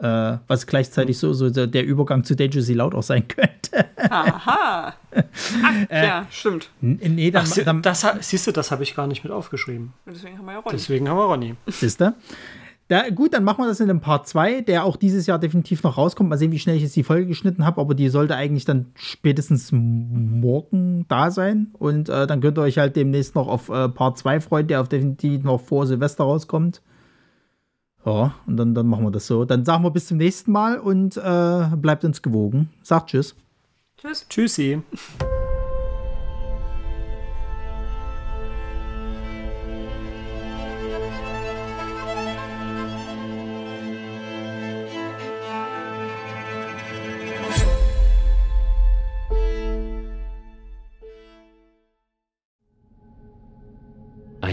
Äh, 0.00 0.38
was 0.46 0.68
gleichzeitig 0.68 1.18
so, 1.18 1.32
so 1.32 1.50
der 1.50 1.84
Übergang 1.84 2.22
zu 2.22 2.36
Dangerously 2.36 2.74
Loud 2.74 2.94
auch 2.94 3.02
sein 3.02 3.26
könnte. 3.26 3.84
Aha. 4.10 4.94
Ach, 5.10 5.74
äh, 5.88 6.06
ja, 6.06 6.26
stimmt. 6.30 6.70
Nee, 6.80 7.32
dann, 7.32 7.44
Ach, 7.44 7.64
dann, 7.64 7.82
das, 7.82 8.06
siehst 8.20 8.46
du, 8.46 8.52
das 8.52 8.70
habe 8.70 8.84
ich 8.84 8.94
gar 8.94 9.08
nicht 9.08 9.24
mit 9.24 9.32
aufgeschrieben. 9.32 9.92
Deswegen 10.06 10.38
haben 10.38 10.46
wir 10.46 10.52
ja 10.52 10.58
Ronny. 10.60 10.76
Deswegen 10.76 11.08
haben 11.08 11.16
wir 11.16 11.24
Ronny. 11.24 11.56
Siehst 11.66 12.00
du? 12.00 12.14
Da, 12.88 13.10
gut, 13.10 13.34
dann 13.34 13.44
machen 13.44 13.62
wir 13.62 13.68
das 13.68 13.80
in 13.80 13.88
dem 13.88 14.00
Part 14.00 14.26
2, 14.26 14.62
der 14.62 14.84
auch 14.84 14.96
dieses 14.96 15.26
Jahr 15.26 15.38
definitiv 15.38 15.82
noch 15.82 15.98
rauskommt. 15.98 16.30
Mal 16.30 16.38
sehen, 16.38 16.52
wie 16.52 16.58
schnell 16.58 16.76
ich 16.76 16.82
jetzt 16.82 16.96
die 16.96 17.04
Folge 17.04 17.26
geschnitten 17.26 17.66
habe, 17.66 17.82
aber 17.82 17.94
die 17.94 18.08
sollte 18.08 18.34
eigentlich 18.34 18.64
dann 18.64 18.86
spätestens 18.94 19.70
morgen 19.72 21.04
da 21.08 21.30
sein. 21.30 21.68
Und 21.78 22.08
äh, 22.08 22.26
dann 22.26 22.40
könnt 22.40 22.58
ihr 22.58 22.62
euch 22.62 22.78
halt 22.78 22.96
demnächst 22.96 23.34
noch 23.34 23.46
auf 23.46 23.68
äh, 23.68 23.90
Part 23.90 24.16
2 24.16 24.40
freuen, 24.40 24.66
der 24.68 24.80
auf 24.80 24.88
definitiv 24.88 25.44
noch 25.44 25.60
vor 25.60 25.86
Silvester 25.86 26.24
rauskommt. 26.24 26.80
Ja, 28.06 28.34
und 28.46 28.56
dann, 28.56 28.74
dann 28.74 28.86
machen 28.86 29.04
wir 29.04 29.10
das 29.10 29.26
so. 29.26 29.44
Dann 29.44 29.66
sagen 29.66 29.84
wir 29.84 29.90
bis 29.90 30.06
zum 30.06 30.16
nächsten 30.16 30.50
Mal 30.50 30.78
und 30.78 31.18
äh, 31.18 31.66
bleibt 31.76 32.06
uns 32.06 32.22
gewogen. 32.22 32.70
Sagt 32.82 33.10
Tschüss. 33.10 33.36
Tschüss. 33.98 34.26
Tschüssi. 34.30 34.82